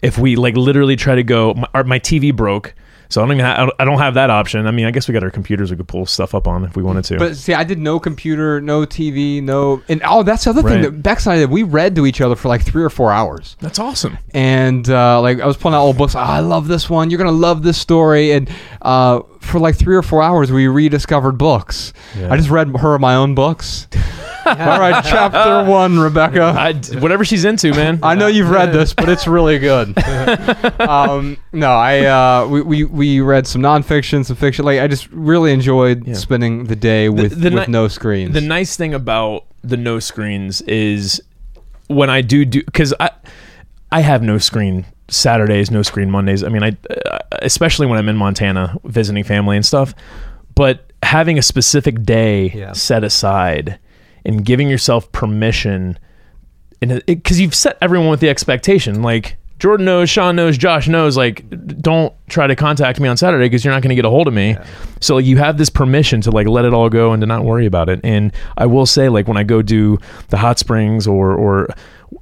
If 0.03 0.17
we 0.17 0.35
like 0.35 0.55
literally 0.55 0.95
try 0.95 1.15
to 1.15 1.23
go, 1.23 1.53
my, 1.55 1.67
our, 1.73 1.83
my 1.83 1.99
TV 1.99 2.35
broke, 2.35 2.75
so 3.11 3.21
I 3.21 3.25
don't 3.27 3.33
even. 3.37 3.45
Ha- 3.45 3.69
I 3.79 3.85
don't- 3.85 3.99
have 4.01 4.15
that 4.15 4.29
option. 4.31 4.65
I 4.65 4.71
mean, 4.71 4.85
I 4.87 4.91
guess 4.91 5.07
we 5.07 5.13
got 5.13 5.21
our 5.21 5.29
computers 5.29 5.69
we 5.69 5.77
could 5.77 5.87
pull 5.87 6.07
stuff 6.07 6.33
up 6.33 6.47
on 6.47 6.63
if 6.65 6.75
we 6.75 6.81
wanted 6.81 7.03
to. 7.05 7.17
But 7.19 7.35
see, 7.37 7.53
I 7.53 7.63
did 7.63 7.77
no 7.77 7.99
computer, 7.99 8.59
no 8.59 8.83
TV, 8.85 9.43
no, 9.43 9.81
and 9.89 10.01
oh, 10.03 10.23
that's 10.23 10.45
the 10.45 10.49
other 10.49 10.63
thing 10.63 10.71
Right. 10.81 10.81
that 10.83 11.03
Bex 11.03 11.27
and 11.27 11.33
I 11.33 11.37
did. 11.39 11.51
We 11.51 11.61
read 11.63 11.95
to 11.97 12.07
each 12.07 12.19
other 12.21 12.35
for 12.35 12.47
like 12.47 12.63
three 12.63 12.81
or 12.83 12.89
four 12.89 13.11
hours, 13.11 13.57
That's 13.59 13.77
awesome. 13.77 14.17
and 14.33 14.89
uh, 14.89 15.21
like 15.21 15.39
I 15.39 15.45
was 15.45 15.55
pulling 15.57 15.75
out 15.75 15.81
old 15.83 15.97
books. 15.97 16.15
Oh, 16.15 16.19
I 16.19 16.39
love 16.39 16.67
this 16.67 16.89
one. 16.89 17.11
You're 17.11 17.19
gonna 17.19 17.31
love 17.31 17.61
this 17.61 17.77
story, 17.77 18.31
and 18.31 18.49
uh, 18.81 19.19
for 19.39 19.59
like 19.59 19.75
three 19.75 19.95
or 19.95 20.01
four 20.01 20.23
hours, 20.23 20.51
we 20.51 20.67
rediscovered 20.67 21.37
books. 21.37 21.93
Yeah. 22.17 22.31
I 22.33 22.37
just 22.37 22.49
read 22.49 22.75
her 22.77 22.97
my 22.97 23.13
own 23.15 23.35
books. 23.35 23.87
All 24.59 24.79
right, 24.79 25.03
chapter 25.05 25.69
one, 25.69 25.97
Rebecca. 25.99 26.41
I, 26.43 26.73
whatever 26.99 27.23
she's 27.25 27.45
into, 27.45 27.71
man. 27.71 27.99
I 28.03 28.15
know 28.15 28.27
you've 28.27 28.49
read 28.49 28.73
this, 28.73 28.93
but 28.93 29.09
it's 29.09 29.27
really 29.27 29.59
good. 29.59 29.97
um, 30.79 31.37
no, 31.53 31.71
I 31.71 32.05
uh, 32.05 32.47
we, 32.47 32.61
we 32.61 32.83
we 32.85 33.21
read 33.21 33.47
some 33.47 33.61
nonfiction, 33.61 34.25
some 34.25 34.35
fiction. 34.35 34.65
Like 34.65 34.79
I 34.79 34.87
just 34.87 35.09
really 35.11 35.51
enjoyed 35.53 36.07
Yeah. 36.07 36.13
spending 36.15 36.65
the 36.65 36.75
day 36.75 37.09
with 37.09 37.39
the 37.41 37.49
with 37.51 37.67
ni- 37.67 37.71
no 37.71 37.87
screens. 37.87 38.33
The 38.33 38.41
nice 38.41 38.75
thing 38.75 38.93
about 38.93 39.45
the 39.63 39.77
no 39.77 39.99
screens 39.99 40.61
is 40.63 41.21
when 41.87 42.09
I 42.09 42.21
do 42.21 42.45
do 42.45 42.63
because 42.63 42.93
I 42.99 43.11
I 43.91 44.01
have 44.01 44.21
no 44.23 44.37
screen 44.37 44.85
Saturdays, 45.07 45.69
no 45.71 45.81
screen 45.81 46.09
Mondays. 46.09 46.43
I 46.43 46.49
mean, 46.49 46.63
I 46.63 46.77
uh, 47.09 47.19
especially 47.41 47.87
when 47.87 47.97
I'm 47.99 48.09
in 48.09 48.17
Montana 48.17 48.77
visiting 48.83 49.23
family 49.23 49.55
and 49.55 49.65
stuff. 49.65 49.93
But 50.55 50.91
having 51.03 51.37
a 51.37 51.41
specific 51.41 52.03
day 52.03 52.51
Yeah. 52.53 52.73
set 52.73 53.03
aside 53.03 53.79
and 54.25 54.45
giving 54.45 54.69
yourself 54.69 55.11
permission, 55.11 55.97
and 56.81 57.03
because 57.05 57.39
you've 57.39 57.55
set 57.55 57.77
everyone 57.81 58.09
with 58.09 58.19
the 58.19 58.29
expectation, 58.29 59.01
like. 59.01 59.37
Jordan 59.59 59.85
knows, 59.85 60.09
Sean 60.09 60.35
knows, 60.35 60.57
Josh 60.57 60.87
knows. 60.87 61.15
Like, 61.15 61.47
don't 61.79 62.15
try 62.27 62.47
to 62.47 62.55
contact 62.55 62.99
me 62.99 63.07
on 63.07 63.15
Saturday 63.15 63.45
because 63.45 63.63
you're 63.63 63.71
not 63.71 63.83
going 63.83 63.89
to 63.89 63.95
get 63.95 64.05
a 64.05 64.09
hold 64.09 64.27
of 64.27 64.33
me. 64.33 64.57
So 65.01 65.17
like, 65.17 65.25
you 65.25 65.37
have 65.37 65.59
this 65.59 65.69
permission 65.69 66.19
to 66.21 66.31
like 66.31 66.47
let 66.47 66.65
it 66.65 66.73
all 66.73 66.89
go 66.89 67.11
and 67.13 67.21
to 67.21 67.27
not 67.27 67.43
worry 67.45 67.67
about 67.67 67.87
it. 67.87 67.99
And 68.03 68.33
I 68.57 68.65
will 68.65 68.87
say, 68.87 69.07
like, 69.07 69.27
when 69.27 69.37
I 69.37 69.43
go 69.43 69.61
do 69.61 69.99
the 70.29 70.37
hot 70.37 70.57
springs 70.57 71.05
or 71.05 71.35
or 71.35 71.67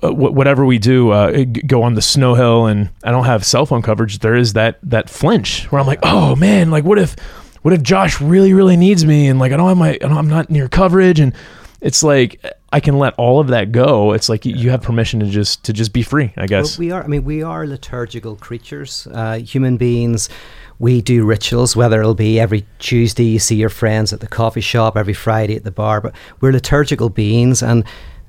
uh, 0.04 0.14
whatever 0.14 0.66
we 0.66 0.80
do, 0.80 1.12
uh, 1.12 1.46
go 1.66 1.82
on 1.82 1.94
the 1.94 2.02
snow 2.02 2.36
hill, 2.36 2.66
and 2.66 2.90
I 3.06 3.12
don't 3.12 3.24
have 3.24 3.46
cell 3.46 3.66
phone 3.66 3.82
coverage. 3.82 4.20
There 4.20 4.36
is 4.36 4.52
that 4.54 4.78
that 4.84 5.10
flinch 5.10 5.72
where 5.72 5.80
I'm 5.80 5.88
like, 5.88 6.00
oh 6.04 6.36
man, 6.36 6.72
like 6.72 6.84
what 6.84 7.00
if 7.00 7.16
what 7.62 7.74
if 7.74 7.82
Josh 7.82 8.20
really 8.20 8.54
really 8.54 8.78
needs 8.78 9.06
me 9.06 9.28
and 9.28 9.40
like 9.40 9.52
I 9.52 9.58
don't 9.58 9.68
have 9.68 9.78
my 9.78 9.98
I'm 10.02 10.28
not 10.28 10.50
near 10.50 10.68
coverage 10.68 11.20
and 11.20 11.34
it's 11.82 12.04
like 12.04 12.44
I 12.72 12.80
can 12.80 12.98
let 12.98 13.14
all 13.16 13.40
of 13.40 13.48
that 13.48 13.72
go. 13.72 14.14
It's 14.14 14.30
like 14.30 14.46
you 14.46 14.56
you 14.56 14.70
have 14.70 14.82
permission 14.82 15.20
to 15.22 15.26
just 15.28 15.64
to 15.66 15.74
just 15.74 15.94
be 15.94 16.04
free. 16.04 16.34
I 16.38 16.46
guess. 16.48 16.78
Well, 16.78 16.88
we 16.88 16.92
are. 16.92 17.04
I 17.04 17.08
mean, 17.08 17.24
we 17.24 17.42
are 17.44 17.66
liturgical 17.66 18.36
creatures. 18.36 19.08
Uh, 19.12 19.40
human 19.40 19.78
beings. 19.78 20.30
We 20.78 21.02
do 21.02 21.26
rituals. 21.26 21.76
Whether 21.76 22.00
it'll 22.00 22.16
be 22.16 22.40
every 22.40 22.66
Tuesday 22.80 23.26
you 23.26 23.40
see 23.40 23.56
your 23.56 23.70
friends 23.70 24.14
at 24.14 24.20
the 24.20 24.28
coffee 24.28 24.62
shop, 24.62 24.98
every 24.98 25.14
Friday 25.14 25.56
at 25.56 25.64
the 25.64 25.72
bar, 25.72 26.02
but 26.02 26.16
we're 26.42 26.52
liturgical 26.52 27.10
beings, 27.10 27.62
and 27.62 27.84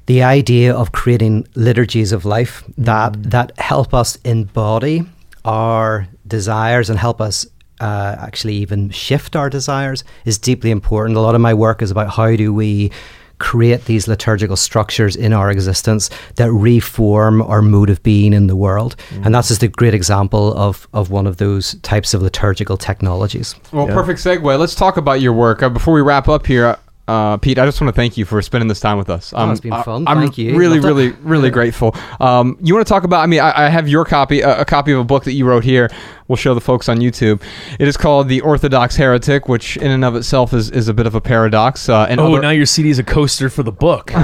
the 0.07 0.23
idea 0.23 0.75
of 0.75 0.93
creating 0.93 1.47
liturgies 1.55 2.13
of 2.13 2.25
life 2.25 2.65
that 2.79 3.31
that 3.31 3.57
help 3.59 3.95
us 3.95 4.17
embody 4.25 5.05
our 5.45 6.09
desires 6.27 6.91
and 6.91 6.99
help 6.99 7.21
us 7.21 7.47
uh, 7.81 8.15
actually 8.19 8.55
even 8.57 8.91
shift 8.91 9.35
our 9.37 9.49
desires 9.49 10.05
is 10.25 10.39
deeply 10.39 10.71
important. 10.71 11.17
A 11.17 11.21
lot 11.21 11.35
of 11.35 11.41
my 11.41 11.55
work 11.55 11.83
is 11.83 11.91
about 11.91 12.11
how 12.11 12.37
do 12.37 12.53
we 12.53 12.91
create 13.41 13.87
these 13.87 14.07
liturgical 14.07 14.57
structures 14.57 15.17
in 15.17 15.33
our 15.33 15.51
existence 15.51 16.11
that 16.37 16.53
reform 16.53 17.43
our 17.43 17.61
mode 17.63 17.91
of 17.91 18.01
being 18.05 18.33
in 18.33 18.47
the 18.47 18.55
world. 18.55 18.95
And 19.25 19.35
that's 19.35 19.49
just 19.49 19.63
a 19.65 19.69
great 19.69 19.95
example 19.95 20.55
of, 20.55 20.87
of 20.93 21.11
one 21.11 21.27
of 21.27 21.39
those 21.39 21.75
types 21.83 22.15
of 22.15 22.23
liturgical 22.23 22.77
technologies. 22.77 23.55
Well, 23.73 23.89
Yeah. 23.89 23.95
perfect 23.95 24.21
segue. 24.21 24.59
Let's 24.59 24.75
talk 24.77 24.97
about 24.97 25.21
your 25.21 25.33
work. 25.33 25.63
Uh, 25.63 25.69
before 25.71 25.95
we 25.95 26.03
wrap 26.03 26.29
up 26.29 26.47
here, 26.47 26.77
uh, 27.09 27.39
Pete, 27.39 27.59
I 27.59 27.65
just 27.65 27.81
want 27.81 27.93
to 27.93 27.97
thank 28.01 28.17
you 28.17 28.25
for 28.25 28.41
spending 28.41 28.69
this 28.69 28.79
time 28.79 28.97
with 28.97 29.11
us. 29.11 29.33
Um, 29.33 29.49
Oh, 29.49 29.53
it's 29.53 29.61
been 29.61 29.73
I- 29.73 29.83
fun. 29.83 30.05
I'm 30.07 30.19
Thank 30.19 30.39
you. 30.39 30.57
really, 30.57 30.79
Loved 30.79 30.85
it. 30.85 30.89
really, 30.89 31.09
really 31.23 31.51
grateful. 31.51 31.97
Um, 32.21 32.57
you 32.63 32.73
want 32.73 32.87
to 32.87 32.89
talk 32.93 33.03
about? 33.03 33.21
I 33.23 33.27
mean, 33.27 33.41
I, 33.41 33.67
I 33.67 33.69
have 33.69 33.89
your 33.89 34.05
copy, 34.05 34.43
a, 34.43 34.61
a 34.61 34.65
copy 34.65 34.93
of 34.93 35.01
a 35.01 35.05
book 35.05 35.25
that 35.25 35.33
you 35.33 35.45
wrote 35.45 35.65
here. 35.65 35.91
We'll 36.31 36.37
show 36.37 36.55
the 36.55 36.61
folks 36.61 36.89
on 36.89 36.99
YouTube. 36.99 37.43
It 37.81 37.89
is 37.89 37.97
called 37.97 38.29
"The 38.29 38.41
Orthodox 38.43 38.95
Heretic," 38.95 39.49
which 39.49 39.77
in 39.79 39.91
and 39.91 40.05
of 40.05 40.15
itself 40.15 40.55
is, 40.55 40.71
is 40.71 40.87
a 40.87 40.95
bit 40.95 41.09
of 41.09 41.17
a 41.17 41.21
paradox. 41.21 41.89
Uh, 41.89 42.07
and 42.09 42.21
oh, 42.21 42.35
other- 42.35 42.41
now 42.43 42.51
your 42.51 42.67
CD 42.67 42.89
is 42.89 43.01
a 43.01 43.03
coaster 43.03 43.51
for 43.51 43.65
the 43.65 43.73
book. 43.73 44.13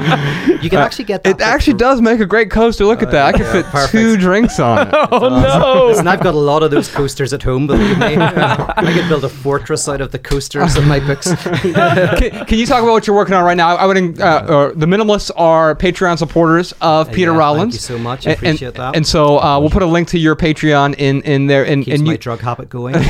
You 0.60 0.68
can 0.68 0.80
actually 0.80 1.06
get 1.06 1.24
that. 1.24 1.36
it 1.36 1.40
actually 1.40 1.74
does 1.78 2.00
make 2.00 2.20
a 2.20 2.26
great 2.26 2.50
coaster. 2.50 2.84
Look 2.84 3.02
at 3.02 3.10
that. 3.12 3.34
I 3.34 3.36
can 3.36 3.50
fit 3.50 3.64
perfect. 3.66 3.92
two 3.92 4.16
drinks 4.26 4.60
on 4.60 4.88
it. 4.88 4.94
oh 5.10 5.28
no! 5.28 5.86
Listen, 5.86 6.06
I've 6.06 6.22
got 6.22 6.34
a 6.34 6.38
lot 6.38 6.62
of 6.62 6.70
those 6.70 6.88
coasters 6.88 7.32
at 7.32 7.42
home, 7.42 7.66
believe 7.66 7.98
me. 7.98 8.16
I 8.18 8.92
could 8.94 9.08
build 9.08 9.24
a 9.24 9.28
fortress 9.28 9.88
out 9.88 10.00
of 10.00 10.12
the 10.12 10.18
coasters 10.18 10.76
of 10.76 10.86
my 10.86 11.00
books. 11.00 11.32
can, 11.42 12.46
can 12.46 12.58
you 12.58 12.66
talk 12.66 12.82
about 12.82 12.92
what 12.92 13.06
you're 13.06 13.16
working 13.16 13.34
on 13.34 13.44
right 13.44 13.56
now? 13.56 13.76
I 13.76 13.86
would. 13.86 14.20
Uh, 14.20 14.24
uh, 14.24 14.72
the 14.74 14.86
minimalists 14.86 15.30
are 15.36 15.74
Patreon 15.74 16.18
supporters 16.18 16.72
of 16.80 17.08
Uh, 17.08 17.12
Peter 17.12 17.32
yeah, 17.34 17.54
thank 17.54 17.72
you 17.72 17.78
so 17.78 17.98
much. 17.98 18.26
And- 18.26 18.36
Appreciate 18.36 18.68
and, 18.68 18.76
that. 18.76 18.96
And 18.96 19.06
so 19.06 19.38
uh, 19.38 19.58
we'll 19.60 19.70
put 19.70 19.79
a 19.82 19.86
link 19.86 20.08
to 20.08 20.18
your 20.18 20.36
Patreon 20.36 20.94
in 20.98 21.22
in 21.22 21.46
there. 21.46 21.64
And, 21.64 21.84
Keeps 21.84 21.98
and 21.98 22.06
my 22.06 22.12
you, 22.12 22.18
drug 22.18 22.40
habit 22.40 22.68
going. 22.68 22.94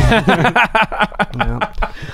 Yeah. 1.33 1.73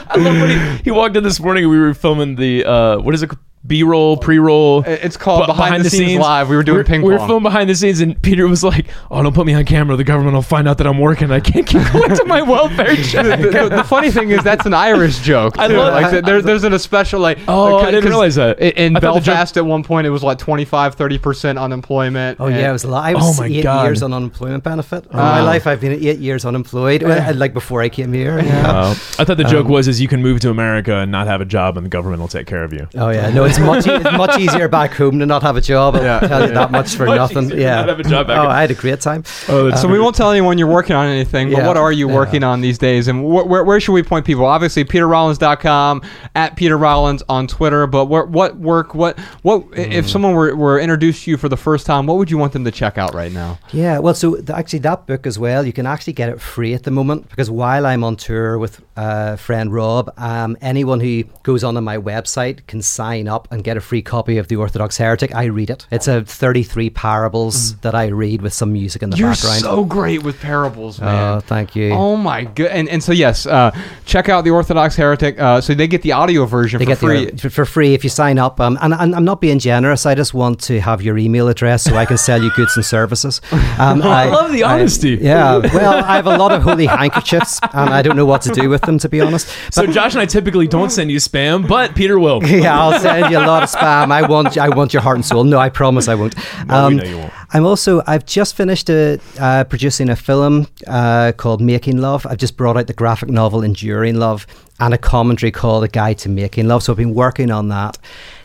I 0.09 0.17
love 0.19 0.37
when 0.37 0.51
he, 0.51 0.83
he 0.85 0.91
walked 0.91 1.17
in 1.17 1.25
this 1.25 1.41
morning 1.41 1.65
and 1.65 1.71
we 1.71 1.79
were 1.79 1.95
filming 1.95 2.37
the 2.37 2.65
uh, 2.67 2.99
what 2.99 3.15
is 3.15 3.23
it? 3.23 3.31
B-roll, 3.67 4.17
pre-roll. 4.17 4.85
it's 4.87 5.17
called 5.17 5.43
Be- 5.43 5.47
behind, 5.53 5.85
the, 5.85 5.91
scenes, 5.91 6.21
live. 6.21 6.49
We 6.49 6.57
were 6.57 6.63
doing 6.63 6.79
we're, 6.79 6.85
ping 6.85 7.03
We 7.03 7.13
were 7.13 7.19
filming 7.19 7.43
behind 7.43 7.69
the 7.71 7.75
scenes, 7.75 8.01
and 8.01 8.21
Peter 8.23 8.47
was 8.47 8.63
like, 8.63 8.87
"Oh, 9.11 9.23
don't 9.23 9.35
put 9.35 9.47
me 9.47 9.55
on 9.55 9.65
camera. 9.65 9.97
The 9.97 10.05
government 10.05 10.35
will 10.35 10.43
find 10.43 10.69
out 10.69 10.79
that 10.79 10.87
I'm 10.87 10.99
working. 10.99 11.31
I 11.31 11.41
can't 11.41 11.67
keep 11.67 11.83
collecting 11.87 12.29
my 12.29 12.43
welfare 12.43 12.95
check." 12.97 13.25
the, 13.41 13.49
the- 13.69 13.77
the 13.77 13.85
funny 13.85 14.11
thing 14.11 14.31
is 14.31 14.43
that's 14.45 14.67
an 14.67 14.75
Irish 14.75 15.19
joke. 15.21 15.59
I 15.59 15.69
too. 15.69 15.77
love- 15.77 15.93
like 16.03 16.25
there, 16.25 16.43
there's 16.43 16.65
an 16.65 16.73
especial 16.73 17.21
like. 17.21 17.39
Oh, 17.49 17.77
like, 17.77 17.87
I 17.87 17.91
didn't 17.91 18.03
'cause 18.05 18.11
realize 18.11 18.35
that. 18.37 18.59
In, 18.61 18.71
in 18.73 18.97
I 18.97 19.01
thought 19.01 19.15
joke- 19.17 19.25
Belfast, 19.27 19.57
at 19.57 19.67
one 19.67 19.83
point, 19.83 20.07
it 20.07 20.11
was 20.11 20.23
like 20.23 20.39
25, 20.39 20.95
30 20.95 21.19
percent 21.19 21.59
unemployment. 21.59 22.39
Oh 22.41 22.47
and- 22.47 22.57
yeah, 22.57 22.71
it 22.71 22.73
was. 22.73 22.85
a 22.85 22.89
lot. 22.89 23.05
I 23.05 23.15
was 23.15 23.39
Oh, 23.39 23.43
my 23.43 23.49
eight 23.49 23.63
God. 23.63 23.85
years 23.87 24.03
on 24.03 24.13
unemployment 24.13 24.63
benefit. 24.65 25.05
In 25.07 25.17
my 25.17 25.43
life, 25.43 25.67
I've 25.67 25.81
been 25.81 25.93
eight 25.93 26.19
years 26.19 26.45
unemployed. 26.45 27.03
uh, 27.03 27.33
Like 27.35 27.53
before 27.55 27.83
I 27.83 27.89
came 27.89 28.13
here. 28.13 28.39
Yeah. 28.39 28.71
Uh, 28.71 28.91
I 29.19 29.25
thought 29.25 29.37
the 29.37 29.45
joke 29.45 29.67
Um, 29.67 29.73
was 29.73 29.89
is 29.89 30.01
you 30.01 30.09
can 30.09 30.23
move 30.23 30.41
to 30.41 30.51
America 30.51 30.97
and 30.97 31.11
not 31.11 31.27
have 31.27 31.41
a 31.41 31.45
job, 31.45 31.77
and 31.77 31.85
the 31.85 31.91
government 31.91 32.21
will 32.21 32.29
take 32.29 32.47
care 32.47 32.63
of 32.65 32.73
you. 32.73 32.87
Oh 32.97 33.09
yeah, 33.11 33.31
no, 33.31 33.45
it's 33.59 33.87
it's 33.87 33.87
much, 33.87 33.87
e- 33.87 34.01
it's 34.09 34.17
much 34.19 34.39
easier 34.39 34.69
back 34.69 34.93
home 34.95 35.19
to 35.19 35.27
not 35.27 35.43
have 35.43 35.57
a 35.57 35.61
job. 35.61 35.97
I'll 35.97 36.03
Yeah. 36.03 36.21
tell 36.21 36.47
you 36.49 36.55
that 36.55 36.71
much 36.71 36.95
for 36.95 37.07
Much 37.17 37.17
nothing. 37.33 37.51
Yeah. 37.59 37.77
not 37.77 37.89
have 37.89 38.01
a 38.01 38.05
job 38.05 38.27
back 38.27 38.39
oh, 38.39 38.43
home. 38.43 38.51
I 38.51 38.61
had 38.61 38.71
a 38.71 38.75
great 38.75 39.01
time. 39.01 39.25
Oh, 39.49 39.71
that's 39.71 39.81
So 39.83 39.89
we 39.89 39.99
won't 39.99 40.15
tell 40.17 40.31
anyone 40.31 40.59
you're 40.59 40.69
working 40.69 40.97
on 40.97 41.07
anything, 41.07 41.51
but 41.51 41.59
Yeah. 41.59 41.67
what 41.67 41.77
are 41.77 41.93
you 41.93 42.09
Yeah. 42.09 42.15
working 42.15 42.43
on 42.45 42.61
these 42.61 42.79
days? 42.79 43.09
And 43.09 43.21
wh- 43.23 43.47
where, 43.47 43.65
where 43.65 43.81
should 43.81 43.93
we 43.93 44.03
point 44.03 44.25
people? 44.27 44.45
Obviously, 44.47 44.85
peterrollins.com, 44.85 46.03
at 46.35 46.57
Peter 46.57 46.77
Rollins 46.79 47.23
on 47.29 47.47
Twitter. 47.47 47.87
But 47.87 48.07
what, 48.07 48.29
what 48.31 48.57
work, 48.57 48.95
what, 48.95 49.19
what, 49.43 49.63
Hmm. 49.63 49.79
if 49.81 50.09
someone 50.09 50.33
were, 50.35 50.55
were 50.55 50.79
introduced 50.79 51.25
to 51.25 51.31
you 51.33 51.37
for 51.37 51.49
the 51.49 51.57
first 51.57 51.87
time, 51.87 52.07
what 52.07 52.17
would 52.19 52.31
you 52.31 52.39
want 52.39 52.53
them 52.53 52.65
to 52.65 52.71
check 52.71 52.99
out 52.99 53.15
right 53.15 53.33
now? 53.33 53.59
Yeah, 53.73 53.99
well, 53.99 54.15
so 54.15 54.35
th- 54.37 54.51
actually, 54.51 54.81
that 54.81 55.07
book 55.07 55.27
as 55.27 55.39
well, 55.39 55.65
you 55.67 55.73
can 55.73 55.87
actually 55.87 56.13
get 56.15 56.29
it 56.29 56.41
free 56.41 56.75
at 56.75 56.85
the 56.85 56.91
moment 56.91 57.29
because 57.29 57.51
while 57.51 57.87
I'm 57.87 58.05
on 58.05 58.17
tour 58.17 58.59
with 58.59 58.81
uh, 58.97 59.37
friend 59.37 59.73
Rob, 59.73 60.13
um, 60.17 60.57
anyone 60.61 61.01
who 61.01 61.25
goes 61.43 61.63
onto 61.65 61.81
my 61.81 61.99
website 61.99 62.67
can 62.67 62.81
sign 62.83 63.29
up 63.29 63.36
and 63.51 63.63
get 63.65 63.77
a 63.77 63.81
free 63.81 64.03
copy 64.03 64.39
of 64.39 64.49
The 64.49 64.57
Orthodox 64.57 64.97
Heretic. 64.97 65.35
I 65.35 65.45
read 65.45 65.71
it. 65.71 65.87
It's 65.91 66.09
a 66.09 66.23
33 66.25 66.91
parables 66.91 67.77
that 67.79 67.95
I 67.95 68.07
read 68.07 68.43
with 68.43 68.53
some 68.53 68.73
music 68.73 69.03
in 69.03 69.11
the 69.11 69.17
Mm. 69.17 69.21
You're 69.21 69.31
background. 69.31 69.61
so 69.61 69.85
great 69.85 70.23
with 70.23 70.41
parables, 70.41 71.01
man. 71.01 71.37
Oh, 71.37 71.41
thank 71.41 71.75
you. 71.77 71.91
Oh 71.91 72.17
my 72.17 72.45
good, 72.45 72.71
and, 72.71 72.89
and 72.89 73.03
so 73.03 73.13
yes, 73.13 73.47
uh, 73.47 73.71
check 74.05 74.29
out 74.29 74.45
the 74.45 74.51
Orthodox 74.51 74.97
Heretic. 74.97 75.39
Uh, 75.41 75.61
so 75.61 75.75
they 75.75 75.87
get 75.89 76.03
the 76.03 76.13
audio 76.13 76.45
version 76.47 76.79
They 76.79 76.85
for 76.85 76.91
get 76.91 76.99
free. 76.99 77.25
the, 77.31 77.37
for- 77.39 77.51
for 77.51 77.65
free 77.65 77.95
if 77.95 78.05
you 78.05 78.11
sign 78.11 78.39
up. 78.39 78.61
Um, 78.61 78.79
and, 78.83 78.93
and 78.95 79.15
I'm 79.15 79.25
not 79.25 79.41
being 79.41 79.59
generous. 79.59 80.07
I 80.07 80.15
just 80.15 80.35
want 80.35 80.61
to 80.63 80.81
have 80.81 81.01
your 81.03 81.17
email 81.19 81.49
address 81.49 81.83
so 81.85 81.97
I 81.97 82.05
can 82.05 82.19
sell 82.19 82.43
you 82.43 82.51
goods 82.57 82.77
and 82.77 82.85
services. 82.85 83.41
Um, 83.79 84.01
I 84.03 84.25
love 84.31 84.53
the 84.53 84.63
honesty. 84.63 85.19
yeah. 85.21 85.59
Well, 85.59 86.03
I 86.03 86.17
have 86.17 86.27
a 86.27 86.37
lot 86.39 86.51
of 86.53 86.63
holy 86.63 86.87
handkerchiefs, 86.87 87.61
and 87.75 87.91
I 87.91 88.01
don't 88.01 88.17
know 88.17 88.25
what 88.25 88.41
to 88.43 88.51
do 88.51 88.71
with 88.71 88.81
them, 88.83 88.99
to 89.01 89.09
be 89.09 89.21
honest. 89.21 89.49
So 89.71 89.87
Josh 89.87 90.15
and 90.15 90.23
I 90.23 90.27
typically 90.27 90.67
don't 90.67 90.89
send 90.91 91.11
you 91.11 91.19
spam, 91.19 91.69
but 91.69 91.95
Peter 91.95 92.19
will. 92.19 92.43
yeah, 92.47 92.79
I'll 92.81 92.99
send 92.99 93.26
you 93.31 93.39
a 93.39 93.47
lot 93.47 93.63
of 93.63 93.71
spam. 93.71 94.11
I 94.13 94.27
want, 94.27 94.57
I 94.59 94.69
want 94.69 94.93
your 94.93 95.03
heart 95.03 95.17
and 95.17 95.25
soul. 95.25 95.45
No, 95.45 95.59
I 95.59 95.69
promise 95.69 96.09
I 96.09 96.15
won't. 96.15 96.37
Um, 96.63 96.69
Well, 96.69 96.89
we 96.91 97.09
you 97.09 97.19
won't. 97.19 97.33
I'm 97.53 97.65
also, 97.65 98.03
I've 98.07 98.27
just 98.27 98.57
finished 98.57 98.91
a, 98.91 99.21
uh, 99.39 99.65
producing 99.65 100.09
a 100.11 100.17
film 100.17 100.67
uh, 100.87 101.33
called 101.37 101.61
Making 101.61 101.99
Love. 101.99 102.27
I've 102.27 102.39
just 102.39 102.57
brought 102.57 102.77
out 102.77 102.87
the 102.87 102.93
graphic 102.93 103.29
novel 103.29 103.63
Enduring 103.63 104.17
Love 104.17 104.47
and 104.81 104.93
a 104.93 104.99
commentary 104.99 105.51
called 105.53 105.85
A 105.85 105.89
Guide 105.89 106.19
to 106.19 106.29
Making 106.29 106.69
Love. 106.69 106.83
So 106.83 106.93
I've 106.93 106.99
been 106.99 107.15
working 107.15 107.51
on 107.51 107.69
that. 107.69 107.99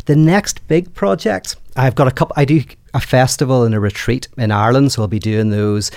The 0.05 0.15
next 0.15 0.65
big 0.67 0.93
project, 0.93 1.55
I've 1.75 1.95
got 1.95 2.07
a 2.07 2.11
couple. 2.11 2.33
I 2.37 2.45
do 2.45 2.63
a 2.93 2.99
festival 2.99 3.63
and 3.63 3.73
a 3.73 3.79
retreat 3.79 4.27
in 4.37 4.51
Ireland, 4.51 4.91
so 4.91 5.01
I'll 5.01 5.07
be 5.07 5.19
doing 5.19 5.49
those. 5.49 5.91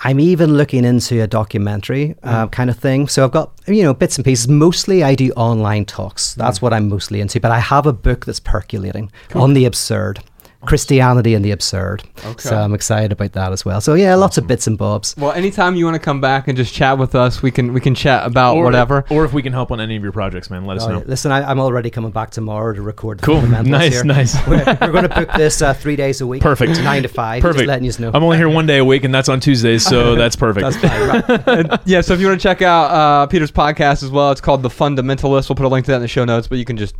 I'm 0.00 0.20
even 0.20 0.54
looking 0.54 0.84
into 0.84 1.22
a 1.22 1.26
documentary 1.26 2.14
uh, 2.22 2.46
kind 2.48 2.70
of 2.70 2.78
thing. 2.78 3.08
So 3.08 3.24
I've 3.24 3.32
got, 3.32 3.52
you 3.66 3.82
know, 3.82 3.94
bits 3.94 4.16
and 4.16 4.24
pieces. 4.24 4.46
Mostly 4.46 5.02
I 5.02 5.14
do 5.14 5.32
online 5.32 5.84
talks. 5.84 6.34
That's 6.34 6.62
what 6.62 6.72
I'm 6.72 6.88
mostly 6.88 7.20
into. 7.20 7.40
But 7.40 7.50
I 7.50 7.58
have 7.58 7.86
a 7.86 7.92
book 7.92 8.24
that's 8.24 8.40
percolating 8.40 9.10
on 9.34 9.54
the 9.54 9.64
absurd. 9.64 10.20
Christianity 10.66 11.34
and 11.34 11.44
the 11.44 11.52
absurd. 11.52 12.02
So 12.38 12.56
I'm 12.58 12.74
excited 12.74 13.12
about 13.12 13.32
that 13.32 13.52
as 13.52 13.64
well. 13.64 13.80
So 13.80 13.94
yeah, 13.94 14.14
lots 14.16 14.38
of 14.38 14.46
bits 14.46 14.66
and 14.66 14.76
bobs. 14.76 15.14
well, 15.16 15.32
anytime 15.32 15.76
you 15.76 15.84
want 15.84 15.94
to 15.94 16.00
come 16.00 16.20
back 16.20 16.48
and 16.48 16.56
just 16.56 16.74
chat 16.74 16.98
with 16.98 17.14
us, 17.14 17.42
we 17.42 17.50
can 17.50 17.72
we 17.72 17.80
can 17.80 17.94
chat 17.94 18.26
about 18.26 18.56
Or 18.56 18.64
whatever. 18.64 19.04
Or 19.10 19.24
if 19.24 19.32
we 19.32 19.42
can 19.42 19.52
help 19.52 19.70
on 19.70 19.80
any 19.80 19.96
of 19.96 20.02
your 20.02 20.10
projects, 20.12 20.50
man, 20.50 20.64
let 20.66 20.78
us 20.78 20.84
Oh, 20.84 20.88
know. 20.88 20.98
yeah. 20.98 21.04
Listen, 21.06 21.30
I, 21.32 21.48
I'm 21.48 21.60
already 21.60 21.90
coming 21.90 22.10
back 22.10 22.30
tomorrow 22.30 22.74
to 22.74 22.82
record 22.82 23.18
the 23.20 23.26
Cool. 23.26 23.36
fundamentals 23.40 23.68
Nice, 23.70 23.92
here. 23.92 24.04
nice. 24.04 24.34
We're, 24.48 24.64
we're 24.80 24.92
going 24.92 25.08
to 25.08 25.14
book 25.14 25.30
this 25.36 25.62
uh, 25.62 25.74
three 25.74 25.96
days 25.96 26.20
a 26.20 26.26
week. 26.26 26.42
Perfect. 26.42 26.72
Nine 26.82 27.02
to 27.02 27.08
five. 27.08 27.40
Perfect. 27.42 27.60
Just 27.60 27.68
letting 27.68 27.84
you 27.84 27.92
know. 28.00 28.10
I'm 28.12 28.22
only 28.24 28.36
here 28.36 28.48
one 28.48 28.66
day 28.66 28.78
a 28.78 28.84
week, 28.84 29.04
and 29.04 29.14
that's 29.14 29.28
on 29.28 29.40
Tuesdays, 29.40 29.84
so 29.84 30.14
that's 30.16 30.36
perfect. 30.36 30.62
That's 30.64 30.76
fine. 30.76 31.66
Right. 31.68 31.80
yeah, 31.86 32.00
so 32.00 32.14
if 32.14 32.20
you 32.20 32.26
want 32.26 32.40
to 32.40 32.42
check 32.42 32.62
out 32.62 32.90
uh, 32.90 33.26
Peter's 33.26 33.52
podcast 33.52 34.02
as 34.02 34.10
well, 34.10 34.30
it's 34.32 34.40
called 34.40 34.62
The 34.62 34.68
Fundamentalist. 34.68 35.48
We'll 35.48 35.56
put 35.56 35.66
a 35.66 35.68
link 35.68 35.86
to 35.86 35.92
that 35.92 35.96
in 35.96 36.02
the 36.02 36.08
show 36.08 36.24
notes, 36.24 36.48
but 36.48 36.58
you 36.58 36.64
can 36.64 36.76
just 36.76 36.94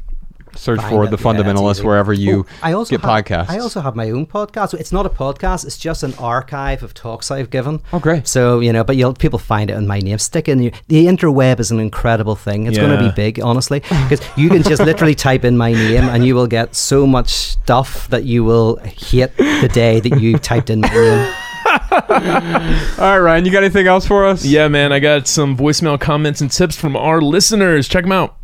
search 0.58 0.80
for 0.82 1.04
it. 1.04 1.10
The 1.10 1.16
Fundamentalist 1.16 1.76
easy. 1.76 1.86
wherever 1.86 2.12
you 2.12 2.44
Oh, 2.48 2.54
I 2.62 2.72
also 2.72 2.96
get 2.96 3.00
have, 3.04 3.24
podcasts. 3.24 3.48
I 3.50 3.58
also 3.58 3.80
have 3.80 3.96
my 3.96 4.10
own 4.10 4.26
podcast. 4.26 4.74
It's 4.74 4.92
not 4.92 5.06
a 5.06 5.10
podcast. 5.10 5.64
It's 5.64 5.78
just 5.78 6.02
an 6.02 6.14
archive 6.14 6.82
of 6.82 6.94
talks 6.94 7.30
I've 7.30 7.50
given. 7.50 7.80
Oh, 7.92 7.98
great. 7.98 8.26
So 8.28 8.60
you 8.60 8.72
know, 8.72 8.84
but 8.84 8.96
you'll 8.96 9.14
people 9.14 9.38
find 9.38 9.70
it 9.70 9.74
in 9.74 9.86
my 9.86 10.00
name. 10.00 10.18
Stick 10.18 10.48
in 10.48 10.62
your, 10.62 10.72
the 10.88 11.06
interweb 11.06 11.60
is 11.60 11.70
an 11.70 11.80
incredible 11.80 12.36
thing. 12.36 12.66
It's 12.66 12.76
going 12.78 12.96
to 12.96 13.02
be 13.02 13.10
big, 13.14 13.40
honestly, 13.40 13.80
because 13.80 14.20
you 14.36 14.48
can 14.48 14.62
just 14.62 14.82
literally 14.82 15.14
type 15.28 15.44
in 15.44 15.56
my 15.56 15.72
name 15.72 16.04
and 16.04 16.24
you 16.26 16.34
will 16.34 16.46
get 16.46 16.74
so 16.74 17.06
much 17.06 17.28
stuff 17.28 18.08
that 18.08 18.24
you 18.24 18.44
will 18.44 18.76
hate 18.76 19.36
the 19.36 19.70
day 19.72 20.00
that 20.00 20.20
you 20.20 20.38
typed 20.38 20.70
in 20.70 20.80
my 20.80 20.88
name. 20.88 21.34
All 21.92 22.08
right, 22.08 23.18
Ryan, 23.18 23.44
you 23.44 23.52
got 23.52 23.62
anything 23.62 23.86
else 23.86 24.06
for 24.06 24.24
us? 24.26 24.44
Yeah, 24.44 24.68
man, 24.68 24.92
I 24.92 25.00
got 25.00 25.26
some 25.26 25.56
voicemail 25.56 26.00
comments 26.00 26.40
and 26.40 26.50
tips 26.50 26.76
from 26.76 26.96
our 26.96 27.20
listeners. 27.20 27.88
Check 27.88 28.04
them 28.04 28.12
out. 28.12 28.36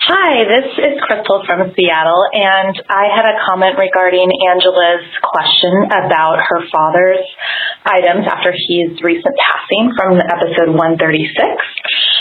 Hi, 0.00 0.44
this 0.44 0.64
is 0.72 0.78
Crystal 1.10 1.42
from 1.42 1.74
Seattle, 1.74 2.22
and 2.30 2.70
I 2.86 3.10
had 3.10 3.26
a 3.26 3.34
comment 3.42 3.74
regarding 3.74 4.30
Angela's 4.46 5.10
question 5.26 5.90
about 5.90 6.38
her 6.38 6.62
father's 6.70 7.26
items 7.82 8.30
after 8.30 8.54
his 8.54 8.94
recent 9.02 9.34
passing 9.34 9.90
from 9.98 10.22
episode 10.22 10.70
136. 10.70 11.34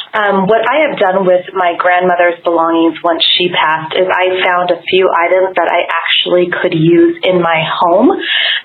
Um, 0.09 0.49
what 0.49 0.65
I 0.65 0.89
have 0.89 0.97
done 0.97 1.29
with 1.29 1.45
my 1.53 1.77
grandmother's 1.77 2.41
belongings 2.41 2.97
once 3.05 3.21
she 3.37 3.53
passed 3.53 3.93
is 3.93 4.09
I 4.09 4.41
found 4.41 4.73
a 4.73 4.81
few 4.81 5.05
items 5.05 5.53
that 5.53 5.69
I 5.69 5.85
actually 5.85 6.49
could 6.49 6.73
use 6.73 7.21
in 7.21 7.37
my 7.37 7.61
home, 7.61 8.09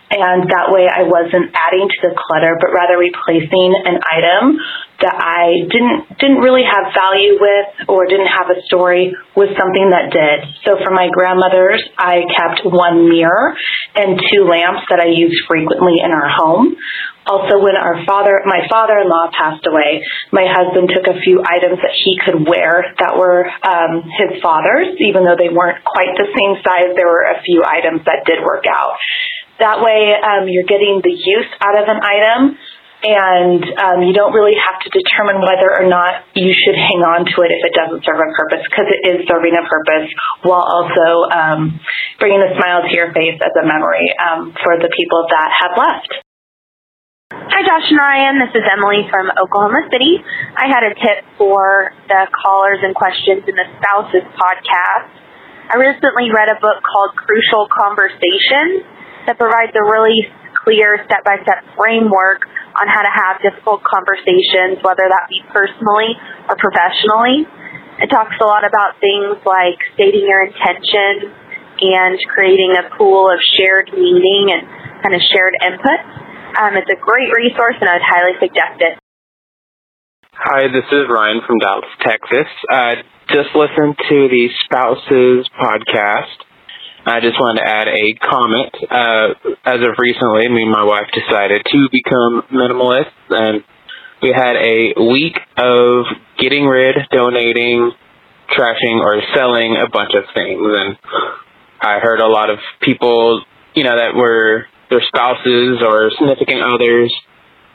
and 0.09 0.49
that 0.49 0.73
way 0.73 0.89
I 0.89 1.05
wasn't 1.05 1.53
adding 1.53 1.85
to 1.85 1.99
the 2.01 2.17
clutter, 2.17 2.57
but 2.57 2.73
rather 2.73 2.97
replacing 2.97 3.77
an 3.77 4.01
item 4.01 4.57
that 5.05 5.21
I 5.21 5.69
didn't 5.69 6.17
didn't 6.17 6.41
really 6.41 6.65
have 6.65 6.97
value 6.97 7.37
with 7.37 7.93
or 7.93 8.07
didn't 8.07 8.33
have 8.33 8.49
a 8.49 8.63
story 8.65 9.13
with 9.37 9.53
something 9.59 9.93
that 9.93 10.15
did. 10.17 10.49
So 10.65 10.81
for 10.81 10.97
my 10.97 11.13
grandmother's, 11.13 11.83
I 11.99 12.25
kept 12.25 12.65
one 12.65 13.11
mirror 13.11 13.53
and 13.97 14.17
two 14.17 14.49
lamps 14.49 14.89
that 14.89 15.03
I 15.03 15.13
used 15.13 15.45
frequently 15.45 16.01
in 16.01 16.09
our 16.09 16.31
home. 16.33 16.77
Also, 17.25 17.57
when 17.57 17.77
our 17.77 18.05
father, 18.05 18.45
my 18.45 18.69
father-in-law 18.69 19.33
passed 19.33 19.65
away, 19.65 20.05
my 20.29 20.45
husband 20.45 20.93
took 20.93 21.09
a 21.09 21.17
few 21.25 21.41
items 21.41 21.81
that 21.81 21.97
he 21.97 22.21
could 22.21 22.45
wear 22.45 22.93
that 23.01 23.17
were 23.17 23.49
um, 23.65 24.05
his 24.05 24.41
father's, 24.45 24.93
even 25.01 25.25
though 25.25 25.37
they 25.37 25.49
weren't 25.49 25.81
quite 25.85 26.13
the 26.21 26.29
same 26.29 26.61
size. 26.61 26.93
There 26.93 27.09
were 27.09 27.25
a 27.33 27.41
few 27.41 27.65
items 27.65 28.05
that 28.05 28.29
did 28.29 28.45
work 28.45 28.69
out. 28.69 29.01
That 29.59 29.81
way, 29.81 30.13
um, 30.13 30.51
you're 30.53 30.69
getting 30.69 31.01
the 31.01 31.17
use 31.17 31.49
out 31.65 31.81
of 31.81 31.89
an 31.89 32.01
item 32.05 32.59
and 33.05 33.61
um, 33.61 33.99
you 34.01 34.17
don't 34.17 34.33
really 34.33 34.57
have 34.57 34.81
to 34.81 34.89
determine 34.89 35.45
whether 35.45 35.69
or 35.69 35.85
not 35.85 36.25
you 36.33 36.57
should 36.57 36.73
hang 36.73 37.05
on 37.05 37.29
to 37.29 37.37
it 37.45 37.53
if 37.53 37.61
it 37.61 37.77
doesn't 37.77 38.01
serve 38.01 38.17
a 38.17 38.29
purpose 38.33 38.65
because 38.65 38.89
it 38.89 39.05
is 39.05 39.29
serving 39.29 39.53
a 39.53 39.65
purpose 39.69 40.09
while 40.41 40.65
also 40.65 41.29
um, 41.29 41.81
bringing 42.17 42.41
a 42.41 42.57
smile 42.57 42.81
to 42.81 42.93
your 42.97 43.13
face 43.13 43.37
as 43.37 43.53
a 43.61 43.65
memory 43.69 44.09
um, 44.17 44.57
for 44.57 44.81
the 44.81 44.89
people 44.97 45.29
that 45.29 45.53
have 45.53 45.77
left. 45.77 46.24
Hi, 47.55 47.63
Josh 47.63 47.87
and 47.87 48.03
Ryan. 48.03 48.35
This 48.43 48.51
is 48.51 48.67
Emily 48.67 49.07
from 49.15 49.31
Oklahoma 49.31 49.87
City. 49.87 50.19
I 50.59 50.67
had 50.67 50.83
a 50.83 50.91
tip 50.91 51.23
for 51.39 51.95
the 52.11 52.27
callers 52.35 52.83
and 52.83 52.99
questions 52.99 53.47
in 53.47 53.55
the 53.55 53.63
Spouses 53.79 54.27
podcast. 54.35 55.15
I 55.71 55.79
recently 55.79 56.35
read 56.35 56.51
a 56.51 56.59
book 56.59 56.83
called 56.83 57.15
Crucial 57.15 57.71
Conversations 57.71 58.83
that 59.31 59.39
provides 59.39 59.71
a 59.71 59.87
really 59.87 60.27
clear 60.67 60.99
step 61.07 61.23
by 61.23 61.39
step 61.47 61.63
framework 61.79 62.43
on 62.75 62.91
how 62.91 63.07
to 63.07 63.13
have 63.23 63.39
difficult 63.39 63.87
conversations, 63.87 64.83
whether 64.83 65.07
that 65.07 65.31
be 65.31 65.39
personally 65.55 66.11
or 66.51 66.59
professionally. 66.59 67.47
It 68.03 68.11
talks 68.11 68.35
a 68.43 68.47
lot 68.51 68.67
about 68.67 68.99
things 68.99 69.39
like 69.47 69.79
stating 69.95 70.27
your 70.27 70.43
intention 70.43 71.31
and 71.31 72.19
creating 72.35 72.75
a 72.83 72.91
pool 72.99 73.31
of 73.31 73.39
shared 73.55 73.95
meaning 73.95 74.51
and 74.51 74.67
kind 75.07 75.15
of 75.15 75.23
shared 75.31 75.55
input. 75.63 76.14
Um, 76.55 76.77
it's 76.77 76.91
a 76.91 77.01
great 77.01 77.31
resource 77.35 77.75
and 77.81 77.89
I 77.89 77.95
would 77.95 78.07
highly 78.07 78.35
suggest 78.39 78.79
it. 78.79 78.99
Hi, 80.35 80.67
this 80.71 80.87
is 80.91 81.07
Ryan 81.11 81.41
from 81.47 81.59
Dallas, 81.59 81.91
Texas. 82.03 82.51
Uh, 82.71 83.03
just 83.29 83.55
listened 83.55 83.97
to 83.99 84.29
the 84.29 84.49
Spouses 84.65 85.49
podcast. 85.59 86.39
I 87.07 87.21
just 87.21 87.39
wanted 87.39 87.63
to 87.63 87.69
add 87.69 87.89
a 87.89 88.15
comment. 88.19 88.73
Uh, 88.91 89.27
as 89.65 89.81
of 89.83 89.95
recently, 89.99 90.49
me 90.49 90.63
and 90.63 90.71
my 90.71 90.85
wife 90.85 91.07
decided 91.13 91.63
to 91.65 91.89
become 91.93 92.43
minimalists, 92.51 93.15
and 93.31 93.63
we 94.23 94.33
had 94.33 94.57
a 94.57 94.95
week 95.13 95.37
of 95.57 96.07
getting 96.39 96.65
rid, 96.65 96.97
donating, 97.13 97.93
trashing, 98.57 99.01
or 99.05 99.21
selling 99.35 99.77
a 99.77 99.89
bunch 99.91 100.13
of 100.15 100.25
things. 100.35 100.61
And 100.65 100.97
I 101.81 101.99
heard 102.01 102.21
a 102.21 102.29
lot 102.29 102.51
of 102.51 102.59
people, 102.81 103.45
you 103.75 103.85
know, 103.85 103.97
that 103.97 104.15
were 104.15 104.67
their 104.91 105.03
spouses 105.07 105.83
or 105.83 106.11
significant 106.19 106.63
others 106.63 107.13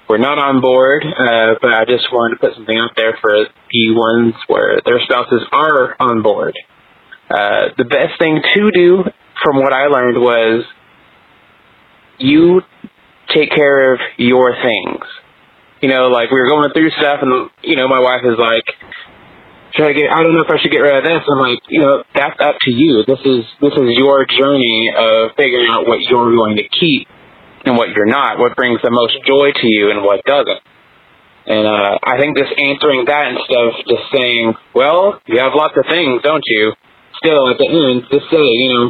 were 0.09 0.17
not 0.17 0.39
on 0.39 0.59
board, 0.59 1.05
uh, 1.05 1.55
but 1.61 1.71
I 1.71 1.85
just 1.85 2.11
wanted 2.11 2.35
to 2.35 2.39
put 2.41 2.55
something 2.55 2.77
out 2.77 2.91
there 2.97 3.17
for 3.21 3.45
the 3.71 3.93
ones 3.93 4.33
where 4.47 4.81
their 4.83 4.99
spouses 5.01 5.45
are 5.51 5.95
on 5.99 6.23
board. 6.23 6.55
Uh, 7.29 7.69
the 7.77 7.85
best 7.85 8.17
thing 8.17 8.41
to 8.55 8.71
do, 8.71 9.03
from 9.43 9.61
what 9.61 9.71
I 9.71 9.85
learned, 9.85 10.17
was 10.17 10.65
you 12.17 12.61
take 13.33 13.51
care 13.51 13.93
of 13.93 13.99
your 14.17 14.55
things. 14.61 15.05
You 15.81 15.89
know, 15.89 16.07
like 16.07 16.31
we 16.31 16.39
were 16.39 16.49
going 16.49 16.73
through 16.73 16.89
stuff, 16.91 17.19
and 17.21 17.49
you 17.61 17.75
know, 17.75 17.87
my 17.87 17.99
wife 17.99 18.21
is 18.25 18.37
like, 18.37 18.65
should 19.75 19.85
I 19.85 19.93
get? 19.93 20.09
I 20.09 20.23
don't 20.23 20.33
know 20.33 20.41
if 20.41 20.49
I 20.49 20.57
should 20.61 20.71
get 20.71 20.81
rid 20.81 20.97
of 20.97 21.03
this. 21.03 21.21
I'm 21.29 21.39
like, 21.39 21.61
you 21.69 21.81
know, 21.81 22.03
that's 22.15 22.37
up 22.41 22.57
to 22.65 22.71
you. 22.71 23.05
This 23.05 23.21
is 23.21 23.45
this 23.61 23.73
is 23.73 23.87
your 23.93 24.25
journey 24.25 24.89
of 24.95 25.37
figuring 25.37 25.69
out 25.69 25.85
what 25.85 26.01
you're 26.01 26.33
going 26.33 26.57
to 26.57 26.65
keep 26.67 27.07
and 27.65 27.77
what 27.77 27.89
you're 27.93 28.09
not. 28.09 28.39
What 28.39 28.55
brings 28.55 28.81
the 28.81 28.89
most 28.89 29.13
joy 29.27 29.53
to 29.53 29.67
you 29.67 29.91
and 29.91 30.01
what 30.03 30.25
doesn't. 30.25 30.61
And 31.49 31.65
uh, 31.65 31.97
I 32.01 32.17
think 32.17 32.37
just 32.37 32.53
answering 32.57 33.05
that 33.09 33.33
instead 33.33 33.63
of 33.65 33.73
just 33.89 34.05
saying, 34.13 34.53
well, 34.73 35.21
you 35.25 35.41
have 35.41 35.57
lots 35.57 35.73
of 35.77 35.85
things, 35.89 36.21
don't 36.21 36.45
you? 36.45 36.73
Still, 37.17 37.49
at 37.49 37.57
the 37.57 37.65
end, 37.65 38.05
just 38.13 38.29
say, 38.29 38.37
you 38.37 38.69
know, 38.69 38.85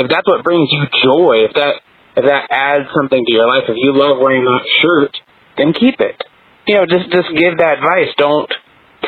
if 0.00 0.08
that's 0.08 0.26
what 0.26 0.42
brings 0.42 0.68
you 0.72 0.82
joy, 1.04 1.44
if 1.48 1.54
that 1.54 1.84
if 2.16 2.24
that 2.24 2.50
adds 2.50 2.88
something 2.96 3.22
to 3.22 3.32
your 3.32 3.46
life, 3.46 3.64
if 3.68 3.76
you 3.76 3.94
love 3.94 4.18
wearing 4.20 4.44
that 4.44 4.64
shirt, 4.82 5.14
then 5.56 5.72
keep 5.72 6.00
it. 6.00 6.20
You 6.66 6.76
know, 6.76 6.86
just 6.86 7.12
just 7.12 7.28
give 7.36 7.58
that 7.58 7.78
advice. 7.78 8.10
Don't 8.16 8.50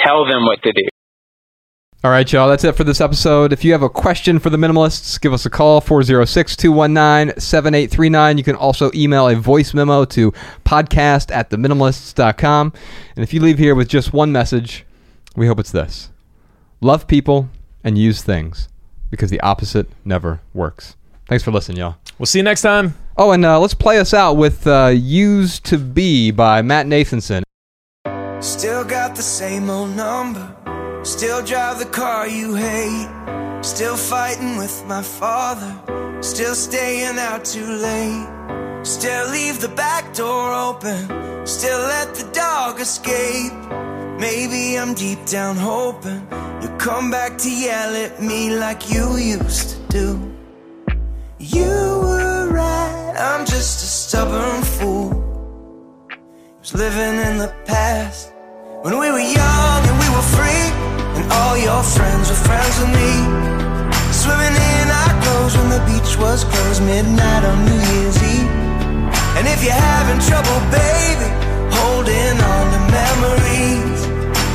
tell 0.05 0.25
them 0.25 0.45
what 0.45 0.63
to 0.63 0.73
do. 0.73 0.87
All 2.03 2.11
right, 2.11 2.33
y'all, 2.33 2.49
that's 2.49 2.65
it 2.65 2.77
for 2.77 2.85
this 2.85 2.99
episode. 2.99 3.53
If 3.53 3.63
you 3.63 3.73
have 3.73 3.83
a 3.83 3.91
question 3.91 4.39
for 4.39 4.49
the 4.49 4.57
minimalists, 4.57 5.21
give 5.21 5.35
us 5.35 5.45
a 5.45 5.51
call 5.51 5.83
406 5.83 6.57
219 6.57 7.39
7839. 7.39 8.39
You 8.39 8.45
can 8.45 8.57
also 8.57 8.91
email 8.95 9.29
a 9.29 9.35
voice 9.35 9.75
memo 9.75 10.07
to 10.07 10.33
podcast 10.65 11.31
at 11.31 11.51
theminimalists.com. 11.51 12.73
And 13.17 13.23
if 13.23 13.35
you 13.35 13.41
leave 13.43 13.59
here 13.59 13.75
with 13.75 13.87
just 13.87 14.15
one 14.15 14.33
message, 14.33 14.87
we 15.37 15.47
hope 15.47 15.61
it's 15.61 15.73
this 15.73 16.09
love 16.81 17.07
people 17.07 17.51
and 17.85 17.99
use 17.99 18.23
things 18.23 18.71
because 19.11 19.29
the 19.29 19.41
opposite 19.41 19.87
never 20.03 20.41
works. 20.55 20.97
Thanks 21.29 21.45
for 21.45 21.51
listening, 21.51 21.77
y'all. 21.77 21.97
We'll 22.19 22.25
see 22.25 22.39
you 22.39 22.45
next 22.45 22.63
time. 22.63 22.95
Oh, 23.19 23.33
and 23.33 23.45
uh, 23.45 23.61
let's 23.61 23.75
play 23.75 23.99
us 23.99 24.15
out 24.15 24.39
with 24.39 24.67
uh, 24.67 24.87
Used 24.95 25.67
to 25.67 25.77
Be 25.77 26.31
by 26.31 26.63
Matt 26.63 26.87
Nathanson. 26.87 27.43
Still 28.43 28.85
got 28.85 29.15
the 29.15 29.23
same 29.23 29.69
old 29.69 29.91
number. 29.91 30.57
Still 31.03 31.43
drive 31.43 31.79
the 31.79 31.87
car 31.87 32.29
you 32.29 32.55
hate. 32.55 33.09
Still 33.63 33.97
fighting 33.97 34.59
with 34.59 34.85
my 34.87 35.03
father. 35.03 35.75
Still 36.23 36.55
staying 36.55 37.19
out 37.19 37.45
too 37.45 37.67
late. 37.67 38.29
Still 38.83 39.31
leave 39.31 39.61
the 39.61 39.69
back 39.69 40.15
door 40.15 40.53
open. 40.53 41.47
Still 41.47 41.79
let 41.79 42.15
the 42.15 42.31
dog 42.33 42.81
escape. 42.81 43.53
Maybe 44.21 44.79
I'm 44.79 44.93
deep 44.93 45.25
down 45.25 45.57
hoping 45.57 46.27
you'll 46.61 46.77
come 46.77 47.11
back 47.11 47.39
to 47.39 47.51
yell 47.51 47.97
at 47.97 48.23
me 48.23 48.55
like 48.55 48.91
you 48.91 49.17
used 49.17 49.71
to 49.71 49.79
do. 49.89 50.35
You 51.39 52.01
were 52.05 52.51
right, 52.53 53.15
I'm 53.19 53.47
just 53.47 53.83
a 53.83 53.87
stubborn 53.87 54.63
fool. 54.63 55.09
Who's 56.59 56.75
living 56.75 57.17
in 57.29 57.39
the 57.39 57.55
past. 57.65 58.35
When 58.83 58.99
we 58.99 59.11
were 59.13 59.21
young 59.21 59.81
and 59.85 59.97
we 60.01 60.09
were 60.09 60.29
free, 60.33 60.67
and 61.21 61.31
all 61.31 61.55
your 61.59 61.83
friends 61.83 62.31
were 62.31 62.43
friends 62.49 62.81
with 62.81 62.89
me. 62.97 63.13
Swimming 64.09 64.57
in 64.57 64.87
our 64.89 65.13
clothes 65.21 65.55
when 65.59 65.69
the 65.69 65.83
beach 65.85 66.17
was 66.17 66.45
closed, 66.45 66.83
midnight 66.85 67.45
on 67.45 67.67
New 67.69 67.77
Year's 67.77 68.17
Eve. 68.17 68.49
And 69.37 69.45
if 69.53 69.63
you're 69.63 69.85
having 69.93 70.19
trouble, 70.25 70.59
baby, 70.73 71.29
holding 71.77 72.37
on 72.41 72.65
to 72.73 72.81
memories. 72.89 74.01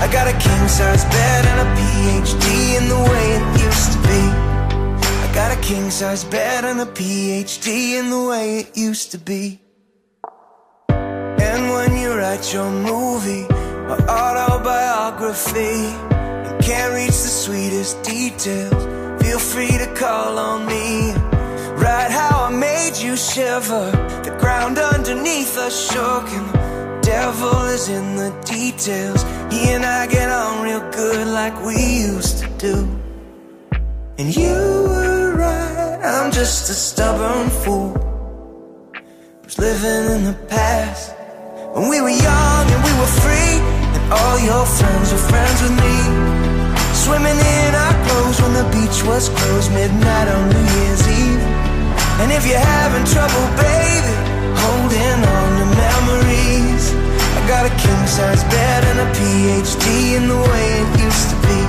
I 0.02 0.10
got 0.12 0.26
a 0.28 0.34
king 0.42 0.68
size 0.70 1.06
bed 1.06 1.46
and 1.46 1.60
a 1.62 1.70
PhD 1.78 2.82
in 2.82 2.90
the 2.90 3.02
way 3.12 3.26
it 3.38 3.46
used 3.62 3.92
to 3.94 4.00
be. 4.10 4.24
I 5.22 5.32
got 5.36 5.56
a 5.56 5.62
king 5.62 5.92
size 5.92 6.24
bed 6.24 6.66
and 6.66 6.82
a 6.82 6.88
PhD 6.88 8.00
in 8.00 8.10
the 8.10 8.26
way 8.26 8.58
it 8.62 8.76
used 8.76 9.12
to 9.12 9.20
be. 9.20 9.62
And 10.90 11.70
when 11.70 11.96
you 11.96 12.16
write 12.16 12.52
your 12.52 12.72
movie 12.72 13.46
or 13.90 14.00
autobiography 14.10 16.16
can't 16.66 16.96
reach 16.96 17.22
the 17.22 17.34
sweetest 17.44 18.02
details, 18.02 18.74
feel 19.22 19.38
free 19.38 19.78
to 19.78 19.86
call 19.94 20.40
on 20.40 20.66
me. 20.66 21.14
Write 21.78 22.10
how 22.10 22.46
I 22.46 22.50
made 22.50 22.98
you 22.98 23.16
shiver, 23.16 23.92
the 24.24 24.36
ground 24.40 24.80
underneath 24.80 25.60
us 25.60 25.92
shook, 25.92 26.28
and 26.28 26.50
the 26.50 27.02
devil 27.04 27.66
is 27.66 27.88
in 27.88 28.16
the 28.16 28.32
details. 28.46 29.22
He 29.54 29.70
and 29.76 29.86
I 29.86 30.08
get 30.08 30.32
on 30.32 30.64
real 30.64 30.80
good 30.92 31.28
like 31.28 31.56
we 31.64 31.76
used 31.76 32.40
to 32.40 32.48
do. 32.58 32.78
And 34.18 34.36
you 34.36 34.58
were 34.90 35.36
right, 35.38 36.00
I'm 36.04 36.32
just 36.32 36.72
a 36.72 36.74
stubborn 36.74 37.52
fool 37.62 37.94
who's 39.44 39.60
living 39.60 40.16
in 40.16 40.24
the 40.24 40.38
past. 40.48 41.14
When 41.76 41.90
we 41.90 42.02
were 42.02 42.10
young 42.10 42.66
and 42.74 42.84
we 42.84 42.94
were 43.00 43.14
free, 43.22 43.75
all 44.12 44.38
your 44.40 44.66
friends 44.66 45.12
were 45.12 45.26
friends 45.32 45.62
with 45.62 45.76
me. 45.82 45.98
Swimming 46.94 47.38
in 47.38 47.76
our 47.76 47.96
clothes 48.06 48.42
when 48.42 48.54
the 48.54 48.66
beach 48.74 49.04
was 49.04 49.30
closed, 49.30 49.72
midnight 49.72 50.28
on 50.28 50.50
New 50.50 50.66
Year's 50.78 51.08
Eve. 51.08 51.44
And 52.22 52.32
if 52.32 52.48
you're 52.48 52.58
having 52.58 53.06
trouble, 53.06 53.46
baby, 53.60 54.14
holding 54.64 55.20
on 55.38 55.50
to 55.60 55.68
memories, 55.76 56.94
I 57.38 57.40
got 57.48 57.66
a 57.66 57.74
king 57.76 58.08
size 58.08 58.44
bed 58.46 58.84
and 58.90 59.00
a 59.06 59.08
PhD 59.18 60.16
in 60.18 60.28
the 60.28 60.38
way 60.38 60.68
it 60.82 61.00
used 61.00 61.30
to 61.32 61.36
be. 61.48 61.60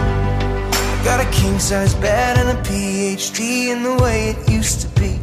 Got 1.04 1.20
a 1.20 1.28
king 1.30 1.58
size 1.58 1.94
bed 1.94 2.38
and 2.38 2.48
a 2.56 2.62
PhD 2.62 3.68
in 3.72 3.82
the 3.82 3.96
way 4.02 4.30
it 4.30 4.48
used 4.48 4.80
to 4.82 4.88
be. 5.00 5.18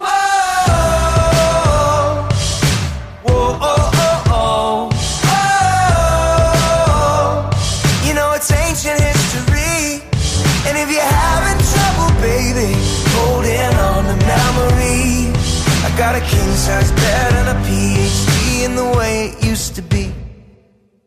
Oh, 0.00 0.06
whoa, 3.24 3.83
got 16.04 16.16
a 16.16 16.26
king 16.36 16.52
size 16.52 16.92
bed 16.92 17.32
and 17.32 17.48
a 17.56 17.58
PhD 17.64 18.66
in 18.66 18.76
the 18.76 18.88
way 18.98 19.32
it 19.32 19.42
used 19.42 19.74
to 19.74 19.80
be. 19.80 20.12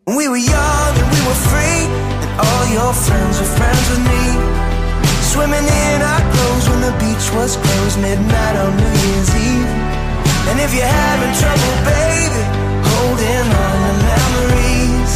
When 0.05 0.17
we 0.17 0.27
were 0.27 0.41
young 0.41 0.91
and 1.01 1.07
we 1.15 1.21
were 1.29 1.41
free, 1.49 1.83
and 2.23 2.31
all 2.41 2.65
your 2.77 2.93
friends 3.05 3.37
were 3.37 3.53
friends 3.59 3.85
with 3.93 4.03
me. 4.11 4.25
Swimming 5.21 5.67
in 5.85 5.97
our 6.01 6.23
clothes 6.33 6.65
when 6.69 6.81
the 6.81 6.95
beach 6.97 7.25
was 7.37 7.51
closed, 7.61 7.97
midnight 8.01 8.55
on 8.63 8.71
New 8.81 8.93
Year's 9.05 9.31
Eve. 9.37 9.71
And 10.49 10.57
if 10.65 10.73
you're 10.73 10.95
having 11.05 11.33
trouble, 11.41 11.73
baby, 11.93 12.43
holding 12.89 13.47
on 13.69 13.77
to 13.85 13.95
memories, 14.13 15.11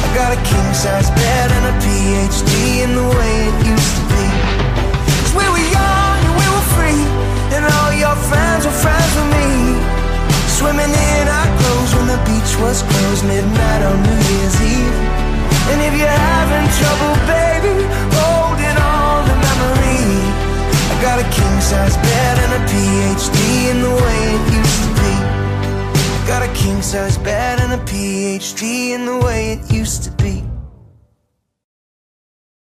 I 0.00 0.08
got 0.16 0.30
a 0.32 0.40
king 0.48 0.68
size 0.72 1.10
bed 1.12 1.48
and 1.56 1.64
a 1.72 1.74
PhD 1.84 2.50
in 2.84 2.90
the 3.00 3.08
way 3.18 3.34
it 3.52 3.56
used 3.68 3.94
to 4.00 4.04
be. 4.16 4.25
Your 8.06 8.16
friends 8.30 8.62
were 8.66 8.78
friends 8.84 9.12
with 9.18 9.28
me. 9.34 9.48
Swimming 10.58 10.94
in 11.10 11.24
our 11.38 11.50
clothes 11.58 11.92
when 11.96 12.06
the 12.14 12.20
beach 12.28 12.52
was 12.62 12.78
closed, 12.90 13.22
midnight 13.26 13.82
on 13.90 13.96
New 14.06 14.20
Year's 14.30 14.56
Eve. 14.74 14.98
And 15.70 15.78
if 15.86 15.92
you're 15.98 16.20
having 16.34 16.66
trouble, 16.78 17.14
baby, 17.34 17.76
holding 18.18 18.78
on 18.94 19.18
to 19.28 19.36
memory, 19.46 20.06
I 20.92 20.94
got 21.06 21.18
a 21.24 21.28
king 21.38 21.56
size 21.70 21.96
bed 22.08 22.34
and 22.44 22.52
a 22.58 22.62
PhD 22.70 23.38
in 23.72 23.78
the 23.86 23.94
way 24.02 24.20
it 24.36 24.44
used 24.60 24.80
to 24.86 24.90
be. 25.02 25.14
I 26.16 26.20
got 26.32 26.42
a 26.48 26.52
king 26.62 26.80
size 26.82 27.18
bed 27.18 27.58
and 27.62 27.72
a 27.78 27.82
PhD 27.90 28.94
in 28.96 29.04
the 29.10 29.18
way 29.26 29.40
it 29.54 29.62
used 29.80 30.04
to 30.04 30.10
be. 30.22 30.55